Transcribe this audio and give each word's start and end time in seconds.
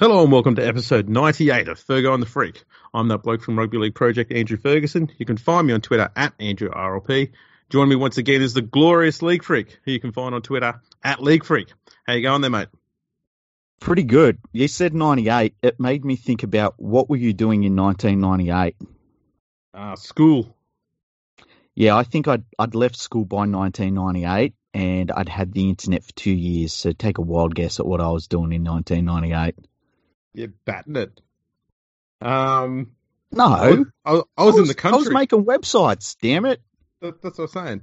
Hello 0.00 0.22
and 0.22 0.32
welcome 0.32 0.54
to 0.54 0.66
episode 0.66 1.10
98 1.10 1.68
of 1.68 1.78
Fergo 1.78 2.14
and 2.14 2.22
the 2.22 2.26
Freak. 2.26 2.64
I'm 2.94 3.08
that 3.08 3.22
bloke 3.22 3.42
from 3.42 3.58
Rugby 3.58 3.76
League 3.76 3.94
Project, 3.94 4.32
Andrew 4.32 4.56
Ferguson. 4.56 5.10
You 5.18 5.26
can 5.26 5.36
find 5.36 5.66
me 5.66 5.74
on 5.74 5.82
Twitter 5.82 6.08
at 6.16 6.38
AndrewRLP. 6.38 7.32
Join 7.68 7.86
me 7.86 7.96
once 7.96 8.16
again 8.16 8.40
is 8.40 8.54
the 8.54 8.62
glorious 8.62 9.20
League 9.20 9.44
Freak, 9.44 9.78
who 9.84 9.92
you 9.92 10.00
can 10.00 10.12
find 10.12 10.34
on 10.34 10.40
Twitter 10.40 10.80
at 11.04 11.22
League 11.22 11.44
Freak. 11.44 11.74
How 12.06 12.14
you 12.14 12.22
going 12.22 12.40
there, 12.40 12.50
mate? 12.50 12.68
Pretty 13.78 14.04
good. 14.04 14.38
You 14.52 14.68
said 14.68 14.94
98. 14.94 15.54
It 15.60 15.78
made 15.78 16.02
me 16.02 16.16
think 16.16 16.44
about 16.44 16.76
what 16.78 17.10
were 17.10 17.18
you 17.18 17.34
doing 17.34 17.64
in 17.64 17.76
1998? 17.76 18.76
Uh, 19.74 19.96
school. 19.96 20.56
Yeah, 21.74 21.94
I 21.94 22.04
think 22.04 22.26
I'd, 22.26 22.44
I'd 22.58 22.74
left 22.74 22.96
school 22.96 23.26
by 23.26 23.44
1998 23.44 24.54
and 24.72 25.12
I'd 25.12 25.28
had 25.28 25.52
the 25.52 25.68
internet 25.68 26.04
for 26.04 26.12
two 26.14 26.32
years. 26.32 26.72
So 26.72 26.92
take 26.92 27.18
a 27.18 27.22
wild 27.22 27.54
guess 27.54 27.80
at 27.80 27.86
what 27.86 28.00
I 28.00 28.08
was 28.08 28.28
doing 28.28 28.54
in 28.54 28.64
1998. 28.64 29.66
You're 30.32 30.52
batting 30.64 30.96
it. 30.96 31.20
Um, 32.20 32.92
No, 33.32 33.44
I 33.44 33.70
was, 33.70 33.86
I 34.04 34.12
was, 34.12 34.24
I 34.36 34.44
was 34.44 34.58
in 34.58 34.66
the 34.66 34.74
country. 34.74 34.96
I 34.96 34.98
was 34.98 35.10
making 35.10 35.44
websites, 35.44 36.16
damn 36.20 36.44
it. 36.44 36.60
That, 37.00 37.22
that's 37.22 37.38
what 37.38 37.56
I'm 37.56 37.66
saying. 37.66 37.82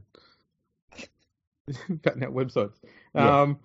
Batting 1.89 2.23
out 2.23 2.33
websites. 2.33 2.75
Yeah. 3.13 3.41
Um, 3.41 3.59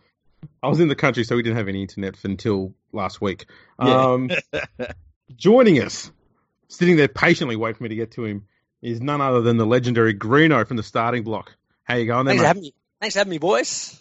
I 0.63 0.69
was 0.69 0.81
in 0.81 0.89
the 0.89 0.97
country, 0.97 1.25
so 1.25 1.37
we 1.37 1.43
didn't 1.43 1.59
have 1.59 1.69
any 1.69 1.83
internet 1.83 2.17
until 2.25 2.75
last 2.93 3.21
week. 3.21 3.47
Yeah. 3.81 4.13
Um, 4.13 4.31
joining 5.37 5.81
us, 5.83 6.11
sitting 6.69 6.97
there 6.97 7.09
patiently 7.09 7.57
waiting 7.57 7.77
for 7.77 7.83
me 7.85 7.91
to 7.91 7.97
get 7.97 8.13
to 8.13 8.25
him, 8.25 8.47
is 8.81 9.01
none 9.01 9.21
other 9.21 9.41
than 9.41 9.57
the 9.57 9.67
legendary 9.67 10.15
Greeno 10.15 10.67
from 10.67 10.77
the 10.77 10.83
Starting 10.83 11.23
Bloc. 11.23 11.55
How 11.85 11.95
you 11.97 12.07
going 12.07 12.27
there, 12.27 12.33
Thanks 12.35 12.43
for 12.43 12.47
having 12.47 12.63
me. 12.63 12.75
Thanks 13.01 13.15
for 13.15 13.21
having 13.21 13.31
me, 13.31 13.39
boys. 13.39 14.01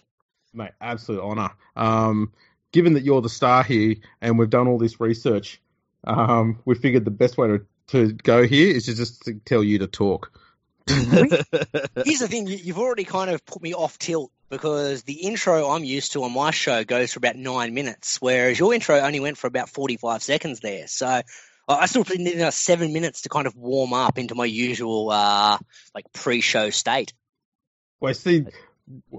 Mate, 0.53 0.72
absolute 0.81 1.22
honour. 1.22 1.52
Um, 1.75 2.34
given 2.71 2.93
that 2.93 3.03
you're 3.03 3.21
the 3.21 3.30
star 3.30 3.63
here 3.63 3.95
and 4.21 4.38
we've 4.39 4.49
done 4.49 4.67
all 4.67 4.77
this 4.77 4.99
research, 4.99 5.61
um, 6.03 6.59
we 6.66 6.75
figured 6.75 7.05
the 7.05 7.11
best 7.11 7.38
way 7.38 7.47
to, 7.47 7.66
to 7.88 8.13
go 8.13 8.45
here 8.45 8.75
is 8.75 8.86
to 8.86 8.95
just 8.95 9.23
to 9.23 9.33
tell 9.45 9.63
you 9.63 9.80
to 9.80 9.88
talk. 9.88 10.31
Here's 10.88 12.19
the 12.19 12.28
thing: 12.28 12.47
you- 12.47 12.58
you've 12.58 12.80
already 12.80 13.03
kind 13.03 13.30
of 13.30 13.45
put 13.45 13.61
me 13.61 13.73
off 13.73 13.97
tilt 13.97 14.31
because 14.50 15.03
the 15.03 15.13
intro 15.13 15.69
I'm 15.69 15.83
used 15.83 16.13
to 16.13 16.23
on 16.23 16.33
my 16.33 16.52
show 16.52 16.83
goes 16.83 17.13
for 17.13 17.19
about 17.19 17.36
nine 17.38 17.73
minutes, 17.73 18.17
whereas 18.19 18.59
your 18.59 18.73
intro 18.73 19.00
only 19.00 19.19
went 19.19 19.38
for 19.38 19.47
about 19.47 19.69
45 19.69 20.22
seconds 20.23 20.59
there. 20.59 20.88
So 20.88 21.08
I- 21.08 21.23
I 21.67 21.85
still 21.85 22.03
need 22.09 22.35
another 22.35 22.52
seven 22.52 22.91
minutes 22.91 23.22
to 23.22 23.30
kind 23.30 23.47
of 23.47 23.56
warm 23.56 23.94
up 23.94 24.17
into 24.17 24.35
my 24.35 24.45
usual 24.45 25.09
uh, 25.11 25.58
like 25.95 26.11
pre-show 26.11 26.69
state. 26.72 27.13
Well, 28.02 28.13
see, 28.13 28.45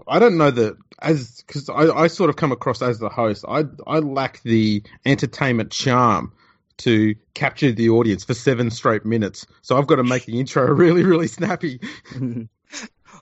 I 0.09 0.19
don't 0.19 0.39
know 0.39 0.51
that 0.51 0.77
as 1.01 1.43
because 1.47 1.69
I, 1.69 1.91
I 1.91 2.07
sort 2.07 2.31
of 2.31 2.37
come 2.37 2.53
across 2.53 2.83
as 2.83 2.99
the 2.99 3.09
host. 3.09 3.45
I 3.47 3.65
I 3.87 3.99
lack 3.99 4.43
the 4.43 4.83
entertainment 5.05 5.73
charm 5.73 6.33
to 6.79 7.15
capture 7.35 7.73
the 7.73 7.91
audience 7.91 8.25
for 8.25 8.35
seven 8.35 8.71
straight 8.71 9.05
minutes. 9.05 9.47
So 9.63 9.77
I've 9.77 9.87
got 9.87 9.97
to 9.97 10.05
make 10.05 10.25
the 10.25 10.41
intro 10.41 10.67
really, 10.75 11.05
really 11.05 11.29
snappy. 11.29 11.81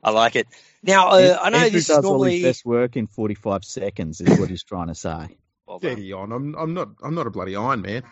I 0.03 0.11
like 0.11 0.37
it. 0.37 0.47
Now 0.83 1.09
uh, 1.09 1.39
I 1.41 1.51
know 1.51 1.59
Andrew 1.59 1.71
this 1.71 1.89
does 1.89 1.99
is 1.99 2.05
all 2.05 2.23
his 2.23 2.43
best 2.43 2.65
work 2.65 2.97
in 2.97 3.07
45 3.07 3.65
seconds, 3.65 4.21
is 4.21 4.39
what 4.39 4.49
he's 4.49 4.65
trying 4.65 4.89
to 4.89 4.95
say. 4.95 5.37
Well. 5.67 5.79
Steady 5.79 6.13
on. 6.13 6.33
I'm 6.33 6.57
I'm 6.57 6.75
not 6.75 6.89
I'm 7.01 7.15
not 7.15 7.29
a 7.29 7.31
bloody 7.31 7.55
Iron 7.55 7.83
Man. 7.83 8.03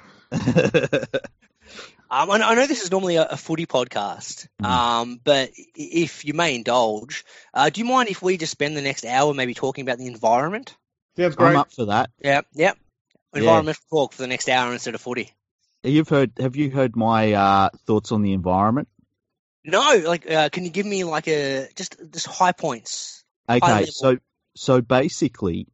Um, 2.10 2.30
I, 2.30 2.54
know, 2.54 2.66
this 2.66 2.82
is 2.82 2.90
normally 2.90 3.16
a, 3.16 3.24
a 3.24 3.36
footy 3.36 3.66
podcast, 3.66 4.48
Mm. 4.62 4.66
um, 4.66 5.20
but 5.22 5.50
if 5.74 6.24
you 6.24 6.32
may 6.32 6.54
indulge, 6.54 7.24
uh, 7.52 7.68
do 7.68 7.80
you 7.80 7.84
mind 7.84 8.08
if 8.08 8.22
we 8.22 8.38
just 8.38 8.52
spend 8.52 8.76
the 8.76 8.82
next 8.82 9.04
hour 9.04 9.34
maybe 9.34 9.52
talking 9.52 9.82
about 9.82 9.98
the 9.98 10.06
environment? 10.06 10.74
Sounds 11.16 11.36
great. 11.36 11.50
I'm 11.50 11.56
up 11.56 11.72
for 11.72 11.86
that. 11.86 12.10
Yeah, 12.22 12.42
yeah. 12.54 12.72
Yeah. 13.34 13.40
Environmental 13.40 13.82
talk 13.90 14.12
for 14.14 14.22
the 14.22 14.26
next 14.26 14.48
hour 14.48 14.72
instead 14.72 14.94
of 14.94 15.02
footy. 15.02 15.32
You've 15.82 16.08
heard? 16.08 16.32
Have 16.38 16.56
you 16.56 16.70
heard 16.70 16.96
my 16.96 17.34
uh, 17.34 17.68
thoughts 17.86 18.10
on 18.10 18.22
the 18.22 18.32
environment? 18.32 18.88
No, 19.64 20.02
like, 20.04 20.28
uh, 20.30 20.48
can 20.48 20.64
you 20.64 20.70
give 20.70 20.86
me 20.86 21.04
like 21.04 21.28
a 21.28 21.68
just 21.76 21.96
just 22.10 22.26
high 22.26 22.52
points? 22.52 23.22
Okay, 23.50 23.66
level. 23.66 23.86
so 23.86 24.18
so 24.56 24.80
basically, 24.80 25.68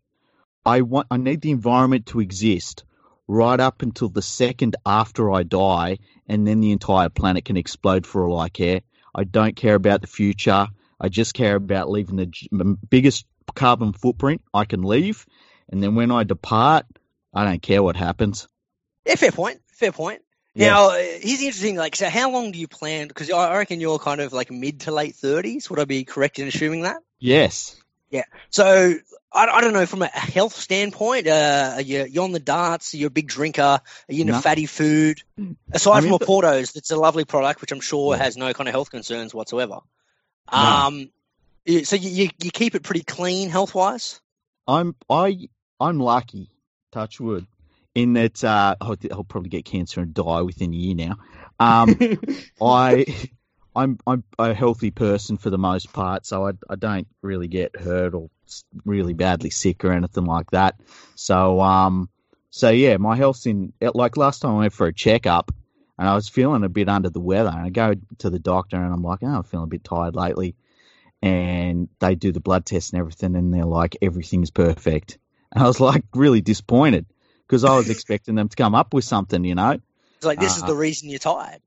I 0.67 0.81
want 0.81 1.07
I 1.11 1.17
need 1.17 1.43
the 1.43 1.53
environment 1.53 2.07
to 2.07 2.21
exist 2.21 2.85
right 3.27 3.59
up 3.59 3.83
until 3.83 4.09
the 4.09 4.23
second 4.23 4.77
after 4.85 5.31
I 5.33 5.43
die, 5.43 5.99
and 6.29 6.47
then 6.47 6.61
the 6.61 6.73
entire 6.73 7.09
planet 7.09 7.45
can 7.45 7.57
explode 7.57 8.07
for 8.07 8.27
all 8.27 8.39
I 8.39 8.49
care. 8.49 8.83
I 9.15 9.25
don't 9.25 9.57
care 9.57 9.75
about 9.75 10.01
the 10.01 10.07
future. 10.07 10.67
I 11.01 11.09
just 11.09 11.35
care 11.35 11.57
about 11.57 11.91
leaving 11.91 12.17
the 12.17 12.79
biggest 12.89 13.27
carbon 13.55 13.93
footprint 13.93 14.43
I 14.53 14.65
can 14.65 14.83
leave, 14.83 15.27
and 15.71 15.83
then 15.83 15.95
when 15.95 16.11
I 16.11 16.25
depart, 16.25 16.87
I 17.33 17.45
don't 17.45 17.63
care 17.63 17.83
what 17.83 17.97
happens. 17.97 18.49
Yeah, 19.05 19.17
fair 19.17 19.33
point. 19.33 19.61
Fair 19.73 19.93
point. 19.93 20.23
Yeah. 20.55 20.69
Now, 20.69 20.91
uh, 20.91 20.95
here's 20.95 21.41
the 21.41 21.47
interesting. 21.47 21.77
Like, 21.77 21.97
so 21.97 22.09
how 22.09 22.31
long 22.31 22.53
do 22.53 22.59
you 22.59 22.69
plan? 22.69 23.09
Because 23.09 23.31
I 23.31 23.37
I 23.37 23.59
reckon 23.59 23.81
you're 23.81 23.99
kind 23.99 24.21
of 24.21 24.33
like 24.33 24.51
mid 24.51 24.81
to 24.83 24.93
late 24.93 25.17
thirties. 25.17 25.69
Would 25.69 25.81
I 25.81 25.85
be 25.85 26.05
correct 26.05 26.39
in 26.39 26.47
assuming 26.47 26.83
that? 26.83 26.99
Yes. 27.19 27.77
Yeah. 28.11 28.25
So 28.51 28.95
I, 29.35 29.47
I 29.47 29.61
don't 29.61 29.73
know 29.73 29.85
from 29.87 30.03
a 30.03 30.07
health 30.07 30.55
standpoint. 30.55 31.27
Uh, 31.27 31.79
you 31.85 32.05
you 32.05 32.23
on 32.23 32.33
the 32.33 32.39
darts? 32.41 32.95
you're 32.95 33.09
a 33.09 33.11
big 33.11 33.27
drinker? 33.29 33.63
Are 33.63 33.83
you 34.09 34.21
into 34.21 34.33
No. 34.35 34.41
fatty 34.41 34.67
food? 34.67 35.23
Aside 35.73 35.97
I'm 35.97 36.03
from 36.05 36.13
into- 36.13 36.25
Porto's, 36.27 36.73
that's 36.73 36.91
a 36.91 36.97
lovely 36.97 37.25
product, 37.25 37.61
which 37.61 37.73
I'm 37.73 37.81
sure 37.81 38.15
Yeah. 38.15 38.23
has 38.23 38.37
no 38.37 38.53
kind 38.53 38.69
of 38.69 38.73
health 38.75 38.91
concerns 38.91 39.35
whatsoever. 39.35 39.81
No. 40.53 40.59
Um, 40.59 41.11
so 41.85 41.97
you, 41.97 42.11
you 42.11 42.31
you 42.43 42.51
keep 42.51 42.75
it 42.75 42.83
pretty 42.83 43.03
clean 43.03 43.49
health 43.51 43.75
wise. 43.75 44.21
I'm 44.69 44.95
I 45.11 45.49
I'm 45.81 45.99
lucky, 45.99 46.51
touch 46.93 47.19
wood, 47.21 47.47
in 47.95 48.13
that 48.15 48.43
uh, 48.45 48.77
I'll, 48.81 48.97
I'll 49.11 49.25
probably 49.25 49.51
get 49.51 49.65
cancer 49.65 50.01
and 50.01 50.15
die 50.15 50.43
within 50.43 50.73
a 50.73 50.77
year 50.77 50.95
now. 50.95 51.17
Um, 51.59 51.97
I 52.63 53.07
I'm 53.75 53.99
I'm 54.07 54.23
a 54.39 54.55
healthy 54.55 54.91
person 54.91 55.37
for 55.39 55.51
the 55.51 55.59
most 55.59 55.93
part, 55.93 56.25
so 56.27 56.47
I 56.47 56.53
I 56.71 56.77
don't 56.77 57.09
really 57.23 57.49
get 57.49 57.75
hurt 57.81 58.15
or 58.15 58.31
really 58.85 59.15
badly 59.15 59.51
sick 59.51 59.85
or 59.85 59.93
anything 59.93 60.25
like 60.25 60.51
that. 60.51 60.81
So 61.15 61.61
um 61.61 62.09
so 62.51 62.71
yeah, 62.71 62.97
my 62.99 63.17
health's 63.17 63.47
in 63.47 63.73
like 63.81 64.17
last 64.17 64.41
time 64.41 64.53
I 64.53 64.59
went 64.59 64.73
for 64.73 64.87
a 64.87 64.93
checkup 64.93 65.53
and 65.99 66.09
I 66.09 66.15
was 66.15 66.29
feeling 66.29 66.65
a 66.65 66.69
bit 66.69 66.89
under 66.89 67.11
the 67.11 67.21
weather 67.21 67.51
and 67.51 67.61
I 67.61 67.71
go 67.71 67.95
to 68.19 68.31
the 68.31 68.39
doctor 68.39 68.77
and 68.77 68.93
I'm 68.93 69.03
like, 69.03 69.21
oh, 69.23 69.27
I'm 69.27 69.43
feeling 69.43 69.65
a 69.65 69.69
bit 69.69 69.85
tired 69.85 70.15
lately. 70.15 70.55
And 71.23 71.89
they 72.01 72.15
do 72.15 72.33
the 72.33 72.41
blood 72.41 72.67
test 72.67 72.93
and 72.93 73.01
everything 73.01 73.35
and 73.35 73.53
they're 73.53 73.65
like, 73.65 73.97
everything's 74.03 74.51
perfect. 74.51 75.19
And 75.53 75.65
I 75.65 75.67
was 75.67 75.81
like 75.81 76.05
really 76.15 76.41
disappointed 76.43 77.07
because 77.47 77.65
I 77.65 77.75
was 77.75 77.89
expecting 77.91 78.35
them 78.35 78.49
to 78.49 78.57
come 78.57 78.75
up 78.75 78.93
with 78.93 79.05
something, 79.05 79.45
you 79.45 79.55
know? 79.55 79.79
It's 80.17 80.27
like 80.27 80.41
this 80.41 80.57
is 80.57 80.63
Uh, 80.63 80.67
the 80.67 80.77
reason 80.77 81.09
you're 81.09 81.19
tired. 81.19 81.61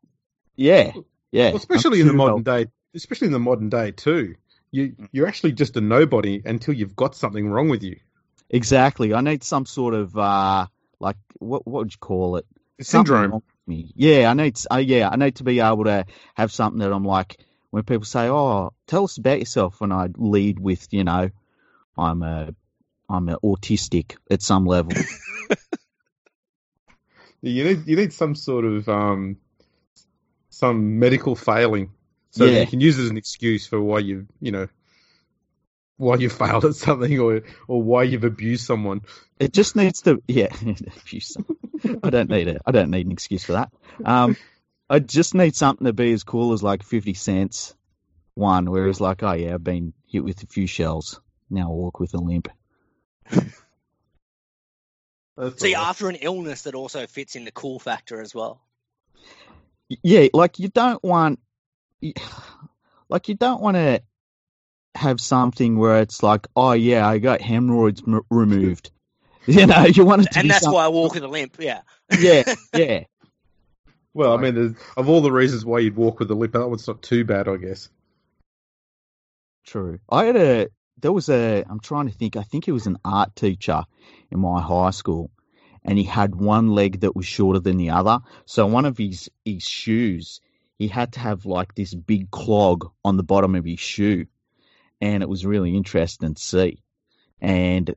Yeah. 0.56 0.94
Yeah. 1.32 1.50
Well, 1.50 1.58
especially 1.58 2.00
in 2.00 2.08
the 2.08 2.14
I'm 2.14 2.18
too 2.18 2.26
modern 2.26 2.44
day, 2.44 2.68
especially 2.94 3.28
in 3.28 3.34
the 3.34 3.40
modern 3.40 3.70
day 3.70 3.92
too. 3.92 4.36
You 4.72 4.96
you're 5.12 5.28
actually 5.28 5.54
just 5.54 5.78
a 5.78 5.82
nobody 5.82 6.42
until 6.46 6.74
you've 6.74 6.96
got 6.96 7.16
something 7.16 7.48
wrong 7.48 7.70
with 7.70 7.84
you. 7.84 7.98
Exactly. 8.50 9.14
I 9.14 9.22
need 9.22 9.44
some 9.44 9.66
sort 9.66 9.94
of 9.94 10.18
uh 10.18 10.68
like 11.00 11.18
what 11.40 11.66
what 11.66 11.84
would 11.84 11.94
you 11.94 12.00
call 12.00 12.38
it? 12.38 12.46
Syndrome. 12.82 13.42
me. 13.66 13.92
Yeah, 13.96 14.30
I 14.30 14.34
need 14.34 14.58
uh, 14.72 14.78
yeah, 14.78 15.10
I 15.10 15.16
need 15.16 15.36
to 15.38 15.44
be 15.44 15.60
able 15.60 15.86
to 15.86 16.06
have 16.36 16.52
something 16.52 16.80
that 16.80 16.94
I'm 16.94 17.06
like 17.06 17.38
when 17.72 17.84
people 17.84 18.06
say, 18.06 18.28
"Oh, 18.30 18.74
tell 18.86 19.04
us 19.04 19.18
about 19.18 19.40
yourself," 19.40 19.82
when 19.82 19.92
I 19.92 20.10
lead 20.16 20.60
with, 20.60 20.88
you 20.92 21.04
know, 21.04 21.30
I'm 21.98 22.24
a 22.24 22.54
I'm 23.10 23.30
a 23.30 23.40
autistic 23.40 24.16
at 24.30 24.42
some 24.42 24.66
level. 24.66 24.94
You 27.42 27.64
need 27.64 27.88
you 27.88 27.96
need 27.96 28.14
some 28.14 28.34
sort 28.36 28.66
of 28.66 28.90
um 28.90 29.38
some 30.50 30.98
medical 31.00 31.36
failing 31.36 31.92
so 32.32 32.46
Yeah. 32.46 32.62
you 32.62 32.68
can 32.68 32.80
use 32.82 32.98
it 33.00 33.04
as 33.04 33.10
an 33.10 33.18
excuse 33.18 33.66
for 33.68 33.82
why 33.82 34.00
you 34.00 34.28
you 34.42 34.52
know 34.52 34.68
why 35.98 36.16
you 36.16 36.30
failed 36.42 36.66
at 36.66 36.76
something 36.76 37.20
or 37.20 37.42
or 37.68 37.82
why 37.82 38.04
you've 38.04 38.24
abused 38.24 38.66
someone. 38.66 39.02
It 39.40 39.54
just 39.54 39.76
needs 39.76 40.02
to, 40.04 40.22
yeah. 40.28 40.48
abuse. 41.02 41.38
I 42.04 42.10
don't 42.10 42.30
need 42.30 42.48
it. 42.48 42.62
I 42.66 42.72
don't 42.72 42.90
need 42.92 43.06
an 43.06 43.12
excuse 43.12 43.44
for 43.44 43.54
that. 43.54 43.72
Um, 44.04 44.36
I 44.90 45.00
just 45.00 45.36
need 45.36 45.56
something 45.56 45.86
to 45.86 45.94
be 45.94 46.12
as 46.14 46.24
cool 46.24 46.54
as 46.54 46.64
like 46.64 46.84
fifty 46.84 47.14
cents 47.14 47.76
one, 48.34 48.70
where 48.70 48.88
it's 48.88 49.02
like, 49.02 49.24
oh 49.24 49.34
yeah, 49.34 49.54
I've 49.56 49.64
been 49.64 49.94
hit 50.08 50.24
with 50.24 50.42
a 50.44 50.48
few 50.48 50.68
shells. 50.68 51.20
Now 51.50 51.68
I 51.70 51.74
walk 51.74 52.00
with 52.00 52.14
a 52.14 52.18
limp. 52.18 52.48
See, 53.30 53.40
all 55.38 55.50
right. 55.50 55.76
after 55.90 56.10
an 56.10 56.16
illness 56.16 56.64
that 56.64 56.74
also 56.76 57.06
fits 57.06 57.36
in 57.36 57.46
the 57.46 57.52
cool 57.52 57.80
factor 57.80 58.22
as 58.22 58.34
well. 58.34 58.62
Yeah, 60.04 60.28
like 60.34 60.58
you 60.60 60.68
don't 60.68 61.02
want, 61.04 61.40
y- 61.40 61.47
like 63.10 63.28
you 63.30 63.36
don't 63.36 63.62
want 63.62 63.76
to 63.76 64.02
have 64.96 65.22
something 65.22 65.78
where 65.78 66.02
it's 66.02 66.24
like, 66.24 66.48
oh 66.56 66.72
yeah, 66.74 67.08
I 67.08 67.18
got 67.20 67.42
hemorrhoids 67.42 68.02
m- 68.08 68.22
removed. 68.30 68.92
You 69.50 69.66
know, 69.66 69.86
you 69.86 70.04
want 70.04 70.24
it 70.24 70.32
to 70.34 70.40
And 70.40 70.44
be 70.44 70.50
that's 70.50 70.66
some- 70.66 70.74
why 70.74 70.84
I 70.84 70.88
walk 70.90 71.14
with 71.14 71.24
a 71.24 71.28
limp. 71.30 71.56
Yeah. 71.58 71.80
Yeah, 72.20 72.44
yeah. 72.76 73.04
Well, 74.14 74.34
I 74.38 74.42
mean, 74.42 74.76
of 74.98 75.08
all 75.08 75.22
the 75.22 75.32
reasons 75.32 75.64
why 75.64 75.80
you'd 75.80 75.96
walk 75.96 76.20
with 76.20 76.30
a 76.32 76.36
limp, 76.36 76.52
that 76.52 76.68
one's 76.68 76.86
not 76.86 77.02
too 77.02 77.24
bad, 77.24 77.48
I 77.48 77.56
guess. 77.56 77.88
True. 79.66 80.00
I 80.10 80.26
had 80.26 80.36
a 80.36 80.68
there 81.00 81.14
was 81.14 81.30
a 81.30 81.64
I'm 81.70 81.80
trying 81.80 82.08
to 82.08 82.14
think. 82.14 82.36
I 82.36 82.44
think 82.44 82.66
he 82.66 82.72
was 82.74 82.88
an 82.88 82.98
art 83.06 83.36
teacher 83.38 83.84
in 84.32 84.40
my 84.40 84.62
high 84.62 84.90
school, 84.90 85.32
and 85.86 85.98
he 85.98 86.04
had 86.04 86.36
one 86.36 86.70
leg 86.72 87.02
that 87.02 87.16
was 87.16 87.26
shorter 87.26 87.60
than 87.60 87.78
the 87.78 87.92
other. 87.92 88.20
So 88.46 88.66
one 88.68 88.84
of 88.86 88.98
his 88.98 89.30
his 89.46 89.64
shoes, 89.64 90.42
he 90.80 90.88
had 90.88 91.14
to 91.14 91.20
have 91.20 91.46
like 91.46 91.74
this 91.76 91.94
big 91.94 92.30
clog 92.32 92.92
on 93.04 93.18
the 93.18 93.24
bottom 93.24 93.56
of 93.56 93.66
his 93.66 93.80
shoe, 93.80 94.26
and 95.02 95.24
it 95.24 95.30
was 95.30 95.46
really 95.46 95.76
interesting 95.76 96.34
to 96.36 96.42
see. 96.42 96.84
And 97.42 97.94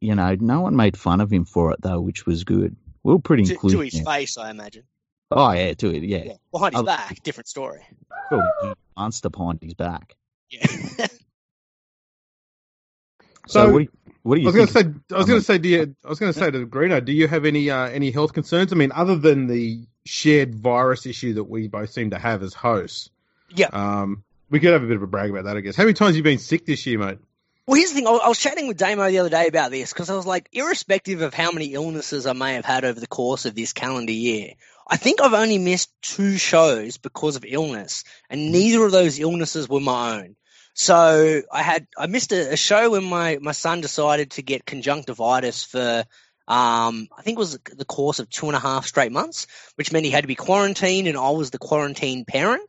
you 0.00 0.14
know, 0.14 0.34
no 0.38 0.60
one 0.62 0.76
made 0.76 0.96
fun 0.96 1.20
of 1.20 1.30
him 1.32 1.44
for 1.44 1.72
it 1.72 1.80
though, 1.82 2.00
which 2.00 2.26
was 2.26 2.44
good. 2.44 2.76
We 3.02 3.12
were 3.12 3.18
pretty 3.20 3.44
To, 3.44 3.52
inclusive. 3.52 3.78
to 3.78 3.84
his 3.84 4.00
face, 4.00 4.38
I 4.38 4.50
imagine. 4.50 4.84
Oh 5.30 5.52
yeah, 5.52 5.74
to 5.74 5.94
it, 5.94 6.02
yeah. 6.02 6.22
Yeah. 6.24 6.32
Behind 6.52 6.74
his 6.74 6.82
back, 6.84 7.22
different 7.22 7.48
story. 7.48 7.86
Well, 8.30 8.74
monster 8.96 9.28
behind 9.30 9.60
his 9.62 9.74
back. 9.74 10.16
Yeah. 10.50 10.66
So, 13.46 13.66
So, 13.66 13.72
what, 13.72 13.78
do 13.78 13.82
you, 13.82 13.88
what 14.22 14.36
do 14.36 14.42
I 14.42 14.44
was 14.44 14.54
going 14.54 14.66
to 14.66 14.72
say, 14.72 15.14
I 15.14 15.18
was 15.18 15.26
going 15.26 15.40
to 15.40 15.44
say, 15.44 15.58
do 15.58 15.68
you, 15.68 15.96
I 16.04 16.08
was 16.08 16.18
going 16.20 16.32
to 16.32 16.38
say 16.38 16.50
to 16.50 16.66
Greeno, 16.66 17.04
do 17.04 17.10
you 17.12 17.26
have 17.26 17.44
any 17.46 17.70
uh, 17.70 17.86
any 17.88 18.10
health 18.10 18.32
concerns? 18.32 18.72
I 18.72 18.76
mean, 18.76 18.92
other 18.92 19.16
than 19.16 19.46
the 19.46 19.86
shared 20.04 20.54
virus 20.54 21.06
issue 21.06 21.34
that 21.34 21.44
we 21.44 21.68
both 21.68 21.90
seem 21.90 22.10
to 22.10 22.18
have 22.18 22.42
as 22.42 22.54
hosts. 22.54 23.10
Yeah. 23.54 23.68
Um, 23.72 24.24
we 24.48 24.60
could 24.60 24.72
have 24.72 24.82
a 24.82 24.86
bit 24.86 24.96
of 24.96 25.02
a 25.02 25.06
brag 25.06 25.30
about 25.30 25.44
that, 25.44 25.56
I 25.56 25.60
guess. 25.60 25.76
How 25.76 25.84
many 25.84 25.94
times 25.94 26.10
have 26.10 26.16
you 26.16 26.22
been 26.22 26.38
sick 26.38 26.66
this 26.66 26.86
year, 26.86 26.98
mate? 26.98 27.18
Well, 27.66 27.76
here's 27.76 27.90
the 27.90 27.96
thing. 27.96 28.08
I 28.08 28.10
I 28.10 28.28
was 28.28 28.38
chatting 28.38 28.66
with 28.66 28.78
Damo 28.78 29.08
the 29.08 29.20
other 29.20 29.28
day 29.28 29.46
about 29.46 29.70
this 29.70 29.92
because 29.92 30.10
I 30.10 30.16
was 30.16 30.26
like, 30.26 30.48
irrespective 30.52 31.20
of 31.20 31.32
how 31.32 31.52
many 31.52 31.74
illnesses 31.74 32.26
I 32.26 32.32
may 32.32 32.54
have 32.54 32.64
had 32.64 32.84
over 32.84 32.98
the 32.98 33.06
course 33.06 33.46
of 33.46 33.54
this 33.54 33.72
calendar 33.72 34.12
year, 34.12 34.54
I 34.88 34.96
think 34.96 35.20
I've 35.20 35.34
only 35.34 35.58
missed 35.58 35.90
two 36.02 36.36
shows 36.36 36.96
because 36.96 37.36
of 37.36 37.44
illness, 37.46 38.02
and 38.28 38.50
neither 38.50 38.84
of 38.84 38.90
those 38.90 39.20
illnesses 39.20 39.68
were 39.68 39.80
my 39.80 40.18
own. 40.18 40.36
So 40.74 41.42
I 41.52 41.62
had 41.62 41.86
I 41.96 42.08
missed 42.08 42.32
a, 42.32 42.54
a 42.54 42.56
show 42.56 42.90
when 42.90 43.04
my 43.04 43.38
my 43.40 43.52
son 43.52 43.82
decided 43.82 44.32
to 44.32 44.42
get 44.42 44.66
conjunctivitis 44.66 45.64
for. 45.64 46.04
Um, 46.50 47.06
I 47.16 47.22
think 47.22 47.36
it 47.36 47.38
was 47.38 47.60
the 47.76 47.84
course 47.84 48.18
of 48.18 48.28
two 48.28 48.46
and 48.46 48.56
a 48.56 48.58
half 48.58 48.84
straight 48.84 49.12
months, 49.12 49.46
which 49.76 49.92
meant 49.92 50.04
he 50.04 50.10
had 50.10 50.24
to 50.24 50.28
be 50.28 50.34
quarantined, 50.34 51.06
and 51.06 51.16
I 51.16 51.30
was 51.30 51.50
the 51.50 51.58
quarantine 51.58 52.24
parent. 52.24 52.68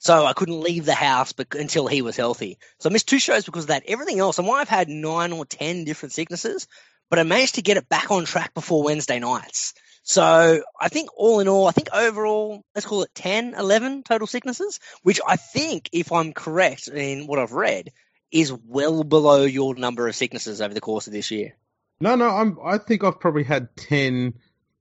So 0.00 0.26
I 0.26 0.34
couldn't 0.34 0.60
leave 0.60 0.84
the 0.84 0.92
house 0.92 1.32
until 1.52 1.86
he 1.86 2.02
was 2.02 2.14
healthy. 2.14 2.58
So 2.78 2.90
I 2.90 2.92
missed 2.92 3.08
two 3.08 3.18
shows 3.18 3.46
because 3.46 3.64
of 3.64 3.68
that. 3.68 3.84
Everything 3.86 4.18
else, 4.18 4.38
I 4.38 4.42
might 4.42 4.58
have 4.58 4.68
had 4.68 4.90
nine 4.90 5.32
or 5.32 5.46
ten 5.46 5.84
different 5.84 6.12
sicknesses, 6.12 6.66
but 7.08 7.18
I 7.18 7.22
managed 7.22 7.54
to 7.54 7.62
get 7.62 7.78
it 7.78 7.88
back 7.88 8.10
on 8.10 8.26
track 8.26 8.52
before 8.52 8.82
Wednesday 8.82 9.18
nights. 9.18 9.72
So 10.02 10.62
I 10.78 10.88
think 10.90 11.08
all 11.16 11.40
in 11.40 11.48
all, 11.48 11.66
I 11.66 11.70
think 11.70 11.88
overall, 11.90 12.62
let's 12.74 12.86
call 12.86 13.02
it 13.02 13.14
10, 13.14 13.54
11 13.54 14.02
total 14.02 14.26
sicknesses, 14.26 14.78
which 15.04 15.20
I 15.26 15.36
think, 15.36 15.88
if 15.92 16.12
I'm 16.12 16.34
correct 16.34 16.88
in 16.88 17.26
what 17.26 17.38
I've 17.38 17.52
read, 17.52 17.92
is 18.30 18.52
well 18.52 19.04
below 19.04 19.44
your 19.44 19.74
number 19.74 20.06
of 20.06 20.16
sicknesses 20.16 20.60
over 20.60 20.74
the 20.74 20.82
course 20.82 21.06
of 21.06 21.14
this 21.14 21.30
year. 21.30 21.54
No, 22.02 22.16
no, 22.16 22.28
I'm. 22.28 22.58
I 22.64 22.78
think 22.78 23.04
I've 23.04 23.20
probably 23.20 23.44
had 23.44 23.74
ten, 23.76 24.34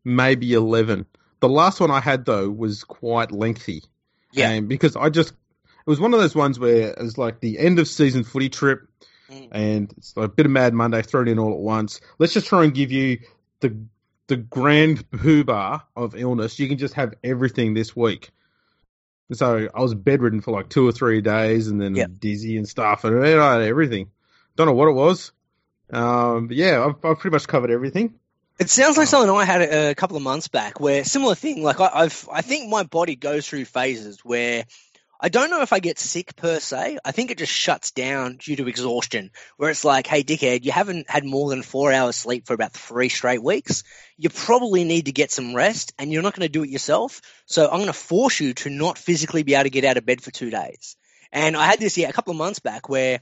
maybe 0.04 0.54
eleven. 0.54 1.06
The 1.40 1.50
last 1.50 1.80
one 1.80 1.92
I 1.92 2.00
had 2.00 2.26
though 2.26 2.50
was 2.50 2.84
quite 2.84 3.32
lengthy. 3.32 3.84
Yeah. 4.34 4.50
And 4.50 4.68
because 4.68 4.96
I 4.96 5.10
just, 5.10 5.30
it 5.30 5.88
was 5.90 6.00
one 6.00 6.14
of 6.14 6.20
those 6.20 6.36
ones 6.36 6.58
where 6.60 6.90
it 6.90 7.00
was 7.00 7.18
like 7.18 7.40
the 7.40 7.60
end 7.60 7.78
of 7.80 7.88
season 7.88 8.24
footy 8.24 8.50
trip, 8.50 8.82
Mm. 9.30 9.48
and 9.52 9.94
it's 9.98 10.18
like 10.18 10.26
a 10.26 10.32
bit 10.34 10.46
of 10.46 10.52
Mad 10.52 10.74
Monday 10.74 11.02
thrown 11.04 11.28
in 11.28 11.40
all 11.40 11.54
at 11.54 11.60
once. 11.60 12.02
Let's 12.20 12.34
just 12.34 12.48
try 12.48 12.64
and 12.64 12.74
give 12.74 12.92
you 12.92 13.20
the 13.62 13.78
the 14.28 14.38
grand 14.38 15.10
poobah 15.12 15.84
of 15.96 16.16
illness. 16.16 16.58
You 16.60 16.68
can 16.68 16.78
just 16.78 16.96
have 16.96 17.14
everything 17.24 17.74
this 17.74 17.96
week. 17.96 18.32
So 19.34 19.70
I 19.74 19.80
was 19.80 19.94
bedridden 19.94 20.42
for 20.42 20.52
like 20.52 20.70
two 20.70 20.88
or 20.88 20.92
three 20.92 21.22
days, 21.22 21.68
and 21.68 21.80
then 21.80 21.96
Yeah. 21.96 22.08
dizzy 22.20 22.58
and 22.58 22.68
stuff, 22.68 23.04
and 23.06 23.24
I 23.24 23.28
had 23.30 23.62
everything. 23.62 24.10
Don't 24.56 24.68
know 24.68 24.74
what 24.74 24.90
it 24.90 24.94
was. 24.96 25.32
Um, 25.92 26.50
yeah, 26.52 26.86
I've, 26.86 27.06
I've 27.06 27.20
pretty 27.20 27.36
much 27.36 27.48
covered 27.48 27.72
everything. 27.72 28.16
It 28.60 28.70
sounds 28.70 28.98
like 28.98 29.08
something 29.08 29.30
I 29.30 29.44
had 29.44 29.62
a, 29.62 29.90
a 29.92 29.96
couple 29.96 30.18
of 30.18 30.24
months 30.24 30.48
back, 30.48 30.80
where 30.80 31.04
similar 31.04 31.36
thing. 31.36 31.64
Like 31.64 31.80
I, 31.80 31.90
I've, 31.94 32.30
I 32.32 32.42
think 32.42 32.70
my 32.70 32.84
body 32.84 33.16
goes 33.16 33.48
through 33.48 33.66
phases 33.66 34.20
where 34.24 34.66
I 35.24 35.30
don't 35.30 35.52
know 35.52 35.62
if 35.62 35.74
I 35.74 35.80
get 35.80 36.00
sick 36.00 36.36
per 36.36 36.60
se. 36.60 36.98
I 37.06 37.12
think 37.12 37.30
it 37.30 37.38
just 37.38 37.54
shuts 37.54 37.92
down 37.92 38.38
due 38.38 38.56
to 38.56 38.68
exhaustion. 38.68 39.32
Where 39.58 39.70
it's 39.70 39.86
like, 39.86 40.08
hey, 40.08 40.24
dickhead, 40.24 40.64
you 40.64 40.72
haven't 40.72 41.10
had 41.10 41.24
more 41.24 41.50
than 41.50 41.62
four 41.62 41.92
hours 41.92 42.16
sleep 42.16 42.48
for 42.48 42.54
about 42.54 42.74
three 42.74 43.10
straight 43.10 43.44
weeks. 43.44 43.84
You 44.18 44.30
probably 44.30 44.84
need 44.84 45.06
to 45.06 45.12
get 45.12 45.32
some 45.32 45.56
rest, 45.56 45.94
and 46.00 46.12
you're 46.12 46.24
not 46.24 46.36
going 46.36 46.48
to 46.48 46.52
do 46.52 46.64
it 46.64 46.70
yourself. 46.70 47.22
So 47.46 47.66
I'm 47.66 47.78
going 47.78 47.86
to 47.86 47.94
force 47.94 48.40
you 48.40 48.54
to 48.56 48.70
not 48.70 48.98
physically 48.98 49.44
be 49.44 49.54
able 49.54 49.66
to 49.66 49.70
get 49.70 49.86
out 49.86 49.98
of 49.98 50.06
bed 50.06 50.22
for 50.22 50.32
two 50.32 50.50
days. 50.50 50.96
And 51.32 51.56
I 51.56 51.66
had 51.66 51.80
this 51.80 51.98
yeah 51.98 52.10
a 52.10 52.14
couple 52.14 52.32
of 52.32 52.38
months 52.38 52.60
back 52.60 52.90
where 52.90 53.22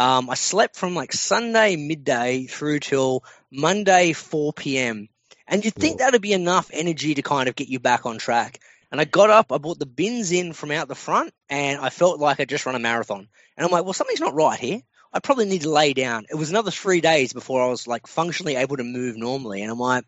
um, 0.00 0.30
I 0.30 0.34
slept 0.34 0.76
from 0.76 0.94
like 0.94 1.12
Sunday 1.12 1.76
midday 1.76 2.46
through 2.46 2.80
till 2.80 3.22
Monday 3.52 4.14
4 4.14 4.54
p.m. 4.54 5.10
And 5.46 5.62
you'd 5.62 5.74
think 5.74 5.98
that'd 5.98 6.22
be 6.22 6.32
enough 6.32 6.70
energy 6.72 7.14
to 7.16 7.22
kind 7.22 7.50
of 7.50 7.54
get 7.54 7.68
you 7.68 7.80
back 7.80 8.06
on 8.06 8.16
track. 8.16 8.60
And 8.90 8.98
I 8.98 9.04
got 9.04 9.28
up, 9.28 9.52
I 9.52 9.58
brought 9.58 9.78
the 9.78 9.84
bins 9.84 10.32
in 10.32 10.54
from 10.54 10.70
out 10.70 10.88
the 10.88 10.94
front, 10.94 11.34
and 11.50 11.78
I 11.78 11.90
felt 11.90 12.18
like 12.18 12.40
I 12.40 12.46
just 12.46 12.64
run 12.64 12.76
a 12.76 12.78
marathon. 12.78 13.28
And 13.58 13.66
I'm 13.66 13.70
like, 13.70 13.84
well, 13.84 13.92
something's 13.92 14.22
not 14.22 14.32
right 14.32 14.58
here. 14.58 14.80
I 15.12 15.18
probably 15.18 15.44
need 15.44 15.62
to 15.62 15.70
lay 15.70 15.92
down. 15.92 16.24
It 16.30 16.36
was 16.36 16.48
another 16.48 16.70
three 16.70 17.02
days 17.02 17.34
before 17.34 17.62
I 17.62 17.68
was 17.68 17.86
like 17.86 18.06
functionally 18.06 18.56
able 18.56 18.78
to 18.78 18.84
move 18.84 19.18
normally. 19.18 19.60
And 19.60 19.70
I'm 19.70 19.78
like, 19.78 20.06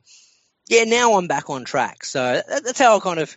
yeah, 0.69 0.85
now 0.85 1.19
I'm 1.19 1.27
back 1.27 1.51
on 1.51 1.67
track. 1.67 2.07
So 2.07 2.41
that's 2.49 2.79
how 2.79 2.97
I 2.97 3.01
kind 3.01 3.21
of 3.21 3.37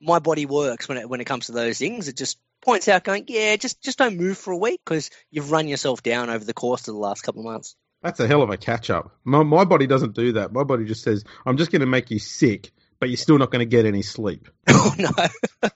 my 0.00 0.20
body 0.20 0.46
works 0.46 0.88
when 0.88 0.98
it 0.98 1.08
when 1.08 1.20
it 1.20 1.24
comes 1.24 1.46
to 1.46 1.52
those 1.52 1.78
things. 1.78 2.06
It 2.06 2.16
just 2.16 2.38
points 2.60 2.88
out, 2.88 3.04
going, 3.04 3.24
yeah, 3.28 3.56
just 3.56 3.82
just 3.82 3.98
don't 3.98 4.16
move 4.16 4.38
for 4.38 4.52
a 4.52 4.56
week 4.56 4.80
because 4.84 5.10
you've 5.30 5.50
run 5.50 5.68
yourself 5.68 6.02
down 6.02 6.30
over 6.30 6.44
the 6.44 6.54
course 6.54 6.88
of 6.88 6.94
the 6.94 7.00
last 7.00 7.22
couple 7.22 7.40
of 7.40 7.46
months. 7.52 7.76
That's 8.02 8.20
a 8.20 8.26
hell 8.28 8.42
of 8.42 8.50
a 8.50 8.56
catch 8.56 8.90
up. 8.90 9.16
My, 9.24 9.42
my 9.42 9.64
body 9.64 9.86
doesn't 9.88 10.14
do 10.14 10.32
that. 10.32 10.52
My 10.52 10.62
body 10.62 10.84
just 10.84 11.02
says, 11.02 11.24
I'm 11.44 11.56
just 11.56 11.72
going 11.72 11.80
to 11.80 11.86
make 11.86 12.10
you 12.12 12.20
sick, 12.20 12.70
but 13.00 13.08
you're 13.08 13.16
still 13.16 13.38
not 13.38 13.50
going 13.50 13.58
to 13.60 13.66
get 13.66 13.86
any 13.86 14.02
sleep. 14.02 14.48
oh 14.68 14.94
no, 14.98 15.08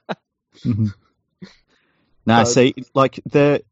Mhm. 0.65 0.95
no, 2.27 2.45
So- 2.45 2.53
see, 2.53 2.75
like 2.95 3.21
the, 3.27 3.63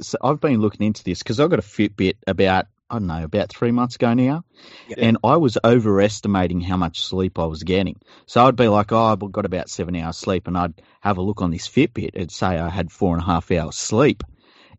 so 0.00 0.18
I've 0.22 0.40
been 0.40 0.60
looking 0.60 0.86
into 0.86 1.04
this 1.04 1.20
because 1.20 1.38
I've 1.40 1.50
got 1.50 1.58
a 1.58 1.62
Fitbit 1.62 2.16
about 2.26 2.66
I 2.90 2.94
don't 2.98 3.06
know 3.06 3.22
about 3.24 3.50
three 3.50 3.70
months 3.70 3.94
ago 3.94 4.14
now, 4.14 4.44
Yeah. 4.88 4.96
and 4.98 5.18
I 5.22 5.36
was 5.36 5.56
overestimating 5.62 6.60
how 6.60 6.76
much 6.76 7.02
sleep 7.02 7.38
I 7.38 7.46
was 7.46 7.62
getting. 7.62 8.00
So 8.26 8.44
I'd 8.44 8.56
be 8.56 8.68
like, 8.68 8.90
oh, 8.92 9.04
I've 9.04 9.32
got 9.32 9.46
about 9.46 9.70
seven 9.70 9.94
hours 9.96 10.16
sleep, 10.16 10.48
and 10.48 10.58
I'd 10.58 10.82
have 11.00 11.18
a 11.18 11.22
look 11.22 11.40
on 11.40 11.50
this 11.50 11.68
Fitbit 11.68 12.10
and 12.14 12.30
say 12.30 12.46
I 12.46 12.68
had 12.68 12.90
four 12.90 13.14
and 13.14 13.22
a 13.22 13.26
half 13.26 13.50
hours 13.52 13.76
sleep. 13.76 14.24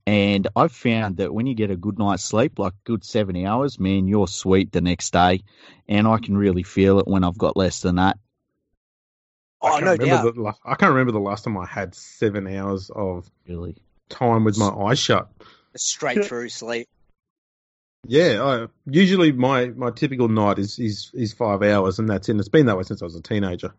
And 0.06 0.48
I've 0.56 0.72
found 0.72 1.18
that 1.18 1.34
when 1.34 1.46
you 1.46 1.54
get 1.54 1.72
a 1.72 1.76
good 1.76 2.00
night's 2.00 2.24
sleep, 2.24 2.60
like 2.60 2.74
good 2.84 3.06
seven 3.06 3.46
hours, 3.46 3.80
man, 3.80 4.08
you're 4.08 4.28
sweet 4.28 4.72
the 4.72 4.82
next 4.82 5.14
day, 5.14 5.44
and 5.88 6.08
I 6.08 6.18
can 6.18 6.38
really 6.38 6.64
feel 6.64 7.00
it 7.00 7.08
when 7.08 7.24
I've 7.24 7.38
got 7.38 7.56
less 7.56 7.82
than 7.82 7.96
that. 7.96 8.18
Oh, 9.62 9.68
I 9.68 9.70
oh 9.70 9.74
can't 9.74 9.86
no 9.86 9.92
remember 9.92 10.32
doubt. 10.32 10.36
The, 10.36 10.70
I 10.70 10.76
can't 10.76 10.92
remember 10.92 11.12
the 11.12 11.20
last 11.20 11.44
time 11.44 11.58
I 11.58 11.68
had 11.68 11.94
seven 11.96 12.48
hours 12.48 12.90
of 12.94 13.30
Really, 13.48 13.78
time 14.10 14.44
with 14.44 14.58
my 14.58 14.70
eyes 14.70 15.00
shut. 15.00 15.30
Straight 15.76 16.26
through 16.26 16.50
sleep. 16.50 16.90
Yeah, 18.08 18.44
I, 18.44 18.68
usually 18.88 19.32
my, 19.32 19.68
my 19.68 19.92
typical 19.92 20.28
night 20.28 20.60
is, 20.60 20.80
is, 20.80 21.12
is 21.14 21.34
five 21.34 21.62
hours, 21.62 22.00
and 22.00 22.10
that's 22.10 22.30
it. 22.30 22.38
It's 22.38 22.50
been 22.50 22.66
that 22.66 22.78
way 22.78 22.84
since 22.84 23.02
I 23.02 23.06
was 23.06 23.16
a 23.16 23.22
teenager. 23.22 23.74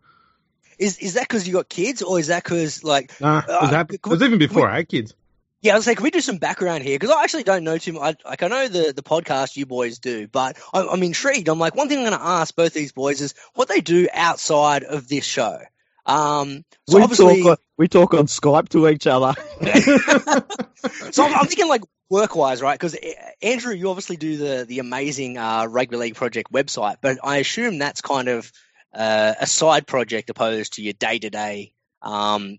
Is 0.79 0.97
is 0.97 1.13
that 1.13 1.23
because 1.27 1.47
you 1.47 1.53
got 1.53 1.69
kids, 1.69 2.01
or 2.01 2.19
is 2.19 2.27
that 2.27 2.43
because 2.43 2.83
like 2.83 3.19
Nah, 3.21 3.39
it 3.39 3.47
was, 3.47 3.57
Uh, 3.61 3.67
hap- 3.67 3.93
it 3.93 4.05
was 4.05 4.21
even 4.23 4.39
before 4.39 4.63
we- 4.63 4.69
I 4.69 4.75
had 4.77 4.89
kids. 4.89 5.13
Yeah, 5.61 5.73
I 5.73 5.75
was 5.77 5.87
like, 5.87 5.95
can 5.95 6.03
we 6.03 6.11
do 6.11 6.19
some 6.19 6.39
background 6.39 6.83
here? 6.83 6.99
Because 6.99 7.15
I 7.15 7.23
actually 7.23 7.43
don't 7.43 7.63
know 7.63 7.77
too 7.77 7.93
much. 7.93 8.19
Like, 8.25 8.43
I 8.43 8.49
know 8.49 8.67
the, 8.67 8.91
the 8.93 9.01
podcast 9.01 9.55
you 9.55 9.65
boys 9.65 9.99
do, 9.99 10.27
but 10.27 10.57
I'm, 10.73 10.89
I'm 10.89 11.03
intrigued. 11.03 11.47
I'm 11.47 11.57
like, 11.57 11.73
one 11.73 11.87
thing 11.87 11.99
I'm 11.99 12.03
going 12.03 12.19
to 12.19 12.25
ask 12.25 12.53
both 12.53 12.73
these 12.73 12.91
boys 12.91 13.21
is 13.21 13.33
what 13.53 13.69
they 13.69 13.79
do 13.79 14.09
outside 14.13 14.83
of 14.83 15.07
this 15.07 15.23
show. 15.23 15.57
Um, 16.05 16.65
so 16.89 16.97
we 16.97 17.03
obviously, 17.03 17.43
talk 17.43 17.51
on, 17.51 17.57
we 17.77 17.87
talk 17.87 18.13
on 18.13 18.25
Skype 18.25 18.67
to 18.69 18.89
each 18.89 19.07
other. 19.07 19.33
so 21.11 21.23
I'm, 21.23 21.33
I'm 21.33 21.45
thinking 21.45 21.69
like 21.69 21.83
work 22.13 22.35
wise, 22.35 22.61
right? 22.61 22.79
Because 22.79 22.95
Andrew, 23.41 23.73
you 23.73 23.89
obviously 23.89 24.17
do 24.17 24.37
the 24.37 24.65
the 24.65 24.79
amazing 24.79 25.37
uh, 25.37 25.65
rugby 25.65 25.97
league 25.97 26.15
project 26.15 26.53
website, 26.53 26.97
but 27.01 27.17
I 27.23 27.37
assume 27.37 27.79
that's 27.79 28.01
kind 28.01 28.27
of 28.27 28.51
uh, 28.93 29.33
a 29.39 29.47
side 29.47 29.87
project 29.87 30.29
opposed 30.29 30.73
to 30.73 30.83
your 30.83 30.93
day 30.93 31.17
to 31.17 31.29
day 31.29 31.73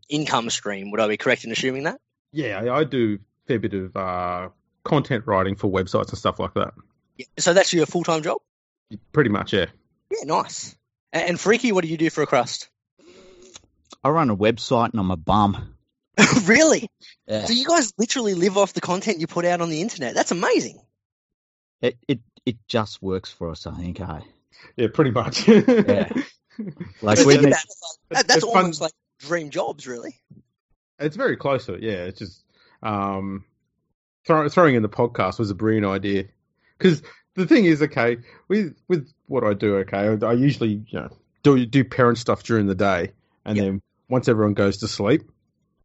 income 0.08 0.50
stream. 0.50 0.90
Would 0.90 1.00
I 1.00 1.06
be 1.06 1.16
correct 1.16 1.44
in 1.44 1.52
assuming 1.52 1.84
that? 1.84 2.00
Yeah, 2.32 2.61
I, 2.61 2.80
I 2.80 2.84
do 2.84 3.18
a 3.20 3.46
fair 3.46 3.61
bit 3.61 3.75
of 3.75 3.96
uh, 3.96 4.49
content 4.82 5.25
writing 5.26 5.54
for 5.54 5.70
websites 5.70 6.08
and 6.08 6.18
stuff 6.18 6.40
like 6.40 6.54
that. 6.54 6.75
Yeah. 7.16 7.26
So 7.38 7.54
that's 7.54 7.73
your 7.73 7.87
full 7.87 8.02
time 8.02 8.23
job. 8.23 8.38
Pretty 9.12 9.30
much, 9.30 9.52
yeah. 9.52 9.66
Yeah, 10.11 10.25
nice. 10.25 10.75
And, 11.12 11.30
and 11.30 11.40
Freaky, 11.40 11.70
what 11.70 11.84
do 11.84 11.88
you 11.88 11.96
do 11.96 12.11
for 12.11 12.23
a 12.23 12.26
crust? 12.26 12.68
I 14.02 14.08
run 14.08 14.30
a 14.30 14.37
website 14.37 14.90
and 14.90 15.00
I'm 15.00 15.12
a 15.12 15.16
bum. 15.16 15.74
really? 16.44 16.88
Yeah. 17.26 17.44
So 17.44 17.52
you 17.52 17.66
guys 17.66 17.92
literally 17.99 18.35
live 18.35 18.56
off 18.56 18.73
the 18.73 18.80
content 18.80 19.18
you 19.21 19.26
put 19.26 19.44
out 19.44 19.61
on 19.61 19.71
the 19.71 19.80
internet. 19.80 20.14
That's 20.14 20.30
amazing. 20.30 20.78
It 21.80 21.97
it 22.09 22.21
it 22.47 22.56
just 22.68 23.02
works 23.02 23.30
for 23.33 23.50
us, 23.50 23.66
I 23.66 23.75
think. 23.75 24.00
Eh? 24.00 24.21
Yeah, 24.76 24.88
pretty 24.92 25.11
much. 25.11 25.47
Yeah. 25.49 26.09
Like 27.02 27.18
But 27.18 27.26
we 27.26 27.33
think 27.33 27.42
need, 27.47 27.49
about 27.49 27.59
that, 28.11 28.28
that's 28.28 28.44
It's 28.44 28.44
fun- 28.52 28.56
almost 28.62 28.80
like 28.80 28.92
dream 29.18 29.50
jobs, 29.50 29.88
really. 29.88 30.14
It's 31.00 31.16
very 31.16 31.37
close 31.37 31.66
to 31.66 31.75
it. 31.75 31.83
Yeah, 31.83 32.04
it's 32.04 32.21
just 32.21 32.44
um, 32.80 33.44
throw, 34.25 34.49
throwing 34.49 34.76
in 34.76 34.83
the 34.83 34.88
podcast 34.88 35.40
was 35.40 35.50
a 35.50 35.54
brilliant 35.56 35.85
idea 35.87 36.26
because 36.78 37.02
the 37.35 37.47
thing 37.47 37.64
is, 37.64 37.83
okay, 37.83 38.18
with 38.47 38.76
with 38.87 39.11
what 39.26 39.42
I 39.42 39.54
do, 39.54 39.78
okay, 39.78 39.97
I, 40.23 40.26
I 40.26 40.33
usually 40.35 40.85
you 40.88 41.00
know 41.00 41.09
do 41.42 41.66
do 41.66 41.83
parent 41.85 42.18
stuff 42.18 42.44
during 42.44 42.66
the 42.68 42.76
day, 42.76 43.11
and 43.44 43.56
Yep. 43.56 43.64
then 43.66 43.83
once 44.09 44.28
everyone 44.28 44.54
goes 44.54 44.76
to 44.78 44.87
sleep, 44.88 45.23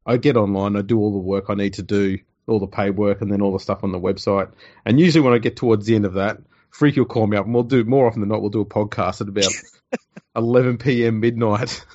I 0.06 0.18
get 0.18 0.38
online, 0.38 0.76
I 0.76 0.82
do 0.82 1.00
all 1.00 1.12
the 1.12 1.20
work 1.20 1.46
I 1.50 1.56
need 1.56 1.74
to 1.76 1.84
do, 1.84 2.20
all 2.48 2.60
the 2.60 2.68
paid 2.68 2.92
work, 2.92 3.22
and 3.22 3.32
then 3.32 3.42
all 3.42 3.54
the 3.54 3.60
stuff 3.60 3.84
on 3.84 3.92
the 3.92 4.00
website. 4.00 4.52
And 4.86 5.00
usually, 5.00 5.22
when 5.22 5.34
I 5.34 5.38
get 5.38 5.56
towards 5.56 5.86
the 5.86 5.96
end 5.96 6.06
of 6.06 6.14
that, 6.14 6.40
Freaky 6.72 7.00
will 7.00 7.08
call 7.08 7.28
me 7.28 7.38
up, 7.38 7.46
and 7.46 7.54
we'll 7.54 7.64
do 7.64 7.84
more 7.84 8.08
often 8.08 8.22
than 8.22 8.30
not, 8.30 8.42
we'll 8.42 8.50
do 8.50 8.62
a 8.62 8.66
podcast 8.66 9.22
at 9.22 9.28
about 9.28 9.52
11 10.36 10.78
p.m. 10.78 11.20
midnight. 11.20 11.86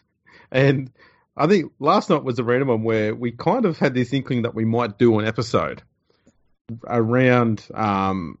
and 0.52 0.90
I 1.36 1.46
think 1.46 1.72
last 1.78 2.10
night 2.10 2.24
was 2.24 2.38
a 2.38 2.44
random 2.44 2.68
one 2.68 2.82
where 2.82 3.14
we 3.14 3.32
kind 3.32 3.64
of 3.64 3.78
had 3.78 3.94
this 3.94 4.12
inkling 4.12 4.42
that 4.42 4.54
we 4.54 4.64
might 4.64 4.98
do 4.98 5.18
an 5.18 5.26
episode 5.26 5.82
around 6.86 7.66
um 7.74 8.38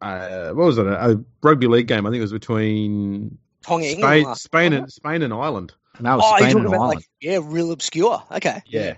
uh, 0.00 0.48
what 0.48 0.66
was 0.66 0.78
it 0.78 0.86
a, 0.86 1.12
a 1.12 1.24
rugby 1.42 1.68
league 1.68 1.86
game 1.86 2.04
I 2.04 2.10
think 2.10 2.18
it 2.18 2.22
was 2.22 2.32
between 2.32 3.38
Tonga, 3.62 3.90
Spain, 3.90 4.34
Spain 4.34 4.72
and 4.72 4.90
Spain 4.90 5.22
and 5.22 5.32
Ireland. 5.32 5.74
And 5.98 6.06
that 6.06 6.14
was 6.16 6.24
Oh, 6.24 6.30
you're 6.30 6.38
Spain 6.38 6.48
talking 6.52 6.58
and 6.58 6.66
about 6.68 6.80
Ireland. 6.80 6.96
like 6.96 7.04
yeah, 7.20 7.40
real 7.42 7.72
obscure. 7.72 8.22
Okay. 8.32 8.62
Yeah. 8.66 8.96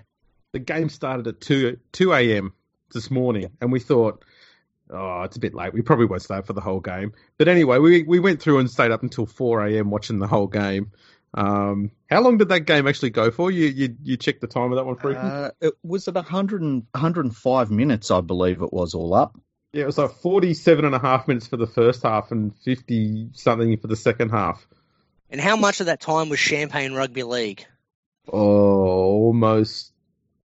The 0.53 0.59
game 0.59 0.89
started 0.89 1.27
at 1.27 1.41
2 1.41 1.77
2 1.91 2.13
a.m. 2.13 2.53
this 2.93 3.09
morning 3.11 3.51
and 3.61 3.71
we 3.71 3.79
thought 3.79 4.23
oh 4.89 5.21
it's 5.23 5.37
a 5.37 5.39
bit 5.39 5.53
late 5.53 5.73
we 5.73 5.81
probably 5.81 6.05
won't 6.05 6.21
stay 6.21 6.35
up 6.35 6.45
for 6.45 6.51
the 6.51 6.59
whole 6.59 6.81
game 6.81 7.13
but 7.37 7.47
anyway 7.47 7.77
we 7.77 8.03
we 8.03 8.19
went 8.19 8.41
through 8.41 8.59
and 8.59 8.69
stayed 8.69 8.91
up 8.91 9.01
until 9.01 9.25
4 9.25 9.65
a.m. 9.67 9.89
watching 9.89 10.19
the 10.19 10.27
whole 10.27 10.47
game 10.47 10.91
um 11.33 11.91
how 12.09 12.19
long 12.21 12.37
did 12.37 12.49
that 12.49 12.61
game 12.65 12.85
actually 12.85 13.11
go 13.11 13.31
for 13.31 13.49
you 13.49 13.67
you 13.67 13.95
you 14.03 14.17
checked 14.17 14.41
the 14.41 14.47
time 14.47 14.73
of 14.73 14.75
that 14.75 14.83
one 14.85 14.97
Freaky? 14.97 15.19
Uh, 15.21 15.51
it 15.61 15.73
was 15.83 16.09
at 16.09 16.15
100 16.15 16.61
and, 16.61 16.83
105 16.91 17.71
minutes, 17.71 18.11
I 18.11 18.19
believe 18.19 18.61
it 18.61 18.73
was 18.73 18.93
all 18.93 19.13
up. 19.13 19.39
Yeah, 19.71 19.83
it 19.83 19.85
was 19.85 19.97
like 19.97 20.11
47 20.11 20.83
and 20.83 20.93
a 20.93 20.99
half 20.99 21.29
minutes 21.29 21.47
for 21.47 21.55
the 21.55 21.67
first 21.67 22.03
half 22.03 22.31
and 22.31 22.53
50 22.65 23.29
something 23.31 23.77
for 23.77 23.87
the 23.87 23.95
second 23.95 24.31
half. 24.31 24.67
And 25.31 25.39
how 25.39 25.55
much 25.55 25.79
of 25.79 25.85
that 25.85 26.01
time 26.01 26.29
was 26.29 26.39
Champagne 26.39 26.93
Rugby 26.93 27.23
League? 27.23 27.65
Oh, 28.31 29.23
almost 29.25 29.93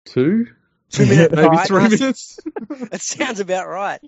two? 0.06 0.48
Two 0.90 1.06
minutes, 1.06 1.36
Maybe 1.36 1.48
right? 1.48 1.68
three 1.68 1.90
minutes. 1.90 2.40
That 2.92 3.02
sounds 3.02 3.40
about 3.40 3.68
right. 3.68 4.00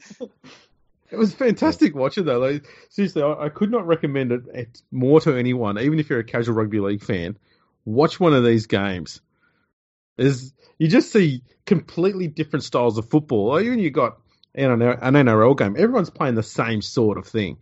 It 1.11 1.17
was 1.17 1.33
fantastic 1.33 1.95
watching 1.95 2.25
though. 2.25 2.39
Like, 2.39 2.65
seriously, 2.89 3.23
I, 3.23 3.45
I 3.45 3.49
could 3.49 3.71
not 3.71 3.87
recommend 3.87 4.31
it 4.31 4.41
it 4.53 4.81
more 4.91 5.19
to 5.21 5.35
anyone, 5.35 5.79
even 5.79 5.99
if 5.99 6.09
you're 6.09 6.19
a 6.19 6.23
casual 6.23 6.55
rugby 6.55 6.79
league 6.79 7.03
fan. 7.03 7.37
Watch 7.83 8.19
one 8.19 8.33
of 8.33 8.43
these 8.45 8.67
games. 8.67 9.21
Is 10.17 10.53
you 10.77 10.87
just 10.87 11.11
see 11.11 11.41
completely 11.65 12.27
different 12.27 12.63
styles 12.63 12.97
of 12.97 13.09
football. 13.09 13.49
Like, 13.49 13.65
Even 13.65 13.79
you 13.79 13.89
got 13.89 14.19
an 14.53 14.81
an 14.81 15.13
NRL 15.15 15.57
game, 15.57 15.75
everyone's 15.77 16.09
playing 16.09 16.35
the 16.35 16.43
same 16.43 16.81
sort 16.81 17.17
of 17.17 17.25
thing. 17.25 17.57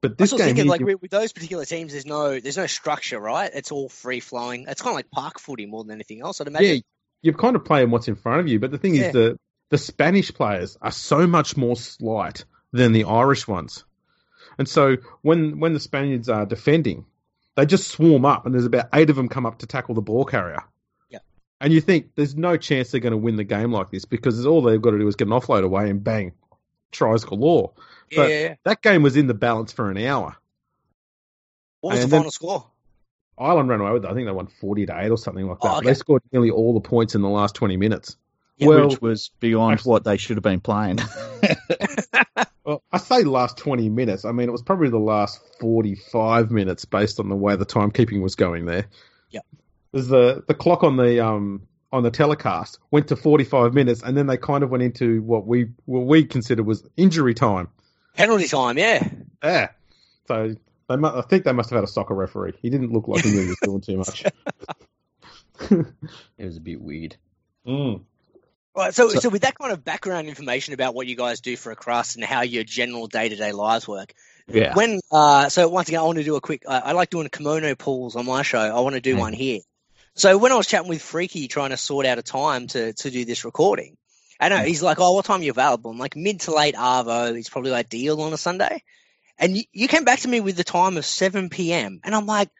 But 0.00 0.16
this 0.16 0.30
game, 0.30 0.40
thinking, 0.40 0.66
like 0.66 0.80
with, 0.80 1.02
with 1.02 1.10
those 1.10 1.32
particular 1.32 1.64
teams, 1.64 1.92
there's 1.92 2.06
no 2.06 2.38
there's 2.38 2.56
no 2.56 2.66
structure, 2.66 3.18
right? 3.18 3.50
It's 3.52 3.72
all 3.72 3.88
free 3.88 4.20
flowing. 4.20 4.66
It's 4.68 4.80
kind 4.80 4.92
of 4.92 4.96
like 4.96 5.10
park 5.10 5.40
footy 5.40 5.66
more 5.66 5.82
than 5.82 5.92
anything 5.92 6.20
else. 6.22 6.40
I'd 6.40 6.46
imagine. 6.46 6.68
Yeah, 6.68 6.80
you're 7.22 7.34
kind 7.34 7.56
of 7.56 7.64
playing 7.64 7.90
what's 7.90 8.06
in 8.06 8.14
front 8.14 8.40
of 8.40 8.48
you. 8.48 8.60
But 8.60 8.70
the 8.70 8.78
thing 8.78 8.94
Yeah. 8.94 9.06
is, 9.08 9.12
the 9.12 9.38
the 9.70 9.78
Spanish 9.78 10.32
players 10.32 10.78
are 10.80 10.92
so 10.92 11.26
much 11.26 11.56
more 11.56 11.76
slight 11.76 12.44
than 12.72 12.92
the 12.92 13.04
Irish 13.04 13.48
ones, 13.48 13.84
and 14.56 14.68
so 14.68 14.98
when 15.22 15.58
when 15.58 15.72
the 15.74 15.80
Spaniards 15.80 16.28
are 16.28 16.46
defending, 16.46 17.04
they 17.56 17.66
just 17.66 17.88
swarm 17.88 18.24
up, 18.24 18.46
and 18.46 18.54
there's 18.54 18.66
about 18.66 18.86
eight 18.94 19.10
of 19.10 19.16
them 19.16 19.28
come 19.28 19.46
up 19.46 19.58
to 19.58 19.66
tackle 19.66 19.96
the 19.96 20.00
ball 20.02 20.24
carrier. 20.24 20.62
Yeah. 21.10 21.18
And 21.60 21.72
you 21.72 21.80
think 21.80 22.10
there's 22.14 22.36
no 22.36 22.56
chance 22.56 22.92
they're 22.92 23.00
going 23.00 23.10
to 23.10 23.16
win 23.18 23.34
the 23.34 23.42
game 23.44 23.72
like 23.72 23.90
this 23.90 24.04
because 24.04 24.46
all 24.46 24.62
they've 24.62 24.80
got 24.80 24.92
to 24.92 24.98
do 24.98 25.08
is 25.08 25.16
get 25.16 25.26
an 25.26 25.34
offload 25.34 25.64
away 25.64 25.90
and 25.90 26.04
bang, 26.04 26.34
tries 26.92 27.24
galore. 27.24 27.72
but- 28.14 28.28
yeah, 28.30 28.40
yeah. 28.40 28.54
That 28.64 28.82
game 28.82 29.02
was 29.02 29.16
in 29.16 29.26
the 29.26 29.34
balance 29.34 29.72
for 29.72 29.90
an 29.90 29.98
hour. 29.98 30.36
What 31.80 31.92
was 31.94 32.02
and 32.02 32.10
the 32.12 32.16
final 32.16 32.30
score? 32.30 32.66
Ireland 33.38 33.68
ran 33.68 33.80
away 33.80 33.92
with 33.92 34.04
it. 34.04 34.10
I 34.10 34.14
think 34.14 34.26
they 34.26 34.32
won 34.32 34.48
40 34.48 34.86
to 34.86 34.98
8 35.00 35.10
or 35.10 35.16
something 35.18 35.46
like 35.46 35.60
that. 35.60 35.68
Oh, 35.68 35.76
okay. 35.78 35.86
They 35.86 35.94
scored 35.94 36.22
nearly 36.32 36.50
all 36.50 36.74
the 36.74 36.80
points 36.80 37.14
in 37.14 37.22
the 37.22 37.28
last 37.28 37.54
20 37.54 37.76
minutes. 37.76 38.16
Yeah, 38.56 38.66
well, 38.66 38.88
which 38.88 39.00
was 39.00 39.30
beyond 39.38 39.74
actually- 39.74 39.90
what 39.90 40.04
they 40.04 40.16
should 40.16 40.36
have 40.36 40.44
been 40.44 40.60
playing. 40.60 40.98
Well, 42.64 42.82
I 42.92 42.98
say 42.98 43.22
last 43.24 43.56
20 43.56 43.88
minutes. 43.88 44.26
I 44.26 44.32
mean, 44.32 44.46
it 44.46 44.52
was 44.52 44.60
probably 44.60 44.90
the 44.90 44.98
last 44.98 45.40
45 45.58 46.50
minutes 46.50 46.84
based 46.84 47.18
on 47.18 47.30
the 47.30 47.34
way 47.34 47.56
the 47.56 47.64
timekeeping 47.64 48.20
was 48.20 48.34
going 48.34 48.66
there. 48.66 48.88
Yeah. 49.30 49.40
There's 49.90 50.08
the 50.08 50.44
the 50.46 50.52
clock 50.52 50.82
on 50.84 50.98
the 50.98 51.24
um 51.24 51.62
on 51.92 52.02
the 52.02 52.10
telecast 52.10 52.78
went 52.90 53.08
to 53.08 53.16
45 53.16 53.72
minutes 53.74 54.02
and 54.02 54.16
then 54.16 54.26
they 54.26 54.36
kind 54.36 54.62
of 54.62 54.70
went 54.70 54.82
into 54.82 55.22
what 55.22 55.46
we 55.46 55.68
what 55.86 56.00
we 56.06 56.24
considered 56.24 56.66
was 56.66 56.84
injury 56.96 57.34
time. 57.34 57.68
Penalty 58.14 58.46
time, 58.48 58.76
yeah. 58.78 59.08
Yeah. 59.42 59.68
So 60.26 60.54
they 60.88 60.96
mu- 60.96 61.08
I 61.08 61.22
think 61.22 61.44
they 61.44 61.52
must 61.52 61.70
have 61.70 61.76
had 61.78 61.84
a 61.84 61.90
soccer 61.90 62.14
referee. 62.14 62.54
He 62.60 62.68
didn't 62.70 62.92
look 62.92 63.08
like 63.08 63.24
he 63.24 63.30
knew 63.30 63.42
he 63.42 63.48
was 63.48 63.56
doing 63.62 63.80
too 63.80 63.96
much. 63.96 64.24
it 65.70 66.44
was 66.44 66.56
a 66.56 66.60
bit 66.60 66.80
weird. 66.80 67.16
Mm. 67.66 68.02
Right, 68.76 68.94
so, 68.94 69.08
So- 69.08 69.20
so 69.20 69.28
with 69.28 69.42
that 69.42 69.58
kind 69.58 69.72
of 69.72 69.84
background 69.84 70.28
information 70.28 70.74
about 70.74 70.94
what 70.94 71.06
you 71.06 71.16
guys 71.16 71.40
do 71.40 71.56
for 71.56 71.72
a 71.72 71.76
crust 71.76 72.16
and 72.16 72.24
how 72.24 72.42
your 72.42 72.64
general 72.64 73.06
day 73.06 73.28
to 73.28 73.36
day 73.36 73.52
lives 73.52 73.88
work, 73.88 74.12
Yeah. 74.46 74.74
when 74.74 75.00
uh, 75.10 75.48
so 75.48 75.68
once 75.68 75.88
again, 75.88 76.00
I 76.00 76.04
want 76.04 76.18
to 76.18 76.24
do 76.24 76.36
a 76.36 76.40
quick. 76.40 76.62
I 76.68 76.78
I 76.78 76.92
like 76.92 77.10
doing 77.10 77.28
kimono 77.28 77.74
pulls 77.74 78.14
on 78.16 78.26
my 78.26 78.42
show. 78.42 78.58
I 78.60 78.80
want 78.80 78.94
to 78.94 79.00
do 79.00 79.16
Mm. 79.16 79.18
one 79.18 79.32
here. 79.32 79.60
So 80.14 80.36
when 80.38 80.52
I 80.52 80.56
was 80.56 80.66
chatting 80.66 80.88
with 80.88 81.02
Freaky, 81.02 81.48
trying 81.48 81.70
to 81.70 81.76
sort 81.76 82.06
out 82.06 82.18
a 82.18 82.22
time 82.22 82.66
to 82.68 82.92
to 82.92 83.10
do 83.10 83.24
this 83.24 83.44
recording, 83.44 83.96
I 84.40 84.48
know 84.48 84.58
Mm. 84.58 84.66
he's 84.66 84.82
like, 84.82 84.98
"Oh, 85.00 85.12
what 85.12 85.24
time 85.24 85.40
are 85.40 85.44
you 85.44 85.50
available?" 85.50 85.90
I'm 85.90 85.98
like, 85.98 86.16
"Mid 86.16 86.40
to 86.40 86.54
late 86.54 86.74
Arvo. 86.74 87.36
It's 87.36 87.48
probably 87.48 87.72
ideal 87.72 88.20
on 88.22 88.32
a 88.32 88.38
Sunday." 88.38 88.82
And 89.38 89.56
you, 89.56 89.64
you 89.72 89.88
came 89.88 90.04
back 90.04 90.20
to 90.20 90.28
me 90.28 90.40
with 90.40 90.56
the 90.56 90.64
time 90.64 90.96
of 90.96 91.06
7 91.06 91.48
p.m. 91.48 92.00
And 92.02 92.14
I'm 92.14 92.26
like, 92.26 92.50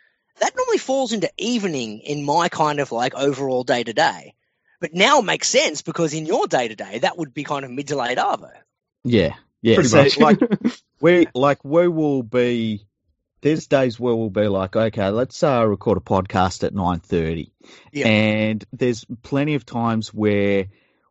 that 0.41 0.55
normally 0.57 0.79
falls 0.79 1.13
into 1.13 1.31
evening 1.37 1.99
in 2.01 2.25
my 2.25 2.49
kind 2.49 2.79
of 2.79 2.93
like 2.93 3.15
overall 3.15 3.65
day 3.65 3.83
to 3.83 3.93
day. 3.93 4.35
But 4.81 4.95
now 4.95 5.19
it 5.19 5.25
makes 5.25 5.49
sense 5.49 5.83
because 5.83 6.15
in 6.15 6.27
your 6.27 6.47
day 6.47 6.69
to 6.69 6.77
day, 6.77 7.01
that 7.01 7.19
would 7.19 7.35
be 7.35 7.43
kind 7.43 7.65
of 7.65 7.73
mid 7.73 7.89
to 7.89 7.97
late 7.97 8.19
Arvo. 8.19 8.53
Yeah. 9.03 9.35
Yeah. 9.61 9.75
Pretty 9.75 9.89
so, 9.89 10.03
much. 10.03 10.19
like 10.19 10.39
we 11.01 11.27
like 11.35 11.65
we 11.65 11.89
will 11.89 12.23
be 12.23 12.87
there's 13.41 13.67
days 13.67 13.99
where 14.01 14.15
we'll 14.15 14.31
be 14.31 14.49
like, 14.49 14.75
okay, 14.77 15.09
let's 15.11 15.43
uh, 15.43 15.65
record 15.67 15.99
a 15.99 16.01
podcast 16.01 16.65
at 16.65 16.75
nine 16.75 17.01
thirty. 17.01 17.53
Yeah. 17.93 18.07
And 18.09 18.65
there's 18.73 19.05
plenty 19.23 19.55
of 19.55 19.65
times 19.65 20.13
where 20.13 20.67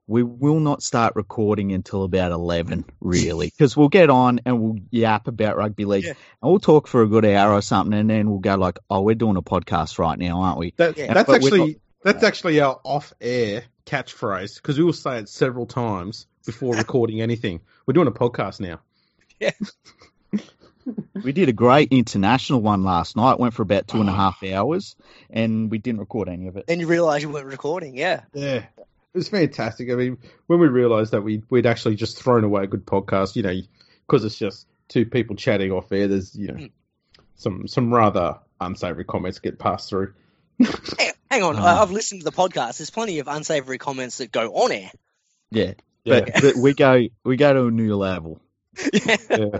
we 0.09 0.23
will 0.23 0.59
not 0.61 0.81
start 0.81 1.15
recording 1.15 1.73
until 1.73 2.03
about 2.03 2.31
eleven, 2.31 2.85
really, 3.01 3.47
because 3.47 3.75
we'll 3.75 3.89
get 3.89 4.09
on 4.09 4.39
and 4.45 4.59
we'll 4.61 4.77
yap 4.89 5.27
about 5.27 5.57
rugby 5.57 5.85
league, 5.85 6.05
Yeah. 6.05 6.11
and 6.41 6.49
we'll 6.51 6.59
talk 6.59 6.87
for 6.87 7.01
a 7.01 7.07
good 7.07 7.25
hour 7.25 7.53
or 7.53 7.61
something, 7.61 7.97
and 7.97 8.09
then 8.09 8.29
we'll 8.29 8.39
go 8.39 8.55
like, 8.55 8.79
oh, 8.89 9.01
we're 9.01 9.15
doing 9.15 9.35
a 9.37 9.41
podcast 9.41 9.99
right 9.99 10.17
now, 10.17 10.41
aren't 10.41 10.59
we? 10.59 10.73
That, 10.77 10.97
Yeah. 10.97 11.13
That's 11.13 11.27
But 11.27 11.35
actually 11.35 11.79
that's 12.03 12.23
actually 12.23 12.61
our 12.61 12.79
off-air 12.85 13.63
catchphrase 13.85 14.55
because 14.55 14.77
we 14.77 14.85
will 14.85 14.93
say 14.93 15.17
it 15.19 15.29
several 15.29 15.65
times 15.65 16.27
before 16.45 16.75
recording 16.77 17.21
anything. 17.21 17.59
We're 17.85 17.93
doing 17.93 18.07
a 18.07 18.11
podcast 18.11 18.59
now. 18.61 18.79
We 21.23 21.31
did 21.31 21.49
a 21.49 21.53
great 21.53 21.91
international 21.91 22.61
one 22.61 22.83
last 22.83 23.15
night. 23.15 23.39
Went 23.39 23.53
for 23.53 23.63
about 23.63 23.87
two 23.87 23.99
and 23.99 24.09
a 24.09 24.11
oh. 24.11 24.15
half 24.15 24.43
hours, 24.43 24.95
and 25.29 25.69
we 25.69 25.77
didn't 25.77 25.99
record 25.99 26.29
any 26.29 26.47
of 26.47 26.57
it. 26.57 26.67
Then 26.67 26.79
you 26.79 26.87
realize 26.87 27.21
you 27.21 27.29
weren't 27.29 27.47
recording. 27.47 27.97
Yeah. 27.97 28.21
Yeah, 28.33 28.65
it 28.77 28.87
was 29.13 29.29
fantastic. 29.29 29.89
I 29.91 29.95
mean, 29.95 30.17
when 30.47 30.59
we 30.59 30.67
realised 30.67 31.11
that 31.11 31.21
we 31.21 31.43
we'd 31.49 31.65
actually 31.65 31.95
just 31.95 32.21
thrown 32.21 32.43
away 32.43 32.63
a 32.63 32.67
good 32.67 32.85
podcast, 32.85 33.35
you 33.35 33.43
know, 33.43 33.59
because 34.05 34.23
it's 34.23 34.37
just 34.37 34.67
two 34.87 35.05
people 35.05 35.35
chatting 35.35 35.71
off 35.71 35.91
air. 35.91 36.07
There's 36.07 36.35
you 36.35 36.47
know 36.47 36.67
some 37.35 37.67
some 37.67 37.93
rather 37.93 38.39
unsavory 38.59 39.05
comments 39.05 39.39
get 39.39 39.59
passed 39.59 39.89
through. 39.89 40.13
Hang, 40.59 41.11
hang 41.29 41.43
on. 41.43 41.57
Oh. 41.57 41.63
I 41.63 41.81
I've 41.81 41.91
listened 41.91 42.21
to 42.21 42.25
the 42.25 42.31
podcast. 42.31 42.77
There's 42.77 42.89
plenty 42.89 43.19
of 43.19 43.27
unsavory 43.27 43.77
comments 43.77 44.17
that 44.17 44.31
go 44.31 44.51
on 44.53 44.71
air. 44.71 44.91
Yeah, 45.51 45.73
Yeah. 46.03 46.21
but, 46.21 46.41
but 46.41 46.55
we 46.55 46.73
go 46.73 47.07
we 47.23 47.37
go 47.37 47.53
to 47.53 47.65
a 47.65 47.71
new 47.71 47.95
level. 47.95 48.41
yeah. 48.93 49.17
yeah. 49.29 49.59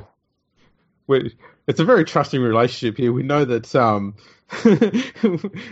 We, 1.08 1.36
it's 1.68 1.80
a 1.80 1.86
very 1.86 2.06
trusting 2.06 2.42
relationship 2.42 2.98
here. 2.98 3.12
We 3.12 3.24
know 3.24 3.46
that 3.46 3.74
um, 3.76 4.16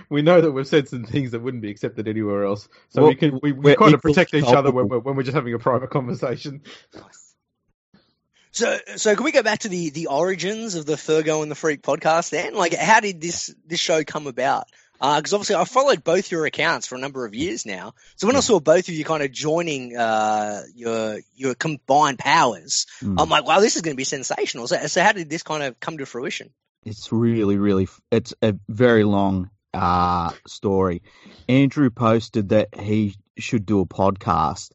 we 0.10 0.22
know 0.22 0.42
that 0.42 0.52
we've 0.52 0.68
said 0.68 0.88
some 0.88 1.06
things 1.06 1.32
that 1.32 1.42
wouldn't 1.42 1.62
be 1.62 1.70
accepted 1.70 2.08
anywhere 2.08 2.44
else. 2.46 2.68
So 2.90 3.02
Well, 3.02 3.12
we 3.12 3.16
can 3.16 3.40
we, 3.42 3.52
we 3.52 3.76
kind 3.76 3.94
of 3.94 4.02
protect 4.02 4.34
each 4.34 4.46
other 4.46 4.72
when 4.72 4.88
we're, 4.88 5.00
when 5.00 5.16
we're 5.16 5.24
just 5.24 5.36
having 5.36 5.54
a 5.54 5.60
private 5.60 5.90
conversation. 5.90 6.62
So, 8.52 8.78
so 8.96 9.16
can 9.16 9.26
we 9.26 9.34
go 9.34 9.44
back 9.44 9.60
to 9.60 9.70
the 9.70 9.90
the 9.90 10.08
origins 10.08 10.76
of 10.76 10.86
the 10.86 10.96
Fergo 10.96 11.42
and 11.42 11.52
the 11.52 11.56
Freak 11.56 11.82
podcast? 11.82 12.30
Then, 12.30 12.54
like, 12.54 12.74
how 12.74 13.02
did 13.02 13.20
this 13.20 13.54
this 13.66 13.80
show 13.80 14.04
come 14.04 14.28
about? 14.28 14.68
Because 15.00 15.34
obviously, 15.34 15.56
I 15.56 15.66
followed 15.66 16.04
both 16.04 16.32
your 16.32 16.46
accounts 16.46 16.88
for 16.88 16.96
a 16.96 17.00
number 17.00 17.26
of 17.26 17.36
years 17.36 17.66
now. 17.66 17.94
So 18.16 18.28
when 18.28 18.36
I 18.36 18.40
saw 18.40 18.60
both 18.60 18.88
of 18.88 18.94
you 18.94 19.04
kind 19.04 19.24
of 19.24 19.32
joining 19.32 19.96
uh, 19.96 20.62
your 20.74 21.20
your 21.36 21.56
combined 21.56 22.20
powers, 22.20 22.86
Mm. 23.02 23.16
I'm 23.20 23.30
like, 23.30 23.46
wow, 23.46 23.60
this 23.60 23.76
is 23.76 23.82
going 23.82 23.94
to 23.94 23.98
be 23.98 24.04
sensational. 24.06 24.68
So, 24.68 24.78
so 24.88 25.04
how 25.04 25.12
did 25.12 25.30
this 25.30 25.44
kind 25.44 25.64
of 25.64 25.80
come 25.80 25.98
to 25.98 26.06
fruition? 26.06 26.52
It's 26.84 27.12
really 27.12 27.58
really 27.58 27.88
it's 28.12 28.34
a 28.42 28.56
very 28.70 29.04
long 29.04 29.50
uh 29.74 30.32
story. 30.48 31.02
Andrew 31.50 31.90
posted 31.90 32.50
that 32.50 32.80
he 32.80 33.16
should 33.38 33.66
do 33.66 33.82
a 33.82 33.86
podcast, 33.86 34.72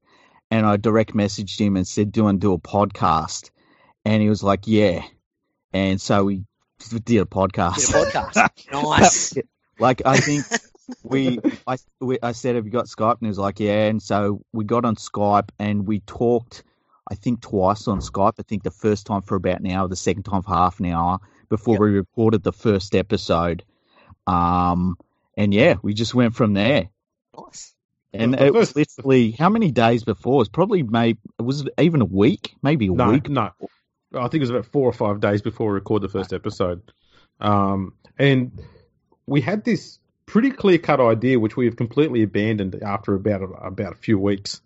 and 0.50 0.66
I 0.66 0.76
direct 0.76 1.14
messaged 1.14 1.58
him 1.58 1.76
and 1.76 1.86
said, 1.86 2.12
"Do 2.12 2.26
and 2.26 2.40
do 2.40 2.52
a 2.52 2.58
podcast." 2.58 3.50
And 4.04 4.22
he 4.22 4.28
was 4.28 4.42
like, 4.42 4.66
yeah. 4.66 5.02
And 5.72 6.00
so 6.00 6.24
we 6.24 6.44
did 7.04 7.20
a 7.20 7.26
podcast. 7.26 7.76
Did 7.76 7.94
a 7.94 8.10
podcast. 8.10 8.72
nice. 8.72 9.34
Like 9.80 10.02
I 10.04 10.18
think 10.18 10.44
we 11.02 11.38
I 11.66 11.76
we, 12.00 12.18
I 12.22 12.32
said, 12.32 12.56
"Have 12.56 12.64
you 12.66 12.70
got 12.72 12.86
Skype?" 12.86 13.12
And 13.18 13.22
he 13.22 13.28
was 13.28 13.38
like, 13.38 13.60
"Yeah." 13.60 13.86
And 13.86 14.02
so 14.02 14.42
we 14.52 14.64
got 14.64 14.84
on 14.84 14.96
Skype 14.96 15.50
and 15.58 15.86
we 15.86 16.00
talked. 16.00 16.62
I 17.10 17.16
think 17.16 17.40
twice 17.40 17.88
on 17.88 17.98
Skype. 17.98 18.34
I 18.38 18.42
think 18.44 18.62
the 18.62 18.70
first 18.70 19.04
time 19.06 19.22
for 19.22 19.34
about 19.34 19.58
an 19.60 19.70
hour, 19.70 19.88
the 19.88 19.96
second 19.96 20.22
time 20.24 20.42
for 20.42 20.50
half 20.54 20.78
an 20.78 20.86
hour 20.86 21.18
before 21.48 21.74
Yep. 21.74 21.80
we 21.80 21.90
recorded 21.90 22.42
the 22.44 22.52
first 22.52 22.94
episode. 22.94 23.64
Um, 24.28 24.96
and 25.36 25.52
yeah, 25.52 25.74
we 25.82 25.92
just 25.94 26.14
went 26.14 26.36
from 26.36 26.54
there. 26.54 26.88
Nice. 27.36 27.74
And 28.12 28.38
it 28.38 28.54
was 28.54 28.76
literally 28.76 29.32
how 29.32 29.48
many 29.48 29.72
days 29.72 30.04
before? 30.04 30.34
It 30.34 30.38
was 30.38 30.48
probably 30.50 30.82
maybe 30.84 31.18
was 31.38 31.62
it 31.62 31.68
even 31.80 32.00
a 32.00 32.04
week? 32.04 32.54
Maybe 32.62 32.86
a 32.86 32.92
No, 32.92 33.10
week. 33.10 33.28
no. 33.28 33.50
I 34.14 34.22
think 34.28 34.34
it 34.34 34.40
was 34.40 34.50
about 34.50 34.66
four 34.66 34.86
or 34.88 34.92
five 34.92 35.20
days 35.20 35.42
before 35.42 35.68
we 35.68 35.74
record 35.74 36.02
the 36.02 36.08
first 36.08 36.32
episode. 36.32 36.92
Um, 37.40 37.94
and 38.18 38.52
we 39.30 39.40
had 39.40 39.64
this 39.64 40.00
pretty 40.26 40.50
clear 40.50 40.76
cut 40.76 41.00
idea, 41.00 41.38
which 41.38 41.56
we 41.56 41.66
have 41.66 41.76
completely 41.76 42.22
abandoned 42.22 42.82
after 42.82 43.14
about 43.14 43.42
a, 43.42 43.46
about 43.46 43.92
a 43.92 43.96
few 43.96 44.18
weeks. 44.18 44.60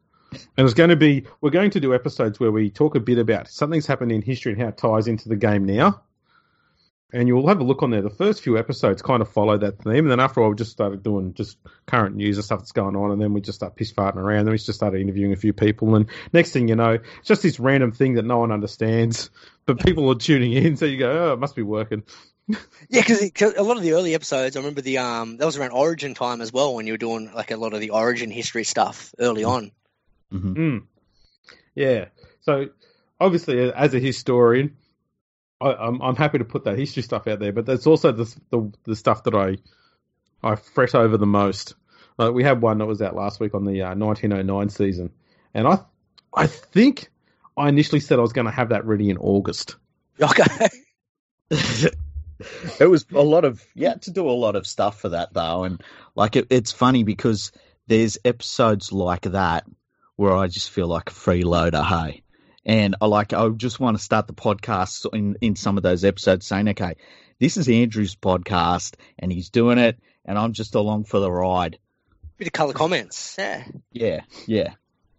And 0.57 0.65
it's 0.65 0.75
going 0.75 0.91
to 0.91 0.97
be 0.97 1.27
we're 1.41 1.51
going 1.51 1.71
to 1.73 1.81
do 1.81 1.95
episodes 1.95 2.41
where 2.41 2.51
we 2.51 2.71
talk 2.71 2.97
a 2.97 3.01
bit 3.01 3.19
about 3.19 3.47
something's 3.49 3.87
happened 3.87 4.11
in 4.11 4.23
history 4.23 4.53
and 4.53 4.61
how 4.61 4.69
it 4.69 4.79
ties 4.79 5.07
into 5.07 5.29
the 5.29 5.37
game 5.37 5.65
now. 5.65 6.01
And 7.13 7.29
you'll 7.29 7.47
have 7.47 7.61
a 7.61 7.65
look 7.65 7.85
on 7.85 7.91
there. 7.91 8.03
The 8.03 8.11
first 8.11 8.43
few 8.43 8.59
episodes 8.59 9.01
kind 9.01 9.23
of 9.23 9.29
follow 9.29 9.57
that 9.59 9.79
theme, 9.79 9.99
and 9.99 10.11
then 10.11 10.19
after 10.19 10.41
a 10.41 10.43
while, 10.43 10.51
we 10.51 10.57
just 10.57 10.73
started 10.73 11.05
doing 11.05 11.35
just 11.35 11.59
current 11.87 12.17
news 12.17 12.39
and 12.39 12.45
stuff 12.45 12.59
that's 12.61 12.73
going 12.73 12.97
on, 12.97 13.13
and 13.13 13.23
then 13.23 13.33
we 13.33 13.41
just 13.41 13.57
start 13.57 13.77
piss 13.77 13.93
farting 13.93 14.17
around. 14.17 14.47
Then 14.47 14.53
we 14.53 14.59
just 14.59 14.75
started 14.75 15.01
interviewing 15.01 15.33
a 15.33 15.37
few 15.37 15.53
people, 15.53 15.95
and 15.95 16.07
next 16.33 16.51
thing 16.51 16.67
you 16.67 16.75
know, 16.75 16.95
it's 16.95 17.29
just 17.29 17.43
this 17.43 17.61
random 17.61 17.93
thing 17.93 18.15
that 18.15 18.25
no 18.25 18.39
one 18.39 18.51
understands, 18.51 19.31
but 19.65 19.79
people 19.79 20.11
are 20.11 20.17
tuning 20.17 20.55
in. 20.55 20.77
So 20.77 20.87
you 20.87 20.99
go, 20.99 21.29
oh, 21.29 21.33
it 21.35 21.39
must 21.39 21.55
be 21.55 21.63
working. 21.63 22.03
Yeah, 22.49 23.01
because 23.01 23.23
a 23.57 23.63
lot 23.63 23.77
of 23.77 23.83
the 23.83 23.93
early 23.93 24.15
episodes, 24.15 24.57
I 24.57 24.61
remember 24.61 24.83
the 24.83 24.99
um 24.99 25.39
that 25.39 25.47
was 25.47 25.57
around 25.57 25.71
Origin 25.73 26.15
time 26.15 26.41
as 26.41 26.53
well 26.53 26.75
when 26.75 26.87
you 26.87 26.93
were 26.93 26.99
doing 26.99 27.33
like 27.33 27.51
a 27.51 27.57
lot 27.57 27.73
of 27.73 27.81
the 27.81 27.91
Origin 27.91 28.31
history 28.31 28.65
stuff 28.65 29.15
early 29.19 29.45
on. 29.45 29.73
hmm 30.31 30.55
Mm. 30.55 30.83
Yeah. 31.75 32.07
So 32.43 32.69
obviously, 33.21 33.73
as 33.73 33.95
a 33.95 33.99
historian, 33.99 34.77
I, 35.61 35.73
I'm 35.73 36.03
I'm 36.03 36.17
happy 36.17 36.39
to 36.39 36.45
put 36.45 36.65
that 36.65 36.79
history 36.79 37.03
stuff 37.03 37.27
out 37.27 37.39
there, 37.39 37.53
but 37.53 37.67
that's 37.67 37.87
also 37.87 38.13
the 38.13 38.37
the, 38.51 38.73
the 38.85 38.97
stuff 38.97 39.25
that 39.25 39.35
I 39.35 39.57
I 40.47 40.57
fret 40.57 40.95
over 40.95 41.17
the 41.17 41.27
most. 41.27 41.75
Like 42.19 42.35
we 42.35 42.45
had 42.45 42.61
one 42.61 42.79
that 42.79 42.87
was 42.87 43.03
out 43.03 43.17
last 43.17 43.41
week 43.41 43.55
on 43.55 43.65
the 43.65 43.83
uh, 43.83 43.95
1909 43.95 44.69
season, 44.69 45.11
and 45.55 45.67
I 45.67 45.79
I 46.35 46.47
think 46.47 47.11
I 47.57 47.69
initially 47.69 48.01
said 48.01 48.19
I 48.19 48.23
was 48.23 48.33
going 48.33 48.47
to 48.47 48.53
have 48.53 48.69
that 48.69 48.85
ready 48.85 49.11
in 49.11 49.19
August. 49.19 49.77
Okay. 50.23 50.69
it 52.81 52.87
was 52.87 53.07
a 53.13 53.23
lot 53.23 53.45
of 53.45 53.65
you 53.75 53.87
had 53.89 54.03
to 54.03 54.11
do 54.11 54.29
a 54.29 54.33
lot 54.33 54.57
of 54.57 54.67
stuff 54.67 55.01
for 55.01 55.11
that 55.11 55.33
though, 55.33 55.65
and 55.65 55.83
like 56.15 56.37
it, 56.37 56.47
it's 56.51 56.73
funny 56.73 57.05
because 57.05 57.53
there's 57.87 58.19
episodes 58.25 58.93
like 58.93 59.23
that 59.23 59.65
where 60.17 60.35
I 60.35 60.47
just 60.47 60.71
feel 60.71 60.87
like 60.87 61.11
a 61.11 61.15
freeloader, 61.15 61.85
hey. 61.85 62.23
And 62.67 62.97
I 63.01 63.07
like 63.07 63.33
I 63.35 63.49
just 63.51 63.79
want 63.79 63.97
to 63.99 64.03
start 64.03 64.27
the 64.27 64.33
podcast 64.33 65.07
in 65.13 65.37
in 65.41 65.57
some 65.57 65.77
of 65.77 65.83
those 65.83 66.05
episodes 66.05 66.47
saying, 66.47 66.69
okay, 66.71 66.95
this 67.39 67.57
is 67.57 67.69
Andrew's 67.69 68.17
podcast 68.17 68.95
and 69.19 69.31
he's 69.31 69.51
doing 69.51 69.79
it, 69.79 69.99
and 70.25 70.39
I'm 70.39 70.53
just 70.55 70.75
along 70.75 71.05
for 71.05 71.21
the 71.21 71.31
ride. 71.31 71.79
Bit 72.39 72.49
of 72.49 72.53
color 72.53 72.73
comments. 72.73 73.37
Yeah. 73.39 73.65
Yeah, 73.93 74.21
yeah, 74.47 74.75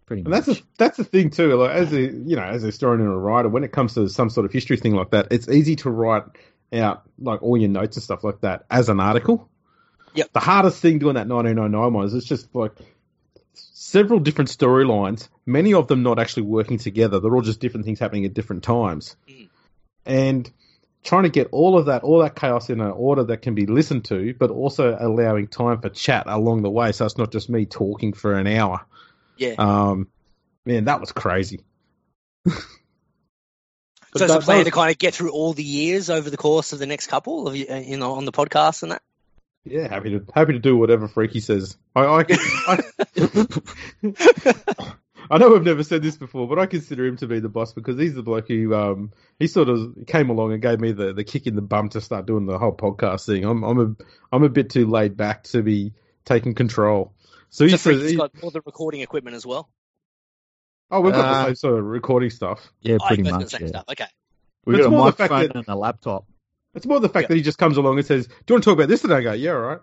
pretty 0.05 0.21
And 0.23 0.29
much. 0.31 0.45
that's 0.45 0.59
the 0.59 0.65
that's 0.77 0.97
the 0.97 1.03
thing 1.03 1.29
too. 1.29 1.55
Like 1.55 1.71
as 1.71 1.93
a 1.93 2.01
you 2.01 2.35
know 2.35 2.43
as 2.43 2.63
a 2.63 2.67
historian 2.67 3.01
and 3.01 3.13
a 3.13 3.17
writer, 3.17 3.47
when 3.47 3.63
it 3.63 3.71
comes 3.71 3.93
to 3.93 4.09
some 4.09 4.29
sort 4.31 4.45
of 4.45 4.51
history 4.51 4.77
thing 4.77 4.95
like 4.95 5.11
that, 5.11 5.27
it's 5.31 5.47
easy 5.47 5.75
to 5.77 5.89
write 5.91 6.23
out 6.81 7.03
like 7.19 7.41
all 7.43 7.57
your 7.57 7.69
notes 7.69 7.97
and 7.97 8.03
stuff 8.03 8.23
like 8.23 8.41
that 8.41 8.65
as 8.69 8.89
an 8.89 8.99
article. 8.99 9.49
Yep. 10.15 10.31
The 10.33 10.39
hardest 10.39 10.81
thing 10.81 10.99
doing 10.99 11.15
that 11.15 11.27
1909 11.27 11.93
one 11.93 12.05
is 12.05 12.13
it's 12.13 12.25
just 12.25 12.53
like 12.55 12.71
several 13.53 14.19
different 14.19 14.49
storylines, 14.49 15.27
many 15.45 15.73
of 15.73 15.87
them 15.87 16.03
not 16.03 16.19
actually 16.19 16.43
working 16.43 16.77
together. 16.77 17.19
They're 17.19 17.33
all 17.33 17.41
just 17.41 17.59
different 17.59 17.85
things 17.85 17.99
happening 17.99 18.25
at 18.25 18.33
different 18.33 18.63
times, 18.63 19.15
Mm. 19.29 19.49
and 20.05 20.51
trying 21.03 21.23
to 21.23 21.29
get 21.29 21.49
all 21.51 21.77
of 21.77 21.85
that, 21.85 22.03
all 22.03 22.19
that 22.19 22.35
chaos 22.35 22.69
in 22.69 22.81
an 22.81 22.91
order 22.91 23.23
that 23.25 23.41
can 23.43 23.53
be 23.53 23.65
listened 23.67 24.05
to, 24.05 24.33
but 24.39 24.49
also 24.49 24.97
allowing 24.99 25.47
time 25.47 25.79
for 25.79 25.89
chat 25.89 26.23
along 26.27 26.63
the 26.63 26.71
way, 26.71 26.91
so 26.91 27.05
it's 27.05 27.17
not 27.17 27.31
just 27.31 27.47
me 27.49 27.65
talking 27.65 28.11
for 28.13 28.33
an 28.33 28.47
hour. 28.47 28.83
Yeah. 29.37 29.53
Um, 29.57 30.07
man, 30.65 30.85
that 30.85 30.99
was 31.01 31.11
crazy. 31.11 31.61
so 34.17 34.25
it's 34.25 34.33
a 34.33 34.39
plan 34.39 34.65
to 34.65 34.71
kind 34.71 34.91
of 34.91 34.97
get 34.97 35.13
through 35.13 35.31
all 35.31 35.53
the 35.53 35.63
years 35.63 36.09
over 36.09 36.29
the 36.29 36.37
course 36.37 36.73
of 36.73 36.79
the 36.79 36.85
next 36.85 37.07
couple 37.07 37.47
of 37.47 37.55
you, 37.55 37.65
you 37.75 37.97
know, 37.97 38.13
on 38.13 38.25
the 38.25 38.31
podcast 38.31 38.83
and 38.83 38.91
that. 38.93 39.01
Yeah, 39.65 39.87
happy 39.87 40.11
to 40.11 40.25
happy 40.33 40.53
to 40.53 40.59
do 40.59 40.77
whatever 40.77 41.07
Freaky 41.07 41.39
says. 41.39 41.75
I 41.95 42.01
I, 42.05 42.25
I, 42.67 42.83
I 45.27 45.39
know 45.39 45.55
I've 45.55 45.63
never 45.63 45.83
said 45.83 46.03
this 46.03 46.17
before, 46.17 46.47
but 46.47 46.59
I 46.59 46.67
consider 46.67 47.05
him 47.05 47.17
to 47.17 47.27
be 47.27 47.39
the 47.39 47.49
boss 47.49 47.73
because 47.73 47.97
he's 47.97 48.13
the 48.13 48.21
bloke 48.21 48.47
who 48.47 48.75
um 48.75 49.11
he 49.39 49.47
sort 49.47 49.69
of 49.69 49.95
came 50.05 50.29
along 50.29 50.53
and 50.53 50.61
gave 50.61 50.79
me 50.79 50.91
the, 50.91 51.13
the 51.13 51.23
kick 51.23 51.47
in 51.47 51.55
the 51.55 51.63
bum 51.63 51.89
to 51.89 52.01
start 52.01 52.27
doing 52.27 52.45
the 52.45 52.59
whole 52.59 52.75
podcast 52.75 53.25
thing. 53.25 53.43
I'm 53.43 53.63
I'm 53.63 53.79
a 53.79 53.95
I'm 54.31 54.43
a 54.43 54.49
bit 54.49 54.69
too 54.69 54.85
laid 54.87 55.17
back 55.17 55.43
to 55.45 55.63
be 55.63 55.93
taking 56.25 56.53
control. 56.53 57.13
So 57.49 57.65
So 57.65 57.65
he 57.65 57.71
says, 57.71 57.81
Freaky's 57.81 58.11
he- 58.11 58.17
got 58.17 58.31
all 58.43 58.51
the 58.51 58.61
recording 58.65 59.01
equipment 59.01 59.35
as 59.35 59.45
well. 59.47 59.67
Oh, 60.91 61.01
we've 61.01 61.13
got 61.13 61.21
the 61.21 61.27
Uh, 61.27 61.45
same 61.47 61.55
sort 61.55 61.79
of 61.79 61.85
recording 61.85 62.29
stuff. 62.29 62.71
yeah, 62.81 62.97
Oh, 63.01 63.07
pretty 63.07 63.23
you 63.23 63.25
guys 63.25 63.31
got 63.31 63.39
much. 63.41 63.51
the 63.51 63.57
same 63.57 63.61
Yeah. 63.61 63.67
stuff. 63.69 63.85
Okay. 63.91 64.05
We 64.65 64.75
It's 64.75 64.81
got 64.83 64.87
a 64.87 64.91
more 64.97 65.05
the 65.05 65.11
fact 65.17 65.31
microphone 65.31 65.47
that- 65.61 65.67
and 65.69 65.75
a 65.75 65.79
laptop. 65.79 66.25
It's 66.73 66.85
more 66.85 66.99
the 66.99 67.07
fact 67.09 67.23
Yeah. 67.23 67.27
that 67.29 67.35
he 67.35 67.41
just 67.41 67.57
comes 67.57 67.77
along 67.77 67.97
and 67.97 68.05
says, 68.05 68.27
"Do 68.27 68.33
you 68.49 68.55
want 68.55 68.63
to 68.63 68.69
talk 68.69 68.77
about 68.79 68.89
this?" 68.89 69.03
And 69.03 69.13
I 69.13 69.21
go, 69.21 69.31
"Yeah, 69.33 69.51
all 69.53 69.59
right." 69.61 69.79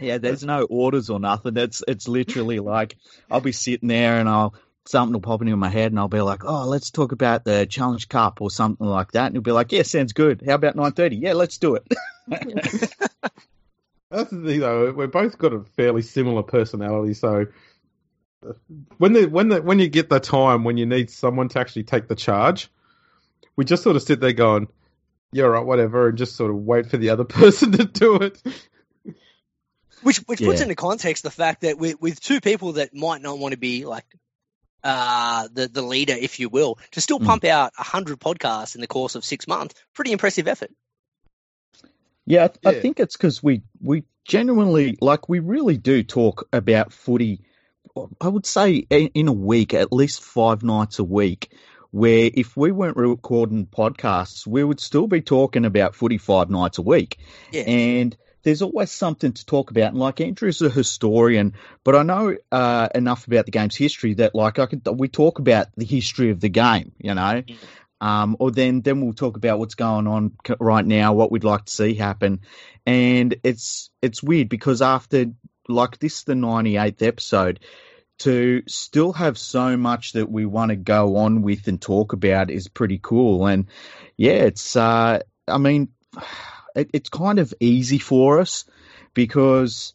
Yeah, 0.00 0.18
there's 0.18 0.44
no 0.44 0.62
orders 0.62 1.10
or 1.10 1.18
nothing. 1.18 1.56
It's 1.56 1.82
it's 1.88 2.06
literally 2.06 2.60
like 2.60 2.96
I'll 3.30 3.40
be 3.40 3.50
sitting 3.52 3.88
there 3.88 4.20
and 4.20 4.28
I'll 4.28 4.54
something 4.86 5.12
will 5.12 5.20
pop 5.20 5.42
into 5.42 5.56
my 5.56 5.68
head 5.68 5.90
and 5.92 5.98
I'll 5.98 6.08
be 6.08 6.20
like, 6.22 6.44
oh, 6.46 6.64
let's 6.66 6.90
talk 6.90 7.10
about 7.12 7.44
the 7.44 7.66
Challenge 7.66 8.08
Cup 8.08 8.40
or 8.40 8.50
something 8.50 8.86
like 8.86 9.12
that. 9.12 9.26
And 9.26 9.34
he'll 9.34 9.42
be 9.42 9.50
like, 9.52 9.72
yeah, 9.72 9.82
sounds 9.82 10.12
good. 10.14 10.42
How 10.46 10.54
about 10.54 10.76
nine 10.76 10.92
thirty? 10.92 11.16
Yeah, 11.16 11.32
let's 11.34 11.58
do 11.58 11.74
it. 11.74 11.86
That's 14.10 14.30
the 14.30 14.42
thing, 14.42 14.60
though. 14.60 14.90
We've 14.92 15.10
both 15.10 15.36
got 15.36 15.52
a 15.52 15.64
fairly 15.76 16.00
similar 16.02 16.42
personality, 16.42 17.12
so 17.14 17.46
when 18.98 19.12
the 19.12 19.26
when 19.26 19.48
the 19.48 19.62
when 19.62 19.78
you 19.78 19.88
get 19.88 20.08
the 20.08 20.20
time 20.20 20.64
when 20.64 20.76
you 20.76 20.86
need 20.86 21.10
someone 21.10 21.48
to 21.50 21.58
actually 21.58 21.84
take 21.84 22.08
the 22.08 22.14
charge, 22.14 22.70
we 23.56 23.64
just 23.64 23.82
sort 23.82 23.96
of 23.96 24.02
sit 24.02 24.20
there 24.20 24.32
going, 24.32 24.68
"Yeah, 25.32 25.44
all 25.44 25.50
right, 25.50 25.64
whatever," 25.64 26.08
and 26.08 26.18
just 26.18 26.36
sort 26.36 26.50
of 26.50 26.56
wait 26.56 26.86
for 26.86 26.96
the 26.96 27.10
other 27.10 27.24
person 27.40 27.72
to 27.72 27.84
do 27.84 28.16
it. 28.16 28.40
Which 30.02 30.18
which 30.18 30.40
puts 30.40 30.60
into 30.60 30.76
context 30.76 31.24
the 31.24 31.30
fact 31.30 31.62
that 31.62 31.78
with 31.78 32.00
with 32.00 32.20
two 32.20 32.40
people 32.40 32.74
that 32.74 32.94
might 32.94 33.20
not 33.20 33.38
want 33.38 33.52
to 33.52 33.58
be 33.58 33.84
like 33.84 34.06
uh 34.84 35.48
the 35.52 35.66
the 35.66 35.82
leader, 35.82 36.14
if 36.14 36.38
you 36.38 36.48
will, 36.48 36.78
to 36.92 37.00
still 37.00 37.18
Mm. 37.18 37.26
pump 37.26 37.44
out 37.44 37.72
a 37.76 37.82
hundred 37.82 38.20
podcasts 38.20 38.76
in 38.76 38.80
the 38.80 38.86
course 38.86 39.16
of 39.16 39.24
six 39.24 39.48
months, 39.48 39.74
pretty 39.94 40.12
impressive 40.12 40.46
effort. 40.46 40.70
Yeah, 42.26 42.44
I, 42.44 42.48
th- 42.48 42.58
Yeah. 42.62 42.70
I 42.70 42.80
think 42.80 43.00
it's 43.00 43.16
because 43.16 43.42
we 43.42 43.62
we 43.82 44.04
genuinely 44.24 44.96
like 45.00 45.28
we 45.28 45.40
really 45.40 45.78
do 45.78 46.04
talk 46.04 46.46
about 46.52 46.92
footy. 46.92 47.40
I 48.20 48.28
would 48.28 48.46
say 48.46 48.74
in 48.90 49.28
a 49.28 49.32
week, 49.32 49.74
at 49.74 49.92
least 49.92 50.22
five 50.22 50.62
nights 50.62 50.98
a 50.98 51.04
week. 51.04 51.52
Where 51.90 52.30
if 52.34 52.54
we 52.54 52.70
weren't 52.70 52.98
recording 52.98 53.64
podcasts, 53.66 54.46
we 54.46 54.62
would 54.62 54.78
still 54.78 55.06
be 55.06 55.22
talking 55.22 55.64
about 55.64 55.94
footy 55.94 56.18
five 56.18 56.50
nights 56.50 56.76
a 56.76 56.82
week. 56.82 57.16
Yeah. 57.50 57.62
and 57.62 58.16
there's 58.42 58.62
always 58.62 58.90
something 58.90 59.32
to 59.32 59.46
talk 59.46 59.70
about. 59.70 59.88
And 59.92 59.98
like 59.98 60.20
Andrew's 60.20 60.60
a 60.62 60.68
historian, 60.70 61.54
but 61.84 61.96
I 61.96 62.02
know 62.02 62.36
uh, 62.52 62.88
enough 62.94 63.26
about 63.26 63.46
the 63.46 63.52
game's 63.52 63.74
history 63.74 64.14
that 64.14 64.34
like 64.34 64.58
I 64.58 64.66
could 64.66 64.86
we 64.98 65.08
talk 65.08 65.38
about 65.38 65.68
the 65.76 65.84
history 65.86 66.30
of 66.30 66.40
the 66.40 66.48
game, 66.50 66.92
you 66.98 67.14
know, 67.14 67.42
Mm. 67.42 67.56
um, 68.00 68.36
or 68.38 68.50
then 68.50 68.82
then 68.82 69.00
we'll 69.00 69.14
talk 69.14 69.36
about 69.38 69.58
what's 69.58 69.74
going 69.74 70.06
on 70.06 70.32
right 70.60 70.86
now, 70.86 71.14
what 71.14 71.32
we'd 71.32 71.42
like 71.44 71.64
to 71.64 71.72
see 71.72 71.94
happen, 71.94 72.40
and 72.86 73.34
it's 73.42 73.90
it's 74.02 74.22
weird 74.22 74.48
because 74.50 74.82
after 74.82 75.26
like 75.68 75.98
this 75.98 76.22
the 76.24 76.34
98th 76.34 77.02
episode. 77.02 77.60
To 78.20 78.62
still 78.66 79.12
have 79.12 79.38
so 79.38 79.76
much 79.76 80.12
that 80.12 80.28
we 80.30 80.44
want 80.44 80.70
to 80.70 80.76
go 80.76 81.16
on 81.16 81.42
with 81.42 81.68
and 81.68 81.80
talk 81.80 82.12
about 82.12 82.50
is 82.50 82.66
pretty 82.68 82.98
cool, 83.00 83.46
and 83.46 83.66
yeah, 84.16 84.32
it's. 84.44 84.74
Uh, 84.74 85.20
I 85.46 85.58
mean, 85.58 85.88
it, 86.74 86.90
it's 86.92 87.10
kind 87.10 87.38
of 87.38 87.54
easy 87.60 87.98
for 87.98 88.40
us 88.40 88.64
because 89.14 89.94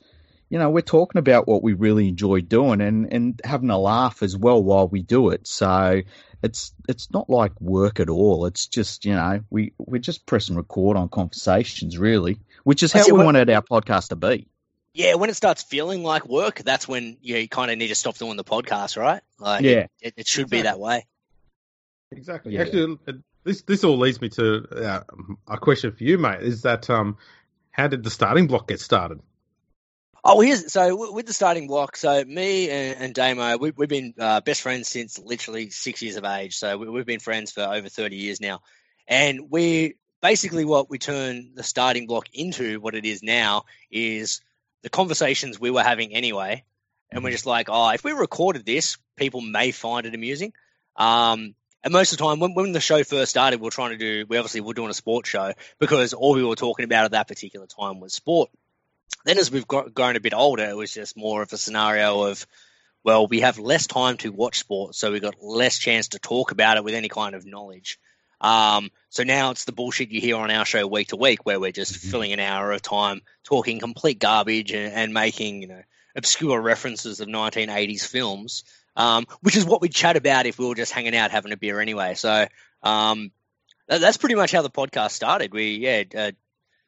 you 0.49 0.57
know 0.59 0.69
we're 0.69 0.81
talking 0.81 1.19
about 1.19 1.47
what 1.47 1.63
we 1.63 1.73
really 1.73 2.07
enjoy 2.07 2.41
doing 2.41 2.81
and 2.81 3.11
and 3.11 3.41
having 3.43 3.69
a 3.69 3.77
laugh 3.77 4.23
as 4.23 4.37
well 4.37 4.63
while 4.63 4.87
we 4.87 5.01
do 5.01 5.29
it. 5.29 5.45
So 5.47 6.01
it's 6.41 6.73
it's 6.87 7.11
not 7.11 7.29
like 7.29 7.59
work 7.59 7.99
at 7.99 8.09
all. 8.09 8.45
It's 8.45 8.67
just 8.67 9.05
you 9.05 9.15
know 9.15 9.41
we 9.49 9.73
we're 9.77 9.99
just 9.99 10.25
pressing 10.25 10.55
record 10.55 10.97
on 10.97 11.09
conversations 11.09 11.97
really 11.97 12.39
which 12.63 12.83
is 12.83 12.91
how 12.93 13.01
it, 13.01 13.07
we 13.07 13.17
what- 13.17 13.25
wanted 13.25 13.49
our 13.49 13.61
podcast 13.61 14.09
to 14.09 14.15
be 14.15 14.47
Yeah, 14.93 15.15
when 15.15 15.29
it 15.29 15.35
starts 15.35 15.63
feeling 15.63 16.03
like 16.03 16.27
work, 16.27 16.59
that's 16.59 16.87
when 16.87 17.17
you, 17.21 17.47
kind 17.47 17.71
of 17.71 17.77
need 17.77 17.87
to 17.87 17.95
stop 17.95 18.15
doing 18.17 18.37
the 18.37 18.43
podcast, 18.43 18.95
right? 18.95 19.21
Like, 19.39 19.63
Yeah. 19.63 19.87
it, 20.01 20.13
it 20.17 20.27
should 20.27 20.49
be 20.49 20.61
that 20.61 20.79
way. 20.79 21.05
Exactly. 22.11 22.53
Yeah. 22.53 22.61
Actually, 22.61 22.97
this 23.43 23.63
this 23.63 23.83
all 23.83 23.97
leads 23.97 24.21
me 24.21 24.29
to 24.29 24.65
uh, 24.71 25.01
a 25.47 25.57
question 25.57 25.91
for 25.91 26.03
you, 26.03 26.17
mate. 26.17 26.41
Is 26.41 26.61
that 26.61 26.89
um, 26.89 27.17
how 27.71 27.87
did 27.87 28.03
the 28.03 28.11
Starting 28.11 28.47
Bloc 28.47 28.67
get 28.67 28.79
started? 28.79 29.19
Oh, 30.23 30.39
here's 30.39 30.71
so 30.71 31.11
with 31.11 31.25
the 31.25 31.33
Starting 31.33 31.67
Bloc. 31.67 31.97
So 31.97 32.23
me 32.23 32.69
and, 32.69 33.01
and 33.01 33.13
Damo, 33.15 33.57
we, 33.57 33.71
we've 33.71 33.89
been 33.89 34.13
uh, 34.17 34.41
best 34.41 34.61
friends 34.61 34.87
since 34.87 35.19
literally 35.19 35.71
six 35.71 36.01
years 36.01 36.15
of 36.15 36.23
age. 36.23 36.55
So 36.55 36.77
we, 36.77 36.89
we've 36.89 37.05
been 37.05 37.19
friends 37.19 37.51
for 37.51 37.63
over 37.63 37.89
thirty 37.89 38.15
years 38.15 38.39
now, 38.39 38.61
and 39.07 39.49
we 39.49 39.95
basically 40.21 40.63
what 40.63 40.89
we 40.89 40.99
turn 40.99 41.51
the 41.55 41.63
Starting 41.63 42.07
Bloc 42.07 42.27
into 42.31 42.79
what 42.79 42.95
it 42.95 43.05
is 43.05 43.23
now 43.23 43.63
is 43.91 44.39
the 44.83 44.89
conversations 44.89 45.59
we 45.59 45.71
were 45.71 45.83
having 45.83 46.13
anyway, 46.13 46.63
and 47.11 47.23
we're 47.23 47.31
just 47.31 47.45
like, 47.45 47.67
oh, 47.69 47.89
if 47.89 48.03
we 48.03 48.11
recorded 48.11 48.65
this, 48.65 48.97
people 49.15 49.41
may 49.41 49.71
find 49.71 50.05
it 50.05 50.13
amusing. 50.13 50.53
Um, 50.95 51.55
and 51.83 51.91
most 51.91 52.11
of 52.11 52.17
the 52.17 52.23
time, 52.23 52.39
when, 52.39 52.53
when 52.53 52.71
the 52.71 52.79
show 52.79 53.03
first 53.03 53.31
started, 53.31 53.59
we 53.59 53.67
are 53.67 53.71
trying 53.71 53.91
to 53.91 53.97
do, 53.97 54.25
we 54.27 54.37
obviously 54.37 54.61
were 54.61 54.73
doing 54.73 54.89
a 54.89 54.93
sports 54.93 55.29
show 55.29 55.53
because 55.79 56.13
all 56.13 56.33
we 56.33 56.43
were 56.43 56.55
talking 56.55 56.85
about 56.85 57.05
at 57.05 57.11
that 57.11 57.27
particular 57.27 57.67
time 57.67 57.99
was 57.99 58.13
sport. 58.13 58.49
Then 59.25 59.37
as 59.37 59.51
we've 59.51 59.67
got, 59.67 59.93
grown 59.93 60.15
a 60.15 60.21
bit 60.21 60.33
older, 60.33 60.63
it 60.63 60.75
was 60.75 60.93
just 60.93 61.17
more 61.17 61.41
of 61.41 61.51
a 61.51 61.57
scenario 61.57 62.23
of, 62.23 62.45
well, 63.03 63.27
we 63.27 63.41
have 63.41 63.59
less 63.59 63.85
time 63.85 64.17
to 64.17 64.31
watch 64.31 64.59
sport, 64.59 64.95
so 64.95 65.11
we've 65.11 65.21
got 65.21 65.41
less 65.41 65.77
chance 65.77 66.09
to 66.09 66.19
talk 66.19 66.51
about 66.51 66.77
it 66.77 66.83
with 66.83 66.93
any 66.93 67.09
kind 67.09 67.35
of 67.35 67.45
knowledge. 67.45 67.99
Um, 68.43 68.91
so 69.09 69.23
now 69.23 69.51
it's 69.51 69.65
the 69.65 69.71
bullshit 69.71 70.11
you 70.11 70.19
hear 70.21 70.35
on 70.35 70.51
our 70.51 70.65
show 70.65 70.85
week 70.85 71.07
to 71.07 71.15
week, 71.15 71.45
where 71.45 71.59
we're 71.59 71.71
just 71.71 71.93
Mhm. 71.93 72.11
filling 72.11 72.33
an 72.33 72.39
hour 72.39 72.71
of 72.71 72.81
time 72.81 73.21
talking 73.43 73.79
complete 73.79 74.19
garbage 74.19 74.71
and, 74.71 74.93
and 74.93 75.13
making, 75.13 75.61
you 75.61 75.67
know, 75.69 75.81
obscure 76.15 76.59
references 76.61 77.21
of 77.21 77.27
1980s 77.29 78.05
films, 78.05 78.63
um, 78.95 79.25
which 79.41 79.55
is 79.55 79.65
what 79.65 79.81
we'd 79.81 79.95
chat 79.95 80.17
about 80.17 80.45
if 80.45 80.59
we 80.59 80.67
were 80.67 80.75
just 80.75 80.91
hanging 80.91 81.15
out 81.15 81.31
having 81.31 81.53
a 81.53 81.57
beer 81.57 81.79
anyway. 81.79 82.13
So 82.15 82.45
um, 82.83 83.31
that, 83.87 84.01
that's 84.01 84.17
pretty 84.17 84.35
much 84.35 84.51
how 84.51 84.61
the 84.61 84.69
podcast 84.69 85.11
started. 85.11 85.53
We 85.53 85.75
yeah 85.77 86.03
uh, 86.15 86.31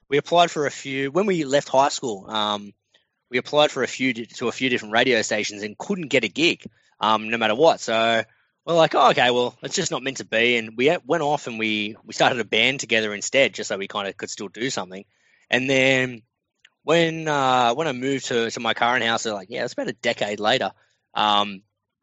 we 0.10 0.18
applied 0.18 0.52
for 0.52 0.68
a 0.68 0.72
few 0.72 1.10
when 1.10 1.26
we 1.26 1.46
left 1.46 1.70
high 1.70 1.90
school. 1.90 2.30
Um, 2.30 2.74
we 3.32 3.38
applied 3.38 3.72
for 3.72 3.82
a 3.82 3.88
few 3.88 4.14
to 4.14 4.48
a 4.50 4.52
few 4.52 4.70
different 4.70 4.94
radio 4.94 5.22
stations 5.22 5.64
and 5.64 5.78
couldn't 5.78 6.10
get 6.10 6.24
a 6.26 6.28
gig, 6.28 6.64
um, 7.00 7.30
no 7.30 7.38
matter 7.38 7.56
what. 7.56 7.80
So 7.80 8.24
we're 8.66 8.74
like, 8.74 8.96
oh, 8.96 9.12
okay, 9.12 9.32
well, 9.32 9.56
it's 9.62 9.76
just 9.76 9.92
not 9.92 10.04
meant 10.04 10.18
to 10.18 10.26
be. 10.26 10.58
And 10.58 10.76
we 10.76 10.96
went 11.06 11.24
off 11.24 11.48
and 11.48 11.60
we 11.60 11.96
we 12.04 12.14
started 12.14 12.40
a 12.40 12.46
band 12.46 12.80
together 12.80 13.14
instead, 13.14 13.54
just 13.54 13.68
so 13.68 13.78
we 13.78 13.88
kind 13.88 14.08
of 14.08 14.18
could 14.18 14.30
still 14.30 14.48
do 14.48 14.70
something. 14.70 15.06
And 15.50 15.70
then 15.70 16.24
when 16.84 17.28
uh, 17.28 17.74
when 17.74 17.88
I 17.88 17.92
moved 17.92 18.28
to, 18.28 18.50
to 18.50 18.60
my 18.60 18.74
current 18.74 19.04
house, 19.04 19.24
they're 19.24 19.34
like, 19.34 19.50
yeah, 19.50 19.64
it's 19.64 19.74
about 19.74 19.88
a 19.88 19.94
decade 19.94 20.40
later. 20.40 20.72
Um, 21.14 21.62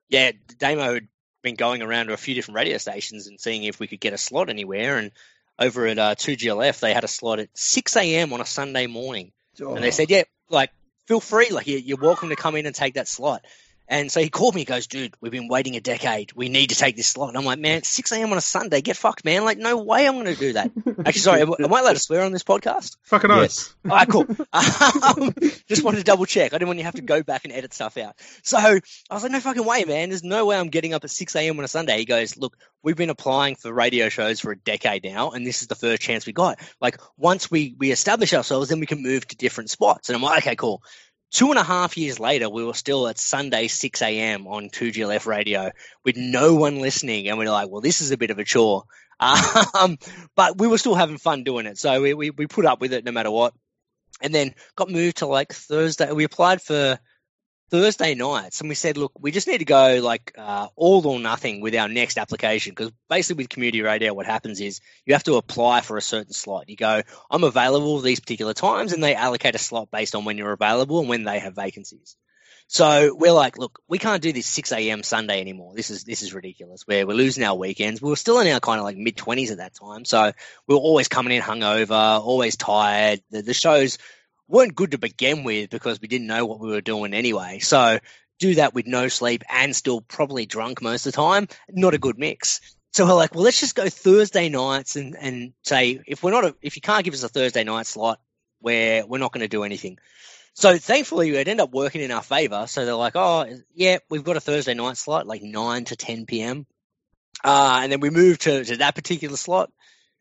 yeah, 0.08 0.32
Damo 0.58 0.94
had 0.94 1.08
been 1.42 1.54
going 1.56 1.82
around 1.82 2.06
to 2.06 2.12
a 2.12 2.18
few 2.18 2.34
different 2.34 2.56
radio 2.56 2.78
stations 2.78 3.26
and 3.26 3.40
seeing 3.40 3.64
if 3.64 3.80
we 3.80 3.86
could 3.86 4.00
get 4.00 4.12
a 4.12 4.18
slot 4.18 4.48
anywhere. 4.48 4.98
And 4.98 5.10
over 5.58 5.86
at 5.86 5.98
uh, 5.98 6.14
2GLF, 6.14 6.80
they 6.80 6.94
had 6.94 7.04
a 7.04 7.08
slot 7.08 7.38
at 7.40 7.48
6 7.54 7.96
a.m. 7.96 8.32
on 8.32 8.40
a 8.40 8.46
Sunday 8.46 8.86
morning. 8.86 9.32
And 9.74 9.84
they 9.84 9.90
said, 9.90 10.10
yeah, 10.10 10.22
like, 10.48 10.70
feel 11.06 11.20
free. 11.20 11.50
Like, 11.50 11.66
you're 11.66 11.98
welcome 11.98 12.30
to 12.30 12.36
come 12.36 12.56
in 12.56 12.66
and 12.66 12.74
take 12.74 12.94
that 12.94 13.08
slot. 13.08 13.44
And 13.88 14.10
so 14.10 14.20
he 14.20 14.30
called 14.30 14.54
me. 14.54 14.62
He 14.62 14.64
goes, 14.64 14.86
dude, 14.86 15.14
we've 15.20 15.32
been 15.32 15.48
waiting 15.48 15.76
a 15.76 15.80
decade. 15.80 16.32
We 16.34 16.48
need 16.48 16.70
to 16.70 16.76
take 16.76 16.96
this 16.96 17.08
slot. 17.08 17.28
And 17.28 17.36
I'm 17.36 17.44
like, 17.44 17.58
man, 17.58 17.78
it's 17.78 17.88
6 17.90 18.10
a.m. 18.12 18.32
on 18.32 18.38
a 18.38 18.40
Sunday. 18.40 18.80
Get 18.80 18.96
fucked, 18.96 19.24
man. 19.24 19.44
Like, 19.44 19.58
no 19.58 19.78
way 19.82 20.06
I'm 20.06 20.14
going 20.14 20.26
to 20.26 20.34
do 20.34 20.52
that. 20.54 20.70
Actually, 21.00 21.12
sorry, 21.20 21.40
am, 21.42 21.52
am 21.58 21.74
I 21.74 21.80
allowed 21.80 21.92
to 21.94 21.98
swear 21.98 22.22
on 22.24 22.32
this 22.32 22.44
podcast? 22.44 22.96
Fucking 23.02 23.28
Yes. 23.30 23.74
oath. 23.84 23.90
All 23.90 23.96
right, 23.96 24.08
cool. 24.08 24.26
Um, 25.02 25.34
just 25.68 25.82
wanted 25.82 25.98
to 25.98 26.04
double 26.04 26.24
check. 26.26 26.52
I 26.54 26.58
didn't 26.58 26.68
want 26.68 26.78
you 26.78 26.82
to 26.82 26.86
have 26.86 26.94
to 26.94 27.02
go 27.02 27.22
back 27.22 27.44
and 27.44 27.52
edit 27.52 27.74
stuff 27.74 27.98
out. 27.98 28.14
So 28.42 28.56
I 28.56 28.80
was 29.10 29.22
like, 29.22 29.32
no 29.32 29.40
fucking 29.40 29.64
way, 29.64 29.84
man. 29.84 30.08
There's 30.10 30.22
no 30.22 30.46
way 30.46 30.56
I'm 30.56 30.68
getting 30.68 30.94
up 30.94 31.04
at 31.04 31.10
6 31.10 31.34
a.m. 31.36 31.58
on 31.58 31.64
a 31.64 31.68
Sunday. 31.68 31.98
He 31.98 32.04
goes, 32.04 32.36
look, 32.36 32.56
we've 32.82 32.96
been 32.96 33.10
applying 33.10 33.56
for 33.56 33.72
radio 33.72 34.08
shows 34.08 34.40
for 34.40 34.52
a 34.52 34.56
decade 34.56 35.04
now, 35.04 35.30
and 35.32 35.46
this 35.46 35.62
is 35.62 35.68
the 35.68 35.74
first 35.74 36.00
chance 36.02 36.24
we 36.26 36.32
got. 36.32 36.58
Like, 36.80 36.98
once 37.16 37.50
we, 37.50 37.74
we 37.78 37.90
establish 37.90 38.32
ourselves, 38.32 38.68
then 38.68 38.80
we 38.80 38.86
can 38.86 39.02
move 39.02 39.26
to 39.28 39.36
different 39.36 39.70
spots. 39.70 40.08
And 40.08 40.16
I'm 40.16 40.22
like, 40.22 40.46
okay, 40.46 40.56
cool. 40.56 40.82
Two 41.32 41.48
and 41.48 41.58
a 41.58 41.64
half 41.64 41.96
years 41.96 42.20
later, 42.20 42.50
we 42.50 42.62
were 42.62 42.74
still 42.74 43.08
at 43.08 43.18
Sunday 43.18 43.66
6 43.66 44.02
a.m. 44.02 44.46
on 44.46 44.68
2GLF 44.68 45.26
radio 45.26 45.70
with 46.04 46.16
no 46.18 46.54
one 46.54 46.78
listening. 46.78 47.28
And 47.28 47.38
we 47.38 47.46
are 47.46 47.50
like, 47.50 47.70
well, 47.70 47.80
this 47.80 48.02
is 48.02 48.10
a 48.10 48.18
bit 48.18 48.30
of 48.30 48.38
a 48.38 48.44
chore. 48.44 48.84
Um, 49.78 49.98
but 50.34 50.58
we 50.58 50.66
were 50.66 50.78
still 50.78 50.96
having 50.96 51.16
fun 51.16 51.44
doing 51.44 51.66
it. 51.66 51.78
So 51.78 52.02
we, 52.02 52.12
we, 52.12 52.30
we 52.30 52.48
put 52.48 52.66
up 52.66 52.80
with 52.80 52.92
it 52.92 53.04
no 53.04 53.12
matter 53.12 53.30
what. 53.30 53.54
And 54.20 54.34
then 54.34 54.54
got 54.74 54.90
moved 54.90 55.18
to 55.18 55.26
like 55.26 55.52
Thursday. 55.52 56.10
We 56.10 56.24
applied 56.24 56.60
for 56.60 56.98
Thursday 57.72 58.14
nights 58.14 58.60
and 58.60 58.68
we 58.68 58.74
said, 58.74 58.98
look, 58.98 59.12
we 59.18 59.30
just 59.30 59.48
need 59.48 59.58
to 59.58 59.64
go 59.64 59.98
like 60.02 60.34
uh, 60.36 60.68
all 60.76 61.06
or 61.06 61.18
nothing 61.18 61.62
with 61.62 61.74
our 61.74 61.88
next 61.88 62.18
application 62.18 62.72
because 62.72 62.92
basically 63.08 63.44
with 63.44 63.48
community 63.48 63.80
radio, 63.80 64.12
what 64.12 64.26
happens 64.26 64.60
is 64.60 64.82
you 65.06 65.14
have 65.14 65.24
to 65.24 65.36
apply 65.36 65.80
for 65.80 65.96
a 65.96 66.02
certain 66.02 66.34
slot. 66.34 66.68
You 66.68 66.76
go, 66.76 67.00
I'm 67.30 67.44
available 67.44 67.98
these 68.00 68.20
particular 68.20 68.52
times, 68.52 68.92
and 68.92 69.02
they 69.02 69.14
allocate 69.14 69.54
a 69.54 69.58
slot 69.58 69.88
based 69.90 70.14
on 70.14 70.26
when 70.26 70.36
you're 70.36 70.52
available 70.52 71.00
and 71.00 71.08
when 71.08 71.24
they 71.24 71.38
have 71.38 71.56
vacancies. 71.56 72.14
So 72.66 73.16
we're 73.18 73.32
like, 73.32 73.56
look, 73.56 73.80
we 73.88 73.98
can't 73.98 74.22
do 74.22 74.34
this 74.34 74.46
6 74.48 74.70
a.m. 74.72 75.02
Sunday 75.02 75.40
anymore. 75.40 75.72
This 75.74 75.88
is 75.88 76.04
this 76.04 76.20
is 76.20 76.34
ridiculous. 76.34 76.84
We're 76.86 77.06
we're 77.06 77.16
losing 77.16 77.42
our 77.42 77.56
weekends. 77.56 78.02
We 78.02 78.10
were 78.10 78.16
still 78.16 78.38
in 78.40 78.52
our 78.52 78.60
kind 78.60 78.80
of 78.80 78.84
like 78.84 78.98
mid 78.98 79.16
20s 79.16 79.50
at 79.50 79.56
that 79.56 79.74
time, 79.74 80.04
so 80.04 80.30
we 80.68 80.74
were 80.74 80.80
always 80.80 81.08
coming 81.08 81.34
in 81.34 81.42
hungover, 81.42 82.20
always 82.20 82.56
tired. 82.56 83.22
The, 83.30 83.40
the 83.40 83.54
shows 83.54 83.96
weren't 84.48 84.74
good 84.74 84.92
to 84.92 84.98
begin 84.98 85.44
with 85.44 85.70
because 85.70 86.00
we 86.00 86.08
didn't 86.08 86.26
know 86.26 86.46
what 86.46 86.60
we 86.60 86.68
were 86.68 86.80
doing 86.80 87.14
anyway. 87.14 87.58
So 87.60 87.98
do 88.38 88.56
that 88.56 88.74
with 88.74 88.86
no 88.86 89.08
sleep 89.08 89.44
and 89.48 89.74
still 89.74 90.00
probably 90.00 90.46
drunk 90.46 90.82
most 90.82 91.06
of 91.06 91.12
the 91.12 91.16
time, 91.16 91.48
not 91.70 91.94
a 91.94 91.98
good 91.98 92.18
mix. 92.18 92.60
So 92.92 93.06
we're 93.06 93.14
like, 93.14 93.34
well, 93.34 93.44
let's 93.44 93.60
just 93.60 93.74
go 93.74 93.88
Thursday 93.88 94.48
nights 94.48 94.96
and, 94.96 95.16
and 95.18 95.52
say 95.62 96.00
if 96.06 96.22
we're 96.22 96.32
not 96.32 96.44
a, 96.44 96.56
if 96.60 96.76
you 96.76 96.82
can't 96.82 97.04
give 97.04 97.14
us 97.14 97.22
a 97.22 97.28
Thursday 97.28 97.64
night 97.64 97.86
slot, 97.86 98.20
where 98.60 99.06
we're 99.06 99.18
not 99.18 99.32
going 99.32 99.42
to 99.42 99.48
do 99.48 99.64
anything. 99.64 99.98
So 100.54 100.76
thankfully, 100.76 101.30
it 101.30 101.48
ended 101.48 101.60
up 101.60 101.72
working 101.72 102.02
in 102.02 102.10
our 102.10 102.22
favor. 102.22 102.66
So 102.68 102.84
they're 102.84 102.94
like, 102.94 103.16
oh, 103.16 103.46
yeah, 103.74 103.98
we've 104.10 104.24
got 104.24 104.36
a 104.36 104.40
Thursday 104.40 104.74
night 104.74 104.96
slot, 104.96 105.26
like 105.26 105.42
9 105.42 105.84
to 105.86 105.96
10 105.96 106.26
p.m. 106.26 106.66
Uh, 107.42 107.80
and 107.82 107.90
then 107.90 108.00
we 108.00 108.10
moved 108.10 108.42
to, 108.42 108.64
to 108.64 108.76
that 108.78 108.94
particular 108.94 109.36
slot 109.36 109.70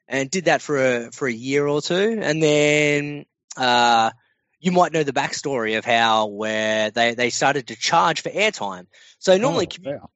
and 0.07 0.29
did 0.29 0.45
that 0.45 0.61
for 0.61 0.77
a, 0.77 1.11
for 1.11 1.27
a 1.27 1.33
year 1.33 1.67
or 1.67 1.81
two. 1.81 2.19
And 2.21 2.41
then 2.41 3.25
uh, 3.61 4.11
you 4.59 4.71
might 4.71 4.91
know 4.91 5.03
the 5.03 5.13
backstory 5.13 5.77
of 5.77 5.85
how 5.85 6.27
where 6.27 6.91
they, 6.91 7.13
they 7.15 7.29
started 7.29 7.67
to 7.67 7.75
charge 7.75 8.21
for 8.21 8.29
airtime. 8.29 8.87
So 9.19 9.37
normally, 9.37 9.67
Oh, 9.71 9.75
commu- 9.75 10.07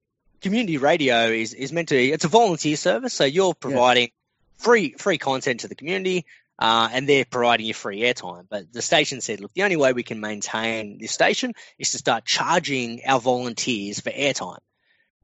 community 0.42 0.78
radio 0.78 1.28
is, 1.28 1.54
is 1.54 1.72
meant 1.72 1.90
to 1.90 1.98
it's 1.98 2.26
a 2.26 2.28
volunteer 2.28 2.76
service. 2.76 3.14
So 3.14 3.26
you're 3.26 3.54
providing 3.54 4.10
free 4.58 4.94
free 4.98 5.18
content 5.18 5.62
to 5.62 5.68
the 5.68 5.76
community 5.76 6.26
uh, 6.58 6.88
and 6.92 7.10
they're 7.10 7.26
providing 7.26 7.66
you 7.66 7.74
free 7.74 8.02
airtime. 8.02 8.46
But 8.50 8.72
the 8.72 8.82
station 8.82 9.22
said 9.22 9.42
look 9.42 9.54
the 9.54 9.64
only 9.64 9.76
way 9.76 9.94
we 9.94 10.04
can 10.04 10.20
maintain 10.20 10.98
this 11.00 11.12
station 11.12 11.54
is 11.78 11.92
to 11.92 11.98
start 11.98 12.26
charging 12.26 13.02
our 13.06 13.20
volunteers 13.20 14.00
for 14.00 14.12
airtime. 14.12 14.60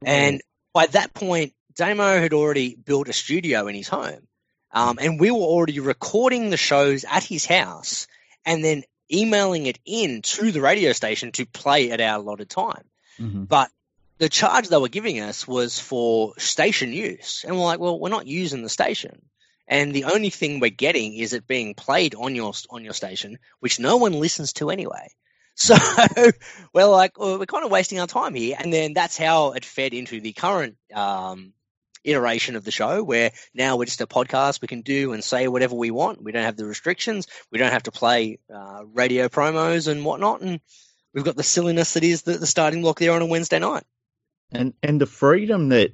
And 0.06 0.42
by 0.74 0.88
that 0.88 1.14
point 1.14 1.54
damo 1.76 2.20
had 2.20 2.34
already 2.34 2.76
built 2.76 3.08
a 3.08 3.14
studio 3.14 3.68
in 3.68 3.76
his 3.76 3.88
home 3.88 4.28
um, 4.74 4.98
and 5.02 5.20
we 5.20 5.32
were 5.32 5.38
already 5.54 5.80
recording 5.80 6.50
the 6.50 6.58
shows 6.58 7.06
at 7.06 7.24
his 7.24 7.46
house 7.46 8.08
and 8.46 8.64
then 8.64 8.84
emailing 9.12 9.66
it 9.66 9.78
in 9.86 10.22
to 10.22 10.52
the 10.52 10.62
radio 10.62 10.94
station 10.94 11.32
to 11.32 11.46
play 11.46 11.92
at 11.92 12.02
our 12.02 12.20
allotted 12.20 12.50
time 12.50 12.84
Mhm. 13.20 13.48
but 13.48 13.70
the 14.18 14.30
charge 14.30 14.68
they 14.68 14.78
were 14.78 14.88
giving 14.88 15.20
us 15.20 15.48
was 15.48 15.80
for 15.80 16.34
station 16.38 16.94
use. 16.94 17.44
And 17.44 17.56
we're 17.56 17.64
like, 17.66 17.80
well, 17.80 18.00
we're 18.00 18.10
not 18.10 18.28
using 18.28 18.62
the 18.62 18.70
station. 18.70 19.20
And 19.68 19.94
the 19.96 20.04
only 20.04 20.30
thing 20.30 20.60
we're 20.60 20.70
getting 20.70 21.16
is 21.16 21.34
it 21.34 21.48
being 21.48 21.74
played 21.74 22.14
on 22.14 22.36
your 22.36 22.54
on 22.70 22.84
your 22.84 22.94
station, 22.94 23.40
which 23.62 23.80
no 23.80 23.98
one 23.98 24.14
listens 24.14 24.54
to 24.54 24.70
anyway. 24.70 25.08
So 25.56 25.76
we're 26.74 26.86
like, 26.86 27.18
well, 27.20 27.40
we're 27.40 27.46
kind 27.48 27.66
of 27.66 27.72
wasting 27.72 28.00
our 28.00 28.08
time 28.08 28.36
here. 28.36 28.56
And 28.60 28.72
then 28.72 28.94
that's 28.94 29.18
how 29.18 29.54
it 29.54 29.66
fed 29.66 29.94
into 29.94 30.22
the 30.22 30.34
current 30.34 30.78
um, 30.94 31.54
iteration 32.04 32.56
of 32.56 32.64
the 32.64 32.72
show, 32.72 33.04
where 33.04 33.32
now 33.54 33.78
we're 33.78 33.86
just 33.86 34.02
a 34.02 34.08
podcast. 34.08 34.62
We 34.62 34.68
can 34.68 34.82
do 34.82 35.14
and 35.14 35.24
say 35.24 35.48
whatever 35.48 35.76
we 35.76 35.92
want. 35.92 36.24
We 36.24 36.32
don't 36.32 36.44
have 36.44 36.58
the 36.58 36.66
restrictions. 36.66 37.28
We 37.52 37.60
don't 37.60 37.72
have 37.72 37.84
to 37.84 37.92
play 37.92 38.40
uh, 38.54 38.84
radio 38.94 39.28
promos 39.28 39.88
and 39.88 40.04
whatnot. 40.06 40.42
And 40.42 40.60
we've 41.14 41.26
got 41.26 41.36
the 41.36 41.44
silliness 41.44 41.94
that 41.94 42.04
is 42.04 42.24
the, 42.24 42.38
the 42.38 42.48
Starting 42.48 42.82
Bloc 42.82 43.00
there 43.00 43.14
on 43.14 43.22
a 43.22 43.26
Wednesday 43.26 43.60
night. 43.60 43.84
and 44.52 44.74
and 44.84 45.00
the 45.00 45.06
freedom 45.06 45.70
that 45.70 45.94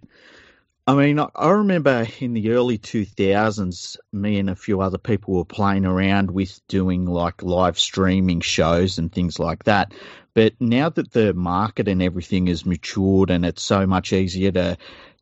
I 0.89 0.95
mean, 0.95 1.19
I, 1.19 1.49
remember 1.49 2.07
in 2.19 2.33
the 2.33 2.51
early 2.51 2.77
2000s, 2.77 3.97
me 4.13 4.39
and 4.39 4.49
a 4.49 4.55
few 4.55 4.79
other 4.79 4.97
people 4.97 5.33
were 5.33 5.43
playing 5.43 5.85
around 5.85 6.31
with 6.31 6.61
doing 6.69 7.05
like 7.05 7.43
live 7.43 7.77
streaming 7.77 8.39
shows 8.39 8.97
and 8.97 9.11
things 9.11 9.37
like 9.37 9.65
that. 9.65 9.93
But 10.33 10.53
now 10.61 10.87
that 10.87 11.11
the 11.11 11.33
market 11.33 11.89
and 11.89 12.01
everything 12.01 12.47
has 12.47 12.65
matured 12.65 13.31
and 13.31 13.45
it's 13.45 13.63
so 13.63 13.85
much 13.85 14.13
easier 14.13 14.51
to 14.53 14.77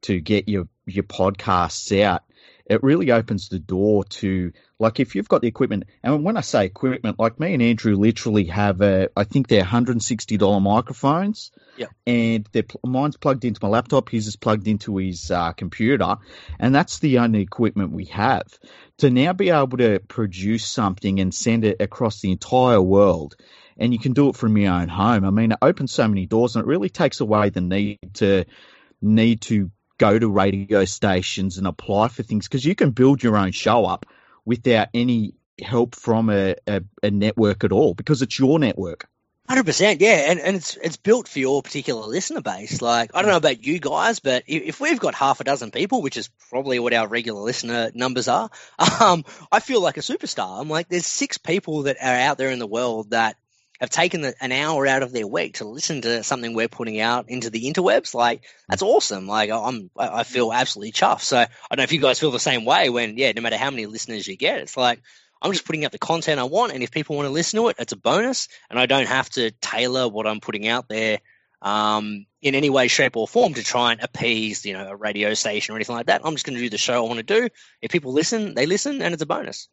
to 0.05 0.19
get 0.19 0.47
your 0.47 0.67
your 0.85 1.03
podcasts 1.03 1.99
out, 2.01 2.23
it 2.65 2.83
really 2.83 3.11
opens 3.11 3.49
the 3.49 3.59
door 3.59 4.03
to 4.05 4.51
like 4.79 4.99
if 4.99 5.15
you've 5.15 5.27
got 5.27 5.41
the 5.41 5.47
equipment. 5.47 5.85
And 6.03 6.23
when 6.23 6.37
I 6.37 6.41
say 6.41 6.65
equipment, 6.65 7.19
like 7.19 7.39
me 7.39 7.53
and 7.53 7.61
Andrew 7.61 7.95
literally 7.95 8.45
have 8.45 8.81
a, 8.81 9.09
I 9.15 9.23
think 9.23 9.47
they're 9.47 9.63
$160 9.63 10.61
microphones. 10.61 11.51
Yep. 11.77 11.89
And 12.07 12.49
they're, 12.51 12.63
mine's 12.83 13.17
plugged 13.17 13.45
into 13.45 13.59
my 13.61 13.69
laptop, 13.69 14.09
his 14.09 14.27
is 14.27 14.35
plugged 14.35 14.67
into 14.67 14.97
his 14.97 15.29
uh, 15.29 15.53
computer, 15.53 16.17
and 16.59 16.73
that's 16.73 16.99
the 16.99 17.19
only 17.19 17.41
equipment 17.41 17.91
we 17.91 18.05
have. 18.05 18.47
To 18.99 19.09
now 19.09 19.33
be 19.33 19.49
able 19.49 19.77
to 19.77 19.99
produce 19.99 20.65
something 20.65 21.19
and 21.19 21.33
send 21.33 21.65
it 21.65 21.81
across 21.81 22.21
the 22.21 22.31
entire 22.31 22.81
world 22.81 23.35
and 23.77 23.91
you 23.91 23.99
can 23.99 24.13
do 24.13 24.29
it 24.29 24.37
from 24.37 24.57
your 24.57 24.71
own 24.71 24.87
home. 24.87 25.25
I 25.25 25.29
mean, 25.31 25.51
it 25.51 25.57
opens 25.61 25.91
so 25.91 26.07
many 26.07 26.25
doors, 26.25 26.55
and 26.55 26.63
it 26.63 26.67
really 26.67 26.89
takes 26.89 27.19
away 27.19 27.49
the 27.49 27.59
need 27.59 27.99
to 28.15 28.45
need 29.01 29.41
to 29.41 29.69
go 29.97 30.17
to 30.17 30.29
radio 30.29 30.85
stations 30.85 31.57
and 31.57 31.67
apply 31.67 32.07
for 32.09 32.23
things 32.23 32.47
because 32.47 32.65
you 32.65 32.75
can 32.75 32.91
build 32.91 33.23
your 33.23 33.37
own 33.37 33.51
show 33.51 33.85
up 33.85 34.05
without 34.45 34.89
any 34.93 35.33
help 35.61 35.95
from 35.95 36.29
a, 36.29 36.55
a, 36.67 36.83
a 37.01 37.11
network 37.11 37.63
at 37.63 37.71
all 37.71 37.93
because 37.93 38.21
it's 38.21 38.37
your 38.37 38.59
network. 38.59 39.07
Hundred 39.47 39.65
percent, 39.65 40.01
yeah, 40.01 40.31
and 40.31 40.39
and 40.39 40.55
it's 40.55 40.75
it's 40.77 40.97
built 40.97 41.27
for 41.27 41.37
your 41.37 41.61
particular 41.61 42.07
listener 42.07 42.41
base. 42.41 42.81
Like 42.81 43.11
I 43.13 43.21
don't 43.21 43.29
know 43.29 43.37
about 43.37 43.63
you 43.63 43.77
guys, 43.77 44.19
but 44.19 44.43
if, 44.47 44.63
if 44.63 44.81
we've 44.81 44.99
got 44.99 45.13
half 45.13 45.39
a 45.39 45.43
dozen 45.43 45.69
people, 45.69 46.01
which 46.01 46.17
is 46.17 46.31
probably 46.49 46.79
what 46.79 46.95
our 46.95 47.07
regular 47.07 47.41
listener 47.41 47.91
numbers 47.93 48.27
are, 48.27 48.49
um, 48.99 49.23
I 49.51 49.59
feel 49.59 49.81
like 49.81 49.97
a 49.97 50.01
superstar. 50.01 50.59
I'm 50.59 50.67
like, 50.67 50.89
there's 50.89 51.05
six 51.05 51.37
people 51.37 51.83
that 51.83 51.97
are 52.01 52.15
out 52.15 52.39
there 52.39 52.49
in 52.49 52.57
the 52.57 52.65
world 52.65 53.11
that 53.11 53.37
have 53.85 53.89
taken 53.91 54.21
the, 54.21 54.35
an 54.41 54.51
hour 54.51 54.85
out 54.87 55.03
of 55.03 55.11
their 55.11 55.27
week 55.27 55.55
to 55.55 55.65
listen 55.65 56.01
to 56.01 56.23
something 56.23 56.53
we're 56.53 56.67
putting 56.67 56.99
out 56.99 57.29
into 57.29 57.49
the 57.49 57.71
interwebs, 57.71 58.13
like 58.13 58.43
that's 58.67 58.81
awesome. 58.81 59.27
Like 59.27 59.49
I'm, 59.49 59.89
I 59.97 60.23
feel 60.23 60.51
absolutely 60.51 60.91
chuffed. 60.91 61.21
So 61.21 61.37
I 61.37 61.47
don't 61.69 61.77
know 61.77 61.83
if 61.83 61.91
you 61.91 62.01
guys 62.01 62.19
feel 62.19 62.31
the 62.31 62.39
same 62.39 62.65
way. 62.65 62.89
When 62.89 63.17
yeah, 63.17 63.31
no 63.31 63.41
matter 63.41 63.57
how 63.57 63.69
many 63.69 63.85
listeners 63.85 64.27
you 64.27 64.35
get, 64.35 64.59
it's 64.59 64.75
like 64.75 65.01
I'm 65.41 65.51
just 65.51 65.65
putting 65.65 65.85
out 65.85 65.91
the 65.91 65.99
content 65.99 66.39
I 66.39 66.43
want, 66.43 66.73
and 66.73 66.83
if 66.83 66.91
people 66.91 67.15
want 67.15 67.27
to 67.27 67.31
listen 67.31 67.59
to 67.59 67.69
it, 67.69 67.77
it's 67.79 67.93
a 67.93 67.97
bonus, 67.97 68.47
and 68.69 68.79
I 68.79 68.85
don't 68.87 69.07
have 69.07 69.29
to 69.31 69.51
tailor 69.51 70.07
what 70.07 70.27
I'm 70.27 70.39
putting 70.39 70.67
out 70.67 70.87
there 70.89 71.19
um, 71.61 72.25
in 72.41 72.55
any 72.55 72.69
way, 72.69 72.87
shape, 72.87 73.17
or 73.17 73.27
form 73.27 73.53
to 73.55 73.63
try 73.63 73.91
and 73.91 74.01
appease, 74.01 74.65
you 74.65 74.73
know, 74.73 74.87
a 74.87 74.95
radio 74.95 75.33
station 75.33 75.73
or 75.73 75.77
anything 75.77 75.95
like 75.95 76.07
that. 76.07 76.21
I'm 76.23 76.33
just 76.33 76.45
going 76.45 76.55
to 76.55 76.63
do 76.63 76.69
the 76.69 76.77
show 76.77 77.03
I 77.03 77.07
want 77.07 77.17
to 77.17 77.23
do. 77.23 77.49
If 77.81 77.91
people 77.91 78.13
listen, 78.13 78.55
they 78.55 78.65
listen, 78.65 79.01
and 79.01 79.13
it's 79.13 79.23
a 79.23 79.25
bonus. 79.25 79.67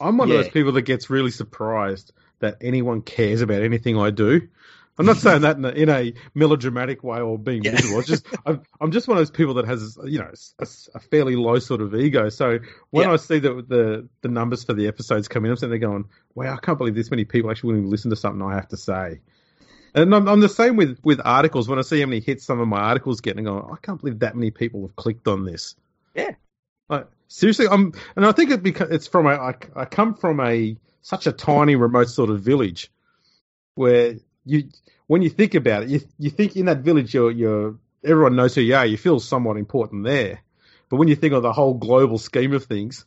I'm 0.00 0.16
one 0.16 0.28
yeah. 0.28 0.36
of 0.36 0.44
those 0.44 0.52
people 0.52 0.72
that 0.72 0.82
gets 0.82 1.10
really 1.10 1.30
surprised 1.30 2.12
that 2.44 2.58
anyone 2.60 3.02
cares 3.02 3.40
about 3.40 3.62
anything 3.62 3.98
I 3.98 4.10
do. 4.10 4.48
I'm 4.96 5.06
not 5.06 5.16
saying 5.16 5.42
that 5.42 5.56
in 5.56 5.64
a, 5.64 5.68
in 5.70 5.88
a 5.88 6.14
melodramatic 6.34 7.02
way 7.02 7.20
or 7.20 7.36
being 7.36 7.64
yeah. 7.64 7.72
miserable. 7.72 7.98
It's 7.98 8.08
just 8.08 8.26
I'm, 8.46 8.62
I'm 8.80 8.92
just 8.92 9.08
one 9.08 9.18
of 9.18 9.20
those 9.22 9.30
people 9.30 9.54
that 9.54 9.66
has 9.66 9.98
you 10.04 10.20
know 10.20 10.30
a, 10.60 10.66
a 10.94 11.00
fairly 11.00 11.34
low 11.34 11.58
sort 11.58 11.80
of 11.80 11.94
ego. 11.94 12.28
So 12.28 12.60
when 12.90 13.08
yeah. 13.08 13.14
I 13.14 13.16
see 13.16 13.40
the, 13.40 13.54
the 13.54 14.08
the 14.20 14.28
numbers 14.28 14.62
for 14.62 14.72
the 14.72 14.86
episodes 14.86 15.26
coming 15.26 15.50
up, 15.50 15.60
and 15.62 15.72
they're 15.72 15.78
going, 15.78 16.04
"Wow, 16.34 16.54
I 16.54 16.58
can't 16.64 16.78
believe 16.78 16.94
this 16.94 17.10
many 17.10 17.24
people 17.24 17.50
actually 17.50 17.68
willing 17.68 17.84
to 17.84 17.90
listen 17.90 18.10
to 18.10 18.16
something 18.16 18.40
I 18.40 18.54
have 18.54 18.68
to 18.68 18.76
say." 18.76 19.20
And 19.96 20.14
I'm, 20.14 20.28
I'm 20.28 20.40
the 20.40 20.48
same 20.48 20.76
with 20.76 21.00
with 21.02 21.20
articles. 21.24 21.68
When 21.68 21.78
I 21.78 21.82
see 21.82 22.00
how 22.00 22.06
many 22.06 22.20
hits 22.20 22.44
some 22.44 22.60
of 22.60 22.68
my 22.68 22.80
articles 22.80 23.20
get, 23.20 23.36
and 23.36 23.44
go, 23.44 23.68
"I 23.72 23.84
can't 23.84 24.00
believe 24.00 24.20
that 24.20 24.36
many 24.36 24.52
people 24.52 24.82
have 24.82 24.94
clicked 24.94 25.26
on 25.26 25.44
this." 25.44 25.74
Yeah. 26.14 26.32
Like, 26.88 27.08
seriously, 27.28 27.66
I'm, 27.68 27.94
and 28.14 28.26
I 28.26 28.32
think 28.32 28.50
it 28.50 28.62
beca- 28.62 28.92
it's 28.92 29.06
from 29.06 29.26
a, 29.26 29.30
I, 29.30 29.54
I 29.74 29.84
come 29.86 30.14
from 30.14 30.38
a 30.40 30.76
such 31.04 31.26
a 31.26 31.32
tiny, 31.32 31.76
remote 31.76 32.08
sort 32.08 32.30
of 32.30 32.40
village 32.40 32.90
where 33.74 34.14
you, 34.46 34.70
when 35.06 35.20
you 35.20 35.28
think 35.28 35.54
about 35.54 35.84
it, 35.84 35.90
you 35.90 36.00
you 36.18 36.30
think 36.30 36.56
in 36.56 36.64
that 36.66 36.78
village 36.78 37.12
you're 37.12 37.30
you're 37.30 37.76
everyone 38.02 38.36
knows 38.36 38.54
who 38.54 38.62
you 38.62 38.74
are. 38.74 38.86
You 38.86 38.96
feel 38.96 39.20
somewhat 39.20 39.58
important 39.58 40.04
there, 40.04 40.40
but 40.88 40.96
when 40.96 41.08
you 41.08 41.14
think 41.14 41.34
of 41.34 41.42
the 41.42 41.52
whole 41.52 41.74
global 41.74 42.16
scheme 42.16 42.54
of 42.54 42.64
things, 42.64 43.04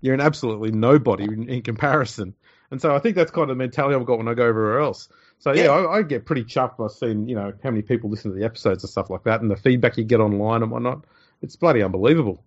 you're 0.00 0.14
an 0.14 0.20
absolutely 0.20 0.72
nobody 0.72 1.24
in, 1.24 1.48
in 1.48 1.62
comparison. 1.62 2.34
And 2.72 2.82
so 2.82 2.94
I 2.94 2.98
think 2.98 3.14
that's 3.14 3.30
kind 3.30 3.44
of 3.44 3.56
the 3.56 3.62
mentality 3.62 3.94
I've 3.94 4.04
got 4.04 4.18
when 4.18 4.28
I 4.28 4.34
go 4.34 4.46
everywhere 4.46 4.80
else. 4.80 5.08
So 5.38 5.52
yeah, 5.52 5.64
yeah 5.64 5.70
I, 5.70 5.98
I, 5.98 6.02
get 6.02 6.26
pretty 6.26 6.42
chuffed 6.42 6.76
by 6.76 6.88
seeing 6.88 7.28
you 7.28 7.36
know 7.36 7.52
how 7.62 7.70
many 7.70 7.82
people 7.82 8.10
listen 8.10 8.32
to 8.32 8.36
the 8.36 8.44
episodes 8.44 8.82
and 8.82 8.90
stuff 8.90 9.10
like 9.10 9.22
that, 9.24 9.42
and 9.42 9.50
the 9.50 9.56
feedback 9.56 9.96
you 9.96 10.02
get 10.02 10.18
online 10.18 10.62
and 10.62 10.72
whatnot. 10.72 11.04
It's 11.40 11.54
bloody 11.54 11.84
unbelievable. 11.84 12.42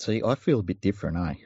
See, 0.00 0.22
I 0.26 0.34
feel 0.34 0.58
a 0.58 0.64
bit 0.64 0.80
different, 0.80 1.18
eh? 1.18 1.44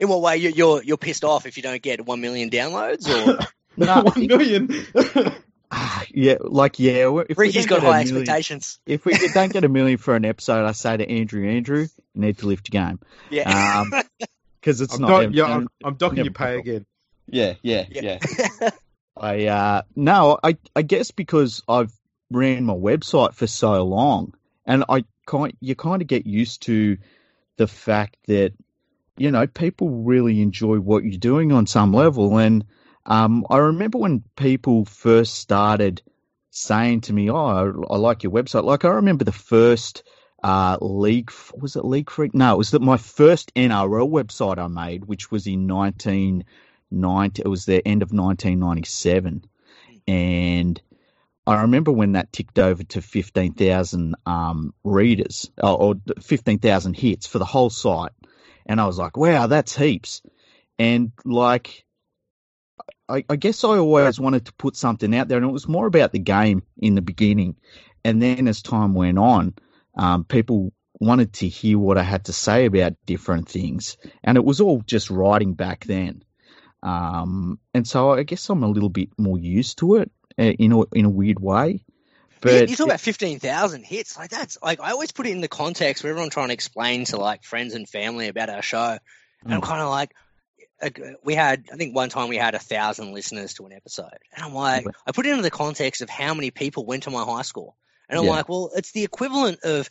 In 0.00 0.08
what 0.08 0.20
way? 0.22 0.36
You're 0.38 0.82
you're 0.82 0.96
pissed 0.96 1.24
off 1.24 1.46
if 1.46 1.56
you 1.56 1.62
don't 1.62 1.82
get 1.82 2.04
one 2.04 2.20
million 2.20 2.50
downloads, 2.50 3.08
or 3.08 3.38
no, 3.76 4.02
one 4.04 4.26
million? 4.26 4.86
yeah, 6.10 6.36
like 6.40 6.78
yeah. 6.78 7.10
If 7.28 7.38
Ricky's 7.38 7.66
got 7.66 7.80
high 7.80 8.04
million, 8.04 8.18
expectations. 8.18 8.78
If 8.86 9.04
we 9.04 9.14
don't 9.32 9.52
get 9.52 9.64
a 9.64 9.68
million 9.68 9.98
for 9.98 10.14
an 10.14 10.24
episode, 10.24 10.66
I 10.66 10.72
say 10.72 10.96
to 10.96 11.08
Andrew, 11.08 11.48
Andrew, 11.48 11.80
you 12.14 12.20
need 12.20 12.38
to 12.38 12.46
lift 12.46 12.72
your 12.72 12.82
game. 12.82 13.00
Yeah. 13.30 13.84
Because 14.60 14.80
um, 14.80 14.84
it's 14.84 14.94
I'm 14.94 15.00
not. 15.02 15.20
Do- 15.20 15.30
yeah, 15.32 15.44
I'm, 15.44 15.68
I'm 15.84 15.94
docking 15.94 16.24
your 16.24 16.32
pay 16.32 16.58
again. 16.58 16.86
Yeah, 17.26 17.54
yeah, 17.62 17.86
yeah. 17.90 18.18
yeah. 18.60 18.70
I 19.16 19.46
uh 19.46 19.82
no, 19.94 20.38
I 20.42 20.56
I 20.74 20.82
guess 20.82 21.10
because 21.10 21.62
I've 21.68 21.92
ran 22.30 22.64
my 22.64 22.74
website 22.74 23.34
for 23.34 23.46
so 23.46 23.82
long, 23.84 24.34
and 24.64 24.84
I 24.88 25.04
kind 25.26 25.54
you 25.60 25.74
kind 25.74 26.02
of 26.02 26.08
get 26.08 26.26
used 26.26 26.62
to 26.62 26.96
the 27.56 27.66
fact 27.66 28.16
that 28.26 28.52
you 29.16 29.30
know 29.30 29.46
people 29.46 29.90
really 29.90 30.40
enjoy 30.40 30.78
what 30.78 31.04
you're 31.04 31.18
doing 31.18 31.52
on 31.52 31.66
some 31.66 31.92
level. 31.92 32.38
And 32.38 32.64
um, 33.06 33.46
I 33.50 33.58
remember 33.58 33.98
when 33.98 34.24
people 34.36 34.84
first 34.84 35.34
started 35.34 36.02
saying 36.50 37.02
to 37.02 37.12
me, 37.12 37.30
"Oh, 37.30 37.36
I, 37.36 37.94
I 37.94 37.96
like 37.96 38.22
your 38.22 38.32
website." 38.32 38.64
Like 38.64 38.84
I 38.84 38.88
remember 38.88 39.24
the 39.24 39.32
first 39.32 40.02
uh, 40.42 40.76
league 40.80 41.30
was 41.54 41.76
it 41.76 41.84
League 41.84 42.10
Freak? 42.10 42.34
No, 42.34 42.54
it 42.54 42.58
was 42.58 42.70
that 42.72 42.82
my 42.82 42.96
first 42.96 43.54
NRL 43.54 44.10
website 44.10 44.58
I 44.58 44.66
made, 44.68 45.04
which 45.04 45.30
was 45.30 45.46
in 45.46 45.68
1990. 45.68 47.42
It 47.42 47.48
was 47.48 47.64
the 47.64 47.86
end 47.86 48.02
of 48.02 48.12
1997, 48.12 49.44
and 50.08 50.82
I 51.46 51.62
remember 51.62 51.90
when 51.90 52.12
that 52.12 52.32
ticked 52.32 52.58
over 52.58 52.84
to 52.84 53.02
15,000 53.02 54.14
um, 54.26 54.74
readers 54.84 55.50
or, 55.60 55.82
or 55.82 55.94
15,000 56.20 56.94
hits 56.94 57.26
for 57.26 57.38
the 57.38 57.44
whole 57.44 57.70
site. 57.70 58.12
And 58.66 58.80
I 58.80 58.86
was 58.86 58.98
like, 58.98 59.16
wow, 59.16 59.48
that's 59.48 59.76
heaps. 59.76 60.22
And 60.78 61.12
like, 61.24 61.84
I, 63.08 63.24
I, 63.28 63.36
guess 63.36 63.64
I 63.64 63.78
always 63.78 64.20
wanted 64.20 64.46
to 64.46 64.52
put 64.52 64.76
something 64.76 65.14
out 65.14 65.28
there, 65.28 65.38
and 65.38 65.46
it 65.46 65.52
was 65.52 65.68
more 65.68 65.86
about 65.86 66.12
the 66.12 66.20
game 66.20 66.62
in 66.78 66.94
the 66.94 67.02
beginning. 67.02 67.56
And 68.04 68.22
then 68.22 68.46
as 68.46 68.62
time 68.62 68.94
went 68.94 69.18
on, 69.18 69.54
um, 69.96 70.24
people 70.24 70.72
wanted 71.00 71.32
to 71.34 71.48
hear 71.48 71.78
what 71.78 71.98
I 71.98 72.02
had 72.04 72.26
to 72.26 72.32
say 72.32 72.66
about 72.66 72.94
different 73.04 73.48
things. 73.48 73.96
And 74.22 74.36
it 74.36 74.44
was 74.44 74.60
all 74.60 74.80
just 74.86 75.10
writing 75.10 75.54
back 75.54 75.84
then. 75.84 76.22
Um, 76.82 77.58
and 77.74 77.86
so 77.86 78.10
I 78.10 78.22
guess 78.22 78.48
I'm 78.48 78.62
a 78.62 78.68
little 78.68 78.88
bit 78.88 79.10
more 79.18 79.38
used 79.38 79.78
to 79.78 79.96
it. 79.96 80.10
Uh, 80.38 80.44
in 80.44 80.72
a, 80.72 80.82
in 80.92 81.04
a 81.04 81.10
weird 81.10 81.40
way. 81.40 81.84
But 82.40 82.68
you 82.68 82.74
talk 82.74 82.88
about 82.88 83.00
fifteen 83.00 83.38
thousand 83.38 83.84
hits, 83.84 84.18
like 84.18 84.30
that's 84.30 84.58
like 84.62 84.80
I 84.80 84.90
always 84.90 85.12
put 85.12 85.26
it 85.26 85.30
in 85.30 85.40
the 85.40 85.48
context 85.48 86.02
where 86.02 86.10
everyone 86.10 86.30
trying 86.30 86.48
to 86.48 86.54
explain 86.54 87.04
to 87.06 87.16
like 87.16 87.44
friends 87.44 87.74
and 87.74 87.88
family 87.88 88.26
about 88.26 88.50
our 88.50 88.62
show, 88.62 88.98
and 89.42 89.52
mm. 89.52 89.54
I'm 89.54 89.60
kind 89.60 89.80
of 89.80 89.88
like, 89.88 90.12
we 91.22 91.36
had 91.36 91.66
I 91.72 91.76
think 91.76 91.94
one 91.94 92.08
time 92.08 92.28
we 92.28 92.36
had 92.36 92.56
a 92.56 92.58
thousand 92.58 93.12
listeners 93.12 93.54
to 93.54 93.66
an 93.66 93.72
episode, 93.72 94.18
and 94.34 94.44
I'm 94.44 94.54
like, 94.54 94.84
I 95.06 95.12
put 95.12 95.24
it 95.26 95.30
into 95.30 95.42
the 95.42 95.52
context 95.52 96.02
of 96.02 96.10
how 96.10 96.34
many 96.34 96.50
people 96.50 96.84
went 96.84 97.04
to 97.04 97.10
my 97.10 97.22
high 97.22 97.42
school, 97.42 97.76
and 98.08 98.18
I'm 98.18 98.24
yeah. 98.24 98.32
like, 98.32 98.48
well, 98.48 98.70
it's 98.74 98.90
the 98.90 99.04
equivalent 99.04 99.60
of 99.62 99.88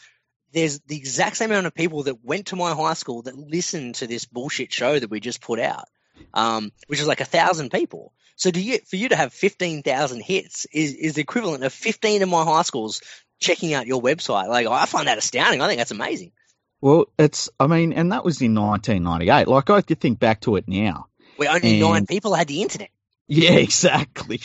there's 0.51 0.81
the 0.81 0.97
exact 0.97 1.37
same 1.37 1.51
amount 1.51 1.67
of 1.67 1.73
people 1.73 2.03
that 2.03 2.21
went 2.21 2.47
to 2.47 2.57
my 2.57 2.73
high 2.73 2.95
school 2.95 3.21
that 3.21 3.37
listened 3.37 3.95
to 3.95 4.07
this 4.07 4.25
bullshit 4.25 4.73
show 4.73 4.99
that 4.99 5.09
we 5.09 5.21
just 5.21 5.39
put 5.39 5.59
out, 5.59 5.85
um, 6.33 6.71
which 6.87 6.99
is 6.99 7.07
like 7.07 7.21
a 7.21 7.25
thousand 7.25 7.71
people. 7.71 8.13
So 8.35 8.51
do 8.51 8.61
you 8.61 8.79
for 8.79 8.95
you 8.95 9.09
to 9.09 9.15
have 9.15 9.33
fifteen 9.33 9.83
thousand 9.83 10.21
hits 10.21 10.65
is 10.73 10.93
is 10.93 11.15
the 11.15 11.21
equivalent 11.21 11.63
of 11.63 11.73
fifteen 11.73 12.21
of 12.21 12.29
my 12.29 12.43
high 12.43 12.63
schools 12.63 13.01
checking 13.39 13.73
out 13.73 13.87
your 13.87 14.01
website. 14.01 14.47
Like 14.47 14.67
I 14.67 14.85
find 14.85 15.07
that 15.07 15.17
astounding. 15.17 15.61
I 15.61 15.67
think 15.67 15.79
that's 15.79 15.91
amazing. 15.91 16.31
Well, 16.79 17.05
it's 17.19 17.49
I 17.59 17.67
mean, 17.67 17.93
and 17.93 18.11
that 18.11 18.25
was 18.25 18.41
in 18.41 18.55
1998. 18.55 19.47
Like 19.47 19.69
I 19.69 19.81
could 19.81 19.99
think 19.99 20.19
back 20.19 20.41
to 20.41 20.55
it 20.55 20.67
now. 20.67 21.07
We 21.37 21.47
only 21.47 21.71
and, 21.73 21.81
nine 21.81 22.05
people 22.07 22.33
had 22.33 22.47
the 22.47 22.61
internet. 22.61 22.89
Yeah, 23.27 23.51
exactly. 23.51 24.41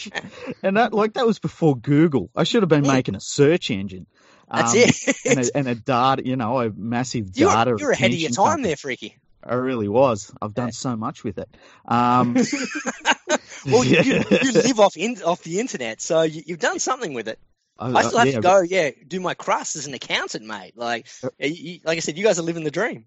and 0.63 0.77
that 0.77 0.93
like 0.93 1.15
that 1.15 1.27
was 1.27 1.39
before 1.39 1.77
Google. 1.77 2.31
I 2.37 2.45
should 2.45 2.63
have 2.63 2.69
been 2.69 2.85
yeah. 2.85 2.93
making 2.93 3.15
a 3.15 3.21
search 3.21 3.71
engine. 3.71 4.07
That's 4.53 4.73
um, 4.73 4.79
it. 4.79 5.17
and, 5.27 5.39
a, 5.39 5.57
and, 5.57 5.69
a, 5.69 5.75
data, 5.75 6.25
you 6.25 6.37
know, 6.37 6.61
a 6.61 6.71
massive 6.71 7.33
data. 7.33 7.71
You're, 7.71 7.79
you're 7.79 7.91
ahead 7.91 8.13
of 8.13 8.19
your 8.19 8.31
time 8.31 8.47
company. 8.47 8.69
there, 8.69 8.77
Freaky. 8.77 9.17
I 9.47 9.55
really 9.55 9.89
was. 9.89 10.33
I've 10.41 10.55
done 10.55 10.73
so 10.73 10.97
much 10.97 11.25
with 11.25 11.39
it. 11.39 11.49
Um, 11.87 12.35
well, 13.67 13.85
you, 13.85 14.03
you, 14.03 14.25
you, 14.43 14.53
live 14.53 14.81
off 14.81 14.97
in, 14.97 15.23
off 15.23 15.43
the 15.43 15.61
internet, 15.61 16.01
so 16.01 16.23
you, 16.23 16.43
have 16.49 16.59
done 16.59 16.79
something 16.79 17.15
with 17.15 17.29
it. 17.29 17.39
I, 17.79 17.93
I 17.93 18.03
still 18.03 18.19
have 18.19 18.29
yeah, 18.29 18.35
to 18.35 18.41
go, 18.41 18.61
yeah, 18.61 18.91
do 19.07 19.21
my 19.21 19.35
crust 19.35 19.77
as 19.77 19.87
an 19.87 19.95
accountant, 19.95 20.47
mate. 20.47 20.73
Like, 20.77 21.07
uh, 21.23 21.29
you, 21.39 21.81
like 21.85 21.97
I 21.97 22.01
said, 22.01 22.17
you 22.17 22.25
guys 22.25 22.39
are 22.39 22.43
living 22.43 22.65
the 22.65 22.71
dream. 22.71 23.07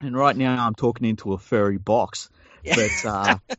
And 0.00 0.16
right 0.16 0.36
now, 0.36 0.66
I'm 0.66 0.74
talking 0.74 1.06
into 1.06 1.32
a 1.32 1.38
furry 1.38 1.78
box, 1.78 2.28
yeah. 2.64 2.74
but 2.74 3.08
uh, 3.08 3.38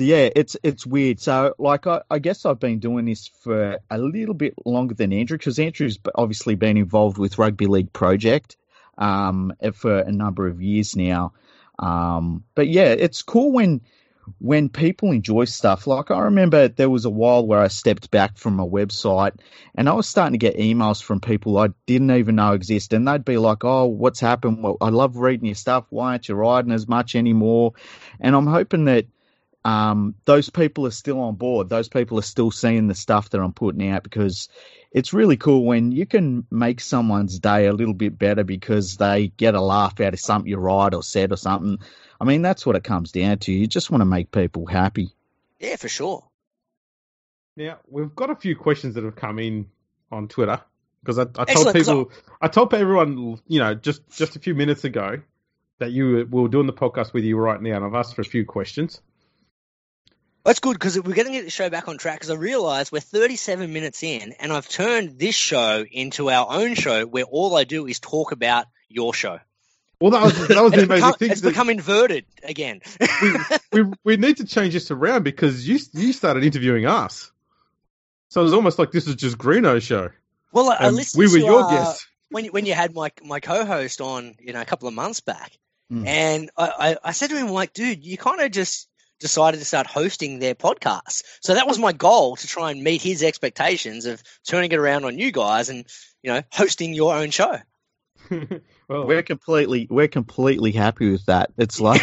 Yeah, 0.00 0.28
it's 0.34 0.56
it's 0.62 0.86
weird. 0.86 1.20
So, 1.20 1.54
like, 1.58 1.86
I, 1.86 2.02
I 2.10 2.18
guess 2.18 2.46
I've 2.46 2.60
been 2.60 2.78
doing 2.78 3.04
this 3.04 3.28
for 3.42 3.78
a 3.90 3.98
little 3.98 4.34
bit 4.34 4.54
longer 4.64 4.94
than 4.94 5.12
Andrew 5.12 5.36
because 5.36 5.58
Andrew's 5.58 5.98
obviously 6.14 6.54
been 6.54 6.76
involved 6.76 7.18
with 7.18 7.38
Rugby 7.38 7.66
League 7.66 7.92
Project 7.92 8.56
um, 8.98 9.52
for 9.74 9.98
a 9.98 10.12
number 10.12 10.46
of 10.46 10.60
years 10.60 10.96
now. 10.96 11.32
Um, 11.78 12.44
but 12.54 12.68
yeah, 12.68 12.88
it's 12.88 13.22
cool 13.22 13.52
when 13.52 13.80
when 14.40 14.68
people 14.68 15.10
enjoy 15.12 15.44
stuff. 15.46 15.86
Like 15.86 16.10
I 16.10 16.20
remember 16.20 16.68
there 16.68 16.90
was 16.90 17.04
a 17.04 17.10
while 17.10 17.46
where 17.46 17.60
I 17.60 17.68
stepped 17.68 18.10
back 18.10 18.36
from 18.36 18.60
a 18.60 18.68
website 18.68 19.38
and 19.74 19.88
I 19.88 19.92
was 19.92 20.08
starting 20.08 20.32
to 20.32 20.38
get 20.38 20.58
emails 20.58 21.02
from 21.02 21.20
people 21.20 21.56
I 21.56 21.68
didn't 21.86 22.10
even 22.10 22.36
know 22.36 22.52
existed, 22.52 22.96
and 22.96 23.08
they'd 23.08 23.24
be 23.24 23.38
like, 23.38 23.64
"Oh, 23.64 23.86
what's 23.86 24.20
happened? 24.20 24.62
Well, 24.62 24.76
I 24.80 24.90
love 24.90 25.16
reading 25.16 25.46
your 25.46 25.54
stuff. 25.54 25.86
Why 25.90 26.10
aren't 26.10 26.28
you 26.28 26.34
writing 26.34 26.72
as 26.72 26.88
much 26.88 27.14
anymore?" 27.14 27.72
And 28.20 28.34
I'm 28.34 28.46
hoping 28.46 28.84
that 28.86 29.06
um, 29.64 30.14
those 30.24 30.50
people 30.50 30.86
are 30.86 30.92
still 30.92 31.20
on 31.20 31.34
board. 31.36 31.68
Those 31.68 31.88
people 31.88 32.18
are 32.18 32.22
still 32.22 32.50
seeing 32.50 32.88
the 32.88 32.94
stuff 32.94 33.30
that 33.30 33.40
I'm 33.40 33.52
putting 33.52 33.88
out 33.88 34.02
because 34.02 34.48
it's 34.90 35.12
really 35.12 35.36
cool 35.36 35.64
when 35.64 35.92
you 35.92 36.06
can 36.06 36.46
make 36.50 36.80
someone's 36.80 37.38
day 37.38 37.66
a 37.66 37.72
little 37.72 37.94
bit 37.94 38.18
better 38.18 38.44
because 38.44 38.96
they 38.96 39.28
get 39.28 39.54
a 39.54 39.60
laugh 39.60 40.00
out 40.00 40.14
of 40.14 40.20
something 40.20 40.50
you 40.50 40.56
write 40.56 40.94
or 40.94 41.02
said 41.02 41.32
or 41.32 41.36
something. 41.36 41.78
I 42.20 42.24
mean, 42.24 42.42
that's 42.42 42.64
what 42.64 42.76
it 42.76 42.84
comes 42.84 43.12
down 43.12 43.38
to. 43.38 43.52
You 43.52 43.66
just 43.66 43.90
want 43.90 44.00
to 44.00 44.06
make 44.06 44.30
people 44.32 44.66
happy. 44.66 45.10
Yeah, 45.60 45.76
for 45.76 45.88
sure. 45.88 46.24
Now 47.56 47.78
we've 47.88 48.14
got 48.14 48.30
a 48.30 48.36
few 48.36 48.56
questions 48.56 48.94
that 48.94 49.04
have 49.04 49.16
come 49.16 49.38
in 49.38 49.68
on 50.10 50.28
Twitter 50.28 50.60
because 51.02 51.18
I, 51.18 51.22
I 51.22 51.24
told 51.24 51.48
Excellent, 51.48 51.76
'cause 51.76 51.86
people, 51.86 52.10
I 52.40 52.48
told 52.48 52.72
everyone, 52.74 53.40
you 53.46 53.58
know, 53.60 53.74
just 53.74 54.08
just 54.10 54.36
a 54.36 54.38
few 54.38 54.54
minutes 54.54 54.84
ago 54.84 55.20
that 55.78 55.90
you 55.92 56.06
were, 56.06 56.24
we 56.24 56.42
were 56.42 56.48
doing 56.48 56.66
the 56.66 56.72
podcast 56.72 57.12
with 57.12 57.24
you 57.24 57.36
right 57.36 57.60
now, 57.60 57.76
and 57.76 57.84
I've 57.84 57.94
asked 57.94 58.14
for 58.14 58.22
a 58.22 58.24
few 58.24 58.44
questions. 58.44 59.00
That's 60.44 60.60
good 60.60 60.72
because 60.74 60.96
we're 60.96 61.14
going 61.14 61.26
to 61.26 61.32
get 61.32 61.44
the 61.44 61.50
show 61.50 61.68
back 61.68 61.88
on 61.88 61.98
track 61.98 62.16
because 62.16 62.30
I 62.30 62.34
realise 62.34 62.90
we're 62.90 63.00
37 63.00 63.70
minutes 63.72 64.02
in 64.02 64.32
and 64.40 64.52
I've 64.52 64.68
turned 64.68 65.18
this 65.18 65.34
show 65.34 65.84
into 65.90 66.30
our 66.30 66.46
own 66.50 66.74
show 66.74 67.04
where 67.06 67.24
all 67.24 67.54
I 67.56 67.64
do 67.64 67.86
is 67.86 68.00
talk 68.00 68.32
about 68.32 68.66
your 68.88 69.12
show. 69.12 69.40
Well, 70.00 70.12
that 70.12 70.22
was 70.22 70.48
that 70.48 70.62
was 70.62 70.72
the 70.72 70.78
amazing 70.84 70.88
become, 70.88 71.12
thing. 71.14 71.30
it's 71.32 71.40
become 71.40 71.70
inverted 71.70 72.24
again. 72.44 72.80
we 73.72 73.84
we 74.04 74.16
need 74.16 74.36
to 74.38 74.46
change 74.46 74.72
this 74.72 74.90
around 74.90 75.24
because 75.24 75.68
you 75.68 75.78
you 75.92 76.12
started 76.12 76.44
interviewing 76.44 76.86
us, 76.86 77.32
so 78.28 78.40
it 78.40 78.44
was 78.44 78.54
almost 78.54 78.78
like 78.78 78.92
this 78.92 79.06
was 79.06 79.16
just 79.16 79.36
Greeno's 79.36 79.82
show. 79.82 80.10
well, 80.52 80.70
I, 80.70 80.76
I 80.86 80.88
listened 80.90 81.18
we 81.18 81.26
were 81.26 81.40
to, 81.40 81.44
your 81.44 81.64
uh, 81.64 81.70
guests. 81.70 82.06
when 82.30 82.44
you, 82.44 82.52
when 82.52 82.64
you 82.64 82.74
had 82.74 82.94
my 82.94 83.10
my 83.24 83.40
co-host 83.40 84.00
on, 84.00 84.36
you 84.38 84.52
know, 84.52 84.60
a 84.60 84.64
couple 84.64 84.86
of 84.86 84.94
months 84.94 85.18
back, 85.20 85.52
Mm. 85.90 86.06
and 86.06 86.50
I, 86.56 86.68
I, 86.78 86.96
I 87.02 87.12
said 87.12 87.30
to 87.30 87.36
him, 87.38 87.48
like, 87.48 87.72
dude, 87.72 88.04
you 88.04 88.18
kind 88.18 88.40
of 88.42 88.50
just 88.52 88.88
decided 89.20 89.58
to 89.58 89.64
start 89.64 89.86
hosting 89.86 90.38
their 90.38 90.54
podcast. 90.54 91.22
So 91.40 91.54
that 91.54 91.66
was 91.66 91.78
my 91.78 91.92
goal 91.92 92.36
to 92.36 92.46
try 92.46 92.70
and 92.70 92.82
meet 92.82 93.02
his 93.02 93.22
expectations 93.22 94.06
of 94.06 94.22
turning 94.46 94.72
it 94.72 94.78
around 94.78 95.04
on 95.04 95.18
you 95.18 95.32
guys 95.32 95.68
and 95.68 95.84
you 96.22 96.32
know 96.32 96.42
hosting 96.52 96.94
your 96.94 97.14
own 97.14 97.30
show. 97.30 97.56
well, 98.30 99.06
We're 99.06 99.22
completely 99.22 99.86
we're 99.90 100.08
completely 100.08 100.72
happy 100.72 101.10
with 101.10 101.26
that. 101.26 101.50
It's 101.56 101.80
like 101.80 102.02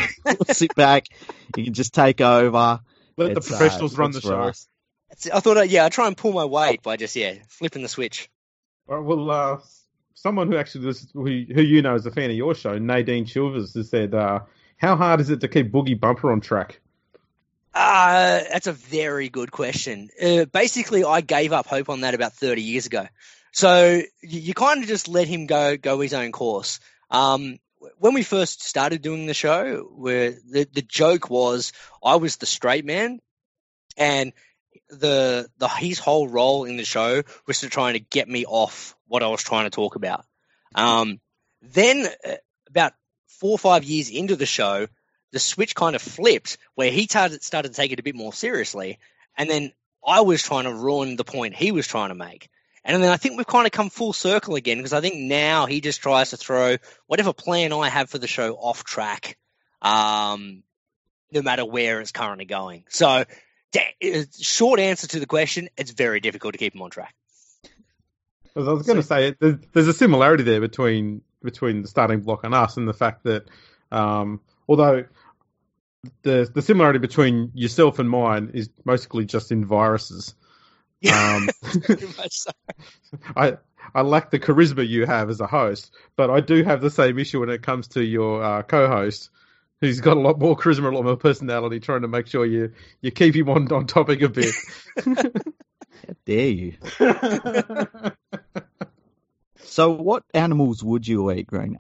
sit 0.51 0.75
back, 0.75 1.07
you 1.55 1.65
can 1.65 1.73
just 1.73 1.93
take 1.93 2.21
over. 2.21 2.79
let 3.17 3.33
the 3.33 3.39
It's, 3.39 3.51
uh, 3.51 3.57
professionals 3.57 3.97
run 3.97 4.11
the 4.11 4.21
show. 4.21 4.43
It's- 4.43 4.67
I 5.31 5.39
thought, 5.39 5.57
uh, 5.57 5.61
yeah, 5.61 5.85
I 5.85 5.89
try 5.89 6.07
and 6.07 6.17
pull 6.17 6.33
my 6.33 6.45
weight 6.45 6.81
by 6.81 6.97
just 6.97 7.15
yeah 7.15 7.35
flipping 7.47 7.83
the 7.83 7.87
switch. 7.87 8.27
All 8.89 8.97
right, 8.97 9.05
well, 9.05 9.31
uh, 9.31 9.57
someone 10.15 10.51
who 10.51 10.57
actually 10.57 10.87
was, 10.87 11.07
who, 11.13 11.23
who 11.23 11.61
you 11.61 11.81
know 11.83 11.95
is 11.95 12.05
a 12.05 12.11
fan 12.11 12.31
of 12.31 12.35
your 12.35 12.53
show, 12.55 12.77
Nadine 12.77 13.25
Chilvers, 13.25 13.75
has 13.75 13.89
said, 13.89 14.13
uh, 14.15 14.39
"How 14.77 14.95
hard 14.95 15.21
is 15.21 15.29
it 15.29 15.41
to 15.41 15.47
keep 15.47 15.71
Boogie 15.71 15.97
Bumper 15.99 16.31
on 16.31 16.41
track?" 16.41 16.81
Uh, 17.75 18.41
that's 18.49 18.67
a 18.67 18.71
very 18.71 19.27
good 19.27 19.51
question. 19.51 20.09
Uh, 20.21 20.45
basically, 20.45 21.03
I 21.03 21.19
gave 21.19 21.51
up 21.51 21.67
hope 21.67 21.89
on 21.89 22.01
that 22.01 22.13
about 22.13 22.31
30 22.33 22.61
years 22.61 22.85
ago. 22.85 23.05
So 23.51 24.01
you, 24.21 24.39
you 24.39 24.53
kind 24.53 24.81
of 24.81 24.87
just 24.87 25.09
let 25.09 25.27
him 25.27 25.45
go 25.45 25.75
go 25.75 25.99
his 25.99 26.13
own 26.13 26.31
course. 26.31 26.79
Um, 27.11 27.59
when 27.99 28.13
we 28.13 28.23
first 28.23 28.63
started 28.63 29.01
doing 29.01 29.25
the 29.25 29.33
show, 29.33 29.89
where 29.93 30.31
the, 30.31 30.67
the 30.73 30.81
joke 30.81 31.29
was 31.29 31.73
I 32.03 32.15
was 32.15 32.37
the 32.37 32.45
straight 32.45 32.85
man, 32.85 33.19
and 33.97 34.31
the 34.89 35.49
the 35.57 35.67
his 35.67 35.99
whole 35.99 36.29
role 36.29 36.63
in 36.63 36.77
the 36.77 36.85
show 36.85 37.23
was 37.45 37.59
to 37.59 37.69
try 37.69 37.91
and 37.91 38.09
get 38.09 38.29
me 38.29 38.45
off 38.45 38.95
what 39.07 39.21
I 39.21 39.27
was 39.27 39.43
trying 39.43 39.65
to 39.65 39.69
talk 39.69 39.95
about. 39.95 40.25
Um, 40.73 41.19
then 41.61 42.07
uh, 42.25 42.35
about 42.69 42.93
four 43.27 43.51
or 43.51 43.59
five 43.59 43.83
years 43.83 44.09
into 44.09 44.37
the 44.37 44.45
show, 44.45 44.87
the 45.35 45.39
switch 45.39 45.75
kind 45.75 45.97
of 45.97 46.01
flipped 46.01 46.57
where 46.75 46.89
he 46.89 47.03
started 47.03 47.43
started 47.43 47.73
to 47.73 47.75
take 47.75 47.91
it 47.91 47.99
a 47.99 48.03
bit 48.03 48.15
more 48.15 48.31
seriously, 48.31 48.99
and 49.37 49.49
then 49.49 49.73
I 50.05 50.21
was 50.21 50.41
trying 50.41 50.63
to 50.63 50.73
ruin 50.73 51.17
the 51.17 51.25
point 51.25 51.55
he 51.55 51.73
was 51.73 51.85
trying 51.85 52.07
to 52.07 52.15
make. 52.15 52.49
And 52.85 53.03
then 53.03 53.11
I 53.11 53.17
think 53.17 53.35
we've 53.35 53.45
kind 53.45 53.65
of 53.65 53.73
come 53.73 53.89
full 53.89 54.13
circle 54.13 54.55
again 54.55 54.77
because 54.77 54.93
I 54.93 55.01
think 55.01 55.15
now 55.15 55.65
he 55.65 55.81
just 55.81 56.01
tries 56.01 56.29
to 56.29 56.37
throw 56.37 56.77
whatever 57.07 57.33
plan 57.33 57.73
I 57.73 57.89
have 57.89 58.09
for 58.09 58.17
the 58.17 58.27
show 58.27 58.53
off 58.53 58.85
track, 58.85 59.37
um, 59.81 60.63
no 61.33 61.41
matter 61.41 61.65
where 61.65 61.99
it's 61.99 62.13
currently 62.13 62.45
going. 62.45 62.85
So, 62.87 63.25
da- 63.73 64.25
short 64.39 64.79
answer 64.79 65.07
to 65.07 65.19
the 65.19 65.25
question: 65.25 65.67
it's 65.75 65.91
very 65.91 66.21
difficult 66.21 66.53
to 66.53 66.59
keep 66.59 66.73
him 66.73 66.81
on 66.81 66.91
track. 66.91 67.13
As 68.55 68.69
I 68.69 68.71
was 68.71 68.87
going 68.87 69.01
to 69.01 69.03
say, 69.03 69.35
there's, 69.37 69.57
there's 69.73 69.87
a 69.89 69.93
similarity 69.93 70.43
there 70.43 70.61
between 70.61 71.23
between 71.43 71.81
the 71.81 71.89
Starting 71.89 72.21
Bloc 72.21 72.45
and 72.45 72.55
us, 72.55 72.77
and 72.77 72.87
the 72.87 72.93
fact 72.93 73.25
that 73.25 73.49
um, 73.91 74.39
although 74.67 75.05
the 76.23 76.49
the 76.53 76.61
similarity 76.61 76.99
between 76.99 77.51
yourself 77.53 77.99
and 77.99 78.09
mine 78.09 78.51
is 78.53 78.69
mostly 78.83 79.25
just 79.25 79.51
in 79.51 79.65
viruses. 79.65 80.35
Um, 81.13 81.47
much 82.17 82.31
so. 82.31 82.51
I 83.35 83.57
I 83.93 84.01
lack 84.01 84.31
the 84.31 84.39
charisma 84.39 84.87
you 84.87 85.05
have 85.05 85.29
as 85.29 85.39
a 85.39 85.45
host, 85.45 85.93
but 86.15 86.31
I 86.31 86.39
do 86.39 86.63
have 86.63 86.81
the 86.81 86.89
same 86.89 87.19
issue 87.19 87.41
when 87.41 87.49
it 87.49 87.61
comes 87.61 87.89
to 87.89 88.03
your 88.03 88.41
uh, 88.43 88.63
co-host, 88.63 89.29
who's 89.81 90.01
got 90.01 90.17
a 90.17 90.19
lot 90.19 90.39
more 90.39 90.57
charisma, 90.57 90.91
a 90.91 90.95
lot 90.95 91.03
more 91.03 91.17
personality, 91.17 91.79
trying 91.79 92.01
to 92.01 92.07
make 92.07 92.27
sure 92.27 92.45
you 92.45 92.71
you 93.01 93.11
keep 93.11 93.35
him 93.35 93.49
on 93.49 93.71
on 93.71 93.85
topic 93.85 94.21
a 94.23 94.29
bit. 94.29 94.55
How 96.07 96.13
dare 96.25 96.49
you? 96.49 96.73
So, 99.57 99.89
what 99.91 100.23
animals 100.33 100.83
would 100.83 101.07
you 101.07 101.31
eat, 101.31 101.47
Green? 101.47 101.77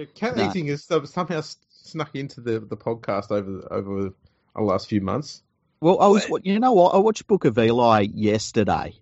No. 0.00 0.06
yeah, 0.06 0.10
cat 0.14 0.36
Nah. 0.36 0.50
eating 0.50 0.68
is 0.68 0.84
somehow 0.84 1.42
snuck 1.68 2.14
into 2.14 2.40
the 2.40 2.60
the 2.60 2.76
podcast 2.76 3.30
over 3.30 3.66
over 3.70 4.10
the 4.54 4.62
last 4.62 4.88
few 4.88 5.00
months. 5.00 5.42
Well, 5.80 6.00
I 6.00 6.08
was, 6.08 6.26
you 6.42 6.60
know 6.60 6.72
what? 6.72 6.94
I 6.94 6.98
watched 6.98 7.26
Book 7.26 7.46
of 7.46 7.58
Eli 7.58 8.06
yesterday. 8.12 8.94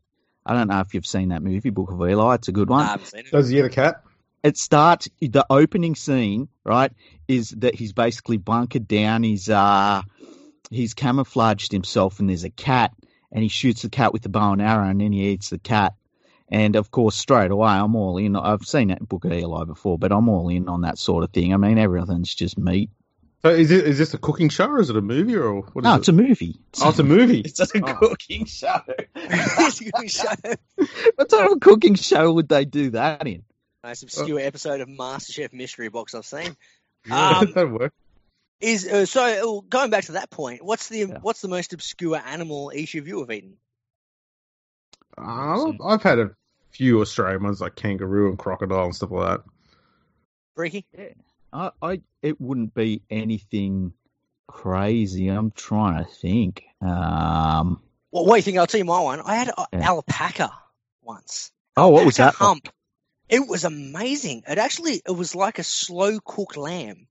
I 0.47 0.55
don't 0.55 0.69
know 0.69 0.79
if 0.81 0.95
you've 0.95 1.07
seen 1.07 1.31
that 1.31 1.43
movie, 1.43 1.71
Book 1.71 1.91
of 1.91 2.01
Eli. 2.01 2.37
It's 2.37 2.49
a 2.49 2.53
good 2.53 2.71
one. 2.71 2.87
I 2.87 2.91
haven't 2.91 3.07
seen 3.07 3.21
it. 3.21 3.33
Does 3.33 3.49
he 3.49 3.57
get 3.57 3.65
a 3.65 3.71
cat? 3.71 4.03
it 4.43 4.57
starts 4.57 5.09
the 5.21 5.45
opening 5.51 5.95
scene 5.95 6.49
right 6.65 6.93
is 7.27 7.51
that 7.59 7.75
he's 7.75 7.93
basically 7.93 8.37
bunkered 8.37 8.87
down 8.87 9.23
he's 9.23 9.49
uh 9.49 10.01
he's 10.71 10.95
camouflaged 10.95 11.73
himself 11.73 12.21
and 12.21 12.29
there's 12.29 12.45
a 12.45 12.51
cat 12.51 12.93
and 13.33 13.43
he 13.43 13.49
shoots 13.49 13.83
the 13.83 13.89
cat 13.89 14.13
with 14.13 14.23
the 14.23 14.29
bow 14.29 14.53
and 14.53 14.63
arrow 14.63 14.89
and 14.89 15.01
then 15.01 15.13
he 15.13 15.29
eats 15.29 15.51
the 15.51 15.59
cat 15.59 15.95
and 16.51 16.77
of 16.77 16.91
course 16.91 17.17
straight 17.17 17.51
away 17.51 17.69
i'm 17.71 17.95
all 17.97 18.17
in 18.19 18.35
i've 18.37 18.63
seen 18.63 18.89
that 18.89 19.01
in 19.01 19.05
book 19.07 19.25
of 19.25 19.33
eli 19.33 19.65
before 19.65 19.99
but 19.99 20.13
i'm 20.13 20.29
all 20.29 20.49
in 20.49 20.69
on 20.69 20.81
that 20.83 20.99
sort 20.99 21.23
of 21.25 21.31
thing 21.31 21.53
i 21.53 21.57
mean 21.57 21.79
everything's 21.79 22.35
just 22.35 22.57
meat 22.59 22.91
So 23.43 23.51
is 23.51 23.71
it 23.71 23.87
is 23.87 23.99
this 23.99 24.15
a 24.15 24.19
cooking 24.19 24.49
show 24.49 24.67
or 24.69 24.81
is 24.81 24.91
it 24.91 24.97
a 24.97 25.03
movie 25.03 25.37
or 25.37 25.61
what 25.61 25.83
is 25.83 25.85
no 25.85 25.95
it? 25.95 25.99
it's 25.99 26.09
a 26.09 26.13
movie 26.13 26.57
oh, 26.83 26.89
it's 26.89 26.99
a 26.99 27.03
movie. 27.05 27.41
it's 27.45 27.61
a 27.61 27.67
Oh. 27.85 27.95
cooking 27.95 28.45
show 28.47 28.81
It's 29.15 29.81
a 29.81 29.91
good 29.91 30.11
show. 30.11 30.33
what 31.17 31.29
type 31.29 31.51
of 31.51 31.61
cooking 31.61 31.95
show 31.95 32.33
would 32.33 32.49
they 32.49 32.65
do 32.65 32.91
that 32.91 33.27
in 33.27 33.43
Most 33.85 34.03
obscure 34.03 34.41
episode 34.41 34.81
of 34.81 34.89
MasterChef 34.89 35.53
Mystery 35.53 35.89
Box 35.89 36.15
I've 36.15 36.27
seen. 36.27 36.57
Yeah, 37.07 37.39
Um, 37.39 37.53
that'd 37.55 37.73
work. 37.73 37.93
Is 38.61 38.85
uh, 38.87 39.07
so 39.07 39.23
uh, 39.23 39.61
going 39.69 39.91
back 39.91 40.05
to 40.07 40.13
that 40.13 40.31
point. 40.31 40.65
What's 40.65 40.89
the 40.89 40.99
Yeah. 40.99 41.19
what's 41.23 41.41
the 41.41 41.49
most 41.49 41.73
obscure 41.73 42.17
animal 42.19 42.73
each 42.75 42.97
of 42.97 43.07
you 43.07 43.21
have 43.21 43.31
eaten? 43.31 43.57
Uh, 45.17 45.73
I've 45.85 46.03
had 46.03 46.19
a 46.19 46.31
few 46.70 47.00
Australian 47.00 47.42
ones 47.44 47.61
like 47.61 47.76
kangaroo 47.76 48.28
and 48.28 48.38
crocodile 48.38 48.85
and 48.85 48.94
stuff 48.94 49.11
like 49.11 49.38
that. 49.38 49.44
Freaky. 50.54 50.87
I, 51.52 51.70
I 51.81 52.00
it 52.22 52.40
wouldn't 52.40 52.74
be 52.74 53.02
anything 53.10 53.92
crazy. 54.46 55.29
I'm 55.29 55.50
trying 55.50 56.04
to 56.04 56.10
think. 56.10 56.64
Um, 56.81 57.81
Well, 58.10 58.27
what 58.27 58.35
do 58.35 58.37
you 58.37 58.42
think? 58.42 58.58
I'll 58.58 58.66
tell 58.66 58.79
you 58.79 58.85
my 58.85 59.00
one. 59.00 59.21
I 59.21 59.37
had 59.37 59.48
an 59.48 59.54
Yeah. 59.73 59.88
alpaca 59.88 60.52
once. 61.02 61.50
oh, 61.77 61.88
what 61.88 62.04
was 62.04 62.16
that? 62.16 62.27
Alpaca 62.35 62.44
Hump. 62.44 62.69
It 63.29 63.46
was 63.46 63.64
amazing. 63.64 64.42
It 64.48 64.58
actually 64.58 65.02
it 65.06 65.10
was 65.10 65.35
like 65.35 65.58
a 65.58 65.64
slow 65.64 66.19
cooked 66.19 66.56
lamb. 66.56 67.06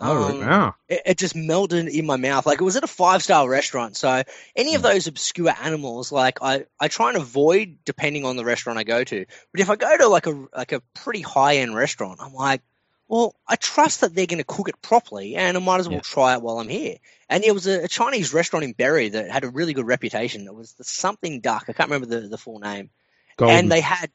Oh, 0.00 0.32
Um, 0.32 0.40
wow. 0.40 0.74
it, 0.88 1.02
it 1.06 1.18
just 1.18 1.34
melted 1.34 1.88
in 1.88 2.06
my 2.06 2.16
mouth. 2.16 2.46
Like 2.46 2.60
it 2.60 2.64
was 2.64 2.76
at 2.76 2.84
a 2.84 2.88
five 2.88 3.22
star 3.22 3.48
restaurant. 3.48 3.96
So 3.96 4.22
any 4.54 4.70
Hmm. 4.70 4.76
of 4.76 4.82
those 4.82 5.06
obscure 5.06 5.54
animals, 5.62 6.12
like 6.12 6.38
I, 6.42 6.66
I 6.78 6.88
try 6.88 7.08
and 7.08 7.16
avoid 7.16 7.78
depending 7.84 8.24
on 8.24 8.36
the 8.36 8.44
restaurant 8.44 8.78
I 8.78 8.84
go 8.84 9.02
to. 9.04 9.26
But 9.52 9.60
if 9.60 9.70
I 9.70 9.76
go 9.76 9.96
to 9.98 10.08
like 10.08 10.26
a 10.26 10.46
like 10.54 10.72
a 10.72 10.80
pretty 10.94 11.22
high 11.22 11.56
end 11.58 11.74
restaurant, 11.74 12.20
I'm 12.22 12.34
like, 12.34 12.62
well, 13.08 13.34
I 13.48 13.56
trust 13.56 14.00
that 14.02 14.14
they're 14.14 14.26
going 14.26 14.38
to 14.38 14.44
cook 14.44 14.68
it 14.68 14.82
properly, 14.82 15.36
and 15.36 15.56
I 15.56 15.60
might 15.60 15.80
as 15.80 15.88
well 15.88 15.98
Yeah. 15.98 16.02
try 16.02 16.34
it 16.34 16.42
while 16.42 16.58
I'm 16.58 16.68
here. 16.68 16.96
And 17.28 17.42
there 17.44 17.54
was 17.54 17.66
a, 17.66 17.84
a 17.84 17.88
Chinese 17.88 18.34
restaurant 18.34 18.64
in 18.64 18.72
Berry 18.72 19.10
that 19.10 19.30
had 19.30 19.44
a 19.44 19.48
really 19.48 19.74
good 19.74 19.86
reputation. 19.86 20.46
It 20.46 20.54
was 20.54 20.72
the 20.72 20.84
something 20.84 21.40
duck. 21.40 21.66
I 21.68 21.72
can't 21.72 21.88
remember 21.90 22.20
the, 22.20 22.28
the 22.28 22.38
full 22.38 22.58
name. 22.58 22.90
Golden. 23.36 23.56
And 23.56 23.70
they 23.72 23.80
had 23.80 24.10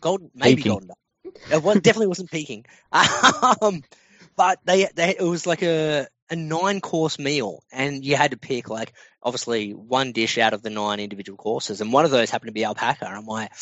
golden, 0.00 0.30
maybe 0.34 0.56
Peking. 0.56 0.70
golden 0.70 0.88
duck. 0.88 0.98
It 1.50 1.62
was, 1.62 1.80
definitely 1.80 2.06
wasn't 2.08 2.30
peaking. 2.30 2.66
Um, 3.62 3.82
but 4.36 4.60
they, 4.64 4.88
they, 4.94 5.16
it 5.18 5.22
was 5.22 5.46
like 5.46 5.62
a, 5.62 6.06
a 6.30 6.36
nine 6.36 6.80
course 6.80 7.18
meal, 7.18 7.62
and 7.72 8.04
you 8.04 8.16
had 8.16 8.30
to 8.32 8.36
pick 8.36 8.68
like 8.68 8.92
obviously 9.22 9.72
one 9.72 10.12
dish 10.12 10.38
out 10.38 10.54
of 10.54 10.62
the 10.62 10.70
nine 10.70 11.00
individual 11.00 11.36
courses, 11.36 11.80
and 11.80 11.92
one 11.92 12.04
of 12.04 12.10
those 12.10 12.30
happened 12.30 12.48
to 12.48 12.52
be 12.52 12.64
alpaca. 12.64 13.06
I'm 13.06 13.26
like, 13.26 13.52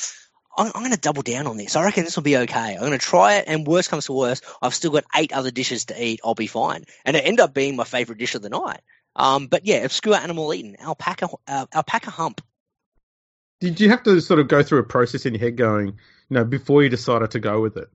I'm, 0.57 0.67
I'm 0.75 0.83
going 0.83 0.93
to 0.93 1.01
double 1.01 1.23
down 1.23 1.47
on 1.47 1.57
this. 1.57 1.77
I 1.77 1.85
reckon 1.85 2.05
this 2.05 2.17
will 2.17 2.23
be 2.23 2.37
okay. 2.37 2.75
I'm 2.75 2.81
going 2.81 2.93
to 2.93 2.99
try 2.99 3.37
it, 3.37 3.45
and 3.47 3.67
worst 3.67 3.91
comes 3.91 4.07
to 4.07 4.13
worst, 4.13 4.45
I've 4.61 4.75
still 4.75 4.91
got 4.91 5.05
eight 5.15 5.33
other 5.33 5.51
dishes 5.51 5.87
to 5.87 6.05
eat. 6.05 6.21
I'll 6.25 6.35
be 6.35 6.47
fine, 6.47 6.85
and 7.05 7.17
it 7.17 7.25
ended 7.25 7.41
up 7.41 7.55
being 7.55 7.77
my 7.77 7.85
favorite 7.85 8.19
dish 8.19 8.35
of 8.35 8.43
the 8.43 8.51
night. 8.51 8.81
Um, 9.15 9.47
but 9.47 9.67
yeah, 9.67 9.79
obscure 9.79 10.15
animal 10.15 10.55
eaten, 10.55 10.77
alpaca, 10.81 11.29
uh, 11.47 11.67
alpaca 11.75 12.11
hump. 12.11 12.41
Did 13.61 13.81
you 13.81 13.91
have 13.91 14.03
to 14.05 14.21
sort 14.21 14.41
of 14.41 14.49
go 14.49 14.63
through 14.63 14.81
a 14.81 14.85
process 14.85 15.27
in 15.27 15.35
your 15.35 15.41
head 15.41 15.57
going, 15.57 15.89
you 15.89 15.95
know, 16.31 16.45
before 16.45 16.83
you 16.83 16.89
decided 16.89 17.31
to 17.33 17.39
go 17.39 17.61
with 17.61 17.77
it, 17.77 17.89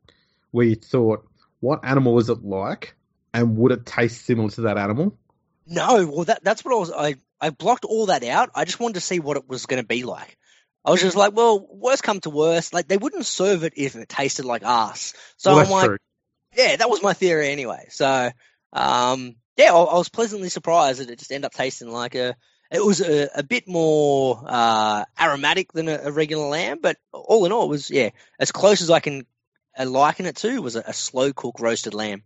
where 0.52 0.66
you 0.66 0.76
thought, 0.76 1.27
what 1.60 1.84
animal 1.84 2.20
is 2.20 2.30
it 2.30 2.44
like, 2.44 2.96
and 3.34 3.58
would 3.58 3.72
it 3.72 3.86
taste 3.86 4.26
similar 4.26 4.50
to 4.52 4.62
that 4.62 4.78
animal? 4.78 5.18
No, 5.66 6.08
well 6.08 6.26
that 6.26 6.44
that's 6.44 6.64
what 6.64 6.74
I 6.74 6.78
was. 6.78 6.92
I 6.92 7.16
I 7.40 7.50
blocked 7.50 7.86
all 7.86 8.08
that 8.08 8.24
out. 8.24 8.52
I 8.56 8.66
just 8.66 8.80
wanted 8.80 8.96
to 8.96 9.02
see 9.02 9.20
what 9.20 9.38
it 9.38 9.48
was 9.48 9.66
going 9.66 9.82
to 9.82 9.88
be 9.88 10.04
like. 10.04 10.38
I 10.88 10.92
was 10.92 11.02
just 11.02 11.18
like, 11.18 11.36
well, 11.36 11.68
worst 11.70 12.02
come 12.02 12.22
to 12.22 12.30
worst, 12.30 12.74
like 12.74 12.88
they 12.88 12.98
wouldn't 12.98 13.26
serve 13.26 13.66
it 13.66 13.74
if 13.76 13.96
it 13.98 14.08
tasted 14.08 14.46
like 14.46 14.64
ass. 14.64 15.14
So 15.36 15.54
well, 15.54 15.66
I'm 15.66 15.70
like, 15.70 15.88
true. 15.88 15.98
yeah, 16.56 16.78
that 16.78 16.90
was 16.90 17.04
my 17.04 17.12
theory 17.12 17.50
anyway. 17.50 17.88
So, 17.90 18.32
um, 18.72 19.36
yeah, 19.58 19.74
I, 19.74 19.82
I 19.82 19.98
was 19.98 20.08
pleasantly 20.08 20.48
surprised 20.48 21.02
that 21.02 21.10
it 21.10 21.20
just 21.20 21.32
ended 21.32 21.46
up 21.46 21.54
tasting 21.54 21.92
like 21.92 22.16
a. 22.16 22.36
It 22.72 22.84
was 22.84 23.02
a, 23.02 23.30
a 23.36 23.44
bit 23.44 23.68
more 23.68 24.44
uh, 24.46 25.06
aromatic 25.20 25.72
than 25.72 25.88
a, 25.88 26.00
a 26.04 26.12
regular 26.12 26.48
lamb, 26.48 26.80
but 26.82 26.98
all 27.14 27.46
in 27.46 27.52
all, 27.52 27.64
it 27.64 27.70
was 27.70 27.90
yeah 27.90 28.10
as 28.40 28.52
close 28.52 28.82
as 28.82 28.90
I 28.90 29.00
can 29.00 29.26
uh, 29.78 29.86
liken 29.86 30.26
it 30.26 30.38
to 30.38 30.62
was 30.62 30.76
a, 30.76 30.82
a 30.82 30.94
slow 30.94 31.34
cook 31.34 31.60
roasted 31.60 31.94
lamb. 31.94 32.24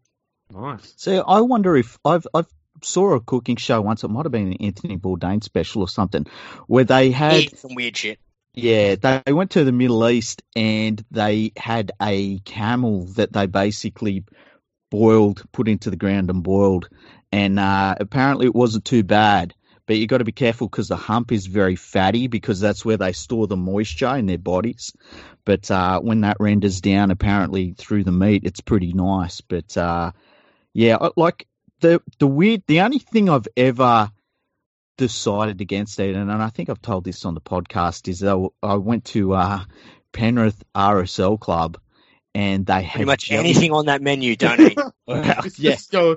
Nice. 0.51 0.95
So 0.97 1.21
I 1.21 1.41
wonder 1.41 1.75
if 1.77 1.97
I've 2.05 2.27
I've 2.33 2.47
saw 2.83 3.13
a 3.15 3.21
cooking 3.21 3.57
show 3.57 3.81
once. 3.81 4.03
It 4.03 4.09
might 4.09 4.25
have 4.25 4.31
been 4.31 4.47
an 4.53 4.57
Anthony 4.61 4.97
Bourdain 4.97 5.43
special 5.43 5.81
or 5.83 5.89
something, 5.89 6.25
where 6.67 6.83
they 6.85 7.11
had 7.11 7.53
Yeah, 7.53 7.57
some 7.57 7.75
weird 7.75 7.97
shit. 7.97 8.19
yeah 8.53 8.95
they 8.95 9.33
went 9.33 9.51
to 9.51 9.63
the 9.63 9.71
Middle 9.71 10.07
East 10.09 10.43
and 10.55 11.03
they 11.11 11.53
had 11.57 11.91
a 12.01 12.39
camel 12.39 13.05
that 13.15 13.33
they 13.33 13.47
basically 13.47 14.25
boiled, 14.91 15.43
put 15.51 15.67
into 15.67 15.89
the 15.89 15.97
ground 15.97 16.29
and 16.29 16.43
boiled, 16.43 16.89
and 17.31 17.59
uh, 17.59 17.95
apparently 17.99 18.45
it 18.47 18.55
wasn't 18.55 18.85
too 18.85 19.03
bad. 19.03 19.53
But 19.91 19.97
you 19.97 20.07
got 20.07 20.19
to 20.19 20.23
be 20.23 20.31
careful 20.31 20.69
because 20.69 20.87
the 20.87 20.95
hump 20.95 21.33
is 21.33 21.47
very 21.47 21.75
fatty 21.75 22.27
because 22.27 22.61
that's 22.61 22.85
where 22.85 22.95
they 22.95 23.11
store 23.11 23.45
the 23.45 23.57
moisture 23.57 24.15
in 24.15 24.25
their 24.25 24.37
bodies. 24.37 24.93
But 25.43 25.69
uh, 25.69 25.99
when 25.99 26.21
that 26.21 26.37
renders 26.39 26.79
down, 26.79 27.11
apparently 27.11 27.73
through 27.77 28.05
the 28.05 28.13
meat, 28.13 28.43
it's 28.45 28.61
pretty 28.61 28.93
nice. 28.93 29.41
But 29.41 29.75
uh, 29.75 30.13
yeah, 30.73 31.09
like 31.17 31.45
the 31.81 32.01
the 32.19 32.27
weird, 32.27 32.63
the 32.67 32.79
only 32.79 32.99
thing 32.99 33.27
I've 33.29 33.49
ever 33.57 34.09
decided 34.97 35.59
against 35.59 35.99
it, 35.99 36.15
and, 36.15 36.31
and 36.31 36.41
I 36.41 36.47
think 36.47 36.69
I've 36.69 36.81
told 36.81 37.03
this 37.03 37.25
on 37.25 37.33
the 37.33 37.41
podcast, 37.41 38.07
is 38.07 38.19
that 38.19 38.49
I 38.63 38.75
went 38.75 39.03
to 39.07 39.33
uh, 39.33 39.59
Penrith 40.13 40.63
RSL 40.73 41.37
Club 41.37 41.77
and 42.33 42.65
they 42.65 42.75
Pretty 42.75 42.87
had 42.87 43.05
much 43.07 43.25
jelly- 43.25 43.39
anything 43.49 43.73
on 43.73 43.87
that 43.87 44.01
menu, 44.01 44.37
don't 44.37 44.57
eat. 44.61 44.77
Well, 45.05 45.21
this, 45.43 45.59
yeah. 45.59 45.73
is 45.73 45.87
go, 45.87 46.15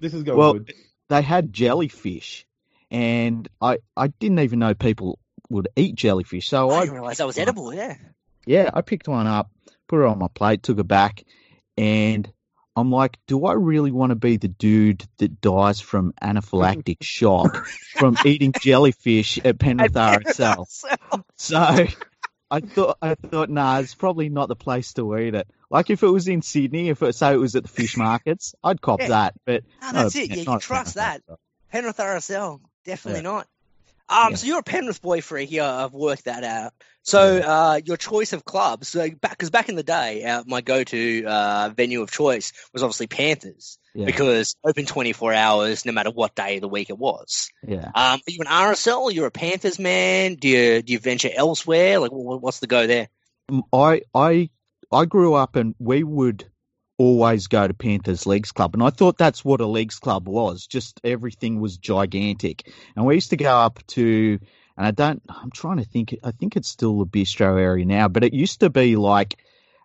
this 0.00 0.14
is 0.14 0.22
going 0.22 0.38
Well, 0.38 0.52
good. 0.54 0.72
they 1.08 1.22
had 1.22 1.52
jellyfish, 1.52 2.46
and 2.90 3.48
I 3.60 3.78
I 3.96 4.08
didn't 4.08 4.40
even 4.40 4.58
know 4.58 4.74
people 4.74 5.18
would 5.50 5.68
eat 5.76 5.94
jellyfish. 5.94 6.48
So 6.48 6.70
I 6.70 6.76
I 6.76 6.80
didn't 6.80 6.94
realize 6.94 7.18
that 7.18 7.26
was 7.26 7.38
edible. 7.38 7.72
Yeah. 7.74 7.96
yeah, 8.46 8.70
I 8.72 8.80
picked 8.82 9.08
one 9.08 9.26
up, 9.26 9.50
put 9.88 10.00
it 10.02 10.06
on 10.06 10.18
my 10.18 10.28
plate, 10.34 10.62
took 10.62 10.78
it 10.78 10.88
back, 10.88 11.24
and 11.76 12.30
I'm 12.76 12.90
like, 12.90 13.18
do 13.28 13.44
I 13.46 13.52
really 13.52 13.92
want 13.92 14.10
to 14.10 14.16
be 14.16 14.36
the 14.36 14.48
dude 14.48 15.04
that 15.18 15.40
dies 15.40 15.80
from 15.80 16.12
anaphylactic 16.20 16.96
shock 17.02 17.66
from 17.96 18.16
eating 18.24 18.52
jellyfish 18.58 19.38
at 19.44 19.58
Penrith 19.60 19.92
RSL? 19.92 20.66
So 21.36 21.86
I 22.50 22.60
thought, 22.60 22.98
I 23.00 23.14
thought, 23.14 23.48
nah, 23.50 23.78
it's 23.78 23.94
probably 23.94 24.28
not 24.28 24.48
the 24.48 24.56
place 24.56 24.92
to 24.94 25.16
eat 25.18 25.34
it. 25.34 25.46
Like 25.70 25.90
if 25.90 26.02
it 26.02 26.08
was 26.08 26.26
in 26.28 26.42
Sydney, 26.42 26.88
if 26.88 27.02
it 27.02 27.14
say 27.14 27.32
it 27.32 27.36
was 27.38 27.54
at 27.54 27.62
the 27.62 27.68
fish 27.68 27.96
markets, 27.96 28.54
I'd 28.62 28.80
cop 28.80 29.00
Yeah. 29.00 29.08
that. 29.08 29.34
But 29.44 29.62
No, 29.82 29.92
that's 29.92 30.14
a- 30.16 30.22
it. 30.22 30.30
Yeah, 30.30 30.52
you 30.54 30.58
trust 30.60 30.94
that. 30.96 31.22
Penrith 31.70 31.96
RSL, 31.98 32.60
definitely 32.84 33.20
Yeah. 33.20 33.30
not. 33.30 33.48
Um, 34.08 34.30
Yeah. 34.30 34.36
so 34.36 34.46
you're 34.46 34.58
a 34.58 34.62
Penrith 34.62 35.00
boy 35.00 35.22
freak. 35.22 35.50
Yeah, 35.50 35.84
I've 35.84 35.94
worked 35.94 36.26
that 36.26 36.44
out. 36.44 36.72
So, 37.02 37.38
uh, 37.38 37.80
your 37.84 37.96
choice 37.98 38.32
of 38.32 38.44
clubs, 38.44 38.88
so 38.88 39.10
back 39.10 39.32
because 39.32 39.50
back 39.50 39.68
in 39.68 39.76
the 39.76 39.82
day, 39.82 40.24
uh, 40.24 40.42
my 40.46 40.60
go-to 40.62 41.24
uh, 41.26 41.70
venue 41.76 42.00
of 42.00 42.10
choice 42.10 42.52
was 42.72 42.82
obviously 42.82 43.06
Panthers 43.08 43.78
Yeah. 43.94 44.06
because 44.06 44.56
open 44.64 44.86
24 44.86 45.32
hours, 45.34 45.84
no 45.84 45.92
matter 45.92 46.10
what 46.10 46.34
day 46.34 46.56
of 46.56 46.60
the 46.62 46.68
week 46.68 46.88
it 46.90 46.96
was. 46.98 47.50
Yeah. 47.66 47.84
Um, 47.86 47.92
are 47.94 48.20
you 48.26 48.40
an 48.40 48.46
RSL? 48.46 49.12
You're 49.12 49.26
a 49.26 49.30
Panthers 49.30 49.78
man? 49.78 50.36
Do 50.36 50.48
you 50.48 50.82
do 50.82 50.92
you 50.94 50.98
venture 50.98 51.30
elsewhere? 51.34 51.98
Like, 51.98 52.10
what's 52.12 52.60
the 52.60 52.66
go 52.66 52.86
there? 52.86 53.08
Um, 53.50 53.64
I 53.72 54.02
I 54.14 54.48
I 54.90 55.04
grew 55.06 55.34
up 55.34 55.56
and 55.56 55.74
we 55.78 56.04
would 56.04 56.46
always 56.98 57.46
go 57.46 57.66
to 57.66 57.74
Panthers 57.74 58.26
Leagues 58.26 58.52
Club, 58.52 58.74
and 58.74 58.82
I 58.82 58.90
thought 58.90 59.18
that's 59.18 59.44
what 59.44 59.60
a 59.60 59.66
Leagues 59.66 59.98
Club 59.98 60.28
was. 60.28 60.66
Just 60.66 61.00
everything 61.04 61.60
was 61.60 61.76
gigantic, 61.76 62.72
and 62.96 63.04
we 63.04 63.14
used 63.14 63.30
to 63.30 63.36
go 63.36 63.50
up 63.56 63.80
to. 63.88 64.38
And 64.76 64.84
I 64.86 64.90
don't. 64.90 65.22
I'm 65.28 65.50
trying 65.50 65.76
to 65.78 65.84
think. 65.84 66.16
I 66.24 66.32
think 66.32 66.56
it's 66.56 66.68
still 66.68 66.98
the 66.98 67.06
bistro 67.06 67.60
area 67.60 67.84
now, 67.84 68.08
but 68.08 68.24
it 68.24 68.32
used 68.32 68.60
to 68.60 68.70
be 68.70 68.96
like. 68.96 69.38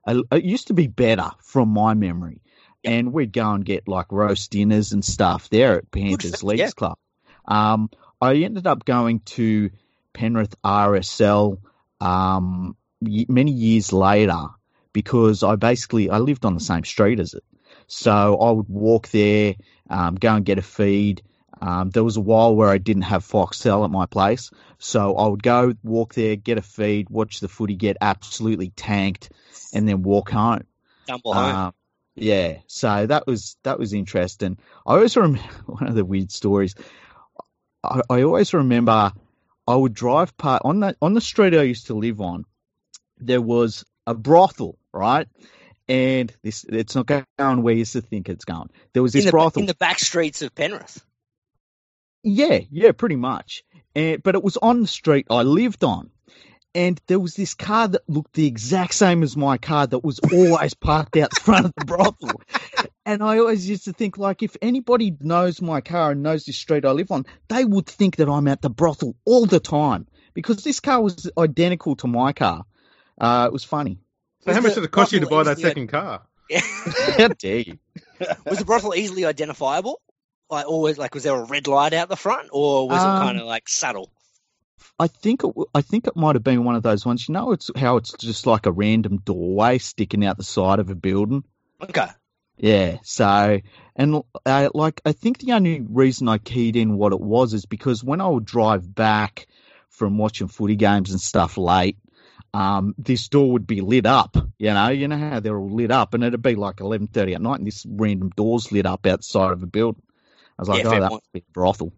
It 0.07 0.43
used 0.43 0.67
to 0.67 0.73
be 0.73 0.87
better 0.87 1.29
from 1.39 1.69
my 1.69 1.93
memory, 1.93 2.41
and 2.83 3.13
we'd 3.13 3.33
go 3.33 3.51
and 3.51 3.63
get 3.63 3.87
like 3.87 4.11
roast 4.11 4.49
dinners 4.49 4.91
and 4.91 5.05
stuff 5.05 5.49
there 5.49 5.77
at 5.77 5.91
Panthers 5.91 6.43
Leagues 6.43 6.59
yeah. 6.59 6.69
Club. 6.71 6.97
Um, 7.45 7.89
I 8.21 8.35
ended 8.35 8.65
up 8.65 8.85
going 8.85 9.19
to 9.19 9.69
Penrith 10.13 10.55
RSL 10.63 11.59
um, 12.01 12.75
many 13.01 13.51
years 13.51 13.93
later 13.93 14.47
because 14.93 15.43
I 15.43 15.55
basically 15.55 16.09
I 16.09 16.17
lived 16.19 16.45
on 16.45 16.53
the 16.53 16.59
same 16.59 16.83
street 16.83 17.19
as 17.19 17.33
it, 17.33 17.43
so 17.87 18.37
I 18.39 18.51
would 18.51 18.69
walk 18.69 19.09
there, 19.09 19.55
um, 19.89 20.15
go 20.15 20.35
and 20.35 20.45
get 20.45 20.57
a 20.57 20.63
feed. 20.63 21.21
Um, 21.61 21.89
there 21.89 22.03
was 22.05 22.15
a 22.15 22.21
while 22.21 22.55
where 22.55 22.69
I 22.69 22.77
didn't 22.77 23.03
have 23.03 23.25
Foxtel 23.25 23.83
at 23.83 23.91
my 23.91 24.05
place, 24.05 24.49
so 24.77 25.17
I 25.17 25.27
would 25.27 25.43
go 25.43 25.73
walk 25.83 26.13
there, 26.13 26.35
get 26.37 26.57
a 26.57 26.61
feed, 26.61 27.09
watch 27.09 27.41
the 27.41 27.49
footy 27.49 27.75
get 27.75 27.97
absolutely 27.99 28.69
tanked, 28.69 29.29
and 29.73 29.87
then 29.87 30.03
walk 30.03 30.29
home. 30.29 30.63
Stumble 31.03 31.33
home. 31.33 31.55
Um, 31.55 31.73
yeah, 32.15 32.59
so 32.67 33.05
that 33.05 33.27
was 33.27 33.57
that 33.63 33.79
was 33.79 33.93
interesting. 33.93 34.57
I 34.85 34.93
always 34.95 35.15
remember 35.15 35.39
one 35.65 35.87
of 35.87 35.95
the 35.95 36.05
weird 36.05 36.31
stories. 36.31 36.75
I, 37.83 38.01
I 38.09 38.23
always 38.23 38.53
remember 38.53 39.13
I 39.67 39.75
would 39.75 39.93
drive 39.93 40.37
past 40.37 40.61
on 40.65 40.79
the 40.79 40.95
on 41.01 41.13
the 41.13 41.21
street 41.21 41.53
I 41.53 41.63
used 41.63 41.87
to 41.87 41.93
live 41.93 42.21
on. 42.21 42.45
There 43.17 43.41
was 43.41 43.85
a 44.09 44.15
brothel, 44.15 44.77
right? 44.91 45.27
And 45.87 46.33
this 46.43 46.65
it's 46.67 46.95
not 46.95 47.05
going 47.05 47.25
where 47.63 47.73
you 47.73 47.79
used 47.79 47.93
to 47.93 48.01
think 48.01 48.27
it's 48.27 48.45
going. 48.45 48.69
There 48.93 49.03
was 49.03 49.13
in 49.13 49.19
this 49.19 49.25
the 49.25 49.31
brothel. 49.31 49.61
in 49.61 49.67
the 49.67 49.75
back 49.75 49.99
streets 49.99 50.41
of 50.41 50.53
Penrith. 50.53 51.03
Yeah, 52.23 52.59
yeah, 52.71 52.91
pretty 52.91 53.15
much. 53.15 53.63
And 53.95 54.21
but 54.21 54.35
it 54.35 54.43
was 54.43 54.57
on 54.57 54.81
the 54.81 54.87
street 54.87 55.27
I 55.29 55.43
lived 55.43 55.83
on. 55.83 56.09
And 56.75 57.01
there 57.07 57.19
was 57.19 57.33
this 57.33 57.55
car 57.55 57.87
that 57.87 58.01
looked 58.07 58.33
the 58.33 58.45
exact 58.45 58.93
same 58.93 59.23
as 59.23 59.35
my 59.35 59.57
car 59.57 59.87
that 59.87 60.03
was 60.03 60.19
always 60.31 60.75
parked 60.75 61.17
out 61.17 61.35
front 61.39 61.65
of 61.65 61.73
the 61.75 61.85
brothel. 61.85 62.41
And 63.05 63.23
I 63.23 63.39
always 63.39 63.67
used 63.67 63.85
to 63.85 63.93
think 63.93 64.19
like 64.19 64.43
if 64.43 64.55
anybody 64.61 65.15
knows 65.19 65.61
my 65.61 65.81
car 65.81 66.11
and 66.11 66.21
knows 66.21 66.45
this 66.45 66.57
street 66.57 66.85
I 66.85 66.91
live 66.91 67.11
on, 67.11 67.25
they 67.47 67.65
would 67.65 67.87
think 67.87 68.17
that 68.17 68.29
I'm 68.29 68.47
at 68.47 68.61
the 68.61 68.69
brothel 68.69 69.15
all 69.25 69.47
the 69.47 69.59
time. 69.59 70.07
Because 70.35 70.63
this 70.63 70.79
car 70.79 71.01
was 71.01 71.29
identical 71.37 71.95
to 71.97 72.07
my 72.07 72.33
car. 72.33 72.65
Uh, 73.19 73.45
it 73.47 73.53
was 73.53 73.63
funny. 73.63 73.99
So 74.41 74.53
how 74.53 74.61
much 74.61 74.75
did 74.75 74.83
it 74.83 74.91
cost 74.91 75.11
you 75.11 75.19
to 75.19 75.27
buy 75.27 75.43
that 75.43 75.57
easily- 75.57 75.69
second 75.69 75.87
car? 75.87 76.21
How 77.17 77.27
dare 77.39 77.59
you? 77.59 77.77
was 78.45 78.57
the 78.59 78.65
brothel 78.65 78.95
easily 78.95 79.25
identifiable? 79.25 80.01
Like 80.49 80.65
always, 80.67 80.97
like 80.97 81.13
was 81.13 81.23
there 81.23 81.35
a 81.35 81.43
red 81.45 81.67
light 81.67 81.93
out 81.93 82.09
the 82.09 82.15
front, 82.15 82.49
or 82.51 82.87
was 82.89 82.99
Um, 83.01 83.17
it 83.17 83.19
kind 83.19 83.39
of 83.39 83.45
like 83.45 83.69
subtle? 83.69 84.09
I 84.99 85.07
think 85.07 85.43
it, 85.43 85.47
w- 85.47 85.67
I 85.75 85.81
think 85.81 86.07
it 86.07 86.15
might 86.15 86.35
have 86.35 86.43
been 86.43 86.63
one 86.63 86.75
of 86.75 86.81
those 86.83 87.05
ones. 87.05 87.27
You 87.29 87.33
know, 87.33 87.51
it's 87.51 87.69
how 87.75 87.97
it's 87.97 88.13
just 88.13 88.47
like 88.47 88.65
a 88.65 88.71
random 88.71 89.17
doorway 89.17 89.77
sticking 89.77 90.25
out 90.25 90.37
the 90.37 90.43
side 90.43 90.79
of 90.79 90.89
a 90.89 90.95
building. 90.95 91.43
Okay, 91.81 92.07
Yeah. 92.57 92.97
So, 93.03 93.59
and 93.95 94.23
uh, 94.45 94.69
like, 94.73 95.01
I 95.05 95.11
think 95.13 95.37
the 95.37 95.51
only 95.53 95.81
reason 95.87 96.27
I 96.27 96.37
keyed 96.39 96.75
in 96.75 96.97
what 96.97 97.13
it 97.13 97.21
was 97.21 97.53
is 97.53 97.65
because 97.65 98.03
when 98.03 98.19
I 98.19 98.27
would 98.27 98.43
drive 98.45 98.93
back 98.93 99.47
from 99.89 100.17
watching 100.17 100.47
footy 100.47 100.75
games 100.75 101.11
and 101.11 101.21
stuff 101.21 101.57
late, 101.57 101.97
um, 102.53 102.95
this 102.97 103.27
door 103.27 103.51
would 103.51 103.67
be 103.67 103.81
lit 103.81 104.05
up. 104.05 104.37
You 104.57 104.73
know, 104.73 104.89
you 104.89 105.07
know 105.07 105.17
how 105.17 105.39
they're 105.39 105.57
all 105.57 105.69
lit 105.69 105.91
up, 105.91 106.13
and 106.13 106.23
it'd 106.23 106.41
be 106.41 106.55
like 106.55 106.79
eleven 106.79 107.07
thirty 107.07 107.35
at 107.35 107.41
night, 107.41 107.59
and 107.59 107.67
this 107.67 107.85
random 107.87 108.29
doors 108.31 108.71
lit 108.71 108.85
up 108.85 109.05
outside 109.05 109.51
of 109.51 109.63
a 109.63 109.67
building. 109.67 110.03
I 110.57 110.61
was 110.61 110.69
like, 110.69 110.83
Yeah, 110.83 110.89
oh, 110.89 110.99
that 110.99 111.11
must 111.11 111.33
be 111.33 111.39
a 111.39 111.51
brothel. 111.51 111.93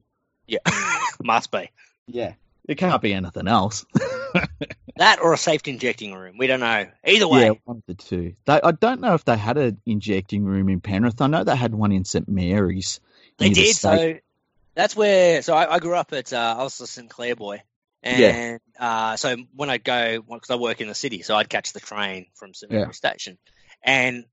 Yeah, 0.47 0.59
must 1.23 1.51
be 1.51 1.69
Yeah, 2.07 2.33
it 2.67 2.75
can't 2.75 3.01
be 3.01 3.13
anything 3.13 3.47
else. 3.47 3.85
that 4.97 5.19
or 5.21 5.33
a 5.33 5.37
safe 5.37 5.67
injecting 5.67 6.13
room. 6.13 6.37
We 6.37 6.47
don't 6.47 6.59
know. 6.59 6.87
Either 7.05 7.27
way, 7.27 7.45
Yeah, 7.45 7.51
one 7.63 7.77
of 7.77 7.83
the 7.87 7.95
two. 7.95 8.35
They, 8.45 8.59
I 8.61 8.71
don't 8.71 9.01
know 9.01 9.13
if 9.13 9.25
they 9.25 9.37
had 9.37 9.57
an 9.57 9.81
injecting 9.85 10.43
room 10.43 10.69
in 10.69 10.81
Penrith. 10.81 11.21
I 11.21 11.27
know 11.27 11.43
they 11.43 11.55
had 11.55 11.73
one 11.73 11.91
in 11.91 12.05
St 12.05 12.27
Mary's. 12.27 12.99
They 13.37 13.47
near 13.47 13.55
the 13.55 13.61
did. 13.63 13.75
So 13.75 14.19
that's 14.75 14.95
where. 14.95 15.41
So 15.41 15.55
I, 15.55 15.75
I 15.75 15.79
grew 15.79 15.95
up 15.95 16.13
at. 16.13 16.31
Uh, 16.33 16.55
I 16.59 16.63
was 16.63 16.79
a 16.81 16.87
St 16.87 17.09
Clair 17.09 17.35
boy, 17.35 17.61
and 18.03 18.59
uh, 18.79 19.15
so 19.15 19.35
when 19.55 19.69
I 19.69 19.77
go, 19.77 20.21
because 20.21 20.49
I 20.49 20.55
work 20.55 20.81
in 20.81 20.87
the 20.87 20.95
city, 20.95 21.21
so 21.21 21.35
I'd 21.35 21.49
catch 21.49 21.73
the 21.73 21.79
train 21.79 22.27
from 22.35 22.53
St 22.53 22.71
Yeah. 22.71 22.91
Station, 22.91 23.37
and 23.83 24.25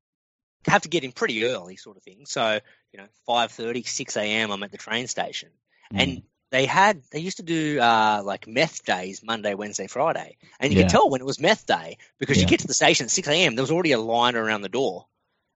have 0.67 0.83
to 0.83 0.89
get 0.89 1.05
in 1.05 1.13
pretty 1.13 1.45
early, 1.45 1.77
sort 1.77 1.97
of 1.97 2.03
thing. 2.03 2.25
So 2.27 2.61
you 2.93 2.99
know, 2.99 3.07
5.30, 3.29 3.87
6 3.87 4.17
a.m. 4.17 4.51
I'm 4.51 4.63
at 4.63 4.73
the 4.73 4.79
train 4.79 5.07
station, 5.07 5.51
Mm. 5.93 6.01
and 6.01 6.23
they 6.51 6.65
had 6.67 7.03
they 7.13 7.21
used 7.21 7.37
to 7.39 7.43
do 7.43 7.79
uh, 7.81 8.23
like 8.25 8.47
meth 8.47 8.85
days 8.85 9.23
Monday, 9.23 9.55
Wednesday, 9.55 9.87
Friday, 9.87 10.37
and 10.61 10.73
you 10.73 10.79
Yeah. 10.79 10.85
could 10.85 10.91
tell 10.91 11.11
when 11.11 11.21
it 11.21 11.27
was 11.27 11.41
meth 11.41 11.67
day 11.67 11.99
because 12.19 12.41
you 12.41 12.47
get 12.47 12.61
to 12.61 12.67
the 12.67 12.75
station 12.75 13.05
at 13.05 13.11
6 13.11 13.29
a.m. 13.29 13.55
There 13.55 13.63
was 13.63 13.71
already 13.71 13.93
a 13.93 13.99
line 14.01 14.37
around 14.37 14.63
the 14.63 14.69
door. 14.69 15.07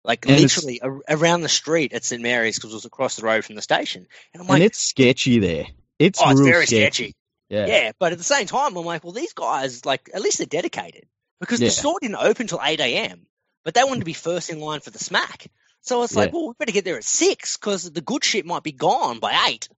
Like 0.04 0.26
And 0.26 0.40
literally 0.40 0.80
a- 0.82 1.14
around 1.16 1.42
the 1.42 1.48
street 1.48 1.92
at 1.92 2.04
St 2.04 2.20
Mary's 2.20 2.56
because 2.56 2.72
it 2.72 2.74
was 2.74 2.84
across 2.84 3.16
the 3.16 3.22
road 3.22 3.44
from 3.44 3.54
the 3.54 3.62
station. 3.62 4.06
And 4.34 4.42
I'm 4.42 4.50
and 4.50 4.62
it's 4.62 4.78
sketchy 4.82 5.38
there. 5.38 5.66
It's 5.98 6.20
oh, 6.20 6.30
it's 6.30 6.40
very 6.40 6.66
sketchy. 6.66 6.82
sketchy. 6.82 7.14
Yeah. 7.52 7.66
Yeah. 7.66 7.92
but 7.98 8.12
at 8.12 8.18
the 8.18 8.24
same 8.24 8.46
time, 8.46 8.76
I'm 8.76 8.84
like, 8.84 9.04
well, 9.04 9.12
these 9.12 9.32
guys, 9.34 9.84
like, 9.84 10.10
at 10.14 10.22
least 10.22 10.38
they're 10.38 10.46
dedicated 10.46 11.04
because 11.40 11.60
Yeah. 11.60 11.68
the 11.68 11.72
store 11.72 11.98
didn't 12.00 12.16
open 12.16 12.46
till 12.46 12.60
8 12.62 12.80
a.m., 12.80 13.26
but 13.64 13.74
they 13.74 13.84
wanted 13.84 14.00
to 14.00 14.04
be 14.06 14.12
first 14.14 14.50
in 14.50 14.58
line 14.58 14.80
for 14.80 14.90
the 14.90 14.98
smack. 14.98 15.46
So 15.82 16.02
it's 16.02 16.16
like, 16.16 16.30
Yeah. 16.30 16.38
well, 16.38 16.48
we 16.48 16.54
better 16.58 16.72
get 16.72 16.84
there 16.84 16.96
at 16.96 17.04
6 17.04 17.56
because 17.58 17.90
the 17.90 18.00
good 18.00 18.24
shit 18.24 18.46
might 18.46 18.62
be 18.62 18.72
gone 18.72 19.18
by 19.18 19.48
8. 19.48 19.68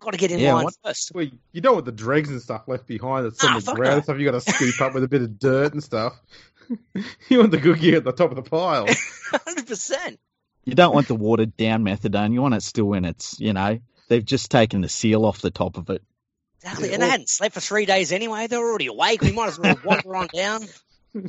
Got 0.00 0.12
to 0.12 0.16
get 0.18 0.30
in 0.32 0.38
Yeah, 0.38 0.54
line 0.54 0.64
what- 0.64 0.74
first. 0.84 1.12
Well, 1.14 1.26
you 1.52 1.60
don't 1.60 1.74
want 1.74 1.86
the 1.86 1.92
dregs 1.92 2.28
and 2.30 2.40
stuff 2.42 2.68
left 2.68 2.86
behind 2.86 3.26
that's 3.26 3.42
Ah, 3.44 3.54
on 3.54 3.60
the 3.60 3.72
ground 3.74 3.90
no. 3.90 3.94
and 3.96 4.04
stuff 4.04 4.18
you 4.18 4.24
got 4.30 4.40
to 4.42 4.52
scoop 4.52 4.80
up 4.80 4.94
with 4.94 5.04
a 5.04 5.08
bit 5.08 5.22
of 5.22 5.38
dirt 5.38 5.72
and 5.72 5.82
stuff. 5.84 6.14
you 7.28 7.38
want 7.38 7.50
the 7.50 7.58
good 7.58 7.78
gear 7.80 7.96
at 7.98 8.04
the 8.04 8.12
top 8.12 8.30
of 8.30 8.36
the 8.36 8.42
pile. 8.48 8.86
100%. 9.32 10.18
You 10.64 10.74
don't 10.74 10.94
want 10.94 11.08
the 11.08 11.14
watered 11.14 11.56
down 11.56 11.84
methadone. 11.84 12.32
You 12.32 12.40
want 12.42 12.54
it 12.54 12.62
still 12.62 12.92
in 12.94 13.04
its, 13.04 13.38
you 13.38 13.52
know, 13.52 13.78
they've 14.08 14.24
just 14.24 14.50
taken 14.50 14.80
the 14.80 14.88
seal 14.88 15.24
off 15.26 15.40
the 15.40 15.50
top 15.50 15.76
of 15.76 15.90
it. 15.90 16.02
Exactly. 16.64 16.88
Yeah, 16.88 16.94
and 16.94 17.02
they 17.02 17.08
hadn't 17.10 17.28
slept 17.28 17.54
for 17.54 17.60
three 17.60 17.84
days 17.86 18.10
anyway. 18.10 18.46
They 18.46 18.56
were 18.56 18.68
already 18.68 18.86
awake. 18.86 19.20
We 19.20 19.32
might 19.32 19.48
as 19.48 19.58
well 19.58 19.78
wander 19.84 20.16
on 20.16 20.28
down. 20.28 20.66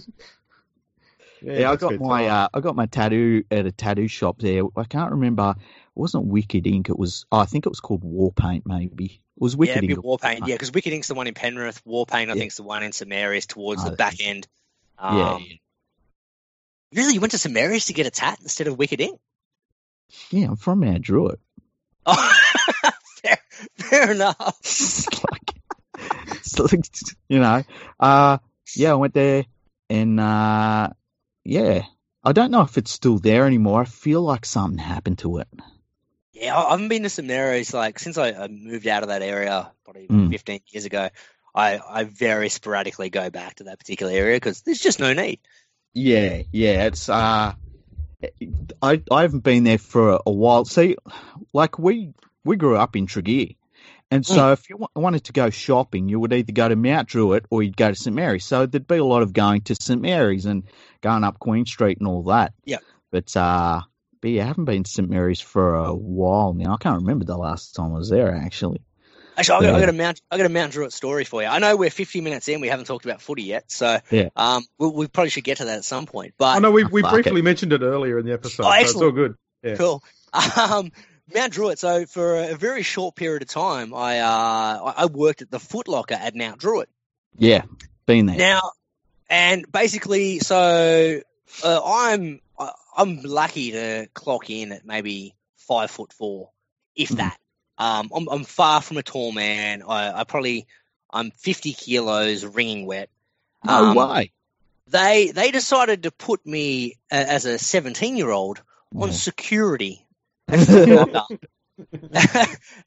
Yeah, 1.42 1.70
I 1.70 1.76
got 1.76 2.00
my 2.00 2.26
uh, 2.28 2.48
I 2.56 2.60
got 2.60 2.76
my 2.76 2.88
tattoo 2.88 3.44
at 3.52 3.68
a 3.68 3.72
tattoo 3.72 4.08
shop 4.08 4.40
there. 4.40 4.64
I 4.76 4.84
can't 4.86 5.12
remember. 5.12 5.54
It 5.58 5.64
wasn't 5.94 6.26
Wicked 6.26 6.66
Ink. 6.66 6.90
It 6.90 6.98
was 6.98 7.26
oh, 7.32 7.38
I 7.38 7.46
think 7.46 7.68
it 7.68 7.70
was 7.70 7.82
called 7.82 8.04
War 8.04 8.32
Paint. 8.32 8.64
Maybe 8.66 9.06
it 9.06 9.20
was 9.38 9.54
yeah, 9.54 9.60
Wicked 9.60 9.84
a 9.84 9.88
bit 9.88 10.04
War 10.04 10.18
Paint. 10.18 10.48
Yeah, 10.48 10.56
because 10.56 10.72
Wicked 10.72 10.92
Ink's 10.92 11.08
the 11.08 11.14
one 11.14 11.28
in 11.28 11.36
Penrith. 11.36 11.86
War 11.86 12.08
Paint, 12.08 12.32
I 12.32 12.34
Yeah. 12.34 12.40
think's 12.40 12.58
the 12.58 12.64
one 12.64 12.82
in 12.82 12.94
St 12.94 13.08
Mary's 13.08 13.46
towards 13.46 13.84
Oh, 13.86 13.90
the 13.92 13.96
back 13.96 14.16
end. 14.22 14.48
Um, 14.98 15.18
yeah, 15.18 15.40
Really, 16.94 17.14
you 17.14 17.20
went 17.20 17.32
to 17.32 17.38
St 17.38 17.54
Mary's 17.54 17.86
to 17.88 17.94
get 17.94 18.08
a 18.08 18.12
tat 18.12 18.40
instead 18.42 18.66
of 18.68 18.80
Wicked 18.80 19.02
Ink? 19.02 19.20
yeah. 20.32 20.48
I'm 20.48 20.56
from 20.56 20.80
Mount 20.80 21.02
Druitt. 21.02 21.40
Oh, 22.08 22.34
fair, 23.22 23.38
fair 23.78 24.12
enough. 24.14 24.58
It's 24.64 25.08
like, 25.32 25.54
it's 25.98 26.32
like, 26.32 26.35
you 27.30 27.40
know, 27.40 27.64
uh, 28.00 28.38
yeah. 28.76 28.92
I 28.92 28.96
went 28.96 29.14
there 29.14 29.46
and 29.90 30.20
uh, 30.20 30.90
yeah. 31.44 31.84
I 32.24 32.32
don't 32.32 32.50
know 32.50 32.62
if 32.62 32.78
it's 32.80 32.92
still 32.92 33.20
there 33.20 33.46
anymore. 33.46 33.82
I 33.82 33.86
feel 33.86 34.22
like 34.22 34.46
something 34.46 34.80
happened 34.80 35.20
to 35.20 35.38
it. 35.38 35.48
Yeah, 36.34 36.58
I 36.58 36.72
haven't 36.72 36.88
been 36.88 37.04
to 37.04 37.10
St 37.10 37.28
Mary's 37.28 37.74
like 37.74 38.00
since 38.00 38.18
I, 38.18 38.32
I 38.32 38.48
moved 38.48 38.88
out 38.88 39.04
of 39.04 39.10
that 39.10 39.22
area 39.22 39.72
probably 39.84 40.08
Mm. 40.08 40.32
15 40.32 40.62
years 40.72 40.86
ago. 40.86 41.10
I, 41.54 41.80
I 41.88 42.04
very 42.04 42.50
sporadically 42.50 43.10
go 43.10 43.30
back 43.30 43.56
to 43.56 43.66
that 43.66 43.80
particular 43.80 44.12
area 44.12 44.36
because 44.36 44.62
there's 44.62 44.80
just 44.82 45.00
no 45.00 45.14
need. 45.14 45.40
Yeah, 45.94 46.42
yeah, 46.52 46.88
it's 46.88 47.08
uh 47.08 47.54
I 48.82 49.02
I 49.12 49.22
haven't 49.22 49.44
been 49.44 49.64
there 49.64 49.78
for 49.78 50.14
a, 50.14 50.20
a 50.26 50.32
while. 50.32 50.66
See, 50.66 50.98
like 51.54 51.80
we 51.80 52.14
we 52.44 52.58
grew 52.58 52.76
up 52.76 52.96
in 52.96 53.08
Tregear. 53.08 53.56
And 54.12 54.26
so 54.26 54.52
if 54.52 54.70
you 54.70 54.78
wa- 54.78 54.88
wanted 54.96 55.26
to 55.26 55.34
go 55.34 55.50
shopping, 55.50 56.08
you 56.10 56.20
would 56.20 56.32
either 56.32 56.52
go 56.52 56.70
to 56.70 56.76
Mount 56.76 57.08
Druitt 57.10 57.46
or 57.50 57.64
you'd 57.64 57.76
go 57.76 57.90
to 57.90 57.96
St 57.96 58.16
Mary's. 58.16 58.46
So 58.46 58.66
there'd 58.66 58.88
be 58.88 58.98
a 58.98 59.04
lot 59.06 59.24
of 59.24 59.34
going 59.34 59.62
to 59.62 59.76
St 59.76 60.00
Mary's 60.02 60.46
and 60.46 60.64
going 61.02 61.24
up 61.24 61.40
Queen 61.40 61.66
Street 61.66 61.98
and 62.00 62.08
all 62.08 62.24
that. 62.26 62.54
Yeah. 62.64 62.78
But 63.12 63.36
uh 63.36 63.82
but 64.22 64.32
yeah, 64.32 64.44
I 64.44 64.48
haven't 64.48 64.66
been 64.66 64.84
to 64.84 64.90
St 64.92 65.10
Mary's 65.10 65.42
for 65.42 65.76
a 65.76 65.94
while 65.94 66.54
now. 66.54 66.74
I 66.74 66.78
can't 66.78 67.02
remember 67.02 67.26
the 67.26 67.38
last 67.38 67.74
time 67.76 67.94
I 67.94 67.98
was 67.98 68.10
there 68.10 68.34
actually. 68.36 68.82
Actually, 69.38 69.56
I 69.56 69.60
got, 69.60 69.70
I 69.70 69.74
Yeah. 69.74 69.80
got 69.86 69.90
a 69.90 69.98
Mount 69.98 70.22
I 70.32 70.38
got 70.38 70.46
a 70.46 70.50
Mount 70.50 70.72
Druitt 70.72 70.94
story 70.94 71.24
for 71.26 71.42
you. 71.42 71.48
I 71.48 71.60
know 71.60 71.76
we're 71.76 71.90
50 71.90 72.22
minutes 72.22 72.48
in, 72.48 72.62
we 72.62 72.68
haven't 72.70 72.86
talked 72.86 73.06
about 73.06 73.22
footy 73.22 73.44
yet, 73.44 73.70
so 73.72 74.00
Yeah. 74.12 74.30
um, 74.36 74.64
we, 74.80 74.88
we 74.88 75.08
probably 75.08 75.32
should 75.32 75.44
get 75.44 75.58
to 75.58 75.66
that 75.66 75.78
at 75.78 75.84
some 75.84 76.06
point. 76.06 76.36
But 76.38 76.56
I 76.56 76.60
know 76.60 76.72
we, 76.72 76.84
we 76.86 77.02
Fuck 77.02 77.12
briefly 77.14 77.42
mentioned 77.42 77.74
it 77.74 77.82
earlier 77.82 78.18
in 78.20 78.26
the 78.26 78.34
episode, 78.34 78.64
Oh, 78.64 78.70
so 78.70 78.74
it's 78.76 78.84
excellent. 78.84 79.06
all 79.06 79.12
good. 79.12 79.36
Yeah. 79.64 79.76
Cool. 79.76 80.04
Um, 80.58 80.92
Mount 81.34 81.54
Druitt. 81.54 81.80
So 81.80 82.06
for 82.06 82.36
a 82.36 82.56
very 82.56 82.84
short 82.84 83.16
period 83.16 83.42
of 83.42 83.48
time, 83.48 83.94
I 83.94 84.20
uh, 84.20 84.94
I 84.98 85.06
worked 85.08 85.42
at 85.42 85.50
the 85.52 85.60
Foot 85.60 85.88
Locker 85.88 86.16
at 86.16 86.36
Mount 86.36 86.60
Druitt. 86.60 86.90
Yeah, 87.38 87.64
been 88.06 88.28
there. 88.28 88.38
Now, 88.38 88.72
and 89.30 89.70
basically, 89.72 90.40
so 90.40 91.22
uh, 91.64 91.82
I'm 91.84 92.40
I'm 92.98 93.22
lucky 93.24 93.72
to 93.72 94.08
clock 94.14 94.50
in 94.50 94.72
at 94.72 94.86
maybe 94.86 95.36
five 95.58 95.92
foot 95.92 96.14
four, 96.14 96.52
if 96.96 97.10
Mhm. 97.10 97.18
that. 97.18 97.38
Um, 97.78 98.10
I'm 98.16 98.28
I'm 98.30 98.44
far 98.46 98.82
from 98.82 98.98
a 98.98 99.04
tall 99.04 99.32
man. 99.32 99.84
I, 99.84 100.22
I 100.22 100.24
probably 100.24 100.68
I'm 101.12 101.32
50 101.32 101.74
kilos, 101.74 102.46
wringing 102.46 102.86
wet. 102.86 103.10
no 103.64 103.84
Um, 103.92 103.96
way. 103.96 104.32
They 104.88 105.32
they 105.32 105.52
decided 105.52 106.04
to 106.04 106.12
put 106.12 106.46
me 106.46 106.94
uh, 107.12 107.16
as 107.16 107.46
a 107.46 107.58
17 107.58 108.16
year 108.16 108.30
old 108.30 108.62
on 108.96 109.10
Yeah. 109.10 109.14
security 109.16 109.92
at 109.92 109.96
Foot 109.96 109.96
Locker. 109.96 110.05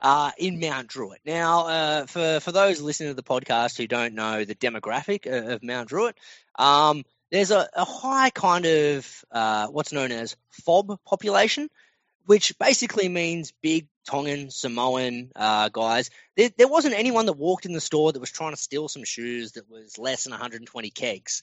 uh, 0.00 0.30
in 0.38 0.60
Mount 0.60 0.88
Druitt. 0.88 1.20
Now, 1.24 1.66
uh, 1.66 2.06
for 2.06 2.40
for 2.40 2.52
those 2.52 2.80
listening 2.80 3.10
to 3.10 3.14
the 3.14 3.22
podcast 3.22 3.76
who 3.76 3.86
don't 3.86 4.14
know 4.14 4.44
the 4.44 4.54
demographic 4.54 5.26
of, 5.26 5.48
of 5.48 5.62
Mount 5.62 5.88
Druitt, 5.88 6.16
um, 6.56 7.04
there's 7.30 7.50
a, 7.50 7.68
a 7.74 7.84
high 7.84 8.30
kind 8.30 8.64
of 8.64 9.24
uh, 9.30 9.66
what's 9.68 9.92
known 9.92 10.12
as 10.12 10.36
fob 10.50 10.98
population, 11.04 11.68
which 12.26 12.56
basically 12.58 13.08
means 13.08 13.52
big 13.62 13.88
Tongan 14.06 14.50
Samoan 14.50 15.30
uh, 15.36 15.68
guys. 15.68 16.10
There, 16.36 16.50
there 16.56 16.68
wasn't 16.68 16.94
anyone 16.94 17.26
that 17.26 17.34
walked 17.34 17.66
in 17.66 17.72
the 17.72 17.80
store 17.80 18.12
that 18.12 18.20
was 18.20 18.30
trying 18.30 18.54
to 18.54 18.60
steal 18.60 18.88
some 18.88 19.04
shoes 19.04 19.52
that 19.52 19.68
was 19.70 19.98
less 19.98 20.24
than 20.24 20.30
120 20.30 20.90
kegs. 20.90 21.42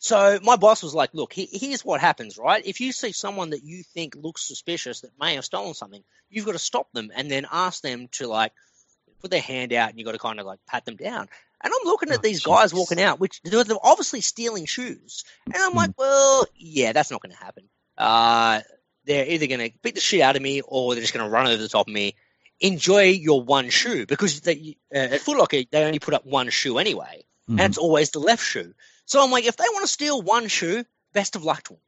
So 0.00 0.38
my 0.42 0.56
boss 0.56 0.82
was 0.82 0.94
like, 0.94 1.10
"Look, 1.12 1.32
here's 1.34 1.84
what 1.84 2.00
happens, 2.00 2.38
right? 2.38 2.64
If 2.64 2.80
you 2.80 2.92
see 2.92 3.12
someone 3.12 3.50
that 3.50 3.64
you 3.64 3.82
think 3.82 4.14
looks 4.14 4.46
suspicious 4.46 5.00
that 5.00 5.10
may 5.18 5.34
have 5.34 5.44
stolen 5.44 5.74
something, 5.74 6.04
you've 6.30 6.46
got 6.46 6.52
to 6.52 6.58
stop 6.58 6.92
them 6.92 7.10
and 7.14 7.28
then 7.30 7.46
ask 7.50 7.82
them 7.82 8.08
to 8.12 8.28
like 8.28 8.52
put 9.20 9.30
their 9.32 9.40
hand 9.40 9.72
out, 9.72 9.90
and 9.90 9.98
you've 9.98 10.06
got 10.06 10.12
to 10.12 10.18
kind 10.18 10.38
of 10.38 10.46
like 10.46 10.60
pat 10.66 10.84
them 10.84 10.96
down." 10.96 11.28
And 11.60 11.72
I'm 11.74 11.86
looking 11.88 12.10
at 12.10 12.18
Oh, 12.18 12.22
these 12.22 12.44
guys 12.44 12.72
walking 12.72 13.00
out, 13.00 13.18
which 13.18 13.40
they're 13.42 13.64
obviously 13.82 14.20
stealing 14.20 14.66
shoes, 14.66 15.24
and 15.46 15.56
I'm 15.56 15.74
like, 15.74 15.90
"Well, 15.98 16.46
yeah, 16.54 16.92
that's 16.92 17.10
not 17.10 17.20
going 17.20 17.32
to 17.34 17.44
happen. 17.44 17.68
Uh, 17.96 18.60
they're 19.04 19.26
either 19.26 19.48
going 19.48 19.68
to 19.72 19.76
beat 19.82 19.96
the 19.96 20.00
shit 20.00 20.20
out 20.20 20.36
of 20.36 20.42
me, 20.42 20.60
or 20.60 20.94
they're 20.94 21.02
just 21.02 21.12
going 21.14 21.26
to 21.26 21.30
run 21.30 21.48
over 21.48 21.60
the 21.60 21.68
top 21.68 21.88
of 21.88 21.92
me." 21.92 22.14
Enjoy 22.60 23.02
your 23.04 23.42
one 23.42 23.70
shoe 23.70 24.04
because 24.06 24.40
they, 24.40 24.76
uh, 24.94 24.98
at 24.98 25.20
Foot 25.20 25.38
Locker 25.38 25.58
they 25.70 25.84
only 25.84 26.00
put 26.00 26.14
up 26.14 26.26
one 26.26 26.50
shoe 26.50 26.78
anyway 26.78 27.24
Mhm. 27.48 27.52
and 27.52 27.60
it's 27.60 27.78
always 27.78 28.10
the 28.10 28.18
left 28.18 28.44
shoe. 28.44 28.74
So 29.08 29.22
I'm 29.24 29.30
like, 29.30 29.46
if 29.46 29.56
they 29.56 29.64
want 29.72 29.84
to 29.84 29.92
steal 29.92 30.22
one 30.22 30.48
shoe, 30.48 30.84
best 31.12 31.34
of 31.34 31.42
luck 31.44 31.64
to 31.64 31.70
them, 31.70 31.80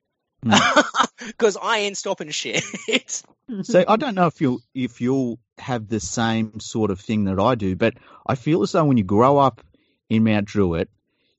Hmm. 0.42 0.80
because 1.26 1.56
I 1.60 1.78
ain't 1.78 1.96
stopping 1.96 2.30
shit. 2.30 2.64
So 3.62 3.84
I 3.88 3.96
don't 3.96 4.14
know 4.14 4.28
if 4.28 4.40
you'll 4.40 4.60
if 4.74 5.00
you'll 5.00 5.40
have 5.58 5.88
the 5.88 5.98
same 5.98 6.60
sort 6.60 6.92
of 6.92 7.00
thing 7.00 7.24
that 7.24 7.40
I 7.40 7.56
do, 7.56 7.74
but 7.74 7.94
I 8.24 8.36
feel 8.36 8.62
as 8.62 8.70
though 8.70 8.84
when 8.84 8.96
you 8.96 9.02
grow 9.02 9.38
up 9.38 9.60
in 10.08 10.22
Mount 10.22 10.46
Druitt, 10.46 10.88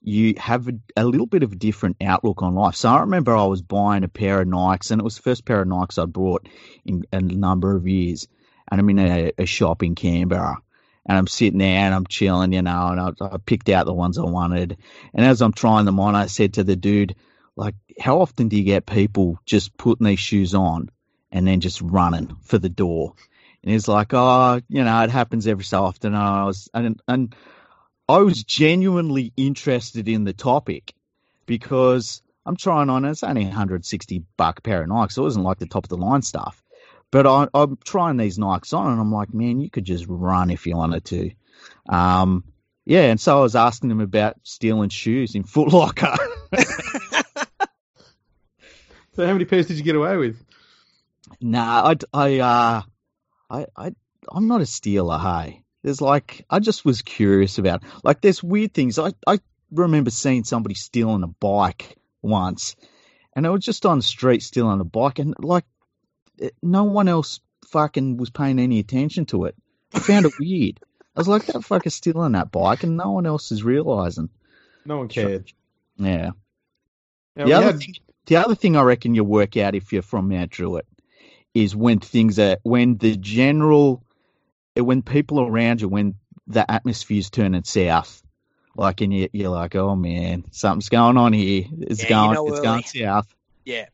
you 0.02 0.34
have 0.38 0.68
a, 0.68 0.74
a 0.98 1.06
little 1.06 1.26
bit 1.26 1.42
of 1.42 1.54
a 1.54 1.56
different 1.56 1.96
outlook 2.02 2.42
on 2.44 2.54
life. 2.54 2.76
So 2.76 2.90
I 2.90 3.00
remember 3.00 3.34
I 3.34 3.46
was 3.46 3.62
buying 3.62 4.04
a 4.04 4.10
pair 4.10 4.42
of 4.42 4.48
Nikes, 4.50 4.92
and 4.92 5.00
it 5.00 5.06
was 5.06 5.16
the 5.16 5.22
first 5.22 5.46
pair 5.46 5.62
of 5.62 5.70
Nikes 5.70 6.02
I 6.02 6.06
bought 6.06 6.50
in 6.84 7.06
a 7.14 7.22
number 7.22 7.78
of 7.78 7.88
years. 7.88 8.28
And 8.70 8.82
I'm 8.82 8.90
in 8.90 9.00
a, 9.00 9.32
a 9.38 9.46
shop 9.46 9.82
in 9.82 9.96
Canberra, 9.96 10.58
and 11.06 11.18
I'm 11.18 11.28
sitting 11.28 11.60
there 11.60 11.80
and 11.80 11.96
I'm 11.96 12.06
chilling, 12.06 12.54
you 12.54 12.62
know, 12.62 12.88
and 12.88 13.00
I, 13.00 13.12
I 13.22 13.38
picked 13.38 13.70
out 13.70 13.86
the 13.86 13.94
ones 13.94 14.18
I 14.18 14.24
wanted. 14.24 14.78
And 15.14 15.26
as 15.26 15.42
I'm 15.42 15.54
trying 15.54 15.86
them 15.86 16.00
on, 16.00 16.16
I 16.16 16.28
said 16.28 16.54
to 16.56 16.64
the 16.64 16.76
dude, 16.76 17.16
like, 17.56 17.76
how 18.00 18.22
often 18.22 18.48
do 18.48 18.58
you 18.58 18.64
get 18.64 18.86
people 18.86 19.40
just 19.46 19.76
putting 19.78 20.06
these 20.06 20.20
shoes 20.20 20.54
on 20.54 20.90
and 21.32 21.48
then 21.48 21.60
just 21.60 21.82
running 21.82 22.36
for 22.44 22.58
the 22.58 22.70
door? 22.70 23.14
And 23.64 23.72
he's 23.72 23.88
like, 23.88 24.14
oh, 24.14 24.62
you 24.70 24.84
know, 24.84 25.04
it 25.04 25.10
happens 25.10 25.48
every 25.48 25.64
so 25.64 25.84
often. 25.84 26.14
And 26.14 26.24
I 26.24 26.46
was, 26.46 26.70
and, 26.74 27.02
and 27.08 27.36
I 28.08 28.20
was 28.20 28.44
genuinely 28.44 29.34
interested 29.38 30.08
in 30.08 30.24
the 30.24 30.34
topic 30.34 30.94
because 31.46 32.22
I'm 32.46 32.58
trying 32.58 32.90
on. 32.90 33.06
It's 33.06 33.24
only 33.24 33.46
160 33.46 34.24
buck 34.38 34.64
pair 34.64 34.84
of 34.84 34.90
Nikes. 34.90 35.14
So 35.14 35.24
it 35.24 35.26
wasn't 35.26 35.46
like 35.46 35.60
the 35.60 35.68
top 35.68 35.86
of 35.86 35.90
the 35.90 35.98
line 35.98 36.22
stuff. 36.22 36.61
But 37.12 37.28
I, 37.28 37.48
I'm 37.54 37.78
trying 37.84 38.18
these 38.18 38.38
Nikes 38.38 38.74
on, 38.74 38.92
and 38.92 39.02
I'm 39.02 39.12
like, 39.12 39.34
man, 39.34 39.60
you 39.60 39.70
could 39.70 39.86
just 39.86 40.06
run 40.08 40.50
if 40.50 40.66
you 40.66 40.78
wanted 40.78 41.06
to. 41.06 41.32
Um, 41.88 42.46
yeah, 42.86 43.04
and 43.04 43.20
so 43.20 43.38
I 43.38 43.42
was 43.42 43.56
asking 43.56 43.90
them 43.90 44.02
about 44.02 44.38
stealing 44.44 44.90
shoes 44.90 45.36
in 45.36 45.44
Foot 45.46 45.72
Locker. 45.74 46.16
So 49.14 49.28
how 49.28 49.34
many 49.34 49.46
pairs 49.46 49.68
did 49.68 49.78
you 49.78 49.84
get 49.84 49.96
away 49.96 50.16
with? 50.16 50.42
nah, 51.42 51.94
I, 51.94 51.96
I, 52.14 52.40
uh, 52.40 52.82
I, 53.50 53.66
I, 53.76 53.92
I'm 54.30 54.48
not 54.48 54.62
a 54.62 54.66
stealer. 54.66 55.18
Hey, 55.20 55.64
there's 55.84 56.02
like 56.02 56.46
I 56.50 56.60
just 56.60 56.86
was 56.86 57.02
curious 57.02 57.58
about 57.58 57.84
like 58.04 58.22
there's 58.22 58.42
weird 58.42 58.74
things. 58.74 58.98
I, 58.98 59.12
I 59.28 59.40
remember 59.70 60.12
seeing 60.12 60.46
somebody 60.46 60.76
stealing 60.76 61.24
a 61.24 61.28
bike 61.28 61.98
once, 62.22 62.78
and 63.36 63.46
I 63.46 63.50
was 63.50 63.66
just 63.66 63.86
on 63.86 63.98
the 64.00 64.04
street 64.04 64.44
stealing 64.44 64.80
a 64.80 64.86
bike, 64.86 65.20
and 65.20 65.36
like 65.40 65.66
it- 66.42 66.56
no 66.62 66.84
one 66.84 67.08
else 67.08 67.40
fucking 67.68 68.18
was 68.18 68.30
paying 68.30 68.60
any 68.60 68.80
attention 68.80 69.26
to 69.28 69.46
it. 69.46 69.56
I 69.94 70.00
found 70.00 70.26
it 70.26 70.34
weird. 70.40 70.80
I 71.16 71.20
was 71.20 71.28
like, 71.28 71.46
that 71.48 71.56
fucker's 71.58 71.94
stealing 71.96 72.32
that 72.34 72.52
bike, 72.52 72.84
and 72.84 72.98
no 72.98 73.12
one 73.12 73.26
else 73.26 73.52
is 73.52 73.64
realizing. 73.64 74.30
No 74.86 74.98
one 75.00 75.08
cared. 75.10 75.52
Yeah. 75.98 76.32
Now, 77.36 77.46
The 77.46 77.54
other, 77.54 77.66
had- 77.68 77.80
thing, 77.80 77.96
the 78.26 78.36
other 78.38 78.56
thing 78.56 78.76
I 78.76 78.82
reckon 78.82 79.14
you'll 79.16 79.26
work 79.26 79.58
out 79.58 79.76
if 79.76 79.92
you're 79.94 80.02
from 80.02 80.30
Mount 80.30 80.52
Druitt 80.52 80.88
is 81.54 81.76
when 81.76 82.00
things 82.00 82.40
are 82.40 82.58
when 82.64 82.96
the 82.98 83.16
general 83.18 84.04
when 84.76 85.02
people 85.02 85.42
around 85.42 85.82
you 85.82 85.90
when 85.90 86.16
the 86.48 86.70
atmosphere's 86.72 87.30
turning 87.30 87.64
south, 87.66 88.24
like 88.76 89.02
and 89.02 89.14
you, 89.14 89.28
you're 89.34 89.50
like, 89.50 89.76
oh 89.76 89.96
man, 89.98 90.46
something's 90.52 90.88
going 90.90 91.18
on 91.18 91.34
here. 91.34 91.66
It's 91.82 92.00
Yeah, 92.04 92.06
you 92.06 92.10
going, 92.10 92.34
know 92.36 92.48
it's 92.48 92.58
early. 92.60 92.66
going 92.66 92.84
south. 92.84 93.28
Yeah. 93.66 93.88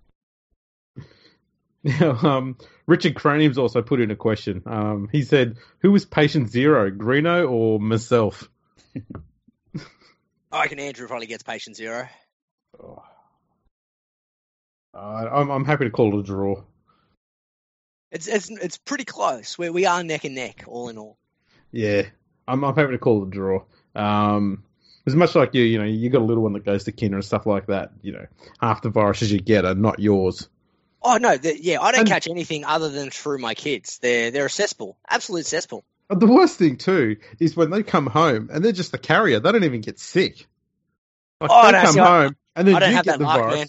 Now, 1.84 2.12
um, 2.24 2.58
Richard 2.86 3.16
Cranium's 3.16 3.58
also 3.58 3.82
put 3.82 4.02
in 4.02 4.12
a 4.12 4.16
question. 4.16 4.64
Um, 4.66 5.10
he 5.12 5.24
said, 5.24 5.58
"Who 5.80 5.92
was 5.92 6.06
patient 6.06 6.50
zero, 6.50 6.90
Greeno 6.90 7.50
or 7.50 7.80
myself?" 7.80 8.50
I 10.52 10.64
reckon 10.64 10.80
Andrew 10.80 11.08
probably 11.08 11.28
gets 11.28 11.44
patient 11.44 11.76
zero. 11.76 12.08
Oh. 12.82 13.04
Uh, 14.94 15.30
I'm, 15.32 15.50
I'm 15.52 15.66
happy 15.66 15.86
to 15.86 15.92
call 15.92 16.18
it 16.18 16.20
a 16.22 16.24
draw. 16.24 16.64
It's 18.12 18.28
it's 18.28 18.50
it's 18.50 18.78
pretty 18.78 19.04
close. 19.04 19.58
We 19.58 19.70
we 19.70 19.86
are 19.86 20.04
neck 20.04 20.24
and 20.24 20.36
neck, 20.36 20.64
all 20.66 20.90
in 20.90 20.98
all. 20.98 21.18
Yeah, 21.72 22.04
I'm, 22.48 22.64
I'm 22.64 22.76
happy 22.76 22.94
to 22.94 22.98
call 22.98 23.24
it 23.24 23.28
a 23.28 23.30
draw. 23.30 23.64
Um, 23.96 24.64
as 25.06 25.16
much 25.16 25.36
like 25.36 25.54
you, 25.54 25.64
you 25.64 25.78
know, 25.78 25.86
you 25.86 26.10
got 26.10 26.22
a 26.22 26.26
little 26.26 26.44
one 26.44 26.54
that 26.54 26.66
goes 26.66 26.86
to 26.86 26.92
kinder 26.92 27.18
and 27.18 27.26
stuff 27.26 27.46
like 27.46 27.68
that. 27.68 27.92
You 28.02 28.14
know, 28.14 28.26
half 28.60 28.82
the 28.82 28.90
viruses 28.90 29.32
you 29.32 29.40
get 29.40 29.66
are 29.66 29.76
not 29.76 30.00
yours. 30.00 30.48
Oh 31.10 31.18
no, 31.18 31.38
the, 31.38 31.60
yeah, 31.62 31.80
I 31.82 31.92
don't 31.92 32.02
And- 32.02 32.10
catch 32.10 32.28
anything 32.28 32.66
other 32.66 32.90
than 32.90 33.10
through 33.10 33.38
my 33.40 33.54
kids. 33.54 34.00
They're 34.00 34.32
they're 34.32 34.46
a 34.48 34.50
cesspool, 34.50 34.98
absolute 35.10 35.46
cesspool. 35.46 35.84
But 36.10 36.20
the 36.20 36.28
worst 36.28 36.58
thing 36.58 36.78
too 36.78 37.18
is 37.40 37.56
when 37.56 37.70
they 37.70 37.84
come 37.84 38.08
home 38.08 38.50
and 38.52 38.64
they're 38.64 38.72
just 38.72 38.92
the 38.92 38.98
carrier. 38.98 39.40
They 39.40 39.52
don't 39.52 39.64
even 39.64 39.82
get 39.82 40.00
sick. 40.00 40.48
Like 41.42 41.50
Oh, 41.54 41.66
they 41.68 41.72
no, 41.74 41.82
come 41.84 41.94
see, 41.94 42.00
I- 42.00 42.22
home 42.24 42.36
and 42.56 42.68
then 42.68 42.76
I 42.76 42.80
don't 42.80 42.90
you 42.92 42.96
have 42.96 43.06
get 43.06 43.12
that 43.12 43.20
the 43.20 43.26
luck, 43.26 43.40
virus. 43.40 43.56
man. 43.56 43.68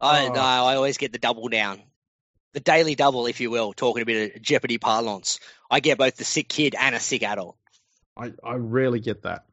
I 0.00 0.26
Oh. 0.28 0.32
no, 0.32 0.40
I 0.40 0.74
always 0.76 0.98
get 0.98 1.12
the 1.12 1.18
double 1.18 1.48
down, 1.48 1.80
the 2.52 2.60
daily 2.60 2.94
double, 2.94 3.26
if 3.26 3.40
you 3.40 3.50
will. 3.50 3.72
Talking 3.72 4.02
a 4.02 4.06
bit 4.06 4.36
of 4.36 4.42
Jeopardy 4.42 4.78
parlance, 4.78 5.40
I 5.70 5.80
get 5.80 5.96
both 5.98 6.16
the 6.16 6.24
sick 6.24 6.48
kid 6.48 6.74
and 6.78 6.94
a 6.94 7.00
sick 7.00 7.22
adult. 7.22 7.56
I, 8.16 8.32
I 8.44 8.54
rarely 8.54 9.00
get 9.00 9.22
that. 9.22 9.44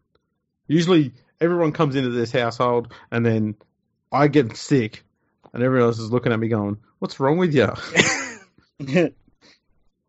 Usually 0.68 1.14
everyone 1.40 1.72
comes 1.72 1.96
into 1.96 2.10
this 2.10 2.32
household 2.32 2.94
and 3.12 3.26
then 3.26 3.56
I 4.12 4.28
get 4.28 4.56
sick 4.58 5.04
and 5.54 5.64
everyone 5.64 5.88
else 5.88 6.00
is 6.00 6.12
looking 6.12 6.32
at 6.32 6.40
me 6.40 6.48
going, 6.48 6.78
What's 7.00 7.20
wrong 7.20 7.38
with 7.38 7.54
you? 7.54 7.70
and 8.80 9.14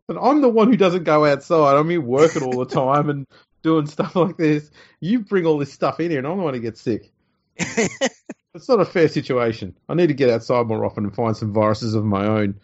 I'm 0.09 0.41
the 0.41 0.49
one 0.49 0.69
who 0.69 0.77
doesn't 0.77 1.03
go 1.03 1.25
outside. 1.25 1.75
I'm 1.75 1.89
here 1.89 2.01
working 2.01 2.43
all 2.43 2.63
the 2.63 2.73
time 2.73 3.09
and 3.09 3.27
doing 3.63 3.87
stuff 3.87 4.15
like 4.15 4.37
this. 4.37 4.69
You 4.99 5.19
bring 5.19 5.45
all 5.45 5.57
this 5.57 5.73
stuff 5.73 5.99
in 5.99 6.11
here 6.11 6.19
and 6.19 6.27
I'm 6.27 6.37
the 6.37 6.43
one 6.43 6.53
who 6.53 6.59
gets 6.59 6.81
sick. 6.81 7.11
It's 8.55 8.69
not 8.69 8.79
a 8.79 8.85
fair 8.85 9.09
situation. 9.09 9.75
I 9.89 9.95
need 9.95 10.07
to 10.07 10.13
get 10.13 10.29
outside 10.29 10.65
more 10.65 10.85
often 10.85 11.03
and 11.03 11.13
find 11.13 11.35
some 11.35 11.51
viruses 11.51 11.93
of 11.93 12.05
my 12.05 12.25
own. 12.25 12.61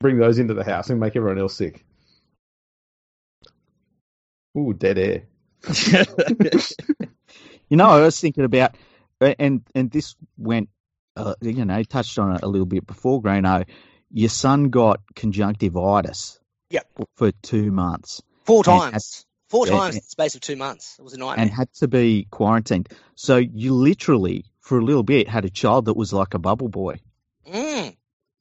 Bring 0.00 0.18
those 0.18 0.40
into 0.40 0.52
the 0.52 0.64
house 0.64 0.90
and 0.90 0.98
make 0.98 1.14
everyone 1.14 1.38
else 1.38 1.54
sick. 1.54 1.84
Ooh, 4.58 4.74
dead 4.74 4.98
air. 4.98 5.22
you 7.68 7.76
know, 7.76 7.88
I 7.88 8.00
was 8.00 8.20
thinking 8.20 8.42
about, 8.42 8.74
and 9.20 9.62
and 9.76 9.90
this 9.92 10.16
went, 10.36 10.68
uh, 11.16 11.34
you 11.40 11.64
know, 11.64 11.82
touched 11.82 12.18
on 12.18 12.34
it 12.36 12.42
a 12.42 12.48
little 12.48 12.66
bit 12.66 12.86
before, 12.86 13.22
Greeno. 13.22 13.66
Your 14.10 14.28
son 14.28 14.70
got 14.70 15.00
conjunctivitis. 15.14 16.38
Yep. 16.70 16.86
For 17.16 17.32
two 17.42 17.70
months 17.70 18.22
Four 18.44 18.64
times, 18.64 19.26
four 19.50 19.66
yeah, 19.66 19.72
times 19.74 19.94
and- 19.94 19.94
in 19.96 20.00
the 20.06 20.10
space 20.10 20.34
of 20.34 20.40
two 20.40 20.56
months. 20.56 20.96
It 20.98 21.02
was 21.02 21.12
a 21.12 21.18
nightmare. 21.18 21.38
and 21.44 21.50
had 21.50 21.72
to 21.74 21.88
be 21.88 22.26
quarantined. 22.30 22.88
So 23.14 23.36
you 23.36 23.74
literally, 23.74 24.46
for 24.60 24.78
a 24.78 24.84
little 24.84 25.02
bit, 25.02 25.28
had 25.28 25.44
a 25.44 25.50
child 25.50 25.84
that 25.84 25.94
was 25.96 26.12
like 26.12 26.34
a 26.34 26.38
bubble 26.38 26.68
boy, 26.68 27.00
Mm. 27.46 27.94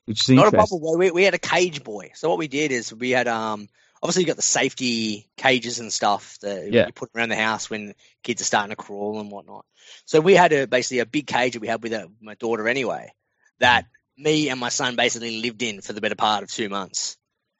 which 0.05 0.22
is 0.22 0.30
Not 0.36 0.47
a 0.53 0.57
bubble 0.57 0.80
boy. 0.80 0.95
We, 0.97 1.11
we 1.11 1.24
had 1.24 1.34
a 1.34 1.39
cage 1.39 1.84
boy. 1.84 2.11
So 2.15 2.30
what 2.30 2.38
we 2.39 2.47
did 2.47 2.72
is 2.72 2.93
we 2.93 3.11
had 3.11 3.28
um 3.28 3.67
obviously 4.02 4.24
you've 4.24 4.28
got 4.28 4.36
the 4.36 4.41
safety 4.41 5.30
cages 5.38 5.80
and 5.80 5.91
stuff 5.93 6.38
that 6.41 6.72
Yeah. 6.72 6.88
you 6.88 6.93
put 6.93 7.10
around 7.16 7.30
the 7.30 7.36
house 7.36 7.70
when 7.70 7.93
kids 8.24 8.41
are 8.41 8.45
starting 8.45 8.70
to 8.72 8.76
crawl 8.76 9.20
and 9.20 9.30
whatnot. 9.32 9.66
So 10.06 10.20
we 10.22 10.34
had 10.36 10.54
a 10.54 10.68
basically 10.68 10.99
a 10.99 11.06
big 11.06 11.28
cage 11.28 11.54
that 11.54 11.60
we 11.62 11.68
had 11.68 11.82
with 11.84 11.93
uh 11.93 12.08
my 12.22 12.36
daughter 12.36 12.68
anyway 12.68 13.14
that 13.60 13.86
me 14.18 14.49
and 14.49 14.60
my 14.60 14.70
son 14.70 14.95
basically 14.95 15.41
lived 15.41 15.62
in 15.64 15.82
for 15.82 15.93
the 15.93 16.02
better 16.02 16.16
part 16.16 16.43
of 16.43 16.52
two 16.52 16.70
months. 16.70 17.18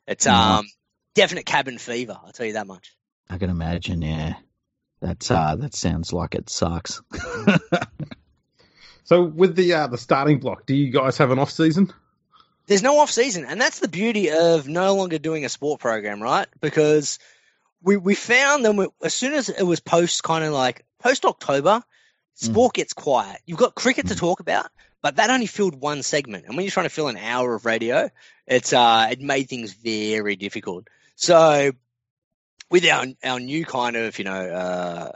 It's 0.08 0.26
Nice. 0.26 0.60
um 0.60 0.66
definite 1.16 1.46
cabin 1.46 1.78
fever. 1.78 2.18
I'll 2.24 2.32
tell 2.32 2.46
you 2.48 2.54
that 2.54 2.68
much. 2.68 2.96
I 3.30 3.38
can 3.38 3.50
imagine. 3.50 4.02
Yeah, 4.02 4.34
that's 5.00 5.30
uh, 5.32 5.56
that 5.58 5.74
sounds 5.76 6.12
like 6.14 6.36
it 6.36 6.50
sucks. 6.50 7.02
So 9.04 9.24
with 9.24 9.56
the 9.56 9.74
uh, 9.74 9.88
the 9.88 9.98
Starting 9.98 10.40
Bloc, 10.40 10.66
do 10.66 10.76
you 10.76 10.92
guys 10.92 11.18
have 11.18 11.32
an 11.32 11.40
off 11.40 11.52
season? 11.52 11.92
There's 12.72 12.82
no 12.82 13.00
off 13.00 13.12
season, 13.12 13.44
and 13.44 13.60
that's 13.60 13.80
the 13.80 13.90
beauty 13.90 14.32
of 14.32 14.66
no 14.66 14.96
longer 14.96 15.20
doing 15.20 15.44
a 15.44 15.50
sport 15.50 15.82
program, 15.82 16.24
right? 16.24 16.48
Because 16.62 17.20
we 17.84 17.98
we 17.98 18.16
found 18.16 18.64
that 18.64 18.74
we, 18.74 18.88
as 19.04 19.14
soon 19.14 19.34
as 19.34 19.50
it 19.50 19.64
was 19.64 19.82
post 19.82 20.24
kind 20.24 20.46
of 20.46 20.54
like 20.54 20.86
post 20.98 21.26
October, 21.26 21.84
sport 22.36 22.74
gets 22.74 22.94
quiet. 22.94 23.42
You've 23.46 23.60
got 23.60 23.76
cricket 23.76 24.08
to 24.08 24.16
talk 24.16 24.40
about, 24.40 24.68
but 25.02 25.18
that 25.18 25.30
only 25.30 25.48
filled 25.48 25.76
one 25.76 26.02
segment, 26.02 26.46
and 26.46 26.56
when 26.56 26.64
you're 26.64 26.72
trying 26.72 26.86
to 26.86 26.96
fill 26.96 27.10
an 27.10 27.18
hour 27.18 27.54
of 27.54 27.66
radio, 27.66 28.10
it's 28.48 28.72
uh 28.72 29.10
it 29.12 29.20
made 29.20 29.50
things 29.50 29.74
very 29.74 30.38
difficult. 30.38 30.88
So 31.16 31.74
with 32.70 32.86
our 32.86 33.06
our 33.22 33.42
new 33.42 33.66
kind 33.66 33.98
of 33.98 34.18
you 34.18 34.24
know 34.24 34.32
uh, 34.32 35.12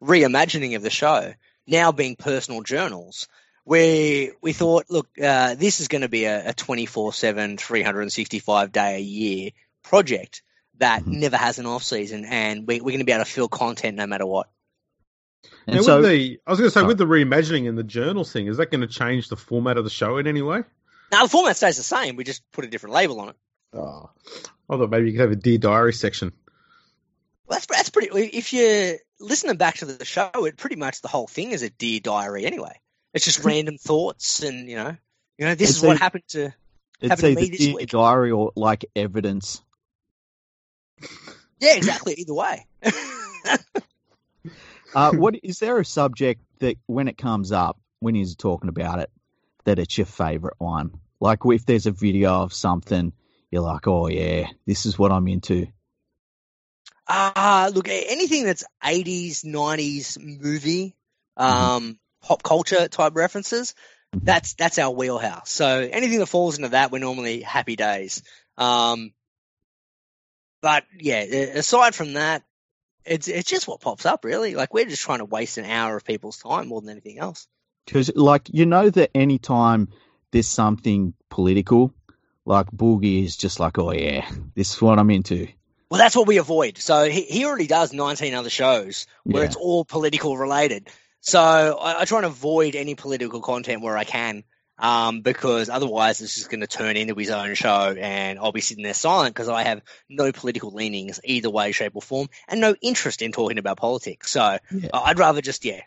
reimagining 0.00 0.76
of 0.76 0.82
the 0.82 0.90
show 0.90 1.34
now 1.66 1.90
being 1.90 2.14
personal 2.14 2.62
journals 2.62 3.26
we 3.64 4.32
we 4.40 4.52
thought, 4.52 4.86
look, 4.88 5.08
uh, 5.22 5.54
this 5.54 5.80
is 5.80 5.88
going 5.88 6.02
to 6.02 6.08
be 6.08 6.24
a, 6.24 6.50
a 6.50 6.52
24/7, 6.54 7.58
365 7.58 8.72
day 8.72 8.96
a 8.96 9.00
year 9.00 9.50
project 9.82 10.42
that 10.78 11.02
Mhm. 11.02 11.18
never 11.20 11.36
has 11.36 11.58
an 11.58 11.66
off 11.66 11.82
season, 11.84 12.24
and 12.24 12.66
we, 12.66 12.80
we're 12.80 12.90
going 12.90 12.98
to 12.98 13.04
be 13.04 13.12
able 13.12 13.24
to 13.24 13.30
fill 13.30 13.48
content 13.48 13.96
no 13.96 14.06
matter 14.06 14.26
what. 14.26 14.48
And 15.66 15.76
now, 15.76 15.82
so, 15.82 16.00
with 16.00 16.10
the, 16.10 16.40
I 16.46 16.50
was 16.50 16.58
going 16.58 16.68
to 16.68 16.72
say, 16.72 16.80
Sorry. 16.80 16.86
with 16.88 16.98
the 16.98 17.06
reimagining 17.06 17.68
and 17.68 17.78
the 17.78 17.84
journal 17.84 18.24
thing, 18.24 18.46
is 18.48 18.56
that 18.56 18.70
going 18.70 18.80
to 18.80 18.86
change 18.88 19.28
the 19.28 19.36
format 19.36 19.76
of 19.76 19.84
the 19.84 19.90
show 19.90 20.18
in 20.18 20.26
any 20.26 20.42
way? 20.42 20.64
Now 21.12 21.24
the 21.24 21.28
format 21.28 21.56
stays 21.56 21.76
the 21.76 21.82
same. 21.82 22.16
We 22.16 22.24
just 22.24 22.42
put 22.52 22.64
a 22.64 22.68
different 22.68 22.94
label 22.94 23.20
on 23.20 23.28
it. 23.28 23.36
Oh, 23.74 24.10
I 24.68 24.76
thought 24.76 24.90
maybe 24.90 25.06
you 25.06 25.12
could 25.12 25.20
have 25.20 25.30
a 25.30 25.36
dear 25.36 25.58
diary 25.58 25.92
section. 25.92 26.32
Well, 27.46 27.58
that's 27.58 27.66
that's 27.66 27.90
pretty. 27.90 28.08
If 28.36 28.52
you're 28.52 28.96
listening 29.20 29.56
back 29.56 29.76
to 29.78 29.84
the 29.84 30.04
show, 30.04 30.30
it 30.46 30.56
pretty 30.56 30.76
much 30.76 31.00
the 31.00 31.08
whole 31.08 31.26
thing 31.26 31.52
is 31.52 31.62
a 31.62 31.70
dear 31.70 32.00
diary 32.00 32.46
anyway. 32.46 32.80
It's 33.14 33.24
just 33.24 33.44
random 33.44 33.78
thoughts, 33.78 34.42
and 34.42 34.68
you 34.68 34.76
know, 34.76 34.96
you 35.38 35.46
know, 35.46 35.54
this 35.54 35.70
It's 35.70 35.78
is 35.78 35.82
what 35.84 35.96
a- 35.96 36.00
happened 36.00 36.24
to. 36.28 36.54
it's 37.00 37.10
happened 37.10 37.36
to 37.36 37.42
me 37.42 37.50
this 37.50 37.74
week. 37.74 37.90
diary 37.90 38.30
or 38.30 38.52
like 38.56 38.84
evidence. 38.96 39.62
Yeah, 41.60 41.76
exactly. 41.76 42.14
Either 42.14 42.34
way. 42.34 42.66
Uh, 44.94 45.10
what 45.12 45.34
is 45.42 45.58
there 45.58 45.78
a 45.78 45.84
subject 45.86 46.42
that 46.58 46.76
when 46.86 47.08
it 47.08 47.16
comes 47.16 47.50
up, 47.50 47.78
when 48.00 48.14
he's 48.14 48.36
talking 48.36 48.68
about 48.68 48.98
it, 48.98 49.10
that 49.64 49.78
it's 49.78 49.96
your 49.96 50.04
favorite 50.06 50.56
one? 50.58 50.90
Like 51.18 51.38
if 51.46 51.64
there's 51.64 51.86
a 51.86 51.92
video 51.92 52.42
of 52.42 52.52
something, 52.52 53.14
you're 53.50 53.62
like, 53.62 53.86
oh 53.86 54.08
yeah, 54.08 54.48
this 54.66 54.84
is 54.84 54.98
what 54.98 55.10
I'm 55.10 55.28
into. 55.28 55.66
Ah, 57.08 57.70
look, 57.72 57.88
anything 57.88 58.44
that's 58.44 58.64
80s, 58.84 59.44
90s 59.46 60.18
movie, 60.20 60.94
um, 61.38 61.98
pop 62.22 62.42
culture 62.42 62.88
type 62.88 63.14
references, 63.16 63.74
Mhm. 64.14 64.24
that's 64.24 64.54
that's 64.54 64.78
our 64.78 64.90
wheelhouse. 64.90 65.50
So 65.50 65.66
anything 65.80 66.18
that 66.18 66.26
falls 66.26 66.56
into 66.58 66.70
that, 66.70 66.90
we're 66.92 66.98
normally 66.98 67.40
happy 67.42 67.76
days. 67.76 68.22
Um, 68.58 69.12
but 70.60 70.84
yeah, 70.98 71.20
aside 71.20 71.94
from 71.94 72.14
that, 72.14 72.42
It's 73.04 73.26
it's 73.26 73.50
just 73.50 73.66
what 73.66 73.80
pops 73.80 74.06
up, 74.06 74.24
really. 74.24 74.54
Like 74.54 74.72
we're 74.72 74.84
just 74.84 75.02
trying 75.02 75.18
to 75.18 75.24
waste 75.24 75.58
an 75.58 75.64
hour 75.64 75.96
of 75.96 76.04
people's 76.04 76.38
time 76.38 76.68
more 76.68 76.80
than 76.80 76.90
anything 76.90 77.18
else. 77.18 77.48
Because, 77.84 78.12
like, 78.14 78.48
you 78.52 78.64
know 78.64 78.88
that 78.90 79.10
anytime 79.12 79.88
there's 80.30 80.46
something 80.46 81.12
political, 81.28 81.92
like 82.44 82.70
Boogie 82.70 83.24
is 83.24 83.36
just 83.36 83.58
like, 83.58 83.76
oh 83.78 83.90
yeah, 83.92 84.30
this 84.54 84.74
is 84.74 84.80
what 84.80 85.00
I'm 85.00 85.10
into. 85.10 85.48
Well, 85.90 85.98
that's 85.98 86.14
what 86.14 86.28
we 86.28 86.36
avoid. 86.36 86.78
So 86.78 87.08
he, 87.10 87.22
he 87.22 87.44
already 87.44 87.66
does 87.66 87.92
19 87.92 88.34
other 88.34 88.50
shows 88.50 89.08
where 89.24 89.42
Yeah. 89.42 89.48
it's 89.48 89.56
all 89.56 89.84
political 89.84 90.36
related. 90.38 90.88
So 91.22 91.40
I, 91.40 92.02
I 92.02 92.04
try 92.04 92.18
and 92.18 92.26
avoid 92.26 92.74
any 92.74 92.94
political 92.94 93.40
content 93.40 93.80
where 93.80 93.96
I 93.96 94.04
can, 94.04 94.42
um, 94.76 95.20
because 95.20 95.68
otherwise 95.68 96.20
it's 96.20 96.34
just 96.34 96.50
going 96.50 96.60
to 96.60 96.66
turn 96.66 96.96
into 96.96 97.14
his 97.14 97.30
own 97.30 97.54
show, 97.54 97.94
and 97.96 98.38
I'll 98.38 98.52
be 98.52 98.60
sitting 98.60 98.82
there 98.82 98.92
silent 98.92 99.32
because 99.32 99.48
I 99.48 99.62
have 99.62 99.82
no 100.08 100.32
political 100.32 100.72
leanings 100.72 101.20
either 101.24 101.48
way, 101.48 101.70
shape, 101.70 101.92
or 101.94 102.02
form, 102.02 102.28
and 102.48 102.60
no 102.60 102.74
interest 102.82 103.22
in 103.22 103.30
talking 103.30 103.58
about 103.58 103.76
politics. 103.76 104.30
So 104.30 104.58
Yeah. 104.70 104.90
I'd 104.92 105.18
rather 105.18 105.40
just 105.40 105.64
yeah, 105.64 105.80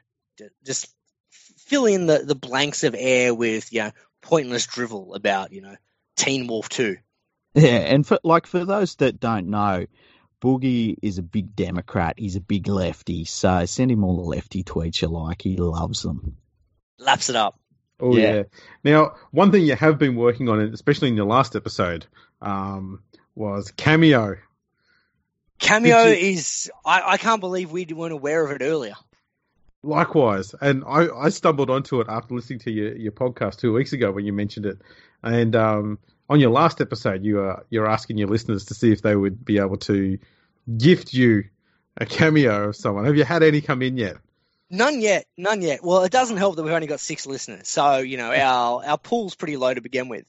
just 0.65 0.88
fill 1.29 1.86
in 1.86 2.05
the 2.05 2.19
the 2.19 2.36
blanks 2.36 2.83
of 2.83 2.95
air 2.97 3.33
with 3.33 3.73
you 3.73 3.83
know 3.83 3.91
pointless 4.21 4.65
drivel 4.65 5.15
about 5.15 5.51
you 5.51 5.61
know 5.61 5.75
Teen 6.15 6.47
Wolf 6.47 6.69
Two. 6.69 6.97
Yeah, 7.53 7.77
and 7.77 8.07
for 8.07 8.19
like 8.23 8.47
for 8.47 8.63
those 8.63 8.95
that 8.95 9.19
don't 9.19 9.49
know, 9.49 9.86
Boogie 10.41 10.95
is 11.01 11.17
a 11.17 11.23
big 11.23 11.55
Democrat. 11.55 12.15
He's 12.17 12.36
a 12.36 12.41
big 12.41 12.67
lefty, 12.67 13.25
so 13.25 13.65
send 13.65 13.91
him 13.91 14.03
all 14.03 14.17
the 14.17 14.23
lefty 14.23 14.63
tweets 14.63 15.01
you 15.01 15.07
like. 15.07 15.41
He 15.41 15.55
loves 15.57 16.01
them. 16.03 16.38
Laps 16.99 17.29
it 17.29 17.36
up. 17.36 17.59
Oh 17.99 18.15
Yeah. 18.15 18.33
yeah. 18.33 18.43
Now, 18.83 19.15
one 19.31 19.51
thing 19.51 19.63
you 19.63 19.75
have 19.75 19.97
been 19.97 20.15
working 20.15 20.49
on, 20.49 20.59
especially 20.59 21.07
in 21.07 21.15
your 21.15 21.25
last 21.25 21.55
episode, 21.55 22.05
um, 22.41 23.01
was 23.36 23.71
cameo. 23.71 24.36
Cameo 25.59 26.03
Did 26.05 26.19
is 26.19 26.69
I, 26.86 27.13
I 27.13 27.17
can't 27.17 27.39
believe 27.39 27.71
we 27.71 27.86
weren't 27.86 28.13
aware 28.13 28.45
of 28.45 28.51
it 28.51 28.63
earlier. 28.63 28.95
Likewise, 29.83 30.55
and 30.59 30.83
I, 30.86 31.07
I 31.15 31.29
stumbled 31.29 31.69
onto 31.69 32.01
it 32.01 32.07
after 32.09 32.33
listening 32.33 32.59
to 32.59 32.71
your, 32.71 32.95
your 32.95 33.11
podcast 33.11 33.59
two 33.59 33.71
weeks 33.71 33.93
ago 33.93 34.11
when 34.11 34.25
you 34.25 34.33
mentioned 34.33 34.65
it, 34.65 34.79
and 35.21 35.55
um, 35.55 35.99
on 36.30 36.39
your 36.39 36.51
last 36.51 36.82
episode, 36.82 37.23
you 37.23 37.39
are 37.39 37.65
you're 37.69 37.88
asking 37.88 38.17
your 38.17 38.28
listeners 38.28 38.65
to 38.65 38.73
see 38.73 38.91
if 38.91 39.01
they 39.01 39.15
would 39.15 39.43
be 39.45 39.59
able 39.59 39.78
to 39.78 40.17
gift 40.78 41.13
you 41.13 41.45
a 41.97 42.05
cameo 42.05 42.69
of 42.69 42.76
someone. 42.76 43.05
Have 43.05 43.15
you 43.15 43.23
had 43.23 43.43
any 43.43 43.61
come 43.61 43.82
in 43.82 43.97
yet? 43.97 44.17
None 44.69 44.99
yet, 44.99 45.26
none 45.38 45.61
yet. 45.61 45.84
Well, 45.84 46.03
it 46.03 46.11
doesn't 46.11 46.38
help 46.38 46.55
that 46.55 46.63
we've 46.63 46.73
only 46.73 46.88
got 46.88 46.99
six 46.99 47.28
listeners, 47.28 47.67
so 47.67 47.97
you 47.97 48.17
know 48.17 48.32
our 48.32 48.84
our 48.86 48.97
pool's 48.97 49.36
pretty 49.36 49.57
low 49.57 49.73
to 49.73 49.82
begin 49.82 50.09
with. 50.09 50.26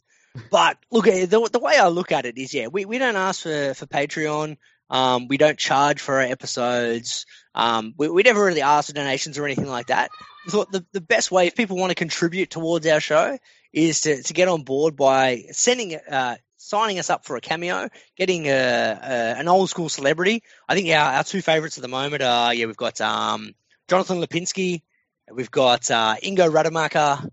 But 0.50 0.76
look, 0.90 1.06
eh, 1.06 1.24
the, 1.24 1.48
the 1.50 1.58
way 1.58 1.76
I 1.78 1.88
look 1.88 2.12
at 2.12 2.26
it 2.26 2.36
is, 2.36 2.52
yeah, 2.52 2.66
we, 2.66 2.84
we 2.84 2.98
don't 2.98 3.16
ask 3.16 3.42
for 3.42 3.74
for 3.74 3.86
Patreon. 3.86 4.58
Um, 4.88 5.26
we 5.26 5.36
don't 5.36 5.58
charge 5.58 6.00
for 6.00 6.16
our 6.16 6.20
episodes. 6.20 7.26
Um, 7.54 7.94
we, 7.96 8.08
we 8.08 8.22
never 8.22 8.44
really 8.44 8.62
ask 8.62 8.88
for 8.88 8.92
donations 8.92 9.38
or 9.38 9.44
anything 9.44 9.66
like 9.66 9.86
that. 9.86 10.10
We 10.44 10.52
thought 10.52 10.70
the, 10.70 10.84
the 10.92 11.00
best 11.00 11.32
way, 11.32 11.48
if 11.48 11.56
people 11.56 11.76
want 11.76 11.90
to 11.90 11.96
contribute 11.96 12.50
towards 12.50 12.86
our 12.86 13.00
show, 13.00 13.36
is 13.72 14.02
to, 14.02 14.22
to 14.22 14.32
get 14.32 14.48
on 14.48 14.62
board 14.62 14.96
by 14.96 15.44
sending, 15.52 15.94
uh, 15.94 16.36
signing 16.56 16.98
us 16.98 17.10
up 17.10 17.24
for 17.24 17.36
a 17.36 17.40
cameo, 17.40 17.88
getting 18.16 18.48
a, 18.48 18.50
a 18.50 19.38
an 19.38 19.48
old 19.48 19.70
school 19.70 19.88
celebrity. 19.88 20.42
I 20.68 20.74
think 20.74 20.88
our, 20.90 21.14
our 21.14 21.24
two 21.24 21.42
favorites 21.42 21.78
at 21.78 21.82
the 21.82 21.88
moment 21.88 22.22
are 22.22 22.52
yeah, 22.52 22.66
we've 22.66 22.76
got 22.76 23.00
um, 23.00 23.54
Jonathan 23.88 24.20
Lipnicki, 24.20 24.82
we've 25.32 25.50
got 25.50 25.90
uh, 25.90 26.16
Ingo 26.22 26.52
Rademacher, 26.52 27.30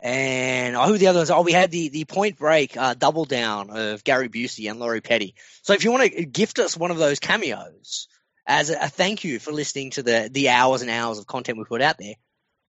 and 0.00 0.76
oh, 0.76 0.86
who 0.86 0.98
the 0.98 1.08
other 1.08 1.18
ones? 1.18 1.30
Oh, 1.30 1.42
we 1.42 1.52
had 1.52 1.70
the 1.70 1.88
the 1.88 2.04
Point 2.04 2.38
Break 2.38 2.76
uh, 2.76 2.94
double 2.94 3.24
down 3.24 3.70
of 3.70 4.04
Gary 4.04 4.28
Busey 4.28 4.70
and 4.70 4.78
Lori 4.78 5.00
Petty. 5.00 5.34
So 5.62 5.72
if 5.72 5.84
you 5.84 5.90
want 5.90 6.12
to 6.12 6.24
gift 6.24 6.58
us 6.58 6.76
one 6.76 6.90
of 6.90 6.98
those 6.98 7.18
cameos 7.18 8.06
as 8.46 8.70
a, 8.70 8.76
a 8.80 8.88
thank 8.88 9.24
you 9.24 9.38
for 9.40 9.52
listening 9.52 9.90
to 9.92 10.02
the 10.02 10.30
the 10.32 10.50
hours 10.50 10.82
and 10.82 10.90
hours 10.90 11.18
of 11.18 11.26
content 11.26 11.58
we 11.58 11.64
put 11.64 11.82
out 11.82 11.98
there, 11.98 12.14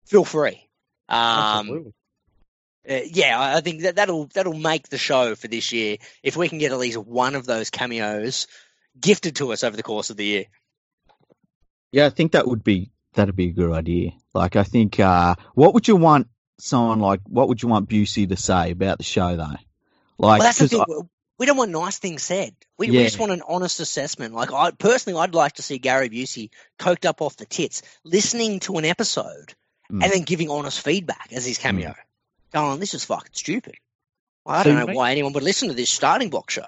feel 0.06 0.24
free. 0.24 0.68
Um, 1.08 1.18
Absolutely. 1.18 1.92
Uh, 2.88 3.00
yeah, 3.04 3.38
I 3.38 3.56
I 3.56 3.60
think 3.60 3.82
that 3.82 3.96
that'll 3.96 4.26
that'll 4.26 4.54
make 4.54 4.88
the 4.88 4.98
show 4.98 5.34
for 5.34 5.48
this 5.48 5.72
year 5.72 5.98
if 6.22 6.36
we 6.36 6.48
can 6.48 6.58
get 6.58 6.72
at 6.72 6.78
least 6.78 6.98
one 6.98 7.34
of 7.34 7.46
those 7.46 7.70
cameos 7.70 8.46
gifted 9.00 9.36
to 9.36 9.52
us 9.52 9.62
over 9.64 9.76
the 9.76 9.82
course 9.82 10.10
of 10.10 10.16
the 10.16 10.24
year. 10.24 10.44
Yeah, 11.92 12.06
I 12.06 12.10
think 12.10 12.32
that 12.32 12.46
would 12.46 12.64
be 12.64 12.90
that'd 13.14 13.36
be 13.36 13.46
a 13.48 13.52
good 13.52 13.72
idea. 13.72 14.12
Like, 14.34 14.56
I 14.56 14.62
think, 14.62 15.00
uh, 15.00 15.34
what 15.54 15.74
would 15.74 15.88
you 15.88 15.96
want 15.96 16.28
someone 16.58 17.00
like? 17.00 17.20
What 17.24 17.48
would 17.48 17.62
you 17.62 17.68
want 17.68 17.88
Busey 17.88 18.28
to 18.28 18.36
say 18.36 18.70
about 18.72 18.98
the 18.98 19.04
show, 19.04 19.36
though? 19.36 19.56
Like, 20.18 20.38
well, 20.38 20.38
that's 20.40 20.58
the 20.58 20.68
thing. 20.68 20.84
we 21.38 21.46
don't 21.46 21.56
want 21.56 21.70
nice 21.70 21.98
things 21.98 22.22
said. 22.22 22.54
We, 22.76 22.88
Yeah. 22.88 23.00
we 23.00 23.04
just 23.04 23.18
want 23.18 23.32
an 23.32 23.42
honest 23.46 23.80
assessment. 23.80 24.34
Like 24.34 24.52
I 24.52 24.70
personally, 24.72 25.18
I'd 25.20 25.34
like 25.34 25.54
to 25.54 25.62
see 25.62 25.78
Gary 25.78 26.08
Busey 26.10 26.50
coked 26.78 27.04
up 27.06 27.22
off 27.22 27.36
the 27.36 27.46
tits, 27.46 27.82
listening 28.04 28.60
to 28.60 28.76
an 28.78 28.84
episode, 28.84 29.54
Mm. 29.90 30.04
and 30.04 30.12
then 30.12 30.22
giving 30.22 30.50
honest 30.50 30.82
feedback 30.82 31.30
as 31.32 31.46
his 31.46 31.56
cameo. 31.56 31.94
Going, 32.52 32.80
this 32.80 32.94
is 32.94 33.04
fucking 33.04 33.32
stupid. 33.32 33.74
I 34.46 34.62
don't 34.62 34.74
you 34.74 34.80
know 34.80 34.86
make- 34.86 34.96
why 34.96 35.10
anyone 35.10 35.32
would 35.34 35.42
listen 35.42 35.68
to 35.68 35.74
this 35.74 35.90
Starting 35.90 36.30
Bloc 36.30 36.50
show. 36.50 36.64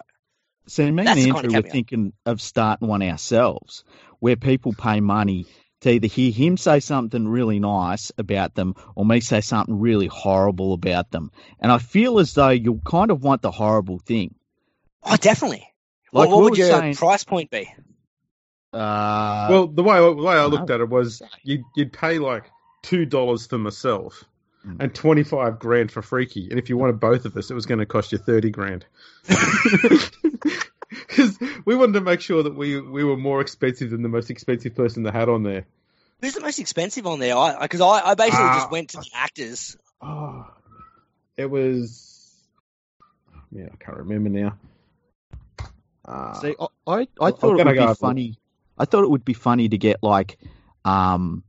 So 0.66 0.90
me 0.90 1.02
That's 1.04 1.18
and 1.20 1.28
the 1.28 1.32
kind 1.32 1.44
Andrew 1.46 1.58
of 1.58 1.64
were 1.64 1.70
thinking 1.70 2.12
of 2.26 2.40
starting 2.40 2.86
one 2.88 3.02
ourselves, 3.02 3.84
where 4.20 4.36
people 4.36 4.72
pay 4.72 5.00
money 5.00 5.46
to 5.80 5.90
either 5.90 6.06
hear 6.06 6.30
him 6.30 6.58
say 6.58 6.78
something 6.80 7.26
really 7.26 7.58
nice 7.58 8.12
about 8.18 8.54
them 8.54 8.74
or 8.94 9.04
me 9.06 9.20
say 9.20 9.40
something 9.40 9.80
really 9.80 10.06
horrible 10.06 10.74
about 10.74 11.10
them. 11.10 11.32
And 11.58 11.72
I 11.72 11.78
feel 11.78 12.18
as 12.18 12.34
though 12.34 12.50
you'll 12.50 12.80
kind 12.84 13.10
of 13.10 13.22
want 13.22 13.40
the 13.40 13.50
horrible 13.50 13.98
thing. 13.98 14.34
Oh, 15.02 15.16
definitely. 15.16 15.66
Like 16.12 16.28
what 16.28 16.30
what 16.30 16.36
we 16.36 16.42
would 16.42 16.50
were 16.52 16.56
your 16.58 16.78
saying- 16.78 16.94
price 16.96 17.24
point 17.24 17.50
be? 17.50 17.72
Uh, 18.72 19.48
well, 19.50 19.66
the 19.66 19.82
way 19.82 19.98
the 19.98 20.12
way 20.12 20.34
I 20.34 20.42
I 20.42 20.46
looked 20.46 20.68
know. 20.68 20.74
at 20.76 20.80
it 20.80 20.88
was 20.88 21.22
you'd, 21.42 21.62
you'd 21.74 21.92
pay 21.92 22.18
like 22.18 22.44
two 22.82 23.04
dollars 23.06 23.46
for 23.46 23.58
myself. 23.58 24.22
And 24.78 24.94
twenty 24.94 25.22
five 25.24 25.58
grand 25.58 25.90
for 25.90 26.02
Freaky, 26.02 26.48
and 26.50 26.58
if 26.58 26.68
you 26.68 26.76
wanted 26.76 27.00
both 27.00 27.24
of 27.24 27.36
us, 27.36 27.50
it 27.50 27.54
was 27.54 27.66
going 27.66 27.78
to 27.80 27.86
cost 27.86 28.12
you 28.12 28.18
thirty 28.18 28.50
grand. 28.50 28.84
Because 31.06 31.38
we 31.64 31.76
wanted 31.76 31.92
to 31.94 32.00
make 32.00 32.20
sure 32.20 32.42
that 32.42 32.56
we 32.56 32.80
we 32.80 33.04
were 33.04 33.16
more 33.16 33.40
expensive 33.40 33.90
than 33.90 34.02
the 34.02 34.08
most 34.08 34.28
expensive 34.30 34.74
person 34.74 35.02
they 35.04 35.10
had 35.12 35.28
on 35.28 35.42
there. 35.44 35.66
Who's 36.20 36.34
the 36.34 36.40
most 36.40 36.58
expensive 36.58 37.06
on 37.06 37.20
there? 37.20 37.36
I 37.36 37.60
because 37.62 37.80
I, 37.80 38.00
I 38.10 38.14
basically 38.14 38.44
Ah. 38.44 38.58
just 38.58 38.70
went 38.72 38.90
to 38.90 38.96
the 38.98 39.08
actors. 39.14 39.76
Oh, 40.02 40.46
it 41.36 41.48
was. 41.48 42.32
Yeah, 43.52 43.66
I 43.72 43.76
can't 43.84 43.98
remember 43.98 44.30
now. 44.30 44.56
Uh, 46.04 46.34
See, 46.40 46.54
I, 46.58 46.66
I, 46.86 47.08
I 47.20 47.30
thought 47.30 47.60
it 47.60 47.64
would 47.66 47.74
be 47.76 47.86
for- 47.86 47.94
funny. 47.94 48.38
I 48.78 48.84
thought 48.84 49.04
it 49.04 49.10
would 49.10 49.24
be 49.24 49.34
funny 49.34 49.68
to 49.68 49.78
get 49.78 50.02
like 50.02 50.38
um, 50.84 51.44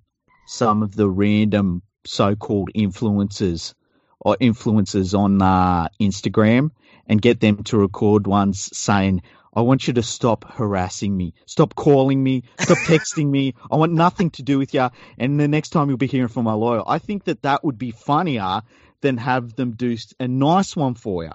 some 0.45 0.83
of 0.83 0.95
the 0.95 1.09
random 1.09 1.81
so-called 2.05 2.71
influencers 2.75 3.73
or 4.19 4.37
influencers 4.37 5.17
on 5.17 5.41
uh, 5.41 5.87
Instagram 5.99 6.71
and 7.07 7.21
get 7.21 7.39
them 7.39 7.63
to 7.63 7.77
record 7.77 8.27
ones 8.27 8.69
saying, 8.77 9.21
"I 9.53 9.61
want 9.61 9.87
you 9.87 9.93
to 9.93 10.03
stop 10.03 10.45
harassing 10.45 11.15
me, 11.15 11.33
stop 11.45 11.75
calling 11.75 12.23
me, 12.23 12.43
stop 12.59 12.77
texting 12.85 13.29
me. 13.29 13.55
I 13.69 13.75
want 13.75 13.93
nothing 13.93 14.29
to 14.31 14.43
do 14.43 14.59
with 14.59 14.73
you." 14.73 14.89
And 15.17 15.39
the 15.39 15.47
next 15.47 15.69
time 15.69 15.89
you'll 15.89 15.97
be 15.97 16.07
hearing 16.07 16.27
from 16.27 16.45
my 16.45 16.53
lawyer, 16.53 16.83
I 16.85 16.99
think 16.99 17.25
that 17.25 17.41
that 17.43 17.63
would 17.63 17.77
be 17.77 17.91
funnier 17.91 18.61
than 19.01 19.17
have 19.17 19.55
them 19.55 19.71
do 19.71 19.97
a 20.19 20.27
nice 20.27 20.75
one 20.75 20.95
for 20.95 21.23
you. 21.23 21.31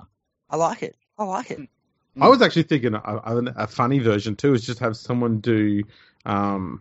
I 0.49 0.57
like 0.57 0.83
it. 0.83 0.97
I 1.19 1.25
like 1.25 1.51
it. 1.51 1.69
I 2.21 2.29
was 2.29 2.41
actually 2.41 2.63
thinking 2.63 2.95
a, 2.95 2.99
a, 2.99 3.43
a 3.57 3.67
funny 3.67 3.99
version 3.99 4.37
too 4.37 4.55
is 4.55 4.65
just 4.65 4.79
have 4.79 4.97
someone 4.97 5.41
do. 5.41 5.83
Um, 6.25 6.81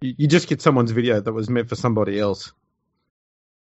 you, 0.00 0.14
you 0.18 0.26
just 0.26 0.48
get 0.48 0.60
someone's 0.60 0.90
video 0.90 1.20
that 1.20 1.32
was 1.32 1.48
meant 1.48 1.68
for 1.68 1.76
somebody 1.76 2.18
else. 2.18 2.52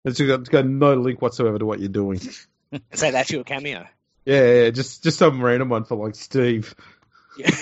It's 0.07 0.21
got, 0.21 0.41
it's 0.41 0.49
got 0.49 0.65
no 0.65 0.95
link 0.95 1.21
whatsoever 1.21 1.59
to 1.59 1.67
what 1.67 1.81
you're 1.81 1.89
doing. 1.89 2.21
And 2.73 2.83
say 2.95 3.13
that's 3.13 3.31
your 3.31 3.45
cameo. 3.45 3.87
Yeah, 4.25 4.41
yeah, 4.41 4.63
yeah, 4.65 4.71
just 4.71 5.05
just 5.05 5.19
some 5.19 5.41
random 5.41 5.69
one 5.69 5.85
for 5.85 5.95
like 6.05 6.17
Steve. 6.17 6.75
Yeah. 7.39 7.55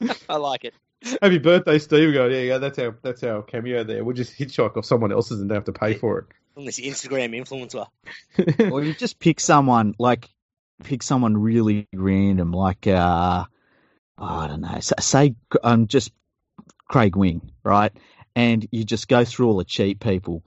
I 0.28 0.36
like 0.36 0.66
it. 0.66 0.74
Happy 1.22 1.38
birthday, 1.38 1.78
Steve. 1.78 2.12
Go, 2.12 2.26
yeah, 2.26 2.40
yeah, 2.40 2.58
that's 2.58 2.78
our 2.78 2.98
that's 3.02 3.22
our 3.22 3.42
cameo 3.42 3.82
there. 3.82 4.04
We'll 4.04 4.14
just 4.14 4.38
hitchhike 4.38 4.76
off 4.76 4.84
someone 4.84 5.10
else's 5.10 5.40
and 5.40 5.48
don't 5.48 5.56
have 5.56 5.64
to 5.64 5.72
pay 5.72 5.94
for 5.94 6.18
it. 6.18 6.26
From 6.52 6.66
this 6.66 6.78
Instagram 6.78 7.34
influencer. 7.34 7.86
or 8.70 8.84
you 8.84 8.92
just 8.92 9.18
pick 9.18 9.40
someone 9.40 9.94
like 9.98 10.28
pick 10.82 11.02
someone 11.02 11.34
really 11.36 11.88
random 11.94 12.52
like 12.52 12.86
uh 12.86 13.44
I 14.18 14.46
don't 14.46 14.60
know 14.60 14.80
say, 14.80 14.94
say 15.00 15.34
um 15.62 15.86
just 15.86 16.12
Craig 16.88 17.16
Wing 17.16 17.52
right 17.62 17.92
and 18.36 18.66
you 18.70 18.84
just 18.84 19.08
go 19.08 19.24
through 19.24 19.48
all 19.48 19.56
the 19.56 19.64
cheap 19.64 20.00
people 20.00 20.42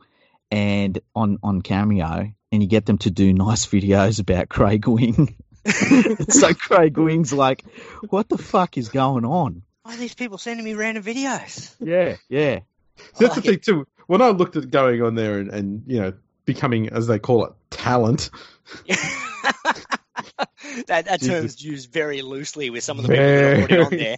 and 0.51 0.99
on 1.15 1.39
on 1.43 1.61
Cameo 1.61 2.31
and 2.51 2.63
you 2.63 2.67
get 2.67 2.85
them 2.85 2.97
to 2.99 3.11
do 3.11 3.33
nice 3.33 3.65
videos 3.65 4.19
about 4.19 4.49
Craig 4.49 4.87
Wing 4.87 5.35
so 6.29 6.53
Craig 6.53 6.97
Wing's 6.97 7.33
like 7.33 7.63
what 8.09 8.29
the 8.29 8.37
fuck 8.37 8.77
is 8.77 8.89
going 8.89 9.25
on 9.25 9.63
Why 9.83 9.95
are 9.95 9.97
these 9.97 10.15
people 10.15 10.37
sending 10.37 10.63
me 10.63 10.73
random 10.73 11.03
videos? 11.03 11.75
yeah 11.79 12.15
yeah 12.29 12.59
That's 13.19 13.35
the 13.35 13.41
like 13.41 13.43
thing 13.43 13.59
too. 13.59 13.87
When 14.07 14.21
I 14.21 14.29
looked 14.29 14.55
at 14.55 14.71
going 14.71 15.01
on 15.01 15.15
there 15.15 15.39
and, 15.39 15.49
and 15.49 15.83
you 15.85 15.99
know 15.99 16.13
becoming, 16.47 16.89
as 16.89 17.05
they 17.05 17.19
call 17.19 17.45
it, 17.45 17.53
talent. 17.69 18.31
that 20.87 21.05
that 21.05 21.19
Jesus. 21.19 21.27
term's 21.27 21.63
used 21.63 21.91
very 21.91 22.23
loosely 22.23 22.71
with 22.71 22.83
some 22.83 22.97
of 22.97 23.05
the 23.05 23.09
people 23.09 23.25
that 23.25 23.43
are 23.43 23.57
already 23.57 23.77
on 23.77 23.97
there. 23.97 24.17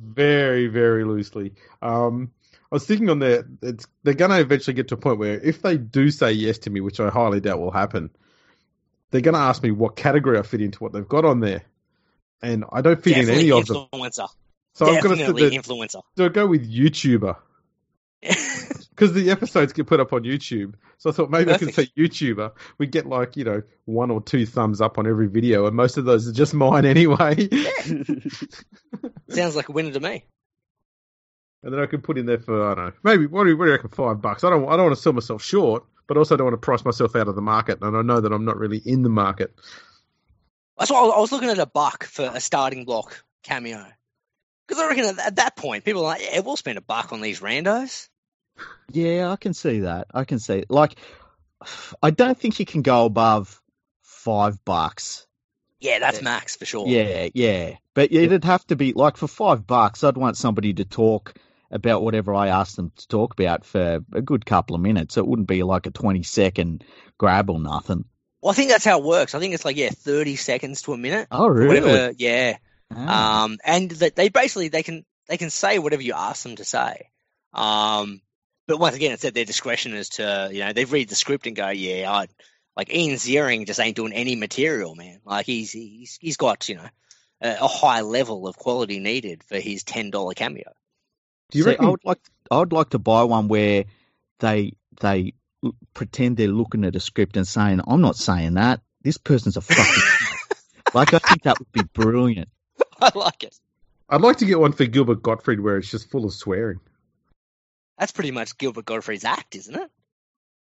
very, 0.00 0.66
very 0.66 1.04
loosely. 1.04 1.52
Um, 1.82 2.32
I 2.72 2.76
was 2.76 2.86
thinking 2.86 3.10
on 3.10 3.18
there, 3.18 3.44
it's, 3.62 3.86
they're 4.04 4.14
going 4.14 4.30
to 4.30 4.38
eventually 4.40 4.74
get 4.74 4.88
to 4.88 4.94
a 4.94 4.98
point 4.98 5.18
where 5.18 5.40
if 5.40 5.60
they 5.62 5.76
do 5.76 6.10
say 6.10 6.32
yes 6.32 6.58
to 6.58 6.70
me, 6.70 6.80
which 6.80 7.00
I 7.00 7.08
highly 7.10 7.40
doubt 7.40 7.58
will 7.58 7.72
happen, 7.72 8.10
they're 9.10 9.20
going 9.20 9.34
to 9.34 9.40
ask 9.40 9.62
me 9.62 9.72
what 9.72 9.96
category 9.96 10.38
I 10.38 10.42
fit 10.42 10.60
into 10.60 10.78
what 10.78 10.92
they've 10.92 11.08
got 11.08 11.24
on 11.24 11.40
there. 11.40 11.62
And 12.42 12.64
I 12.72 12.80
don't 12.80 13.02
fit 13.02 13.14
Definitely 13.14 13.32
in 13.34 13.38
any 13.40 13.50
of 13.60 13.66
them. 13.66 13.86
influencer. 13.92 14.28
So 14.74 14.86
I'm 14.86 15.02
going 15.02 15.18
to 15.18 15.24
Definitely 15.26 15.58
influencer. 15.58 16.02
so 16.16 16.28
go 16.28 16.46
with 16.46 16.72
YouTuber. 16.72 17.36
Because 18.90 19.14
the 19.14 19.30
episodes 19.30 19.72
get 19.72 19.86
put 19.86 19.98
up 19.98 20.12
on 20.12 20.24
YouTube. 20.24 20.74
So 20.98 21.08
I 21.08 21.14
thought 21.14 21.30
maybe 21.30 21.50
I 21.50 21.56
could 21.56 21.72
say 21.72 21.86
YouTuber. 21.96 22.52
We 22.76 22.86
get 22.86 23.06
like, 23.06 23.34
you 23.38 23.44
know, 23.44 23.62
one 23.86 24.10
or 24.10 24.20
two 24.20 24.44
thumbs 24.44 24.82
up 24.82 24.98
on 24.98 25.06
every 25.06 25.26
video, 25.26 25.66
and 25.66 25.74
most 25.74 25.96
of 25.96 26.04
those 26.04 26.28
are 26.28 26.32
just 26.32 26.52
mine 26.54 26.84
anyway. 26.84 27.48
Sounds 29.30 29.56
like 29.56 29.70
a 29.70 29.72
winner 29.72 29.92
to 29.92 30.00
me. 30.00 30.24
And 31.62 31.72
then 31.72 31.80
I 31.80 31.86
could 31.86 32.02
put 32.02 32.16
in 32.16 32.26
there 32.26 32.38
for 32.38 32.70
I 32.70 32.74
don't 32.74 32.86
know, 32.86 32.92
maybe 33.02 33.26
what 33.26 33.44
do 33.44 33.50
you, 33.50 33.56
what 33.56 33.66
do 33.66 33.70
you 33.70 33.76
reckon? 33.76 33.90
Five 33.90 34.20
bucks. 34.20 34.44
I 34.44 34.50
don't 34.50 34.66
I 34.66 34.76
don't 34.76 34.86
want 34.86 34.96
to 34.96 35.02
sell 35.02 35.12
myself 35.12 35.42
short, 35.42 35.84
but 36.06 36.16
also 36.16 36.36
don't 36.36 36.46
want 36.46 36.54
to 36.54 36.64
price 36.64 36.84
myself 36.84 37.14
out 37.16 37.28
of 37.28 37.34
the 37.34 37.42
market, 37.42 37.82
and 37.82 37.96
I 37.96 38.02
know 38.02 38.20
that 38.20 38.32
I'm 38.32 38.44
not 38.44 38.58
really 38.58 38.78
in 38.78 39.02
the 39.02 39.08
market. 39.10 39.54
That's 40.78 40.90
why 40.90 41.00
I 41.00 41.20
was 41.20 41.30
looking 41.30 41.50
at 41.50 41.58
a 41.58 41.66
buck 41.66 42.04
for 42.04 42.30
a 42.32 42.40
Starting 42.40 42.86
Bloc 42.86 43.22
cameo. 43.42 43.84
Because 44.66 44.82
I 44.82 44.88
reckon 44.88 45.04
at, 45.04 45.18
at 45.18 45.36
that 45.36 45.56
point, 45.56 45.84
people 45.84 46.02
are 46.02 46.14
like, 46.14 46.22
yeah, 46.22 46.40
we'll 46.40 46.56
spend 46.56 46.78
a 46.78 46.80
buck 46.80 47.12
on 47.12 47.20
these 47.20 47.40
randos. 47.40 48.08
Yeah, 48.90 49.30
I 49.30 49.36
can 49.36 49.52
see 49.52 49.80
that. 49.80 50.06
I 50.14 50.24
can 50.24 50.38
see 50.38 50.58
it. 50.58 50.70
Like, 50.70 50.94
I 52.02 52.10
don't 52.10 52.38
think 52.38 52.58
you 52.58 52.64
can 52.64 52.80
go 52.82 53.04
above 53.04 53.60
five 54.02 54.64
bucks. 54.64 55.26
Yeah, 55.80 55.98
that's 55.98 56.22
max 56.22 56.56
for 56.56 56.64
sure. 56.64 56.86
Yeah, 56.86 57.28
yeah. 57.34 57.76
But 57.94 58.12
it'd 58.12 58.44
have 58.44 58.66
to 58.68 58.76
be 58.76 58.92
like 58.92 59.16
for 59.16 59.28
five 59.28 59.66
bucks, 59.66 60.04
I'd 60.04 60.16
want 60.16 60.36
somebody 60.36 60.74
to 60.74 60.84
talk 60.84 61.34
about 61.70 62.02
whatever 62.02 62.34
I 62.34 62.48
asked 62.48 62.76
them 62.76 62.92
to 62.96 63.08
talk 63.08 63.32
about 63.32 63.64
for 63.64 64.00
a 64.12 64.22
good 64.22 64.44
couple 64.44 64.74
of 64.74 64.82
minutes. 64.82 65.16
It 65.16 65.26
wouldn't 65.26 65.48
be 65.48 65.62
like 65.62 65.86
a 65.86 65.90
20 65.90 66.22
second 66.22 66.84
grab 67.18 67.50
or 67.50 67.60
nothing. 67.60 68.04
Well, 68.40 68.52
I 68.52 68.54
think 68.54 68.70
that's 68.70 68.84
how 68.84 68.98
it 68.98 69.04
works. 69.04 69.34
I 69.34 69.38
think 69.38 69.54
it's 69.54 69.64
like, 69.64 69.76
yeah, 69.76 69.90
30 69.90 70.36
seconds 70.36 70.82
to 70.82 70.92
a 70.92 70.98
minute. 70.98 71.28
Oh, 71.30 71.46
really? 71.46 71.80
Whatever, 71.80 72.14
yeah. 72.16 72.56
Ah. 72.94 73.44
Um, 73.44 73.58
and 73.64 73.90
they 73.90 74.30
basically 74.30 74.68
they 74.68 74.82
can 74.82 75.04
they 75.28 75.36
can 75.36 75.50
say 75.50 75.78
whatever 75.78 76.02
you 76.02 76.14
ask 76.14 76.42
them 76.42 76.56
to 76.56 76.64
say. 76.64 77.10
Um, 77.52 78.20
but 78.66 78.78
once 78.78 78.96
again, 78.96 79.12
it's 79.12 79.24
at 79.24 79.34
their 79.34 79.44
discretion 79.44 79.94
as 79.94 80.10
to 80.10 80.48
you 80.52 80.60
know 80.60 80.72
they 80.72 80.84
read 80.84 81.08
the 81.08 81.14
script 81.14 81.46
and 81.46 81.54
go, 81.54 81.68
yeah, 81.68 82.10
I 82.10 82.26
like 82.76 82.92
Ian 82.92 83.16
Ziering 83.16 83.66
just 83.66 83.80
ain't 83.80 83.96
doing 83.96 84.12
any 84.12 84.36
material, 84.36 84.94
man. 84.94 85.20
Like 85.24 85.46
he's 85.46 85.70
he's 85.70 86.18
he's 86.20 86.36
got 86.36 86.68
you 86.68 86.76
know 86.76 86.88
a, 87.40 87.56
a 87.60 87.68
high 87.68 88.00
level 88.00 88.48
of 88.48 88.56
quality 88.56 88.98
needed 88.98 89.44
for 89.44 89.58
his 89.58 89.84
ten 89.84 90.10
dollar 90.10 90.34
cameo. 90.34 90.72
Do 91.50 91.58
you 91.58 91.64
See, 91.64 91.70
reckon? 91.70 91.86
I 91.86 91.88
would 91.90 92.04
like 92.04 92.20
I 92.50 92.58
would 92.58 92.72
like 92.72 92.90
to 92.90 92.98
buy 92.98 93.24
one 93.24 93.48
where 93.48 93.84
they 94.38 94.72
they 95.00 95.34
pretend 95.94 96.36
they're 96.36 96.48
looking 96.48 96.84
at 96.84 96.96
a 96.96 97.00
script 97.00 97.36
and 97.36 97.46
saying, 97.46 97.80
"I'm 97.86 98.00
not 98.00 98.16
saying 98.16 98.54
that. 98.54 98.80
This 99.02 99.18
person's 99.18 99.56
a 99.56 99.60
fucking." 99.60 100.02
like 100.94 101.14
I 101.14 101.18
think 101.18 101.42
that 101.42 101.58
would 101.58 101.72
be 101.72 101.82
brilliant. 101.92 102.48
I 103.00 103.10
like 103.14 103.44
it. 103.44 103.58
I'd 104.08 104.20
like 104.20 104.38
to 104.38 104.46
get 104.46 104.58
one 104.58 104.72
for 104.72 104.86
Gilbert 104.86 105.22
Gottfried 105.22 105.60
where 105.60 105.76
it's 105.76 105.90
just 105.90 106.10
full 106.10 106.24
of 106.24 106.32
swearing. 106.32 106.80
That's 107.98 108.12
pretty 108.12 108.30
much 108.30 108.58
Gilbert 108.58 108.86
Gottfried's 108.86 109.24
act, 109.24 109.54
isn't 109.54 109.74
it? 109.74 109.90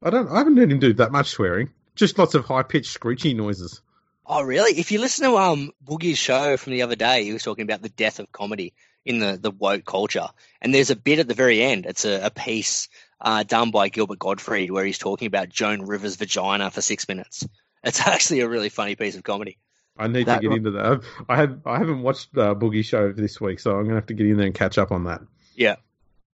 I 0.02 0.10
don't. 0.10 0.30
I 0.30 0.38
haven't 0.38 0.58
heard 0.58 0.72
him 0.72 0.80
do 0.80 0.94
that 0.94 1.12
much 1.12 1.30
swearing. 1.30 1.70
Just 1.96 2.18
lots 2.18 2.36
of 2.36 2.46
high 2.46 2.64
pitched 2.64 2.92
screechy 2.92 3.34
noises. 3.34 3.82
Oh, 4.26 4.44
really? 4.44 4.78
If 4.80 4.92
you 4.92 5.00
listen 5.00 5.30
to 5.30 5.38
um 5.38 5.72
Boogie's 5.84 6.18
show 6.18 6.58
from 6.58 6.74
the 6.74 6.84
other 6.84 6.96
day, 6.96 7.24
he 7.24 7.34
was 7.34 7.44
talking 7.44 7.64
about 7.64 7.82
the 7.82 7.90
death 7.90 8.20
of 8.20 8.32
comedy 8.32 8.74
in 9.08 9.20
the, 9.20 9.38
the 9.42 9.52
woke 9.52 9.86
culture. 9.86 10.28
And 10.62 10.74
there's 10.74 10.90
a 10.90 10.96
bit 10.96 11.20
at 11.20 11.28
the 11.28 11.34
very 11.34 11.62
end. 11.62 11.86
It's 11.86 12.06
a, 12.06 12.26
a 12.26 12.30
piece 12.30 12.90
uh, 13.22 13.44
done 13.44 13.72
by 13.72 13.90
Gilbert 13.90 14.20
Gottfried 14.20 14.70
where 14.72 14.86
he's 14.86 14.98
talking 14.98 15.28
about 15.28 15.50
Joan 15.50 15.82
Rivers' 15.86 16.16
vagina 16.18 16.70
for 16.72 16.82
six 16.82 17.08
minutes. 17.08 17.48
It's 17.84 18.00
actually 18.08 18.42
a 18.42 18.50
really 18.50 18.70
funny 18.70 18.96
piece 18.96 19.16
of 19.16 19.24
comedy. 19.24 19.58
I 19.98 20.08
need 20.08 20.28
That 20.28 20.36
to 20.36 20.42
get 20.42 20.50
one- 20.50 20.58
into 20.60 20.72
that. 20.72 20.86
I've, 20.86 21.06
I 21.28 21.36
have. 21.38 21.60
I 21.66 21.78
haven't 21.80 22.04
watched 22.04 22.38
uh, 22.38 22.54
Boogie 22.54 22.86
Show 22.86 23.12
this 23.14 23.42
week, 23.42 23.60
so 23.60 23.72
I'm 23.78 23.84
gonna 23.86 23.96
have 23.96 24.06
to 24.08 24.14
get 24.14 24.28
in 24.28 24.38
there 24.38 24.46
and 24.46 24.54
catch 24.54 24.78
up 24.78 24.92
on 24.92 25.06
that. 25.06 25.22
Yeah. 25.56 25.78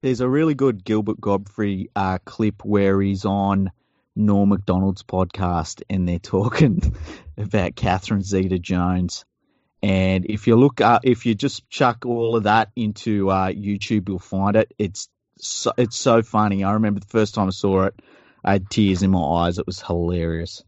There's 0.02 0.20
a 0.20 0.28
really 0.28 0.54
good 0.54 0.84
Gilbert 0.84 1.22
Gottfried 1.22 1.90
uh, 1.96 2.18
clip 2.26 2.66
where 2.66 3.00
he's 3.02 3.24
on 3.24 3.72
Norm 4.18 4.50
Macdonald's 4.50 5.02
podcast 5.04 5.82
and 5.90 6.08
they're 6.10 6.20
talking 6.20 6.94
about 7.38 7.78
Catherine 7.78 8.22
Zeta 8.22 8.60
Jones. 8.60 9.24
And 9.84 10.26
if 10.30 10.48
you 10.48 10.56
look, 10.56 10.80
uh, 10.80 11.02
if 11.04 11.26
you 11.26 11.36
just 11.36 11.70
chuck 11.70 12.06
all 12.06 12.38
of 12.38 12.44
that 12.44 12.72
into 12.74 13.30
uh, 13.30 13.50
YouTube, 13.50 14.08
you'll 14.08 14.18
find 14.18 14.56
it. 14.56 14.74
It's 14.80 15.10
so, 15.38 15.74
it's 15.78 15.98
so 15.98 16.22
funny. 16.22 16.64
I 16.64 16.72
remember 16.72 17.02
the 17.02 17.08
first 17.08 17.36
time 17.36 17.48
I 17.48 17.52
saw 17.52 17.84
it, 17.84 17.96
I 18.46 18.54
had 18.54 18.70
tears 18.70 19.04
in 19.04 19.12
my 19.12 19.20
eyes. 19.20 19.60
It 19.60 19.66
was 19.68 19.82
hilarious. 19.82 20.64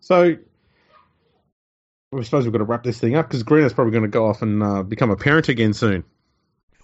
So, 0.00 0.36
I 2.12 2.22
suppose 2.22 2.44
we've 2.44 2.52
got 2.52 2.58
to 2.58 2.64
wrap 2.64 2.82
this 2.82 2.98
thing 2.98 3.14
up 3.14 3.28
because 3.28 3.44
Greeno's 3.44 3.72
probably 3.72 3.92
going 3.92 4.02
to 4.02 4.08
go 4.08 4.26
off 4.26 4.42
and 4.42 4.60
uh, 4.60 4.82
become 4.82 5.10
a 5.10 5.16
parent 5.16 5.48
again 5.48 5.72
soon. 5.72 6.02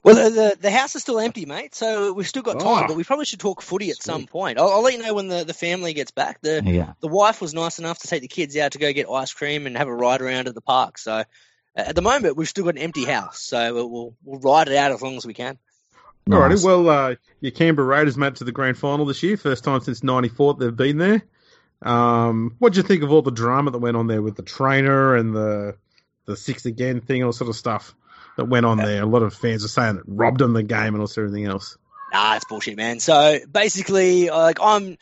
Well, 0.05 0.17
the, 0.17 0.31
the 0.31 0.57
the 0.63 0.71
house 0.71 0.97
is 0.97 1.03
still 1.03 1.21
empty, 1.21 1.47
mate. 1.47 1.75
So 1.77 2.13
we've 2.13 2.27
still 2.27 2.43
got 2.43 2.59
time, 2.59 2.85
Oh. 2.85 2.89
but 2.89 2.97
we 2.97 3.05
probably 3.05 3.25
should 3.25 3.39
talk 3.39 3.63
footy 3.63 3.91
at 3.91 4.03
some 4.03 4.27
point. 4.27 4.59
I'll, 4.59 4.69
I'll 4.69 4.83
let 4.83 4.95
you 4.95 5.03
know 5.03 5.15
when 5.15 5.29
the, 5.29 5.45
the 5.45 5.55
family 5.55 5.95
gets 5.95 6.11
back. 6.11 6.41
The 6.43 6.61
Yeah. 6.65 6.95
the 7.01 7.07
wife 7.09 7.41
was 7.41 7.55
nice 7.55 7.79
enough 7.79 8.01
to 8.01 8.09
take 8.09 8.23
the 8.23 8.29
kids 8.29 8.57
out 8.57 8.73
to 8.73 8.79
go 8.79 8.93
get 8.93 9.09
ice 9.09 9.33
cream 9.33 9.67
and 9.67 9.77
have 9.77 9.87
a 9.89 9.95
ride 9.95 10.21
around 10.21 10.49
at 10.49 10.55
the 10.55 10.61
park. 10.61 10.99
So 10.99 11.13
uh, 11.13 11.25
at 11.77 11.95
the 11.95 12.03
moment, 12.03 12.37
we've 12.37 12.49
still 12.49 12.65
got 12.65 12.75
an 12.75 12.83
empty 12.83 13.05
house. 13.05 13.41
So 13.41 13.75
we'll 13.75 13.91
we'll, 13.91 14.15
we'll 14.25 14.41
ride 14.41 14.69
it 14.69 14.77
out 14.77 14.91
as 14.91 15.03
long 15.03 15.17
as 15.17 15.25
we 15.25 15.35
can. 15.35 15.57
Alrighty, 16.29 16.51
Nice. 16.51 16.65
well, 16.65 16.89
uh, 16.89 17.15
your 17.41 17.53
Canberra 17.53 17.87
Raiders 17.87 18.17
made 18.17 18.29
it 18.29 18.37
to 18.37 18.45
the 18.45 18.53
grand 18.53 18.79
final 18.79 19.05
this 19.07 19.23
year, 19.23 19.37
first 19.37 19.63
time 19.65 19.81
since 19.83 20.03
'94 20.03 20.55
they've 20.55 20.75
been 20.77 20.99
there. 20.99 21.23
Um, 21.81 22.55
what 22.59 22.73
do 22.73 22.79
you 22.81 22.83
think 22.87 23.03
of 23.03 23.11
all 23.11 23.23
the 23.23 23.31
drama 23.33 23.71
that 23.73 23.79
went 23.79 23.97
on 23.97 24.07
there 24.07 24.23
with 24.23 24.37
the 24.37 24.43
trainer 24.43 25.17
and 25.17 25.35
the 25.35 25.77
the 26.27 26.37
six 26.37 26.65
again 26.67 27.01
thing, 27.01 27.25
all 27.25 27.33
sort 27.33 27.51
of 27.51 27.57
stuff 27.57 27.95
that 28.37 28.47
went 28.47 28.67
on 28.67 28.79
there? 28.79 29.03
A 29.03 29.07
lot 29.07 29.23
of 29.23 29.35
fans 29.35 29.65
are 29.65 29.69
saying 29.69 29.97
it 29.97 30.03
robbed 30.07 30.39
them 30.41 30.53
the 30.53 30.63
game 30.63 30.95
and 30.95 31.01
also 31.01 31.23
everything 31.23 31.47
else. 31.47 31.77
Nah, 32.13 32.37
it's 32.37 32.45
bullshit, 32.45 32.77
man. 32.77 33.01
So 33.01 33.39
basically, 33.51 34.29
uh, 34.31 34.39
like 34.39 34.59
I'm 34.61 34.97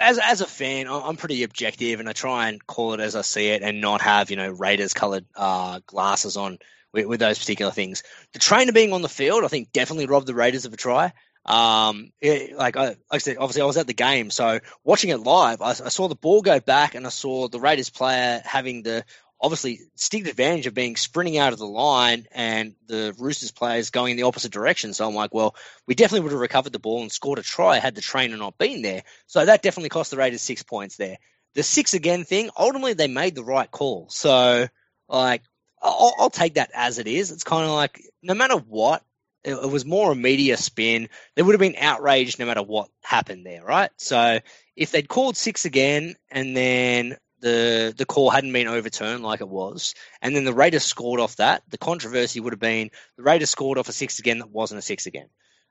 as 0.00 0.18
as 0.18 0.40
a 0.40 0.46
fan, 0.46 0.86
I'm 0.88 1.16
pretty 1.16 1.42
objective, 1.42 2.00
and 2.00 2.08
I 2.08 2.12
try 2.12 2.48
and 2.48 2.64
call 2.66 2.94
it 2.94 3.00
as 3.00 3.16
I 3.16 3.22
see 3.22 3.48
it, 3.48 3.62
and 3.62 3.80
not 3.80 4.00
have 4.02 4.30
you 4.30 4.36
know 4.36 4.50
Raiders 4.50 4.94
coloured 4.94 5.24
uh, 5.34 5.80
glasses 5.86 6.36
on 6.36 6.58
with, 6.92 7.06
with 7.06 7.20
those 7.20 7.38
particular 7.38 7.72
things. 7.72 8.02
The 8.32 8.38
trainer 8.38 8.72
being 8.72 8.92
on 8.92 9.02
the 9.02 9.08
field, 9.08 9.44
I 9.44 9.48
think, 9.48 9.72
definitely 9.72 10.06
robbed 10.06 10.26
the 10.26 10.34
Raiders 10.34 10.64
of 10.66 10.72
a 10.72 10.76
try. 10.76 11.12
Um, 11.46 12.12
it- 12.20 12.56
like 12.56 12.76
I, 12.76 12.88
like 12.88 12.96
I 13.10 13.18
said, 13.18 13.38
obviously 13.38 13.62
I 13.62 13.66
was 13.66 13.76
at 13.78 13.86
the 13.86 13.94
game, 13.94 14.30
so 14.30 14.60
watching 14.84 15.10
it 15.10 15.18
live, 15.20 15.62
I, 15.62 15.70
I 15.70 15.72
saw 15.72 16.08
the 16.08 16.14
ball 16.14 16.42
go 16.42 16.60
back, 16.60 16.94
and 16.94 17.06
I 17.06 17.10
saw 17.10 17.48
the 17.48 17.58
Raiders 17.60 17.88
player 17.90 18.42
having 18.44 18.82
the 18.82 19.04
obviously 19.40 19.80
distinct 19.96 20.28
advantage 20.28 20.66
of 20.66 20.74
being 20.74 20.96
sprinting 20.96 21.38
out 21.38 21.52
of 21.52 21.58
the 21.58 21.66
line, 21.66 22.26
and 22.32 22.74
the 22.86 23.14
Roosters 23.18 23.52
players 23.52 23.90
going 23.90 24.12
in 24.12 24.16
the 24.16 24.24
opposite 24.24 24.52
direction. 24.52 24.92
So 24.94 25.06
I'm 25.06 25.14
like, 25.14 25.32
well, 25.32 25.54
we 25.86 25.94
definitely 25.94 26.20
would 26.20 26.32
have 26.32 26.40
recovered 26.40 26.72
the 26.72 26.78
ball 26.78 27.02
and 27.02 27.12
scored 27.12 27.38
a 27.38 27.42
try 27.42 27.78
had 27.78 27.94
the 27.94 28.00
trainer 28.00 28.36
not 28.36 28.58
been 28.58 28.82
there. 28.82 29.04
So 29.26 29.44
that 29.44 29.62
definitely 29.62 29.90
cost 29.90 30.10
the 30.10 30.16
Raiders 30.16 30.42
six 30.42 30.62
points 30.62 30.96
there. 30.96 31.18
The 31.54 31.62
six 31.62 31.94
again 31.94 32.24
thing, 32.24 32.50
ultimately 32.56 32.94
they 32.94 33.08
made 33.08 33.34
the 33.34 33.44
right 33.44 33.70
call. 33.70 34.08
So 34.10 34.68
like, 35.08 35.42
I'll, 35.80 36.14
I'll 36.18 36.30
take 36.30 36.54
that 36.54 36.70
as 36.74 36.98
it 36.98 37.06
is. 37.06 37.30
It's 37.30 37.44
kind 37.44 37.64
of 37.64 37.70
like 37.70 38.02
no 38.22 38.34
matter 38.34 38.56
what, 38.56 39.04
it, 39.44 39.54
it 39.54 39.70
was 39.70 39.84
more 39.84 40.12
a 40.12 40.16
media 40.16 40.56
spin. 40.56 41.08
They 41.34 41.42
would 41.42 41.54
have 41.54 41.60
been 41.60 41.76
outraged 41.80 42.38
no 42.38 42.46
matter 42.46 42.62
what 42.62 42.90
happened 43.02 43.46
there, 43.46 43.64
right? 43.64 43.90
So 43.96 44.40
if 44.76 44.90
they'd 44.90 45.08
called 45.08 45.36
six 45.36 45.64
again 45.64 46.16
and 46.30 46.56
then 46.56 47.16
the 47.40 47.94
the 47.96 48.06
call 48.06 48.30
hadn't 48.30 48.52
been 48.52 48.66
overturned 48.66 49.22
like 49.22 49.40
it 49.40 49.48
was, 49.48 49.94
and 50.20 50.34
then 50.34 50.44
the 50.44 50.52
Raiders 50.52 50.84
scored 50.84 51.20
off 51.20 51.36
that, 51.36 51.62
the 51.68 51.78
controversy 51.78 52.40
would 52.40 52.52
have 52.52 52.60
been 52.60 52.90
the 53.16 53.22
Raiders 53.22 53.50
scored 53.50 53.78
off 53.78 53.88
a 53.88 53.92
six 53.92 54.18
again 54.18 54.38
that 54.38 54.50
wasn't 54.50 54.78
a 54.78 54.82
six 54.82 55.06
again. 55.06 55.28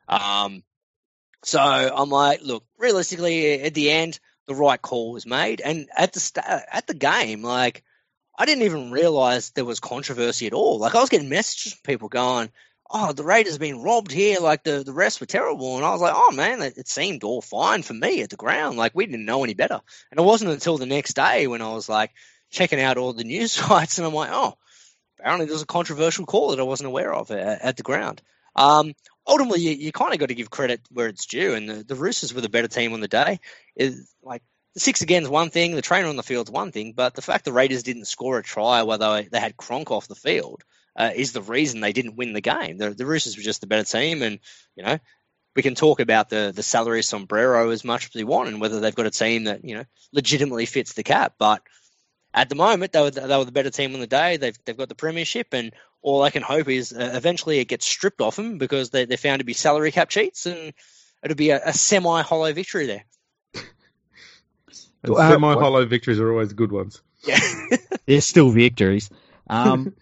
Um, 0.08 0.64
so 1.44 1.60
I'm 1.60 2.10
like, 2.10 2.42
look, 2.42 2.64
realistically, 2.78 3.62
at 3.62 3.74
the 3.74 3.92
end, 3.92 4.20
the 4.48 4.56
right 4.56 4.82
call 4.82 5.12
was 5.12 5.26
made, 5.26 5.62
and 5.62 5.88
at 5.96 6.14
the 6.14 6.20
sta 6.20 6.42
at 6.72 6.88
the 6.88 6.94
game, 6.94 7.44
like 7.44 7.84
I 8.38 8.46
didn't 8.46 8.64
even 8.64 8.92
realize 8.92 9.50
there 9.52 9.66
was 9.66 9.80
controversy 9.80 10.48
at 10.48 10.54
all. 10.54 10.80
Like 10.80 10.96
I 10.96 11.02
was 11.02 11.10
getting 11.10 11.30
messages 11.30 11.74
from 11.74 11.82
people 11.84 12.10
going, 12.10 12.50
"Oh, 12.90 13.14
the 13.14 13.24
Raiders 13.24 13.54
have 13.54 13.60
been 13.60 13.82
robbed 13.82 14.12
here. 14.12 14.40
Like 14.40 14.64
the 14.64 14.84
the 14.84 14.94
refs 14.94 15.20
were 15.20 15.26
terrible," 15.26 15.76
and 15.78 15.86
I 15.86 15.92
was 15.92 16.02
like, 16.02 16.14
"Oh 16.16 16.32
man, 16.32 16.62
it, 16.62 16.78
it 16.78 16.88
seemed 16.88 17.24
all 17.24 17.42
fine 17.42 17.84
for 17.84 17.94
me 17.94 18.22
at 18.22 18.30
the 18.30 18.36
ground. 18.36 18.78
Like 18.78 18.94
we 18.96 19.06
didn't 19.06 19.26
know 19.26 19.44
any 19.44 19.54
better." 19.54 19.82
And 20.12 20.20
it 20.20 20.24
wasn't 20.24 20.52
until 20.52 20.78
the 20.78 20.86
next 20.86 21.14
day 21.16 21.48
when 21.48 21.62
I 21.62 21.74
was 21.74 21.90
like 21.90 22.12
checking 22.50 22.82
out 22.82 22.98
all 22.98 23.14
the 23.14 23.24
news 23.36 23.52
sites, 23.52 23.98
and 23.98 24.08
I'm 24.08 24.14
like, 24.14 24.32
"Oh, 24.32 24.58
apparently 25.20 25.48
there's 25.48 25.62
a 25.62 25.68
controversial 25.68 26.26
call 26.26 26.52
that 26.52 26.60
I 26.60 26.64
wasn't 26.64 26.88
aware 26.88 27.14
of 27.14 27.32
at, 27.32 27.62
at 27.62 27.78
the 27.78 27.84
ground." 27.84 28.22
Um, 28.56 28.94
ultimately, 29.28 29.62
you, 29.62 29.72
you 29.72 29.92
kind 29.92 30.14
of 30.14 30.20
got 30.20 30.30
to 30.30 30.36
give 30.36 30.50
credit 30.50 30.82
where 30.90 31.08
it's 31.08 31.28
due, 31.28 31.54
and 31.54 31.70
the, 31.70 31.84
the 31.84 31.96
Roosters 31.96 32.34
were 32.34 32.42
the 32.42 32.50
better 32.50 32.68
team 32.68 32.94
on 32.94 33.02
the 33.02 33.08
day. 33.08 33.40
Is 33.76 34.12
like 34.24 34.42
the 34.74 34.80
six 34.80 35.02
again 35.02 35.24
is 35.24 35.30
one 35.30 35.50
thing, 35.50 35.76
the 35.76 35.82
trainer 35.82 36.08
on 36.08 36.18
the 36.18 36.24
field's 36.24 36.52
one 36.52 36.72
thing, 36.72 36.94
but 36.94 37.16
the 37.16 37.22
fact 37.22 37.46
the 37.46 37.52
Raiders 37.52 37.84
didn't 37.84 38.06
score 38.06 38.38
a 38.38 38.44
try 38.44 38.84
while 38.84 38.98
they, 38.98 39.28
they 39.32 39.40
had 39.40 39.58
Cronk 39.58 39.92
off 39.92 40.08
the 40.08 40.16
field, 40.16 40.64
uh, 40.98 41.12
is 41.16 41.32
the 41.32 41.42
reason 41.42 41.80
they 41.80 41.94
didn't 41.94 42.16
win 42.16 42.34
the 42.34 42.42
game. 42.42 42.78
The, 42.78 42.90
the 42.90 43.06
Roosters 43.06 43.38
were 43.38 43.44
just 43.44 43.62
the 43.62 43.68
better 43.68 43.84
team, 43.84 44.22
and 44.24 44.40
you 44.76 44.84
know 44.84 45.00
we 45.56 45.62
can 45.64 45.76
talk 45.76 46.00
about 46.00 46.30
the 46.30 46.52
the 46.56 46.64
salary 46.64 47.04
sombrero 47.04 47.70
as 47.70 47.84
much 47.84 48.06
as 48.08 48.16
we 48.16 48.24
want, 48.24 48.50
and 48.50 48.60
whether 48.60 48.80
they've 48.80 48.96
got 48.96 49.06
a 49.06 49.12
team 49.12 49.46
that 49.46 49.64
you 49.64 49.76
know 49.76 49.86
legitimately 50.12 50.66
fits 50.66 50.94
the 50.94 51.04
cap. 51.04 51.36
But 51.38 51.62
at 52.34 52.50
the 52.50 52.56
moment, 52.56 52.92
they 52.92 53.02
were 53.02 53.12
they 53.12 53.38
were 53.38 53.46
the 53.46 53.52
better 53.52 53.70
team 53.70 53.94
on 53.94 54.00
the 54.00 54.08
day. 54.08 54.38
They've 54.38 54.58
they've 54.66 54.78
got 54.78 54.90
the 54.90 54.96
premiership, 54.96 55.54
and 55.54 55.74
all 56.02 56.24
I 56.24 56.30
can 56.30 56.44
hope 56.44 56.70
is 56.70 56.94
uh, 56.94 57.12
eventually 57.14 57.60
it 57.60 57.66
gets 57.66 57.88
stripped 57.88 58.22
off 58.22 58.36
them 58.36 58.58
because 58.58 58.90
they 58.90 59.06
they're 59.06 59.18
found 59.18 59.40
to 59.40 59.46
be 59.46 59.54
salary 59.54 59.92
cap 59.92 60.10
cheats, 60.10 60.46
and 60.46 60.74
it'll 61.24 61.36
be 61.36 61.52
a, 61.52 61.62
a 61.64 61.74
semi 61.74 62.22
hollow 62.22 62.54
victory 62.54 62.88
there. 62.88 63.06
Uh, 65.08 65.30
semi 65.30 65.54
hollow 65.54 65.86
victories 65.86 66.20
are 66.20 66.32
always 66.32 66.54
good 66.54 66.72
ones. 66.72 67.02
Yeah, 67.24 67.40
they're 68.06 68.22
still 68.22 68.50
victories. 68.50 69.10
Um, 69.50 69.94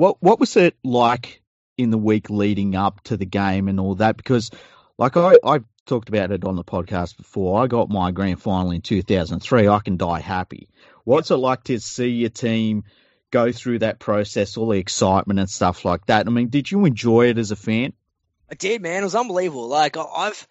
what 0.00 0.16
what 0.22 0.40
was 0.40 0.56
it 0.56 0.74
like 0.82 1.42
in 1.76 1.90
the 1.90 1.98
week 1.98 2.30
leading 2.30 2.74
up 2.74 3.02
to 3.02 3.18
the 3.18 3.26
game 3.26 3.68
and 3.68 3.78
all 3.78 3.96
that? 3.96 4.16
Because 4.16 4.50
like 4.96 5.18
I 5.18 5.36
I 5.44 5.60
talked 5.84 6.08
about 6.08 6.30
it 6.30 6.44
on 6.44 6.56
the 6.56 6.64
podcast 6.64 7.18
before. 7.18 7.62
I 7.62 7.66
got 7.66 7.90
my 7.90 8.10
grand 8.10 8.40
final 8.40 8.70
in 8.70 8.80
2003. 8.80 9.68
I 9.68 9.78
can 9.80 9.98
die 9.98 10.20
happy. 10.20 10.70
What's 11.04 11.30
it 11.30 11.36
like 11.36 11.64
to 11.64 11.78
see 11.78 12.08
your 12.08 12.30
team 12.30 12.84
go 13.30 13.52
through 13.52 13.80
that 13.80 13.98
process, 13.98 14.56
all 14.56 14.68
the 14.68 14.78
excitement 14.78 15.38
and 15.38 15.50
stuff 15.50 15.84
like 15.84 16.06
that? 16.06 16.26
I 16.26 16.30
mean, 16.30 16.48
did 16.48 16.70
you 16.70 16.86
enjoy 16.86 17.28
it 17.28 17.36
as 17.36 17.50
a 17.50 17.56
fan? 17.56 17.92
I 18.50 18.54
did, 18.54 18.80
man. 18.80 19.02
It 19.02 19.04
was 19.04 19.14
unbelievable. 19.14 19.68
Like 19.68 19.98
I've 19.98 20.48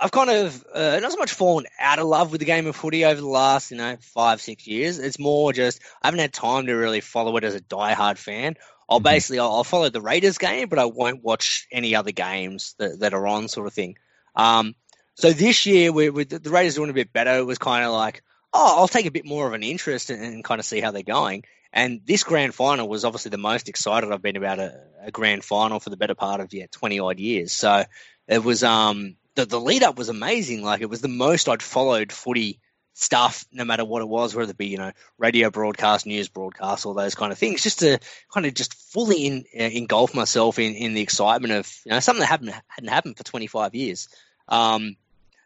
I've 0.00 0.10
kind 0.10 0.30
of 0.30 0.64
uh, 0.74 1.00
not 1.00 1.12
so 1.12 1.18
much 1.18 1.32
fallen 1.32 1.66
out 1.78 1.98
of 1.98 2.06
love 2.06 2.32
with 2.32 2.40
the 2.40 2.46
game 2.46 2.66
of 2.66 2.74
footy 2.74 3.04
over 3.04 3.20
the 3.20 3.26
last, 3.26 3.70
you 3.70 3.76
know, 3.76 3.96
five, 4.00 4.40
six 4.40 4.66
years. 4.66 4.98
It's 4.98 5.18
more 5.18 5.52
just 5.52 5.82
I 6.02 6.06
haven't 6.06 6.20
had 6.20 6.32
time 6.32 6.66
to 6.66 6.74
really 6.74 7.02
follow 7.02 7.36
it 7.36 7.44
as 7.44 7.54
a 7.54 7.60
diehard 7.60 8.16
fan. 8.16 8.56
I'll 8.88 8.98
mm-hmm. 8.98 9.04
basically 9.04 9.38
I'll, 9.38 9.52
I'll, 9.52 9.64
follow 9.64 9.88
the 9.88 10.00
Raiders 10.00 10.38
game, 10.38 10.68
but 10.68 10.78
I 10.78 10.86
won't 10.86 11.22
watch 11.22 11.66
any 11.72 11.94
other 11.94 12.12
games 12.12 12.74
that, 12.78 13.00
that 13.00 13.14
are 13.14 13.26
on, 13.26 13.48
sort 13.48 13.66
of 13.66 13.72
thing. 13.72 13.96
Um, 14.34 14.74
so 15.14 15.32
this 15.32 15.66
year, 15.66 15.92
we, 15.92 16.10
we, 16.10 16.24
the 16.24 16.50
Raiders 16.50 16.74
doing 16.74 16.90
a 16.90 16.94
bit 16.94 17.12
better. 17.12 17.38
It 17.38 17.46
was 17.46 17.58
kind 17.58 17.84
of 17.84 17.92
like, 17.92 18.22
oh, 18.52 18.74
I'll 18.78 18.88
take 18.88 19.06
a 19.06 19.10
bit 19.10 19.24
more 19.24 19.46
of 19.46 19.54
an 19.54 19.62
interest 19.62 20.10
and, 20.10 20.22
and, 20.22 20.44
kind 20.44 20.58
of 20.58 20.64
see 20.66 20.80
how 20.80 20.90
they're 20.90 21.02
going. 21.02 21.44
And 21.72 22.00
this 22.04 22.24
grand 22.24 22.54
final 22.54 22.88
was 22.88 23.04
obviously 23.04 23.30
the 23.30 23.38
most 23.38 23.68
excited 23.68 24.10
I've 24.10 24.22
been 24.22 24.36
about 24.36 24.58
a, 24.58 24.80
a 25.02 25.10
grand 25.10 25.44
final 25.44 25.80
for 25.80 25.90
the 25.90 25.96
better 25.96 26.14
part 26.14 26.40
of 26.40 26.54
yeah 26.54 26.66
twenty 26.70 27.00
odd 27.00 27.18
years. 27.18 27.52
So 27.52 27.84
it 28.28 28.42
was 28.42 28.62
um 28.62 29.16
the 29.34 29.44
the 29.44 29.60
lead 29.60 29.82
up 29.82 29.98
was 29.98 30.08
amazing. 30.08 30.62
Like 30.62 30.80
it 30.80 30.88
was 30.88 31.02
the 31.02 31.08
most 31.08 31.48
I'd 31.48 31.62
followed 31.62 32.12
footy 32.12 32.60
stuff, 32.98 33.44
no 33.52 33.64
matter 33.64 33.84
what 33.84 34.00
it 34.00 34.08
was, 34.08 34.34
whether 34.34 34.50
it 34.50 34.56
be 34.56 34.68
you 34.68 34.78
know 34.78 34.92
radio 35.18 35.50
broadcast, 35.50 36.06
news 36.06 36.28
broadcast, 36.28 36.86
all 36.86 36.94
those 36.94 37.14
kind 37.14 37.30
of 37.30 37.38
things, 37.38 37.62
just 37.62 37.80
to 37.80 37.98
kind 38.32 38.46
of 38.46 38.54
just 38.54 38.74
fully 38.92 39.26
in, 39.26 39.44
uh, 39.58 39.64
engulf 39.64 40.14
myself 40.14 40.58
in, 40.58 40.74
in 40.74 40.94
the 40.94 41.02
excitement 41.02 41.52
of 41.52 41.72
you 41.84 41.92
know 41.92 42.00
something 42.00 42.20
that 42.20 42.26
hadn't 42.26 42.54
hadn't 42.68 42.90
happened 42.90 43.16
for 43.16 43.24
25 43.24 43.74
years. 43.74 44.08
Um, 44.48 44.96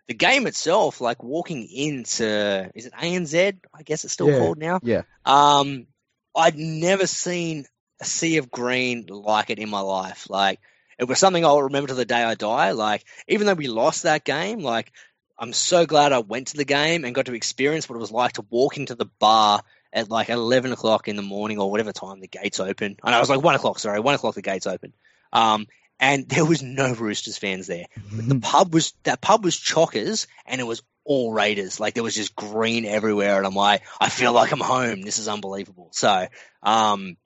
the 0.07 0.15
game 0.15 0.47
itself, 0.47 1.01
like 1.01 1.23
walking 1.23 1.69
into 1.69 2.71
is 2.75 2.87
it 2.87 2.93
ANZ? 2.93 3.59
I 3.75 3.83
guess 3.83 4.05
it's 4.05 4.13
still 4.13 4.31
yeah, 4.31 4.39
called 4.39 4.59
now. 4.59 4.81
Yeah. 4.83 5.03
Um, 5.25 5.87
I'd 6.35 6.57
never 6.57 7.07
seen 7.07 7.67
a 8.01 8.05
sea 8.05 8.37
of 8.39 8.51
green 8.51 9.07
like 9.09 9.51
it 9.51 9.59
in 9.59 9.69
my 9.69 9.81
life. 9.81 10.31
Like 10.31 10.61
it 10.99 11.05
was 11.05 11.19
something 11.19 11.45
I'll 11.45 11.63
remember 11.63 11.89
to 11.89 11.95
the 11.95 12.05
day 12.05 12.23
I 12.23 12.37
die. 12.37 12.73
Like 12.73 13.05
even 13.27 13.47
though 13.47 13.55
we 13.55 13.69
lost 13.69 14.05
that 14.05 14.25
game, 14.25 14.61
like 14.61 14.93
I'm 15.41 15.55
so 15.55 15.87
glad 15.87 16.13
I 16.13 16.19
went 16.19 16.49
to 16.49 16.59
the 16.59 16.67
game 16.67 17.05
and 17.05 17.15
got 17.15 17.25
to 17.27 17.35
experience 17.35 17.89
what 17.89 17.97
it 17.97 18.01
was 18.01 18.13
like 18.13 18.35
to 18.35 18.45
walk 18.51 18.77
into 18.77 18.95
the 18.95 19.07
bar 19.07 19.63
at 19.91 20.11
like 20.11 20.29
11 20.29 20.71
o'clock 20.71 21.09
in 21.09 21.17
the 21.17 21.23
morning 21.23 21.59
or 21.59 21.71
whatever 21.71 21.93
time 21.93 22.21
the 22.21 22.29
gates 22.29 22.61
open. 22.61 22.99
And 23.03 23.15
I 23.15 23.21
was 23.21 23.31
like 23.31 23.43
1 23.43 23.55
o'clock, 23.55 23.79
sorry, 23.79 24.01
1 24.01 24.15
o'clock 24.15 24.35
the 24.35 24.43
gates 24.43 24.67
open. 24.67 24.93
Um, 25.33 25.67
and 25.99 26.29
there 26.29 26.45
was 26.45 26.63
no 26.63 26.93
Roosters 26.93 27.39
fans 27.39 27.67
there. 27.67 27.87
But 28.13 28.29
the 28.29 28.39
pub 28.39 28.75
was, 28.75 28.93
that 29.05 29.23
pub 29.23 29.43
was 29.43 29.57
Chockers 29.57 30.27
and 30.45 30.61
it 30.61 30.65
was 30.65 30.83
all 31.05 31.33
Raiders. 31.33 31.81
Like 31.81 31.95
there 31.95 32.05
was 32.05 32.15
just 32.15 32.37
green 32.37 32.85
everywhere. 32.85 33.39
And 33.39 33.47
I'm 33.47 33.55
like, 33.55 33.83
I 33.99 34.11
feel 34.11 34.35
like 34.35 34.53
I'm 34.53 34.61
home. 34.61 35.01
This 35.01 35.19
is 35.19 35.27
unbelievable. 35.27 35.89
So, 35.93 36.29
um, 36.63 37.17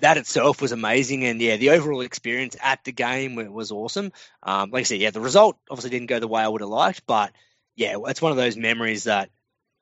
that 0.00 0.18
itself 0.18 0.60
was 0.60 0.72
amazing. 0.72 1.24
And 1.24 1.40
yeah, 1.40 1.56
the 1.56 1.70
overall 1.70 2.02
experience 2.02 2.54
at 2.62 2.84
the 2.84 2.92
game 2.92 3.34
was 3.34 3.72
awesome. 3.72 4.12
Um, 4.42 4.70
like 4.70 4.80
I 4.80 4.84
said, 4.84 5.00
yeah, 5.00 5.10
the 5.10 5.20
result 5.20 5.56
obviously 5.70 5.88
didn't 5.88 6.08
go 6.08 6.20
the 6.20 6.28
way 6.28 6.42
I 6.42 6.48
would 6.48 6.60
have 6.60 6.68
liked, 6.68 7.06
but 7.06 7.32
yeah, 7.76 7.96
it's 8.06 8.22
one 8.22 8.32
of 8.32 8.38
those 8.38 8.56
memories 8.56 9.04
that, 9.04 9.30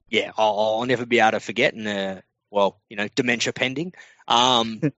yeah, 0.09 0.33
I'll, 0.37 0.79
I'll 0.81 0.87
never 0.87 1.07
be 1.07 1.21
able 1.21 1.33
to 1.33 1.41
forget. 1.41 1.75
And 1.75 1.89
uh, 1.89 2.21
well, 2.51 2.81
you 2.89 2.97
know, 2.97 3.09
dementia 3.15 3.53
pending. 3.53 3.95
Um, 4.29 4.81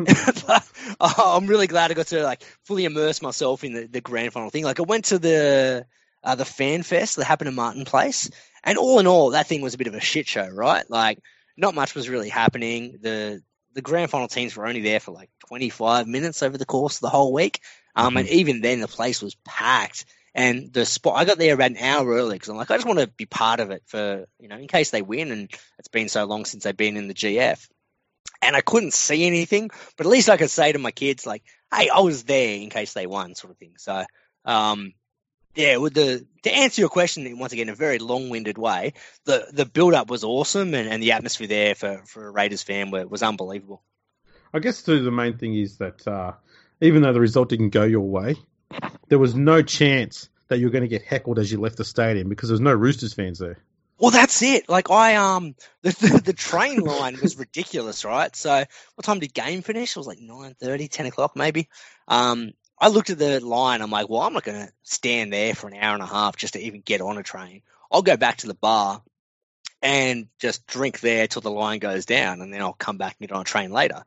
but 0.46 0.66
I'm 1.00 1.46
really 1.46 1.66
glad 1.66 1.90
I 1.90 1.94
got 1.94 2.08
to 2.08 2.22
like 2.22 2.42
fully 2.64 2.84
immerse 2.84 3.20
myself 3.20 3.64
in 3.64 3.74
the, 3.74 3.86
the 3.86 4.00
grand 4.00 4.32
final 4.32 4.50
thing. 4.50 4.64
Like 4.64 4.80
I 4.80 4.84
went 4.84 5.06
to 5.06 5.18
the 5.18 5.86
uh, 6.22 6.34
the 6.34 6.44
fan 6.44 6.82
fest 6.82 7.16
that 7.16 7.24
happened 7.24 7.48
in 7.48 7.54
Martin 7.54 7.84
Place, 7.84 8.30
and 8.64 8.78
all 8.78 8.98
in 8.98 9.06
all, 9.06 9.30
that 9.30 9.46
thing 9.46 9.60
was 9.60 9.74
a 9.74 9.78
bit 9.78 9.86
of 9.86 9.94
a 9.94 10.00
shit 10.00 10.26
show, 10.26 10.48
right? 10.48 10.88
Like 10.88 11.18
not 11.56 11.74
much 11.74 11.94
was 11.94 12.08
really 12.08 12.30
happening. 12.30 12.98
The 13.02 13.42
the 13.74 13.82
grand 13.82 14.10
final 14.10 14.28
teams 14.28 14.56
were 14.56 14.66
only 14.66 14.80
there 14.80 15.00
for 15.00 15.12
like 15.12 15.30
25 15.48 16.06
minutes 16.08 16.42
over 16.42 16.56
the 16.56 16.66
course 16.66 16.96
of 16.96 17.02
the 17.02 17.10
whole 17.10 17.32
week, 17.32 17.60
um, 17.94 18.08
mm-hmm. 18.08 18.16
and 18.18 18.28
even 18.28 18.60
then 18.62 18.80
the 18.80 18.88
place 18.88 19.20
was 19.20 19.36
packed. 19.44 20.06
And 20.34 20.72
the 20.72 20.86
spot, 20.86 21.16
I 21.16 21.24
got 21.24 21.38
there 21.38 21.54
about 21.54 21.72
an 21.72 21.76
hour 21.78 22.08
early 22.08 22.36
because 22.36 22.48
I'm 22.48 22.56
like, 22.56 22.70
I 22.70 22.76
just 22.76 22.86
want 22.86 23.00
to 23.00 23.08
be 23.08 23.26
part 23.26 23.60
of 23.60 23.70
it 23.70 23.82
for, 23.86 24.26
you 24.38 24.48
know, 24.48 24.56
in 24.56 24.68
case 24.68 24.90
they 24.90 25.02
win. 25.02 25.32
And 25.32 25.50
it's 25.78 25.88
been 25.88 26.08
so 26.08 26.24
long 26.24 26.44
since 26.44 26.64
they've 26.64 26.76
been 26.76 26.96
in 26.96 27.08
the 27.08 27.14
GF. 27.14 27.66
And 28.42 28.56
I 28.56 28.60
couldn't 28.60 28.94
see 28.94 29.26
anything, 29.26 29.70
but 29.96 30.06
at 30.06 30.12
least 30.12 30.30
I 30.30 30.36
could 30.36 30.50
say 30.50 30.72
to 30.72 30.78
my 30.78 30.92
kids, 30.92 31.26
like, 31.26 31.42
hey, 31.74 31.88
I 31.88 32.00
was 32.00 32.24
there 32.24 32.56
in 32.56 32.70
case 32.70 32.92
they 32.94 33.06
won, 33.06 33.34
sort 33.34 33.52
of 33.52 33.58
thing. 33.58 33.74
So, 33.76 34.04
um, 34.44 34.94
yeah, 35.54 35.76
with 35.78 35.94
the 35.94 36.26
to 36.44 36.50
answer 36.50 36.80
your 36.80 36.88
question 36.88 37.38
once 37.38 37.52
again 37.52 37.68
in 37.68 37.72
a 37.72 37.76
very 37.76 37.98
long-winded 37.98 38.56
way, 38.56 38.94
the 39.24 39.48
the 39.52 39.66
build-up 39.66 40.08
was 40.08 40.24
awesome, 40.24 40.74
and, 40.74 40.88
and 40.88 41.02
the 41.02 41.12
atmosphere 41.12 41.48
there 41.48 41.74
for, 41.74 42.02
for 42.06 42.28
a 42.28 42.30
Raiders 42.30 42.62
fan 42.62 42.90
were, 42.90 43.06
was 43.06 43.22
unbelievable. 43.22 43.82
I 44.54 44.60
guess 44.60 44.82
too 44.82 45.02
the 45.02 45.10
main 45.10 45.38
thing 45.38 45.54
is 45.54 45.78
that 45.78 46.06
uh, 46.06 46.32
even 46.80 47.02
though 47.02 47.12
the 47.12 47.20
result 47.20 47.48
didn't 47.48 47.70
go 47.70 47.82
your 47.82 48.08
way, 48.08 48.36
there 49.08 49.18
was 49.18 49.34
no 49.34 49.62
chance 49.62 50.28
that 50.48 50.58
you 50.58 50.66
were 50.66 50.72
going 50.72 50.82
to 50.82 50.88
get 50.88 51.02
heckled 51.02 51.38
as 51.38 51.50
you 51.50 51.60
left 51.60 51.76
the 51.76 51.84
stadium 51.84 52.28
because 52.28 52.48
there 52.48 52.54
was 52.54 52.60
no 52.60 52.74
Roosters 52.74 53.12
fans 53.12 53.38
there. 53.38 53.58
Well, 53.98 54.10
that's 54.10 54.40
it. 54.42 54.68
Like 54.68 54.90
I 54.90 55.16
um 55.16 55.54
the 55.82 55.90
the, 55.90 56.22
the 56.26 56.32
train 56.32 56.80
line 56.80 57.18
was 57.20 57.38
ridiculous, 57.38 58.04
right? 58.04 58.34
So 58.34 58.64
what 58.94 59.04
time 59.04 59.20
did 59.20 59.34
game 59.34 59.62
finish? 59.62 59.90
It 59.90 59.98
was 59.98 60.06
like 60.06 60.18
9.30, 60.18 60.90
10 60.90 61.06
o'clock 61.06 61.36
maybe. 61.36 61.68
Um, 62.08 62.52
I 62.78 62.88
looked 62.88 63.10
at 63.10 63.18
the 63.18 63.40
line. 63.40 63.82
I'm 63.82 63.90
like, 63.90 64.08
well, 64.08 64.22
I'm 64.22 64.32
not 64.32 64.42
going 64.42 64.66
to 64.66 64.72
stand 64.84 65.32
there 65.32 65.54
for 65.54 65.68
an 65.68 65.76
hour 65.76 65.92
and 65.92 66.02
a 66.02 66.06
half 66.06 66.36
just 66.36 66.54
to 66.54 66.60
even 66.60 66.80
get 66.80 67.02
on 67.02 67.18
a 67.18 67.22
train. 67.22 67.60
I'll 67.92 68.02
go 68.02 68.16
back 68.16 68.38
to 68.38 68.46
the 68.46 68.54
bar 68.54 69.02
and 69.82 70.28
just 70.38 70.66
drink 70.66 71.00
there 71.00 71.26
till 71.26 71.42
the 71.42 71.50
line 71.50 71.78
goes 71.78 72.06
down, 72.06 72.40
and 72.40 72.52
then 72.52 72.62
I'll 72.62 72.72
come 72.72 72.96
back 72.96 73.16
and 73.18 73.28
get 73.28 73.34
on 73.34 73.42
a 73.42 73.44
train 73.44 73.70
later. 73.70 74.04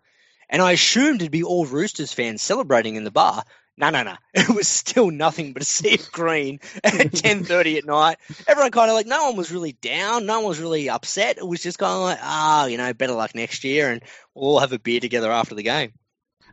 And 0.49 0.61
I 0.61 0.71
assumed 0.71 1.21
it'd 1.21 1.31
be 1.31 1.43
all 1.43 1.65
Roosters 1.65 2.13
fans 2.13 2.41
celebrating 2.41 2.95
in 2.95 3.03
the 3.03 3.11
bar. 3.11 3.43
No, 3.77 3.89
no, 3.89 4.03
no. 4.03 4.15
It 4.33 4.49
was 4.49 4.67
still 4.67 5.11
nothing 5.11 5.53
but 5.53 5.61
a 5.61 5.65
sea 5.65 5.95
of 5.95 6.11
green 6.11 6.59
at 6.83 7.13
ten 7.13 7.43
thirty 7.43 7.77
at 7.77 7.85
night. 7.85 8.17
Everyone 8.47 8.71
kind 8.71 8.89
of 8.89 8.95
like 8.95 9.05
no 9.05 9.25
one 9.25 9.35
was 9.35 9.51
really 9.51 9.73
down, 9.73 10.25
no 10.25 10.39
one 10.39 10.49
was 10.49 10.59
really 10.59 10.89
upset. 10.89 11.37
It 11.37 11.47
was 11.47 11.61
just 11.61 11.77
kind 11.77 11.93
of 11.93 12.01
like, 12.01 12.19
ah, 12.21 12.63
oh, 12.63 12.65
you 12.67 12.77
know, 12.77 12.93
better 12.93 13.13
luck 13.13 13.35
next 13.35 13.63
year, 13.63 13.91
and 13.91 14.01
we'll 14.33 14.51
all 14.51 14.59
have 14.59 14.73
a 14.73 14.79
beer 14.79 14.99
together 14.99 15.31
after 15.31 15.55
the 15.55 15.63
game. 15.63 15.93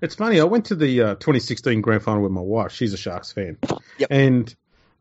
It's 0.03 0.15
funny. 0.15 0.41
I 0.41 0.45
went 0.45 0.67
to 0.67 0.75
the 0.75 1.03
uh, 1.03 1.15
2016 1.17 1.81
grand 1.81 2.03
final 2.03 2.23
with 2.23 2.33
my 2.33 2.41
wife. 2.41 2.73
She's 2.73 2.95
a 2.95 2.97
Sharks 2.97 3.33
fan, 3.33 3.59
yep. 3.99 4.09
and 4.11 4.55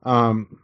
um, 0.03 0.59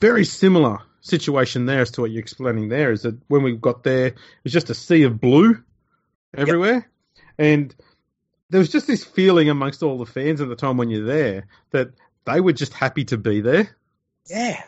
very 0.00 0.24
similar 0.24 0.78
situation 1.00 1.66
there 1.66 1.80
as 1.82 1.92
to 1.92 2.00
what 2.00 2.10
you're 2.10 2.20
explaining 2.20 2.68
there. 2.68 2.90
Is 2.90 3.02
that 3.02 3.16
when 3.28 3.42
we 3.42 3.56
got 3.56 3.84
there, 3.84 4.06
it 4.06 4.16
was 4.44 4.52
just 4.52 4.70
a 4.70 4.74
sea 4.74 5.02
of 5.02 5.20
blue 5.20 5.62
everywhere, 6.34 6.88
yep. 7.14 7.24
and 7.38 7.74
there 8.50 8.58
was 8.58 8.68
just 8.68 8.86
this 8.86 9.04
feeling 9.04 9.48
amongst 9.48 9.82
all 9.82 9.98
the 9.98 10.06
fans 10.06 10.40
at 10.40 10.48
the 10.48 10.56
time 10.56 10.76
when 10.76 10.90
you're 10.90 11.06
there 11.06 11.46
that 11.70 11.90
they 12.24 12.40
were 12.40 12.52
just 12.52 12.72
happy 12.72 13.04
to 13.06 13.16
be 13.16 13.40
there. 13.40 13.76
Yeah. 14.28 14.62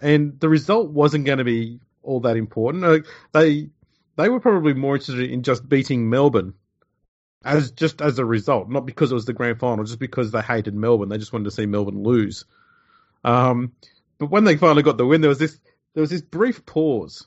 And 0.00 0.38
the 0.40 0.48
result 0.48 0.90
wasn't 0.90 1.26
going 1.26 1.38
to 1.38 1.44
be 1.44 1.80
all 2.02 2.20
that 2.20 2.36
important. 2.36 3.06
They 3.32 3.68
they 4.16 4.28
were 4.28 4.40
probably 4.40 4.74
more 4.74 4.96
interested 4.96 5.30
in 5.30 5.42
just 5.42 5.68
beating 5.68 6.10
Melbourne 6.10 6.54
as 7.44 7.70
just 7.72 8.02
as 8.02 8.18
a 8.18 8.24
result, 8.24 8.68
not 8.68 8.86
because 8.86 9.10
it 9.10 9.14
was 9.14 9.24
the 9.24 9.32
grand 9.32 9.58
final, 9.58 9.84
just 9.84 9.98
because 9.98 10.30
they 10.30 10.42
hated 10.42 10.74
Melbourne. 10.74 11.08
They 11.08 11.18
just 11.18 11.32
wanted 11.32 11.44
to 11.44 11.50
see 11.50 11.66
Melbourne 11.66 12.02
lose. 12.02 12.44
Um, 13.24 13.72
but 14.18 14.30
when 14.30 14.44
they 14.44 14.56
finally 14.56 14.82
got 14.82 14.96
the 14.96 15.06
win, 15.06 15.20
there 15.20 15.28
was 15.28 15.38
this 15.38 15.58
there 15.94 16.00
was 16.00 16.10
this 16.10 16.22
brief 16.22 16.64
pause. 16.66 17.26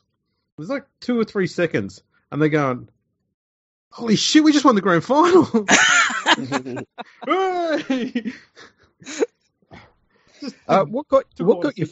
It 0.58 0.62
was 0.62 0.70
like 0.70 0.86
two 1.00 1.20
or 1.20 1.26
three 1.26 1.48
seconds, 1.48 2.02
and 2.32 2.42
they're 2.42 2.50
going, 2.50 2.90
holy 3.96 4.18
shit, 4.18 4.44
we 4.44 4.52
just 4.52 4.66
won 4.66 4.76
the 4.76 4.82
grand 4.82 5.06
final. 5.06 5.46
uh, 10.68 10.84
what 10.84 11.08
got 11.08 11.24
what 11.38 11.62
got 11.62 11.78
you 11.78 11.88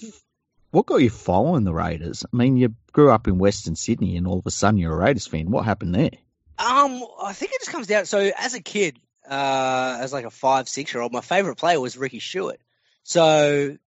what 0.72 0.86
got 0.86 0.98
you 0.98 1.10
following 1.10 1.64
the 1.64 1.74
Raiders? 1.74 2.26
I 2.26 2.36
mean, 2.36 2.58
you 2.58 2.76
grew 2.92 3.10
up 3.10 3.28
in 3.28 3.38
Western 3.38 3.78
Sydney, 3.78 4.18
and 4.18 4.28
all 4.28 4.40
of 4.40 4.46
a 4.46 4.52
sudden 4.52 4.78
you're 4.78 4.94
a 4.94 4.98
Raiders 4.98 5.28
fan. 5.28 5.50
What 5.50 5.64
happened 5.64 5.96
there? 5.96 6.12
Um, 6.60 7.06
I 7.22 7.32
think 7.32 7.54
it 7.54 7.62
just 7.62 7.72
comes 7.72 7.88
down. 7.88 8.06
So 8.06 8.32
as 8.38 8.54
a 8.54 8.62
kid, 8.62 9.00
uh, 9.28 9.98
as 10.02 10.12
like 10.12 10.26
a 10.26 10.30
five, 10.30 10.68
six 10.68 10.94
year 10.94 11.02
old, 11.02 11.14
my 11.14 11.22
favorite 11.22 11.56
player 11.56 11.80
was 11.80 11.98
Ricky 11.98 12.20
Stuart. 12.20 12.60
So 13.04 13.78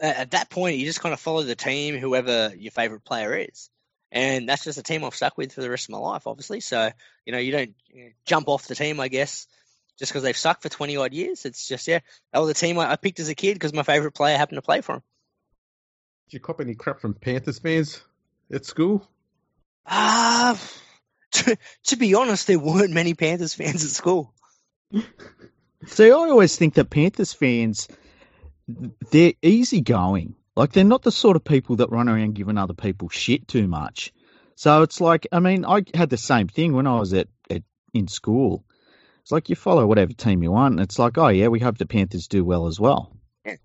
at, 0.00 0.16
at 0.16 0.30
that 0.32 0.50
point, 0.50 0.78
you 0.78 0.84
just 0.84 1.00
kind 1.00 1.12
of 1.12 1.20
follow 1.20 1.44
the 1.44 1.54
team, 1.54 1.96
whoever 1.96 2.52
your 2.56 2.72
favorite 2.72 3.04
player 3.04 3.36
is. 3.36 3.70
And 4.12 4.48
that's 4.48 4.64
just 4.64 4.78
a 4.78 4.82
team 4.82 5.04
I've 5.04 5.14
stuck 5.14 5.36
with 5.36 5.52
for 5.52 5.60
the 5.60 5.70
rest 5.70 5.86
of 5.86 5.90
my 5.90 5.98
life, 5.98 6.26
obviously. 6.26 6.60
So, 6.60 6.90
you 7.24 7.32
know, 7.32 7.38
you 7.38 7.52
don't 7.52 7.74
jump 8.24 8.48
off 8.48 8.68
the 8.68 8.74
team, 8.74 9.00
I 9.00 9.08
guess, 9.08 9.46
just 9.98 10.12
because 10.12 10.22
they've 10.22 10.36
sucked 10.36 10.62
for 10.62 10.68
20 10.68 10.96
odd 10.96 11.12
years. 11.12 11.44
It's 11.44 11.66
just, 11.66 11.88
yeah, 11.88 12.00
that 12.32 12.38
was 12.38 12.48
the 12.48 12.54
team 12.54 12.78
I, 12.78 12.92
I 12.92 12.96
picked 12.96 13.20
as 13.20 13.28
a 13.28 13.34
kid 13.34 13.54
because 13.54 13.72
my 13.72 13.82
favorite 13.82 14.12
player 14.12 14.36
happened 14.36 14.58
to 14.58 14.62
play 14.62 14.80
for 14.80 14.96
him. 14.96 15.02
Did 16.28 16.34
you 16.34 16.40
cop 16.40 16.60
any 16.60 16.74
crap 16.74 17.00
from 17.00 17.14
Panthers 17.14 17.58
fans 17.58 18.02
at 18.52 18.64
school? 18.64 19.06
Ah, 19.86 20.52
uh, 20.52 20.58
to, 21.32 21.56
to 21.84 21.96
be 21.96 22.14
honest, 22.14 22.46
there 22.46 22.58
weren't 22.58 22.92
many 22.92 23.14
Panthers 23.14 23.54
fans 23.54 23.84
at 23.84 23.90
school. 23.90 24.32
See, 25.86 26.06
I 26.06 26.10
always 26.10 26.56
think 26.56 26.74
that 26.74 26.90
Panthers 26.90 27.32
fans, 27.32 27.88
they're 29.10 29.34
easygoing. 29.42 30.34
Like 30.56 30.72
they're 30.72 30.84
not 30.84 31.02
the 31.02 31.12
sort 31.12 31.36
of 31.36 31.44
people 31.44 31.76
that 31.76 31.90
run 31.90 32.08
around 32.08 32.34
giving 32.34 32.56
other 32.56 32.74
people 32.74 33.10
shit 33.10 33.46
too 33.46 33.68
much. 33.68 34.12
So 34.54 34.82
it's 34.82 35.02
like, 35.02 35.26
I 35.30 35.38
mean, 35.40 35.66
I 35.66 35.82
had 35.94 36.08
the 36.08 36.16
same 36.16 36.48
thing 36.48 36.72
when 36.72 36.86
I 36.86 36.98
was 36.98 37.12
at, 37.12 37.28
at 37.50 37.62
in 37.92 38.08
school. 38.08 38.64
It's 39.20 39.30
like 39.30 39.50
you 39.50 39.56
follow 39.56 39.86
whatever 39.86 40.14
team 40.14 40.42
you 40.42 40.50
want. 40.50 40.74
And 40.74 40.80
it's 40.80 40.98
like, 40.98 41.18
oh 41.18 41.28
yeah, 41.28 41.48
we 41.48 41.60
hope 41.60 41.76
the 41.76 41.84
Panthers 41.84 42.26
do 42.26 42.42
well 42.42 42.66
as 42.68 42.80
well. 42.80 43.14
Yeah. 43.44 43.56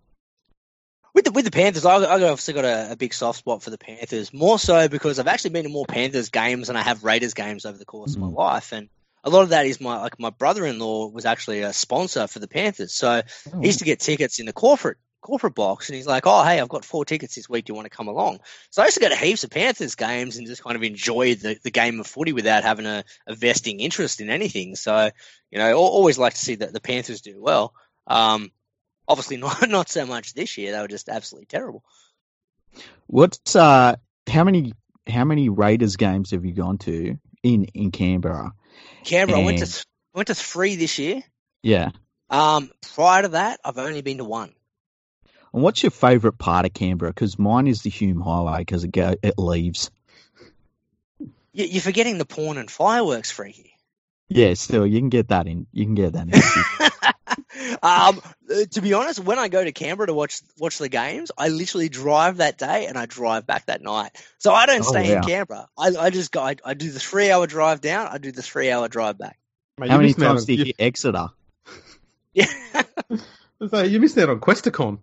With 1.14 1.26
the 1.26 1.32
with 1.32 1.46
the 1.46 1.52
Panthers, 1.52 1.86
I, 1.86 1.96
I 1.96 2.24
obviously 2.24 2.56
got 2.56 2.66
a, 2.66 2.92
a, 2.92 2.96
big 2.98 3.14
soft 3.14 3.40
spot 3.40 3.64
for 3.64 3.70
the 3.70 3.78
Panthers. 3.78 4.34
More 4.34 4.60
so 4.60 4.90
because 4.90 5.18
I've 5.18 5.28
actually 5.28 5.52
been 5.52 5.64
to 5.64 5.70
more 5.70 5.86
Panthers 5.86 6.30
games 6.30 6.68
than 6.68 6.76
I 6.76 6.82
have 6.82 7.06
Raiders 7.06 7.34
games 7.34 7.66
over 7.66 7.78
the 7.78 7.86
course 7.86 8.14
mm. 8.14 8.16
of 8.16 8.22
my 8.22 8.28
mm. 8.28 8.36
life, 8.36 8.74
and 8.74 8.90
a 9.24 9.30
lot 9.30 9.44
of 9.44 9.50
that 9.50 9.66
is 9.66 9.80
my 9.80 10.02
like 10.02 10.20
my 10.20 10.32
brother-in-law 10.32 11.08
was 11.08 11.26
actually 11.26 11.62
a 11.62 11.72
sponsor 11.72 12.28
for 12.28 12.40
the 12.40 12.48
Panthers, 12.50 12.94
so 12.94 13.22
oh. 13.54 13.60
he 13.62 13.68
used 13.68 13.80
to 13.80 13.86
get 13.86 14.02
tickets 14.02 14.40
in 14.40 14.46
the 14.46 14.54
corporate 14.54 14.98
corporate 15.22 15.56
box, 15.56 15.88
and 15.90 15.96
he's 15.96 16.08
like, 16.08 16.26
"Oh, 16.26 16.44
hey, 16.44 16.60
I've 16.60 16.70
got 16.70 16.84
four 16.84 17.06
tickets 17.06 17.36
this 17.36 17.48
week. 17.50 17.66
Do 17.66 17.72
you 17.72 17.76
want 17.76 17.86
to 17.86 17.96
come 17.96 18.08
along?" 18.08 18.40
So 18.70 18.82
I 18.82 18.86
used 18.86 18.98
to 18.98 19.02
go 19.02 19.10
to 19.10 19.16
heaps 19.16 19.44
of 19.44 19.50
Panthers 19.50 19.96
games 19.96 20.38
and 20.38 20.48
just 20.48 20.64
kind 20.64 20.76
of 20.76 20.84
enjoy 20.84 21.36
the, 21.36 21.58
the 21.64 21.72
game 21.72 22.00
of 22.00 22.08
footy 22.08 22.34
without 22.34 22.64
having 22.64 22.86
a, 22.86 23.04
a 23.28 23.36
vesting 23.36 23.80
interest 23.80 24.22
in 24.22 24.30
anything. 24.30 24.76
So 24.76 25.12
you 25.52 25.60
know, 25.60 25.74
always 25.74 26.18
like 26.18 26.34
to 26.34 26.40
see 26.40 26.56
that 26.56 26.74
the 26.74 26.82
Panthers 26.82 27.22
do 27.22 27.42
well. 27.42 27.74
Um, 28.08 28.52
obviously, 29.08 29.38
not 29.38 29.70
not 29.70 29.90
so 29.90 30.06
much 30.06 30.34
this 30.34 30.58
year. 30.58 30.72
They 30.72 30.80
were 30.80 30.88
just 30.88 31.10
absolutely 31.10 31.48
terrible. 31.48 31.84
What's 33.08 33.56
uh, 33.56 33.96
how 34.28 34.44
many 34.44 34.74
how 35.08 35.26
many 35.26 35.50
Raiders 35.50 35.96
games 35.96 36.32
have 36.32 36.46
you 36.46 36.54
gone 36.54 36.78
to 36.80 37.18
in 37.44 37.66
in 37.66 37.92
Canberra? 37.92 38.54
Canberra, 39.04 39.40
and... 39.40 39.48
I 39.48 39.52
went 39.52 39.60
to 39.60 39.86
I 40.14 40.18
went 40.18 40.28
to 40.28 40.36
three 40.36 40.76
this 40.76 40.98
year. 41.00 41.22
Yeah. 41.64 41.92
Um, 42.30 42.72
prior 42.96 43.24
to 43.24 43.28
that, 43.30 43.60
I've 43.64 43.78
only 43.78 44.02
been 44.02 44.18
to 44.18 44.24
one. 44.24 44.54
And 45.54 45.64
what's 45.64 45.84
your 45.84 45.92
favourite 45.92 46.38
part 46.38 46.66
of 46.66 46.74
Canberra? 46.74 47.12
Because 47.12 47.38
mine 47.38 47.68
is 47.68 47.82
the 47.82 47.90
Hume 47.90 48.22
Highway 48.22 48.60
because 48.60 48.84
it 48.84 48.92
go 48.92 49.16
it 49.22 49.38
leaves. 49.38 49.92
You're 51.54 51.82
forgetting 51.82 52.18
the 52.18 52.26
porn 52.26 52.58
and 52.58 52.72
fireworks, 52.72 53.30
freaky. 53.30 53.76
Yeah, 54.30 54.54
still 54.54 54.88
you 54.88 55.00
can 55.00 55.10
get 55.10 55.28
that 55.28 55.48
in. 55.48 55.68
You 55.74 55.86
can 55.86 55.96
get 55.96 56.14
that 56.14 56.28
in. 56.30 57.78
um, 57.84 58.22
to 58.72 58.80
be 58.80 58.94
honest, 58.94 59.20
when 59.20 59.38
I 59.38 59.50
go 59.50 59.62
to 59.62 59.74
Canberra 59.74 60.08
to 60.08 60.14
watch 60.14 60.42
watch 60.58 60.78
the 60.78 60.88
games, 60.88 61.32
I 61.38 61.50
literally 61.50 61.90
drive 61.90 62.38
that 62.38 62.58
day 62.58 62.86
and 62.88 62.98
I 62.98 63.06
drive 63.06 63.46
back 63.46 63.66
that 63.66 63.82
night. 63.82 64.12
So 64.38 64.54
I 64.54 64.66
don't 64.66 64.82
oh, 64.82 64.90
stay 64.90 65.14
in 65.14 65.22
Canberra. 65.22 65.68
I, 65.78 65.88
I 66.00 66.10
just 66.10 66.32
go. 66.32 66.42
I, 66.42 66.56
I, 66.64 66.74
do 66.74 66.90
the 66.90 67.00
three 67.00 67.30
hour 67.30 67.46
drive 67.46 67.82
down. 67.82 68.08
I 68.08 68.18
do 68.20 68.32
the 68.32 68.42
three 68.42 68.72
hour 68.72 68.88
drive 68.88 69.18
back. 69.18 69.38
Mate, 69.78 69.90
How 69.90 69.98
many 69.98 70.14
times 70.14 70.46
did 70.46 70.60
you 70.60 70.66
hit 70.66 70.76
Exeter? 70.80 71.30
Yeah. 72.34 72.46
so 73.70 73.82
you 73.82 74.00
missed 74.00 74.18
out 74.18 74.30
on 74.30 74.40
Questacon. 74.40 75.00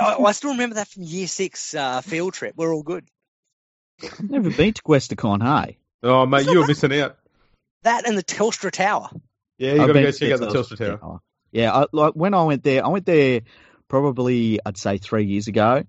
I, 0.00 0.16
I 0.16 0.32
still 0.32 0.52
remember 0.52 0.76
that 0.76 0.88
from 0.88 1.02
year 1.02 1.26
six 1.26 1.74
uh, 1.74 2.00
field 2.00 2.34
trip. 2.34 2.54
We're 2.56 2.74
all 2.74 2.82
good. 2.82 3.04
I've 4.02 4.30
never 4.30 4.50
been 4.50 4.72
to 4.74 4.82
Questacon, 4.82 5.42
hey? 5.42 5.78
Oh, 6.02 6.26
mate, 6.26 6.46
you 6.46 6.60
were 6.60 6.66
missing 6.66 6.98
out. 7.00 7.16
That 7.82 8.06
and 8.06 8.16
the 8.16 8.22
Telstra 8.22 8.70
Tower. 8.70 9.08
Yeah, 9.58 9.72
you 9.72 9.78
got 9.78 9.86
to 9.88 9.92
go 9.94 10.10
check 10.10 10.32
out 10.32 10.40
the 10.40 10.46
Telstra, 10.46 10.76
Telstra 10.76 10.86
Tower. 10.86 10.98
Tower. 10.98 11.20
Yeah, 11.50 11.74
I, 11.74 11.86
like 11.92 12.12
when 12.14 12.34
I 12.34 12.44
went 12.44 12.62
there, 12.62 12.84
I 12.84 12.88
went 12.88 13.06
there 13.06 13.40
probably 13.88 14.60
I'd 14.64 14.76
say 14.76 14.98
three 14.98 15.24
years 15.24 15.48
ago, 15.48 15.84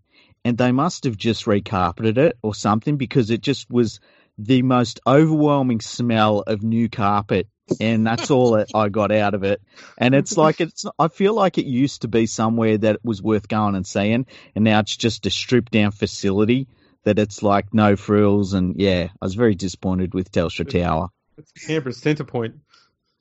and 0.45 0.57
they 0.57 0.71
must 0.71 1.03
have 1.03 1.17
just 1.17 1.45
recarpeted 1.45 2.17
it 2.17 2.37
or 2.41 2.55
something 2.55 2.97
because 2.97 3.29
it 3.29 3.41
just 3.41 3.69
was 3.69 3.99
the 4.37 4.61
most 4.61 5.01
overwhelming 5.05 5.81
smell 5.81 6.39
of 6.39 6.63
new 6.63 6.89
carpet 6.89 7.47
and 7.80 8.05
that's 8.05 8.32
all 8.32 8.51
that 8.51 8.70
I 8.74 8.89
got 8.89 9.11
out 9.11 9.34
of 9.34 9.43
it. 9.43 9.61
And 9.97 10.15
it's 10.15 10.38
like 10.38 10.61
it's 10.61 10.86
I 10.97 11.07
feel 11.07 11.34
like 11.34 11.57
it 11.57 11.65
used 11.65 12.01
to 12.01 12.07
be 12.07 12.26
somewhere 12.26 12.78
that 12.78 13.03
was 13.03 13.22
worth 13.22 13.47
going 13.47 13.76
and 13.76 13.86
seeing, 13.86 14.26
and 14.55 14.63
now 14.63 14.80
it's 14.80 14.95
just 14.95 15.26
a 15.26 15.30
stripped 15.30 15.72
down 15.72 15.91
facility 15.91 16.67
that 17.03 17.20
it's 17.20 17.43
like 17.43 17.74
no 17.74 17.95
frills. 17.95 18.53
And 18.53 18.80
yeah, 18.80 19.09
I 19.22 19.26
was 19.26 19.36
very 19.36 19.55
disappointed 19.55 20.13
with 20.13 20.32
Telstra 20.32 20.70
Tower. 20.70 21.09
It's 21.38 21.51
Canberra's 21.51 21.97
centre 21.97 22.26
point. 22.26 22.55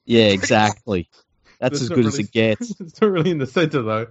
Yeah, 0.05 0.27
exactly. 0.27 1.09
That's 1.61 1.81
as 1.81 1.89
good 1.89 1.99
really, 1.99 2.09
as 2.09 2.19
it 2.19 2.33
gets. 2.33 2.75
It's 2.81 3.01
not 3.01 3.11
really 3.11 3.31
in 3.31 3.39
the 3.39 3.47
centre 3.47 3.83
though. 3.83 4.07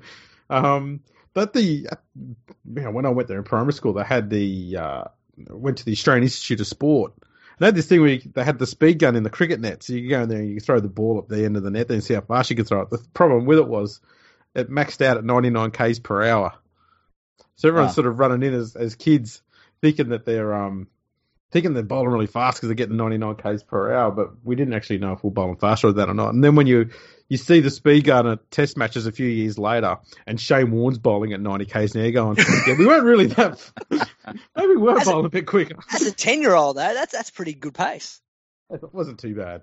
Um, 0.49 1.01
but 1.33 1.53
the 1.53 1.61
you 1.61 2.35
know, 2.65 2.91
when 2.91 3.05
I 3.05 3.09
went 3.09 3.27
there 3.27 3.37
in 3.37 3.43
primary 3.43 3.73
school, 3.73 3.93
they 3.93 4.03
had 4.03 4.29
the 4.29 4.77
uh, 4.77 5.03
went 5.49 5.79
to 5.79 5.85
the 5.85 5.91
Australian 5.91 6.23
Institute 6.23 6.59
of 6.61 6.67
Sport 6.67 7.13
they 7.57 7.65
had 7.65 7.75
this 7.75 7.87
thing 7.87 8.01
where 8.01 8.11
you, 8.11 8.31
they 8.33 8.43
had 8.43 8.59
the 8.59 8.67
speed 8.67 8.99
gun 8.99 9.15
in 9.15 9.23
the 9.23 9.29
cricket 9.29 9.59
net, 9.59 9.83
so 9.83 9.93
you 9.93 10.01
could 10.03 10.09
go 10.09 10.21
in 10.23 10.29
there 10.29 10.39
and 10.39 10.49
you 10.49 10.55
could 10.55 10.65
throw 10.65 10.79
the 10.79 10.87
ball 10.87 11.17
up 11.17 11.27
the 11.27 11.43
end 11.43 11.57
of 11.57 11.63
the 11.63 11.71
net, 11.71 11.87
then 11.87 12.01
see 12.01 12.13
how 12.13 12.21
fast 12.21 12.49
you 12.49 12.55
could 12.55 12.67
throw 12.67 12.81
it. 12.81 12.89
The 12.89 12.99
problem 13.13 13.45
with 13.45 13.59
it 13.59 13.67
was 13.67 13.99
it 14.55 14.69
maxed 14.69 15.01
out 15.01 15.17
at 15.17 15.23
99 15.23 15.71
k's 15.71 15.99
per 15.99 16.23
hour. 16.23 16.53
So 17.55 17.69
everyone's 17.69 17.91
wow. 17.91 17.95
sort 17.95 18.07
of 18.07 18.19
running 18.19 18.43
in 18.43 18.53
as, 18.53 18.75
as 18.75 18.95
kids, 18.95 19.41
thinking 19.81 20.09
that 20.09 20.25
they're 20.25 20.53
um 20.53 20.87
thinking 21.51 21.73
they're 21.73 21.83
bowling 21.83 22.09
really 22.09 22.27
fast 22.27 22.57
because 22.57 22.67
they're 22.67 22.75
getting 22.75 22.97
99 22.97 23.35
k's 23.35 23.63
per 23.63 23.93
hour, 23.93 24.11
but 24.11 24.31
we 24.43 24.55
didn't 24.55 24.73
actually 24.73 24.97
know 24.97 25.13
if 25.13 25.23
we're 25.23 25.31
bowling 25.31 25.55
faster 25.55 25.87
than 25.87 25.97
that 25.97 26.09
or 26.09 26.13
not. 26.13 26.33
And 26.33 26.43
then 26.43 26.55
when 26.55 26.67
you 26.67 26.89
you 27.29 27.37
see 27.37 27.59
the 27.59 27.69
speed 27.69 28.05
gun 28.05 28.27
at 28.27 28.51
test 28.51 28.77
matches 28.77 29.05
a 29.05 29.11
few 29.11 29.27
years 29.27 29.57
later, 29.57 29.97
and 30.25 30.39
Shane 30.39 30.71
Warne's 30.71 30.97
bowling 30.97 31.33
at 31.33 31.41
90 31.41 31.65
k's 31.65 31.95
an 31.95 32.01
hour 32.01 32.11
going, 32.11 32.37
yeah, 32.67 32.75
we 32.77 32.85
weren't 32.85 33.03
really 33.03 33.27
that. 33.27 33.71
maybe 34.55 34.67
we 34.67 34.77
were 34.77 34.97
as 34.97 35.05
bowling 35.05 35.25
a, 35.25 35.27
a, 35.27 35.31
bit 35.31 35.47
quicker. 35.47 35.75
As 35.93 36.01
a 36.03 36.11
10 36.11 36.41
year 36.41 36.53
old, 36.53 36.77
though, 36.77 36.93
that's 36.93 37.11
that's 37.11 37.29
pretty 37.29 37.53
good 37.53 37.73
pace. 37.73 38.21
It 38.69 38.93
wasn't 38.93 39.19
too 39.19 39.35
bad. 39.35 39.61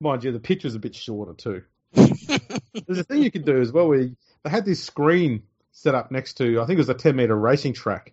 Mind 0.00 0.24
you, 0.24 0.32
the 0.32 0.40
pitch 0.40 0.64
was 0.64 0.74
a 0.74 0.78
bit 0.78 0.94
shorter 0.94 1.34
too. 1.34 1.62
There's 1.92 2.98
a 2.98 3.04
thing 3.04 3.22
you 3.22 3.30
can 3.30 3.42
do 3.42 3.60
as 3.60 3.72
well 3.72 3.88
where 3.88 4.10
they 4.44 4.50
had 4.50 4.64
this 4.64 4.82
screen 4.82 5.42
set 5.72 5.94
up 5.94 6.10
next 6.10 6.34
to, 6.34 6.60
I 6.60 6.66
think 6.66 6.78
it 6.78 6.78
was 6.78 6.88
a 6.88 6.94
10 6.94 7.16
meter 7.16 7.36
racing 7.36 7.74
track, 7.74 8.12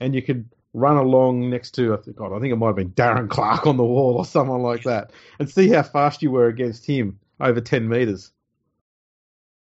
and 0.00 0.14
you 0.14 0.22
could 0.22 0.48
run 0.72 0.96
along 0.96 1.50
next 1.50 1.72
to, 1.72 1.94
I 1.94 1.98
think, 1.98 2.16
God, 2.16 2.34
I 2.34 2.40
think 2.40 2.52
it 2.52 2.56
might 2.56 2.68
have 2.68 2.76
been 2.76 2.90
Darren 2.90 3.28
Clark 3.28 3.66
on 3.66 3.76
the 3.76 3.84
wall 3.84 4.16
or 4.16 4.24
someone 4.24 4.62
like 4.62 4.84
that, 4.84 5.12
and 5.38 5.48
see 5.48 5.68
how 5.68 5.82
fast 5.82 6.22
you 6.22 6.30
were 6.30 6.48
against 6.48 6.86
him 6.86 7.20
over 7.40 7.60
10 7.60 7.88
meters. 7.88 8.32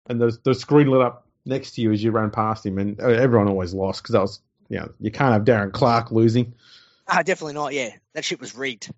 And 0.08 0.20
the, 0.20 0.38
the 0.44 0.56
screen 0.56 0.88
lit 0.88 1.02
up 1.02 1.28
next 1.46 1.72
to 1.72 1.82
you 1.82 1.92
as 1.92 2.04
you 2.04 2.12
ran 2.12 2.32
past 2.32 2.66
him, 2.66 2.78
and 2.78 3.00
everyone 3.00 3.48
always 3.48 3.74
lost 3.74 4.02
because 4.02 4.14
that 4.14 4.22
was, 4.22 4.42
you 4.70 4.80
know, 4.80 4.92
you 5.00 5.12
can't 5.12 5.34
have 5.34 5.44
Darren 5.44 5.72
Clark 5.72 6.12
losing. 6.12 6.54
Ah, 7.08 7.22
definitely 7.22 7.54
not. 7.54 7.74
Yeah, 7.74 7.90
that 8.14 8.26
shit 8.26 8.40
was 8.40 8.56
rigged. 8.56 8.92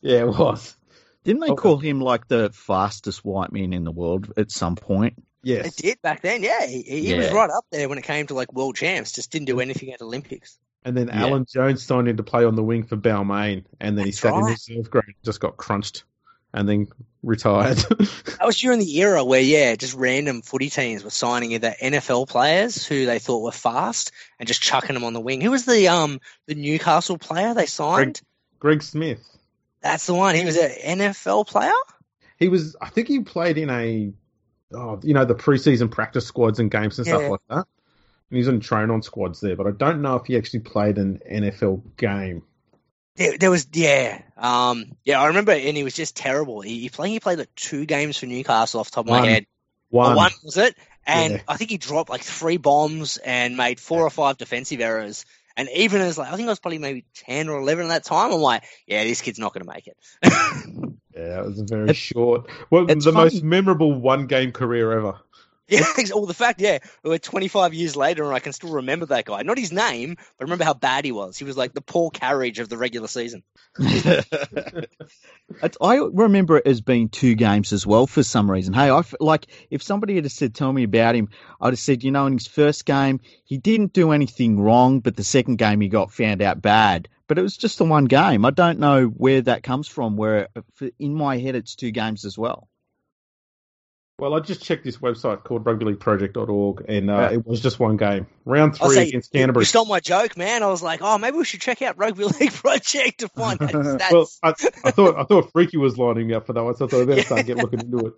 Yeah, 0.00 0.20
it 0.20 0.28
was. 0.28 0.76
Didn't 1.24 1.40
they 1.40 1.54
call 1.54 1.78
him 1.78 2.00
like 2.00 2.26
the 2.26 2.50
fastest 2.52 3.24
white 3.24 3.52
man 3.52 3.72
in 3.72 3.84
the 3.84 3.92
world 3.92 4.32
at 4.36 4.50
some 4.50 4.74
point? 4.74 5.22
Yes, 5.44 5.66
it 5.66 5.76
did 5.82 6.02
back 6.02 6.22
then. 6.22 6.42
Yeah, 6.42 6.66
he, 6.66 6.82
he 6.82 7.10
yeah. 7.10 7.18
was 7.18 7.32
right 7.32 7.50
up 7.50 7.64
there 7.70 7.88
when 7.88 7.98
it 7.98 8.04
came 8.04 8.26
to 8.28 8.34
like 8.34 8.52
world 8.52 8.76
champs. 8.76 9.12
Just 9.12 9.30
didn't 9.30 9.46
do 9.46 9.60
anything 9.60 9.92
at 9.92 10.00
Olympics. 10.00 10.58
And 10.84 10.96
then 10.96 11.08
yeah. 11.08 11.22
Alan 11.22 11.46
Jones 11.48 11.84
signed 11.84 12.08
in 12.08 12.16
to 12.16 12.24
play 12.24 12.44
on 12.44 12.56
the 12.56 12.62
wing 12.62 12.82
for 12.82 12.96
Balmain, 12.96 13.64
and 13.80 13.96
then 13.96 14.04
That's 14.04 14.06
he 14.06 14.12
sat 14.12 14.32
right. 14.32 14.38
in 14.40 14.44
reserve 14.46 14.90
grade 14.90 15.14
just 15.24 15.40
got 15.40 15.56
crunched 15.56 16.04
and 16.52 16.68
then 16.68 16.88
retired. 17.22 17.76
that 17.88 18.40
was 18.44 18.58
during 18.58 18.78
the 18.78 18.98
era 18.98 19.24
where, 19.24 19.40
yeah, 19.40 19.74
just 19.76 19.94
random 19.94 20.42
footy 20.42 20.70
teams 20.70 21.04
were 21.04 21.10
signing 21.10 21.52
either 21.52 21.74
NFL 21.80 22.28
players 22.28 22.86
who 22.86 23.06
they 23.06 23.18
thought 23.18 23.42
were 23.42 23.52
fast 23.52 24.12
and 24.38 24.46
just 24.46 24.62
chucking 24.62 24.94
them 24.94 25.04
on 25.04 25.12
the 25.12 25.20
wing. 25.20 25.40
Who 25.40 25.50
was 25.50 25.64
the 25.64 25.88
um 25.88 26.20
the 26.46 26.54
Newcastle 26.54 27.18
player 27.18 27.54
they 27.54 27.66
signed? 27.66 28.20
Greg, 28.58 28.80
Greg 28.80 28.82
Smith. 28.82 29.28
That's 29.80 30.06
the 30.06 30.14
one. 30.14 30.34
He 30.34 30.44
was 30.44 30.56
an 30.56 30.98
NFL 30.98 31.46
player. 31.46 31.72
He 32.38 32.48
was. 32.48 32.76
I 32.80 32.88
think 32.88 33.08
he 33.08 33.20
played 33.20 33.58
in 33.58 33.70
a, 33.70 34.12
oh, 34.74 35.00
you 35.02 35.14
know, 35.14 35.24
the 35.24 35.34
preseason 35.34 35.90
practice 35.90 36.26
squads 36.26 36.60
and 36.60 36.70
games 36.70 36.98
and 36.98 37.06
yeah. 37.06 37.16
stuff 37.16 37.30
like 37.30 37.40
that. 37.48 37.66
And 38.30 38.36
he's 38.36 38.48
in 38.48 38.60
train 38.60 38.90
on 38.90 39.02
squads 39.02 39.40
there, 39.40 39.56
but 39.56 39.66
I 39.66 39.72
don't 39.72 40.00
know 40.00 40.16
if 40.16 40.26
he 40.26 40.36
actually 40.36 40.60
played 40.60 40.98
an 40.98 41.20
NFL 41.30 41.82
game. 41.96 42.42
There, 43.16 43.36
there, 43.36 43.50
was 43.50 43.66
yeah, 43.72 44.22
um, 44.38 44.96
yeah. 45.04 45.20
I 45.20 45.26
remember, 45.26 45.52
and 45.52 45.76
he 45.76 45.84
was 45.84 45.94
just 45.94 46.16
terrible. 46.16 46.62
He, 46.62 46.80
he 46.80 46.88
played 46.88 47.10
he 47.10 47.20
played 47.20 47.38
like 47.38 47.54
two 47.54 47.84
games 47.84 48.16
for 48.16 48.26
Newcastle 48.26 48.80
off 48.80 48.90
the 48.90 48.94
top 48.94 49.06
of 49.06 49.10
one. 49.10 49.22
my 49.22 49.28
head. 49.28 49.46
One, 49.90 50.16
one 50.16 50.32
was 50.42 50.56
it? 50.56 50.74
And 51.06 51.34
yeah. 51.34 51.40
I 51.46 51.56
think 51.56 51.70
he 51.70 51.76
dropped 51.76 52.08
like 52.08 52.22
three 52.22 52.56
bombs 52.56 53.18
and 53.18 53.56
made 53.56 53.80
four 53.80 54.02
or 54.02 54.10
five 54.10 54.38
defensive 54.38 54.80
errors. 54.80 55.26
And 55.56 55.68
even 55.74 56.00
as 56.00 56.16
like 56.16 56.32
I 56.32 56.36
think 56.36 56.46
I 56.46 56.52
was 56.52 56.60
probably 56.60 56.78
maybe 56.78 57.04
ten 57.14 57.50
or 57.50 57.60
eleven 57.60 57.84
at 57.86 57.88
that 57.88 58.04
time, 58.04 58.32
I'm 58.32 58.40
like, 58.40 58.64
yeah, 58.86 59.04
this 59.04 59.20
kid's 59.20 59.38
not 59.38 59.52
going 59.52 59.66
to 59.66 59.72
make 59.72 59.86
it. 59.86 59.96
yeah, 61.14 61.22
Yeah, 61.22 61.40
it 61.40 61.46
was 61.46 61.60
a 61.60 61.64
very 61.64 61.92
short. 61.94 62.48
Well, 62.70 62.86
the 62.86 62.98
funny- 63.00 63.14
most 63.14 63.42
memorable 63.42 63.92
one-game 63.92 64.52
career 64.52 64.92
ever. 64.92 65.18
Yeah, 65.80 65.86
ex- 65.96 66.14
well, 66.14 66.26
the 66.26 66.34
fact, 66.34 66.60
yeah, 66.60 66.80
we're 67.02 67.16
25 67.18 67.72
years 67.72 67.96
later 67.96 68.24
and 68.24 68.34
I 68.34 68.40
can 68.40 68.52
still 68.52 68.72
remember 68.72 69.06
that 69.06 69.24
guy. 69.24 69.40
Not 69.42 69.56
his 69.56 69.72
name, 69.72 70.16
but 70.16 70.44
remember 70.44 70.64
how 70.64 70.74
bad 70.74 71.06
he 71.06 71.12
was. 71.12 71.38
He 71.38 71.44
was 71.44 71.56
like 71.56 71.72
the 71.72 71.80
poor 71.80 72.10
Carriage 72.10 72.58
of 72.58 72.68
the 72.68 72.76
regular 72.76 73.08
season. 73.08 73.42
I 75.80 75.96
remember 75.96 76.58
it 76.58 76.66
as 76.66 76.82
being 76.82 77.08
two 77.08 77.34
games 77.34 77.72
as 77.72 77.86
well 77.86 78.06
for 78.06 78.22
some 78.22 78.50
reason. 78.50 78.74
Hey, 78.74 78.90
I 78.90 78.98
f- 78.98 79.14
like 79.18 79.46
if 79.70 79.82
somebody 79.82 80.16
had 80.16 80.30
said 80.30 80.54
tell 80.54 80.70
me 80.70 80.82
about 80.82 81.14
him, 81.14 81.30
I'd 81.58 81.72
have 81.72 81.78
said, 81.78 82.04
you 82.04 82.10
know, 82.10 82.26
in 82.26 82.34
his 82.34 82.46
first 82.46 82.84
game 82.84 83.20
he 83.44 83.56
didn't 83.56 83.94
do 83.94 84.12
anything 84.12 84.60
wrong, 84.60 85.00
but 85.00 85.16
the 85.16 85.24
second 85.24 85.56
game 85.56 85.80
he 85.80 85.88
got 85.88 86.12
found 86.12 86.42
out 86.42 86.60
bad. 86.60 87.08
But 87.28 87.38
it 87.38 87.42
was 87.42 87.56
just 87.56 87.78
the 87.78 87.86
one 87.86 88.04
game. 88.04 88.44
I 88.44 88.50
don't 88.50 88.78
know 88.78 89.06
where 89.06 89.40
that 89.40 89.62
comes 89.62 89.88
from. 89.88 90.16
Where 90.18 90.48
uh, 90.54 90.88
in 90.98 91.14
my 91.14 91.38
head 91.38 91.54
it's 91.54 91.76
two 91.76 91.92
games 91.92 92.26
as 92.26 92.36
well. 92.36 92.68
Well, 94.18 94.34
I 94.34 94.40
just 94.40 94.62
checked 94.62 94.84
this 94.84 94.98
website 94.98 95.42
called 95.42 95.64
rugbyleagueproject.org, 95.64 96.84
and 96.88 97.10
uh, 97.10 97.14
Yeah. 97.14 97.30
it 97.32 97.46
was 97.46 97.60
just 97.60 97.80
one 97.80 97.96
game. 97.96 98.26
Round 98.44 98.76
three 98.76 98.94
say, 98.94 99.08
against 99.08 99.34
You 99.34 99.64
stole 99.64 99.86
my 99.86 100.00
joke, 100.00 100.36
man. 100.36 100.62
I 100.62 100.66
was 100.68 100.82
like, 100.82 101.00
oh, 101.02 101.18
maybe 101.18 101.38
we 101.38 101.44
should 101.44 101.60
check 101.60 101.82
out 101.82 101.98
Rugby 101.98 102.24
League 102.24 102.52
Project 102.52 103.20
to 103.20 103.28
find 103.28 103.60
out 103.60 103.70
stats. 103.72 104.12
well, 104.12 104.28
I, 104.42 104.50
I 104.84 104.90
thought 104.92 105.16
I 105.18 105.24
thought 105.24 105.50
Freaky 105.52 105.76
was 105.78 105.98
lining 105.98 106.28
me 106.28 106.34
up 106.34 106.46
for 106.46 106.52
that 106.52 106.62
one, 106.62 106.76
so 106.76 106.84
I 106.84 106.88
thought 106.88 107.02
I 107.02 107.04
better 107.06 107.22
start 107.22 107.46
get 107.46 107.56
looking 107.56 107.80
into 107.80 108.06
it. 108.06 108.12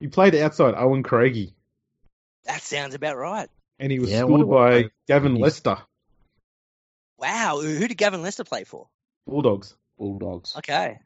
He 0.00 0.08
played 0.08 0.34
outside 0.34 0.74
Owen 0.76 1.02
Craigie, 1.02 1.54
that 2.44 2.60
sounds 2.62 2.94
about 2.94 3.16
right. 3.16 3.48
and 3.78 3.90
he 3.90 3.98
was 3.98 4.10
Yeah, 4.10 4.24
what 4.24 4.40
schooled 4.40 4.52
a- 4.52 4.82
by 4.82 4.90
Gavin 5.08 5.36
he's- 5.36 5.42
Lester, 5.42 5.78
Wow, 7.18 7.60
who 7.62 7.68
who 7.74 7.88
did 7.88 7.96
Gavin 7.96 8.20
Lester 8.22 8.44
play 8.44 8.64
for? 8.64 8.88
Bulldogs. 9.26 9.74
Bulldogs. 9.98 10.54
Okay. 10.56 10.98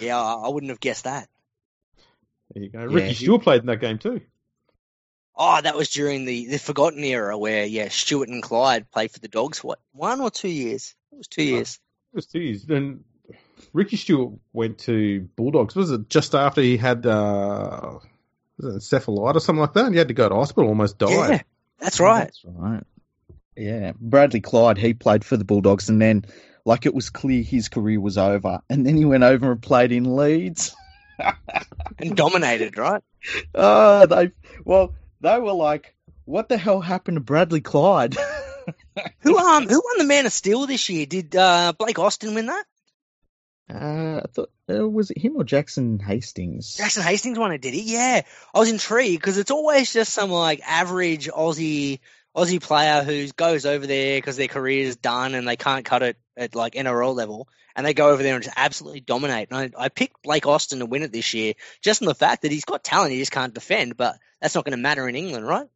Yeah, 0.00 0.18
I, 0.18 0.46
I 0.46 0.48
wouldn't 0.48 0.70
have 0.70 0.80
guessed 0.80 1.04
that. 1.04 1.28
There 2.52 2.62
you 2.62 2.70
go. 2.70 2.80
Yeah, 2.80 2.94
Ricky 2.94 3.08
he- 3.08 3.24
Stuart 3.24 3.42
played 3.42 3.60
in 3.60 3.66
that 3.66 3.80
game 3.80 3.98
too. 3.98 4.20
Oh, 5.36 5.60
that 5.60 5.76
was 5.76 5.90
during 5.90 6.26
the, 6.26 6.46
the 6.46 6.58
forgotten 6.58 7.02
era 7.02 7.36
where, 7.36 7.64
yeah, 7.64 7.88
Stuart 7.88 8.28
and 8.28 8.40
Clyde 8.42 8.88
played 8.92 9.10
for 9.10 9.18
the 9.18 9.26
Dogs. 9.26 9.64
What, 9.64 9.80
one 9.92 10.20
or 10.20 10.30
two 10.30 10.48
years? 10.48 10.94
It 11.10 11.18
was 11.18 11.26
two 11.26 11.42
years. 11.42 11.80
It 12.12 12.16
was 12.16 12.26
two 12.26 12.40
years. 12.40 12.62
Then 12.64 13.02
Ricky 13.72 13.96
Stuart 13.96 14.38
went 14.52 14.78
to 14.80 15.28
Bulldogs. 15.34 15.74
Was 15.74 15.90
it 15.90 16.08
just 16.08 16.34
after 16.36 16.60
he 16.60 16.76
had 16.76 17.04
uh, 17.04 17.98
was 18.58 18.76
it 18.76 18.78
encephalitis 18.78 19.36
or 19.36 19.40
something 19.40 19.60
like 19.60 19.72
that? 19.74 19.86
And 19.86 19.94
he 19.94 19.98
had 19.98 20.08
to 20.08 20.14
go 20.14 20.28
to 20.28 20.34
hospital, 20.34 20.68
almost 20.68 20.98
died. 20.98 21.10
Yeah, 21.10 21.42
that's 21.78 22.00
right. 22.00 22.24
That's 22.24 22.44
right. 22.44 22.84
Yeah, 23.56 23.92
Bradley 24.00 24.40
Clyde, 24.40 24.78
he 24.78 24.94
played 24.94 25.24
for 25.24 25.36
the 25.36 25.44
Bulldogs, 25.44 25.88
and 25.88 26.00
then 26.00 26.24
like 26.64 26.86
it 26.86 26.94
was 26.94 27.10
clear 27.10 27.42
his 27.42 27.68
career 27.68 28.00
was 28.00 28.18
over, 28.18 28.60
and 28.68 28.86
then 28.86 28.96
he 28.96 29.04
went 29.04 29.24
over 29.24 29.52
and 29.52 29.62
played 29.62 29.92
in 29.92 30.16
Leeds. 30.16 30.74
And 31.98 32.16
dominated, 32.16 32.76
right? 32.76 33.02
Oh, 33.54 34.06
they 34.06 34.32
well, 34.64 34.94
they 35.20 35.38
were 35.38 35.52
like, 35.52 35.94
"What 36.24 36.48
the 36.48 36.58
hell 36.58 36.80
happened 36.80 37.16
to 37.16 37.20
Bradley 37.20 37.60
Clyde?" 37.60 38.16
Who 39.20 39.36
um 39.36 39.68
who 39.68 39.82
won 39.84 39.98
the 39.98 40.04
Man 40.04 40.26
of 40.26 40.32
Steel 40.32 40.66
this 40.66 40.88
year? 40.88 41.06
Did 41.06 41.34
uh, 41.36 41.72
Blake 41.78 41.98
Austin 41.98 42.34
win 42.34 42.46
that? 42.46 42.64
uh, 43.72 44.20
I 44.22 44.26
thought 44.32 44.50
uh, 44.70 44.88
was 44.88 45.10
it 45.10 45.18
him 45.18 45.36
or 45.36 45.44
Jackson 45.44 45.98
Hastings? 45.98 46.74
Jackson 46.74 47.02
Hastings 47.02 47.38
won 47.38 47.52
it, 47.52 47.60
did 47.60 47.74
he? 47.74 47.92
Yeah, 47.92 48.22
I 48.54 48.58
was 48.58 48.70
intrigued 48.70 49.20
because 49.20 49.38
it's 49.38 49.50
always 49.50 49.92
just 49.92 50.12
some 50.12 50.30
like 50.30 50.60
average 50.66 51.28
Aussie 51.28 52.00
Aussie 52.36 52.60
player 52.60 53.02
who 53.02 53.28
goes 53.28 53.66
over 53.66 53.86
there 53.86 54.18
because 54.18 54.36
their 54.36 54.48
career 54.48 54.84
is 54.84 54.96
done 54.96 55.34
and 55.34 55.46
they 55.46 55.56
can't 55.56 55.84
cut 55.84 56.02
it 56.02 56.16
at 56.36 56.54
like 56.54 56.74
NRL 56.74 57.14
level, 57.14 57.48
and 57.76 57.86
they 57.86 57.94
go 57.94 58.10
over 58.10 58.22
there 58.22 58.34
and 58.34 58.44
just 58.44 58.56
absolutely 58.56 59.00
dominate. 59.00 59.48
And 59.50 59.74
I, 59.76 59.84
I 59.84 59.88
picked 59.88 60.22
Blake 60.22 60.46
Austin 60.46 60.78
to 60.78 60.86
win 60.86 61.02
it 61.02 61.12
this 61.12 61.34
year, 61.34 61.54
just 61.82 62.02
on 62.02 62.06
the 62.06 62.14
fact 62.14 62.42
that 62.42 62.52
he's 62.52 62.64
got 62.64 62.84
talent, 62.84 63.12
he 63.12 63.18
just 63.18 63.32
can't 63.32 63.54
defend. 63.54 63.96
But 63.96 64.16
that's 64.40 64.54
not 64.54 64.64
going 64.64 64.76
to 64.76 64.82
matter 64.82 65.08
in 65.08 65.16
England, 65.16 65.46
right? 65.46 65.68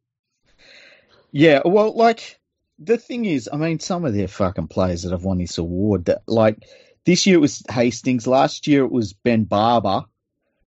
Yeah, 1.31 1.61
well, 1.65 1.95
like 1.95 2.39
the 2.79 2.97
thing 2.97 3.25
is, 3.25 3.49
I 3.51 3.57
mean, 3.57 3.79
some 3.79 4.05
of 4.05 4.13
their 4.13 4.27
fucking 4.27 4.67
players 4.67 5.03
that 5.03 5.11
have 5.11 5.23
won 5.23 5.37
this 5.37 5.57
award, 5.57 6.05
that 6.05 6.23
like 6.27 6.63
this 7.05 7.25
year 7.25 7.37
it 7.37 7.41
was 7.41 7.63
Hastings, 7.69 8.25
last 8.25 8.67
year 8.67 8.83
it 8.83 8.91
was 8.91 9.13
Ben 9.13 9.43
Barba. 9.43 10.07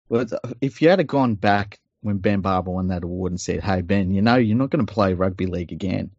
But 0.10 0.34
if 0.60 0.82
you 0.82 0.90
had 0.90 1.06
gone 1.06 1.36
back 1.36 1.80
when 2.02 2.18
Ben 2.18 2.42
Barba 2.42 2.72
won 2.72 2.88
that 2.88 3.04
award 3.04 3.32
and 3.32 3.40
said, 3.40 3.62
"Hey 3.64 3.82
Ben, 3.82 4.12
you 4.12 4.22
know 4.22 4.36
you're 4.36 4.58
not 4.58 4.72
going 4.72 4.86
to 4.86 4.92
play 4.92 5.14
rugby 5.14 5.46
league 5.46 5.72
again," 5.72 6.10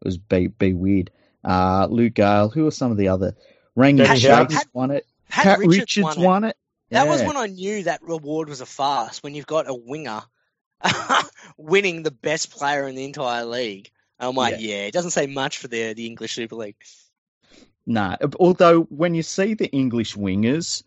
it 0.00 0.04
was 0.04 0.16
be 0.16 0.46
be 0.46 0.74
weird. 0.74 1.10
Uh, 1.44 1.86
Luke 1.90 2.14
Gale, 2.14 2.48
who 2.48 2.66
are 2.66 2.72
some 2.72 2.90
of 2.90 2.96
the 2.96 3.08
other? 3.08 3.34
Rangi 3.76 3.98
Danny 3.98 4.20
Jakes 4.20 4.54
Howard. 4.54 4.68
won 4.72 4.90
it. 4.90 5.06
Pat, 5.28 5.44
Pat 5.44 5.58
Richards, 5.58 5.78
Richards, 5.78 6.16
won 6.16 6.18
it. 6.18 6.26
won 6.26 6.44
it. 6.44 6.56
That 6.90 7.08
was 7.08 7.22
when 7.22 7.36
I 7.36 7.46
knew 7.46 7.82
that 7.84 8.02
reward 8.02 8.48
was 8.48 8.60
a 8.60 8.66
farce. 8.66 9.22
When 9.22 9.34
you've 9.34 9.46
got 9.46 9.68
a 9.68 9.74
winger 9.74 10.22
winning 11.56 12.02
the 12.02 12.12
best 12.12 12.50
player 12.50 12.86
in 12.86 12.94
the 12.94 13.04
entire 13.04 13.44
league, 13.44 13.90
I'm 14.18 14.36
like, 14.36 14.56
yeah, 14.58 14.84
it 14.84 14.92
doesn't 14.92 15.10
say 15.10 15.26
much 15.26 15.58
for 15.58 15.68
the 15.68 15.94
the 15.94 16.06
English 16.06 16.34
Super 16.34 16.54
League. 16.54 16.76
No, 17.86 18.16
although 18.40 18.82
when 18.82 19.14
you 19.14 19.22
see 19.22 19.54
the 19.54 19.68
English 19.68 20.16
wingers, 20.16 20.82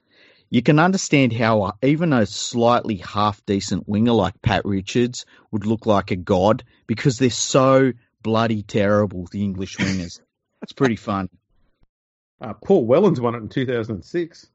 you 0.50 0.62
can 0.62 0.80
understand 0.80 1.32
how 1.32 1.62
uh, 1.64 1.72
even 1.84 2.12
a 2.12 2.26
slightly 2.26 2.98
half 2.98 3.46
decent 3.46 3.88
winger 3.88 4.12
like 4.12 4.42
Pat 4.42 4.66
Richards 4.66 5.26
would 5.52 5.66
look 5.66 5.86
like 5.86 6.12
a 6.12 6.16
god 6.16 6.64
because 6.88 7.18
they're 7.18 7.30
so 7.30 7.94
bloody 8.22 8.64
terrible, 8.64 9.28
the 9.32 9.44
English 9.44 9.78
wingers. 9.78 10.20
it's 10.62 10.74
pretty 10.74 10.96
fun. 10.96 11.30
Uh, 12.42 12.54
Paul 12.54 12.88
Wellens 12.88 13.20
won 13.20 13.36
it 13.36 13.40
in 13.40 13.50
2006. 13.50 14.48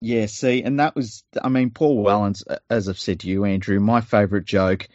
Yeah, 0.00 0.26
see, 0.26 0.62
and 0.62 0.80
that 0.80 0.94
was, 0.94 1.24
I 1.42 1.48
mean, 1.48 1.70
Paul 1.70 2.04
Wellens, 2.04 2.42
as 2.68 2.88
I've 2.88 2.98
said 2.98 3.20
to 3.20 3.28
you, 3.28 3.44
Andrew, 3.44 3.80
my 3.80 4.00
favourite 4.02 4.44
joke 4.44 4.88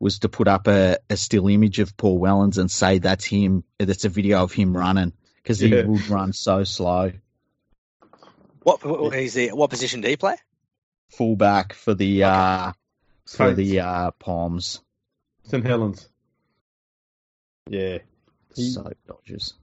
was 0.00 0.20
to 0.20 0.28
put 0.28 0.48
up 0.48 0.66
a, 0.66 0.98
a 1.08 1.16
still 1.16 1.48
image 1.48 1.78
of 1.78 1.96
Paul 1.96 2.18
Wellens 2.18 2.58
and 2.58 2.70
say 2.70 2.98
that's 2.98 3.24
him, 3.24 3.64
that's 3.78 4.04
a 4.04 4.08
video 4.08 4.42
of 4.42 4.52
him 4.52 4.76
running 4.76 5.12
because 5.42 5.60
he 5.60 5.68
Yeah. 5.68 5.84
would 5.84 6.08
run 6.08 6.32
so 6.32 6.64
slow. 6.64 7.12
What 8.62 8.84
what 8.84 9.14
is 9.14 9.34
he? 9.34 9.48
What 9.48 9.70
position 9.70 10.00
do 10.02 10.08
he 10.08 10.16
play? 10.16 10.34
Fullback 11.16 11.72
for 11.72 11.94
the 11.94 12.24
uh, 12.24 12.72
for 13.26 13.54
Saints. 13.54 13.56
the 13.56 13.80
uh, 13.80 14.10
Palms. 14.18 14.80
St 15.44 15.64
Helens. 15.64 16.06
Yeah. 17.68 17.98
He- 18.54 18.70
So 18.72 18.92
Dodgers. 19.06 19.54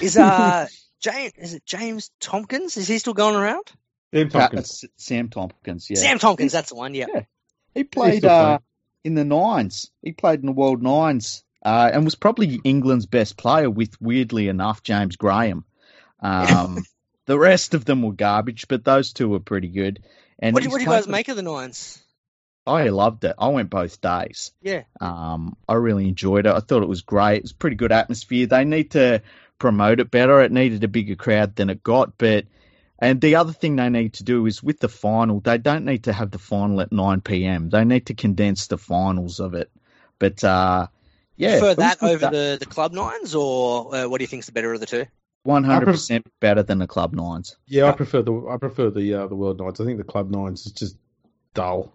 Is 0.00 0.16
uh 0.16 0.66
James? 1.00 1.32
Is 1.38 1.54
it 1.54 1.64
James 1.66 2.10
Tomkins? 2.20 2.76
Is 2.76 2.88
he 2.88 2.98
still 2.98 3.14
going 3.14 3.36
around? 3.36 3.64
Sam 4.12 4.26
Uh, 4.26 4.30
Tomkins. 4.30 4.84
S- 4.84 4.90
Sam 4.96 5.28
Tomkins, 5.28 5.88
yeah. 5.88 5.98
Sam 5.98 6.18
Tomkins, 6.18 6.52
that's 6.52 6.70
the 6.70 6.74
one. 6.74 6.94
Yeah. 6.94 7.06
Yeah. 7.12 7.22
He 7.74 7.84
played 7.84 8.24
uh, 8.24 8.58
in 9.04 9.14
the 9.14 9.24
nines. 9.24 9.90
He 10.02 10.12
played 10.12 10.40
in 10.40 10.46
the 10.46 10.52
World 10.52 10.82
Nines 10.82 11.44
uh, 11.64 11.90
and 11.92 12.04
was 12.04 12.16
probably 12.16 12.60
England's 12.64 13.06
best 13.06 13.36
player 13.36 13.70
with, 13.70 14.00
weirdly 14.00 14.48
enough, 14.48 14.82
James 14.82 15.14
Graham. 15.16 15.64
Um, 16.18 16.84
the 17.26 17.38
rest 17.38 17.74
of 17.74 17.84
them 17.84 18.02
were 18.02 18.12
garbage, 18.12 18.66
but 18.68 18.84
those 18.84 19.12
two 19.12 19.28
were 19.28 19.38
pretty 19.40 19.68
good. 19.68 20.02
And 20.40 20.54
What 20.54 20.64
do, 20.64 20.70
what 20.70 20.78
do 20.78 20.84
you 20.84 20.90
guys 20.90 21.04
for- 21.04 21.10
make 21.12 21.28
of 21.28 21.36
the 21.36 21.42
Nines? 21.42 22.02
I 22.66 22.88
loved 22.88 23.24
it. 23.24 23.36
I 23.38 23.48
went 23.48 23.70
both 23.70 24.00
days. 24.00 24.52
Yeah. 24.60 24.82
Um, 25.00 25.56
I 25.68 25.74
really 25.74 26.06
enjoyed 26.08 26.46
it. 26.46 26.52
I 26.52 26.60
thought 26.60 26.82
it 26.82 26.88
was 26.88 27.02
great. 27.02 27.36
It 27.36 27.42
was 27.42 27.52
a 27.52 27.56
pretty 27.56 27.76
good 27.76 27.92
atmosphere. 27.92 28.46
They 28.46 28.64
need 28.64 28.90
to 28.92 29.22
promote 29.60 30.00
it 30.00 30.10
better. 30.10 30.40
It 30.40 30.50
needed 30.50 30.82
a 30.82 30.88
bigger 30.88 31.14
crowd 31.14 31.54
than 31.54 31.70
it 31.70 31.84
got, 31.84 32.18
but 32.18 32.46
and 32.98 33.20
the 33.20 33.36
other 33.36 33.52
thing 33.52 33.76
they 33.76 33.88
need 33.88 34.14
to 34.14 34.24
do 34.24 34.44
is 34.46 34.62
with 34.62 34.80
the 34.80 34.88
final, 34.88 35.40
they 35.40 35.56
don't 35.58 35.84
need 35.84 36.04
to 36.04 36.12
have 36.12 36.32
the 36.32 36.38
final 36.38 36.80
at 36.80 36.90
9 36.92 37.20
p.m. 37.20 37.70
They 37.70 37.84
need 37.84 38.06
to 38.06 38.14
condense 38.14 38.66
the 38.66 38.76
finals 38.76 39.38
of 39.40 39.54
it. 39.54 39.70
But 40.18 40.42
uh, 40.44 40.88
yeah, 41.36 41.60
Prefer 41.60 41.74
that 41.76 42.02
over 42.02 42.18
that- 42.18 42.32
the, 42.32 42.56
the 42.60 42.66
club 42.66 42.92
nines, 42.92 43.34
or 43.34 43.94
uh, 43.94 44.08
what 44.08 44.18
do 44.18 44.24
you 44.24 44.28
think 44.28 44.40
is 44.40 44.46
the 44.46 44.52
better 44.52 44.72
of 44.72 44.80
the 44.80 44.86
two? 44.86 45.06
100% 45.46 46.22
better 46.40 46.62
than 46.62 46.78
the 46.78 46.86
club 46.86 47.14
nines. 47.14 47.56
Yeah, 47.66 47.86
I 47.86 47.92
prefer 47.92 48.20
the 48.20 48.46
I 48.50 48.58
prefer 48.58 48.90
the 48.90 49.14
uh, 49.14 49.26
the 49.26 49.34
World 49.36 49.58
Nines. 49.58 49.80
I 49.80 49.86
think 49.86 49.96
the 49.96 50.04
Club 50.04 50.30
Nines 50.30 50.66
is 50.66 50.72
just 50.72 50.96
dull. 51.54 51.94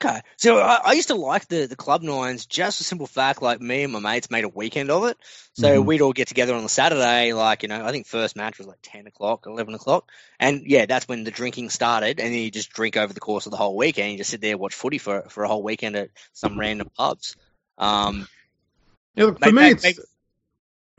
Okay, 0.00 0.20
so 0.36 0.58
I, 0.60 0.80
I 0.84 0.92
used 0.92 1.08
to 1.08 1.16
like 1.16 1.48
the, 1.48 1.66
the 1.66 1.74
club 1.74 2.02
nines 2.02 2.46
just 2.46 2.80
a 2.80 2.84
simple 2.84 3.08
fact 3.08 3.42
like 3.42 3.60
me 3.60 3.82
and 3.82 3.92
my 3.92 3.98
mates 3.98 4.30
made 4.30 4.44
a 4.44 4.48
weekend 4.48 4.92
of 4.92 5.02
it. 5.04 5.16
So 5.54 5.82
Mhm. 5.82 5.86
we'd 5.86 6.00
all 6.02 6.12
get 6.12 6.28
together 6.28 6.54
on 6.54 6.62
the 6.62 6.68
Saturday, 6.68 7.32
like 7.32 7.64
you 7.64 7.68
know, 7.68 7.84
I 7.84 7.90
think 7.90 8.06
first 8.06 8.36
match 8.36 8.58
was 8.58 8.68
like 8.68 8.78
ten 8.80 9.08
o'clock, 9.08 9.46
eleven 9.46 9.74
o'clock, 9.74 10.08
and 10.38 10.62
yeah, 10.64 10.86
that's 10.86 11.08
when 11.08 11.24
the 11.24 11.32
drinking 11.32 11.70
started. 11.70 12.20
And 12.20 12.32
then 12.32 12.40
you 12.40 12.50
just 12.52 12.70
drink 12.70 12.96
over 12.96 13.12
the 13.12 13.18
course 13.18 13.46
of 13.46 13.50
the 13.50 13.56
whole 13.56 13.76
weekend. 13.76 14.12
You 14.12 14.18
just 14.18 14.30
sit 14.30 14.40
there 14.40 14.56
watch 14.56 14.74
footy 14.74 14.98
for 14.98 15.22
for 15.30 15.42
a 15.42 15.48
whole 15.48 15.64
weekend 15.64 15.96
at 15.96 16.10
some 16.32 16.56
random 16.56 16.90
pubs. 16.96 17.34
Um, 17.76 18.28
Yeah, 19.16 19.24
look, 19.24 19.40
for 19.40 19.50
me, 19.50 19.70
it's. 19.70 19.84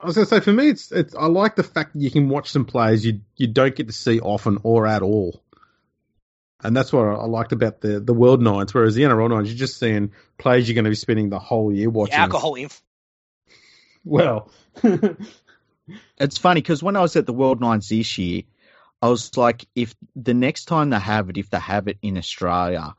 I 0.02 0.06
was 0.08 0.16
going 0.16 0.28
to 0.28 0.30
say, 0.30 0.40
for 0.42 0.54
me, 0.54 0.70
it's, 0.70 0.92
it's. 0.92 1.16
I 1.16 1.28
like 1.28 1.56
the 1.56 1.64
fact 1.64 1.94
that 1.94 2.00
you 2.00 2.12
can 2.12 2.28
watch 2.28 2.50
some 2.52 2.66
players 2.66 3.06
you 3.06 3.22
you 3.38 3.48
don't 3.48 3.76
get 3.76 3.88
to 3.88 3.94
see 3.94 4.20
often 4.20 4.58
or 4.64 4.88
at 4.88 5.02
all, 5.02 5.42
and 6.64 6.76
that's 6.76 6.91
what 6.94 7.06
I 7.06 7.26
liked 7.26 7.52
about 7.52 7.81
the 7.81 7.99
the 7.99 8.14
World 8.14 8.41
Nines. 8.41 8.73
Whereas 8.73 8.95
the 8.95 9.03
NRL 9.03 9.30
Nines, 9.30 9.49
you're 9.49 9.57
just 9.57 9.77
seeing 9.80 10.11
players 10.38 10.68
you're 10.68 10.76
going 10.76 10.86
to 10.86 10.91
be 10.91 10.95
spending 10.95 11.30
the 11.30 11.40
whole 11.40 11.72
year 11.73 11.86
the 11.86 11.90
watching. 11.91 12.15
alcohol 12.15 12.56
inf- 12.56 12.81
Well, 14.03 14.52
It's 16.18 16.38
funny 16.38 16.61
because 16.61 16.84
when 16.84 16.95
I 16.95 17.02
was 17.02 17.15
at 17.15 17.26
the 17.26 17.34
World 17.34 17.61
Nines 17.61 17.90
this 17.90 18.18
year, 18.18 18.44
I 19.02 19.10
was 19.10 19.36
like, 19.38 19.65
if 19.76 19.95
the 20.15 20.34
next 20.34 20.65
time 20.65 20.90
they 20.90 20.99
have 20.99 21.30
it, 21.30 21.38
if 21.38 21.49
they 21.49 21.60
have 21.60 21.88
it 21.88 21.98
in 22.02 22.18
Australia, 22.18 22.94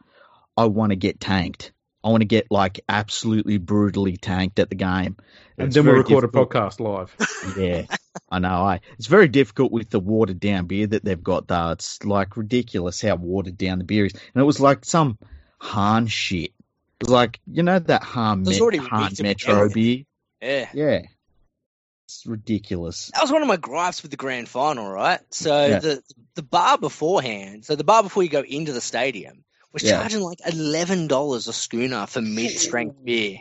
I 0.57 0.65
want 0.67 0.91
to 0.91 0.97
get 0.97 1.21
tanked. 1.21 1.73
I 2.03 2.09
want 2.09 2.23
to 2.23 2.27
get 2.27 2.47
like 2.51 2.81
absolutely 2.89 3.59
brutally 3.59 4.17
tanked 4.17 4.59
at 4.59 4.71
the 4.71 4.75
game. 4.75 5.17
And 5.59 5.67
It's 5.67 5.75
then 5.75 5.85
we'll 5.85 6.03
very 6.03 6.03
record 6.03 6.25
a 6.25 6.29
podcast 6.29 6.81
live. 6.81 7.15
Yeah, 7.57 7.85
I 8.31 8.39
know. 8.39 8.49
I 8.65 8.81
it's 8.99 9.07
very 9.07 9.29
difficult 9.29 9.73
with 9.73 9.91
the 9.91 10.01
watered 10.01 10.41
down 10.41 10.67
beer 10.67 10.87
that 10.87 11.05
they've 11.05 11.23
got. 11.23 11.47
Though 11.49 11.71
it's 11.71 12.05
like 12.05 12.37
ridiculous 12.37 13.01
how 13.03 13.17
watered 13.17 13.59
down 13.59 13.79
the 13.79 13.85
beer 13.85 14.07
is, 14.07 14.13
and 14.13 14.41
it 14.43 14.45
was 14.45 14.61
like 14.61 14.85
some 14.85 15.19
Hahn 15.59 16.07
shit. 16.07 16.51
It 17.01 17.05
was 17.07 17.11
like 17.11 17.41
you 17.51 17.63
know 17.63 17.79
that 17.79 18.03
Hahn, 18.03 18.41
It 18.43 18.47
was 18.49 18.57
Met- 18.57 18.63
already 18.63 18.79
Hahn 18.79 19.11
weak 19.11 19.23
Metro 19.23 19.69
begin 19.69 19.73
beer. 19.73 20.05
Yeah. 20.43 20.69
Yeah, 20.75 21.01
it's 22.07 22.27
ridiculous. 22.27 23.11
That 23.15 23.23
was 23.23 23.31
one 23.33 23.43
of 23.43 23.49
my 23.49 23.57
gripes 23.57 24.03
with 24.03 24.11
the 24.11 24.17
grand 24.17 24.49
final, 24.49 24.89
right? 24.91 25.21
So 25.31 25.67
Yeah. 25.67 25.79
the 25.79 26.03
the 26.35 26.43
bar 26.43 26.79
beforehand, 26.79 27.65
so 27.65 27.77
the 27.77 27.85
bar 27.85 28.03
before 28.03 28.23
you 28.23 28.29
go 28.29 28.43
into 28.43 28.73
the 28.73 28.81
stadium 28.81 29.45
was 29.73 29.83
Yeah. 29.83 29.99
charging 30.01 30.21
like 30.23 30.39
eleven 30.47 31.07
dollars 31.07 31.47
a 31.47 31.53
schooner 31.53 32.07
for 32.07 32.21
mid 32.21 32.51
strength 32.59 32.97
beer. 33.05 33.39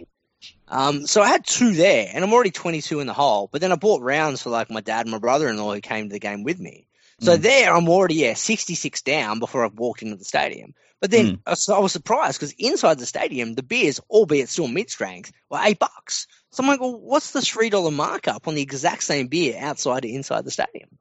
Um, 0.67 1.07
so 1.07 1.21
I 1.21 1.27
had 1.27 1.45
two 1.45 1.73
there, 1.73 2.09
and 2.13 2.23
I'm 2.23 2.31
already 2.33 2.51
22 2.51 2.99
in 2.99 3.07
the 3.07 3.13
hole. 3.13 3.49
But 3.51 3.61
then 3.61 3.71
I 3.71 3.75
bought 3.75 4.01
rounds 4.01 4.41
for 4.41 4.49
like 4.49 4.69
my 4.69 4.81
dad 4.81 5.01
and 5.05 5.11
my 5.11 5.17
brother-in-law 5.19 5.73
who 5.73 5.81
came 5.81 6.09
to 6.09 6.13
the 6.13 6.19
game 6.19 6.43
with 6.43 6.59
me. 6.59 6.87
So 7.21 7.37
Mm. 7.37 7.41
there, 7.41 7.75
I'm 7.75 7.89
already 7.89 8.15
yeah 8.15 8.33
66 8.35 9.01
down 9.01 9.39
before 9.39 9.65
I've 9.65 9.73
walked 9.77 10.03
into 10.03 10.15
the 10.15 10.23
stadium. 10.23 10.73
But 11.01 11.11
then 11.11 11.25
Mm. 11.25 11.39
I 11.45 11.49
was- 11.51 11.69
I 11.69 11.79
was 11.79 11.91
surprised 11.91 12.39
because 12.39 12.53
inside 12.57 12.99
the 12.99 13.05
stadium, 13.05 13.55
the 13.55 13.63
beers, 13.63 13.99
albeit 14.09 14.49
still 14.49 14.67
mid 14.67 14.89
strength, 14.89 15.31
were 15.49 15.59
eight 15.61 15.79
bucks. 15.79 16.27
So 16.51 16.63
I'm 16.63 16.69
like, 16.69 16.79
well, 16.81 16.97
what's 16.99 17.31
the 17.31 17.41
three 17.41 17.69
dollar 17.69 17.91
markup 17.91 18.47
on 18.47 18.55
the 18.55 18.61
exact 18.61 19.03
same 19.03 19.27
beer 19.27 19.57
outside 19.59 20.05
and 20.05 20.13
inside 20.13 20.45
the 20.45 20.51
stadium? 20.51 20.97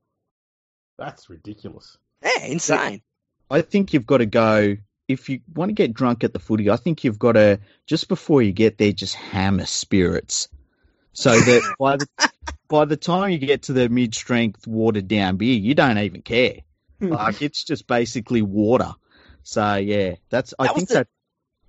That's 0.98 1.28
ridiculous. 1.31 1.97
Yeah, 2.23 2.44
insane. 2.47 3.02
I 3.51 3.62
think 3.62 3.93
you've 3.93 4.06
got 4.06 4.19
to 4.19 4.27
go 4.27 4.77
if 5.09 5.29
you 5.31 5.41
want 5.55 5.71
to 5.71 5.75
get 5.75 5.95
drunk 5.95 6.23
at 6.23 6.33
the 6.33 6.39
footy. 6.39 6.69
I 6.71 6.77
think 6.77 7.03
you've 7.03 7.19
got 7.19 7.33
to 7.33 7.59
just 7.87 8.09
before 8.09 8.43
you 8.43 8.53
get 8.53 8.79
there, 8.79 8.93
just 8.93 9.15
hammer 9.15 9.67
spirits, 9.67 10.49
so 11.13 11.31
that 11.31 11.75
by 11.79 11.97
the 11.97 12.07
by 12.69 12.85
the 12.85 12.97
time 12.97 13.31
you 13.31 13.39
get 13.39 13.63
to 13.63 13.73
the 13.73 13.89
mid 13.89 14.15
strength 14.15 14.67
watered 14.67 15.09
down 15.09 15.37
beer, 15.39 15.57
you 15.57 15.75
don't 15.75 15.99
even 15.99 16.23
care. 16.23 16.57
Like 17.01 17.41
it's 17.43 17.65
just 17.65 17.87
basically 17.87 18.43
water. 18.43 18.93
So 19.45 19.77
yeah, 19.77 20.17
that's 20.31 20.53
I 20.59 20.67
That 20.67 20.77
think 20.77 20.89
the- 20.89 20.95
that 20.95 21.09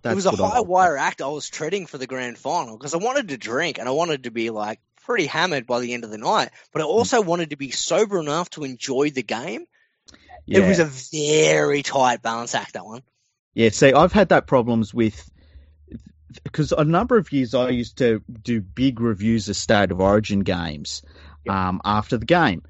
that's 0.02 0.14
it 0.26 0.30
was 0.32 0.40
a 0.40 0.46
high 0.46 0.62
wire 0.62 0.98
act 0.98 1.22
I 1.22 1.28
was 1.28 1.50
treading 1.50 1.86
for 1.86 1.98
the 1.98 2.08
grand 2.08 2.38
final 2.38 2.78
because 2.78 2.94
I 2.94 2.98
wanted 2.98 3.30
to 3.30 3.38
drink 3.38 3.80
and 3.80 3.88
I 3.88 3.92
wanted 3.92 4.24
to 4.24 4.32
be 4.32 4.50
like 4.50 4.80
pretty 5.06 5.26
hammered 5.26 5.66
by 5.68 5.80
the 5.82 5.94
end 5.94 6.04
of 6.04 6.10
the 6.10 6.18
night, 6.18 6.50
but 6.72 6.82
I 6.82 6.86
Hmm. 6.86 6.92
also 6.92 7.22
wanted 7.22 7.50
to 7.52 7.58
be 7.58 7.72
sober 7.72 8.20
enough 8.20 8.50
to 8.52 8.64
enjoy 8.64 9.10
the 9.12 9.24
game. 9.24 9.66
Yeah. 10.46 10.60
It 10.62 10.68
was 10.70 10.80
a 10.80 10.86
very 10.86 11.84
tight 11.84 12.22
balance 12.22 12.56
act 12.56 12.74
that 12.74 12.86
one. 12.86 13.02
Yeah, 13.54 13.70
see, 13.70 13.94
I've 13.94 14.14
had 14.14 14.30
that 14.30 14.48
problems 14.48 14.94
with 14.94 15.30
because 16.44 16.72
a 16.72 16.84
number 16.84 17.18
of 17.18 17.32
years 17.32 17.54
I 17.56 17.70
used 17.70 17.98
to 17.98 18.22
do 18.44 18.62
big 18.62 19.00
reviews 19.00 19.50
of 19.50 19.56
state 19.56 19.92
of 19.92 20.00
origin 20.00 20.42
games 20.42 21.02
um, 21.50 21.82
after 21.84 22.18
the 22.18 22.26
game, 22.26 22.62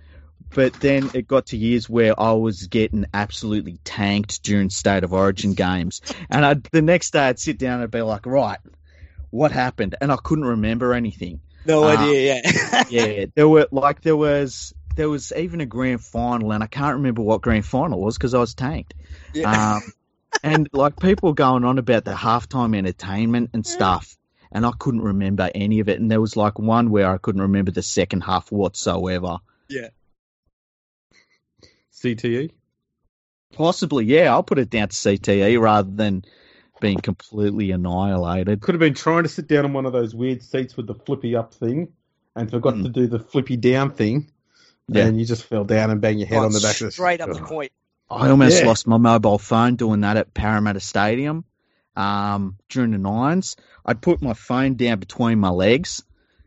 but 0.56 0.74
then 0.76 1.10
it 1.14 1.28
got 1.28 1.48
to 1.48 1.58
years 1.58 1.90
where 1.90 2.18
I 2.20 2.32
was 2.32 2.68
getting 2.68 3.06
absolutely 3.14 3.80
tanked 3.84 4.42
during 4.44 4.70
state 4.70 5.04
of 5.04 5.12
origin 5.14 5.54
games, 5.54 6.02
and 6.30 6.46
I'd, 6.46 6.64
the 6.72 6.82
next 6.82 7.12
day 7.12 7.20
I'd 7.28 7.40
sit 7.40 7.58
down 7.60 7.82
and 7.82 7.92
be 7.92 8.02
like, 8.02 8.26
right, 8.26 8.60
what 9.32 9.52
happened? 9.52 9.96
And 10.00 10.12
I 10.12 10.16
couldn't 10.16 10.46
remember 10.46 10.94
anything. 10.94 11.42
No 11.66 11.84
Ah. 11.84 11.98
idea, 12.08 12.42
yeah. 12.44 12.84
Yeah, 12.90 13.26
there 13.36 13.50
were 13.50 13.68
like 13.72 14.02
there 14.02 14.16
was 14.18 14.74
there 14.96 15.10
was 15.10 15.34
even 15.36 15.60
a 15.62 15.66
grand 15.66 16.02
final, 16.02 16.54
and 16.54 16.64
I 16.64 16.68
can't 16.68 16.96
remember 16.96 17.22
what 17.22 17.42
grand 17.42 17.66
final 17.66 18.00
was 18.00 18.18
because 18.18 18.34
I 18.34 18.40
was 18.40 18.54
tanked. 18.54 18.94
Yeah. 19.34 19.76
Um, 19.76 19.82
and 20.44 20.70
like 20.74 21.00
people 21.00 21.34
going 21.34 21.64
on 21.66 21.78
about 21.78 22.06
the 22.06 22.14
halftime 22.14 22.76
entertainment 22.76 23.52
and 23.54 23.66
stuff, 23.66 24.18
and 24.52 24.66
I 24.66 24.72
couldn't 24.78 25.02
remember 25.02 25.50
any 25.54 25.80
of 25.80 25.90
it. 25.90 26.00
And 26.00 26.10
there 26.10 26.22
was 26.22 26.36
like 26.36 26.58
one 26.60 26.90
where 26.90 27.10
I 27.12 27.18
couldn't 27.18 27.42
remember 27.42 27.72
the 27.72 27.84
second 27.84 28.22
half 28.22 28.52
whatsoever. 28.52 29.40
Yeah. 29.68 29.90
CTE. 31.94 32.52
Possibly, 33.54 34.06
yeah, 34.06 34.32
I'll 34.32 34.44
put 34.44 34.60
it 34.60 34.70
down 34.70 34.90
to 34.90 34.96
CTE 34.96 35.60
rather 35.60 35.90
than 35.90 36.24
being 36.80 37.00
completely 37.00 37.72
annihilated. 37.72 38.62
Could 38.62 38.76
have 38.76 38.80
been 38.80 38.94
trying 38.94 39.24
to 39.24 39.30
sit 39.30 39.48
down 39.48 39.66
on 39.66 39.74
one 39.74 39.86
of 39.86 39.92
those 39.92 40.16
weird 40.16 40.42
seats 40.44 40.78
with 40.78 40.88
the 40.88 40.94
flippy 40.96 41.36
up 41.36 41.54
thing, 41.54 41.90
and 42.36 42.50
forgot 42.50 42.76
Mm. 42.76 42.84
to 42.84 42.90
do 42.90 43.08
the 43.08 43.20
flippy 43.20 43.58
down 43.58 43.92
thing. 43.92 44.30
Yeah. 44.88 45.06
And 45.08 45.20
you 45.20 45.26
just 45.26 45.44
fell 45.44 45.66
down 45.66 45.92
and 45.92 46.00
banged 46.00 46.20
your 46.20 46.28
head 46.28 46.36
Gone 46.38 46.46
on 46.46 46.52
the 46.52 46.62
back 46.62 46.80
of 46.80 46.88
the 46.88 46.92
straight 46.92 47.22
up 47.22 47.30
the 47.30 47.42
Oh. 47.42 47.46
I 48.10 48.30
almost 48.30 48.62
Yeah. 48.62 48.68
lost 48.68 48.88
my 48.88 48.98
mobile 48.98 49.38
phone 49.38 49.76
doing 49.76 50.02
that 50.02 50.18
at 50.18 50.34
Parramatta 50.34 50.80
Stadium 50.80 51.46
um, 51.96 52.58
during 52.70 52.92
the 52.92 52.98
nines. 52.98 53.56
I'd 53.86 54.02
put 54.02 54.22
my 54.22 54.34
phone 54.34 54.76
down 54.76 55.00
between 55.00 55.40
my 55.40 55.50
legs 55.50 56.04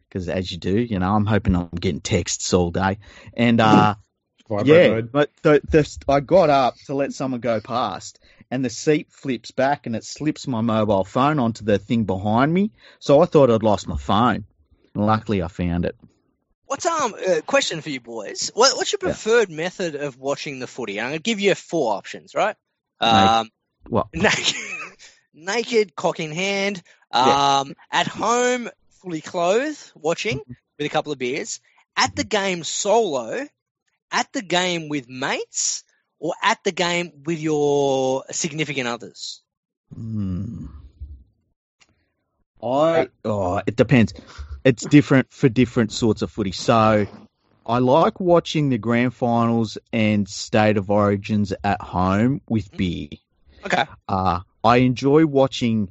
because, 0.09 0.29
as 0.29 0.51
you 0.51 0.59
do, 0.59 0.77
you 0.79 0.99
know, 0.99 1.15
I'm 1.15 1.27
hoping 1.27 1.55
I'm 1.55 1.69
getting 1.69 2.01
texts 2.01 2.53
all 2.53 2.71
day. 2.71 2.99
And 3.35 3.61
uh, 3.61 3.95
yeah, 4.65 5.01
but 5.01 5.31
the, 5.43 5.61
the, 5.69 5.99
I 6.09 6.21
got 6.21 6.51
up 6.51 6.75
to 6.87 6.95
let 6.95 7.13
someone 7.13 7.41
go 7.41 7.61
past, 7.61 8.19
and 8.51 8.65
the 8.65 8.71
seat 8.71 9.09
flips 9.11 9.51
back 9.51 9.87
and 9.87 9.97
it 9.97 10.05
slips 10.05 10.47
my 10.47 10.61
mobile 10.61 11.05
phone 11.05 11.39
onto 11.39 11.65
the 11.65 11.79
thing 11.79 12.05
behind 12.05 12.53
me. 12.53 12.73
So 12.99 13.21
I 13.21 13.27
thought 13.27 13.51
I'd 13.51 13.63
lost 13.63 13.89
my 13.89 13.97
phone. 13.97 14.45
And 14.95 15.07
luckily, 15.07 15.43
I 15.43 15.49
found 15.49 15.85
it. 15.87 15.97
What's 16.67 16.87
um 16.87 17.15
uh, 17.15 17.41
question 17.43 17.81
for 17.81 17.91
you 17.91 18.01
boys? 18.01 18.51
What, 18.55 18.77
what's 18.77 18.93
your 18.93 18.99
Yeah. 19.03 19.09
preferred 19.09 19.51
method 19.51 19.95
of 19.95 20.17
watching 20.19 20.59
the 20.59 20.67
footy? 20.67 21.01
I'm 21.01 21.09
gonna 21.09 21.19
give 21.19 21.41
you 21.41 21.55
four 21.55 21.95
options, 21.95 22.35
right? 22.35 22.57
Naked. 23.01 23.29
Um, 23.29 23.51
Well, 23.89 24.09
naked, 24.15 24.57
naked, 25.35 25.95
cock 25.97 26.21
in 26.21 26.33
hand, 26.33 26.83
Yeah. 27.13 27.61
um, 27.61 27.75
at 27.91 28.07
home, 28.07 28.71
fully 29.03 29.21
clothed, 29.21 29.93
watching 29.95 30.41
with 30.79 30.87
a 30.87 30.89
couple 30.89 31.13
of 31.13 31.19
beers, 31.19 31.61
at 31.97 32.15
the 32.17 32.25
game 32.25 32.65
solo, 32.65 33.47
at 34.11 34.33
the 34.33 34.43
game 34.43 34.89
with 34.89 35.09
mates, 35.09 35.85
or 36.19 36.35
at 36.43 36.63
the 36.65 36.73
game 36.73 37.23
with 37.27 37.41
your 37.41 38.25
significant 38.31 38.89
others. 38.89 39.43
Hmm. 39.95 40.67
I 42.63 43.09
oh, 43.25 43.61
it 43.67 43.77
depends. 43.77 44.15
It's 44.65 44.85
different 44.85 45.33
for 45.33 45.49
different 45.49 45.93
sorts 45.93 46.23
of 46.23 46.31
footy. 46.31 46.53
So 46.53 47.07
I 47.67 47.79
like 47.79 48.21
watching 48.21 48.69
the 48.69 48.79
grand 48.79 49.15
finals 49.15 49.79
and 49.93 50.29
state 50.29 50.77
of 50.77 50.91
origins 50.91 51.53
at 51.65 51.81
home 51.81 52.41
with 52.49 52.71
beer. 52.77 53.09
Okay. 53.65 53.85
Uh, 54.09 54.41
I 54.65 54.79
enjoy 54.79 55.27
watching 55.27 55.89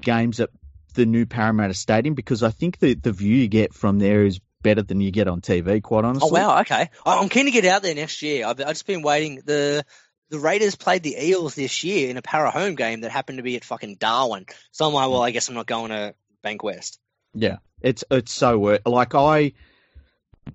games 0.00 0.40
at 0.40 0.50
the 0.94 1.06
new 1.06 1.26
Parramatta 1.26 1.74
Stadium 1.74 2.14
because 2.14 2.42
I 2.42 2.50
think 2.50 2.78
the 2.78 2.94
the 2.94 3.12
view 3.12 3.36
you 3.36 3.48
get 3.48 3.74
from 3.74 3.98
there 3.98 4.24
is 4.24 4.40
better 4.62 4.82
than 4.82 5.00
you 5.00 5.10
get 5.10 5.28
on 5.28 5.40
TV. 5.40 5.82
Quite 5.82 6.04
honestly. 6.04 6.28
Oh 6.30 6.32
wow, 6.32 6.60
okay. 6.60 6.90
I'm 7.04 7.28
keen 7.28 7.46
to 7.46 7.50
get 7.50 7.64
out 7.64 7.82
there 7.82 7.94
next 7.94 8.22
year. 8.22 8.46
I've, 8.46 8.60
I've 8.60 8.68
just 8.68 8.86
been 8.86 9.02
waiting. 9.02 9.42
The 9.44 9.84
the 10.30 10.38
Raiders 10.38 10.74
played 10.74 11.02
the 11.02 11.16
Eels 11.22 11.54
this 11.54 11.84
year 11.84 12.10
in 12.10 12.16
a 12.16 12.22
para 12.22 12.50
home 12.50 12.74
game 12.74 13.02
that 13.02 13.10
happened 13.10 13.38
to 13.38 13.42
be 13.42 13.56
at 13.56 13.64
fucking 13.64 13.96
Darwin. 13.96 14.46
So 14.72 14.86
I'm 14.86 14.94
like, 14.94 15.10
well, 15.10 15.22
I 15.22 15.30
guess 15.30 15.48
I'm 15.48 15.54
not 15.54 15.66
going 15.66 15.90
to 15.90 16.14
Bankwest. 16.44 16.98
Yeah, 17.34 17.56
it's 17.80 18.04
it's 18.10 18.32
so 18.32 18.58
worth. 18.58 18.82
Like 18.86 19.14
I, 19.14 19.52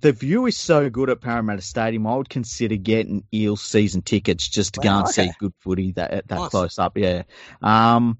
the 0.02 0.12
view 0.12 0.46
is 0.46 0.58
so 0.58 0.90
good 0.90 1.10
at 1.10 1.22
Parramatta 1.22 1.62
Stadium. 1.62 2.08
I 2.08 2.16
would 2.16 2.30
consider 2.30 2.76
getting 2.76 3.24
Eels 3.34 3.62
season 3.62 4.02
tickets 4.02 4.48
just 4.48 4.76
to 4.76 4.80
go 4.80 4.90
Wow, 4.90 5.00
and 5.00 5.10
see 5.10 5.32
good 5.40 5.54
footy 5.60 5.92
that 5.94 6.28
that 6.28 6.40
Nice. 6.40 6.50
close 6.50 6.80
up. 6.80 6.98
Yeah, 6.98 7.24
um, 7.62 8.20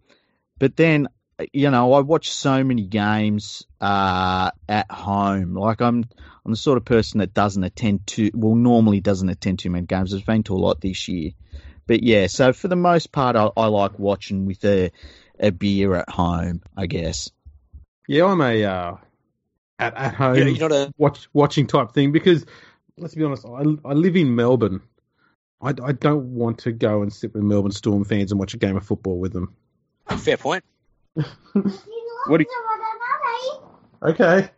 but 0.58 0.76
then 0.76 1.08
you 1.54 1.72
know 1.72 1.94
I 1.94 2.02
watch 2.02 2.32
so 2.32 2.64
many 2.64 2.86
games 2.86 3.66
uh, 3.80 4.52
at 4.68 4.92
home. 4.92 5.54
Like 5.54 5.82
I'm 5.82 6.06
I'm 6.46 6.52
the 6.52 6.58
sort 6.58 6.78
of 6.78 6.86
person 6.86 7.20
that 7.20 7.34
doesn't 7.34 7.64
attend 7.64 8.08
to 8.08 8.32
well 8.34 8.56
normally 8.56 9.00
doesn't 9.00 9.30
attend 9.30 9.60
too 9.60 9.70
many 9.70 9.86
games. 9.86 10.14
I've 10.14 10.26
been 10.26 10.44
to 10.44 10.56
a 10.56 10.58
lot 10.58 10.82
this 10.82 11.08
year, 11.08 11.32
but 11.88 12.04
yeah. 12.04 12.28
So 12.28 12.52
for 12.52 12.68
the 12.68 12.76
most 12.76 13.12
part, 13.12 13.36
I, 13.36 13.50
I 13.56 13.68
like 13.68 13.98
watching 13.98 14.46
with 14.46 14.66
a 14.66 14.92
a 15.40 15.52
beer 15.52 15.96
at 15.96 16.10
home. 16.10 16.62
I 16.76 16.88
guess. 16.88 17.32
Yeah, 18.10 18.26
I'm 18.26 18.42
a 18.42 18.64
uh, 18.64 18.96
at 19.78 19.96
at 19.96 20.16
home 20.16 20.36
You 20.36 20.44
know, 20.46 20.50
you're 20.50 20.70
not 20.70 20.72
a 20.72 20.92
watch 20.98 21.30
watching 21.32 21.68
type 21.68 21.92
thing 21.92 22.12
because 22.12 22.44
let's 22.98 23.14
be 23.14 23.24
honest, 23.24 23.46
I 23.46 23.62
I 23.88 23.94
live 23.94 24.16
in 24.16 24.36
Melbourne. 24.36 24.82
I, 25.62 25.70
I 25.84 25.92
don't 25.92 26.34
want 26.34 26.58
to 26.60 26.72
go 26.72 27.04
and 27.04 27.14
sit 27.14 27.36
with 27.36 27.44
Melbourne 27.44 27.72
Storm 27.72 28.04
fans 28.06 28.32
and 28.32 28.40
watch 28.40 28.56
a 28.56 28.58
game 28.58 28.76
of 28.78 28.84
football 28.84 29.20
with 29.20 29.32
them. 29.32 29.54
fair 30.18 30.38
point. 30.38 30.64
What 32.28 32.38
do 32.40 32.46
Okay. 34.04 34.50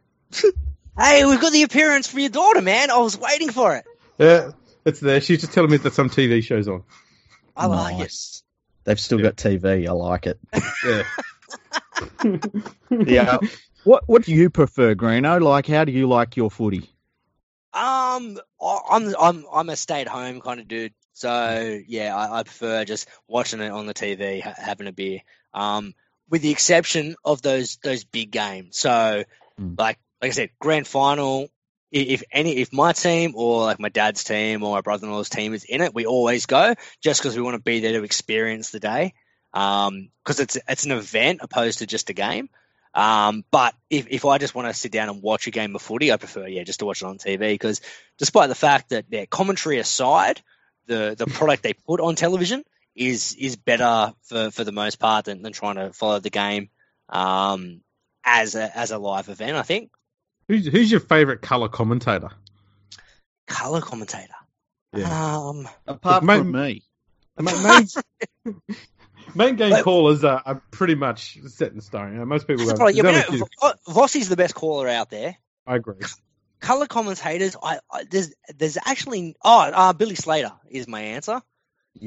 Hey, 0.97 1.25
we've 1.25 1.39
got 1.39 1.53
the 1.53 1.63
appearance 1.63 2.07
for 2.07 2.19
your 2.19 2.29
daughter, 2.29 2.61
man. 2.61 2.89
I 2.89 2.97
was 2.97 3.17
waiting 3.17 3.51
for 3.51 3.75
it. 3.75 3.85
Yeah, 4.17 4.51
it's 4.85 4.99
there. 4.99 5.21
She's 5.21 5.41
just 5.41 5.53
telling 5.53 5.71
me 5.71 5.77
that 5.77 5.93
some 5.93 6.09
TV 6.09 6.43
show's 6.43 6.67
on. 6.67 6.83
I 7.55 7.67
like 7.67 7.99
it. 7.99 8.13
They've 8.83 8.99
still 8.99 9.19
Yeah. 9.19 9.25
got 9.25 9.35
TV. 9.37 9.87
I 9.87 9.91
like 9.91 10.27
it. 10.27 10.39
Yeah. 10.85 11.03
Yeah. 13.05 13.37
What 13.83 14.03
What 14.07 14.23
do 14.23 14.31
you 14.33 14.49
prefer, 14.49 14.95
Greeno? 14.95 15.41
Like, 15.41 15.67
how 15.67 15.85
do 15.85 15.91
you 15.91 16.07
like 16.07 16.37
your 16.37 16.51
footy? 16.51 16.89
Um, 17.73 18.37
I'm 18.61 19.15
I'm 19.17 19.45
I'm 19.51 19.69
a 19.69 19.75
stay 19.75 20.01
at 20.01 20.07
home 20.07 20.41
kind 20.41 20.59
of 20.59 20.67
dude. 20.67 20.93
So 21.13 21.79
yeah, 21.87 22.15
I, 22.15 22.39
I 22.39 22.43
prefer 22.43 22.85
just 22.85 23.07
watching 23.27 23.61
it 23.61 23.71
on 23.71 23.85
the 23.85 23.93
TV, 23.93 24.41
ha- 24.41 24.53
having 24.57 24.87
a 24.87 24.91
beer. 24.91 25.19
Um, 25.53 25.93
with 26.29 26.41
the 26.41 26.51
exception 26.51 27.15
of 27.25 27.41
those 27.41 27.77
those 27.83 28.03
big 28.03 28.31
games. 28.31 28.77
So 28.77 29.23
Mm. 29.59 29.77
like 29.77 29.99
like 30.21 30.29
I 30.29 30.33
said, 30.33 30.49
grand 30.59 30.87
final. 30.87 31.49
If 31.91 32.23
any, 32.31 32.55
if 32.57 32.71
my 32.71 32.93
team 32.93 33.33
or 33.35 33.63
like 33.63 33.79
my 33.79 33.89
dad's 33.89 34.23
team 34.23 34.63
or 34.63 34.73
my 34.73 34.79
brother-in-law's 34.79 35.27
team 35.27 35.53
is 35.53 35.65
in 35.65 35.81
it, 35.81 35.93
we 35.93 36.05
always 36.05 36.45
go 36.45 36.73
just 37.01 37.21
because 37.21 37.35
we 37.35 37.41
want 37.41 37.55
to 37.55 37.61
be 37.61 37.81
there 37.81 37.91
to 37.99 38.03
experience 38.05 38.69
the 38.71 38.79
day. 38.79 39.13
Um, 39.53 40.09
because 40.23 40.39
it's 40.39 40.57
it's 40.67 40.85
an 40.85 40.91
event 40.91 41.39
opposed 41.41 41.79
to 41.79 41.87
just 41.87 42.09
a 42.09 42.13
game. 42.13 42.49
Um, 42.93 43.45
but 43.51 43.73
if, 43.89 44.07
if 44.09 44.25
I 44.25 44.37
just 44.37 44.53
want 44.53 44.67
to 44.67 44.73
sit 44.73 44.91
down 44.91 45.09
and 45.09 45.21
watch 45.21 45.47
a 45.47 45.51
game 45.51 45.75
of 45.75 45.81
footy, 45.81 46.11
I 46.11 46.17
prefer, 46.17 46.47
yeah, 46.47 46.63
just 46.63 46.79
to 46.79 46.85
watch 46.85 47.01
it 47.01 47.05
on 47.05 47.17
TV 47.17 47.53
because 47.53 47.81
despite 48.17 48.49
the 48.49 48.55
fact 48.55 48.89
that 48.89 49.09
their 49.09 49.25
commentary 49.25 49.79
aside, 49.79 50.41
the, 50.87 51.15
the 51.17 51.25
product 51.25 51.63
they 51.63 51.73
put 51.73 52.01
on 52.01 52.15
television 52.15 52.63
is, 52.95 53.33
is 53.39 53.55
better 53.55 54.13
for, 54.23 54.51
for 54.51 54.63
the 54.63 54.73
most 54.73 54.99
part 54.99 55.25
than, 55.25 55.41
than 55.41 55.53
trying 55.53 55.75
to 55.75 55.93
follow 55.93 56.19
the 56.19 56.29
game, 56.29 56.69
um, 57.07 57.81
as 58.25 58.55
a, 58.55 58.77
as 58.77 58.91
a 58.91 58.97
live 58.97 59.29
event, 59.29 59.55
I 59.55 59.63
think. 59.63 59.91
Who's, 60.49 60.67
who's 60.67 60.91
your 60.91 60.99
favourite 60.99 61.41
colour 61.41 61.69
commentator? 61.69 62.29
Color 63.47 63.81
commentator. 63.81 64.33
Yeah. 64.93 65.37
Um, 65.37 65.69
Apart 65.87 66.25
from 66.25 66.51
me, 66.51 66.83
Ma- 67.39 67.81
main, 69.35 69.47
main 69.47 69.55
game 69.55 69.69
But- 69.71 69.83
callers 69.83 70.23
are, 70.23 70.41
are 70.45 70.61
pretty 70.71 70.95
much 70.95 71.39
set 71.47 71.71
in 71.71 71.81
stone. 71.81 72.13
You 72.13 72.19
know, 72.19 72.25
most 72.25 72.47
people. 72.47 72.67
Have, 72.67 72.75
probably, 72.75 72.95
yeah, 72.95 73.03
but, 73.03 73.31
you 73.31 73.39
know, 73.39 73.47
Vo- 73.61 73.93
Vossi's 74.01 74.29
the 74.29 74.37
best 74.37 74.55
caller 74.55 74.87
out 74.87 75.09
there. 75.09 75.37
I 75.65 75.75
agree. 75.75 75.95
Color 76.59 76.87
commentators, 76.87 77.55
I, 77.61 77.79
I 77.91 78.03
there's 78.03 78.33
there's 78.55 78.77
actually 78.85 79.35
oh 79.43 79.59
uh, 79.61 79.93
Billy 79.93 80.15
Slater 80.15 80.51
is 80.69 80.87
my 80.87 81.01
answer. 81.01 81.41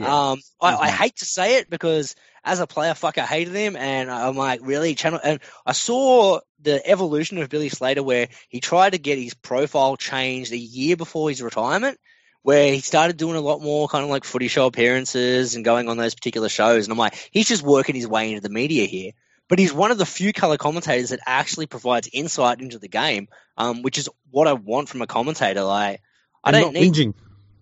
Um, 0.01 0.41
I, 0.61 0.77
I 0.77 0.89
hate 0.89 1.17
to 1.17 1.27
say 1.27 1.59
it 1.59 1.69
because 1.69 2.17
as 2.43 2.61
a 2.61 2.67
player, 2.67 2.95
fuck, 2.95 3.19
I 3.19 3.27
hated 3.27 3.55
him, 3.55 3.77
and 3.77 4.11
I'm 4.11 4.37
like, 4.37 4.61
really, 4.63 4.95
channel. 4.95 5.21
And 5.23 5.41
I 5.67 5.73
saw 5.73 6.41
the 6.61 6.85
evolution 6.87 7.39
of 7.39 7.49
Billy 7.49 7.69
Slater 7.69 8.03
where 8.03 8.29
he 8.49 8.61
tried 8.61 8.91
to 8.91 8.99
get 8.99 9.19
his 9.19 9.35
profile 9.35 9.97
changed 9.97 10.53
a 10.53 10.57
year 10.59 10.97
before 10.97 11.29
his 11.29 11.43
retirement, 11.43 11.99
where 12.45 12.73
he 12.73 12.81
started 12.81 13.17
doing 13.17 13.37
a 13.37 13.41
lot 13.41 13.63
more 13.63 13.89
kind 13.89 14.05
of 14.05 14.11
like 14.11 14.25
footy 14.25 14.49
show 14.49 14.67
appearances 14.67 15.57
and 15.57 15.65
going 15.65 15.89
on 15.89 15.97
those 15.97 16.15
particular 16.15 16.51
shows. 16.51 16.85
And 16.87 16.93
I'm 16.93 16.99
like, 16.99 17.17
he's 17.33 17.49
just 17.49 17.65
working 17.65 17.97
his 17.97 18.07
way 18.07 18.31
into 18.31 18.43
the 18.43 18.55
media 18.55 18.87
here. 18.87 19.13
But 19.49 19.59
he's 19.59 19.73
one 19.73 19.91
of 19.91 19.99
the 19.99 20.07
few 20.07 20.33
color 20.33 20.59
commentators 20.59 21.11
that 21.11 21.21
actually 21.27 21.67
provides 21.67 22.09
insight 22.13 22.61
into 22.61 22.79
the 22.79 22.89
game, 22.89 23.29
um, 23.59 23.83
which 23.83 23.99
is 23.99 24.09
what 24.31 24.49
I 24.49 24.55
want 24.55 24.89
from 24.91 25.03
a 25.03 25.07
commentator. 25.09 25.63
Like, 25.65 26.03
I 26.45 26.53
And 26.53 26.57
don't 26.61 26.75
need 26.75 26.95
whinging. 26.95 27.15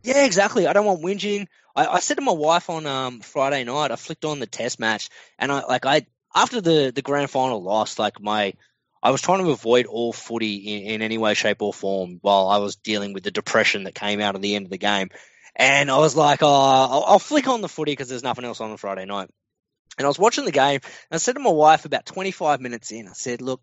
yeah, 0.02 0.24
exactly. 0.24 0.66
I 0.66 0.72
don't 0.74 0.86
want 0.86 1.02
whinging. 1.02 1.46
I, 1.76 1.86
I 1.86 2.00
said 2.00 2.16
to 2.16 2.22
my 2.22 2.32
wife 2.32 2.70
on 2.70 2.86
um, 2.86 3.20
Friday 3.20 3.64
night, 3.64 3.92
I 3.92 3.96
flicked 3.96 4.24
on 4.24 4.40
the 4.40 4.46
test 4.46 4.80
match, 4.80 5.10
and 5.38 5.52
I 5.52 5.64
like 5.66 5.86
I 5.86 6.06
after 6.34 6.60
the 6.60 6.92
the 6.94 7.02
grand 7.02 7.30
final 7.30 7.62
loss, 7.62 7.98
like 7.98 8.20
my 8.20 8.54
I 9.02 9.10
was 9.10 9.20
trying 9.20 9.44
to 9.44 9.50
avoid 9.50 9.86
all 9.86 10.12
footy 10.12 10.54
in, 10.56 10.94
in 10.94 11.02
any 11.02 11.18
way, 11.18 11.34
shape, 11.34 11.60
or 11.60 11.72
form 11.72 12.18
while 12.22 12.48
I 12.48 12.58
was 12.58 12.76
dealing 12.76 13.12
with 13.12 13.24
the 13.24 13.30
depression 13.30 13.84
that 13.84 13.94
came 13.94 14.20
out 14.20 14.36
of 14.36 14.42
the 14.42 14.54
end 14.54 14.66
of 14.66 14.70
the 14.70 14.78
game, 14.78 15.10
and 15.56 15.90
I 15.90 15.98
was 15.98 16.16
like, 16.16 16.42
oh, 16.42 16.46
I'll, 16.46 17.04
I'll 17.04 17.18
flick 17.18 17.48
on 17.48 17.60
the 17.60 17.68
footy 17.68 17.92
because 17.92 18.08
there's 18.08 18.22
nothing 18.22 18.44
else 18.44 18.60
on 18.60 18.70
on 18.70 18.76
Friday 18.76 19.04
night. 19.04 19.28
And 19.98 20.06
I 20.06 20.08
was 20.08 20.18
watching 20.18 20.44
the 20.44 20.52
game, 20.52 20.80
and 20.82 21.12
I 21.12 21.16
said 21.18 21.34
to 21.34 21.40
my 21.40 21.50
wife 21.50 21.84
about 21.84 22.06
25 22.06 22.60
minutes 22.60 22.92
in, 22.92 23.08
I 23.08 23.12
said, 23.12 23.42
look, 23.42 23.60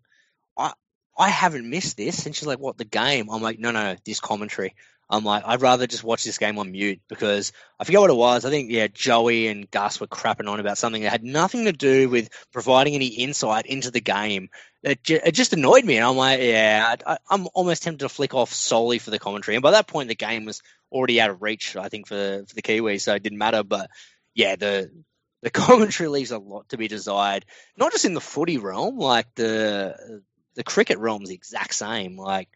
I 0.56 0.72
I 1.18 1.28
haven't 1.28 1.68
missed 1.68 1.96
this, 1.96 2.26
and 2.26 2.34
she's 2.34 2.46
like, 2.46 2.60
what 2.60 2.78
the 2.78 2.84
game? 2.84 3.28
I'm 3.30 3.42
like, 3.42 3.58
no, 3.58 3.72
no, 3.72 3.96
this 4.04 4.20
commentary. 4.20 4.74
I'm 5.10 5.24
like, 5.24 5.42
I'd 5.44 5.60
rather 5.60 5.88
just 5.88 6.04
watch 6.04 6.22
this 6.22 6.38
game 6.38 6.58
on 6.58 6.70
mute 6.70 7.00
because 7.08 7.52
I 7.80 7.84
forget 7.84 8.00
what 8.00 8.10
it 8.10 8.16
was. 8.16 8.44
I 8.44 8.50
think, 8.50 8.70
yeah, 8.70 8.86
Joey 8.86 9.48
and 9.48 9.68
Gus 9.68 10.00
were 10.00 10.06
crapping 10.06 10.48
on 10.48 10.60
about 10.60 10.78
something 10.78 11.02
that 11.02 11.10
had 11.10 11.24
nothing 11.24 11.64
to 11.64 11.72
do 11.72 12.08
with 12.08 12.30
providing 12.52 12.94
any 12.94 13.08
insight 13.08 13.66
into 13.66 13.90
the 13.90 14.00
game. 14.00 14.50
It, 14.84 15.00
it 15.10 15.32
just 15.32 15.52
annoyed 15.52 15.84
me. 15.84 15.96
And 15.96 16.06
I'm 16.06 16.16
like, 16.16 16.40
yeah, 16.40 16.94
I, 17.04 17.18
I'm 17.28 17.48
almost 17.54 17.82
tempted 17.82 18.04
to 18.04 18.08
flick 18.08 18.34
off 18.34 18.52
solely 18.52 19.00
for 19.00 19.10
the 19.10 19.18
commentary. 19.18 19.56
And 19.56 19.62
by 19.64 19.72
that 19.72 19.88
point, 19.88 20.08
the 20.08 20.14
game 20.14 20.44
was 20.44 20.62
already 20.92 21.20
out 21.20 21.30
of 21.30 21.42
reach, 21.42 21.74
I 21.76 21.88
think, 21.88 22.06
for, 22.06 22.44
for 22.46 22.54
the 22.54 22.62
Kiwis, 22.62 23.00
so 23.00 23.14
it 23.14 23.22
didn't 23.22 23.38
matter. 23.38 23.64
But 23.64 23.90
yeah, 24.34 24.54
the 24.54 24.90
the 25.42 25.50
commentary 25.50 26.08
leaves 26.08 26.30
a 26.30 26.38
lot 26.38 26.68
to 26.68 26.76
be 26.76 26.86
desired, 26.86 27.44
not 27.76 27.92
just 27.92 28.04
in 28.04 28.14
the 28.14 28.20
footy 28.20 28.58
realm, 28.58 28.98
like 28.98 29.34
the 29.34 30.22
the 30.54 30.64
cricket 30.64 30.98
realm's 30.98 31.28
the 31.28 31.34
exact 31.34 31.74
same. 31.74 32.16
Like, 32.16 32.48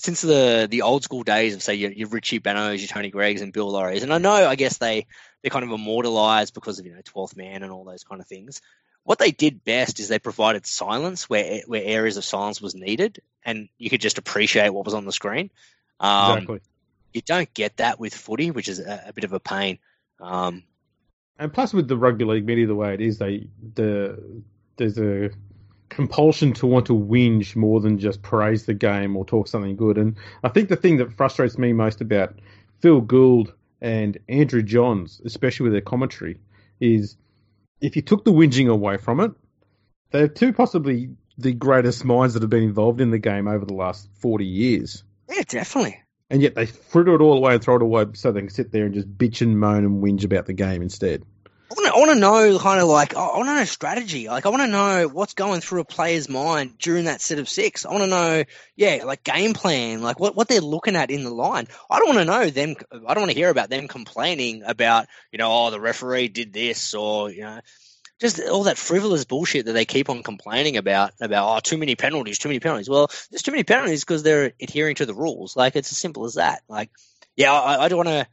since 0.00 0.22
the 0.22 0.66
the 0.70 0.82
old 0.82 1.04
school 1.04 1.22
days 1.22 1.54
of 1.54 1.62
say 1.62 1.74
your, 1.74 1.92
your 1.92 2.08
Richie 2.08 2.40
Benauds, 2.40 2.78
your 2.78 2.88
Tony 2.88 3.10
Greigs, 3.10 3.42
and 3.42 3.52
Bill 3.52 3.70
Lawrys, 3.70 4.02
and 4.02 4.14
I 4.14 4.18
know 4.18 4.32
I 4.32 4.54
guess 4.56 4.78
they 4.78 5.06
they're 5.42 5.50
kind 5.50 5.64
of 5.64 5.70
immortalized 5.72 6.54
because 6.54 6.78
of 6.78 6.86
you 6.86 6.94
know 6.94 7.02
Twelfth 7.04 7.36
Man 7.36 7.62
and 7.62 7.70
all 7.70 7.84
those 7.84 8.02
kind 8.02 8.20
of 8.20 8.26
things. 8.26 8.62
What 9.04 9.18
they 9.18 9.30
did 9.30 9.62
best 9.62 10.00
is 10.00 10.08
they 10.08 10.18
provided 10.18 10.66
silence 10.66 11.28
where 11.28 11.60
where 11.66 11.82
areas 11.84 12.16
of 12.16 12.24
silence 12.24 12.62
was 12.62 12.74
needed, 12.74 13.20
and 13.44 13.68
you 13.76 13.90
could 13.90 14.00
just 14.00 14.16
appreciate 14.16 14.70
what 14.70 14.86
was 14.86 14.94
on 14.94 15.04
the 15.04 15.12
screen. 15.12 15.50
Um, 16.00 16.38
exactly. 16.38 16.60
You 17.12 17.20
don't 17.20 17.52
get 17.52 17.76
that 17.76 18.00
with 18.00 18.14
footy, 18.14 18.50
which 18.50 18.68
is 18.68 18.78
a, 18.78 19.04
a 19.08 19.12
bit 19.12 19.24
of 19.24 19.34
a 19.34 19.40
pain. 19.40 19.78
Um, 20.18 20.62
And 21.38 21.52
plus, 21.52 21.74
with 21.74 21.88
the 21.88 21.96
rugby 21.98 22.24
league 22.24 22.46
media 22.46 22.66
the 22.66 22.74
way 22.74 22.94
it 22.94 23.02
is, 23.02 23.18
they 23.18 23.48
the 23.74 24.42
there's 24.76 24.98
a 24.98 25.30
compulsion 25.90 26.54
to 26.54 26.66
want 26.66 26.86
to 26.86 26.94
whinge 26.94 27.54
more 27.54 27.80
than 27.80 27.98
just 27.98 28.22
praise 28.22 28.64
the 28.64 28.74
game 28.74 29.16
or 29.16 29.24
talk 29.24 29.48
something 29.48 29.76
good. 29.76 29.98
And 29.98 30.16
I 30.42 30.48
think 30.48 30.68
the 30.68 30.76
thing 30.76 30.96
that 30.98 31.12
frustrates 31.12 31.58
me 31.58 31.72
most 31.72 32.00
about 32.00 32.38
Phil 32.80 33.00
Gould 33.02 33.52
and 33.82 34.16
Andrew 34.28 34.62
Johns, 34.62 35.20
especially 35.24 35.64
with 35.64 35.72
their 35.72 35.80
commentary, 35.82 36.38
is 36.80 37.16
if 37.80 37.96
you 37.96 38.02
took 38.02 38.24
the 38.24 38.32
whinging 38.32 38.70
away 38.70 38.96
from 38.96 39.20
it, 39.20 39.32
they're 40.10 40.28
two 40.28 40.52
possibly 40.52 41.10
the 41.36 41.52
greatest 41.52 42.04
minds 42.04 42.34
that 42.34 42.42
have 42.42 42.50
been 42.50 42.62
involved 42.62 43.00
in 43.00 43.10
the 43.10 43.18
game 43.18 43.48
over 43.48 43.64
the 43.64 43.74
last 43.74 44.08
forty 44.14 44.46
years. 44.46 45.02
yeah, 45.28 45.42
definitely. 45.48 46.00
And 46.28 46.42
yet 46.42 46.54
they 46.54 46.66
fritter 46.66 47.14
it 47.14 47.20
all 47.20 47.36
away 47.36 47.54
and 47.54 47.62
throw 47.62 47.76
it 47.76 47.82
away 47.82 48.06
so 48.12 48.30
they 48.30 48.40
can 48.40 48.50
sit 48.50 48.70
there 48.70 48.84
and 48.84 48.94
just 48.94 49.18
bitch 49.18 49.42
and 49.42 49.58
moan 49.58 49.84
and 49.84 50.02
whinge 50.02 50.24
about 50.24 50.46
the 50.46 50.52
game 50.52 50.80
instead. 50.80 51.24
I 51.70 51.74
want 51.74 52.10
to, 52.10 52.14
know 52.16 52.58
kind 52.58 52.80
of 52.80 52.88
like 52.88 53.14
I 53.14 53.20
want 53.20 53.48
to 53.48 53.54
know 53.54 53.64
strategy. 53.64 54.28
Like 54.28 54.44
I 54.44 54.48
want 54.48 54.62
to 54.62 54.66
know 54.66 55.08
what's 55.08 55.34
going 55.34 55.60
through 55.60 55.82
a 55.82 55.84
player's 55.84 56.28
mind 56.28 56.78
during 56.78 57.04
that 57.04 57.20
set 57.20 57.38
of 57.38 57.48
six. 57.48 57.86
I 57.86 57.90
want 57.92 58.02
to 58.02 58.08
know, 58.08 58.44
yeah, 58.74 59.04
like 59.04 59.22
game 59.22 59.54
plan, 59.54 60.02
like 60.02 60.18
what, 60.18 60.34
what 60.34 60.48
they're 60.48 60.60
looking 60.60 60.96
at 60.96 61.12
in 61.12 61.22
the 61.22 61.30
line. 61.30 61.68
I 61.88 61.98
don't 61.98 62.08
want 62.08 62.18
to 62.18 62.24
know 62.24 62.50
them. 62.50 62.74
I 62.92 63.14
don't 63.14 63.22
want 63.22 63.30
to 63.30 63.36
hear 63.36 63.50
about 63.50 63.70
them 63.70 63.86
complaining 63.86 64.62
about 64.66 65.06
you 65.30 65.38
know 65.38 65.48
oh 65.50 65.70
the 65.70 65.80
referee 65.80 66.28
did 66.28 66.52
this 66.52 66.94
or 66.94 67.30
you 67.30 67.42
know 67.42 67.60
just 68.20 68.40
all 68.40 68.64
that 68.64 68.76
frivolous 68.76 69.24
bullshit 69.24 69.66
that 69.66 69.72
they 69.72 69.84
keep 69.84 70.10
on 70.10 70.24
complaining 70.24 70.76
about 70.76 71.12
about 71.20 71.56
oh 71.56 71.60
too 71.60 71.78
many 71.78 71.94
penalties, 71.94 72.38
too 72.38 72.48
many 72.48 72.58
penalties. 72.58 72.90
Well, 72.90 73.10
there's 73.30 73.42
too 73.42 73.52
many 73.52 73.64
penalties 73.64 74.04
because 74.04 74.24
they're 74.24 74.52
adhering 74.60 74.96
to 74.96 75.06
the 75.06 75.14
rules. 75.14 75.56
Like 75.56 75.76
it's 75.76 75.92
as 75.92 75.98
simple 75.98 76.24
as 76.24 76.34
that. 76.34 76.62
Like 76.68 76.90
yeah, 77.36 77.52
I, 77.52 77.84
I 77.84 77.88
don't 77.88 77.98
want 77.98 78.08
to. 78.08 78.26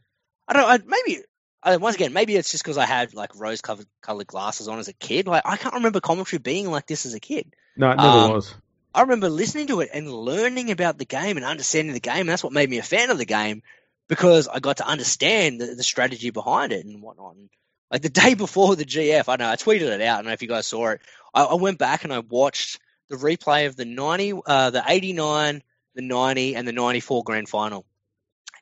I 0.48 0.52
don't. 0.52 0.64
I, 0.64 0.78
maybe 0.84 1.22
once 1.64 1.96
again, 1.96 2.12
maybe 2.12 2.36
it's 2.36 2.50
just 2.50 2.62
because 2.62 2.78
I 2.78 2.86
had 2.86 3.14
like 3.14 3.34
rose 3.34 3.60
colored 3.60 4.26
glasses 4.26 4.68
on 4.68 4.78
as 4.78 4.88
a 4.88 4.92
kid. 4.92 5.26
Like 5.26 5.42
I 5.44 5.56
can't 5.56 5.74
remember 5.74 6.00
commentary 6.00 6.38
being 6.38 6.70
like 6.70 6.86
this 6.86 7.06
as 7.06 7.14
a 7.14 7.20
kid. 7.20 7.54
No, 7.76 7.90
it 7.90 7.96
never 7.96 8.08
Um, 8.08 8.30
was. 8.30 8.54
I 8.94 9.02
remember 9.02 9.28
listening 9.28 9.66
to 9.68 9.80
it 9.80 9.90
and 9.92 10.10
learning 10.10 10.70
about 10.70 10.98
the 10.98 11.04
game 11.04 11.36
and 11.36 11.44
understanding 11.46 11.94
the 11.94 12.00
game. 12.00 12.20
And 12.20 12.28
that's 12.28 12.42
what 12.42 12.52
made 12.52 12.68
me 12.68 12.78
a 12.78 12.82
fan 12.82 13.10
of 13.10 13.18
the 13.18 13.24
game 13.26 13.62
because 14.08 14.48
I 14.48 14.60
got 14.60 14.78
to 14.78 14.86
understand 14.86 15.60
the, 15.60 15.74
the 15.74 15.82
strategy 15.82 16.30
behind 16.30 16.72
it 16.72 16.84
and 16.84 17.02
whatnot. 17.02 17.36
And 17.36 17.50
like 17.90 18.02
the 18.02 18.08
day 18.22 18.34
before 18.34 18.76
the 18.76 18.84
GF, 18.84 19.24
I 19.28 19.36
know 19.36 19.50
I 19.50 19.56
tweeted 19.56 19.82
it 19.82 20.00
out. 20.00 20.14
I 20.14 20.16
don't 20.18 20.26
know 20.26 20.32
if 20.32 20.42
you 20.42 20.48
guys 20.48 20.66
saw 20.66 20.88
it. 20.88 21.00
I, 21.34 21.44
I 21.44 21.54
went 21.54 21.78
back 21.78 22.04
and 22.04 22.12
I 22.12 22.20
watched 22.20 22.80
the 23.08 23.16
replay 23.16 23.66
of 23.66 23.76
the 23.76 23.84
ninety, 23.84 24.32
uh, 24.46 24.70
the 24.70 24.82
eighty 24.86 25.12
nine, 25.12 25.62
the 25.94 26.02
ninety, 26.02 26.56
and 26.56 26.66
the 26.66 26.72
ninety 26.72 27.00
four 27.00 27.22
grand 27.24 27.48
final. 27.48 27.84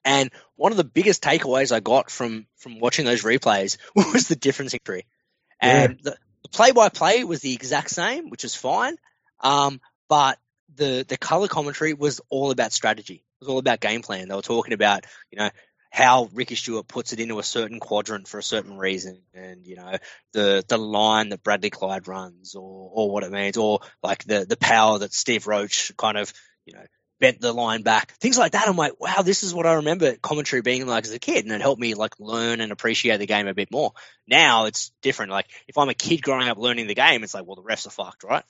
And 0.07 0.31
one 0.55 0.71
of 0.71 0.79
the 0.79 0.85
biggest 0.85 1.21
takeaways 1.21 1.75
I 1.75 1.81
got 1.81 2.11
from 2.11 2.47
from 2.59 2.79
watching 2.79 3.05
those 3.05 3.25
replays 3.25 3.77
was 3.97 4.29
the 4.29 4.37
difference 4.37 4.73
in 4.73 4.81
tree. 4.85 5.05
And 5.61 5.99
the 6.01 6.17
play 6.53 6.71
by 6.71 6.89
play 6.91 7.25
was 7.25 7.41
the 7.41 7.53
exact 7.53 7.91
same, 7.91 8.31
which 8.31 8.45
is 8.45 8.55
fine. 8.55 8.97
Um, 9.41 9.81
but 10.09 10.39
the 10.77 11.05
the 11.07 11.17
color 11.17 11.49
commentary 11.49 11.93
was 11.93 12.21
all 12.31 12.53
about 12.53 12.73
strategy. 12.73 13.25
It 13.25 13.45
was 13.45 13.49
all 13.49 13.59
about 13.59 13.81
game 13.81 14.03
plan. 14.03 14.29
They 14.29 14.35
were 14.35 14.43
talking 14.43 14.75
about, 14.75 15.05
you 15.33 15.39
know, 15.39 15.51
how 15.91 16.29
Ricky 16.33 16.55
Stuart 16.55 16.87
puts 16.87 17.13
it 17.13 17.19
into 17.19 17.41
a 17.41 17.43
certain 17.43 17.81
quadrant 17.81 18.29
for 18.29 18.39
a 18.39 18.45
certain 18.45 18.79
reason, 18.79 19.23
and 19.35 19.67
you 19.67 19.75
know 19.75 19.97
the 20.33 20.65
the 20.69 20.79
line 20.79 21.31
that 21.31 21.43
Bradley 21.43 21.71
Clyde 21.71 22.07
runs, 22.07 22.55
or 22.55 22.91
or 22.93 23.11
what 23.11 23.25
it 23.25 23.33
means, 23.33 23.57
or 23.57 23.81
like 24.05 24.23
the 24.23 24.45
the 24.45 24.57
power 24.57 25.01
that 25.01 25.13
Steve 25.13 25.49
Roach 25.49 25.91
kind 25.97 26.17
of 26.17 26.33
you 26.65 26.75
know 26.75 26.85
bent 27.19 27.41
the 27.41 27.53
line 27.53 27.83
back, 27.83 28.13
things 28.13 28.39
like 28.39 28.53
that. 28.53 28.69
I'm 28.69 28.77
like, 28.77 29.01
wow, 29.01 29.23
this 29.23 29.43
is 29.43 29.55
what 29.55 29.67
I 29.67 29.75
remember 29.75 30.17
commentary 30.17 30.63
being 30.63 30.87
like 30.87 31.05
as 31.05 31.13
a 31.13 31.19
kid, 31.19 31.45
and 31.45 31.55
it 31.55 31.61
helped 31.61 31.81
me 31.81 31.95
like 31.95 32.19
learn 32.19 32.61
and 32.61 32.73
appreciate 32.73 33.19
the 33.19 33.27
game 33.27 33.49
a 33.49 33.55
bit 33.55 33.71
more. 33.71 33.93
Now 34.27 34.67
it's 34.67 34.93
different. 35.03 35.33
Like 35.33 35.47
if 35.69 35.79
I'm 35.79 35.89
a 35.89 35.95
kid 35.95 36.23
growing 36.23 36.49
up 36.49 36.59
learning 36.59 36.87
the 36.87 36.95
game, 36.95 37.25
it's 37.25 37.35
like, 37.35 37.47
well, 37.47 37.57
the 37.57 37.63
refs 37.63 37.87
are 37.87 37.91
fucked, 37.91 38.25
right? 38.25 38.45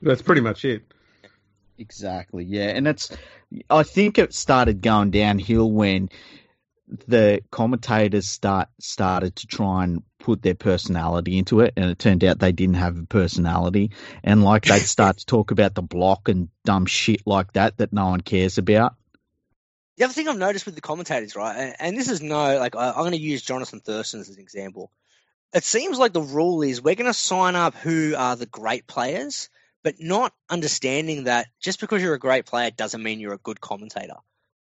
That's 0.00 0.22
pretty 0.22 0.40
much 0.40 0.64
it. 0.64 0.82
Exactly. 1.78 2.44
Yeah, 2.44 2.68
and 2.68 2.86
it's. 2.86 3.10
I 3.68 3.82
think 3.82 4.18
it 4.18 4.34
started 4.34 4.82
going 4.82 5.10
downhill 5.10 5.70
when 5.70 6.10
the 7.08 7.42
commentators 7.50 8.28
start 8.28 8.68
started 8.80 9.36
to 9.36 9.46
try 9.46 9.84
and 9.84 10.02
put 10.22 10.42
their 10.42 10.54
personality 10.54 11.36
into 11.36 11.60
it, 11.60 11.74
and 11.76 11.90
it 11.90 11.98
turned 11.98 12.24
out 12.24 12.38
they 12.38 12.52
didn't 12.52 12.76
have 12.76 12.98
a 12.98 13.04
personality, 13.04 13.90
and 14.22 14.42
like 14.42 14.64
they'd 14.64 14.78
start 14.86 15.18
to 15.18 15.26
talk 15.26 15.50
about 15.50 15.74
the 15.74 15.82
block 15.82 16.28
and 16.28 16.48
dumb 16.64 16.86
shit 16.86 17.26
like 17.26 17.52
that 17.54 17.76
that 17.78 17.92
no 17.92 18.06
one 18.08 18.20
cares 18.20 18.56
about. 18.58 18.94
The 19.96 20.04
other 20.04 20.14
thing 20.14 20.28
I've 20.28 20.38
noticed 20.38 20.64
with 20.64 20.74
the 20.74 20.80
commentators, 20.80 21.36
right, 21.36 21.56
and, 21.56 21.76
and 21.78 21.98
this 21.98 22.08
is 22.08 22.22
no, 22.22 22.58
like 22.58 22.76
I, 22.76 22.90
I'm 22.90 23.02
going 23.02 23.12
to 23.12 23.18
use 23.18 23.42
Jonathan 23.42 23.80
Thurston 23.80 24.20
as 24.20 24.28
an 24.30 24.38
example. 24.38 24.90
It 25.52 25.64
seems 25.64 25.98
like 25.98 26.14
the 26.14 26.22
rule 26.22 26.62
is 26.62 26.80
we're 26.80 26.94
going 26.94 27.10
to 27.10 27.14
sign 27.14 27.56
up 27.56 27.74
who 27.74 28.14
are 28.16 28.36
the 28.36 28.46
great 28.46 28.86
players, 28.86 29.50
but 29.84 29.96
not 29.98 30.32
understanding 30.48 31.24
that 31.24 31.48
just 31.60 31.78
because 31.78 32.00
you're 32.00 32.14
a 32.14 32.18
great 32.18 32.46
player 32.46 32.70
doesn't 32.70 33.02
mean 33.02 33.20
you're 33.20 33.34
a 33.34 33.38
good 33.38 33.60
commentator. 33.60 34.16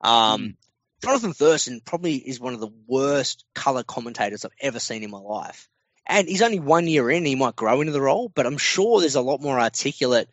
Um, 0.00 0.40
Mm. 0.42 0.56
Jonathan 1.04 1.32
Thurston 1.32 1.80
probably 1.84 2.16
is 2.16 2.40
one 2.40 2.54
of 2.54 2.60
the 2.60 2.72
worst 2.86 3.44
color 3.54 3.82
commentators 3.82 4.44
I've 4.44 4.52
ever 4.60 4.78
seen 4.78 5.02
in 5.02 5.10
my 5.10 5.18
life. 5.18 5.68
And 6.06 6.28
he's 6.28 6.42
only 6.42 6.60
one 6.60 6.86
year 6.86 7.10
in, 7.10 7.24
he 7.24 7.34
might 7.34 7.56
grow 7.56 7.80
into 7.80 7.92
the 7.92 8.00
role, 8.00 8.30
but 8.34 8.46
I'm 8.46 8.58
sure 8.58 9.00
there's 9.00 9.14
a 9.14 9.22
lot 9.22 9.40
more 9.40 9.58
articulate 9.58 10.28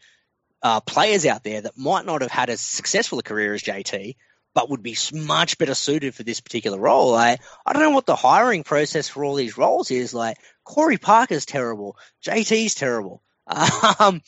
uh, 0.61 0.81
players 0.81 1.25
out 1.25 1.43
there 1.43 1.61
that 1.61 1.77
might 1.77 2.05
not 2.05 2.21
have 2.21 2.31
had 2.31 2.49
as 2.49 2.61
successful 2.61 3.19
a 3.19 3.23
career 3.23 3.53
as 3.53 3.63
JT, 3.63 4.15
but 4.53 4.69
would 4.69 4.83
be 4.83 4.97
much 5.13 5.57
better 5.57 5.73
suited 5.73 6.13
for 6.13 6.23
this 6.23 6.41
particular 6.41 6.77
role. 6.77 7.15
I, 7.15 7.37
I 7.65 7.73
don't 7.73 7.81
know 7.81 7.91
what 7.91 8.05
the 8.05 8.15
hiring 8.15 8.63
process 8.63 9.07
for 9.07 9.23
all 9.23 9.35
these 9.35 9.57
roles 9.57 9.91
is. 9.91 10.13
Like, 10.13 10.37
Corey 10.63 10.97
Parker's 10.97 11.45
terrible, 11.45 11.97
JT's 12.25 12.75
terrible. 12.75 13.21
Um, 13.99 14.21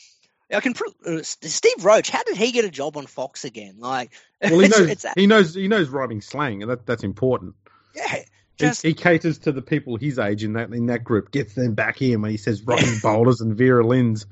I 0.53 0.59
can 0.61 0.73
uh, 1.05 1.19
Steve 1.23 1.83
Roach. 1.83 2.09
How 2.09 2.23
did 2.23 2.37
he 2.37 2.51
get 2.51 2.65
a 2.65 2.69
job 2.71 2.97
on 2.97 3.05
Fox 3.07 3.43
again? 3.45 3.75
Like, 3.79 4.11
Well, 4.41 4.59
he 4.59 4.65
it's- 4.65 4.79
knows 4.79 4.89
it's- 4.89 5.13
he 5.15 5.27
knows 5.27 5.53
he 5.55 5.67
knows 5.67 5.89
rhyming 5.89 6.21
slang, 6.21 6.61
and 6.61 6.71
that 6.71 6.85
that's 6.85 7.03
important. 7.03 7.55
yeah, 7.95 8.07
He- 8.15 8.23
just 8.57 8.83
he, 8.83 8.93
caters 8.93 9.39
to 9.39 9.51
the 9.51 9.61
people 9.63 9.97
his 9.97 10.19
age 10.19 10.43
in 10.43 10.53
that 10.53 10.71
in 10.71 10.85
that 10.85 11.03
group, 11.03 11.31
gets 11.31 11.53
them 11.55 11.73
back 11.73 12.01
in 12.01 12.21
when 12.21 12.29
he 12.31 12.37
says 12.37 12.61
rocking 12.61 12.99
boulders 13.01 13.41
and 13.41 13.57
Vera 13.57 13.85
Lynn's. 13.85 14.25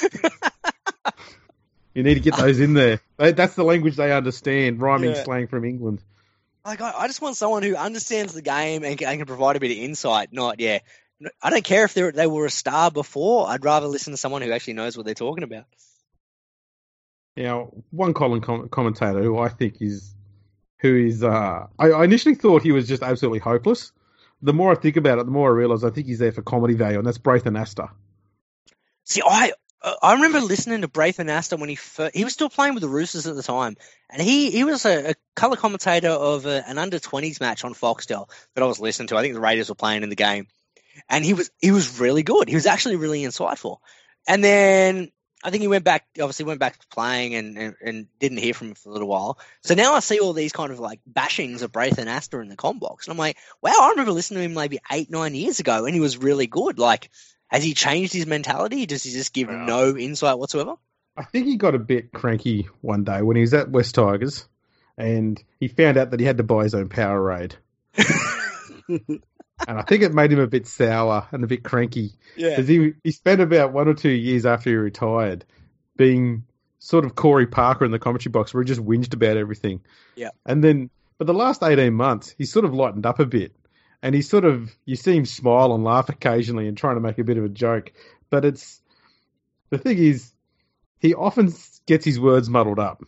you 1.94 2.02
need 2.02 2.14
to 2.14 2.20
get 2.20 2.36
those 2.36 2.60
in 2.60 2.74
there. 2.74 3.00
That's 3.16 3.54
the 3.54 3.64
language 3.64 3.96
they 3.96 4.12
understand, 4.12 4.80
rhyming 4.80 5.10
Yeah. 5.10 5.24
slang 5.24 5.46
from 5.46 5.64
England. 5.64 6.00
like 6.64 6.80
I, 6.80 6.92
I 6.92 7.06
just 7.06 7.20
want 7.22 7.36
someone 7.36 7.62
who 7.62 7.74
understands 7.76 8.32
the 8.34 8.42
game 8.42 8.82
and 8.84 8.98
can, 8.98 9.08
and 9.08 9.18
can 9.18 9.26
provide 9.26 9.56
a 9.56 9.60
bit 9.60 9.70
of 9.70 9.76
insight. 9.78 10.32
Not 10.32 10.60
yeah, 10.60 10.80
I 11.42 11.50
don't 11.50 11.64
care 11.64 11.84
if 11.84 11.94
they 11.94 12.10
they 12.10 12.26
were 12.26 12.46
a 12.46 12.50
star 12.50 12.90
before. 12.90 13.48
I'd 13.48 13.64
rather 13.64 13.86
listen 13.86 14.12
to 14.12 14.16
someone 14.16 14.42
who 14.42 14.52
actually 14.52 14.74
knows 14.74 14.96
what 14.96 15.06
they're 15.06 15.14
talking 15.14 15.44
about. 15.44 15.64
Now, 17.36 17.70
one 17.90 18.14
Colin 18.14 18.40
com- 18.40 18.68
commentator 18.68 19.22
who 19.22 19.38
I 19.38 19.48
think 19.48 19.80
is 19.80 20.14
who 20.80 20.96
is 20.96 21.22
uh, 21.22 21.66
I, 21.78 21.90
I 21.90 22.04
initially 22.04 22.34
thought 22.34 22.62
he 22.62 22.72
was 22.72 22.88
just 22.88 23.02
absolutely 23.02 23.38
hopeless. 23.38 23.92
The 24.42 24.52
more 24.52 24.72
I 24.72 24.74
think 24.74 24.96
about 24.96 25.18
it, 25.18 25.24
the 25.24 25.32
more 25.32 25.50
I 25.50 25.54
realise 25.54 25.84
I 25.84 25.90
think 25.90 26.06
he's 26.06 26.18
there 26.18 26.32
for 26.32 26.42
comedy 26.42 26.74
value, 26.74 26.98
and 26.98 27.06
that's 27.06 27.18
Braith 27.18 27.44
Anasta. 27.44 27.90
See, 29.04 29.22
I 29.24 29.52
I 30.02 30.14
remember 30.14 30.40
listening 30.40 30.80
to 30.80 30.88
Braith 30.88 31.18
Anasta 31.18 31.58
when 31.58 31.68
he 31.68 31.76
first, 31.76 32.14
he 32.14 32.24
was 32.24 32.32
still 32.32 32.50
playing 32.50 32.74
with 32.74 32.82
the 32.82 32.88
Roosters 32.88 33.26
at 33.26 33.36
the 33.36 33.42
time, 33.42 33.76
and 34.10 34.20
he 34.20 34.50
he 34.50 34.64
was 34.64 34.84
a, 34.84 35.10
a 35.10 35.14
color 35.34 35.56
commentator 35.56 36.08
of 36.08 36.44
a, 36.44 36.68
an 36.68 36.78
under 36.78 36.98
twenties 36.98 37.40
match 37.40 37.64
on 37.64 37.72
Foxtel 37.72 38.28
that 38.54 38.62
I 38.62 38.66
was 38.66 38.80
listening 38.80 39.08
to. 39.08 39.16
I 39.16 39.22
think 39.22 39.34
the 39.34 39.40
Raiders 39.40 39.68
were 39.68 39.74
playing 39.74 40.02
in 40.02 40.08
the 40.08 40.16
game, 40.16 40.48
and 41.08 41.24
he 41.24 41.34
was 41.34 41.50
he 41.60 41.70
was 41.70 42.00
really 42.00 42.22
good. 42.22 42.48
He 42.48 42.54
was 42.54 42.66
actually 42.66 42.96
really 42.96 43.22
insightful. 43.22 43.78
And 44.28 44.42
then 44.42 45.10
I 45.44 45.50
think 45.50 45.60
he 45.60 45.68
went 45.68 45.84
back, 45.84 46.06
obviously 46.20 46.44
went 46.44 46.58
back 46.60 46.78
to 46.78 46.86
playing 46.88 47.34
and, 47.34 47.56
and, 47.58 47.74
and 47.80 48.06
didn't 48.18 48.38
hear 48.38 48.54
from 48.54 48.68
him 48.68 48.74
for 48.74 48.88
a 48.88 48.92
little 48.92 49.06
while. 49.08 49.38
So 49.62 49.74
now 49.74 49.94
I 49.94 50.00
see 50.00 50.18
all 50.18 50.32
these 50.32 50.52
kind 50.52 50.72
of 50.72 50.80
like 50.80 51.00
bashings 51.10 51.62
of 51.62 51.72
Braith 51.72 51.96
Anasta 51.96 52.40
in 52.42 52.48
the 52.48 52.56
com 52.56 52.78
box, 52.78 53.06
and 53.06 53.12
I'm 53.12 53.18
like, 53.18 53.36
wow, 53.62 53.72
I 53.78 53.90
remember 53.90 54.12
listening 54.12 54.40
to 54.40 54.44
him 54.46 54.54
maybe 54.54 54.78
eight 54.90 55.10
nine 55.10 55.34
years 55.34 55.60
ago, 55.60 55.84
and 55.84 55.94
he 55.94 56.00
was 56.00 56.16
really 56.18 56.46
good. 56.46 56.78
Like. 56.78 57.10
Has 57.48 57.62
he 57.62 57.74
changed 57.74 58.12
his 58.12 58.26
mentality? 58.26 58.86
Does 58.86 59.04
he 59.04 59.12
just 59.12 59.32
give 59.32 59.46
Well- 59.46 59.66
no 59.66 59.96
insight 59.96 60.36
whatsoever? 60.36 60.74
I 61.16 61.22
think 61.22 61.46
he 61.46 61.54
got 61.56 61.76
a 61.76 61.78
bit 61.78 62.10
cranky 62.12 62.66
one 62.80 63.04
day 63.04 63.22
when 63.22 63.36
he 63.36 63.40
was 63.42 63.54
at 63.54 63.70
West 63.70 63.94
Tigers, 63.94 64.48
and 64.98 65.40
he 65.60 65.68
found 65.68 65.96
out 65.96 66.10
that 66.10 66.18
he 66.18 66.26
had 66.26 66.38
to 66.38 66.42
buy 66.42 66.64
his 66.64 66.74
own 66.74 66.88
power 66.88 67.20
Powerade, 67.20 67.52
and 69.66 69.78
I 69.78 69.82
think 69.82 70.02
it 70.02 70.12
made 70.12 70.32
him 70.32 70.38
a 70.38 70.46
bit 70.46 70.66
sour 70.66 71.26
and 71.30 71.42
a 71.44 71.46
bit 71.46 71.62
cranky. 71.62 72.12
Yeah. 72.36 72.50
Because 72.50 72.68
he 72.68 72.92
he 73.02 73.12
spent 73.12 73.40
about 73.40 73.72
one 73.72 73.88
or 73.88 73.94
two 73.94 74.10
years 74.10 74.46
after 74.46 74.70
he 74.70 74.76
retired 74.76 75.44
being 75.96 76.44
sort 76.78 77.04
of 77.04 77.14
Corey 77.14 77.46
Parker 77.46 77.84
in 77.84 77.90
the 77.90 77.98
commentary 77.98 78.30
box, 78.30 78.52
where 78.52 78.62
he 78.62 78.66
just 78.66 78.84
whinged 78.84 79.14
about 79.14 79.36
everything. 79.36 79.80
Yeah. 80.14 80.30
And 80.44 80.62
then, 80.62 80.90
but 81.18 81.26
the 81.26 81.34
last 81.34 81.62
eighteen 81.62 81.94
months, 81.94 82.34
he's 82.36 82.52
sort 82.52 82.64
of 82.64 82.74
lightened 82.74 83.06
up 83.06 83.18
a 83.18 83.26
bit, 83.26 83.56
and 84.02 84.14
he 84.14 84.22
sort 84.22 84.44
of 84.44 84.70
you 84.84 84.96
see 84.96 85.16
him 85.16 85.26
smile 85.26 85.74
and 85.74 85.84
laugh 85.84 86.08
occasionally 86.08 86.68
and 86.68 86.76
trying 86.76 86.96
to 86.96 87.00
make 87.00 87.18
a 87.18 87.24
bit 87.24 87.38
of 87.38 87.44
a 87.44 87.48
joke. 87.48 87.92
But 88.30 88.44
it's 88.44 88.80
the 89.70 89.78
thing 89.78 89.98
is, 89.98 90.30
he 91.00 91.14
often 91.14 91.52
gets 91.86 92.04
his 92.04 92.20
words 92.20 92.48
muddled 92.48 92.78
up. 92.78 93.02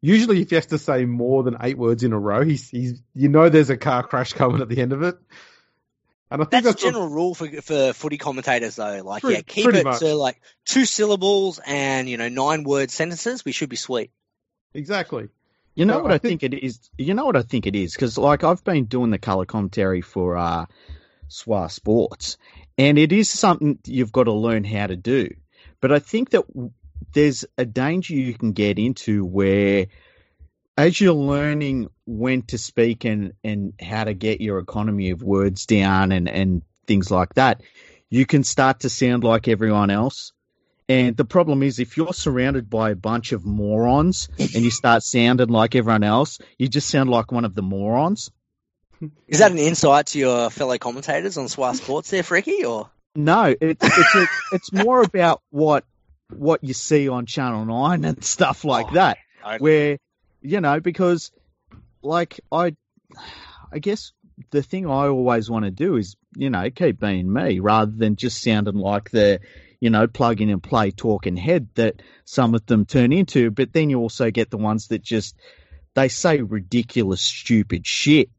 Usually, 0.00 0.42
if 0.42 0.50
he 0.50 0.56
has 0.56 0.66
to 0.66 0.78
say 0.78 1.04
more 1.04 1.44
than 1.44 1.58
eight 1.60 1.78
words 1.78 2.02
in 2.02 2.12
a 2.12 2.18
row, 2.18 2.42
he's, 2.44 2.68
he's 2.68 3.00
you 3.14 3.28
know 3.28 3.48
there's 3.48 3.70
a 3.70 3.76
car 3.76 4.02
crash 4.02 4.32
coming 4.32 4.60
at 4.60 4.68
the 4.68 4.80
end 4.80 4.92
of 4.92 5.02
it. 5.02 5.16
And 6.32 6.42
I 6.42 6.44
think 6.46 6.50
That's, 6.64 6.64
that's, 6.64 6.82
a 6.82 6.86
what- 6.86 6.92
general 6.92 7.08
rule 7.08 7.34
for 7.34 7.48
for 7.62 7.92
footy 7.92 8.18
commentators, 8.18 8.76
though. 8.76 9.02
Like, 9.04 9.22
Pretty- 9.22 9.36
yeah, 9.36 9.42
keep 9.42 9.66
it 9.74 9.84
much. 9.84 9.98
to 10.00 10.14
like 10.14 10.40
two 10.64 10.84
syllables 10.84 11.60
and 11.66 12.08
you 12.08 12.16
know 12.16 12.28
nine 12.28 12.64
word 12.64 12.90
sentences. 12.90 13.44
We 13.44 13.52
should 13.52 13.68
be 13.68 13.76
sweet. 13.76 14.10
exactly. 14.74 15.28
You 15.74 15.86
know 15.86 15.94
So 15.98 16.02
what 16.02 16.12
I 16.12 16.16
I 16.16 16.18
think, 16.18 16.42
it 16.42 16.52
is. 16.54 16.90
You 16.98 17.14
know 17.14 17.24
what 17.24 17.36
I 17.36 17.42
think 17.42 17.66
it 17.66 17.74
is 17.76 17.94
because 17.94 18.18
like 18.18 18.44
I've 18.44 18.62
been 18.64 18.84
doing 18.86 19.10
the 19.10 19.18
color 19.18 19.46
commentary 19.46 20.00
for 20.02 20.36
uh, 20.36 20.66
Swa 21.30 21.70
Sports, 21.70 22.36
and 22.76 22.98
it 22.98 23.10
is 23.12 23.28
something 23.28 23.78
you've 23.86 24.12
got 24.12 24.24
to 24.24 24.32
learn 24.32 24.64
how 24.64 24.86
to 24.86 24.96
do. 24.96 25.34
But 25.80 25.90
I 25.92 25.98
think 25.98 26.30
that 26.30 26.44
there's 27.14 27.44
a 27.58 27.64
danger 27.64 28.14
you 28.14 28.34
can 28.34 28.52
get 28.52 28.78
into 28.78 29.24
where, 29.24 29.86
as 30.82 31.00
you're 31.00 31.14
learning 31.14 31.88
when 32.06 32.42
to 32.42 32.58
speak 32.58 33.04
and 33.04 33.32
and 33.44 33.72
how 33.80 34.04
to 34.04 34.14
get 34.14 34.40
your 34.40 34.58
economy 34.58 35.10
of 35.10 35.22
words 35.22 35.66
down 35.66 36.12
and 36.12 36.28
and 36.28 36.62
things 36.86 37.10
like 37.10 37.32
that, 37.34 37.62
you 38.10 38.26
can 38.26 38.42
start 38.44 38.80
to 38.80 38.88
sound 38.90 39.22
like 39.24 39.46
everyone 39.48 39.90
else. 39.90 40.32
And 40.88 41.16
the 41.16 41.24
problem 41.24 41.62
is, 41.62 41.78
if 41.78 41.96
you're 41.96 42.12
surrounded 42.12 42.68
by 42.68 42.90
a 42.90 42.96
bunch 42.96 43.32
of 43.32 43.44
morons 43.44 44.28
and 44.38 44.50
you 44.64 44.70
start 44.70 45.02
sounding 45.04 45.48
like 45.48 45.74
everyone 45.76 46.02
else, 46.02 46.38
you 46.58 46.68
just 46.68 46.88
sound 46.90 47.08
like 47.08 47.30
one 47.32 47.44
of 47.44 47.54
the 47.54 47.62
morons. 47.62 48.30
Is 49.28 49.38
that 49.38 49.52
an 49.52 49.58
insight 49.58 50.06
to 50.08 50.18
your 50.18 50.50
fellow 50.50 50.76
commentators 50.78 51.38
on 51.38 51.46
Swa 51.46 51.74
Sports, 51.74 52.10
there, 52.10 52.22
Freaky? 52.24 52.64
Or 52.64 52.90
No, 53.14 53.54
it's 53.60 53.84
it's 53.84 54.14
a, 54.14 54.26
it's 54.52 54.72
more 54.72 55.02
about 55.02 55.40
what 55.50 55.84
what 56.36 56.62
you 56.64 56.74
see 56.74 57.08
on 57.08 57.26
Channel 57.26 57.64
Nine 57.64 58.04
and 58.04 58.22
stuff 58.24 58.64
like 58.64 58.86
Oh, 58.90 58.94
that, 58.94 59.18
I- 59.44 59.58
where 59.58 59.98
you 60.42 60.60
know 60.60 60.80
because 60.80 61.30
like 62.02 62.40
I 62.50 62.76
I 63.72 63.78
guess 63.78 64.12
the 64.50 64.62
thing 64.62 64.86
I 64.86 65.08
always 65.08 65.50
want 65.50 65.64
to 65.64 65.70
do 65.70 65.96
is 65.96 66.16
you 66.36 66.50
know 66.50 66.68
keep 66.70 67.00
being 67.00 67.32
me 67.32 67.60
rather 67.60 67.92
than 67.92 68.16
just 68.16 68.42
sounding 68.42 68.74
like 68.74 69.10
the 69.10 69.40
you 69.80 69.90
know 69.90 70.06
plug 70.06 70.40
in 70.40 70.50
and 70.50 70.62
play 70.62 70.90
talking 70.90 71.36
head 71.36 71.68
that 71.74 72.02
some 72.24 72.54
of 72.54 72.66
them 72.66 72.86
turn 72.86 73.12
into. 73.12 73.50
But 73.50 73.72
then 73.72 73.90
you 73.90 73.98
also 73.98 74.30
get 74.30 74.50
the 74.50 74.58
ones 74.58 74.88
that 74.88 75.02
just 75.02 75.36
they 75.94 76.08
say 76.08 76.40
ridiculous, 76.40 77.20
stupid 77.20 77.86
shit. 77.86 78.30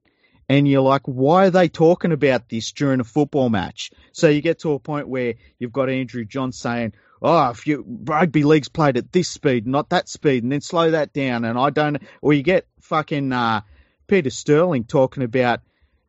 And 0.49 0.67
you're 0.67 0.81
like, 0.81 1.03
why 1.05 1.47
are 1.47 1.51
they 1.51 1.69
talking 1.69 2.11
about 2.11 2.49
this 2.49 2.71
during 2.73 2.99
a 2.99 3.05
football 3.05 3.49
match? 3.49 3.91
So 4.11 4.27
you 4.27 4.41
get 4.41 4.59
to 4.59 4.73
a 4.73 4.79
point 4.79 5.07
where 5.07 5.35
you've 5.57 5.71
got 5.71 5.89
Andrew 5.89 6.25
John 6.25 6.51
saying, 6.51 6.93
oh, 7.23 7.49
if 7.49 7.65
you 7.65 7.83
rugby 7.87 8.43
league's 8.43 8.69
played 8.69 8.97
at 8.97 9.11
this 9.11 9.29
speed, 9.29 9.65
not 9.65 9.89
that 9.89 10.09
speed, 10.09 10.43
and 10.43 10.51
then 10.51 10.61
slow 10.61 10.91
that 10.91 11.13
down. 11.13 11.45
And 11.45 11.57
I 11.57 11.69
don't, 11.69 12.01
or 12.21 12.33
you 12.33 12.43
get 12.43 12.67
fucking 12.81 13.31
uh, 13.31 13.61
Peter 14.07 14.29
Sterling 14.29 14.83
talking 14.83 15.23
about 15.23 15.61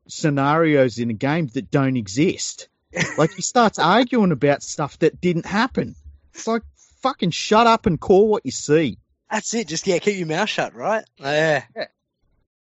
scenarios 0.08 0.98
in 0.98 1.10
a 1.10 1.14
game 1.14 1.46
that 1.54 1.70
don't 1.70 1.96
exist. 1.96 2.68
Like 3.16 3.32
he 3.32 3.42
starts 3.42 3.78
arguing 3.80 4.32
about 4.32 4.62
stuff 4.62 4.98
that 4.98 5.20
didn't 5.20 5.46
happen. 5.46 5.94
It's 6.32 6.46
like, 6.46 6.62
fucking 7.04 7.30
shut 7.30 7.66
up 7.66 7.84
and 7.84 8.00
call 8.00 8.28
what 8.28 8.46
you 8.46 8.50
see. 8.50 8.98
that's 9.30 9.52
it. 9.52 9.68
Just 9.68 9.86
yeah, 9.86 9.98
keep 9.98 10.16
your 10.16 10.26
mouth 10.26 10.48
shut, 10.48 10.74
right? 10.74 11.04
Yeah. 11.18 11.64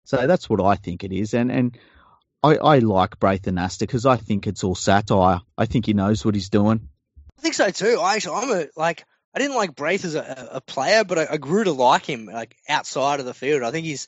So 0.03 0.27
that's 0.27 0.49
what 0.49 0.61
I 0.61 0.75
think 0.75 1.05
it 1.05 1.13
is. 1.13 1.33
And, 1.33 1.49
and 1.49 1.77
I, 2.43 2.57
I 2.57 2.79
like 2.79 3.19
Braith 3.19 3.43
Anasta 3.43 3.79
because 3.79 4.05
I 4.05 4.17
think 4.17 4.45
it's 4.45 4.65
all 4.65 4.75
satire. 4.75 5.39
I 5.57 5.65
think 5.65 5.85
he 5.85 5.93
knows 5.93 6.25
what 6.25 6.35
he's 6.35 6.49
doing. 6.49 6.89
I 7.37 7.41
think 7.41 7.53
so 7.55 7.69
too. 7.69 7.99
I 8.01 8.15
actually, 8.15 8.35
I'm 8.37 8.51
a 8.51 8.67
like. 8.75 9.05
I 9.35 9.39
didn't 9.39 9.55
like 9.55 9.75
Braith 9.75 10.05
as 10.05 10.13
a, 10.13 10.49
a 10.51 10.61
player, 10.61 11.03
but 11.03 11.17
I, 11.17 11.27
I 11.31 11.37
grew 11.37 11.63
to 11.63 11.71
like 11.71 12.05
him 12.05 12.27
like 12.27 12.55
outside 12.69 13.19
of 13.19 13.25
the 13.25 13.33
field. 13.33 13.63
I 13.63 13.71
think 13.71 13.87
he's, 13.87 14.07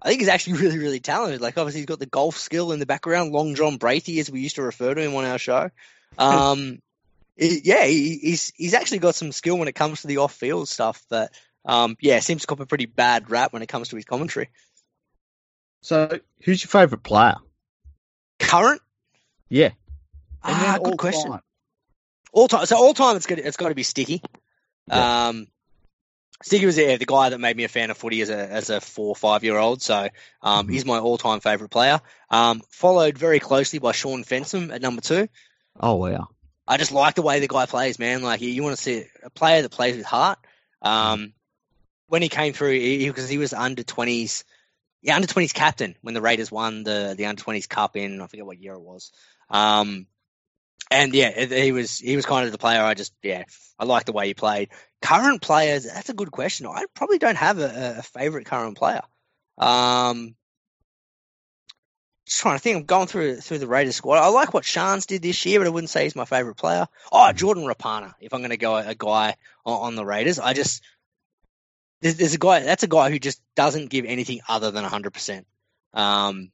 I 0.00 0.08
think 0.08 0.20
he's 0.20 0.28
actually 0.28 0.52
really, 0.62 0.78
really 0.78 1.00
talented. 1.00 1.40
Like 1.40 1.58
obviously 1.58 1.80
he's 1.80 1.86
got 1.86 1.98
the 1.98 2.06
golf 2.06 2.36
skill 2.38 2.70
in 2.70 2.78
the 2.78 2.86
background. 2.86 3.32
Long 3.32 3.56
John 3.56 3.76
Braithy, 3.76 4.20
as 4.20 4.30
we 4.30 4.40
used 4.40 4.54
to 4.54 4.62
refer 4.62 4.94
to 4.94 5.00
him 5.00 5.14
on 5.16 5.24
our 5.24 5.38
show. 5.38 5.70
Um, 6.18 6.78
it- 7.36 7.66
yeah, 7.66 7.84
he, 7.84 8.16
he's 8.18 8.52
he's 8.56 8.72
actually 8.72 9.00
got 9.00 9.16
some 9.16 9.32
skill 9.32 9.58
when 9.58 9.66
it 9.68 9.74
comes 9.74 10.00
to 10.02 10.06
the 10.06 10.18
off-field 10.18 10.68
stuff. 10.68 11.02
But 11.10 11.32
um, 11.64 11.96
yeah, 12.00 12.20
seems 12.20 12.42
to 12.42 12.46
cop 12.46 12.60
a 12.60 12.66
pretty 12.66 12.86
bad 12.86 13.28
rap 13.30 13.52
when 13.52 13.62
it 13.62 13.66
comes 13.68 13.88
to 13.88 13.96
his 13.96 14.04
commentary. 14.04 14.48
So, 15.82 16.20
who's 16.44 16.62
your 16.62 16.68
favourite 16.68 17.02
player? 17.02 17.36
Current? 18.38 18.80
Yeah. 19.48 19.70
Ah, 20.42 20.78
good 20.82 20.96
question. 20.98 21.32
time. 21.32 21.40
All 22.36 22.48
time. 22.48 22.66
So 22.66 22.76
all 22.76 22.92
time, 22.92 23.16
it's 23.16 23.24
got 23.24 23.38
it's 23.38 23.56
got 23.56 23.70
to 23.70 23.74
be 23.74 23.82
Sticky. 23.82 24.20
Yeah. 24.88 25.28
Um, 25.28 25.46
Sticky 26.42 26.66
was 26.66 26.76
yeah, 26.76 26.98
the 26.98 27.06
guy 27.06 27.30
that 27.30 27.40
made 27.40 27.56
me 27.56 27.64
a 27.64 27.68
fan 27.68 27.90
of 27.90 27.96
footy 27.96 28.20
as 28.20 28.28
a 28.28 28.36
as 28.36 28.68
a 28.68 28.78
four 28.78 29.08
or 29.08 29.16
five 29.16 29.42
year 29.42 29.56
old. 29.56 29.80
So 29.80 30.10
um, 30.42 30.66
Mhm. 30.66 30.70
he's 30.70 30.84
my 30.84 30.98
all 30.98 31.16
time 31.16 31.40
favorite 31.40 31.70
player. 31.70 31.98
Um, 32.28 32.60
followed 32.68 33.16
very 33.16 33.40
closely 33.40 33.78
by 33.78 33.92
Shaun 33.92 34.22
Fensom 34.22 34.70
at 34.70 34.82
number 34.82 35.00
two. 35.00 35.30
Oh 35.80 35.94
wow. 35.94 36.28
I 36.68 36.76
just 36.76 36.92
like 36.92 37.14
the 37.14 37.22
way 37.22 37.40
the 37.40 37.48
guy 37.48 37.64
plays, 37.64 37.98
man. 37.98 38.20
Like 38.20 38.42
you, 38.42 38.50
you 38.50 38.62
want 38.62 38.76
to 38.76 38.82
see 38.82 39.06
a 39.22 39.30
player 39.30 39.62
that 39.62 39.70
plays 39.70 39.96
with 39.96 40.04
heart. 40.04 40.38
Um, 40.82 41.32
when 42.08 42.20
he 42.20 42.28
came 42.28 42.52
through, 42.52 42.78
because 42.78 43.30
he, 43.30 43.38
was 43.38 43.54
under 43.54 43.82
twenties, 43.82 44.44
yeah, 45.00 45.16
under 45.16 45.26
twenties 45.26 45.54
captain 45.54 45.96
when 46.02 46.12
the 46.12 46.20
Raiders 46.20 46.52
won 46.52 46.82
the 46.82 47.14
the 47.16 47.24
under 47.24 47.42
twenties 47.42 47.66
cup 47.66 47.96
in 47.96 48.20
I 48.20 48.26
forget 48.26 48.44
what 48.44 48.60
year 48.60 48.74
it 48.74 48.82
was. 48.82 49.10
Um, 49.48 50.06
and 50.90 51.14
yeah, 51.14 51.44
he 51.44 51.72
was 51.72 51.98
he 51.98 52.16
was 52.16 52.26
kind 52.26 52.46
of 52.46 52.52
the 52.52 52.58
player. 52.58 52.82
I 52.82 52.94
just 52.94 53.12
yeah, 53.22 53.44
I 53.78 53.84
like 53.84 54.04
the 54.04 54.12
way 54.12 54.28
he 54.28 54.34
played. 54.34 54.70
Current 55.02 55.42
players, 55.42 55.84
that's 55.84 56.08
a 56.08 56.14
good 56.14 56.30
question. 56.30 56.66
I 56.66 56.84
probably 56.94 57.18
don't 57.18 57.36
have 57.36 57.58
a, 57.58 57.96
a 57.98 58.02
favorite 58.02 58.46
current 58.46 58.76
player. 58.76 59.02
Um, 59.58 60.34
just 62.26 62.40
trying 62.40 62.56
to 62.56 62.62
think. 62.62 62.76
I'm 62.76 62.84
going 62.84 63.06
through 63.06 63.36
through 63.36 63.58
the 63.58 63.66
Raiders 63.68 63.96
squad. 63.96 64.18
I 64.18 64.28
like 64.28 64.52
what 64.54 64.64
Shans 64.64 65.06
did 65.06 65.22
this 65.22 65.44
year, 65.46 65.60
but 65.60 65.66
I 65.66 65.70
wouldn't 65.70 65.90
say 65.90 66.04
he's 66.04 66.16
my 66.16 66.24
favorite 66.24 66.56
player. 66.56 66.86
Oh, 67.12 67.32
Jordan 67.32 67.64
Rapana. 67.64 68.14
If 68.20 68.32
I'm 68.34 68.40
going 68.40 68.50
to 68.50 68.56
go 68.56 68.76
a 68.76 68.94
guy 68.94 69.36
on, 69.64 69.80
on 69.88 69.94
the 69.94 70.04
Raiders, 70.04 70.38
I 70.38 70.52
just 70.52 70.82
there's, 72.00 72.16
there's 72.16 72.34
a 72.34 72.38
guy. 72.38 72.60
That's 72.60 72.82
a 72.82 72.88
guy 72.88 73.10
who 73.10 73.18
just 73.18 73.40
doesn't 73.54 73.90
give 73.90 74.04
anything 74.04 74.40
other 74.48 74.70
than 74.70 74.82
100. 74.82 75.12
percent 75.12 75.46
Um, 75.94 76.50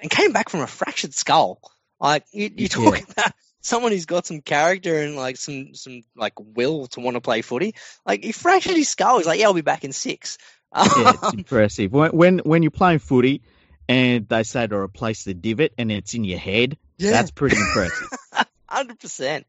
and 0.00 0.10
came 0.10 0.32
back 0.32 0.48
from 0.48 0.60
a 0.60 0.66
fractured 0.66 1.14
skull. 1.14 1.60
Like 2.00 2.24
you, 2.32 2.50
you 2.56 2.68
Yeah. 2.74 2.90
talk 2.90 3.02
about 3.10 3.32
someone 3.62 3.92
who's 3.92 4.06
got 4.06 4.26
some 4.26 4.42
character 4.42 5.00
and 5.00 5.16
like 5.16 5.38
some 5.38 5.74
some 5.74 6.02
like 6.14 6.34
will 6.38 6.88
to 6.88 7.00
want 7.00 7.14
to 7.14 7.20
play 7.20 7.40
footy. 7.40 7.74
Like 8.04 8.22
he 8.22 8.32
fractured 8.32 8.76
his 8.76 8.90
skull. 8.90 9.18
He's 9.18 9.26
like, 9.26 9.40
yeah, 9.40 9.46
I'll 9.46 9.54
be 9.54 9.62
back 9.62 9.84
in 9.84 9.92
six. 9.92 10.36
Yeah, 10.74 11.12
it's 11.22 11.32
impressive. 11.32 11.92
When, 11.92 12.10
when 12.10 12.38
when 12.40 12.62
you're 12.62 12.70
playing 12.70 12.98
footy 12.98 13.42
and 13.88 14.28
they 14.28 14.42
say 14.42 14.66
to 14.66 14.76
replace 14.76 15.24
the 15.24 15.34
divot 15.34 15.72
and 15.78 15.90
it's 15.90 16.14
in 16.14 16.24
your 16.24 16.38
head, 16.38 16.76
that's 16.98 17.30
pretty 17.30 17.56
impressive. 17.56 18.08
Hundred 18.68 18.98
percent. 18.98 19.46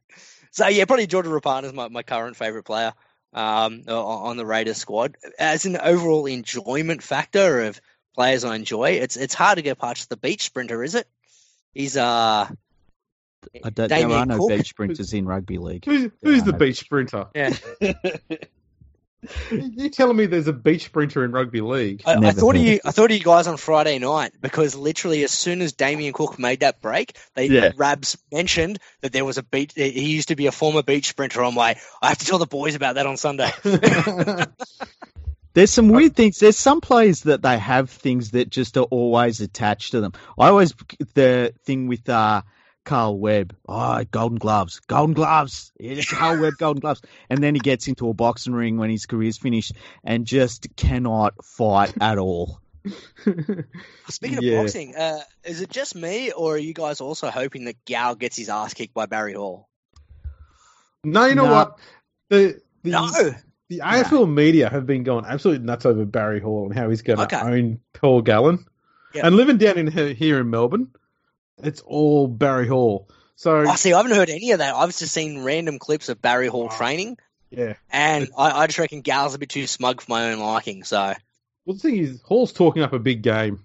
So 0.51 0.67
yeah, 0.67 0.85
probably 0.85 1.07
Jordan 1.07 1.31
Rapana 1.31 1.65
is 1.65 1.73
my, 1.73 1.87
my 1.87 2.03
current 2.03 2.35
favorite 2.35 2.63
player 2.63 2.93
um, 3.33 3.83
on 3.87 4.37
the 4.37 4.45
Raiders 4.45 4.77
squad. 4.77 5.17
As 5.39 5.65
an 5.65 5.77
overall 5.77 6.25
enjoyment 6.25 7.01
factor 7.01 7.63
of 7.63 7.81
players 8.13 8.43
I 8.43 8.55
enjoy, 8.55 8.91
it's 8.91 9.17
it's 9.17 9.33
hard 9.33 9.55
to 9.55 9.61
get 9.61 9.79
past 9.79 10.09
the 10.09 10.17
beach 10.17 10.43
sprinter, 10.43 10.83
is 10.83 10.93
it? 10.93 11.07
He's 11.73 11.97
uh 11.97 12.47
I 13.63 13.69
don't, 13.69 13.89
there 13.89 14.09
are 14.09 14.25
no 14.25 14.37
Cook. 14.39 14.49
beach 14.49 14.69
sprinters 14.69 15.13
in 15.13 15.25
rugby 15.25 15.57
league. 15.57 15.85
Who's, 15.85 16.11
who's 16.21 16.43
the 16.43 16.53
I- 16.53 16.57
beach 16.57 16.79
sprinter? 16.79 17.27
Yeah. 17.35 17.53
you 19.51 19.89
telling 19.89 20.17
me 20.17 20.25
there's 20.25 20.47
a 20.47 20.53
beach 20.53 20.85
sprinter 20.85 21.23
in 21.23 21.31
rugby 21.31 21.61
league? 21.61 22.03
I, 22.05 22.15
I 22.15 22.31
thought 22.31 22.55
of 22.55 22.61
you. 22.61 22.79
I 22.83 22.91
thought 22.91 23.09
of 23.11 23.17
you 23.17 23.23
guys 23.23 23.47
on 23.47 23.57
Friday 23.57 23.97
night 23.99 24.33
because 24.41 24.75
literally 24.75 25.23
as 25.23 25.31
soon 25.31 25.61
as 25.61 25.73
Damien 25.73 26.13
Cook 26.13 26.37
made 26.39 26.59
that 26.61 26.81
break, 26.81 27.17
they 27.35 27.47
Yeah. 27.47 27.71
Rabs 27.75 28.17
mentioned 28.31 28.79
that 29.01 29.13
there 29.13 29.23
was 29.25 29.37
a 29.37 29.43
beach. 29.43 29.71
He 29.75 30.13
used 30.13 30.27
to 30.27 30.35
be 30.35 30.47
a 30.47 30.51
former 30.51 30.83
beach 30.83 31.07
sprinter. 31.07 31.43
I'm 31.43 31.55
like, 31.55 31.77
I 32.01 32.09
have 32.09 32.17
to 32.17 32.25
tell 32.25 32.39
the 32.39 32.45
boys 32.45 32.75
about 32.75 32.95
that 32.95 33.05
on 33.05 33.17
Sunday. 33.17 33.49
There's 35.53 35.71
some 35.71 35.89
weird 35.89 36.15
things. 36.15 36.39
There's 36.39 36.57
some 36.57 36.81
players 36.81 37.21
that 37.21 37.43
they 37.43 37.59
have 37.59 37.91
things 37.91 38.31
that 38.31 38.49
just 38.49 38.75
are 38.75 38.85
always 38.85 39.39
attached 39.39 39.91
to 39.91 40.01
them. 40.01 40.13
I 40.37 40.49
always 40.49 40.73
the 41.13 41.53
thing 41.63 41.87
with 41.87 42.09
uh, 42.09 42.41
Carl 42.85 43.17
Webb. 43.17 43.55
Oh, 43.67 44.03
golden 44.11 44.37
gloves, 44.37 44.79
golden 44.81 45.13
gloves. 45.13 45.71
Yeah, 45.79 46.01
Carl 46.03 46.37
Webb, 46.37 46.57
golden 46.57 46.81
gloves. 46.81 47.01
And 47.29 47.41
then 47.43 47.55
he 47.55 47.61
gets 47.61 47.87
into 47.87 48.09
a 48.09 48.13
boxing 48.13 48.53
ring 48.53 48.77
when 48.77 48.89
his 48.89 49.05
career's 49.05 49.37
finished 49.37 49.73
and 50.03 50.25
just 50.25 50.67
cannot 50.75 51.33
fight 51.43 51.93
at 52.01 52.17
all. 52.17 52.59
Speaking 54.09 54.37
of 54.37 54.43
Yeah. 54.43 54.61
boxing, 54.61 54.95
uh, 54.95 55.19
is 55.45 55.61
it 55.61 55.69
just 55.69 55.95
me, 55.95 56.31
or 56.31 56.55
are 56.55 56.57
you 56.57 56.73
guys 56.73 56.99
also 57.01 57.29
hoping 57.29 57.65
that 57.65 57.83
Gal 57.85 58.15
gets 58.15 58.35
his 58.37 58.49
ass 58.49 58.73
kicked 58.73 58.93
by 58.93 59.05
Barry 59.05 59.33
Hall? 59.33 59.69
no, 61.05 61.25
you 61.25 61.35
know 61.35 61.45
No. 61.45 61.53
what? 61.53 61.79
The 62.29 62.61
the, 62.83 62.89
No. 62.91 63.09
the 63.69 63.79
AFL 63.79 64.29
media 64.29 64.69
have 64.69 64.85
been 64.85 65.03
going 65.03 65.25
absolutely 65.25 65.65
nuts 65.65 65.85
over 65.85 66.05
Barry 66.05 66.39
Hall 66.41 66.65
and 66.65 66.77
how 66.77 66.89
he's 66.89 67.01
going 67.01 67.17
to 67.19 67.23
Okay. 67.25 67.39
own 67.39 67.79
Paul 67.93 68.21
Gallen. 68.21 68.65
Yep. 69.13 69.23
And 69.25 69.35
living 69.35 69.57
down 69.57 69.77
in 69.77 69.87
here 70.15 70.39
in 70.41 70.49
Melbourne, 70.49 70.89
it's 71.57 71.81
all 71.81 72.27
Barry 72.27 72.67
Hall. 72.67 73.09
So 73.35 73.63
Oh, 73.67 73.75
see, 73.75 73.93
I 73.93 73.97
haven't 73.97 74.15
heard 74.15 74.29
any 74.29 74.51
of 74.51 74.59
that. 74.59 74.73
I've 74.75 74.95
just 74.97 75.13
seen 75.13 75.43
random 75.43 75.79
clips 75.79 76.09
of 76.09 76.21
Barry 76.21 76.47
Hall 76.47 76.69
Oh. 76.71 76.77
training, 76.77 77.17
yeah. 77.49 77.73
and 77.91 78.29
I, 78.37 78.51
I 78.63 78.67
just 78.67 78.79
reckon 78.79 79.01
Gal's 79.01 79.35
a 79.35 79.39
bit 79.39 79.49
too 79.49 79.67
smug 79.67 80.01
for 80.01 80.11
my 80.11 80.31
own 80.31 80.39
liking. 80.39 80.83
So 80.83 81.13
Well, 81.65 81.75
the 81.75 81.79
thing 81.79 81.97
is, 81.97 82.21
Hall's 82.25 82.53
talking 82.53 82.83
up 82.83 82.93
a 82.93 82.99
big 82.99 83.21
game. 83.23 83.63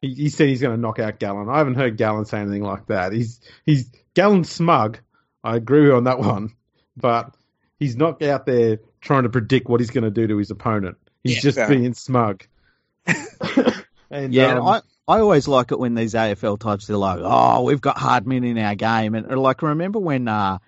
He, 0.00 0.14
he 0.14 0.28
said 0.30 0.48
he's 0.48 0.62
going 0.62 0.74
to 0.74 0.80
knock 0.80 0.98
out 0.98 1.18
Gallen. 1.18 1.48
I 1.50 1.58
haven't 1.58 1.74
heard 1.74 1.96
Gallen 1.98 2.24
say 2.24 2.40
anything 2.40 2.62
like 2.62 2.86
that. 2.86 3.12
He's 3.12 3.40
he's 3.66 3.90
Gallen's 4.14 4.50
smug. 4.50 4.98
I 5.44 5.56
agree 5.56 5.80
with 5.80 5.88
you 5.90 5.96
on 5.96 6.04
that 6.04 6.18
one, 6.20 6.54
but 6.96 7.34
he's 7.78 7.96
not 7.96 8.22
out 8.22 8.46
there 8.46 8.78
trying 9.02 9.24
to 9.24 9.28
predict 9.28 9.68
what 9.68 9.80
he's 9.80 9.90
going 9.90 10.04
to 10.04 10.10
do 10.10 10.26
to 10.26 10.36
his 10.38 10.50
opponent. 10.50 10.96
He's 11.22 11.36
Yeah, 11.36 11.40
just 11.42 11.56
fair 11.58 11.68
being 11.68 11.92
smug. 11.94 12.46
and 14.10 14.34
Yeah, 14.34 14.58
um, 14.58 14.66
I, 14.66 14.80
I 15.08 15.20
always 15.20 15.48
like 15.48 15.72
it 15.72 15.78
when 15.78 15.94
these 15.94 16.14
AFL 16.14 16.58
types 16.58 16.86
they're 16.86 16.96
like, 16.96 17.20
oh, 17.22 17.62
we've 17.62 17.80
got 17.80 17.98
hard 17.98 18.26
men 18.26 18.44
in 18.44 18.58
our 18.58 18.74
game, 18.74 19.14
and 19.14 19.26
like 19.38 19.62
remember 19.62 19.98
when 19.98 20.28
uh, 20.28 20.58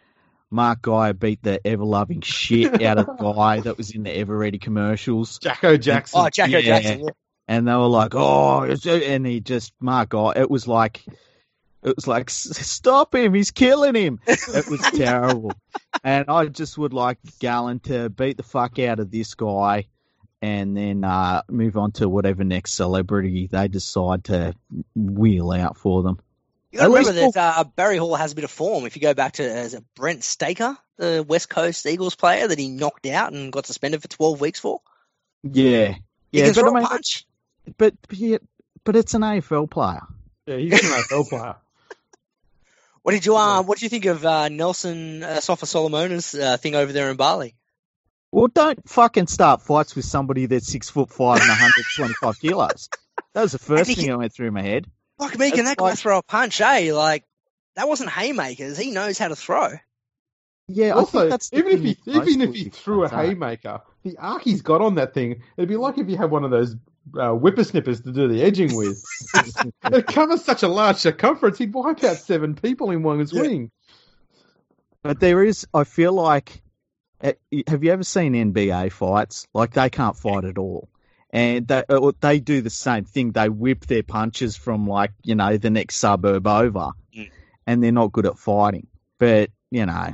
Mark 0.50 0.82
Guy 0.82 1.12
beat 1.12 1.42
the 1.42 1.64
ever 1.66 1.84
loving 1.84 2.20
shit 2.20 2.82
out 2.84 2.98
of 2.98 3.18
guy 3.18 3.60
that 3.60 3.76
was 3.76 3.90
in 3.90 4.02
the 4.02 4.10
Ever 4.10 4.36
Ready 4.36 4.58
commercials, 4.58 5.38
Jacko 5.38 5.76
Jackson. 5.76 6.20
oh, 6.20 6.28
Jacko 6.30 6.58
Yeah. 6.58 6.60
Jackson, 6.80 7.00
yeah. 7.04 7.10
and 7.48 7.66
they 7.66 7.72
were 7.72 7.86
like, 7.86 8.14
oh, 8.14 8.62
and 8.62 9.26
he 9.26 9.40
just 9.40 9.72
Mark 9.80 10.10
Guy, 10.10 10.32
it 10.36 10.50
was 10.50 10.66
like. 10.66 11.04
It 11.84 11.96
was 11.96 12.06
like, 12.06 12.30
stop 12.30 13.12
him! 13.12 13.34
He's 13.34 13.50
killing 13.50 13.96
him. 13.96 14.20
It 14.28 14.70
was 14.70 14.80
terrible. 14.94 15.52
And 16.04 16.26
I 16.28 16.46
just 16.46 16.78
would 16.78 16.92
like 16.92 17.18
Gallen 17.40 17.80
to 17.80 18.08
beat 18.08 18.36
the 18.36 18.44
fuck 18.44 18.78
out 18.78 19.00
of 19.00 19.10
this 19.10 19.34
guy 19.34 19.88
and 20.42 20.76
then 20.76 21.04
uh, 21.04 21.42
move 21.48 21.76
on 21.76 21.92
to 21.92 22.08
whatever 22.08 22.42
next 22.42 22.72
celebrity 22.74 23.46
they 23.46 23.68
decide 23.68 24.24
to 24.24 24.54
wheel 24.96 25.52
out 25.52 25.78
for 25.78 26.02
them. 26.02 26.18
You 26.72 26.80
got 26.80 26.86
to 26.86 26.92
remember 26.92 27.12
that 27.12 27.36
uh, 27.36 27.64
Barry 27.64 27.96
Hall 27.96 28.16
has 28.16 28.32
a 28.32 28.34
bit 28.34 28.44
of 28.44 28.50
form. 28.50 28.84
If 28.84 28.96
you 28.96 29.02
go 29.02 29.14
back 29.14 29.34
to 29.34 29.44
as 29.44 29.74
a 29.74 29.82
Brent 29.94 30.24
Staker, 30.24 30.76
the 30.96 31.24
West 31.26 31.48
Coast 31.48 31.86
Eagles 31.86 32.16
player 32.16 32.48
that 32.48 32.58
he 32.58 32.68
knocked 32.68 33.06
out 33.06 33.32
and 33.32 33.52
got 33.52 33.66
suspended 33.66 34.02
for 34.02 34.08
12 34.08 34.40
weeks 34.40 34.58
for, 34.58 34.80
Yeah. 35.44 35.94
Yeah, 36.32 36.50
but 36.54 36.64
I 36.64 36.70
mean, 36.70 36.86
punch. 36.86 37.26
but, 37.76 37.94
but, 38.08 38.18
yeah, 38.18 38.38
but 38.84 38.96
it's 38.96 39.12
an 39.12 39.20
AFL 39.20 39.70
player. 39.70 40.00
Yeah, 40.46 40.56
he's 40.56 40.72
an 40.72 40.90
AFL 40.90 41.28
player. 41.28 41.56
What 43.02 43.12
did 43.12 43.26
you 43.26 43.36
uh, 43.36 43.64
What 43.64 43.78
do 43.78 43.84
you 43.84 43.90
think 43.90 44.04
of 44.04 44.24
uh, 44.24 44.48
Nelson 44.48 45.24
uh, 45.24 45.40
Sofa 45.40 45.66
Solomona's 45.66 46.36
uh, 46.36 46.56
thing 46.56 46.76
over 46.76 46.92
there 46.92 47.10
in 47.10 47.16
Bali? 47.16 47.56
Well, 48.32 48.48
don't 48.48 48.88
fucking 48.88 49.26
start 49.26 49.60
fights 49.62 49.94
with 49.94 50.06
somebody 50.06 50.46
that's 50.46 50.66
six 50.66 50.88
foot 50.88 51.10
five 51.10 51.38
and 51.40 51.48
125 51.48 52.40
kilos. 52.40 52.88
That 53.34 53.42
was 53.42 53.52
the 53.52 53.58
first 53.58 53.86
think 53.86 53.98
thing 53.98 54.08
that 54.08 54.18
went 54.18 54.32
through 54.32 54.50
my 54.50 54.62
head. 54.62 54.86
Fuck 55.18 55.38
me, 55.38 55.50
can 55.50 55.66
that 55.66 55.76
guy 55.76 55.84
like- 55.90 55.98
throw 55.98 56.18
a 56.18 56.22
punch? 56.22 56.60
Eh, 56.60 56.92
like 56.94 57.24
that 57.76 57.88
wasn't 57.88 58.10
haymakers. 58.10 58.78
He 58.78 58.90
knows 58.90 59.18
how 59.18 59.28
to 59.28 59.36
throw. 59.36 59.68
Yeah, 60.68 60.88
I 60.88 60.90
Also, 60.92 61.20
think 61.20 61.30
that's 61.30 61.52
even 61.52 61.72
if 61.72 61.80
he 61.82 61.96
even 62.06 62.40
if 62.40 62.54
he 62.54 62.64
threw 62.70 63.04
a 63.04 63.08
fans, 63.08 63.28
haymaker, 63.28 63.80
the 64.04 64.16
arc 64.18 64.42
he's 64.42 64.62
got 64.62 64.80
on 64.80 64.94
that 64.94 65.12
thing, 65.12 65.42
it'd 65.56 65.68
be 65.68 65.76
like 65.76 65.98
if 65.98 66.08
you 66.08 66.16
had 66.16 66.30
one 66.30 66.44
of 66.44 66.50
those 66.50 66.74
uh, 67.18 67.32
whippersnippers 67.32 68.02
to 68.04 68.12
do 68.12 68.28
the 68.28 68.42
edging 68.42 68.74
with. 68.76 69.02
it 69.92 70.06
covers 70.06 70.42
such 70.44 70.62
a 70.62 70.68
large 70.68 70.96
circumference, 70.96 71.58
he'd 71.58 71.74
wipe 71.74 72.02
out 72.04 72.16
seven 72.16 72.54
people 72.54 72.90
in 72.92 73.02
one 73.02 73.18
Yeah. 73.18 73.24
swing. 73.26 73.70
But 75.02 75.18
there 75.20 75.42
is, 75.44 75.66
I 75.74 75.82
feel 75.84 76.12
like, 76.12 76.62
have 77.22 77.84
you 77.84 77.92
ever 77.92 78.04
seen 78.04 78.34
NBA 78.34 78.90
fights? 78.92 79.46
Like 79.54 79.72
they 79.72 79.90
can't 79.90 80.16
fight 80.16 80.44
at 80.44 80.58
all, 80.58 80.88
and 81.30 81.66
they 81.66 81.84
uh, 81.88 82.12
they 82.20 82.40
do 82.40 82.60
the 82.60 82.70
same 82.70 83.04
thing. 83.04 83.32
They 83.32 83.48
whip 83.48 83.86
their 83.86 84.02
punches 84.02 84.56
from 84.56 84.86
like 84.86 85.12
you 85.22 85.34
know 85.34 85.56
the 85.56 85.70
next 85.70 85.96
suburb 85.96 86.46
over, 86.46 86.90
Mm. 87.16 87.30
and 87.66 87.82
they're 87.82 87.92
not 87.92 88.12
good 88.12 88.26
at 88.26 88.38
fighting. 88.38 88.86
But 89.18 89.50
you 89.70 89.86
know, 89.86 90.12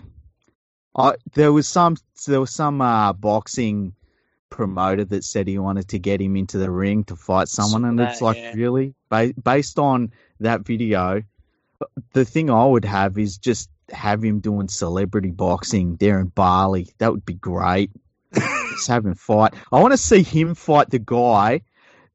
I 0.96 1.14
there 1.34 1.52
was 1.52 1.66
some 1.66 1.96
there 2.26 2.40
was 2.40 2.50
some 2.50 2.80
uh, 2.80 3.12
boxing 3.12 3.94
promoter 4.50 5.04
that 5.04 5.24
said 5.24 5.46
he 5.46 5.58
wanted 5.58 5.88
to 5.88 5.98
get 5.98 6.20
him 6.20 6.36
into 6.36 6.58
the 6.58 6.70
ring 6.70 7.04
to 7.04 7.16
fight 7.16 7.48
someone, 7.48 7.84
and 7.84 7.98
that, 7.98 8.12
it's 8.12 8.22
like 8.22 8.36
yeah. 8.36 8.52
really 8.54 8.94
ba- 9.08 9.34
based 9.42 9.78
on 9.78 10.12
that 10.40 10.66
video. 10.66 11.22
The 12.12 12.24
thing 12.24 12.50
I 12.50 12.66
would 12.66 12.84
have 12.84 13.18
is 13.18 13.38
just 13.38 13.70
have 13.90 14.22
him 14.22 14.40
doing 14.40 14.68
celebrity 14.68 15.30
boxing 15.30 15.96
there 15.96 16.20
in 16.20 16.26
Bali. 16.28 16.88
That 16.98 17.12
would 17.12 17.24
be 17.26 17.34
great. 17.34 17.90
Let's 18.32 18.86
have 18.88 19.06
him 19.06 19.14
fight. 19.14 19.54
I 19.72 19.80
want 19.80 19.92
to 19.92 19.98
see 19.98 20.22
him 20.22 20.54
fight 20.54 20.90
the 20.90 20.98
guy 20.98 21.62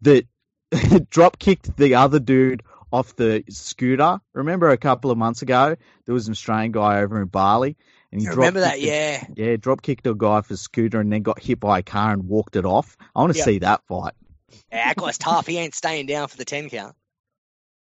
that 0.02 0.26
drop 1.10 1.40
kicked 1.40 1.76
the 1.78 1.96
other 1.96 2.20
dude 2.20 2.64
off 2.92 3.16
the 3.16 3.44
scooter. 3.50 4.20
Remember 4.34 4.70
a 4.70 4.78
couple 4.78 5.10
of 5.12 5.18
months 5.18 5.42
ago, 5.42 5.76
there 6.06 6.14
was 6.14 6.28
an 6.28 6.32
Australian 6.34 6.72
guy 6.72 7.00
over 7.02 7.22
in 7.22 7.28
Bali, 7.28 7.76
and 8.12 8.22
he 8.22 8.28
remember 8.30 8.60
that? 8.60 8.76
a- 8.76 8.80
Yeah. 8.80 9.26
yeah, 9.36 9.56
drop 9.56 9.82
kicked 9.82 10.06
a 10.06 10.14
guy 10.14 10.42
for 10.42 10.56
scooter 10.56 11.00
and 11.00 11.12
then 11.12 11.24
got 11.24 11.40
hit 11.42 11.60
by 11.60 11.80
a 11.80 11.84
car 11.84 12.12
and 12.14 12.28
walked 12.28 12.56
it 12.56 12.66
off. 12.66 12.96
I 13.16 13.22
want 13.22 13.34
to 13.34 13.38
Yep. 13.40 13.46
see 13.46 13.60
that 13.60 13.82
fight. 13.88 14.14
yeah. 14.72 14.86
That 14.90 14.98
guy's 14.98 15.18
tough. 15.18 15.48
He 15.48 15.58
ain't 15.58 15.74
staying 15.76 16.06
down 16.06 16.28
for 16.28 16.38
the 16.38 16.46
10 16.46 16.70
count. 16.70 16.96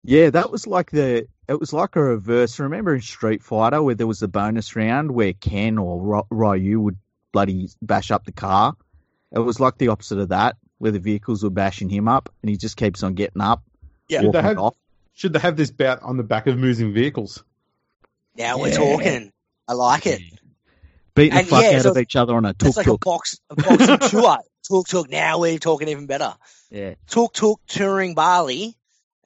Yeah, 0.05 0.31
that 0.31 0.51
was 0.51 0.67
like 0.67 0.91
the 0.91 1.29
it 1.49 1.61
was 1.61 1.73
like 1.73 1.97
a 1.97 2.03
reverse. 2.03 2.59
Remember 2.59 2.95
in 2.95 3.01
Street 3.03 3.43
Fighter 3.43 3.83
where 3.83 3.95
there 3.95 4.07
was 4.07 4.23
a 4.23 4.29
bonus 4.29 4.75
round 4.75 5.11
where 5.13 5.33
Ken 5.33 5.79
or 5.79 6.25
Ryu 6.31 6.81
would 6.81 6.97
bloody 7.33 7.69
bash 7.81 8.11
up 8.11 8.25
the 8.25 8.33
car. 8.33 8.75
It 9.31 9.39
was 9.39 9.61
like 9.61 9.79
the 9.79 9.89
opposite 9.89 10.19
of 10.19 10.29
that, 10.31 10.57
where 10.79 10.91
the 10.93 10.99
vehicles 10.99 11.43
were 11.43 11.51
bashing 11.51 11.89
him 11.89 12.09
up, 12.09 12.29
and 12.43 12.51
he 12.51 12.57
just 12.57 12.77
keeps 12.77 13.03
on 13.03 13.15
getting 13.15 13.41
up, 13.41 13.63
Yeah. 14.09 14.21
Should 14.23 14.33
they 14.33 14.43
have 14.43 14.59
off. 14.59 14.77
should 15.15 15.33
they 15.33 15.39
have 15.39 15.57
this 15.57 15.71
bout 15.71 16.03
on 16.03 16.17
the 16.19 16.23
back 16.23 16.47
of 16.47 16.59
moving 16.59 16.93
vehicles? 16.93 17.43
Now 18.37 18.59
we're 18.59 18.73
talking. 18.75 19.33
I 19.69 19.73
like 19.75 20.07
it. 20.07 20.21
beating 21.15 21.39
the 21.39 21.45
fuck 21.45 21.63
yeah, 21.63 21.77
out 21.77 21.83
so 21.83 21.91
of 21.93 21.99
each 21.99 22.17
other 22.17 22.35
on 22.35 22.45
a 22.45 22.53
tuk 22.55 22.69
It's 22.69 22.77
like 22.77 22.87
a 22.89 22.99
box, 22.99 23.39
a 23.51 23.57
boxing 23.57 23.99
tour. 24.11 24.39
Tuk 24.69 24.87
tuk. 24.89 25.11
Now 25.11 25.39
we're 25.39 25.59
talking 25.59 25.89
even 25.89 26.07
better. 26.07 26.35
Yeah, 26.71 26.95
Tuk 27.07 27.33
tuk 27.33 27.61
touring 27.67 28.15
Bali, 28.15 28.77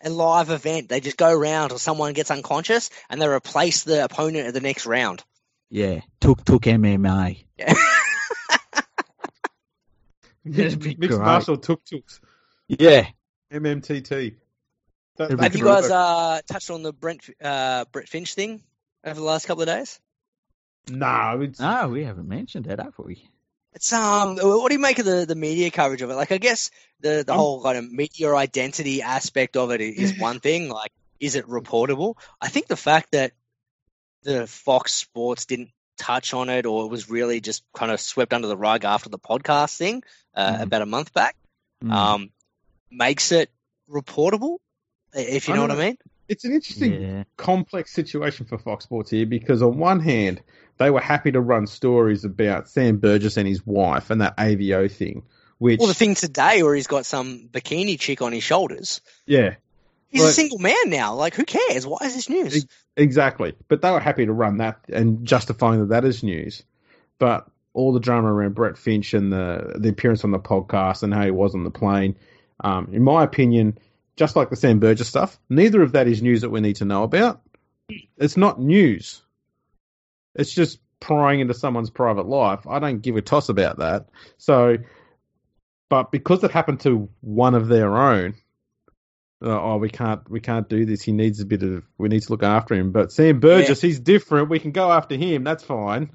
a 0.03 0.11
live 0.11 0.51
event. 0.51 0.89
They 0.89 1.01
just 1.01 1.17
go 1.17 1.33
around 1.33 1.71
till 1.71 1.79
someone 1.79 2.13
gets 2.13 2.31
unconscious 2.31 2.91
and 3.11 3.21
they 3.21 3.29
replace 3.29 3.85
the 3.85 4.05
opponent 4.05 4.47
at 4.49 4.55
the 4.55 4.61
next 4.61 4.87
round. 4.87 5.23
yeah, 5.71 6.01
took 6.21 6.45
took 6.45 6.63
MMA. 6.63 7.45
That'd 10.45 10.79
be 10.81 10.95
Mixed 10.97 11.17
great. 11.17 11.25
martial 11.27 11.57
tuk 11.57 11.85
tuks, 11.85 12.21
Yeah, 12.69 13.09
MMTT. 13.53 14.35
That, 15.17 15.31
Have 15.31 15.39
that 15.39 15.45
Have 15.45 15.57
you 15.57 15.65
guys 15.65 15.91
uh, 15.91 16.41
touched 16.47 16.71
on 16.71 16.83
the 16.83 16.93
Brent 16.93 17.23
uh, 17.43 17.85
Brett 17.91 18.09
Finch 18.09 18.35
thing 18.35 18.63
over 19.05 19.19
the 19.19 19.27
last 19.27 19.47
couple 19.47 19.63
of 19.63 19.69
days? 19.69 19.99
no, 20.89 21.41
it's 21.43 21.59
no, 21.59 21.89
we 21.89 22.05
haven't 22.05 22.29
mentioned 22.29 22.67
it, 22.69 22.79
have 22.79 22.95
we? 22.99 23.29
It's 23.77 23.93
um, 23.93 24.37
what 24.39 24.69
do 24.71 24.75
you 24.75 24.81
make 24.81 24.99
of 24.99 25.05
the, 25.05 25.27
the 25.27 25.35
media 25.35 25.71
coverage 25.71 26.03
of 26.03 26.11
it? 26.11 26.15
Like, 26.15 26.33
I 26.33 26.39
guess 26.39 26.71
the 27.01 27.23
the 27.27 27.33
Um, 27.33 27.39
whole 27.39 27.63
kind 27.63 27.79
of 27.79 27.93
media 27.93 28.35
identity 28.35 29.03
aspect 29.03 29.57
of 29.57 29.71
it 29.71 29.81
is 29.83 30.19
one 30.19 30.41
thing. 30.41 30.69
Like, 30.69 30.91
is 31.21 31.37
it 31.37 31.47
reportable? 31.47 32.15
I 32.41 32.49
think 32.49 32.67
the 32.69 32.77
fact 32.77 33.13
that 33.13 33.33
the 34.23 34.47
Fox 34.47 34.93
Sports 34.95 35.45
didn't 35.47 35.71
touch 35.99 36.35
on 36.35 36.49
it, 36.49 36.67
or 36.67 36.87
it 36.87 36.89
was 36.91 37.11
really 37.11 37.41
just 37.41 37.63
kind 37.75 37.93
of 37.93 38.01
swept 38.01 38.33
under 38.33 38.49
the 38.49 38.57
rug 38.57 38.85
after 38.85 39.09
the 39.11 39.19
podcast 39.19 39.77
thing 39.77 40.03
uh, 40.35 40.55
Mhm. 40.57 40.63
about 40.63 40.83
a 40.83 40.87
month 40.87 41.13
back, 41.13 41.37
Mm. 41.85 41.93
um, 41.93 42.31
makes 42.91 43.33
it 43.33 43.51
reportable. 43.91 44.59
If 45.13 45.49
you 45.49 45.55
I 45.55 45.57
know 45.57 45.63
what 45.63 45.71
I 45.71 45.77
mean? 45.77 45.99
It's 46.29 46.45
an 46.45 46.53
interesting 46.53 47.03
yeah, 47.03 47.25
complex 47.37 47.93
situation 47.93 48.47
for 48.47 48.59
Fox 48.59 48.85
Sports 48.85 49.11
here 49.11 49.27
because 49.27 49.63
on 49.63 49.79
one 49.79 50.01
hand 50.01 50.43
they 50.79 50.91
were 50.91 51.01
happy 51.01 51.33
to 51.33 51.41
run 51.41 51.67
stories 51.67 52.25
about 52.25 52.69
Sam 52.69 52.99
Burgess 52.99 53.37
and 53.37 53.49
his 53.49 53.65
wife 53.67 54.11
and 54.11 54.21
that 54.21 54.37
AVO 54.37 54.91
thing, 54.91 55.23
which 55.59 55.79
Well, 55.79 55.89
the 55.89 55.95
thing 55.95 56.15
today 56.15 56.63
where 56.63 56.75
he's 56.75 56.87
got 56.87 57.07
some 57.07 57.49
bikini 57.51 57.99
chick 57.99 58.23
on 58.23 58.33
his 58.33 58.43
shoulders. 58.43 59.01
yeah, 59.27 59.55
He's 60.09 60.25
a 60.25 60.33
single 60.33 60.59
man 60.59 60.75
now. 60.87 61.15
Like, 61.15 61.35
who 61.35 61.45
cares? 61.45 61.87
Why 61.87 61.99
is 62.03 62.15
this 62.15 62.29
news? 62.29 62.67
Exactly. 62.97 63.55
But 63.69 63.83
they 63.83 63.91
were 63.91 64.01
happy 64.01 64.25
to 64.27 64.33
run 64.33 64.59
that 64.59 64.81
and 64.89 65.27
justifying 65.27 65.81
that 65.81 65.89
that 65.89 66.05
is 66.05 66.23
news. 66.23 66.63
But 67.19 67.47
all 67.75 67.93
the 67.93 68.01
drama 68.01 68.33
around 68.33 68.55
Brett 68.55 68.79
Finch 68.79 69.13
and 69.15 69.33
the 69.33 69.75
the 69.79 69.91
appearance 69.91 70.25
on 70.25 70.31
the 70.31 70.39
podcast 70.39 71.03
and 71.03 71.13
how 71.13 71.25
he 71.25 71.31
was 71.31 71.55
on 71.55 71.65
the 71.65 71.71
plane, 71.71 72.17
um, 72.61 72.89
in 72.93 73.03
my 73.03 73.23
opinion, 73.25 73.79
just 74.17 74.37
like 74.37 74.51
the 74.51 74.57
Sam 74.57 74.79
Burgess 74.79 75.09
stuff, 75.09 75.39
neither 75.49 75.83
of 75.83 75.93
that 75.93 76.09
is 76.09 76.23
news 76.23 76.41
that 76.41 76.51
we 76.51 76.61
need 76.61 76.77
to 76.77 76.85
know 76.85 77.03
about. 77.03 77.43
It's 78.17 78.37
not 78.37 78.61
news. 78.61 79.23
It's 80.35 80.53
just 80.53 80.81
prying 81.01 81.41
into 81.41 81.55
someone's 81.55 81.91
private 81.91 82.27
life. 82.27 82.67
I 82.67 82.79
don't 82.79 83.03
give 83.03 83.17
a 83.17 83.23
toss 83.23 83.49
about 83.49 83.79
that. 83.79 84.09
So, 84.39 84.79
but 85.89 86.11
because 86.11 86.43
it 86.45 86.51
happened 86.51 86.81
to 86.81 87.09
one 87.21 87.55
of 87.55 87.69
their 87.69 87.97
own, 87.97 88.35
uh, 89.45 89.61
oh, 89.61 89.77
we 89.77 89.91
can't, 89.91 90.29
we 90.31 90.41
can't 90.41 90.69
do 90.69 90.85
this. 90.87 91.03
He 91.03 91.13
needs 91.13 91.41
a 91.41 91.47
bit 91.47 91.63
of, 91.63 91.85
we 91.99 92.09
need 92.09 92.23
to 92.23 92.31
look 92.31 92.43
after 92.43 92.75
him. 92.75 92.91
But 92.93 93.13
Sam 93.13 93.39
Burgess, 93.39 93.81
he's 93.81 94.01
different. 94.01 94.49
We 94.49 94.59
can 94.59 94.73
go 94.73 94.91
after 94.91 95.15
him. 95.15 95.45
That's 95.45 95.63
fine. 95.63 96.11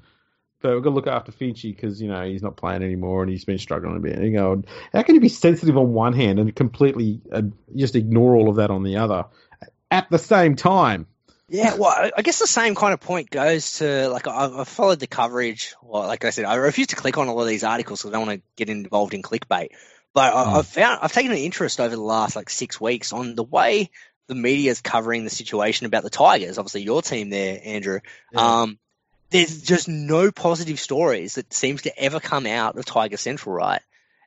But 0.62 0.74
we've 0.74 0.82
got 0.82 0.90
to 0.90 0.94
look 0.94 1.06
after 1.06 1.32
Finchy 1.32 1.74
because 1.74 2.00
you 2.00 2.08
know 2.08 2.22
he's 2.24 2.42
not 2.42 2.56
playing 2.56 2.82
anymore 2.82 3.22
and 3.22 3.30
he's 3.30 3.44
been 3.44 3.58
struggling 3.58 3.96
a 3.96 4.00
bit. 4.00 4.14
And 4.16 4.24
you 4.24 4.32
go, 4.32 4.62
how 4.92 5.02
can 5.02 5.14
you 5.16 5.20
be 5.20 5.28
sensitive 5.28 5.76
on 5.76 5.92
one 5.92 6.12
hand 6.12 6.38
and 6.38 6.54
completely 6.54 7.20
uh, 7.32 7.42
just 7.74 7.96
ignore 7.96 8.36
all 8.36 8.48
of 8.48 8.56
that 8.56 8.70
on 8.70 8.82
the 8.82 8.96
other 8.98 9.26
at 9.90 10.08
the 10.10 10.18
same 10.18 10.56
time? 10.56 11.06
Yeah, 11.48 11.74
well, 11.74 12.10
I- 12.16 12.22
guess 12.22 12.38
the 12.38 12.46
same 12.46 12.74
kind 12.74 12.94
of 12.94 13.00
point 13.00 13.28
goes 13.28 13.74
to 13.78 14.08
like 14.08 14.26
I- 14.26 14.60
I've 14.60 14.68
followed 14.68 15.00
the 15.00 15.06
coverage. 15.06 15.74
Well, 15.82 16.06
like 16.06 16.24
I 16.24 16.30
said, 16.30 16.46
I 16.46 16.54
refuse 16.54 16.86
to 16.88 16.96
click 16.96 17.18
on 17.18 17.28
a 17.28 17.34
lot 17.34 17.42
of 17.42 17.48
these 17.48 17.64
articles 17.64 18.00
because 18.00 18.10
I 18.10 18.12
don't 18.18 18.26
want 18.26 18.40
to 18.40 18.46
get 18.56 18.70
involved 18.70 19.12
in 19.12 19.22
clickbait. 19.22 19.68
But 20.14 20.34
I, 20.34 20.44
Mm. 20.44 20.58
I've 20.58 20.66
found 20.66 20.98
I've 21.02 21.12
taken 21.12 21.32
an 21.32 21.38
interest 21.38 21.80
over 21.80 21.94
the 21.94 22.00
last 22.02 22.36
like 22.36 22.48
six 22.50 22.80
weeks 22.80 23.12
on 23.12 23.34
the 23.34 23.44
way 23.44 23.90
the 24.28 24.34
media 24.34 24.70
is 24.70 24.80
covering 24.80 25.24
the 25.24 25.30
situation 25.30 25.86
about 25.86 26.04
the 26.04 26.10
Tigers. 26.10 26.56
Obviously, 26.56 26.82
your 26.82 27.02
team 27.02 27.28
there, 27.28 27.60
Andrew. 27.62 28.00
Yeah. 28.32 28.60
Um, 28.62 28.78
there's 29.32 29.62
just 29.62 29.88
no 29.88 30.30
positive 30.30 30.78
stories 30.78 31.34
that 31.34 31.52
seems 31.52 31.82
to 31.82 31.98
ever 31.98 32.20
come 32.20 32.46
out 32.46 32.76
of 32.76 32.84
Tiger 32.84 33.16
Central, 33.16 33.54
right? 33.54 33.82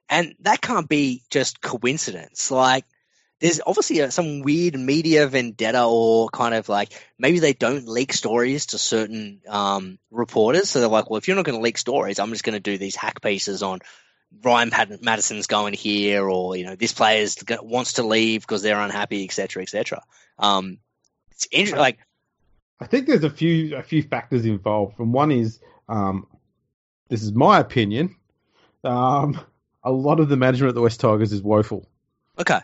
And 0.10 0.36
that 0.41 0.61
can't 0.61 0.90
be 0.90 1.23
just 1.30 1.61
coincidence. 1.61 2.52
Like, 2.52 2.86
there's 3.41 3.61
obviously 3.65 4.02
uh 4.02 4.10
some 4.10 4.41
weird 4.41 4.76
media 4.76 5.27
vendetta 5.27 5.84
or 5.84 6.30
kind 6.30 6.56
of 6.56 6.69
like 6.69 6.94
maybe 7.19 7.40
they 7.40 7.53
don't 7.53 7.88
leak 7.88 8.14
stories 8.14 8.68
to 8.68 8.77
certain 8.77 9.41
um, 9.48 9.99
reporters. 10.10 10.69
So 10.69 10.80
they're 10.80 10.90
like, 10.90 11.10
well, 11.10 11.18
if 11.18 11.27
you're 11.27 11.36
not 11.36 11.45
going 11.45 11.57
to 11.57 11.64
leak 11.64 11.77
stories, 11.77 12.19
I'm 12.19 12.32
just 12.32 12.44
going 12.44 12.53
to 12.53 12.60
do 12.60 12.77
these 12.77 12.95
hack 12.95 13.22
pieces 13.22 13.61
on 13.61 13.80
Ryan 14.44 14.72
Matterson's 15.02 15.48
going 15.48 15.73
here, 15.73 16.27
or 16.27 16.56
you 16.56 16.65
know, 16.65 16.76
this 16.76 16.94
player 16.94 17.27
wants 17.61 17.94
to 17.94 18.03
leave 18.03 18.41
because 18.41 18.61
they're 18.61 18.80
unhappy, 18.80 19.23
etc., 19.23 19.64
etc. 19.64 20.02
Um, 20.40 20.80
it's 21.32 21.48
interesting. 21.52 21.80
Like, 21.80 21.99
I 22.80 22.88
think 22.88 23.07
there's 23.07 23.23
a 23.23 23.30
few 23.30 23.76
a 23.77 23.84
few 23.84 24.03
factors 24.03 24.45
involved, 24.45 24.99
and 24.99 25.14
one 25.14 25.31
is 25.31 25.60
um, 25.88 26.27
this 27.10 27.23
is 27.23 27.31
my 27.34 27.60
opinion. 27.60 28.15
Um, 28.84 29.39
a 29.84 29.91
lot 29.91 30.19
of 30.19 30.30
the 30.30 30.38
management 30.38 30.69
at 30.69 30.76
the 30.76 30.81
West 30.81 30.99
Tigers 30.99 31.31
is 31.31 31.41
woeful, 31.41 31.88
okay, 32.39 32.60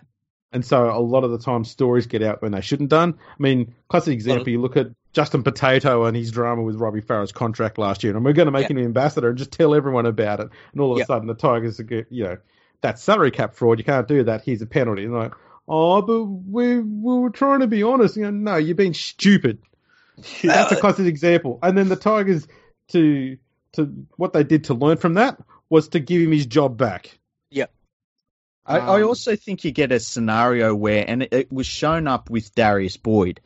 and 0.51 0.65
so 0.65 0.89
a 0.89 0.99
lot 0.99 1.23
of 1.23 1.31
the 1.31 1.39
time 1.39 1.63
stories 1.63 2.07
get 2.07 2.21
out 2.23 2.41
when 2.41 2.51
they 2.51 2.61
shouldn't 2.61 2.89
done. 2.89 3.17
I 3.29 3.35
mean, 3.41 3.73
classic 3.87 4.13
example: 4.13 4.49
you 4.49 4.59
look 4.61 4.75
at 4.77 4.87
Justin 5.13 5.43
Potato 5.43 6.05
and 6.05 6.15
his 6.15 6.31
drama 6.31 6.61
with 6.61 6.75
Robbie 6.75 7.01
Farah's 7.01 7.31
contract 7.31 7.77
last 7.77 8.03
year, 8.03 8.15
and 8.15 8.23
we're 8.25 8.33
going 8.33 8.45
to 8.47 8.51
make 8.51 8.63
Yeah. 8.63 8.71
him 8.71 8.77
an 8.77 8.85
ambassador 8.85 9.29
and 9.29 9.37
just 9.37 9.51
tell 9.51 9.73
everyone 9.73 10.05
about 10.05 10.39
it, 10.41 10.49
and 10.73 10.81
all 10.81 10.91
of 10.91 10.97
Yeah. 10.97 11.03
a 11.03 11.07
sudden 11.07 11.27
the 11.27 11.33
Tigers 11.35 11.79
are, 11.79 11.83
get- 11.83 12.07
you 12.11 12.23
know, 12.25 12.37
that's 12.81 13.01
salary 13.01 13.31
cap 13.31 13.55
fraud. 13.55 13.77
You 13.79 13.85
can't 13.85 14.07
do 14.07 14.23
that. 14.23 14.43
Here's 14.43 14.61
a 14.61 14.65
penalty. 14.67 15.05
And 15.05 15.13
like, 15.13 15.33
oh, 15.67 16.01
but 16.01 16.23
we 16.25 16.79
we 16.79 17.19
were 17.19 17.29
trying 17.29 17.61
to 17.61 17.67
be 17.67 17.81
honest. 17.83 18.15
You 18.17 18.23
know, 18.23 18.29
no, 18.31 18.55
you're 18.57 18.75
being 18.75 18.93
stupid. 18.93 19.59
That's 20.43 20.71
a 20.71 20.75
classic 20.75 21.07
example. 21.07 21.59
And 21.63 21.77
then 21.77 21.89
the 21.89 21.95
Tigers 21.95 22.47
to 22.89 23.37
to 23.73 24.05
what 24.17 24.33
they 24.33 24.43
did 24.43 24.65
to 24.65 24.73
learn 24.73 24.97
from 24.97 25.13
that 25.15 25.37
was 25.69 25.89
to 25.89 25.99
give 25.99 26.21
him 26.21 26.31
his 26.31 26.45
job 26.45 26.77
back. 26.77 27.17
I, 28.65 28.77
I 28.77 29.01
Um, 29.01 29.07
also 29.07 29.35
think 29.35 29.63
you 29.63 29.71
get 29.71 29.91
a 29.91 29.99
scenario 29.99 30.75
where, 30.75 31.03
and 31.07 31.23
it, 31.23 31.33
it 31.33 31.51
was 31.51 31.65
shown 31.65 32.07
up 32.07 32.29
with 32.29 32.53
Darius 32.53 32.97
Boyd, 32.97 33.41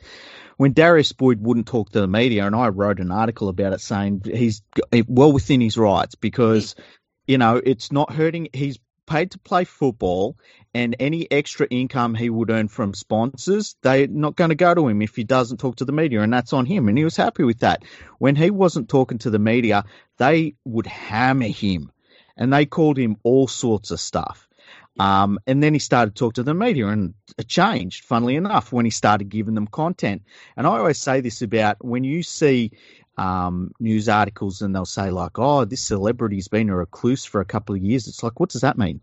when 0.58 0.74
Darius 0.74 1.12
Boyd 1.14 1.42
wouldn't 1.42 1.68
talk 1.68 1.92
to 1.92 2.02
the 2.02 2.08
media, 2.08 2.46
and 2.46 2.56
I 2.56 2.68
wrote 2.68 3.00
an 3.00 3.12
article 3.12 3.50
about 3.50 3.74
it 3.74 3.82
saying 3.82 4.24
he's 4.26 4.62
well 5.08 5.32
within 5.32 5.62
his 5.62 5.78
rights 5.78 6.16
because, 6.16 6.76
you 7.28 7.38
know, 7.38 7.62
it's 7.64 7.92
not 7.92 8.12
hurting. 8.12 8.50
He's 8.54 8.80
paid 9.06 9.32
to 9.32 9.40
play 9.40 9.64
football, 9.64 10.38
and 10.74 10.96
any 11.00 11.30
extra 11.32 11.68
income 11.68 12.16
he 12.16 12.30
would 12.30 12.50
earn 12.50 12.68
from 12.68 12.94
sponsors, 12.94 13.76
they're 13.82 14.08
not 14.08 14.36
going 14.36 14.50
to 14.50 14.56
go 14.56 14.74
to 14.74 14.88
him 14.88 15.02
if 15.02 15.16
he 15.16 15.24
doesn't 15.24 15.58
talk 15.58 15.78
to 15.78 15.86
the 15.86 15.92
media, 15.92 16.22
and 16.22 16.34
that's 16.34 16.54
on 16.54 16.66
him. 16.66 16.88
And 16.88 16.98
he 16.98 17.04
was 17.04 17.16
happy 17.16 17.44
with 17.44 17.60
that. 17.60 17.84
When 18.20 18.36
he 18.36 18.52
wasn't 18.52 18.90
talking 18.90 19.20
to 19.20 19.30
the 19.30 19.40
media, 19.40 19.86
they 20.18 20.56
would 20.66 20.88
hammer 20.88 21.48
him, 21.48 21.92
and 22.36 22.52
they 22.52 22.66
called 22.66 22.98
him 22.98 23.18
all 23.24 23.48
sorts 23.48 23.92
of 23.92 24.00
stuff. 24.00 24.48
Um, 24.98 25.40
and 25.46 25.62
then 25.62 25.74
he 25.74 25.80
started 25.80 26.16
to 26.16 26.20
talk 26.20 26.36
to 26.36 26.44
the 26.44 26.54
media, 26.54 26.88
and 26.88 27.14
it 27.38 27.48
changed, 27.48 28.06
funnily 28.06 28.36
enough, 28.36 28.72
when 28.72 28.86
he 28.86 28.92
started 28.92 29.30
giving 29.30 29.54
them 29.54 29.68
content. 29.68 30.24
And 30.56 30.66
I 30.66 30.78
always 30.78 30.98
say 30.98 31.22
this 31.22 31.42
about 31.42 31.84
when 31.84 32.04
you 32.04 32.24
see 32.24 32.72
um, 33.18 33.72
news 33.80 34.10
articles 34.10 34.62
and 34.62 34.76
they'll 34.76 34.86
say, 34.86 35.12
like, 35.12 35.38
oh, 35.40 35.66
this 35.66 35.82
celebrity's 35.82 36.48
been 36.48 36.70
a 36.70 36.76
recluse 36.76 37.26
for 37.26 37.42
a 37.42 37.46
couple 37.46 37.76
of 37.76 37.82
years. 37.82 38.08
It's 38.08 38.24
like, 38.24 38.40
what 38.40 38.50
does 38.50 38.62
that 38.62 38.78
mean? 38.78 39.02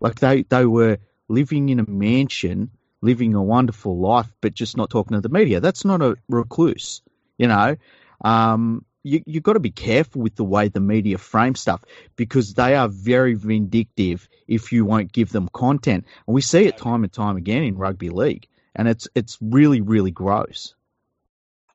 Like, 0.00 0.16
they, 0.16 0.42
they 0.42 0.64
were 0.64 0.98
living 1.28 1.68
in 1.68 1.80
a 1.80 1.88
mansion, 1.88 2.70
living 3.00 3.34
a 3.34 3.42
wonderful 3.42 3.98
life, 3.98 4.32
but 4.40 4.54
just 4.54 4.76
not 4.76 4.90
talking 4.90 5.16
to 5.16 5.20
the 5.20 5.28
media. 5.28 5.60
That's 5.60 5.84
not 5.84 6.02
a 6.02 6.16
recluse, 6.28 7.02
you 7.38 7.48
know? 7.48 7.76
Um, 8.24 8.84
you 9.02 9.22
you've 9.26 9.42
got 9.42 9.54
to 9.54 9.60
be 9.60 9.70
careful 9.70 10.22
with 10.22 10.36
the 10.36 10.44
way 10.44 10.68
the 10.68 10.80
media 10.80 11.18
frame 11.18 11.54
stuff 11.54 11.84
because 12.16 12.54
they 12.54 12.74
are 12.74 12.88
very 12.88 13.34
vindictive 13.34 14.28
if 14.46 14.72
you 14.72 14.84
won't 14.84 15.12
give 15.12 15.30
them 15.30 15.48
content, 15.52 16.06
and 16.26 16.34
we 16.34 16.40
see 16.40 16.66
it 16.66 16.76
time 16.76 17.02
and 17.04 17.12
time 17.12 17.36
again 17.36 17.64
in 17.64 17.76
rugby 17.76 18.10
league, 18.10 18.46
and 18.74 18.88
it's 18.88 19.08
it's 19.14 19.38
really 19.40 19.80
really 19.80 20.10
gross. 20.10 20.74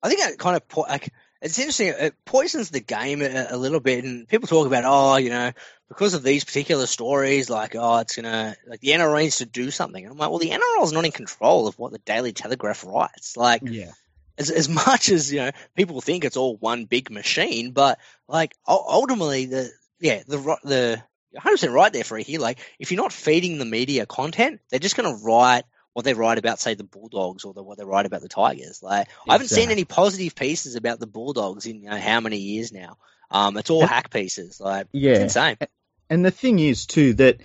I 0.02 0.10
think 0.10 0.22
it 0.22 0.40
kind 0.40 0.56
of 0.56 0.68
po- 0.68 0.86
like 0.88 1.12
it's 1.42 1.60
interesting. 1.60 1.88
It 1.88 2.16
poisons 2.26 2.70
the 2.70 2.80
game 2.80 3.22
a, 3.22 3.48
a, 3.52 3.58
little 3.58 3.80
bit, 3.80 4.04
and 4.04 4.28
people 4.28 4.48
talk 4.48 4.68
about, 4.68 4.84
oh, 4.86 5.18
you 5.18 5.30
know, 5.30 5.52
because 5.88 6.14
of 6.14 6.24
these 6.24 6.44
particular 6.44 6.86
stories, 6.86 7.50
like, 7.50 7.76
oh, 7.76 8.00
it's 8.00 8.16
gonna 8.16 8.56
like 8.68 8.80
the 8.80 8.90
NRL 8.90 9.22
needs 9.22 9.38
to 9.38 9.46
do 9.46 9.72
something. 9.72 10.04
And 10.04 10.12
I'm 10.12 10.18
like, 10.18 10.30
well, 10.30 10.40
the 10.40 10.50
NRL 10.50 10.84
is 10.84 10.92
not 10.92 11.06
in 11.06 11.12
control 11.12 11.68
of 11.68 11.78
what 11.78 11.92
the 11.92 12.00
Daily 12.00 12.34
Telegraph 12.34 12.86
writes. 12.86 13.38
Like, 13.38 13.62
yeah. 13.66 13.92
As, 14.38 14.52
as 14.52 14.70
much 14.88 15.10
as 15.10 15.32
you 15.32 15.40
know, 15.40 15.52
people 15.76 16.02
think 16.02 16.26
it's 16.26 16.38
all 16.38 16.58
one 16.58 16.86
big 16.86 17.10
machine, 17.10 17.72
but 17.72 18.00
like 18.28 18.54
ultimately, 18.68 19.46
the 19.46 19.72
yeah, 20.00 20.24
the 20.28 20.38
the 20.64 21.04
100 21.32 21.54
percent 21.54 21.74
right 21.74 21.94
there, 21.94 22.04
Freaky. 22.04 22.38
Like, 22.38 22.60
if 22.80 22.92
you're 22.92 23.02
not 23.02 23.14
feeding 23.14 23.58
the 23.58 23.66
media 23.66 24.06
content, 24.06 24.60
they're 24.70 24.80
just 24.80 24.96
going 24.96 25.16
to 25.16 25.24
write 25.24 25.64
what 25.98 26.06
they 26.06 26.14
write 26.14 26.38
about, 26.38 26.60
say, 26.60 26.76
the 26.76 26.84
Bulldogs 26.84 27.44
or 27.44 27.56
the, 27.56 27.64
what 27.64 27.80
they 27.80 27.84
write 27.84 28.06
about 28.06 28.22
the 28.22 28.28
Tigers. 28.28 28.84
Like, 28.84 29.08
exactly. 29.08 29.30
I 29.30 29.34
haven't 29.34 29.48
seen 29.48 29.72
any 29.72 29.84
positive 29.84 30.36
pieces 30.36 30.76
about 30.76 31.00
the 31.00 31.08
Bulldogs 31.08 31.66
in 31.66 31.82
you 31.82 31.90
know, 31.90 31.98
how 31.98 32.20
many 32.20 32.38
years 32.38 32.72
now. 32.72 32.98
Um, 33.32 33.58
it's 33.58 33.72
all 33.72 33.82
and, 33.82 33.90
hack 33.90 34.12
pieces. 34.12 34.62
Like, 34.62 34.86
yeah, 34.92 35.14
it's 35.14 35.36
insane. 35.36 35.58
And 36.08 36.24
the 36.24 36.30
thing 36.30 36.60
is 36.60 36.86
too 36.86 37.16
that 37.16 37.38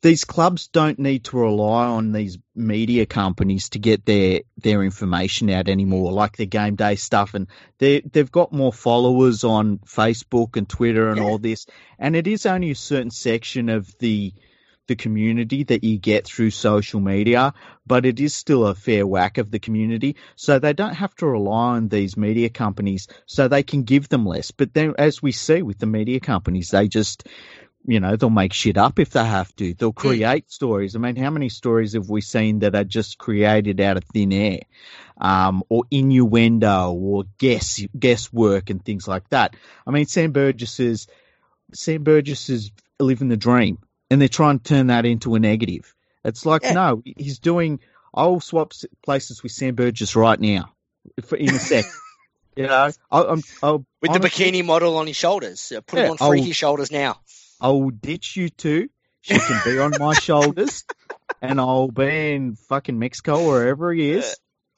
these 0.00 0.24
clubs 0.24 0.68
don't 0.68 0.98
need 0.98 1.24
to 1.24 1.36
rely 1.36 1.84
on 1.84 2.12
these 2.12 2.38
media 2.54 3.04
companies 3.04 3.68
to 3.68 3.78
get 3.78 4.06
their 4.06 4.40
their 4.56 4.82
information 4.82 5.50
out 5.50 5.68
anymore, 5.68 6.10
like 6.10 6.38
their 6.38 6.46
game 6.46 6.76
day 6.76 6.96
stuff, 6.96 7.34
and 7.34 7.48
they 7.76 8.00
they've 8.00 8.32
got 8.32 8.50
more 8.50 8.72
followers 8.72 9.44
on 9.44 9.76
Facebook 9.80 10.56
and 10.56 10.66
Twitter 10.66 11.10
and 11.10 11.18
yeah. 11.18 11.24
all 11.24 11.36
this, 11.36 11.66
and 11.98 12.16
it 12.16 12.26
is 12.26 12.46
only 12.46 12.70
a 12.70 12.74
certain 12.74 13.10
section 13.10 13.68
of 13.68 13.94
the 13.98 14.32
the 14.86 14.96
community 14.96 15.64
that 15.64 15.84
you 15.84 15.98
get 15.98 16.26
through 16.26 16.50
social 16.50 17.00
media, 17.00 17.54
but 17.86 18.06
it 18.06 18.20
is 18.20 18.34
still 18.34 18.66
a 18.66 18.74
fair 18.74 19.06
whack 19.06 19.38
of 19.38 19.50
the 19.50 19.58
community. 19.58 20.16
So 20.36 20.58
they 20.58 20.72
don't 20.72 20.94
have 20.94 21.14
to 21.16 21.26
rely 21.26 21.76
on 21.76 21.88
these 21.88 22.16
media 22.16 22.50
companies 22.50 23.08
so 23.26 23.48
they 23.48 23.62
can 23.62 23.84
give 23.84 24.08
them 24.08 24.26
less. 24.26 24.50
But 24.50 24.74
then, 24.74 24.94
as 24.98 25.22
we 25.22 25.32
see 25.32 25.62
with 25.62 25.78
the 25.78 25.86
media 25.86 26.20
companies, 26.20 26.70
they 26.70 26.88
just, 26.88 27.26
you 27.86 28.00
know, 28.00 28.16
they'll 28.16 28.30
make 28.30 28.52
shit 28.52 28.76
up 28.76 28.98
if 28.98 29.10
they 29.10 29.24
have 29.24 29.54
to. 29.56 29.74
They'll 29.74 29.92
hmm. 29.92 30.08
create 30.08 30.50
stories. 30.50 30.96
I 30.96 30.98
mean, 30.98 31.16
how 31.16 31.30
many 31.30 31.48
stories 31.48 31.94
have 31.94 32.08
we 32.08 32.20
seen 32.20 32.60
that 32.60 32.74
are 32.74 32.84
just 32.84 33.18
created 33.18 33.80
out 33.80 33.96
of 33.96 34.04
thin 34.04 34.32
air? 34.32 34.60
Um, 35.16 35.62
or 35.68 35.84
innuendo 35.90 36.92
or 36.92 37.24
guess 37.38 37.80
guesswork 37.96 38.68
and 38.70 38.84
things 38.84 39.06
like 39.06 39.28
that. 39.30 39.54
I 39.86 39.92
mean, 39.92 40.06
Sam 40.06 40.32
Burgess's 40.32 41.06
Sam 41.72 42.02
Burgess 42.02 42.50
is 42.50 42.70
living 43.00 43.28
the 43.28 43.36
dream 43.36 43.78
and 44.10 44.20
they're 44.20 44.28
trying 44.28 44.58
to 44.58 44.64
turn 44.64 44.88
that 44.88 45.06
into 45.06 45.34
a 45.34 45.40
negative. 45.40 45.94
It's 46.24 46.46
like, 46.46 46.62
yeah. 46.62 46.72
no, 46.72 47.02
he's 47.04 47.38
doing. 47.38 47.80
I'll 48.12 48.40
swap 48.40 48.72
places 49.02 49.42
with 49.42 49.52
Sam 49.52 49.74
Burgess 49.74 50.16
right 50.16 50.38
now, 50.38 50.72
for, 51.24 51.36
in 51.36 51.54
a 51.54 51.58
sec. 51.58 51.84
you 52.56 52.66
know, 52.66 52.90
I, 53.10 53.20
am 53.20 53.42
I'll, 53.62 53.84
with 54.00 54.10
honestly, 54.10 54.52
the 54.52 54.60
bikini 54.60 54.64
model 54.64 54.96
on 54.96 55.06
his 55.06 55.16
shoulders. 55.16 55.72
Put 55.86 55.98
yeah, 55.98 56.06
him 56.06 56.10
on 56.12 56.16
freaky 56.18 56.48
I'll, 56.48 56.52
shoulders 56.52 56.90
now. 56.90 57.20
I'll 57.60 57.90
ditch 57.90 58.36
you 58.36 58.48
two. 58.48 58.88
She 59.20 59.38
can 59.38 59.60
be 59.64 59.78
on 59.78 59.92
my 59.98 60.12
shoulders, 60.14 60.84
and 61.42 61.60
I'll 61.60 61.88
be 61.88 62.34
in 62.34 62.56
fucking 62.56 62.98
Mexico 62.98 63.46
wherever 63.48 63.92
he 63.92 64.10
is. 64.10 64.36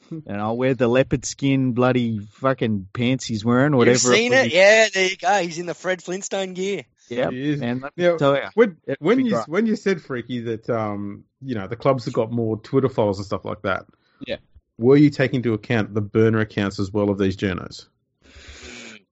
And 0.09 0.41
I'll 0.41 0.57
wear 0.57 0.75
the 0.75 0.87
leopard 0.87 1.25
skin 1.25 1.73
bloody 1.73 2.21
fucking 2.21 2.87
pants 2.93 3.27
he's 3.27 3.45
wearing, 3.45 3.75
whatever. 3.75 3.95
You've 3.95 4.17
seen 4.17 4.33
it? 4.33 4.47
it? 4.47 4.53
Yeah, 4.53 4.87
there 4.95 5.09
you 5.09 5.17
go. 5.17 5.43
He's 5.43 5.59
in 5.59 5.67
the 5.67 5.75
Fred 5.75 6.01
Flintstone 6.01 6.55
gear. 6.55 6.85
Yeah, 7.09 7.29
and 7.29 7.85
you. 7.97 8.19
when 8.55 8.77
when 8.99 9.25
you 9.25 9.39
when 9.47 9.67
you 9.67 9.77
said 9.77 10.03
freaky 10.03 10.41
that 10.41 10.69
um 10.69 11.25
you 11.41 11.55
know 11.55 11.69
the 11.69 11.77
clubs 11.77 12.05
have 12.07 12.15
got 12.15 12.33
more 12.33 12.57
Twitter 12.57 12.89
followers 12.89 13.19
and 13.19 13.27
stuff 13.27 13.45
like 13.45 13.63
that. 13.63 13.87
Yeah, 14.27 14.37
were 14.79 14.97
you 14.97 15.11
taking 15.11 15.37
into 15.39 15.55
account 15.55 15.95
the 15.95 16.01
burner 16.01 16.41
accounts 16.41 16.81
as 16.81 16.93
well 16.93 17.11
of 17.11 17.19
these 17.19 17.37
journos? 17.37 17.87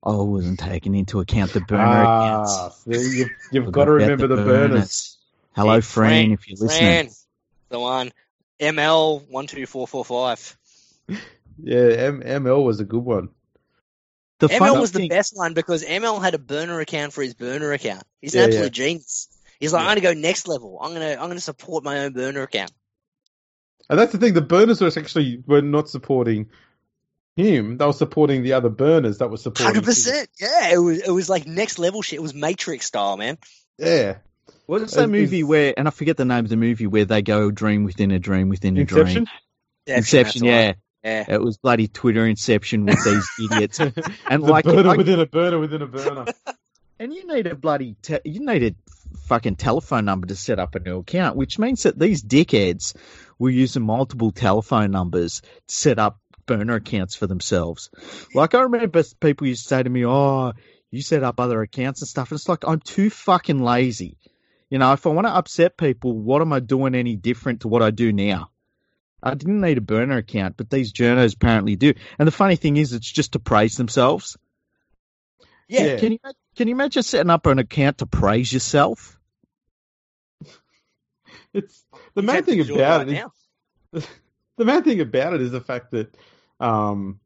I 0.03 0.17
wasn't 0.17 0.59
taking 0.59 0.95
into 0.95 1.21
account 1.21 1.53
the 1.53 1.61
burner 1.61 2.05
ah, 2.05 2.21
accounts. 2.21 2.85
See, 2.85 3.19
you've, 3.19 3.31
you've 3.53 3.73
got 3.73 3.87
to 3.87 3.93
remember 3.93 4.27
the, 4.27 4.37
the 4.37 4.45
burners. 4.45 4.71
burners. 4.71 5.19
Hello, 5.57 5.75
hey, 5.77 5.81
Fran, 5.81 6.33
if 6.33 6.49
you're 6.49 6.59
listening. 6.59 7.07
Fran, 7.07 7.11
the 7.71 7.81
one 7.81 8.13
ML 8.61 9.31
one 9.31 9.47
two 9.47 9.67
four 9.67 9.87
four 9.87 10.05
five. 10.05 10.57
Yeah, 11.63 11.79
M- 11.79 12.21
ML 12.21 12.65
was 12.65 12.81
a 12.81 12.85
good 12.85 13.05
one. 13.05 13.29
The 14.49 14.55
ML 14.55 14.81
was 14.81 14.91
thing... 14.91 15.03
the 15.03 15.09
best 15.09 15.37
one 15.37 15.55
because 15.55 15.85
ML 15.85 16.23
had 16.23 16.35
a 16.35 16.39
burner 16.39 16.81
account 16.81 17.13
for 17.13 17.23
his 17.23 17.35
burner 17.35 17.73
account. 17.73 18.05
He's 18.21 18.35
an 18.35 18.41
yeah, 18.41 18.47
absolute 18.47 18.65
yeah. 18.65 18.87
genius. 18.87 19.29
He's 19.61 19.73
like, 19.73 19.81
yeah. 19.81 19.89
I'm 19.89 20.01
going 20.01 20.15
to 20.15 20.15
go 20.15 20.29
next 20.29 20.49
level. 20.49 20.79
I'm 20.81 20.91
going 20.95 21.03
to 21.03 21.13
I'm 21.13 21.27
going 21.27 21.37
to 21.37 21.41
support 21.41 21.85
my 21.85 22.01
own 22.01 22.13
burner 22.13 22.43
account. 22.43 22.73
And 23.89 23.99
that's 23.99 24.13
the 24.13 24.19
thing. 24.19 24.35
The 24.35 24.41
burners 24.41 24.81
were 24.81 24.91
actually 24.97 25.43
were 25.47 25.63
not 25.63 25.89
supporting 25.89 26.51
him. 27.37 27.77
They 27.77 27.85
were 27.85 27.93
supporting 27.93 28.43
the 28.43 28.55
other 28.55 28.71
burners 28.71 29.19
that 29.19 29.31
were 29.31 29.37
supporting. 29.37 29.67
Hundred 29.67 29.85
percent. 29.85 30.29
Yeah, 30.41 30.73
it 30.73 30.79
was 30.79 30.99
it 31.01 31.11
was 31.11 31.29
like 31.29 31.47
next 31.47 31.79
level 31.79 32.03
shit. 32.03 32.19
It 32.19 32.23
was 32.23 32.35
Matrix 32.35 32.87
style, 32.87 33.17
man. 33.17 33.39
Yeah. 33.79 34.19
What's 34.67 34.95
that 34.95 35.09
movie 35.09 35.43
where? 35.43 35.75
And 35.77 35.87
I 35.87 35.91
forget 35.91 36.17
the 36.17 36.25
name 36.25 36.45
of 36.45 36.49
the 36.49 36.57
movie 36.57 36.87
where 36.87 37.05
they 37.05 37.21
go 37.21 37.51
dream 37.51 37.85
within 37.85 38.11
a 38.11 38.19
dream 38.19 38.49
within 38.49 38.77
a 38.79 38.81
Inception? 38.81 39.25
dream. 39.25 39.27
Inception. 39.87 39.97
Inception 39.97 40.45
yeah. 40.45 40.73
Yeah. 41.05 41.25
It 41.29 41.43
was 41.43 41.59
bloody 41.59 41.87
Twitter 41.87 42.27
inception 42.27 42.87
with 42.87 43.05
these 43.05 43.29
idiots. 43.51 43.79
And 43.79 43.95
the 43.95 44.39
like 44.39 44.65
burner 44.65 44.91
I, 44.91 44.97
within 44.97 45.21
a 45.21 45.27
burner 45.27 45.59
within 45.59 45.83
a 45.83 45.87
burner. 45.87 46.27
And 46.97 47.13
you 47.13 47.27
need 47.27 47.49
a 47.49 47.57
bloody 47.57 47.97
te- 48.01 48.21
you 48.25 48.47
need 48.47 48.63
a 48.63 48.75
fucking 49.27 49.57
telephone 49.57 50.05
number 50.05 50.29
to 50.29 50.37
set 50.37 50.61
up 50.61 50.77
a 50.77 50.79
new 50.79 50.99
account, 50.99 51.37
which 51.37 51.59
means 51.59 51.83
that 51.83 51.99
these 51.99 52.23
dickheads 52.23 52.95
were 53.37 53.51
using 53.51 53.83
multiple 53.83 54.31
telephone 54.31 54.93
numbers 54.93 55.41
to 55.41 55.75
set 55.75 55.99
up 55.99 56.21
burner 56.47 56.77
accounts 56.77 57.17
for 57.17 57.27
themselves. 57.27 57.91
Like 58.33 58.55
I 58.55 58.61
remember 58.61 59.03
people 59.19 59.49
used 59.49 59.65
to 59.65 59.69
say 59.69 59.83
to 59.83 59.91
me, 59.91 60.07
"Oh, 60.07 60.53
you 60.93 61.03
set 61.03 61.25
up 61.25 61.41
other 61.41 61.61
accounts 61.63 62.01
and 62.01 62.09
stuff." 62.09 62.31
And 62.31 62.39
it's 62.39 62.49
like 62.49 62.63
I'm 62.65 62.79
too 62.79 63.11
fucking 63.11 63.61
lazy. 63.61 64.17
You 64.71 64.79
know, 64.79 64.93
if 64.93 65.05
I 65.05 65.11
want 65.11 65.27
to 65.27 65.35
upset 65.35 65.77
people, 65.77 66.17
what 66.17 66.43
am 66.43 66.53
I 66.53 66.61
doing 66.61 66.95
any 66.95 67.17
different 67.17 67.63
to 67.63 67.69
what 67.69 67.83
I 67.83 67.91
do 67.91 68.13
now? 68.13 68.51
I 69.25 69.35
didn't 69.35 69.63
need 69.63 69.79
a 69.79 69.81
burner 69.81 70.19
account, 70.19 70.59
but 70.59 70.69
these 70.69 70.93
journos 70.93 71.35
apparently 71.35 71.77
do. 71.77 71.95
And 72.19 72.29
the 72.29 72.33
funny 72.33 72.57
thing 72.57 72.77
is, 72.77 72.93
it's 72.93 73.11
just 73.11 73.33
to 73.33 73.39
praise 73.39 73.77
themselves. 73.77 74.37
Yeah. 75.67 75.97
Can 75.97 76.13
you 76.13 76.19
can 76.57 76.69
you 76.69 76.75
imagine 76.75 77.03
setting 77.03 77.31
up 77.31 77.47
an 77.47 77.59
account 77.59 77.99
to 77.99 78.07
praise 78.07 78.53
yourself? 78.53 79.19
It's 81.55 81.85
the 82.15 82.23
main 82.23 82.43
thing 82.43 82.69
about 82.69 83.09
it. 83.09 83.31
Is, 83.93 84.09
the 84.57 84.65
main 84.65 84.83
thing 84.83 85.01
about 85.01 85.35
it 85.35 85.41
is 85.41 85.53
the 85.53 85.61
fact 85.61 85.93
that 85.93 86.13
um, 86.59 87.21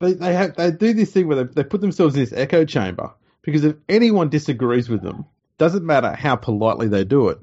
they 0.00 0.14
they 0.14 0.34
have 0.34 0.56
they 0.56 0.72
do 0.72 0.92
this 0.92 1.12
thing 1.12 1.28
where 1.28 1.44
they, 1.44 1.52
they 1.52 1.62
put 1.62 1.80
themselves 1.80 2.16
in 2.16 2.20
this 2.20 2.32
echo 2.32 2.64
chamber 2.64 3.12
because 3.42 3.62
if 3.62 3.76
anyone 3.88 4.28
disagrees 4.28 4.88
with 4.88 5.02
them, 5.02 5.24
doesn't 5.58 5.86
matter 5.86 6.12
how 6.14 6.34
politely 6.34 6.88
they 6.88 7.04
do 7.04 7.28
it, 7.28 7.38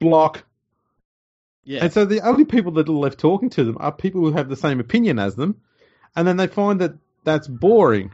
block, 0.00 0.44
yeah. 1.64 1.84
And 1.84 1.92
so 1.92 2.04
the 2.04 2.20
only 2.20 2.44
people 2.44 2.72
that 2.72 2.88
are 2.88 2.92
left 2.92 3.18
talking 3.18 3.50
to 3.50 3.64
them 3.64 3.76
are 3.80 3.92
people 3.92 4.22
who 4.22 4.32
have 4.32 4.48
the 4.48 4.56
same 4.56 4.80
opinion 4.80 5.18
as 5.18 5.36
them, 5.36 5.60
and 6.16 6.26
then 6.26 6.36
they 6.36 6.46
find 6.46 6.80
that 6.80 6.94
that's 7.24 7.48
boring. 7.48 8.12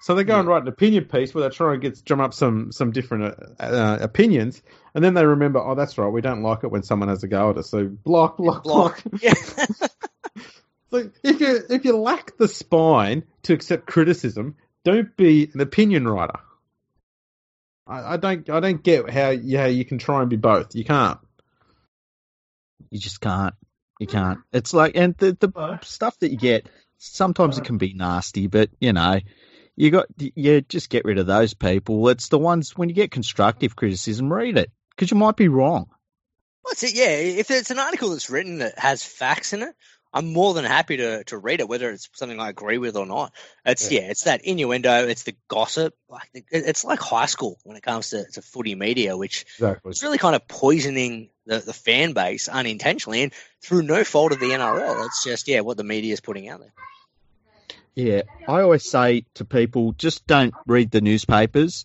So 0.00 0.14
they 0.14 0.24
go 0.24 0.34
yeah. 0.34 0.40
and 0.40 0.48
write 0.48 0.62
an 0.62 0.68
opinion 0.68 1.06
piece 1.06 1.34
where 1.34 1.48
they 1.48 1.54
try 1.54 1.72
and 1.72 1.80
get 1.80 2.04
drum 2.04 2.20
up 2.20 2.34
some 2.34 2.72
some 2.72 2.92
different 2.92 3.38
uh, 3.58 3.62
uh, 3.62 3.98
opinions, 4.00 4.62
and 4.94 5.02
then 5.02 5.14
they 5.14 5.24
remember, 5.24 5.60
oh, 5.60 5.74
that's 5.74 5.96
right, 5.96 6.08
we 6.08 6.20
don't 6.20 6.42
like 6.42 6.64
it 6.64 6.70
when 6.70 6.82
someone 6.82 7.08
has 7.08 7.22
a 7.22 7.28
go 7.28 7.50
at 7.50 7.58
us. 7.58 7.70
So 7.70 7.86
block, 7.86 8.36
block, 8.36 8.64
block. 8.64 9.02
block. 9.02 9.22
Yeah. 9.22 9.34
so 10.90 11.10
if 11.22 11.40
you 11.40 11.60
if 11.70 11.84
you 11.84 11.96
lack 11.96 12.36
the 12.36 12.48
spine 12.48 13.24
to 13.44 13.54
accept 13.54 13.86
criticism, 13.86 14.56
don't 14.84 15.16
be 15.16 15.50
an 15.54 15.60
opinion 15.60 16.06
writer. 16.06 16.40
I, 17.86 18.14
I 18.14 18.16
don't 18.16 18.48
I 18.50 18.60
don't 18.60 18.82
get 18.82 19.08
how 19.10 19.30
yeah 19.30 19.66
you 19.66 19.84
can 19.84 19.98
try 19.98 20.20
and 20.20 20.30
be 20.30 20.36
both. 20.36 20.74
You 20.74 20.84
can't. 20.84 21.18
You 22.90 22.98
just 22.98 23.20
can't. 23.20 23.54
You 24.00 24.06
can't. 24.06 24.40
It's 24.52 24.74
like, 24.74 24.96
and 24.96 25.16
the 25.16 25.36
the 25.38 25.78
stuff 25.82 26.18
that 26.18 26.30
you 26.30 26.36
get, 26.36 26.68
sometimes 26.98 27.58
it 27.58 27.64
can 27.64 27.78
be 27.78 27.94
nasty, 27.94 28.46
but 28.48 28.70
you 28.80 28.92
know, 28.92 29.20
you 29.76 29.90
got 29.90 30.06
yeah, 30.18 30.60
just 30.68 30.90
get 30.90 31.04
rid 31.04 31.18
of 31.18 31.26
those 31.26 31.54
people. 31.54 32.08
It's 32.08 32.28
the 32.28 32.38
ones 32.38 32.76
when 32.76 32.88
you 32.88 32.94
get 32.94 33.10
constructive 33.10 33.76
criticism, 33.76 34.32
read 34.32 34.58
it 34.58 34.70
because 34.90 35.10
you 35.10 35.16
might 35.16 35.36
be 35.36 35.48
wrong. 35.48 35.86
What's 36.62 36.82
it? 36.82 36.94
Yeah, 36.94 37.10
if 37.10 37.50
it's 37.50 37.70
an 37.70 37.78
article 37.78 38.10
that's 38.10 38.30
written 38.30 38.58
that 38.58 38.78
has 38.78 39.04
facts 39.04 39.52
in 39.52 39.62
it, 39.62 39.74
I'm 40.14 40.32
more 40.32 40.54
than 40.54 40.64
happy 40.64 40.98
to 40.98 41.24
to 41.24 41.36
read 41.36 41.58
it, 41.58 41.68
whether 41.68 41.90
it's 41.90 42.08
something 42.12 42.38
I 42.38 42.48
agree 42.48 42.78
with 42.78 42.96
or 42.96 43.04
not. 43.04 43.32
It's 43.66 43.90
yeah, 43.90 44.02
yeah 44.02 44.10
it's 44.10 44.24
that 44.24 44.42
innuendo, 44.44 45.08
it's 45.08 45.24
the 45.24 45.34
gossip. 45.48 45.96
Like 46.08 46.44
it's 46.52 46.84
like 46.84 47.00
high 47.00 47.26
school 47.26 47.58
when 47.64 47.76
it 47.76 47.82
comes 47.82 48.10
to, 48.10 48.24
to 48.30 48.40
footy 48.40 48.76
media, 48.76 49.16
which 49.16 49.44
exactly. 49.56 49.90
is 49.90 50.04
really 50.04 50.18
kind 50.18 50.36
of 50.36 50.46
poisoning 50.46 51.30
the, 51.46 51.58
the 51.58 51.72
fan 51.72 52.12
base 52.12 52.48
unintentionally 52.48 53.24
and 53.24 53.32
through 53.60 53.82
no 53.82 54.04
fault 54.04 54.30
of 54.30 54.38
the 54.38 54.50
NRL. 54.50 55.04
It's 55.06 55.24
just 55.24 55.48
yeah, 55.48 55.60
what 55.60 55.76
the 55.76 55.84
media 55.84 56.12
is 56.12 56.20
putting 56.20 56.48
out 56.48 56.60
there. 56.60 56.72
Yeah, 57.96 58.22
I 58.46 58.60
always 58.60 58.88
say 58.88 59.24
to 59.34 59.44
people, 59.44 59.92
just 59.92 60.28
don't 60.28 60.54
read 60.66 60.92
the 60.92 61.00
newspapers 61.00 61.84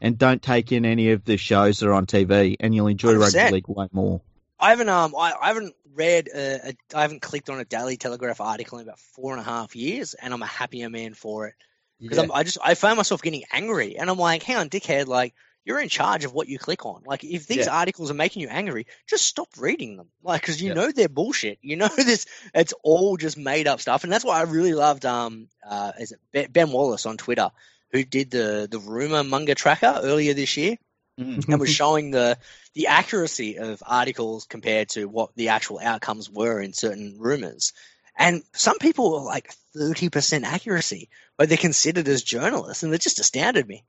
and 0.00 0.16
don't 0.16 0.40
take 0.42 0.70
in 0.70 0.84
any 0.84 1.10
of 1.10 1.24
the 1.24 1.36
shows 1.36 1.80
that 1.80 1.88
are 1.88 1.94
on 1.94 2.06
TV, 2.06 2.56
and 2.60 2.74
you'll 2.74 2.86
enjoy 2.86 3.14
100%. 3.14 3.20
rugby 3.20 3.54
league 3.54 3.68
way 3.68 3.88
more. 3.92 4.20
I 4.58 4.70
haven't 4.70 4.88
um 4.88 5.14
I, 5.16 5.34
I 5.40 5.48
haven't 5.48 5.74
read 5.96 6.28
I 6.34 7.00
haven't 7.00 7.22
clicked 7.22 7.50
on 7.50 7.58
a 7.58 7.64
Daily 7.64 7.96
Telegraph 7.96 8.40
article 8.40 8.78
in 8.78 8.84
about 8.86 8.98
four 8.98 9.32
and 9.32 9.40
a 9.40 9.44
half 9.44 9.74
years, 9.74 10.14
and 10.14 10.32
I'm 10.32 10.42
a 10.42 10.46
happier 10.46 10.90
man 10.90 11.14
for 11.14 11.48
it 11.48 11.54
because 12.00 12.18
Yeah. 12.18 12.32
I 12.32 12.42
just 12.42 12.58
I 12.62 12.74
found 12.74 12.96
myself 12.96 13.22
getting 13.22 13.44
angry, 13.52 13.96
and 13.96 14.08
I'm 14.10 14.18
like, 14.18 14.42
hang 14.42 14.56
on, 14.56 14.68
dickhead, 14.68 15.06
like 15.06 15.34
you're 15.64 15.80
in 15.80 15.88
charge 15.88 16.24
of 16.24 16.32
what 16.32 16.48
you 16.48 16.58
click 16.58 16.86
on. 16.86 17.02
Like 17.04 17.24
if 17.24 17.46
these 17.46 17.66
Yeah. 17.66 17.76
articles 17.76 18.10
are 18.10 18.14
making 18.14 18.42
you 18.42 18.48
angry, 18.48 18.86
just 19.08 19.26
stop 19.26 19.48
reading 19.58 19.96
them. 19.96 20.08
Like 20.22 20.40
because 20.42 20.62
you 20.62 20.68
Yeah. 20.68 20.74
know 20.74 20.92
they're 20.92 21.08
bullshit. 21.08 21.58
You 21.62 21.76
know 21.76 21.88
this 21.96 22.26
it's 22.54 22.74
all 22.82 23.16
just 23.16 23.36
made 23.36 23.66
up 23.66 23.80
stuff, 23.80 24.04
and 24.04 24.12
that's 24.12 24.24
why 24.24 24.38
I 24.38 24.42
really 24.42 24.74
loved 24.74 25.04
um 25.04 25.48
uh 25.68 25.92
is 25.98 26.12
it 26.12 26.20
Ben- 26.32 26.50
Ben 26.52 26.70
Wallace 26.70 27.06
on 27.06 27.16
Twitter 27.16 27.50
who 27.92 28.04
did 28.04 28.30
the 28.30 28.68
the 28.70 28.78
rumor 28.78 29.24
monger 29.24 29.54
tracker 29.54 30.00
earlier 30.02 30.34
this 30.34 30.56
year 30.56 30.76
Mm. 31.18 31.48
and 31.48 31.60
was 31.60 31.70
showing 31.70 32.10
the 32.10 32.36
the 32.74 32.88
accuracy 32.88 33.56
of 33.56 33.82
articles 33.86 34.44
compared 34.44 34.90
to 34.90 35.06
what 35.06 35.34
the 35.34 35.48
actual 35.48 35.80
outcomes 35.82 36.28
were 36.28 36.60
in 36.60 36.74
certain 36.74 37.16
rumors. 37.18 37.72
And 38.18 38.42
some 38.52 38.76
people 38.78 39.12
were 39.12 39.24
like 39.24 39.50
thirty 39.74 40.10
percent 40.10 40.44
accuracy, 40.44 41.08
but 41.38 41.48
they're 41.48 41.56
considered 41.56 42.06
as 42.06 42.22
journalists, 42.22 42.82
and 42.82 42.92
it 42.92 43.00
just 43.00 43.18
astounded 43.18 43.66
me. 43.66 43.84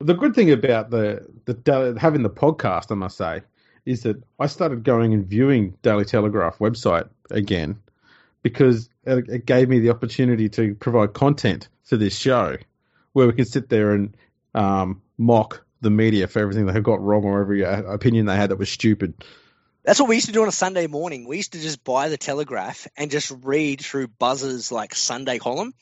The 0.00 0.14
good 0.14 0.34
thing 0.34 0.50
about 0.50 0.88
the 0.88 1.26
the 1.44 1.98
having 2.00 2.22
the 2.22 2.30
podcast, 2.30 2.90
I 2.90 2.94
must 2.94 3.18
say, 3.18 3.42
is 3.84 4.04
that 4.04 4.22
I 4.38 4.46
started 4.46 4.84
going 4.84 5.12
and 5.12 5.26
viewing 5.26 5.76
Daily 5.82 6.06
Telegraph 6.06 6.58
website 6.60 7.10
again 7.30 7.78
because 8.42 8.88
it, 9.04 9.28
it 9.28 9.46
gave 9.46 9.68
me 9.68 9.80
the 9.80 9.90
opportunity 9.90 10.48
to 10.50 10.74
provide 10.76 11.12
content 11.12 11.68
for 11.84 11.98
this 11.98 12.16
show, 12.16 12.56
where 13.12 13.26
we 13.26 13.34
could 13.34 13.48
sit 13.48 13.68
there 13.68 13.92
and 13.92 14.16
um, 14.54 15.02
mock 15.18 15.62
the 15.80 15.90
media 15.90 16.26
for 16.26 16.40
everything 16.40 16.66
they 16.66 16.80
got 16.80 17.00
wrong 17.00 17.24
or 17.24 17.40
every 17.40 17.64
uh, 17.64 17.82
opinion 17.82 18.26
they 18.26 18.36
had 18.36 18.50
that 18.50 18.56
was 18.56 18.68
stupid. 18.70 19.14
That's 19.84 20.00
what 20.00 20.08
we 20.08 20.16
used 20.16 20.26
to 20.26 20.32
do 20.32 20.42
on 20.42 20.48
a 20.48 20.52
Sunday 20.52 20.86
morning. 20.86 21.26
We 21.26 21.36
used 21.38 21.52
to 21.52 21.60
just 21.60 21.82
buy 21.84 22.08
the 22.08 22.16
Telegraph 22.18 22.86
and 22.96 23.10
just 23.10 23.32
read 23.42 23.80
through 23.80 24.08
Buzz's 24.08 24.70
like 24.70 24.94
Sunday 24.94 25.38
column 25.38 25.72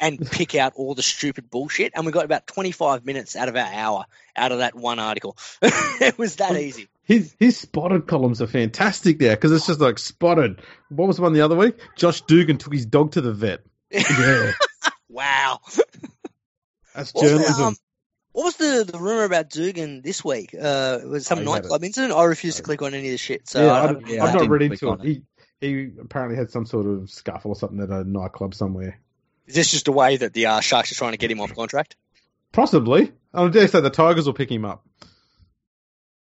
and 0.00 0.18
pick 0.30 0.54
out 0.56 0.72
all 0.74 0.94
the 0.94 1.02
stupid 1.02 1.50
bullshit. 1.50 1.92
And 1.94 2.04
we 2.04 2.10
got 2.12 2.24
about 2.24 2.46
25 2.48 3.04
minutes 3.04 3.36
out 3.36 3.48
of 3.48 3.54
our 3.54 3.72
hour 3.72 4.06
out 4.34 4.50
of 4.50 4.58
that 4.58 4.74
one 4.74 4.98
article. 4.98 5.36
it 5.62 6.18
was 6.18 6.36
that 6.36 6.56
easy. 6.56 6.88
His 7.04 7.36
his 7.38 7.56
spotted 7.58 8.06
columns 8.06 8.40
are 8.40 8.46
fantastic 8.46 9.18
there 9.18 9.36
because 9.36 9.52
it's 9.52 9.66
just 9.66 9.78
like 9.78 9.98
spotted. 9.98 10.62
What 10.88 11.06
was 11.06 11.16
the 11.16 11.22
one 11.22 11.34
the 11.34 11.42
other 11.42 11.54
week? 11.54 11.76
Josh 11.96 12.22
Dugan 12.22 12.56
took 12.56 12.72
his 12.72 12.86
dog 12.86 13.12
to 13.12 13.20
the 13.20 13.32
vet. 13.32 13.60
Yeah, 13.92 14.52
wow. 15.08 15.60
that's 16.94 17.12
What 17.12 17.22
was, 17.22 17.32
the, 17.32 17.38
journalism. 17.38 17.64
um, 17.66 17.76
what 18.34 18.44
was 18.44 18.56
the, 18.56 18.84
the 18.92 18.98
rumor 18.98 19.24
about 19.24 19.48
Dugan 19.48 20.02
this 20.02 20.22
week? 20.24 20.54
Uh, 20.54 20.98
it 21.02 21.08
was 21.08 21.26
some 21.26 21.38
Oh, 21.38 21.42
nightclub 21.44 21.82
incident. 21.84 22.12
I 22.12 22.24
refuse 22.24 22.56
to 22.56 22.62
click 22.62 22.82
on 22.82 22.92
any 22.92 23.06
of 23.08 23.12
the 23.12 23.16
shit. 23.18 23.48
So 23.48 23.64
yeah, 23.64 23.72
I, 23.72 23.82
I, 23.84 23.92
don't- 23.92 24.06
yeah, 24.08 24.22
I've 24.24 24.32
not 24.34 24.38
didn't 24.40 24.50
read 24.50 24.62
into 24.72 24.90
on 24.90 25.00
it. 25.00 25.06
He 25.06 25.22
he 25.60 25.90
apparently 26.00 26.36
had 26.36 26.50
some 26.50 26.66
sort 26.66 26.84
of 26.84 27.08
scuffle 27.10 27.52
or 27.52 27.56
something 27.56 27.80
at 27.80 27.88
a 27.88 28.04
nightclub 28.04 28.54
somewhere. 28.54 28.98
is 29.46 29.54
this 29.54 29.70
just 29.70 29.88
a 29.88 29.92
way 29.92 30.16
that 30.18 30.34
the 30.34 30.46
uh, 30.46 30.60
Sharks 30.60 30.92
are 30.92 30.96
trying 30.96 31.12
to 31.12 31.16
get 31.18 31.30
him 31.30 31.40
off 31.40 31.54
contract? 31.54 31.96
Possibly. 32.52 33.12
I 33.32 33.48
dare 33.48 33.66
say 33.68 33.80
the 33.80 33.88
Tigers 33.90 34.26
will 34.26 34.34
pick 34.34 34.50
him 34.50 34.64
up. 34.64 34.84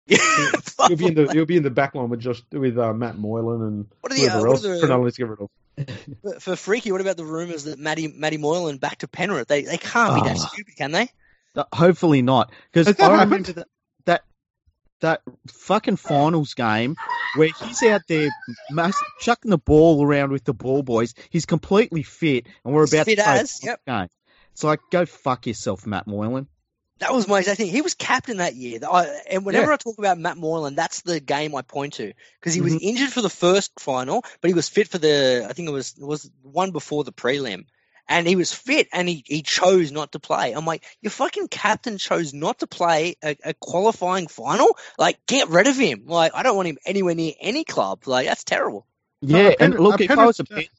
He'll 0.08 0.98
be 0.98 1.08
in 1.08 1.14
the 1.16 1.30
he'll 1.32 1.46
be 1.46 1.56
in 1.58 1.64
the 1.64 1.70
back 1.72 1.96
line 1.96 2.10
with 2.10 2.20
Josh 2.20 2.42
with 2.52 2.78
uh, 2.78 2.94
Matt 2.94 3.18
Moylan 3.18 3.62
and 3.62 3.86
What 4.02 4.12
are 4.12 4.16
the, 4.16 4.28
uh, 4.28 4.32
whoever 4.32 4.48
what 4.50 4.54
else. 4.56 4.66
are 4.66 4.80
the- 4.80 4.88
Cronulla 4.88 5.04
needs 5.06 5.16
to 5.16 5.22
get 5.22 5.30
rid 5.30 5.40
of. 5.40 5.50
for, 6.34 6.40
for 6.42 6.56
Freaky, 6.58 6.92
what 6.92 7.00
about 7.02 7.16
the 7.18 7.26
rumors 7.26 7.64
that 7.64 7.80
Matty 7.80 8.08
Matty 8.10 8.38
Moylan 8.38 8.78
back 8.78 8.98
to 9.00 9.08
Penrith? 9.08 9.48
They 9.48 9.62
they 9.64 9.78
can't 9.78 10.16
be 10.22 10.28
that 10.30 10.38
Oh. 10.38 10.48
stupid, 10.52 10.76
can 10.76 10.92
they? 10.92 11.10
Uh, 11.56 11.64
Hopefully 11.74 12.22
not, 12.22 12.52
because 12.72 12.88
I 12.88 12.92
that 12.94 13.12
remember 13.12 13.52
that, 13.54 13.68
that 14.06 14.24
that 15.02 15.22
fucking 15.48 15.98
finals 15.98 16.54
game 16.54 16.96
where 17.34 17.50
he's 17.50 17.84
out 17.84 18.02
there 18.08 18.30
mas- 18.70 19.04
chucking 19.22 19.52
the 19.52 19.58
ball 19.58 20.04
around 20.04 20.32
with 20.32 20.44
the 20.46 20.54
ball 20.54 20.82
boys. 20.84 21.14
He's 21.30 21.46
completely 21.46 22.04
fit, 22.04 22.48
and 22.66 22.74
we're 22.74 22.84
He's 22.84 22.94
about 22.94 23.06
fit 23.06 23.18
to 23.18 23.24
play 23.24 23.40
as, 23.40 23.60
yep. 23.64 23.82
game. 23.86 24.08
It's 24.54 24.64
like 24.64 24.80
go 24.92 25.06
fuck 25.06 25.48
yourself, 25.48 25.86
Matt 25.86 26.08
Moylan. 26.08 26.48
That 27.00 27.12
was 27.14 27.28
my 27.28 27.40
exact 27.40 27.58
thing. 27.58 27.68
He 27.70 27.82
was 27.82 27.96
captain 27.96 28.38
that 28.38 28.56
year. 28.56 28.80
I, 28.90 29.06
and 29.30 29.46
whenever 29.46 29.74
I 29.74 29.78
talk 29.78 29.98
about 29.98 30.18
Matt 30.20 30.38
Moylan, 30.38 30.76
that's 30.76 31.02
the 31.02 31.20
game 31.20 31.54
I 31.56 31.62
point 31.64 31.94
to 31.96 32.14
because 32.40 32.54
he 32.54 32.62
was 32.62 32.74
Mm-hmm. 32.74 32.88
injured 32.88 33.10
for 33.12 33.22
the 33.22 33.30
first 33.32 33.72
final, 33.80 34.24
but 34.42 34.48
he 34.48 34.54
was 34.54 34.70
fit 34.70 34.88
for 34.88 35.00
the. 35.00 35.46
I 35.50 35.54
think 35.54 35.68
it 35.68 35.72
was 35.72 35.96
it 36.00 36.06
was 36.06 36.30
one 36.44 36.72
before 36.72 37.04
the 37.04 37.12
prelim, 37.12 37.66
and 38.08 38.28
he 38.28 38.36
was 38.36 38.54
fit 38.54 38.88
and 38.92 39.08
he, 39.08 39.24
he 39.26 39.42
chose 39.42 39.92
not 39.92 40.12
to 40.12 40.20
play. 40.20 40.52
I'm 40.54 40.66
like, 40.66 40.84
your 41.02 41.12
fucking 41.12 41.48
captain 41.48 41.98
chose 41.98 42.34
not 42.34 42.60
to 42.60 42.68
play 42.68 43.16
a, 43.24 43.36
a 43.44 43.54
qualifying 43.54 44.28
final. 44.28 44.78
Like, 44.98 45.20
get 45.28 45.50
rid 45.50 45.68
of 45.68 45.78
him. 45.78 46.04
Like, 46.06 46.34
I 46.36 46.44
don't 46.44 46.56
want 46.56 46.68
him 46.68 46.78
anywhere 46.86 47.16
near 47.16 47.34
any 47.40 47.64
club. 47.64 48.08
Like, 48.08 48.28
that's 48.28 48.44
terrible. 48.44 48.86
Yeah, 49.22 49.48
and 49.48 49.58
Penrith- 49.58 49.80
look, 49.80 50.02
if 50.02 50.12
I 50.12 50.16
Penrith- 50.16 50.28
was 50.28 50.40
a 50.42 50.44
bit, 50.44 50.70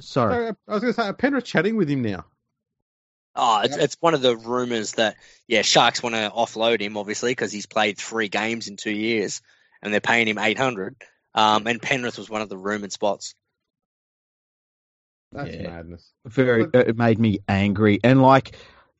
sorry, 0.00 0.48
I 0.68 0.72
was 0.72 0.80
going 0.80 0.92
to 0.92 1.00
say, 1.00 1.08
are 1.08 1.12
Penrith 1.12 1.44
chatting 1.44 1.76
with 1.76 1.90
him 1.90 2.02
now? 2.02 2.24
Oh, 3.34 3.60
it's, 3.62 3.76
it's 3.76 3.96
one 4.00 4.14
of 4.14 4.22
the 4.22 4.36
rumors 4.36 4.92
that 4.92 5.16
yeah, 5.46 5.62
Sharks 5.62 6.02
want 6.02 6.16
to 6.16 6.32
offload 6.34 6.80
him 6.80 6.96
obviously 6.96 7.30
because 7.30 7.52
he's 7.52 7.66
played 7.66 7.96
three 7.96 8.28
games 8.28 8.66
in 8.66 8.76
two 8.76 8.90
years 8.90 9.42
and 9.80 9.92
they're 9.92 10.00
paying 10.00 10.26
him 10.26 10.38
eight 10.38 10.58
hundred. 10.58 10.96
Um, 11.34 11.68
and 11.68 11.80
Penrith 11.80 12.18
was 12.18 12.28
one 12.28 12.42
of 12.42 12.48
the 12.48 12.56
rumored 12.56 12.92
spots. 12.92 13.36
That's 15.32 15.54
Yeah. 15.54 15.68
madness. 15.70 16.12
very 16.26 16.66
it 16.74 16.96
made 16.96 17.18
me 17.18 17.40
angry. 17.48 18.00
And 18.02 18.22
like 18.22 18.56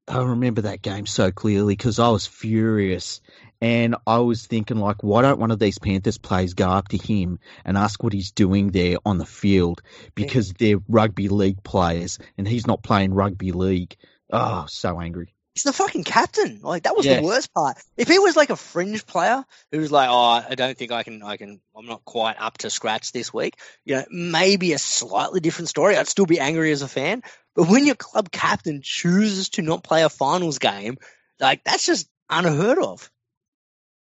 i 0.06 0.22
remember 0.22 0.62
that 0.62 0.80
game 0.80 1.04
so 1.04 1.30
clearly 1.30 1.74
because 1.74 1.98
i 1.98 2.08
was 2.08 2.26
furious. 2.26 3.20
And 3.60 3.96
i 4.06 4.18
was 4.18 4.46
thinking 4.46 4.78
like 4.78 5.02
why 5.02 5.22
don't 5.22 5.40
one 5.40 5.50
of 5.50 5.58
these 5.58 5.78
panthers 5.78 6.18
players 6.18 6.54
go 6.54 6.68
up 6.68 6.88
to 6.88 6.96
him 6.96 7.38
and 7.64 7.76
ask 7.76 8.02
what 8.02 8.12
he's 8.12 8.30
doing 8.32 8.70
there 8.70 8.96
on 9.04 9.18
the 9.18 9.26
field? 9.26 9.82
Because 10.14 10.52
they're 10.52 10.78
rugby 10.88 11.28
league 11.28 11.62
players 11.64 12.18
and 12.36 12.46
he's 12.46 12.66
not 12.66 12.82
playing 12.82 13.14
rugby 13.14 13.52
league. 13.52 13.96
Oh 14.30 14.66
so 14.68 15.00
angry 15.00 15.34
He's 15.58 15.64
the 15.64 15.72
fucking 15.72 16.04
captain. 16.04 16.60
Like 16.62 16.84
that 16.84 16.96
was 16.96 17.04
Yeah. 17.04 17.16
the 17.20 17.26
worst 17.26 17.52
part. 17.52 17.78
If 17.96 18.06
he 18.06 18.20
was 18.20 18.36
like 18.36 18.50
a 18.50 18.54
fringe 18.56 19.04
player 19.06 19.44
who 19.72 19.78
was 19.80 19.90
like, 19.90 20.08
oh, 20.08 20.14
I 20.48 20.54
don't 20.54 20.78
think 20.78 20.92
I 20.92 21.02
can, 21.02 21.20
I 21.24 21.36
can, 21.36 21.60
I'm 21.76 21.86
not 21.86 22.04
quite 22.04 22.36
up 22.38 22.58
to 22.58 22.70
scratch 22.70 23.10
this 23.10 23.34
week. 23.34 23.56
You 23.84 23.96
know, 23.96 24.04
maybe 24.08 24.72
a 24.72 24.78
slightly 24.78 25.40
different 25.40 25.68
story. 25.68 25.96
I'd 25.96 26.06
still 26.06 26.26
be 26.26 26.38
angry 26.38 26.70
as 26.70 26.82
a 26.82 26.86
fan. 26.88 27.24
But 27.56 27.68
when 27.68 27.86
your 27.86 27.96
club 27.96 28.30
captain 28.30 28.82
chooses 28.84 29.48
to 29.50 29.62
not 29.62 29.82
play 29.82 30.04
a 30.04 30.08
finals 30.08 30.60
game, 30.60 30.96
like 31.40 31.64
that's 31.64 31.84
just 31.86 32.08
unheard 32.30 32.78
of. 32.78 33.10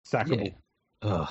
Sackable. 0.08 0.54
Ugh. 1.02 1.28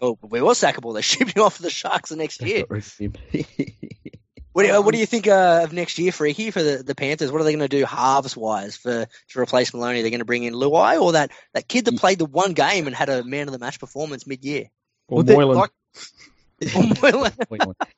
Oh, 0.00 0.18
we 0.22 0.40
were 0.42 0.54
sackable. 0.54 0.92
They 0.94 1.02
shipped 1.02 1.36
him 1.36 1.44
off 1.44 1.58
to 1.58 1.62
the 1.62 1.70
Sharks 1.70 2.10
the 2.10 2.16
next 2.16 2.38
They 2.38 2.48
year. 2.48 2.64
got 4.54 4.60
rid 4.60 4.70
of 4.70 4.74
him. 4.74 4.74
What 4.74 4.74
do 4.74 4.78
you, 4.78 4.82
what 4.82 4.92
do 4.94 4.98
you 4.98 5.06
think 5.06 5.26
uh, 5.28 5.60
of 5.64 5.72
next 5.72 5.98
year, 5.98 6.12
Freaky, 6.12 6.50
for 6.50 6.62
the, 6.62 6.82
the 6.82 6.94
Panthers? 6.94 7.30
What 7.32 7.40
are 7.40 7.44
they 7.44 7.52
going 7.52 7.68
to 7.68 7.68
do 7.68 7.84
halves 7.84 8.36
wise 8.36 8.76
for 8.76 9.06
to 9.28 9.40
replace 9.40 9.72
Maloney? 9.72 10.02
They're 10.02 10.10
going 10.10 10.18
to 10.20 10.24
bring 10.24 10.44
in 10.44 10.54
Luai 10.54 11.00
or 11.00 11.12
that, 11.12 11.30
that 11.54 11.68
kid 11.68 11.84
that 11.86 11.98
played 11.98 12.18
the 12.18 12.26
one 12.26 12.52
game 12.52 12.86
and 12.86 12.94
had 12.94 13.08
a 13.08 13.24
man 13.24 13.48
of 13.48 13.52
the 13.52 13.58
match 13.58 13.80
performance 13.80 14.26
mid 14.26 14.44
year? 14.44 14.70
Or 15.08 15.16
Well, 15.18 15.24
they- 15.24 15.34
Moylan. 15.34 15.70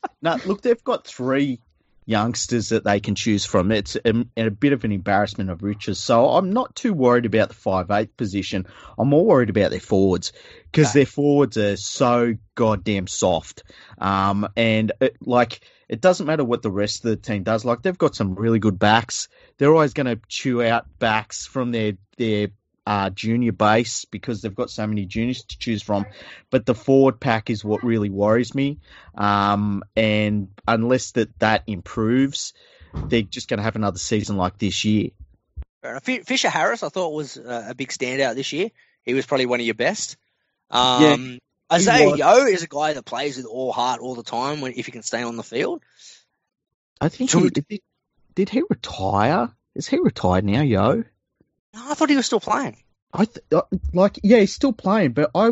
no, 0.22 0.36
look, 0.47 0.62
they've 0.62 0.82
got 0.82 1.06
three 1.06 1.60
youngsters 2.06 2.68
that 2.68 2.85
they 2.85 3.01
can 3.01 3.14
choose 3.14 3.44
from. 3.44 3.72
It's 3.72 3.97
a, 3.97 4.24
a 4.36 4.51
bit 4.51 4.72
of 4.72 4.85
an 4.85 4.93
embarrassment 4.93 5.51
of 5.51 5.62
riches. 5.62 5.98
So 5.98 6.28
I'm 6.31 6.51
not 6.52 6.74
too 6.74 6.93
worried 6.93 7.26
about 7.26 7.48
the 7.48 7.55
five 7.55 7.90
eight 7.90 8.16
position. 8.16 8.66
I'm 8.98 9.09
more 9.09 9.24
worried 9.24 9.51
about 9.51 9.70
their 9.70 9.81
forwards 9.81 10.32
because 10.70 10.90
Okay. 10.90 11.01
their 11.01 11.06
forwards 11.06 11.56
are 11.56 11.76
so 11.76 12.35
goddamn 12.55 13.06
soft. 13.06 13.62
Um, 13.98 14.48
and 14.56 14.93
it, 15.01 15.16
like 15.20 15.60
it 15.89 16.01
doesn't 16.01 16.26
matter 16.26 16.44
what 16.44 16.62
the 16.62 16.70
rest 16.70 17.05
of 17.05 17.10
the 17.10 17.16
team 17.16 17.43
does. 17.43 17.64
Like 17.64 17.82
they've 17.82 17.97
got 17.97 18.14
some 18.14 18.35
really 18.35 18.59
good 18.59 18.78
backs. 18.78 19.28
They're 19.59 19.72
always 19.72 19.94
going 19.94 20.06
to 20.06 20.20
chew 20.28 20.62
out 20.62 20.86
backs 20.98 21.47
from 21.47 21.72
their 21.72 21.93
their 22.16 22.48
uh, 22.86 23.11
junior 23.11 23.52
base 23.52 24.05
because 24.05 24.43
they've 24.43 24.55
got 24.55 24.70
so 24.70 24.86
many 24.86 25.06
juniors 25.06 25.44
to 25.44 25.59
choose 25.59 25.82
from. 25.82 26.06
But 26.51 26.66
the 26.66 26.74
forward 26.74 27.20
pack 27.20 27.51
is 27.51 27.65
what 27.65 27.85
really 27.85 28.11
worries 28.11 28.55
me. 28.55 28.78
Um, 29.16 29.82
and 29.97 30.48
unless 30.66 31.12
that 31.12 31.39
that 31.39 31.62
improves, 31.66 32.52
they're 32.94 33.23
just 33.23 33.48
going 33.48 33.59
to 33.59 33.65
have 33.65 33.77
another 33.77 33.98
season 33.98 34.36
like 34.36 34.59
this 34.59 34.85
year. 34.85 35.11
Fair 35.82 35.93
enough. 35.93 36.05
Fi- 36.05 36.23
Fisher 36.23 36.51
Harris, 36.51 36.82
I 36.82 36.89
thought 36.89 37.12
was 37.12 37.36
a 37.36 37.74
big 37.77 37.89
standout 37.89 38.35
this 38.35 38.52
year. 38.52 38.70
He 39.02 39.15
was 39.15 39.27
probably 39.27 39.47
one 39.47 39.61
of 39.61 39.66
your 39.66 39.74
best. 39.74 40.16
Um, 40.70 41.39
Isaiah 41.73 42.11
was. 42.11 42.19
Yeo 42.19 42.47
is 42.47 42.62
a 42.62 42.69
guy 42.69 42.93
that 42.93 43.05
plays 43.05 43.36
with 43.36 43.47
all 43.47 43.73
heart 43.73 44.01
all 44.01 44.15
the 44.15 44.23
time 44.23 44.61
when 44.61 44.73
if 44.77 44.86
he 44.86 44.93
can 44.93 45.02
stay 45.02 45.23
on 45.23 45.36
the 45.36 45.43
field. 45.43 45.82
I 47.01 47.09
think 47.09 47.31
So 47.31 47.40
he, 47.40 47.51
did, 47.51 47.81
did 48.35 48.48
he 48.48 48.62
retire? 48.69 49.51
Is 49.74 49.89
he 49.89 49.98
retired 49.98 50.44
now, 50.44 50.62
yo? 50.62 51.05
No, 51.74 51.90
I 51.90 51.94
thought 51.94 52.10
he 52.10 52.16
was 52.16 52.26
still 52.26 52.40
playing. 52.40 52.76
I 53.12 53.24
th- 53.26 53.38
uh, 53.52 53.62
like 53.92 54.18
yeah, 54.22 54.38
he's 54.38 54.55
still 54.55 54.72
playing, 54.72 55.12
but 55.12 55.30
I 55.34 55.51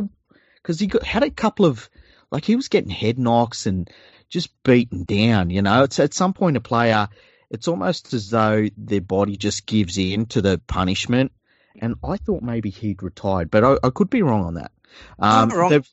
because 0.57 0.79
he 0.81 0.87
got, 0.87 1.03
had 1.03 1.23
a 1.23 1.31
couple 1.31 1.67
of 1.67 1.89
like 2.31 2.45
he 2.45 2.57
was 2.57 2.69
getting 2.69 2.91
head 2.91 3.19
knocks 3.19 3.67
and 3.67 3.91
just 4.29 4.51
beaten 4.63 5.05
down. 5.05 5.51
You 5.51 5.63
know, 5.63 5.85
it's 5.85 5.99
at 6.01 6.15
some 6.15 6.33
point 6.33 6.57
a 6.57 6.61
player 6.61 7.09
it's 7.51 7.69
almost 7.69 8.15
as 8.15 8.31
though 8.31 8.67
their 8.79 9.03
body 9.03 9.37
just 9.37 9.67
gives 9.67 9.99
in 9.99 10.25
to 10.27 10.41
the 10.41 10.61
punishment. 10.67 11.33
And 11.79 11.97
I 12.03 12.17
thought 12.17 12.43
maybe 12.43 12.71
he'd 12.71 13.03
retired, 13.03 13.51
but 13.51 13.63
I, 13.65 13.77
I 13.85 13.91
could 13.91 14.09
be 14.11 14.23
wrong 14.23 14.45
on 14.45 14.55
that. 14.55 14.73
Um, 15.19 15.51
wrong. 15.51 15.71
they've- 15.71 15.89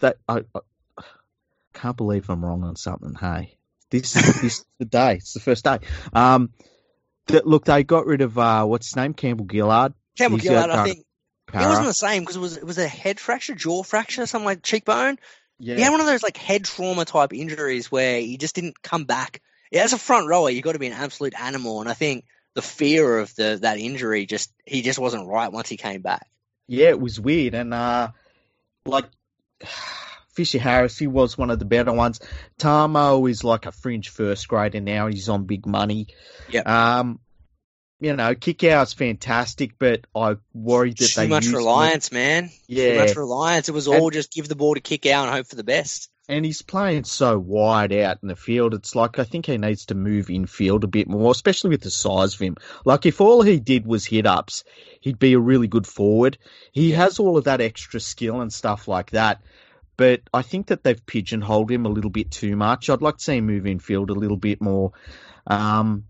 That 0.00 0.16
I, 0.28 0.44
I 0.54 0.60
can't 1.74 1.96
believe 1.96 2.28
I'm 2.30 2.44
wrong 2.44 2.62
on 2.62 2.76
something. 2.76 3.14
Hey, 3.14 3.56
this 3.90 4.16
is 4.16 4.40
this 4.42 4.64
the 4.78 4.84
day. 4.84 5.14
It's 5.14 5.32
the 5.34 5.40
first 5.40 5.64
day. 5.64 5.78
Um, 6.12 6.50
that 7.28 7.46
look, 7.46 7.64
they 7.64 7.84
got 7.84 8.06
rid 8.06 8.20
of 8.20 8.38
uh, 8.38 8.64
what's 8.64 8.88
his 8.88 8.96
name, 8.96 9.14
Campbell 9.14 9.46
Gillard. 9.50 9.94
Campbell 10.16 10.38
He's 10.38 10.48
Gillard, 10.48 10.70
I 10.70 10.84
think 10.84 11.04
it 11.54 11.66
wasn't 11.66 11.86
the 11.86 11.94
same 11.94 12.22
because 12.22 12.36
it 12.36 12.40
was 12.40 12.56
it 12.56 12.64
was 12.64 12.78
a 12.78 12.88
head 12.88 13.18
fracture, 13.18 13.54
jaw 13.54 13.82
fracture, 13.82 14.26
something 14.26 14.44
like 14.44 14.62
cheekbone. 14.62 15.18
yeah. 15.58 15.76
He 15.76 15.82
had 15.82 15.90
one 15.90 16.00
of 16.00 16.06
those 16.06 16.22
like 16.22 16.36
head 16.36 16.64
trauma 16.64 17.04
type 17.04 17.32
injuries 17.32 17.90
where 17.90 18.20
he 18.20 18.36
just 18.36 18.54
didn't 18.54 18.82
come 18.82 19.04
back. 19.04 19.40
Yeah, 19.70 19.82
as 19.82 19.92
a 19.92 19.98
front 19.98 20.28
rower, 20.28 20.50
you've 20.50 20.64
got 20.64 20.72
to 20.72 20.78
be 20.78 20.86
an 20.86 20.94
absolute 20.94 21.38
animal, 21.38 21.80
and 21.80 21.88
I 21.88 21.94
think 21.94 22.24
the 22.54 22.62
fear 22.62 23.18
of 23.18 23.34
the 23.34 23.58
that 23.62 23.78
injury 23.78 24.26
just 24.26 24.52
he 24.64 24.82
just 24.82 24.98
wasn't 24.98 25.28
right 25.28 25.52
once 25.52 25.68
he 25.68 25.76
came 25.76 26.02
back. 26.02 26.26
Yeah, 26.66 26.88
it 26.88 27.00
was 27.00 27.20
weird, 27.20 27.54
and 27.54 27.72
uh, 27.72 28.08
like 28.84 29.06
Fisher 30.38 30.60
Harris, 30.60 30.96
he 30.96 31.08
was 31.08 31.36
one 31.36 31.50
of 31.50 31.58
the 31.58 31.64
better 31.64 31.92
ones. 31.92 32.20
Tamou 32.60 33.28
is 33.28 33.42
like 33.42 33.66
a 33.66 33.72
fringe 33.72 34.08
first 34.10 34.46
grader 34.46 34.80
now. 34.80 35.08
He's 35.08 35.28
on 35.28 35.46
big 35.46 35.66
money. 35.66 36.06
Yep. 36.48 36.64
Um, 36.68 37.18
you 37.98 38.14
know, 38.14 38.36
Kikau's 38.36 38.92
fantastic, 38.92 39.72
but 39.80 40.06
I 40.14 40.36
worried 40.54 40.98
that 40.98 41.08
Too 41.08 41.20
they 41.22 41.26
much 41.26 41.48
reliance, 41.48 42.12
man. 42.12 42.50
Too 42.50 42.54
Yeah, 42.68 43.04
much 43.04 43.16
reliance. 43.16 43.68
It 43.68 43.72
was 43.72 43.88
all 43.88 44.10
just 44.10 44.32
give 44.32 44.46
the 44.48 44.54
ball 44.54 44.76
to 44.76 44.80
Kikau 44.80 45.24
and 45.24 45.30
hope 45.32 45.48
for 45.48 45.56
the 45.56 45.64
best. 45.64 46.08
and 46.28 46.44
he's 46.44 46.62
playing 46.62 47.02
so 47.02 47.36
wide 47.36 47.92
out 47.92 48.18
in 48.22 48.28
the 48.28 48.36
field. 48.36 48.74
It's 48.74 48.94
like 48.94 49.18
I 49.18 49.24
think 49.24 49.46
he 49.46 49.58
needs 49.58 49.86
to 49.86 49.96
move 49.96 50.30
infield 50.30 50.84
a 50.84 50.86
bit 50.86 51.08
more, 51.08 51.32
especially 51.32 51.70
with 51.70 51.80
the 51.82 51.90
size 51.90 52.34
of 52.34 52.40
him. 52.40 52.56
Like 52.84 53.06
if 53.06 53.20
all 53.20 53.42
he 53.42 53.58
did 53.58 53.86
was 53.86 54.06
hit 54.06 54.26
ups, 54.26 54.62
he'd 55.00 55.18
be 55.18 55.32
a 55.32 55.40
really 55.40 55.66
good 55.66 55.86
forward. 55.86 56.38
He 56.70 56.90
Yeah. 56.90 56.98
has 56.98 57.18
all 57.18 57.36
of 57.36 57.44
that 57.44 57.60
extra 57.60 57.98
skill 57.98 58.40
and 58.40 58.52
stuff 58.52 58.86
like 58.86 59.10
that. 59.10 59.40
But 59.98 60.22
I 60.32 60.42
think 60.42 60.68
that 60.68 60.84
they've 60.84 61.04
pigeonholed 61.04 61.70
him 61.70 61.84
a 61.84 61.90
little 61.90 62.08
bit 62.08 62.30
too 62.30 62.54
much. 62.56 62.88
I'd 62.88 63.02
like 63.02 63.18
to 63.18 63.24
see 63.24 63.36
him 63.36 63.46
move 63.46 63.66
infield 63.66 64.10
a 64.10 64.14
little 64.14 64.36
bit 64.36 64.62
more. 64.62 64.92
Um, 65.46 66.04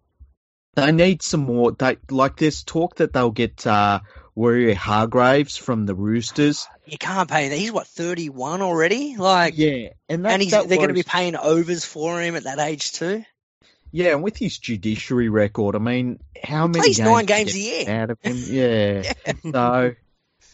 they 0.76 0.92
need 0.92 1.22
some 1.22 1.40
more. 1.40 1.72
They 1.72 1.96
like 2.10 2.36
there's 2.36 2.62
talk 2.62 2.96
that 2.96 3.14
they'll 3.14 3.30
get 3.30 3.66
uh, 3.66 4.00
Waerea-Hargreaves 4.36 5.56
from 5.56 5.86
the 5.86 5.94
Roosters. 5.94 6.68
You 6.84 6.98
can't 6.98 7.30
pay 7.30 7.48
that. 7.48 7.58
He's 7.58 7.72
what 7.72 7.86
thirty 7.86 8.28
one 8.28 8.60
already. 8.60 9.16
Like, 9.16 9.54
Yeah, 9.56 9.88
and 10.08 10.24
that, 10.26 10.32
and 10.34 10.42
he's, 10.42 10.52
they're 10.52 10.66
going 10.66 10.88
to 10.88 10.94
be 10.94 11.02
paying 11.02 11.34
overs 11.34 11.84
for 11.86 12.20
him 12.20 12.36
at 12.36 12.44
that 12.44 12.58
age 12.58 12.92
too. 12.92 13.24
Yeah, 13.90 14.12
and 14.12 14.22
with 14.22 14.36
his 14.36 14.58
judiciary 14.58 15.30
record, 15.30 15.74
I 15.74 15.78
mean, 15.78 16.20
how 16.44 16.66
many 16.66 16.80
plays 16.80 16.98
games 16.98 17.08
nine 17.08 17.24
games 17.24 17.54
a 17.54 17.58
year. 17.58 17.90
out 17.90 18.10
of 18.10 18.18
him? 18.20 18.36
Yeah. 18.36 19.12
so 19.50 19.94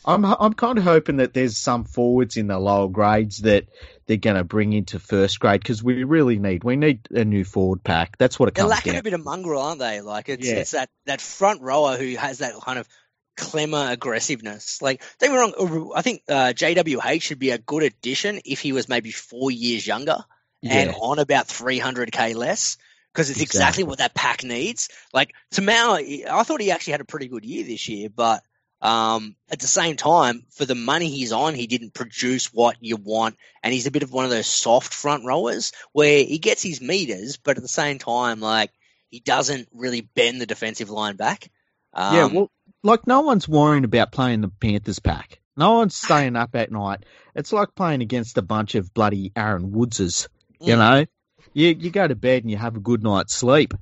I'm 0.06 0.24
I'm 0.24 0.52
kind 0.52 0.78
of 0.78 0.84
hoping 0.84 1.16
that 1.16 1.34
there's 1.34 1.56
some 1.56 1.84
forwards 1.84 2.36
in 2.36 2.46
the 2.48 2.58
lower 2.58 2.88
grades 2.88 3.38
that 3.38 3.64
they're 4.06 4.16
going 4.16 4.36
to 4.36 4.44
bring 4.44 4.72
into 4.72 4.98
first 4.98 5.40
grade 5.40 5.60
because 5.60 5.82
we 5.82 6.04
really 6.04 6.38
need 6.38 6.64
we 6.64 6.76
need 6.76 7.08
a 7.10 7.24
new 7.24 7.44
forward 7.44 7.82
pack. 7.82 8.18
That's 8.18 8.38
what 8.38 8.48
it 8.48 8.54
They're 8.54 8.62
comes 8.64 8.70
lacking 8.70 8.92
down. 8.92 9.00
a 9.00 9.02
bit 9.02 9.12
of 9.14 9.24
mongrel, 9.24 9.60
aren't 9.62 9.78
they? 9.80 10.00
Like 10.00 10.28
it's 10.28 10.46
Yeah. 10.46 10.56
it's 10.56 10.72
that 10.72 10.90
that 11.06 11.20
front 11.20 11.62
rower 11.62 11.96
who 11.96 12.16
has 12.16 12.38
that 12.38 12.54
kind 12.60 12.78
of 12.78 12.88
clemmer 13.36 13.86
aggressiveness. 13.90 14.80
Like 14.82 15.02
don't 15.18 15.30
get 15.30 15.32
me 15.32 15.68
wrong, 15.76 15.92
I 15.96 16.02
think 16.02 16.22
uh, 16.28 16.52
JWH 16.54 17.22
should 17.22 17.38
be 17.38 17.50
a 17.50 17.58
good 17.58 17.82
addition 17.82 18.40
if 18.44 18.60
he 18.60 18.72
was 18.72 18.88
maybe 18.88 19.10
four 19.10 19.50
years 19.50 19.86
younger 19.86 20.18
and 20.62 20.94
on 20.98 21.18
about 21.18 21.46
300k 21.48 22.34
less. 22.34 22.76
Because 23.12 23.30
it's 23.30 23.40
exactly. 23.40 23.58
Exactly. 23.58 23.84
what 23.84 23.98
that 23.98 24.14
pack 24.14 24.42
needs. 24.42 24.88
Like 25.12 25.34
Tamou, 25.54 26.26
I 26.26 26.42
thought 26.42 26.60
he 26.60 26.72
actually 26.72 26.92
had 26.92 27.00
a 27.00 27.04
pretty 27.04 27.28
good 27.28 27.44
year 27.44 27.64
this 27.64 27.88
year, 27.88 28.08
but 28.08 28.42
um, 28.84 29.34
at 29.50 29.58
the 29.60 29.66
same 29.66 29.96
time, 29.96 30.44
for 30.50 30.64
the 30.66 30.74
money 30.74 31.08
he's 31.08 31.32
on, 31.32 31.54
he 31.54 31.66
didn't 31.66 31.94
produce 31.94 32.52
what 32.52 32.76
you 32.80 32.96
want, 32.96 33.36
and 33.62 33.72
he's 33.72 33.86
a 33.86 33.90
bit 33.90 34.02
of 34.02 34.12
one 34.12 34.24
of 34.26 34.30
those 34.30 34.46
soft 34.46 34.92
front 34.92 35.24
rowers 35.24 35.72
where 35.92 36.22
he 36.22 36.38
gets 36.38 36.62
his 36.62 36.80
meters, 36.80 37.38
but 37.38 37.56
at 37.56 37.62
the 37.62 37.68
same 37.68 37.98
time, 37.98 38.40
like 38.40 38.70
he 39.10 39.20
doesn't 39.20 39.68
really 39.72 40.02
bend 40.02 40.40
the 40.40 40.46
defensive 40.46 40.90
line 40.90 41.16
back. 41.16 41.50
Um, 41.94 42.14
yeah. 42.14 42.26
Well, 42.26 42.50
like 42.82 43.06
no 43.06 43.22
one's 43.22 43.48
worrying 43.48 43.84
about 43.84 44.12
playing 44.12 44.42
the 44.42 44.48
Panthers 44.48 44.98
pack. 44.98 45.40
No 45.56 45.74
one's 45.74 45.94
staying 45.96 46.36
up 46.36 46.54
at 46.54 46.70
night. 46.70 47.04
It's 47.34 47.52
like 47.52 47.74
playing 47.74 48.02
against 48.02 48.36
a 48.38 48.42
bunch 48.42 48.74
of 48.74 48.92
bloody 48.92 49.32
Aaron 49.34 49.70
Woodses. 49.72 50.28
You 50.60 50.74
Mm. 50.74 50.78
know, 50.78 51.06
you 51.54 51.68
you 51.78 51.90
go 51.90 52.06
to 52.06 52.14
bed 52.16 52.42
and 52.42 52.50
you 52.50 52.56
have 52.58 52.76
a 52.76 52.80
good 52.80 53.02
night's 53.02 53.34
sleep. 53.34 53.72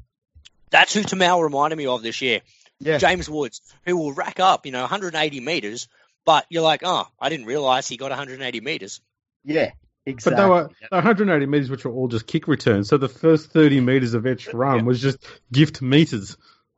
that's 0.70 0.94
who 0.94 1.00
Tamou 1.02 1.42
reminded 1.42 1.76
me 1.76 1.86
of 1.86 2.02
this 2.02 2.22
year. 2.22 2.40
Yeah. 2.82 2.98
James 2.98 3.28
Woods, 3.30 3.60
who 3.86 3.96
will 3.96 4.12
rack 4.12 4.40
up, 4.40 4.66
you 4.66 4.72
know, 4.72 4.80
180 4.80 5.40
meters, 5.40 5.88
but 6.24 6.46
you're 6.50 6.62
like, 6.62 6.82
oh, 6.84 7.06
I 7.18 7.28
didn't 7.28 7.46
realize 7.46 7.88
he 7.88 7.96
got 7.96 8.10
180 8.10 8.60
meters. 8.60 9.00
Yeah, 9.44 9.70
But 10.04 10.10
exactly. 10.12 10.42
they 10.42 10.48
were 10.48 10.68
they 10.68 10.96
were 10.96 10.98
180 10.98 11.46
meters, 11.46 11.70
which 11.70 11.84
were 11.84 11.92
all 11.92 12.08
just 12.08 12.26
kick 12.26 12.48
returns. 12.48 12.88
So 12.88 12.96
the 12.98 13.08
first 13.08 13.50
30 13.50 13.80
meters 13.80 14.14
of 14.14 14.26
each 14.26 14.52
run 14.52 14.84
was 14.84 15.00
just 15.00 15.18
gift 15.52 15.82
meters. 15.82 16.36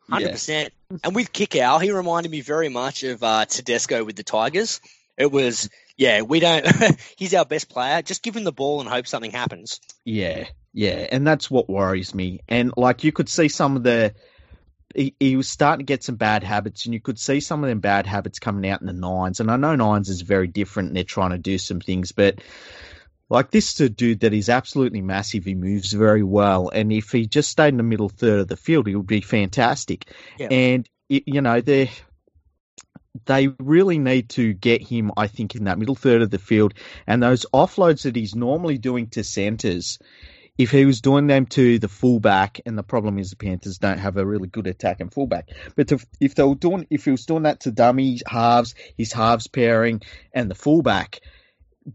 Hundred 0.09 0.33
percent. 0.33 0.73
And 1.03 1.15
with 1.15 1.33
Kikau, 1.33 1.81
he 1.83 1.91
reminded 1.91 2.31
me 2.31 2.43
very 2.43 2.69
much 2.69 3.05
of 3.05 3.23
uh, 3.23 3.47
Tedesco 3.47 4.05
with 4.05 4.17
the 4.17 4.23
Tigers. 4.23 4.81
It 5.17 5.31
was, 5.33 5.71
yeah, 5.97 6.23
we 6.23 6.41
don't. 6.41 6.67
he's 7.17 7.35
our 7.35 7.45
best 7.47 7.69
player. 7.69 8.03
Just 8.03 8.23
give 8.23 8.37
him 8.37 8.45
the 8.45 8.53
ball 8.53 8.81
and 8.81 8.89
hope 8.89 9.07
something 9.07 9.31
happens. 9.31 9.81
Yeah, 10.05 10.47
yeah, 10.73 11.07
and 11.11 11.27
that's 11.27 11.51
what 11.51 11.71
worries 11.71 12.15
me. 12.15 12.41
And 12.49 12.73
like 12.77 13.05
you 13.05 13.13
could 13.13 13.29
see 13.29 13.49
some 13.49 13.77
of 13.77 13.83
the, 13.83 14.15
he, 14.95 15.15
he 15.19 15.37
was 15.37 15.49
starting 15.49 15.85
to 15.85 15.91
get 15.91 16.05
some 16.05 16.17
bad 16.17 16.43
habits, 16.43 16.85
and 16.85 16.95
you 16.95 17.01
could 17.01 17.19
see 17.19 17.41
some 17.41 17.63
of 17.63 17.69
them 17.69 17.81
bad 17.81 18.07
habits 18.07 18.39
coming 18.39 18.71
out 18.71 18.81
in 18.81 18.87
the 18.87 18.93
nines. 18.93 19.41
And 19.41 19.51
I 19.51 19.57
know 19.57 19.75
nines 19.75 20.09
is 20.09 20.23
very 20.23 20.47
different, 20.47 20.89
and 20.89 20.97
they're 20.97 21.05
trying 21.05 21.31
to 21.31 21.39
do 21.39 21.59
some 21.59 21.81
things, 21.81 22.13
but 22.13 22.41
like 23.29 23.51
this 23.51 23.75
is 23.75 23.81
a 23.81 23.89
dude 23.89 24.21
that 24.21 24.35
is 24.35 24.49
absolutely 24.49 25.01
massive. 25.01 25.45
He 25.45 25.55
moves 25.55 25.93
very 25.93 26.23
well, 26.23 26.69
and 26.69 26.93
if 26.93 27.11
he 27.11 27.27
just 27.27 27.51
stayed 27.51 27.69
in 27.69 27.79
the 27.79 27.83
middle 27.83 28.09
third 28.09 28.41
of 28.41 28.49
the 28.49 28.57
field, 28.57 28.87
he 28.87 28.95
would 28.95 29.07
be 29.07 29.21
fantastic. 29.21 30.11
Yeah. 30.39 30.49
And 30.51 30.89
y- 31.09 31.23
you 31.27 31.41
know 31.41 31.61
they 31.61 31.91
they 33.27 33.49
really 33.59 33.99
need 33.99 34.29
to 34.31 34.53
get 34.53 34.83
him, 34.83 35.13
I 35.17 35.29
think, 35.29 35.55
in 35.55 35.65
that 35.65 35.79
middle 35.79 35.95
third 35.95 36.23
of 36.23 36.31
the 36.31 36.39
field, 36.39 36.75
and 37.07 37.23
those 37.23 37.47
offloads 37.53 38.03
that 38.03 38.17
he's 38.17 38.35
normally 38.35 38.79
doing 38.79 39.09
to 39.11 39.25
centres. 39.25 39.99
If 40.57 40.71
he 40.71 40.85
was 40.85 41.01
doing 41.01 41.27
them 41.27 41.47
to 41.47 41.81
the 41.81 41.89
fullback, 41.89 42.61
and 42.65 42.79
the 42.79 42.85
problem 42.85 43.19
is 43.19 43.31
the 43.31 43.37
Panthers 43.37 43.79
don't 43.79 43.99
have 43.99 44.17
a 44.17 44.25
really 44.25 44.47
good 44.49 44.69
attack 44.69 45.01
and 45.01 45.13
fullback, 45.13 45.49
but 45.75 45.91
if, 45.91 46.07
if 46.21 46.37
they 46.37 46.45
were 46.45 46.55
doing, 46.55 46.87
if 46.91 47.05
he 47.07 47.11
was 47.11 47.27
doing 47.27 47.43
that 47.43 47.61
to 47.61 47.73
dummy 47.73 48.21
halves, 48.27 48.77
his 48.97 49.13
halves 49.13 49.49
pairing, 49.49 50.01
and 50.33 50.49
the 50.49 50.55
fullback, 50.55 51.21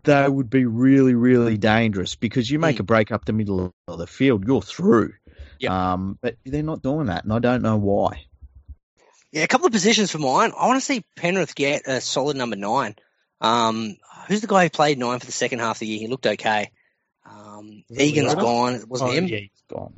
they 0.04 0.28
would 0.28 0.50
be 0.50 0.66
really, 0.66 1.16
really 1.16 1.58
dangerous 1.58 2.16
because 2.16 2.50
you 2.52 2.60
make 2.60 2.76
Mm. 2.78 2.82
a 2.82 2.84
break 2.84 3.12
up 3.14 3.24
the 3.26 3.34
middle 3.34 3.74
of 3.88 3.98
the 3.98 4.08
field, 4.08 4.46
you're 4.46 4.62
through. 4.62 5.14
Yep. 5.60 5.72
Um, 5.72 6.20
but 6.22 6.36
they're 6.46 6.62
not 6.62 6.82
doing 6.82 7.08
that, 7.08 7.24
and 7.24 7.32
I 7.34 7.40
don't 7.40 7.62
know 7.62 7.78
why. 7.78 8.26
Yeah, 9.32 9.44
a 9.44 9.48
couple 9.48 9.68
of 9.68 9.74
positions 9.74 10.12
for 10.12 10.18
mine. 10.18 10.52
I 10.58 10.68
want 10.68 10.80
to 10.80 10.86
see 10.86 11.06
Penrith 11.16 11.56
get 11.56 11.88
a 11.88 12.02
solid 12.02 12.36
number 12.36 12.56
nine. 12.56 12.96
Um, 13.42 13.96
who's 14.28 14.42
the 14.42 14.48
guy 14.48 14.64
who 14.64 14.70
played 14.70 14.98
nine 14.98 15.20
for 15.20 15.26
the 15.26 15.32
second 15.32 15.60
half 15.60 15.78
of 15.78 15.80
the 15.80 15.88
year? 15.88 16.00
He 16.00 16.08
looked 16.08 16.28
okay. 16.28 16.72
Um, 17.30 17.84
Was 17.90 17.98
that 17.98 18.04
Egan's 18.04 18.34
Leota? 18.34 18.40
gone. 18.42 18.76
It 18.76 18.88
wasn't 18.88 19.10
Oh, 19.10 19.14
him. 19.14 19.28
Yeah, 19.28 19.38
he's 19.38 19.64
gone. 19.72 19.94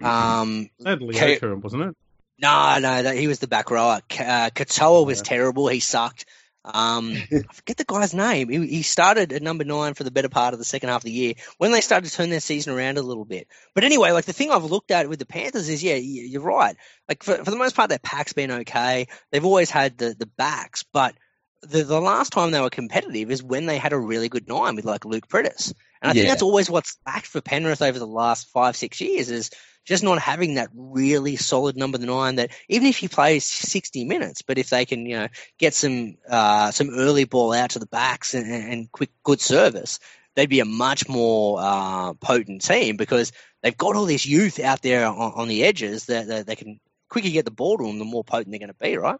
Um, 0.00 0.70
That 0.80 1.02
Okay. 1.02 1.38
Leota, 1.38 1.60
wasn't 1.62 1.82
it? 1.82 1.96
No, 2.38 2.78
no, 2.78 3.02
that, 3.02 3.16
he 3.16 3.28
was 3.28 3.38
the 3.38 3.48
back 3.48 3.70
rower. 3.70 4.00
K- 4.08 4.24
Uh, 4.24 4.50
Katoa 4.50 5.04
was 5.04 5.18
Yeah. 5.18 5.24
terrible. 5.24 5.68
He 5.68 5.80
sucked. 5.80 6.24
Um, 6.64 7.16
I 7.32 7.42
forget 7.54 7.78
the 7.78 7.84
guy's 7.86 8.12
name. 8.14 8.48
He, 8.50 8.66
he 8.66 8.82
started 8.82 9.32
at 9.32 9.42
number 9.42 9.64
nine 9.64 9.94
for 9.94 10.04
the 10.04 10.10
better 10.10 10.28
part 10.28 10.52
of 10.52 10.58
the 10.58 10.64
second 10.64 10.90
half 10.90 11.00
of 11.00 11.04
the 11.04 11.10
year 11.10 11.34
when 11.58 11.72
they 11.72 11.80
started 11.80 12.08
to 12.10 12.14
turn 12.14 12.28
their 12.30 12.40
season 12.40 12.74
around 12.74 12.98
a 12.98 13.02
little 13.02 13.24
bit. 13.24 13.48
But 13.74 13.84
anyway, 13.84 14.12
like 14.12 14.26
the 14.26 14.34
thing 14.34 14.50
I've 14.50 14.64
looked 14.64 14.90
at 14.90 15.08
with 15.08 15.18
the 15.18 15.26
Panthers 15.26 15.68
is, 15.70 15.82
yeah, 15.82 15.94
you- 15.96 16.22
you're 16.24 16.42
right. 16.42 16.76
Like 17.08 17.22
for, 17.22 17.36
for 17.44 17.50
the 17.50 17.56
most 17.56 17.74
part, 17.76 17.88
their 17.88 17.98
pack's 17.98 18.34
been 18.34 18.50
okay. 18.52 19.06
They've 19.32 19.44
always 19.44 19.70
had 19.70 19.96
the, 19.98 20.14
the 20.18 20.26
backs, 20.26 20.84
but 20.92 21.14
the, 21.62 21.82
the 21.82 22.00
last 22.00 22.30
time 22.32 22.50
they 22.52 22.60
were 22.60 22.70
competitive 22.70 23.30
is 23.30 23.42
when 23.42 23.64
they 23.66 23.78
had 23.78 23.92
a 23.94 23.98
really 23.98 24.28
good 24.28 24.46
nine 24.48 24.76
with 24.76 24.84
like 24.86 25.04
Luke 25.06 25.28
Priddis. 25.28 25.72
And 26.02 26.10
I 26.10 26.12
think 26.14 26.28
that's 26.28 26.42
always 26.42 26.70
what's 26.70 26.96
lacked 27.06 27.26
for 27.26 27.40
Penrith 27.40 27.82
over 27.82 27.98
the 27.98 28.06
last 28.06 28.48
five, 28.48 28.76
six 28.76 29.00
years 29.00 29.30
is 29.30 29.50
just 29.84 30.02
not 30.02 30.18
having 30.18 30.54
that 30.54 30.70
really 30.74 31.36
solid 31.36 31.76
number 31.76 31.98
nine 31.98 32.36
that 32.36 32.50
even 32.68 32.86
if 32.86 32.96
he 32.96 33.08
plays 33.08 33.44
60 33.44 34.04
minutes, 34.04 34.42
but 34.42 34.58
if 34.58 34.70
they 34.70 34.84
can, 34.84 35.04
you 35.04 35.18
know, 35.18 35.28
get 35.58 35.74
some 35.74 36.16
uh, 36.28 36.70
some 36.70 36.90
early 36.90 37.24
ball 37.24 37.52
out 37.52 37.70
to 37.70 37.78
the 37.78 37.86
backs 37.86 38.34
and, 38.34 38.50
and 38.50 38.92
quick 38.92 39.10
good 39.22 39.40
service, 39.40 39.98
they'd 40.34 40.48
be 40.48 40.60
a 40.60 40.64
much 40.64 41.08
more 41.08 41.58
uh, 41.60 42.14
potent 42.14 42.62
team 42.62 42.96
because 42.96 43.32
they've 43.62 43.76
got 43.76 43.96
all 43.96 44.06
this 44.06 44.26
youth 44.26 44.58
out 44.58 44.82
there 44.82 45.06
on, 45.06 45.32
on 45.32 45.48
the 45.48 45.64
edges 45.64 46.06
that, 46.06 46.28
that 46.28 46.46
they 46.46 46.56
can 46.56 46.80
quicker 47.08 47.28
get 47.28 47.44
the 47.44 47.50
ball 47.50 47.76
to 47.76 47.84
them, 47.84 47.98
the 47.98 48.04
more 48.04 48.24
potent 48.24 48.50
they're 48.50 48.58
going 48.58 48.68
to 48.68 48.74
be, 48.74 48.96
right? 48.96 49.18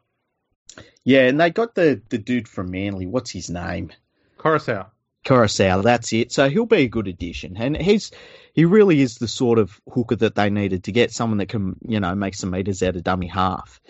Yeah, 1.04 1.26
and 1.26 1.40
they 1.40 1.50
got 1.50 1.74
the, 1.74 2.00
the 2.08 2.18
dude 2.18 2.48
from 2.48 2.70
Manly. 2.70 3.06
What's 3.06 3.30
his 3.30 3.50
name? 3.50 3.90
Koroisau. 4.38 4.86
Koroisau, 5.24 5.82
that's 5.82 6.12
it. 6.12 6.32
So 6.32 6.48
he'll 6.48 6.66
be 6.66 6.84
a 6.84 6.88
good 6.88 7.06
addition, 7.06 7.56
and 7.58 7.76
he's 7.76 8.10
he 8.54 8.64
really 8.64 9.00
is 9.00 9.16
the 9.16 9.28
sort 9.28 9.58
of 9.58 9.78
hooker 9.92 10.16
that 10.16 10.34
they 10.34 10.48
needed 10.48 10.84
to 10.84 10.92
get 10.92 11.12
someone 11.12 11.38
that 11.38 11.50
can 11.50 11.76
you 11.86 12.00
know 12.00 12.14
make 12.14 12.34
some 12.34 12.50
meters 12.50 12.82
out 12.82 12.96
of 12.96 13.04
dummy 13.04 13.26
half. 13.26 13.80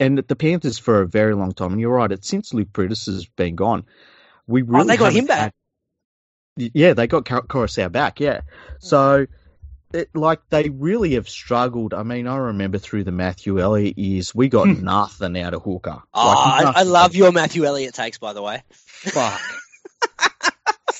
And 0.00 0.18
the 0.18 0.36
Panthers 0.36 0.78
for 0.78 1.02
a 1.02 1.08
very 1.08 1.34
long 1.34 1.52
time, 1.52 1.72
and 1.72 1.80
you're 1.80 1.94
right, 1.94 2.10
it's 2.10 2.28
since 2.28 2.54
Luke 2.54 2.72
Priddis 2.72 3.06
has 3.06 3.26
been 3.26 3.54
gone. 3.54 3.84
We 4.46 4.62
oh, 4.62 4.66
really 4.66 4.84
oh, 4.84 4.86
they 4.86 4.96
got 4.96 5.12
him 5.12 5.26
back. 5.26 5.54
had- 6.56 6.70
yeah, 6.74 6.94
they 6.94 7.06
got 7.06 7.24
Koroisau 7.24 7.90
back. 7.92 8.20
Yeah, 8.20 8.40
hmm. 8.40 8.74
so. 8.78 9.26
It, 9.94 10.08
like 10.16 10.40
they 10.48 10.70
really 10.70 11.16
have 11.16 11.28
struggled. 11.28 11.92
I 11.92 12.02
mean, 12.02 12.26
I 12.26 12.36
remember 12.36 12.78
through 12.78 13.04
the 13.04 13.12
Matthew 13.12 13.60
Elliott 13.60 13.98
years, 13.98 14.34
we 14.34 14.48
got 14.48 14.66
hmm. 14.66 14.82
nothing 14.82 15.38
out 15.38 15.52
of 15.52 15.60
Hooker. 15.64 16.02
Oh, 16.14 16.62
Like, 16.64 16.76
I, 16.76 16.80
I 16.80 16.82
love 16.84 17.14
your 17.14 17.30
Matthew 17.30 17.66
Elliott 17.66 17.92
takes, 17.92 18.16
by 18.16 18.32
the 18.32 18.40
way. 18.40 18.62
Fuck. 18.70 19.38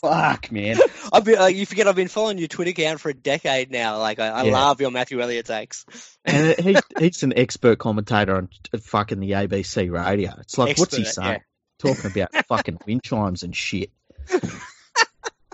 Fuck, 0.03 0.51
man. 0.51 0.77
I've 1.13 1.25
been, 1.25 1.39
like, 1.39 1.55
you 1.57 1.65
forget 1.65 1.87
I've 1.87 1.95
been 1.97 2.09
following 2.09 2.37
your 2.39 2.49
Twitter 2.49 2.71
account 2.73 3.01
for 3.01 3.09
a 3.11 3.15
decade 3.15 3.71
now. 3.71 3.99
Like, 3.99 4.19
I, 4.19 4.29
I 4.29 4.43
Yeah. 4.45 4.53
love 4.53 4.81
your 4.81 4.91
Matthew 4.91 5.21
Elliott 5.21 5.47
takes. 5.47 5.87
And 6.25 6.59
he, 6.59 6.77
he's 6.99 7.23
an 7.23 7.33
expert 7.39 7.79
commentator 7.79 8.37
on 8.37 8.49
fucking 8.81 9.21
the 9.21 9.31
ABC 9.31 9.91
radio. 9.91 10.35
It's 10.41 10.59
like, 10.59 10.77
what's 10.77 10.97
he 10.97 11.03
Expert, 11.03 11.23
saying? 11.23 11.41
Talking 11.79 12.11
about 12.11 12.47
fucking 12.49 12.79
wind 12.87 13.03
chimes 13.05 13.45
and 13.45 13.55
shit. 13.55 13.91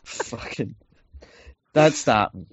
fucking. 0.05 0.75
Don't 1.75 1.95
start 1.95 2.35
me. 2.35 2.47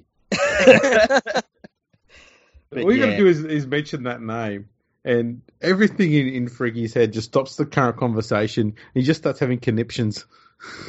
But 2.71 2.83
All 2.83 2.91
you 2.91 2.99
got 2.99 3.05
yeah. 3.05 3.11
to 3.11 3.17
do 3.17 3.27
is, 3.27 3.43
is 3.45 3.65
mention 3.67 4.03
that 4.03 4.21
name, 4.21 4.67
and 5.05 5.41
everything 5.61 6.11
in, 6.11 6.27
in 6.27 6.47
Freaky's 6.49 6.93
head 6.93 7.13
just 7.13 7.27
stops 7.29 7.55
the 7.55 7.65
current 7.65 7.95
conversation. 7.97 8.75
He 8.93 9.01
just 9.03 9.21
starts 9.21 9.39
having 9.39 9.59
conniptions. 9.59 10.25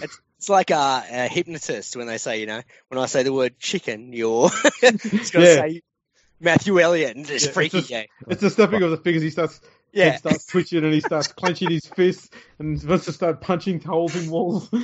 It's 0.02 0.18
like 0.48 0.70
a, 0.70 1.04
a 1.10 1.28
hypnotist 1.28 1.96
when 1.96 2.06
they 2.06 2.18
say, 2.18 2.40
you 2.40 2.46
know, 2.46 2.62
when 2.88 3.00
I 3.00 3.06
say 3.06 3.22
the 3.22 3.32
word 3.32 3.58
chicken, 3.58 4.12
you're 4.12 4.48
just 4.50 4.72
going 4.82 4.98
to 4.98 5.40
Yeah. 5.40 5.54
say 5.54 5.82
Matthew 6.40 6.78
Elliott 6.80 7.16
and 7.16 7.26
just 7.26 7.46
Yeah, 7.46 7.52
freaky 7.52 7.78
it's 7.78 7.90
you. 7.90 8.02
It's 8.28 8.40
the 8.42 8.50
stepping 8.50 8.82
of 8.82 8.90
the 8.90 8.98
fingers. 8.98 9.22
He 9.22 9.30
starts, 9.30 9.60
Yeah. 9.92 10.12
he 10.12 10.18
starts 10.18 10.46
twitching, 10.46 10.84
and 10.84 10.92
he 10.92 11.00
starts 11.00 11.32
clenching 11.32 11.70
his 11.70 11.86
fists, 11.86 12.28
and 12.58 12.82
wants 12.84 13.06
to 13.06 13.12
start 13.12 13.40
punching 13.40 13.80
holes 13.80 14.14
in 14.16 14.30
walls. 14.30 14.70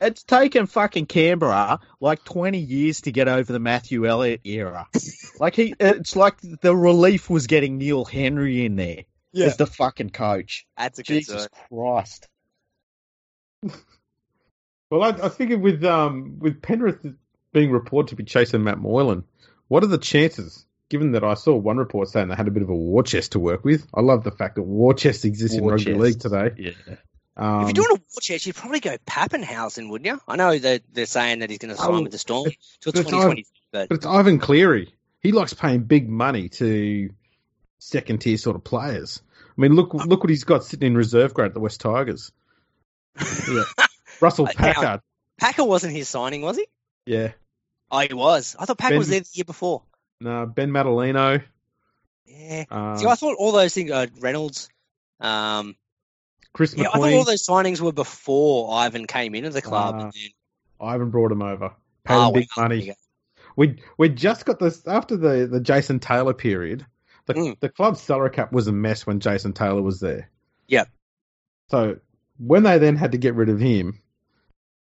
It's 0.00 0.22
taken 0.22 0.66
fucking 0.66 1.06
Canberra 1.06 1.80
like 2.00 2.22
20 2.24 2.58
years 2.58 3.00
to 3.02 3.12
get 3.12 3.26
over 3.26 3.52
the 3.52 3.58
Matthew 3.58 4.06
Elliott 4.06 4.42
era. 4.44 4.86
Like, 5.40 5.56
he, 5.56 5.74
it's 5.80 6.14
like 6.14 6.36
the 6.40 6.76
relief 6.76 7.28
was 7.28 7.46
getting 7.48 7.78
Neil 7.78 8.04
Henry 8.04 8.64
in 8.64 8.76
there 8.76 9.04
Yeah. 9.32 9.46
as 9.46 9.56
the 9.56 9.66
fucking 9.66 10.10
coach. 10.10 10.66
That's 10.76 10.98
a 11.00 11.02
good 11.02 11.14
Jesus 11.14 11.40
sort. 11.42 11.52
Christ. 11.68 12.28
Well, 14.90 15.02
I, 15.02 15.26
I 15.26 15.28
think 15.28 15.62
with 15.62 15.84
um 15.84 16.38
with 16.38 16.62
Penrith 16.62 17.04
being 17.52 17.70
reported 17.70 18.10
to 18.10 18.16
be 18.16 18.24
chasing 18.24 18.64
Matt 18.64 18.78
Moylan, 18.78 19.24
what 19.68 19.82
are 19.84 19.88
the 19.88 19.98
chances? 19.98 20.64
Given 20.88 21.12
that 21.12 21.22
I 21.24 21.34
saw 21.34 21.54
one 21.54 21.76
report 21.76 22.08
saying 22.08 22.28
they 22.28 22.34
had 22.34 22.48
a 22.48 22.50
bit 22.50 22.62
of 22.62 22.70
a 22.70 22.74
war 22.74 23.02
chest 23.02 23.32
to 23.32 23.38
work 23.38 23.62
with, 23.62 23.86
I 23.94 24.00
love 24.00 24.24
the 24.24 24.30
fact 24.30 24.54
that 24.54 24.62
war 24.62 24.94
chest 24.94 25.26
exists 25.26 25.60
War 25.60 25.72
in 25.72 25.76
rugby 25.76 25.84
chest. 25.84 26.00
league 26.00 26.20
today. 26.20 26.50
Yeah. 26.56 26.94
Um, 27.36 27.60
if 27.60 27.76
you're 27.76 27.84
doing 27.84 27.98
a 27.98 28.00
war 28.00 28.20
chest, 28.22 28.46
you'd 28.46 28.56
probably 28.56 28.80
go 28.80 28.96
Papenhuyzen, 29.06 29.90
wouldn't 29.90 30.06
you? 30.06 30.18
I 30.26 30.36
know 30.36 30.58
they're, 30.58 30.80
they're 30.92 31.04
saying 31.06 31.40
that 31.40 31.50
he's 31.50 31.58
going 31.58 31.74
to 31.74 31.80
sign 31.80 31.94
Oh, 31.94 32.02
with 32.02 32.10
the 32.12 32.18
Storm 32.18 32.50
till 32.80 32.92
but 32.92 33.02
2020, 33.02 33.46
but 33.70 33.88
but 33.90 33.96
it's 33.98 34.06
Ivan 34.06 34.38
Cleary. 34.38 34.94
He 35.20 35.32
likes 35.32 35.52
paying 35.52 35.82
big 35.84 36.08
money 36.08 36.48
to 36.48 37.10
second 37.78 38.20
tier 38.22 38.38
sort 38.38 38.56
of 38.56 38.64
players. 38.64 39.20
I 39.36 39.60
mean, 39.60 39.74
look 39.74 39.92
look 39.92 40.22
what 40.22 40.30
he's 40.30 40.44
got 40.44 40.64
sitting 40.64 40.86
in 40.86 40.96
reserve 40.96 41.34
grade 41.34 41.48
at 41.48 41.54
the 41.54 41.60
West 41.60 41.80
Tigers. 41.82 42.32
Yeah. 43.48 43.64
Russell 44.20 44.46
Packer. 44.46 44.60
hang 44.62 44.68
on. 44.76 44.82
Packard. 44.82 45.00
Packer 45.38 45.64
wasn't 45.64 45.94
his 45.94 46.08
signing, 46.08 46.42
was 46.42 46.56
he? 46.56 46.66
Yeah. 47.06 47.32
Oh, 47.90 48.00
he 48.00 48.12
was. 48.12 48.56
I 48.58 48.64
thought 48.64 48.78
Packer 48.78 48.92
Ben- 48.92 48.98
was 48.98 49.08
there 49.08 49.20
the 49.20 49.28
year 49.32 49.44
before. 49.44 49.82
No, 50.20 50.46
Ben 50.46 50.70
Matulino. 50.70 51.42
Yeah. 52.26 52.64
Um, 52.70 52.98
See, 52.98 53.06
I 53.06 53.14
thought 53.14 53.36
all 53.38 53.52
those 53.52 53.72
things, 53.72 53.90
uh, 53.90 54.06
Reynolds, 54.20 54.68
um, 55.20 55.76
Chris 56.52 56.74
yeah, 56.76 56.88
I 56.88 56.98
thought 56.98 57.12
all 57.12 57.24
those 57.24 57.46
signings 57.46 57.80
were 57.80 57.92
before 57.92 58.74
Ivan 58.74 59.06
came 59.06 59.34
into 59.34 59.50
the 59.50 59.62
club. 59.62 59.94
And 59.94 60.12
then, 60.12 60.30
Ivan 60.80 61.10
brought 61.10 61.30
him 61.32 61.42
over. 61.42 61.72
Paid 62.04 62.26
him 62.26 62.32
big 62.32 62.46
well, 62.56 62.64
money. 62.68 62.94
We 63.56 63.82
we 63.96 64.08
just 64.08 64.44
got 64.44 64.58
this 64.58 64.86
after 64.86 65.16
the, 65.16 65.48
the 65.50 65.60
Jason 65.60 65.98
Taylor 66.00 66.34
period. 66.34 66.84
The 67.26 67.34
Mm. 67.34 67.60
the 67.60 67.68
club's 67.68 68.00
salary 68.00 68.30
cap 68.30 68.52
was 68.52 68.66
a 68.68 68.72
mess 68.72 69.06
when 69.06 69.20
Jason 69.20 69.52
Taylor 69.52 69.82
was 69.82 70.00
there. 70.00 70.30
Yep. 70.68 70.88
So 71.68 71.98
when 72.38 72.62
they 72.62 72.78
then 72.78 72.96
had 72.96 73.12
to 73.12 73.18
get 73.18 73.34
rid 73.34 73.48
of 73.50 73.60
him, 73.60 74.00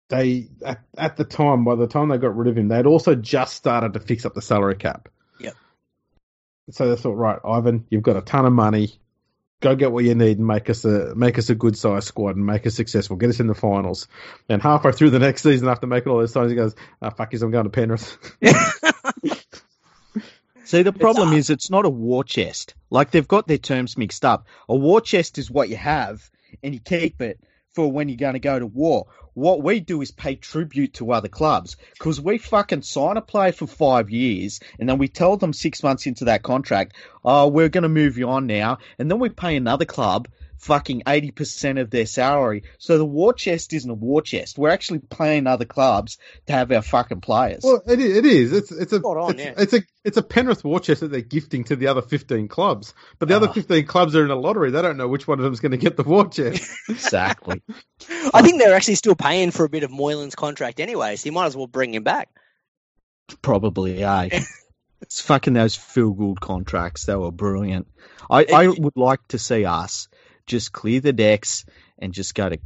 they 0.10 0.50
at, 0.66 0.82
at 0.98 1.18
the 1.18 1.24
time 1.24 1.64
by 1.64 1.76
the 1.76 1.88
time 1.88 2.10
they 2.10 2.18
got 2.18 2.36
rid 2.36 2.48
of 2.50 2.58
him, 2.58 2.68
they'd 2.68 2.86
also 2.86 3.16
just 3.16 3.56
started 3.56 3.94
to 3.94 4.00
fix 4.00 4.26
up 4.26 4.34
the 4.34 4.42
salary 4.42 4.76
cap. 4.76 5.08
Yep. 5.40 5.56
So 6.72 6.90
they 6.90 7.02
thought, 7.02 7.16
right, 7.16 7.40
Ivan, 7.46 7.86
you've 7.90 8.04
got 8.04 8.18
a 8.18 8.22
ton 8.22 8.46
of 8.46 8.54
money. 8.54 9.00
Go 9.62 9.76
get 9.76 9.92
what 9.92 10.06
you 10.06 10.16
need 10.16 10.38
and 10.38 10.48
make 10.48 10.70
us 10.70 10.86
a 10.86 11.14
make 11.16 11.38
us 11.38 11.50
a 11.50 11.56
good 11.56 11.78
size 11.78 12.06
squad 12.06 12.38
and 12.38 12.46
make 12.46 12.66
us 12.66 12.76
successful. 12.76 13.18
Get 13.18 13.30
us 13.30 13.40
in 13.40 13.48
the 13.48 13.56
finals. 13.56 14.08
And 14.48 14.62
halfway 14.62 14.94
through 14.94 15.10
the 15.10 15.20
next 15.20 15.44
season, 15.44 15.68
after 15.68 15.86
making 15.86 16.12
all 16.12 16.20
those 16.20 16.32
signs, 16.32 16.50
he 16.50 16.56
goes, 16.56 16.76
"Ah, 17.02 17.10
fuck 17.10 17.34
you, 17.34 17.40
I'm 17.42 17.52
going 17.52 17.66
to 17.66 17.70
Penrith." 17.70 18.18
See, 20.64 20.84
the 20.84 20.94
problem 20.94 21.34
is 21.34 21.50
it's 21.50 21.72
not 21.72 21.86
a 21.86 21.90
war 21.90 22.24
chest. 22.24 22.76
Like 22.90 23.12
they've 23.12 23.28
got 23.28 23.48
their 23.48 23.58
terms 23.58 23.98
mixed 23.98 24.24
up. 24.24 24.48
A 24.70 24.76
war 24.76 25.02
chest 25.02 25.40
is 25.40 25.50
what 25.52 25.68
you 25.68 25.76
have 25.76 26.30
and 26.64 26.74
you 26.74 26.80
keep 26.80 27.22
it 27.22 27.40
for 27.72 27.92
when 27.92 28.08
you're 28.08 28.18
going 28.18 28.34
to 28.34 28.40
go 28.40 28.60
to 28.60 28.68
war. 28.68 29.08
What 29.40 29.64
we 29.64 29.80
do 29.80 30.02
is 30.02 30.12
pay 30.12 30.36
tribute 30.36 30.96
to 30.96 31.14
other 31.14 31.30
clubs 31.30 31.78
because 31.94 32.20
we 32.20 32.38
fucking 32.40 32.82
sign 32.82 33.16
a 33.16 33.22
player 33.22 33.54
for 33.54 33.68
five 33.68 34.10
years 34.10 34.60
and 34.78 34.90
then 34.90 34.98
we 34.98 35.08
tell 35.08 35.38
them 35.38 35.54
six 35.54 35.82
months 35.82 36.08
into 36.08 36.26
that 36.26 36.44
contract, 36.44 36.98
oh, 37.24 37.48
we're 37.48 37.70
going 37.70 37.84
to 37.84 37.88
move 37.88 38.18
you 38.18 38.28
on 38.28 38.48
now. 38.48 38.80
And 38.98 39.10
then 39.10 39.18
we 39.18 39.30
pay 39.30 39.56
another 39.56 39.86
club 39.86 40.28
fucking 40.60 41.04
80% 41.04 41.80
of 41.82 41.90
their 41.90 42.06
salary. 42.06 42.64
So 42.78 42.98
the 42.98 43.06
war 43.06 43.34
chest 43.34 43.74
isn't 43.74 43.90
a 43.90 43.94
war 43.94 44.22
chest. 44.22 44.58
We're 44.58 44.70
actually 44.70 45.00
paying 45.00 45.48
other 45.48 45.66
clubs 45.66 46.18
to 46.48 46.54
have 46.54 46.72
our 46.72 46.82
fucking 46.82 47.22
players. 47.22 47.62
Well, 47.64 47.82
it 47.88 48.00
is. 48.00 48.18
It 48.18 48.26
is. 48.26 48.54
It's 48.54 48.72
it's 48.72 48.94
a 48.94 49.00
Spot 49.00 49.18
on, 49.18 49.32
it's, 49.32 49.44
yeah. 49.44 49.54
it's 49.58 49.74
a 49.74 49.82
it's 50.04 50.18
a 50.18 50.22
Penrith 50.24 50.64
war 50.64 50.80
chest 50.80 51.02
that 51.02 51.12
they're 51.12 51.22
gifting 51.22 51.64
to 51.66 51.76
the 51.76 51.88
other 51.88 52.02
fifteen 52.02 52.48
clubs. 52.48 52.94
But 53.18 53.30
the 53.30 53.36
other 53.36 53.48
Ah. 53.50 53.54
fifteen 53.54 53.86
clubs 53.86 54.16
are 54.16 54.24
in 54.24 54.32
a 54.32 54.36
lottery. 54.36 54.72
They 54.72 54.82
don't 54.82 54.98
know 54.98 55.08
which 55.08 55.28
one 55.28 55.40
of 55.40 55.44
them 55.44 55.54
is 55.54 55.60
going 55.60 55.72
to 55.72 55.78
get 55.78 55.98
the 55.98 56.04
war 56.04 56.28
chest. 56.28 56.70
exactly. 56.90 57.62
I 58.34 58.42
think 58.42 58.62
they're 58.62 58.76
actually 58.76 58.96
still 58.96 59.16
paying 59.16 59.52
for 59.52 59.66
a 59.66 59.70
bit 59.70 59.84
of 59.84 59.92
Moylan's 59.92 60.36
contract 60.36 60.80
anyway, 60.80 61.16
so 61.16 61.28
you 61.28 61.32
might 61.32 61.48
as 61.48 61.56
well 61.56 61.68
bring 61.68 61.94
him 61.94 62.04
back. 62.04 62.30
Probably, 63.42 64.04
eh? 64.04 64.42
it's 65.02 65.22
fucking 65.22 65.54
those 65.54 65.76
feel 65.76 66.12
good 66.12 66.40
contracts. 66.42 67.06
They 67.06 67.16
were 67.16 67.32
brilliant. 67.32 67.88
I, 68.30 68.46
I 68.54 68.68
would 68.68 68.96
like 68.96 69.28
to 69.30 69.40
see 69.40 69.66
us 69.66 70.08
just 70.50 70.74
clear 70.74 71.00
the 71.00 71.14
decks 71.14 71.66
and 71.98 72.14
just 72.14 72.36
go 72.36 72.50
to 72.50 72.58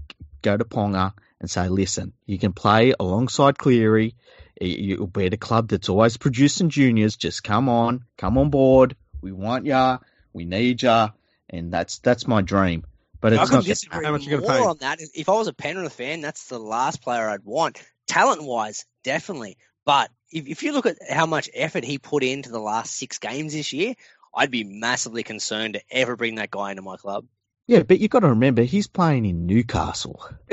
go 0.42 0.58
to 0.58 0.66
Ponga 0.66 1.14
and 1.40 1.50
say, 1.52 1.68
listen, 1.70 2.14
you 2.26 2.40
can 2.40 2.54
play 2.54 2.94
alongside 3.00 3.58
Cleary. 3.58 4.16
You- 4.60 4.96
You'll 4.98 5.08
be 5.08 5.26
at 5.26 5.34
a 5.34 5.38
club 5.38 5.68
that's 5.68 5.90
always 5.90 6.18
producing 6.18 6.70
juniors. 6.70 7.16
Just 7.18 7.44
come 7.44 7.70
on, 7.70 8.06
come 8.18 8.38
on 8.38 8.50
board. 8.50 8.96
We 9.22 9.32
want 9.32 9.66
ya. 9.66 10.00
We 10.34 10.46
need 10.46 10.82
ya, 10.82 11.10
and 11.50 11.72
that's 11.72 12.00
that's 12.00 12.28
my 12.28 12.42
dream. 12.42 12.86
But 13.22 13.34
I 13.34 13.36
it's 13.36 13.44
couldn't 13.50 13.56
not. 13.56 13.66
disagree 13.66 14.06
how 14.06 14.12
much 14.12 14.26
you 14.26 14.32
more 14.32 14.42
gonna 14.42 14.54
pay? 14.60 14.66
on 14.66 14.78
that. 14.80 15.00
If 15.14 15.30
I 15.30 15.34
was 15.34 15.48
a 15.48 15.54
Penrith 15.54 15.94
fan, 15.94 16.22
that's 16.22 16.48
the 16.48 16.60
last 16.60 17.02
player 17.02 17.30
I'd 17.30 17.44
want. 17.46 17.82
Talent 18.08 18.44
wise, 18.44 18.86
definitely. 19.04 19.58
But 19.86 20.12
if, 20.32 20.48
if 20.48 20.64
you 20.64 20.74
look 20.74 20.86
at 20.86 20.98
how 21.10 21.26
much 21.26 21.50
effort 21.54 21.84
he 21.84 21.98
put 22.00 22.24
into 22.24 22.50
the 22.52 22.60
last 22.60 22.96
six 22.96 23.20
games 23.20 23.54
this 23.54 23.72
year, 23.74 23.96
I'd 24.36 24.52
be 24.52 24.64
massively 24.64 25.24
concerned 25.24 25.76
to 25.76 25.82
ever 25.92 26.16
bring 26.16 26.36
that 26.36 26.52
guy 26.52 26.72
into 26.72 26.82
my 26.82 26.98
club. 26.98 27.26
Yeah, 27.68 27.84
but 27.84 28.00
you've 28.00 28.12
got 28.12 28.20
to 28.20 28.30
remember 28.30 28.64
he's 28.64 28.88
playing 28.88 29.26
in 29.26 29.46
Newcastle. 29.46 30.28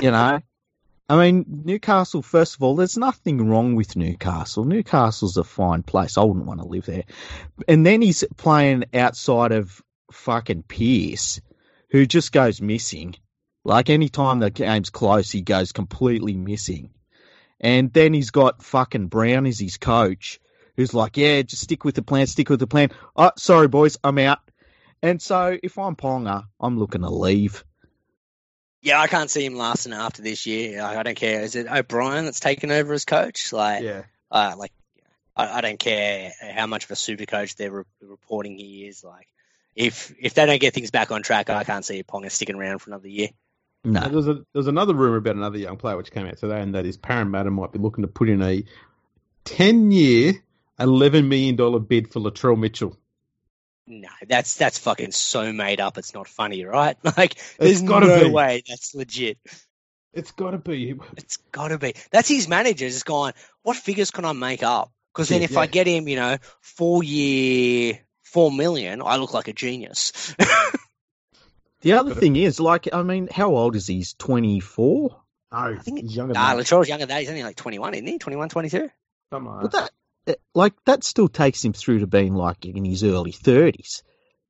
you 0.00 0.10
know, 0.10 0.40
I 1.08 1.16
mean 1.16 1.44
Newcastle. 1.64 2.22
First 2.22 2.54
of 2.54 2.62
all, 2.62 2.76
there's 2.76 2.96
nothing 2.96 3.48
wrong 3.48 3.74
with 3.74 3.96
Newcastle. 3.96 4.64
Newcastle's 4.64 5.36
a 5.36 5.44
fine 5.44 5.82
place. 5.82 6.16
I 6.16 6.22
wouldn't 6.22 6.46
want 6.46 6.60
to 6.60 6.66
live 6.66 6.86
there. 6.86 7.04
And 7.66 7.84
then 7.84 8.02
he's 8.02 8.24
playing 8.36 8.84
outside 8.94 9.52
of 9.52 9.82
fucking 10.12 10.64
Pearce, 10.64 11.40
who 11.90 12.06
just 12.06 12.30
goes 12.32 12.60
missing. 12.60 13.16
Like 13.64 13.90
any 13.90 14.08
time 14.08 14.38
the 14.38 14.50
game's 14.50 14.90
close, 14.90 15.30
he 15.30 15.42
goes 15.42 15.72
completely 15.72 16.36
missing. 16.36 16.90
And 17.60 17.92
then 17.92 18.14
he's 18.14 18.30
got 18.30 18.62
fucking 18.62 19.08
Brown 19.08 19.46
as 19.46 19.58
his 19.58 19.78
coach, 19.78 20.38
who's 20.76 20.94
like, 20.94 21.16
"Yeah, 21.16 21.42
just 21.42 21.64
stick 21.64 21.84
with 21.84 21.96
the 21.96 22.02
plan. 22.02 22.28
Stick 22.28 22.50
with 22.50 22.60
the 22.60 22.68
plan." 22.68 22.90
Oh, 23.16 23.32
sorry, 23.36 23.66
boys, 23.66 23.98
I'm 24.04 24.18
out. 24.18 24.38
And 25.02 25.22
so 25.22 25.56
if 25.62 25.78
I'm 25.78 25.96
Ponga, 25.96 26.44
I'm 26.60 26.78
looking 26.78 27.02
to 27.02 27.10
leave. 27.10 27.64
Yeah, 28.80 29.00
I 29.00 29.06
can't 29.06 29.30
see 29.30 29.44
him 29.44 29.56
lasting 29.56 29.92
after 29.92 30.22
this 30.22 30.46
year. 30.46 30.80
I, 30.82 30.98
I 30.98 31.02
don't 31.02 31.16
care. 31.16 31.40
Is 31.40 31.56
it 31.56 31.66
O'Brien 31.70 32.24
that's 32.24 32.40
taken 32.40 32.70
over 32.70 32.92
as 32.92 33.04
coach? 33.04 33.52
Like, 33.52 33.82
yeah. 33.82 34.02
uh, 34.30 34.54
like 34.56 34.72
I, 35.36 35.58
I 35.58 35.60
don't 35.60 35.78
care 35.78 36.32
how 36.40 36.66
much 36.66 36.84
of 36.84 36.90
a 36.90 36.96
super 36.96 37.26
coach 37.26 37.56
they're 37.56 37.70
re- 37.70 37.84
reporting 38.00 38.56
he 38.56 38.86
is. 38.86 39.02
Like, 39.02 39.26
if 39.74 40.14
if 40.20 40.34
they 40.34 40.46
don't 40.46 40.60
get 40.60 40.74
things 40.74 40.90
back 40.90 41.10
on 41.10 41.22
track, 41.22 41.50
I 41.50 41.64
can't 41.64 41.84
see 41.84 42.02
Ponga 42.02 42.30
sticking 42.30 42.56
around 42.56 42.78
for 42.78 42.90
another 42.90 43.08
year. 43.08 43.28
No. 43.84 44.00
Now, 44.00 44.08
There's 44.08 44.28
a 44.28 44.44
there's 44.52 44.66
another 44.66 44.94
rumor 44.94 45.16
about 45.16 45.36
another 45.36 45.58
young 45.58 45.76
player 45.76 45.96
which 45.96 46.10
came 46.10 46.26
out 46.26 46.36
today, 46.38 46.60
and 46.60 46.74
that 46.74 46.86
is 46.86 46.96
Parramatta 46.96 47.50
might 47.50 47.72
be 47.72 47.78
looking 47.78 48.02
to 48.02 48.08
put 48.08 48.28
in 48.28 48.42
a 48.42 48.64
ten 49.44 49.90
year, 49.90 50.34
eleven 50.78 51.28
million 51.28 51.56
dollar 51.56 51.78
bid 51.78 52.12
for 52.12 52.20
Latrell 52.20 52.58
Mitchell. 52.58 52.96
No, 53.90 54.08
that's 54.28 54.56
that's 54.56 54.78
fucking 54.78 55.12
so 55.12 55.50
made 55.52 55.80
up. 55.80 55.96
It's 55.96 56.12
not 56.14 56.28
funny, 56.28 56.64
right? 56.64 56.96
Like, 57.16 57.36
there's 57.58 57.82
gotta 57.82 58.06
no 58.06 58.24
be. 58.26 58.30
way 58.30 58.62
that's 58.68 58.94
legit. 58.94 59.38
It's 60.12 60.30
got 60.32 60.50
to 60.50 60.58
be. 60.58 60.94
It's 61.16 61.36
got 61.52 61.68
to 61.68 61.78
be. 61.78 61.94
That's 62.10 62.28
his 62.28 62.48
manager 62.48 62.88
just 62.88 63.04
going, 63.06 63.34
what 63.62 63.76
figures 63.76 64.10
can 64.10 64.24
I 64.24 64.32
make 64.32 64.62
up? 64.62 64.90
Because 65.14 65.28
then 65.28 65.40
Yeah, 65.40 65.44
if 65.46 65.52
yeah. 65.52 65.60
I 65.60 65.66
get 65.66 65.86
him, 65.86 66.08
you 66.08 66.16
know, 66.16 66.36
four 66.60 67.02
year, 67.02 68.00
four 68.24 68.50
million, 68.50 69.00
I 69.02 69.16
look 69.16 69.32
like 69.34 69.48
a 69.48 69.52
genius. 69.52 70.34
The 71.80 71.92
other 71.92 72.12
thing 72.12 72.34
is, 72.34 72.58
like, 72.58 72.88
I 72.92 73.02
mean, 73.04 73.28
how 73.30 73.54
old 73.54 73.76
is 73.76 73.86
he? 73.86 73.96
He's 73.96 74.14
24? 74.14 75.10
No, 75.52 75.58
I 75.58 75.76
think 75.76 76.00
he's 76.00 76.16
younger 76.16 76.34
Nah, 76.34 76.48
than 76.48 76.56
that. 76.56 76.64
Latrell's 76.64 76.88
younger 76.88 77.06
than 77.06 77.14
that. 77.14 77.20
He's 77.20 77.30
only 77.30 77.44
like 77.44 77.54
21, 77.56 77.94
isn't 77.94 78.06
he? 78.06 78.18
21, 78.18 78.48
22? 78.48 78.90
Something 79.32 79.52
like 79.52 79.62
But 79.62 79.72
that. 79.72 79.90
Like, 80.54 80.74
that 80.84 81.04
still 81.04 81.28
takes 81.28 81.64
him 81.64 81.72
through 81.72 82.00
to 82.00 82.06
being, 82.06 82.34
like, 82.34 82.64
in 82.64 82.84
his 82.84 83.04
early 83.04 83.32
30s. 83.32 84.02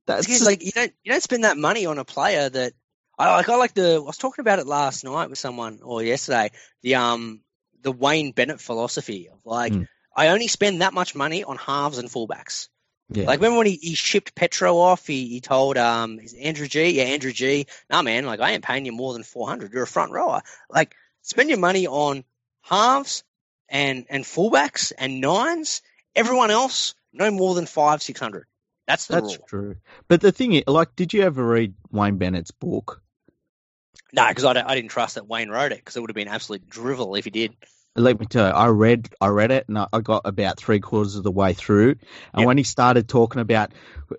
That's 0.09 0.45
like 0.45 0.65
you 0.65 0.73
don't 0.73 0.93
you 1.05 1.13
don't 1.13 1.23
spend 1.23 1.45
that 1.45 1.59
money 1.59 1.85
on 1.85 1.99
a 1.99 2.05
player 2.05 2.49
that 2.49 2.73
I 3.19 3.31
like. 3.37 3.49
I 3.49 3.57
like 3.57 3.75
the. 3.75 3.97
I 3.97 3.99
was 3.99 4.17
talking 4.17 4.43
about 4.43 4.59
it 4.59 4.67
last 4.67 5.05
night 5.05 5.29
with 5.29 5.39
someone 5.39 5.81
or 5.83 6.03
yesterday. 6.03 6.51
The 6.83 6.95
um 6.95 7.43
the 7.83 7.93
Wayne 7.93 8.33
Bennett 8.33 8.61
philosophy 8.61 9.29
of 9.29 9.45
like 9.45 9.73
Mm. 9.73 9.87
I 10.17 10.29
only 10.29 10.49
spend 10.49 10.81
that 10.81 10.95
much 10.95 11.15
money 11.15 11.45
on 11.45 11.59
halves 11.59 11.99
and 11.99 12.09
fullbacks. 12.09 12.69
yeah. 13.11 13.27
Like 13.27 13.41
remember 13.41 13.59
when 13.59 13.67
he, 13.67 13.77
he 13.77 13.95
shipped 13.95 14.35
Petro 14.35 14.79
off? 14.79 15.07
He, 15.07 15.29
he 15.29 15.41
told 15.41 15.77
um 15.77 16.19
Andrew 16.41 16.67
G. 16.69 16.89
Yeah, 16.89 17.05
Andrew 17.05 17.33
G. 17.33 17.67
Nah, 17.91 18.01
man, 18.01 18.25
like 18.25 18.41
I 18.41 18.53
ain't 18.53 18.65
paying 18.65 18.87
you 18.87 18.93
more 18.93 19.13
than 19.13 19.25
four 19.25 19.47
hundred. 19.47 19.75
You're 19.75 19.83
a 19.83 19.87
front 19.87 20.11
rower. 20.13 20.41
Like 20.71 20.95
spend 21.21 21.51
your 21.51 21.59
money 21.59 21.87
on 21.87 22.25
halves 22.63 23.25
and 23.69 24.07
and 24.09 24.25
fullbacks 24.25 24.93
and 24.97 25.21
nines. 25.21 25.83
Everyone 26.15 26.51
else 26.51 26.95
no 27.13 27.31
more 27.31 27.55
than 27.55 27.67
five 27.67 28.03
six 28.03 28.19
hundred. 28.21 28.47
That's 28.87 29.07
the 29.07 29.15
That's 29.21 29.37
rule. 29.37 29.47
true. 29.49 29.77
But 30.09 30.21
the 30.23 30.33
thing 30.33 30.55
is, 30.55 30.65
like, 30.67 30.97
did 30.97 31.13
you 31.13 31.23
ever 31.23 31.45
read 31.45 31.75
Wayne 31.91 32.17
Bennett's 32.17 32.51
book? 32.51 33.03
No, 34.13 34.27
because 34.29 34.45
I, 34.45 34.53
I 34.67 34.75
didn't 34.75 34.91
trust 34.91 35.17
that 35.17 35.29
Wayne 35.29 35.51
wrote 35.51 35.73
it 35.73 35.79
because 35.79 35.97
it 35.97 36.01
would 36.01 36.09
have 36.11 36.15
been 36.15 36.29
absolute 36.29 36.69
drivel 36.69 37.15
if 37.15 37.25
he 37.25 37.31
did. 37.31 37.55
Let 37.95 38.19
me 38.19 38.27
tell 38.27 38.47
you, 38.47 38.55
I 38.55 38.69
read, 38.69 39.09
I 39.21 39.27
read 39.27 39.51
it, 39.51 39.67
and 39.69 39.77
I 39.77 40.01
got 40.01 40.23
about 40.25 40.59
three 40.59 40.79
quarters 40.79 41.17
of 41.17 41.25
the 41.25 41.33
way 41.33 41.53
through. 41.53 41.97
And 42.33 42.41
Yep. 42.41 42.47
when 42.47 42.57
he 42.57 42.63
started 42.63 43.09
talking 43.09 43.43
about, 43.43 43.73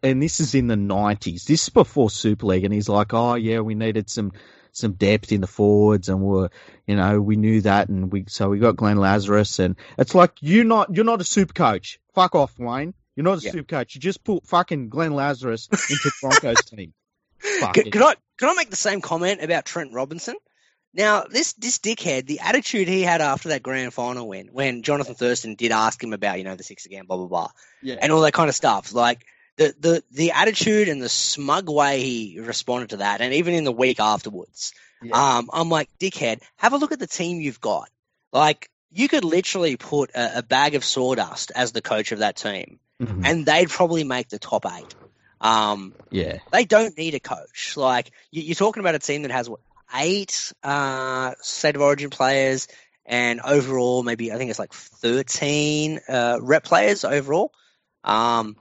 and 0.04 0.22
this 0.22 0.40
is 0.40 0.54
in 0.54 0.68
the 0.68 0.76
nineties, 0.76 1.46
this 1.46 1.64
is 1.64 1.70
before 1.70 2.10
Super 2.10 2.48
League, 2.48 2.66
and 2.66 2.74
he's 2.74 2.90
like, 2.90 3.14
"Oh 3.14 3.36
yeah, 3.36 3.62
we 3.62 3.76
needed 3.76 4.10
some 4.10 4.34
some 4.72 4.94
depth 4.94 5.32
in 5.32 5.42
the 5.42 5.48
forwards, 5.48 6.10
and 6.10 6.22
we're, 6.22 6.50
you 6.88 6.96
know, 6.96 7.20
we 7.22 7.36
knew 7.36 7.62
that, 7.62 7.90
and 7.90 8.12
we 8.12 8.26
so 8.28 8.50
we 8.50 8.60
got 8.60 8.76
Glenn 8.76 8.98
Lazarus, 8.98 9.60
and 9.60 9.76
it's 9.98 10.16
like 10.16 10.34
you're 10.42 10.66
not 10.66 10.96
you're 10.96 11.06
not 11.06 11.22
a 11.22 11.26
super 11.26 11.54
coach. 11.54 12.00
Fuck 12.14 12.36
off, 12.36 12.58
Wayne. 12.60 12.94
You're 13.16 13.24
not 13.26 13.40
a 13.40 13.42
Yep. 13.42 13.52
super 13.54 13.68
coach. 13.68 13.96
You 13.96 14.02
just 14.02 14.24
put 14.24 14.46
fucking 14.46 14.90
Glenn 14.90 15.14
Lazarus 15.14 15.68
into 15.90 16.12
Broncos 16.22 16.62
team. 16.70 16.94
Fuck 17.60 17.74
Can, 17.76 17.92
can 17.92 18.04
I 18.04 18.16
can 18.38 18.50
I 18.50 18.54
make 18.54 18.70
the 18.70 18.76
same 18.76 19.02
comment 19.02 19.44
about 19.44 19.66
Trent 19.66 19.94
Robinson? 19.94 20.36
Now, 20.94 21.24
this 21.30 21.54
this 21.54 21.78
dickhead, 21.80 22.26
the 22.26 22.40
attitude 22.40 22.88
he 22.88 23.04
had 23.04 23.22
after 23.22 23.50
that 23.50 23.62
grand 23.62 23.94
final 23.94 24.28
win, 24.28 24.50
when 24.52 24.82
Jonathan 24.82 25.14
Thurston 25.16 25.56
did 25.56 25.72
ask 25.72 26.04
him 26.04 26.14
about, 26.14 26.38
you 26.40 26.44
know, 26.44 26.56
the 26.56 26.64
six 26.64 26.86
again, 26.86 27.06
blah 27.06 27.18
blah 27.18 27.28
blah, 27.28 27.50
Yeah. 27.84 27.98
and 28.02 28.12
all 28.12 28.22
that 28.22 28.34
kind 28.34 28.50
of 28.50 28.56
stuff, 28.56 28.94
like 28.94 29.24
the 29.60 29.76
the 29.80 30.04
the 30.12 30.32
attitude 30.32 30.88
and 30.90 31.02
the 31.02 31.10
smug 31.10 31.70
way 31.70 32.02
he 32.02 32.40
responded 32.40 32.90
to 32.92 32.98
that, 32.98 33.22
and 33.22 33.34
even 33.34 33.54
in 33.54 33.66
the 33.66 33.72
week 33.72 34.00
afterwards, 34.00 34.74
um, 35.12 35.50
I'm 35.54 35.70
like, 35.70 35.90
dickhead, 36.00 36.42
have 36.58 36.74
a 36.74 36.78
look 36.78 36.92
at 36.94 37.00
the 37.00 37.08
team 37.08 37.40
you've 37.42 37.62
got. 37.62 37.90
Like, 38.32 38.70
you 38.92 39.08
could 39.08 39.24
literally 39.26 39.76
put 39.78 40.12
a, 40.16 40.40
a 40.40 40.44
bag 40.44 40.76
of 40.76 40.84
sawdust 40.86 41.52
as 41.56 41.72
the 41.74 41.82
coach 41.82 42.12
of 42.12 42.20
that 42.20 42.36
team, 42.38 42.80
Mhm. 43.02 43.22
and 43.26 43.46
they'd 43.46 43.70
probably 43.70 44.04
make 44.04 44.30
the 44.30 44.40
top 44.40 44.66
eight. 44.66 44.96
Um, 45.42 45.94
yeah. 46.12 46.40
they 46.52 46.66
don't 46.66 46.98
need 46.98 47.16
a 47.16 47.20
coach. 47.20 47.76
Like 47.78 48.12
you, 48.32 48.42
you're 48.44 48.56
talking 48.56 48.82
about 48.82 48.96
a 48.96 49.00
team 49.00 49.22
that 49.24 49.32
has 49.32 49.50
what 49.50 49.60
eight 49.96 50.54
uh, 50.64 51.34
state 51.42 51.76
of 51.76 51.82
origin 51.82 52.10
players, 52.10 52.68
and 53.06 53.40
overall 53.42 54.04
maybe 54.04 54.32
I 54.32 54.38
think 54.38 54.50
it's 54.50 54.60
like 54.60 54.74
thirteen 54.74 56.00
uh, 56.08 56.40
rep 56.42 56.64
players 56.64 57.04
overall. 57.06 57.52
Um, 58.04 58.56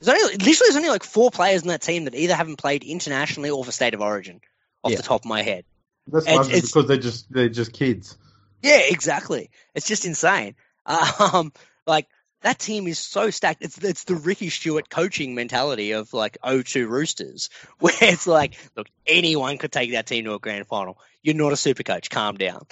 there's 0.00 0.20
only 0.22 0.34
literally 0.36 0.54
there's 0.60 0.76
only 0.76 0.88
like 0.90 1.04
four 1.04 1.30
players 1.30 1.62
in 1.62 1.68
that 1.68 1.82
team 1.82 2.04
that 2.04 2.14
either 2.14 2.34
haven't 2.34 2.56
played 2.56 2.84
internationally 2.84 3.50
or 3.50 3.64
for 3.64 3.72
state 3.72 3.94
of 3.94 4.00
origin, 4.00 4.40
off 4.82 4.90
Yeah. 4.92 4.96
the 4.98 5.02
top 5.02 5.22
of 5.22 5.26
my 5.26 5.42
head. 5.42 5.64
That's 6.06 6.24
it's- 6.26 6.36
largely 6.36 6.52
it's- 6.58 6.70
because 6.72 6.88
they're 6.88 6.96
just 6.98 7.32
they're 7.32 7.48
just 7.48 7.72
kids. 7.72 8.18
Yeah, 8.62 8.80
exactly. 8.88 9.50
It's 9.74 9.86
just 9.86 10.04
insane. 10.06 10.56
Um, 10.86 11.52
like 11.86 12.06
that 12.42 12.58
team 12.58 12.86
is 12.86 12.98
so 12.98 13.30
stacked. 13.30 13.62
It's 13.62 13.78
it's 13.78 14.04
the 14.04 14.16
Ricky 14.16 14.50
Stuart 14.50 14.90
coaching 14.90 15.34
mentality 15.34 15.92
of 15.92 16.12
like 16.12 16.36
0-2 16.44 16.86
Roosters, 16.86 17.48
where 17.78 17.94
it's 18.02 18.26
like, 18.26 18.56
look, 18.76 18.86
anyone 19.06 19.56
could 19.56 19.72
take 19.72 19.92
that 19.92 20.06
team 20.06 20.24
to 20.24 20.34
a 20.34 20.38
grand 20.38 20.66
final. 20.66 20.98
You're 21.22 21.36
not 21.36 21.54
a 21.54 21.56
super 21.56 21.82
coach. 21.84 22.10
Calm 22.10 22.36
down. 22.36 22.66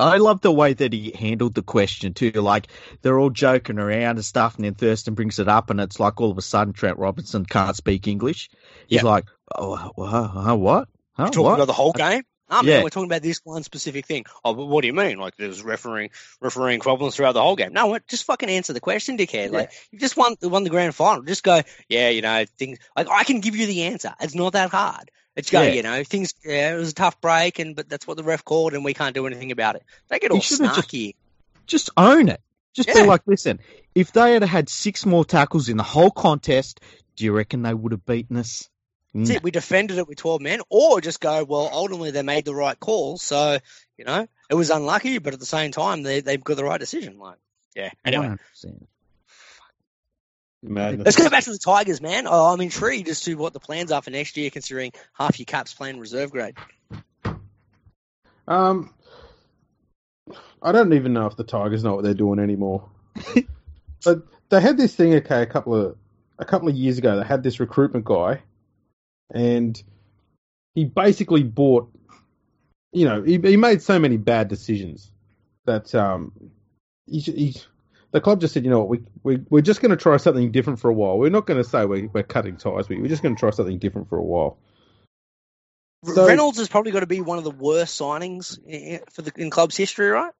I 0.00 0.16
love 0.16 0.40
the 0.40 0.50
way 0.52 0.72
that 0.72 0.92
he 0.92 1.12
handled 1.12 1.54
the 1.54 1.62
question 1.62 2.14
too. 2.14 2.30
Like 2.32 2.68
they're 3.02 3.18
all 3.18 3.30
joking 3.30 3.78
around 3.78 4.16
and 4.16 4.24
stuff, 4.24 4.56
and 4.56 4.64
then 4.64 4.74
Thurston 4.74 5.14
brings 5.14 5.38
it 5.38 5.48
up, 5.48 5.70
and 5.70 5.80
it's 5.80 6.00
like 6.00 6.20
all 6.20 6.30
of 6.30 6.38
a 6.38 6.42
sudden 6.42 6.72
Trent 6.72 6.98
Robinson 6.98 7.44
can't 7.44 7.76
speak 7.76 8.08
English. 8.08 8.50
He's 8.88 9.02
Yeah. 9.02 9.08
like, 9.08 9.26
"Oh, 9.54 9.90
wha- 9.96 10.06
huh, 10.28 10.56
what? 10.56 10.88
Huh, 11.12 11.24
You're 11.24 11.26
talking 11.28 11.42
what?" 11.44 11.54
about 11.54 11.66
the 11.66 11.72
whole 11.72 11.92
game. 11.92 12.22
Um, 12.52 12.66
Yeah. 12.66 12.82
we're 12.82 12.88
talking 12.90 13.08
about 13.08 13.22
this 13.22 13.40
one 13.44 13.62
specific 13.62 14.06
thing. 14.06 14.24
Oh, 14.44 14.54
but 14.54 14.66
what 14.66 14.80
do 14.80 14.88
you 14.88 14.92
mean? 14.92 15.18
Like 15.18 15.36
there's 15.36 15.62
refereeing 15.62 16.10
refereeing 16.40 16.80
problems 16.80 17.14
throughout 17.14 17.32
the 17.34 17.40
whole 17.42 17.54
game? 17.54 17.72
No, 17.72 17.86
what? 17.86 18.08
Just 18.08 18.24
fucking 18.24 18.50
answer 18.50 18.72
the 18.72 18.80
question, 18.80 19.16
dickhead. 19.16 19.52
Like 19.52 19.70
you 19.92 20.00
just 20.00 20.16
won 20.16 20.34
won 20.42 20.64
the 20.64 20.70
grand 20.70 20.92
final. 20.96 21.22
Just 21.22 21.44
go, 21.44 21.62
yeah, 21.88 22.08
you 22.08 22.22
know, 22.22 22.44
things. 22.58 22.78
Like 22.96 23.08
I 23.08 23.22
can 23.22 23.38
give 23.38 23.54
you 23.54 23.66
the 23.66 23.82
answer. 23.84 24.14
It's 24.20 24.34
not 24.34 24.54
that 24.54 24.70
hard. 24.70 25.12
It's 25.36 25.50
go, 25.50 25.62
Yeah. 25.62 25.72
you 25.72 25.82
know, 25.82 26.02
things. 26.04 26.34
Yeah, 26.44 26.74
it 26.74 26.76
was 26.78 26.90
a 26.90 26.94
tough 26.94 27.20
break, 27.20 27.58
and 27.58 27.76
but 27.76 27.88
that's 27.88 28.06
what 28.06 28.16
the 28.16 28.24
ref 28.24 28.44
called, 28.44 28.74
and 28.74 28.84
we 28.84 28.94
can't 28.94 29.14
do 29.14 29.26
anything 29.26 29.52
about 29.52 29.76
it. 29.76 29.82
They 30.08 30.18
get 30.18 30.30
all 30.32 30.40
should've 30.40 30.66
just- 30.74 30.88
snarky. 30.88 31.14
Just 31.66 31.90
own 31.96 32.28
it. 32.28 32.40
Just 32.72 32.88
Yeah. 32.88 33.02
be 33.02 33.06
like, 33.06 33.22
listen, 33.26 33.60
if 33.94 34.12
they 34.12 34.32
had 34.32 34.42
had 34.42 34.68
six 34.68 35.06
more 35.06 35.24
tackles 35.24 35.68
in 35.68 35.76
the 35.76 35.82
whole 35.84 36.10
contest, 36.10 36.80
do 37.16 37.24
you 37.24 37.32
reckon 37.32 37.62
they 37.62 37.74
would 37.74 37.92
have 37.92 38.04
beaten 38.04 38.36
us? 38.36 38.68
That's 39.14 39.28
Nah. 39.30 39.36
it. 39.36 39.42
We 39.42 39.50
defended 39.50 39.98
it 39.98 40.06
with 40.08 40.18
12 40.18 40.40
men, 40.40 40.60
or 40.68 41.00
just 41.00 41.20
go, 41.20 41.42
well, 41.44 41.68
ultimately 41.72 42.10
they 42.12 42.22
made 42.22 42.44
the 42.44 42.54
right 42.54 42.78
call. 42.78 43.18
So, 43.18 43.58
you 43.98 44.04
know, 44.04 44.26
it 44.48 44.54
was 44.54 44.70
unlucky, 44.70 45.18
but 45.18 45.32
at 45.34 45.40
the 45.40 45.46
same 45.46 45.70
time, 45.72 46.02
they, 46.02 46.20
they've 46.20 46.42
got 46.42 46.56
the 46.56 46.64
right 46.64 46.78
decision. 46.78 47.18
Like, 47.18 47.38
yeah. 47.74 47.90
Anyway, 48.04 48.36
100%. 48.64 48.86
Madness. 50.62 51.06
let's 51.06 51.16
go 51.16 51.30
back 51.30 51.44
to 51.44 51.52
the 51.52 51.58
Tigers, 51.58 52.00
man. 52.00 52.26
Oh, 52.26 52.52
I'm 52.52 52.60
intrigued 52.60 53.08
as 53.08 53.22
to 53.22 53.34
what 53.34 53.52
the 53.52 53.60
plans 53.60 53.90
are 53.92 54.02
for 54.02 54.10
next 54.10 54.36
year, 54.36 54.50
considering 54.50 54.92
half 55.14 55.38
your 55.38 55.46
caps 55.46 55.72
playing 55.72 55.98
reserve 55.98 56.30
grade. 56.30 56.54
Um, 58.46 58.92
I 60.62 60.72
don't 60.72 60.92
even 60.92 61.12
know 61.12 61.26
if 61.26 61.36
the 61.36 61.44
Tigers 61.44 61.82
know 61.82 61.94
what 61.94 62.04
they're 62.04 62.14
doing 62.14 62.38
anymore. 62.38 62.88
but 64.04 64.22
they 64.50 64.60
had 64.60 64.76
this 64.76 64.94
thing, 64.94 65.14
okay, 65.14 65.42
a 65.42 65.46
couple 65.46 65.74
of 65.74 65.96
a 66.38 66.44
couple 66.44 66.68
of 66.68 66.74
years 66.74 66.98
ago. 66.98 67.16
They 67.16 67.24
had 67.24 67.42
this 67.42 67.60
recruitment 67.60 68.04
guy, 68.04 68.42
and 69.32 69.80
he 70.74 70.84
basically 70.84 71.42
bought. 71.42 71.90
You 72.92 73.04
know, 73.04 73.22
he, 73.22 73.38
he 73.38 73.56
made 73.56 73.82
so 73.82 74.00
many 74.00 74.16
bad 74.16 74.48
decisions 74.48 75.12
that 75.64 75.94
um, 75.94 76.32
he, 77.06 77.20
he, 77.20 77.56
the 78.12 78.20
club 78.20 78.40
just 78.40 78.54
said, 78.54 78.64
you 78.64 78.70
know 78.70 78.80
what, 78.80 78.88
we, 78.88 79.02
we 79.22 79.44
we're 79.50 79.60
just 79.62 79.80
going 79.80 79.90
to 79.90 79.96
try 79.96 80.16
something 80.16 80.50
different 80.52 80.80
for 80.80 80.88
a 80.90 80.92
while. 80.92 81.18
We're 81.18 81.30
not 81.30 81.46
going 81.46 81.62
to 81.62 81.68
say 81.68 81.84
we're, 81.84 82.08
we're 82.08 82.22
cutting 82.22 82.56
ties, 82.56 82.88
but 82.88 82.98
we're 82.98 83.08
just 83.08 83.22
going 83.22 83.36
to 83.36 83.40
try 83.40 83.50
something 83.50 83.78
different 83.78 84.08
for 84.08 84.18
a 84.18 84.22
while. 84.22 84.58
So- 86.04 86.26
Reynolds 86.26 86.58
has 86.58 86.68
probably 86.68 86.92
got 86.92 87.00
to 87.00 87.06
be 87.06 87.20
one 87.20 87.38
of 87.38 87.44
the 87.44 87.50
worst 87.50 87.98
signings 88.00 88.58
in, 88.66 89.00
for 89.12 89.22
the 89.22 89.32
in 89.36 89.50
club's 89.50 89.76
history, 89.76 90.08
right? 90.08 90.32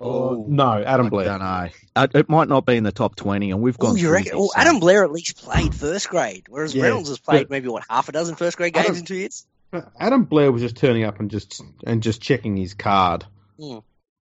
Oh, 0.00 0.44
no, 0.48 0.82
Adam 0.82 1.06
I 1.06 1.08
Blair. 1.08 1.24
don't 1.26 1.38
know. 1.40 1.68
Uh, 1.96 2.06
It 2.14 2.28
might 2.28 2.48
not 2.48 2.66
be 2.66 2.76
in 2.76 2.82
the 2.84 2.92
top 2.92 3.14
20, 3.16 3.52
and 3.52 3.62
we've 3.62 3.76
Oh, 3.80 3.88
gone 3.88 3.96
you 3.96 4.10
reckon? 4.10 4.32
this, 4.32 4.34
Well, 4.38 4.48
so- 4.54 4.60
Adam 4.60 4.80
Blair 4.80 5.04
at 5.04 5.12
least 5.12 5.36
played 5.38 5.74
first 5.74 6.08
grade, 6.08 6.44
whereas 6.48 6.74
Yeah, 6.74 6.84
Reynolds 6.84 7.08
has 7.08 7.18
played 7.18 7.44
but- 7.44 7.50
maybe 7.50 7.68
what 7.68 7.84
half 7.88 8.08
a 8.08 8.12
dozen 8.12 8.34
first 8.36 8.56
grade 8.56 8.76
Adam- 8.76 8.86
games 8.92 8.98
in 9.00 9.04
two 9.06 9.14
years. 9.16 9.46
Adam 9.98 10.24
Blair 10.24 10.52
was 10.52 10.62
just 10.62 10.76
turning 10.76 11.02
up 11.04 11.18
and 11.18 11.30
just 11.30 11.60
and 11.84 12.00
just 12.00 12.20
checking 12.22 12.56
his 12.56 12.74
card. 12.74 13.24
Hmm. 13.58 13.78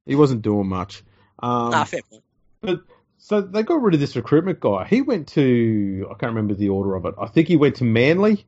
He 0.07 0.15
wasn't 0.15 0.41
doing 0.43 0.67
much. 0.67 1.03
Um, 1.43 1.75
ah, 1.75 1.85
fair 1.85 2.01
point. 2.09 2.23
But 2.63 2.81
so 3.19 3.41
they 3.41 3.63
got 3.63 3.83
rid 3.83 3.95
of 3.95 4.01
this 4.01 4.17
recruitment 4.17 4.61
guy. 4.61 4.85
He 4.85 5.03
went 5.03 5.29
to 5.29 6.07
I 6.11 6.15
can't 6.15 6.31
remember 6.31 6.55
the 6.55 6.71
order 6.71 6.95
of 6.95 7.05
it. 7.05 7.15
I 7.19 7.27
think 7.27 7.49
he 7.49 7.57
went 7.57 7.77
to 7.77 7.85
Manly, 7.85 8.47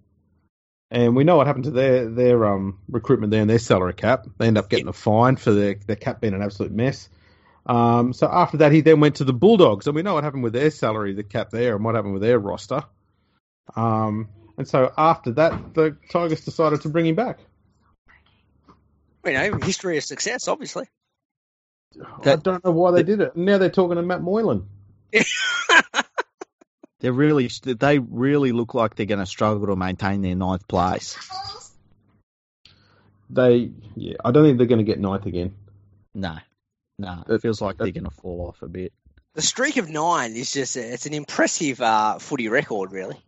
and 0.90 1.14
we 1.14 1.24
know 1.24 1.36
what 1.36 1.46
happened 1.46 1.64
to 1.64 1.70
their 1.70 2.08
their 2.08 2.46
um 2.46 2.78
recruitment 2.88 3.30
there 3.30 3.42
and 3.42 3.50
their 3.50 3.58
salary 3.58 3.94
cap. 3.94 4.26
They 4.38 4.46
end 4.46 4.58
up 4.58 4.70
getting 4.70 4.88
a 4.88 4.92
fine 4.92 5.36
for 5.36 5.52
their 5.52 5.74
their 5.74 5.96
cap 5.96 6.20
being 6.20 6.34
an 6.34 6.42
absolute 6.42 6.72
mess. 6.72 7.08
Um, 7.66 8.12
so 8.12 8.28
after 8.30 8.58
that, 8.58 8.72
he 8.72 8.82
then 8.82 9.00
went 9.00 9.16
to 9.16 9.24
the 9.24 9.32
Bulldogs, 9.32 9.86
and 9.86 9.96
we 9.96 10.02
know 10.02 10.14
what 10.14 10.24
happened 10.24 10.42
with 10.42 10.52
their 10.52 10.70
salary, 10.70 11.14
the 11.14 11.22
cap 11.22 11.50
there, 11.50 11.74
and 11.74 11.84
what 11.84 11.94
happened 11.94 12.12
with 12.12 12.22
their 12.22 12.38
roster. 12.38 12.84
Um, 13.74 14.28
and 14.58 14.68
so 14.68 14.92
after 14.96 15.32
that, 15.32 15.74
the 15.74 15.96
Tigers 16.10 16.44
decided 16.44 16.82
to 16.82 16.88
bring 16.88 17.06
him 17.06 17.14
back. 17.14 17.38
You 19.24 19.32
know, 19.32 19.58
history 19.62 19.96
of 19.96 20.04
success, 20.04 20.48
obviously. 20.48 20.86
I 22.24 22.36
don't 22.36 22.64
know 22.64 22.70
why 22.70 22.90
they 22.92 23.02
did 23.02 23.20
it. 23.20 23.36
Now 23.36 23.58
they're 23.58 23.70
talking 23.70 23.96
to 23.96 24.02
Matt 24.02 24.22
Moylan. 24.22 24.68
They're 27.04 27.12
really, 27.12 27.50
they 27.64 27.98
really 27.98 28.52
look 28.52 28.72
like 28.72 28.94
they're 28.94 29.04
going 29.04 29.18
to 29.18 29.26
struggle 29.26 29.66
to 29.66 29.76
maintain 29.76 30.22
their 30.22 30.34
ninth 30.34 30.66
place. 30.66 31.18
They, 33.28 33.72
yeah, 33.94 34.14
I 34.24 34.30
don't 34.30 34.44
think 34.44 34.56
they're 34.56 34.66
going 34.66 34.78
to 34.78 34.90
get 34.90 34.98
ninth 34.98 35.26
again. 35.26 35.54
No, 36.14 36.38
no, 36.98 37.22
it 37.28 37.42
feels 37.42 37.60
like 37.60 37.76
they're 37.76 37.90
going 37.90 38.04
to 38.04 38.10
fall 38.10 38.46
off 38.48 38.62
a 38.62 38.68
bit. 38.68 38.94
The 39.34 39.42
streak 39.42 39.76
of 39.76 39.90
nine 39.90 40.34
is 40.34 40.50
just, 40.50 40.78
it's 40.78 41.04
an 41.04 41.12
impressive 41.12 41.78
uh, 41.82 42.18
footy 42.20 42.48
record, 42.48 42.90
really. 42.90 43.22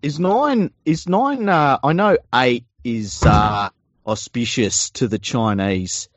Is 0.00 0.20
nine, 0.20 0.70
is 0.84 1.08
nine, 1.08 1.48
uh, 1.48 1.80
I 1.82 1.92
know 1.92 2.18
eight 2.32 2.66
is 2.84 3.24
uh, 3.24 3.70
auspicious 4.06 4.90
to 4.90 5.08
the 5.08 5.18
Chinese. 5.18 6.08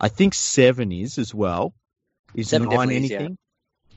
I 0.00 0.08
think 0.08 0.34
seven 0.34 0.92
is 0.92 1.18
as 1.18 1.34
well. 1.34 1.74
Is 2.34 2.48
Seven 2.50 2.68
nine 2.68 2.88
definitely 2.88 3.04
is, 3.04 3.10
yeah. 3.10 3.28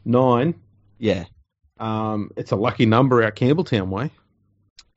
Nine. 0.05 0.55
Yeah. 0.97 1.25
Um, 1.79 2.31
it's 2.37 2.51
a 2.51 2.55
lucky 2.55 2.85
number 2.85 3.21
out 3.23 3.35
Campbelltown 3.35 3.87
way. 3.89 4.11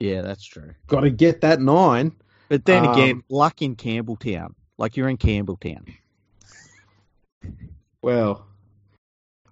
yeah, 0.00 0.22
that's 0.22 0.44
true. 0.44 0.74
Got 0.86 1.00
to 1.00 1.10
get 1.10 1.40
that 1.42 1.60
nine. 1.60 2.12
But 2.48 2.64
then 2.64 2.84
Um, 2.86 2.92
again, 2.92 3.22
luck 3.28 3.62
in 3.62 3.76
Campbelltown. 3.76 4.54
Like 4.78 4.96
you're 4.96 5.08
in 5.08 5.16
Campbelltown. 5.16 5.88
Well, 8.00 8.46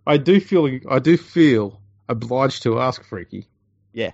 I 0.06 0.16
do 0.16 0.40
feel 0.40 0.68
I 0.88 0.98
do 0.98 1.16
feel 1.16 1.80
obliged 2.08 2.62
to 2.64 2.80
ask 2.80 3.02
Freaky. 3.04 3.46
Yeah. 3.92 4.12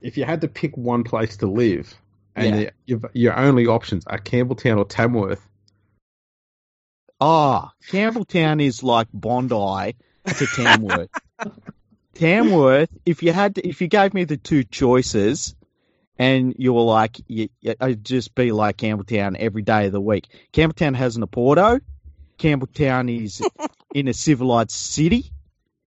If 0.00 0.16
you 0.16 0.24
had 0.24 0.42
to 0.42 0.48
pick 0.48 0.76
one 0.76 1.04
place 1.04 1.36
to 1.38 1.46
live, 1.46 1.94
and 2.34 2.46
Yeah. 2.46 2.56
the- 2.56 2.72
your, 2.86 3.00
your 3.12 3.36
only 3.38 3.66
options 3.66 4.06
are 4.06 4.18
Campbelltown 4.18 4.76
or 4.78 4.84
Tamworth, 4.84 5.46
Ah, 7.20 7.72
Campbelltown 7.88 8.62
is 8.62 8.82
like 8.82 9.08
Bondi 9.12 9.96
to 10.26 10.46
Tamworth. 10.54 11.10
Tamworth, 12.14 12.90
if 13.06 13.22
you 13.22 13.32
had 13.32 13.54
to, 13.54 13.66
if 13.66 13.80
you 13.80 13.88
gave 13.88 14.12
me 14.12 14.24
the 14.24 14.36
two 14.36 14.64
choices 14.64 15.54
and 16.18 16.54
you 16.58 16.72
were 16.72 16.82
like, 16.82 17.18
you, 17.26 17.48
I'd 17.80 18.04
just 18.04 18.34
be 18.34 18.52
like 18.52 18.76
Campbelltown 18.76 19.36
every 19.38 19.62
day 19.62 19.86
of 19.86 19.92
the 19.92 20.00
week. 20.00 20.26
Campbelltown 20.52 20.94
has 20.94 21.16
an 21.16 21.22
Oporto. 21.22 21.80
Campbelltown 22.38 23.24
is 23.24 23.42
in 23.94 24.08
a 24.08 24.14
civilized 24.14 24.70
city. 24.70 25.30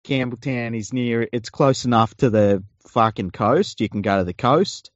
Campbelltown 0.03 0.77
is 0.77 0.93
near, 0.93 1.27
it's 1.31 1.49
close 1.49 1.85
enough 1.85 2.15
to 2.17 2.29
the 2.29 2.63
fucking 2.87 3.31
coast. 3.31 3.81
You 3.81 3.89
can 3.89 4.01
go 4.01 4.19
to 4.19 4.23
the 4.23 4.33
coast. 4.33 4.91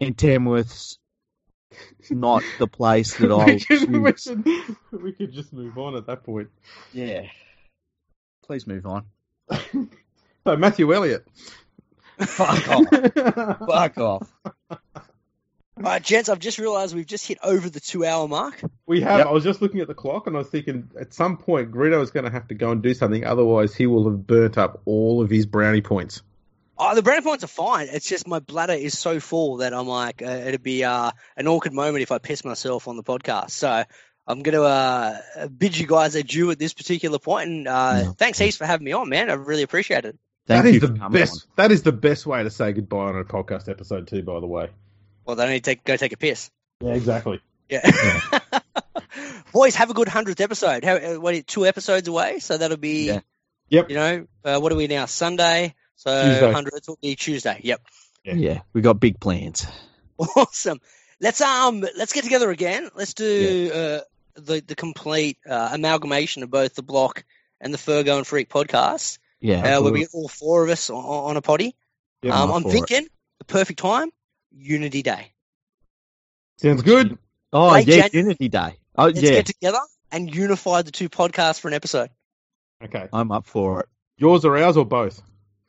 And 0.00 0.16
Tamworth's 0.16 0.98
not 2.10 2.42
the 2.58 2.66
place 2.66 3.16
that 3.18 3.30
I 3.30 3.44
we, 3.44 3.52
would 3.52 3.66
could, 3.66 3.90
we, 3.90 4.12
choose. 4.12 4.24
could, 4.90 5.02
we 5.02 5.12
could 5.12 5.32
just 5.32 5.52
move 5.52 5.78
on 5.78 5.96
at 5.96 6.06
that 6.06 6.24
point. 6.24 6.48
Yeah. 6.92 7.26
Please 8.46 8.66
move 8.66 8.86
on. 8.86 9.04
So 10.46 10.56
Matthew 10.56 10.92
Elliott. 10.92 11.26
Fuck 12.18 12.68
off. 12.68 12.84
Fuck 13.66 13.98
off. 13.98 14.32
All 15.76 15.82
right, 15.82 16.02
gents, 16.02 16.28
I've 16.28 16.38
just 16.38 16.58
realised 16.58 16.94
we've 16.94 17.06
just 17.06 17.26
hit 17.26 17.38
over 17.42 17.68
the 17.68 17.80
two 17.80 18.04
hour 18.04 18.28
mark. 18.28 18.62
We 18.86 19.00
have. 19.00 19.18
Yep. 19.18 19.26
I 19.26 19.30
was 19.32 19.42
just 19.42 19.60
looking 19.60 19.80
at 19.80 19.88
the 19.88 19.94
clock, 19.94 20.26
and 20.28 20.36
I 20.36 20.40
was 20.40 20.48
thinking 20.48 20.88
at 21.00 21.12
some 21.14 21.36
point 21.36 21.72
Greeno 21.72 22.00
is 22.00 22.12
going 22.12 22.26
to 22.26 22.30
have 22.30 22.46
to 22.48 22.54
go 22.54 22.70
and 22.70 22.80
do 22.82 22.94
something. 22.94 23.24
Otherwise, 23.24 23.74
he 23.74 23.86
will 23.86 24.04
have 24.04 24.26
burnt 24.26 24.56
up 24.56 24.82
all 24.84 25.20
of 25.20 25.30
his 25.30 25.46
brownie 25.46 25.80
points. 25.80 26.22
Oh, 26.76 26.94
the 26.94 27.02
brownie 27.02 27.22
points 27.22 27.44
are 27.44 27.48
fine. 27.48 27.88
It's 27.90 28.08
just 28.08 28.26
my 28.26 28.40
bladder 28.40 28.72
is 28.72 28.98
so 28.98 29.20
full 29.20 29.58
that 29.58 29.72
I'm 29.72 29.86
like, 29.86 30.22
uh, 30.22 30.26
it'd 30.26 30.62
be 30.62 30.82
uh, 30.84 31.12
an 31.36 31.46
awkward 31.46 31.72
moment 31.72 32.02
if 32.02 32.10
I 32.10 32.18
piss 32.18 32.44
myself 32.44 32.88
on 32.88 32.96
the 32.96 33.04
podcast. 33.04 33.50
So 33.50 33.84
I'm 34.26 34.42
going 34.42 34.54
to 34.54 34.64
uh, 34.64 35.48
bid 35.56 35.78
you 35.78 35.86
guys 35.86 36.14
adieu 36.16 36.50
at 36.50 36.58
this 36.58 36.72
particular 36.74 37.18
point. 37.20 37.48
And 37.48 37.68
uh, 37.68 38.02
No. 38.02 38.12
thanks, 38.12 38.38
heaps, 38.38 38.56
for 38.56 38.66
having 38.66 38.84
me 38.84 38.92
on, 38.92 39.08
man. 39.08 39.30
I 39.30 39.34
really 39.34 39.62
appreciate 39.62 40.04
it. 40.04 40.18
Thank 40.46 40.64
that 40.64 40.68
you 40.70 40.74
is 40.76 40.80
the 40.82 40.88
for 40.88 40.94
coming 40.96 41.20
best. 41.20 41.46
That 41.56 41.70
is 41.72 41.82
the 41.84 41.92
best 41.92 42.26
way 42.26 42.42
to 42.42 42.50
say 42.50 42.72
goodbye 42.72 42.96
on 43.06 43.18
a 43.18 43.24
podcast 43.24 43.68
episode, 43.68 44.08
too. 44.08 44.22
By 44.22 44.40
the 44.40 44.46
way. 44.46 44.68
Well, 45.24 45.36
then 45.36 45.48
I 45.48 45.52
need 45.52 45.64
to 45.64 45.70
take, 45.70 45.84
go 45.84 45.96
take 45.96 46.12
a 46.12 46.16
piss. 46.18 46.50
Yeah, 46.80 46.94
exactly. 46.94 47.40
Yeah. 47.70 47.88
Boys, 49.52 49.76
have 49.76 49.90
a 49.90 49.94
good 49.94 50.08
100th 50.08 50.40
episode. 50.40 50.84
How, 50.84 50.94
uh, 50.96 51.14
what, 51.14 51.46
two 51.46 51.64
episodes 51.66 52.08
away? 52.08 52.40
So 52.40 52.58
that'll 52.58 52.76
be, 52.76 53.06
Yeah. 53.06 53.20
Yep. 53.68 53.88
you 53.90 53.96
know, 53.96 54.26
uh, 54.44 54.58
what 54.58 54.72
are 54.72 54.76
we 54.76 54.86
now? 54.88 55.06
Sunday. 55.06 55.74
So 55.96 56.10
Tuesday. 56.22 56.52
100th 56.52 56.88
will 56.88 56.98
be 57.00 57.16
Tuesday. 57.16 57.60
Yep. 57.62 57.80
on. 58.28 58.38
Yeah, 58.38 58.60
we 58.72 58.80
got 58.80 59.00
big 59.00 59.20
plans. 59.20 59.66
Awesome. 60.18 60.80
Let's 61.20 61.40
um 61.40 61.80
let's 61.96 62.12
get 62.12 62.24
together 62.24 62.50
again. 62.50 62.90
Let's 62.94 63.14
do 63.14 63.70
uh, 63.72 64.00
the 64.40 64.60
the 64.66 64.74
complete 64.74 65.38
uh, 65.48 65.70
amalgamation 65.72 66.42
of 66.42 66.50
both 66.50 66.74
the 66.74 66.82
Bloc 66.82 67.24
and 67.60 67.72
the 67.72 67.78
Fergo 67.78 68.16
and 68.18 68.26
Freak 68.26 68.48
podcast, 68.48 69.18
Yeah. 69.40 69.78
uh, 69.78 69.82
where 69.82 69.92
we 69.92 70.00
get 70.00 70.10
all 70.12 70.28
four 70.28 70.64
of 70.64 70.70
us 70.70 70.90
on, 70.90 70.96
on 71.04 71.36
a 71.36 71.42
potty. 71.42 71.74
Yeah, 72.22 72.34
um, 72.40 72.50
I'm 72.50 72.56
I'm 72.56 72.66
it. 72.68 72.72
thinking 72.72 73.06
the 73.38 73.44
perfect 73.44 73.78
time, 73.80 74.10
Unity 74.52 75.02
Day. 75.02 75.32
Sounds 76.58 76.82
good. 76.82 77.18
oh, 77.52 77.70
late 77.72 77.86
yeah, 77.88 78.08
Jan- 78.08 78.10
Unity 78.12 78.48
Day. 78.48 78.76
Oh, 78.96 79.06
Let's 79.06 79.20
yeah. 79.22 79.30
get 79.30 79.46
together 79.46 79.80
and 80.12 80.32
unify 80.34 80.82
the 80.82 80.92
two 80.92 81.08
podcasts 81.08 81.58
for 81.60 81.68
an 81.68 81.74
episode. 81.74 82.10
Okay. 82.82 83.08
I'm 83.12 83.32
up 83.32 83.46
for 83.46 83.80
it. 83.80 83.88
Yours 84.18 84.44
or 84.44 84.56
ours 84.56 84.76
or 84.76 84.84
both? 84.86 85.20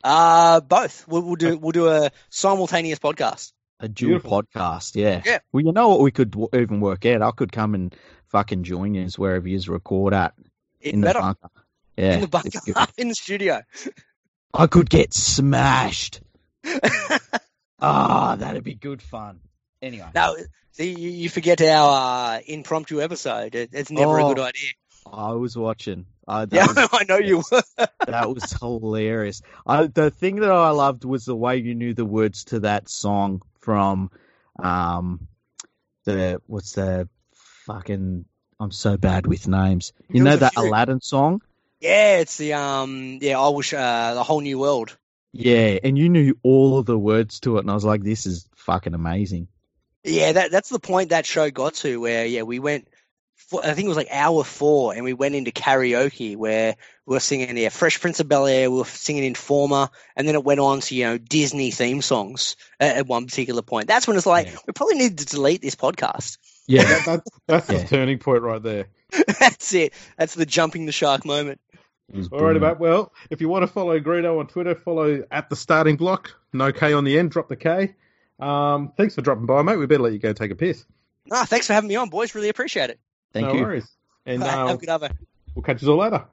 Uh 0.06 0.62
both. 0.62 1.08
We'll, 1.08 1.24
we'll 1.24 1.36
do 1.36 1.58
we'll 1.58 1.72
do 1.72 1.88
a 1.90 2.12
simultaneous 2.30 3.00
podcast. 3.00 3.52
A 3.80 3.88
dual 3.90 4.20
Beautiful. 4.20 4.44
podcast, 4.44 4.96
yeah. 4.96 5.22
Yeah. 5.26 5.40
Well, 5.52 5.66
you 5.66 5.72
know 5.74 5.90
what 5.90 6.00
we 6.02 6.12
could 6.12 6.32
w- 6.32 6.48
even 6.54 6.80
work 6.80 7.06
out? 7.08 7.22
I 7.22 7.32
could 7.32 7.52
come 7.52 7.74
and 7.76 7.94
fucking 8.28 8.64
join 8.64 8.94
you 8.94 9.08
wherever 9.18 9.48
you 9.48 9.60
record 9.68 10.14
at 10.14 10.34
Even 10.82 10.94
in 10.96 11.02
the 11.02 11.06
better 11.08 11.20
bunker. 11.20 11.50
Yeah. 11.98 12.14
in 12.14 12.22
the 12.22 12.28
bunker 12.28 12.50
in 12.98 13.08
the 13.10 13.16
studio. 13.16 13.62
I 14.54 14.68
could 14.68 14.90
get 14.90 15.14
smashed. 15.14 16.22
Ah, 17.80 18.36
that'd 18.38 18.64
be 18.64 18.76
good 18.76 19.02
fun. 19.02 19.40
Anyway. 19.82 20.08
now, 20.16 20.34
see, 20.72 20.92
you, 20.98 21.10
you 21.10 21.30
forget 21.30 21.62
our 21.62 22.38
uh, 22.38 22.40
impromptu 22.48 23.02
episode. 23.02 23.54
It, 23.54 23.72
it's 23.74 23.92
never 23.92 24.20
Oh. 24.20 24.32
a 24.32 24.34
good 24.34 24.42
idea. 24.44 24.70
I 25.12 25.34
was 25.34 25.58
watching. 25.58 26.06
Uh, 26.28 26.46
that, 26.46 26.56
Yeah, 26.56 26.68
was, 26.68 26.90
I 26.94 27.04
know 27.08 27.18
you 27.18 27.44
were. 27.52 27.62
that 28.08 28.30
was 28.30 28.52
hilarious. 28.54 29.42
I, 29.66 29.88
the 29.88 30.12
thing 30.12 30.38
that 30.38 30.52
I 30.52 30.70
loved 30.72 31.06
was 31.06 31.26
the 31.26 31.36
way 31.36 31.58
you 31.58 31.76
knew 31.76 31.94
the 31.94 32.06
words 32.06 32.46
to 32.46 32.62
that 32.62 32.90
song 32.90 33.42
from 33.60 34.12
um 34.58 35.28
the 36.06 36.42
what's 36.48 36.74
the 36.74 37.10
fucking 37.66 38.26
I'm 38.60 38.72
so 38.72 38.98
bad 38.98 39.28
with 39.28 39.48
names. 39.48 39.92
You 40.10 40.24
know 40.24 40.36
that 40.38 40.54
few. 40.54 40.64
Aladdin 40.64 41.02
song? 41.02 41.42
Yeah, 41.80 42.18
it's 42.20 42.38
the 42.38 42.54
um 42.54 43.20
yeah, 43.22 43.40
I 43.40 43.50
wish 43.50 43.74
uh 43.74 44.14
the 44.14 44.24
whole 44.24 44.42
new 44.42 44.60
world. 44.60 44.98
Yeah, 45.34 45.80
and 45.84 45.98
you 45.98 46.08
knew 46.08 46.38
all 46.44 46.78
of 46.78 46.86
the 46.86 46.98
words 46.98 47.42
to 47.42 47.58
it, 47.58 47.62
and 47.62 47.70
I 47.70 47.74
was 47.74 47.84
like, 47.84 48.02
"This 48.02 48.26
is 48.26 48.48
fucking 48.56 48.94
amazing." 48.94 49.50
Yeah, 50.06 50.32
that 50.32 50.52
that's 50.52 50.70
the 50.70 50.80
point 50.80 51.10
that 51.10 51.26
show 51.26 51.52
got 51.52 51.74
to 51.76 52.00
where 52.00 52.26
yeah, 52.26 52.44
we 52.44 52.60
went 52.60 52.88
I 53.64 53.74
think 53.74 53.86
it 53.86 53.90
was 53.90 53.98
like 53.98 54.08
hour 54.12 54.44
4 54.44 54.96
and 54.96 55.04
we 55.04 55.14
went 55.14 55.36
into 55.36 55.52
karaoke 55.52 56.36
where 56.36 56.76
we 57.06 57.14
were 57.14 57.20
singing 57.20 57.56
yeah, 57.58 57.70
Fresh 57.70 58.02
Prince 58.02 58.20
of 58.20 58.28
Bel-Air, 58.28 58.72
we 58.72 58.78
were 58.80 58.86
singing 58.86 59.24
Informer 59.24 59.90
and 60.16 60.28
then 60.28 60.34
it 60.36 60.44
went 60.44 60.60
on 60.60 60.80
to, 60.82 60.96
you 60.96 61.04
know, 61.06 61.18
Disney 61.20 61.70
theme 61.72 62.02
songs 62.02 62.56
at, 62.80 62.98
at 62.98 63.08
one 63.08 63.26
particular 63.26 63.62
point. 63.62 63.88
That's 63.88 64.08
when 64.08 64.18
it's 64.18 64.26
like 64.26 64.48
Yeah. 64.48 64.58
we 64.66 64.74
probably 64.74 64.96
need 64.98 65.20
to 65.20 65.26
delete 65.26 65.62
this 65.62 65.76
podcast. 65.76 66.38
Yeah, 66.68 66.84
That, 66.84 67.06
that, 67.06 67.24
that's 67.46 67.70
Yeah. 67.70 67.78
the 67.84 67.88
turning 67.88 68.18
point 68.18 68.42
right 68.42 68.62
there. 68.64 68.88
that's 69.40 69.74
it. 69.76 69.94
That's 70.18 70.34
the 70.34 70.48
jumping 70.48 70.88
the 70.88 70.92
shark 70.92 71.24
moment. 71.26 71.62
All 72.14 72.20
right, 72.22 72.30
brilliant. 72.30 72.58
about 72.58 72.80
well, 72.80 73.14
if 73.30 73.42
you 73.42 73.50
want 73.50 73.64
to 73.64 73.68
follow 73.68 74.00
Greeno 74.00 74.40
on 74.40 74.48
Twitter, 74.48 74.76
follow 74.76 75.24
at 75.32 75.50
the 75.50 75.56
Starting 75.56 75.96
Bloc. 75.98 76.32
No 76.54 76.72
K 76.72 76.94
on 76.94 77.04
the 77.04 77.18
end. 77.18 77.32
Drop 77.32 77.48
the 77.50 77.56
K. 77.56 77.96
Um, 78.40 78.92
thanks 78.98 79.16
for 79.16 79.22
dropping 79.22 79.46
by, 79.48 79.62
mate. 79.64 79.78
We 79.78 79.86
better 79.88 80.04
let 80.04 80.14
you 80.14 80.20
go 80.20 80.32
take 80.34 80.52
a 80.52 80.56
piss. 80.56 80.86
Ah, 81.32 81.46
thanks 81.46 81.66
for 81.68 81.74
having 81.74 81.88
me 81.88 81.96
on, 81.96 82.10
boys. 82.10 82.36
Really 82.36 82.50
appreciate 82.50 82.90
it. 82.92 83.00
Thank 83.36 83.48
no 83.48 83.54
you. 83.54 83.62
worries. 83.64 83.88
And 84.26 84.42
Have 84.42 84.70
uh, 84.70 84.74
a 84.74 84.78
good 84.78 85.12
we'll 85.54 85.64
catch 85.64 85.82
you 85.84 85.92
all 85.92 85.98
later. 85.98 86.26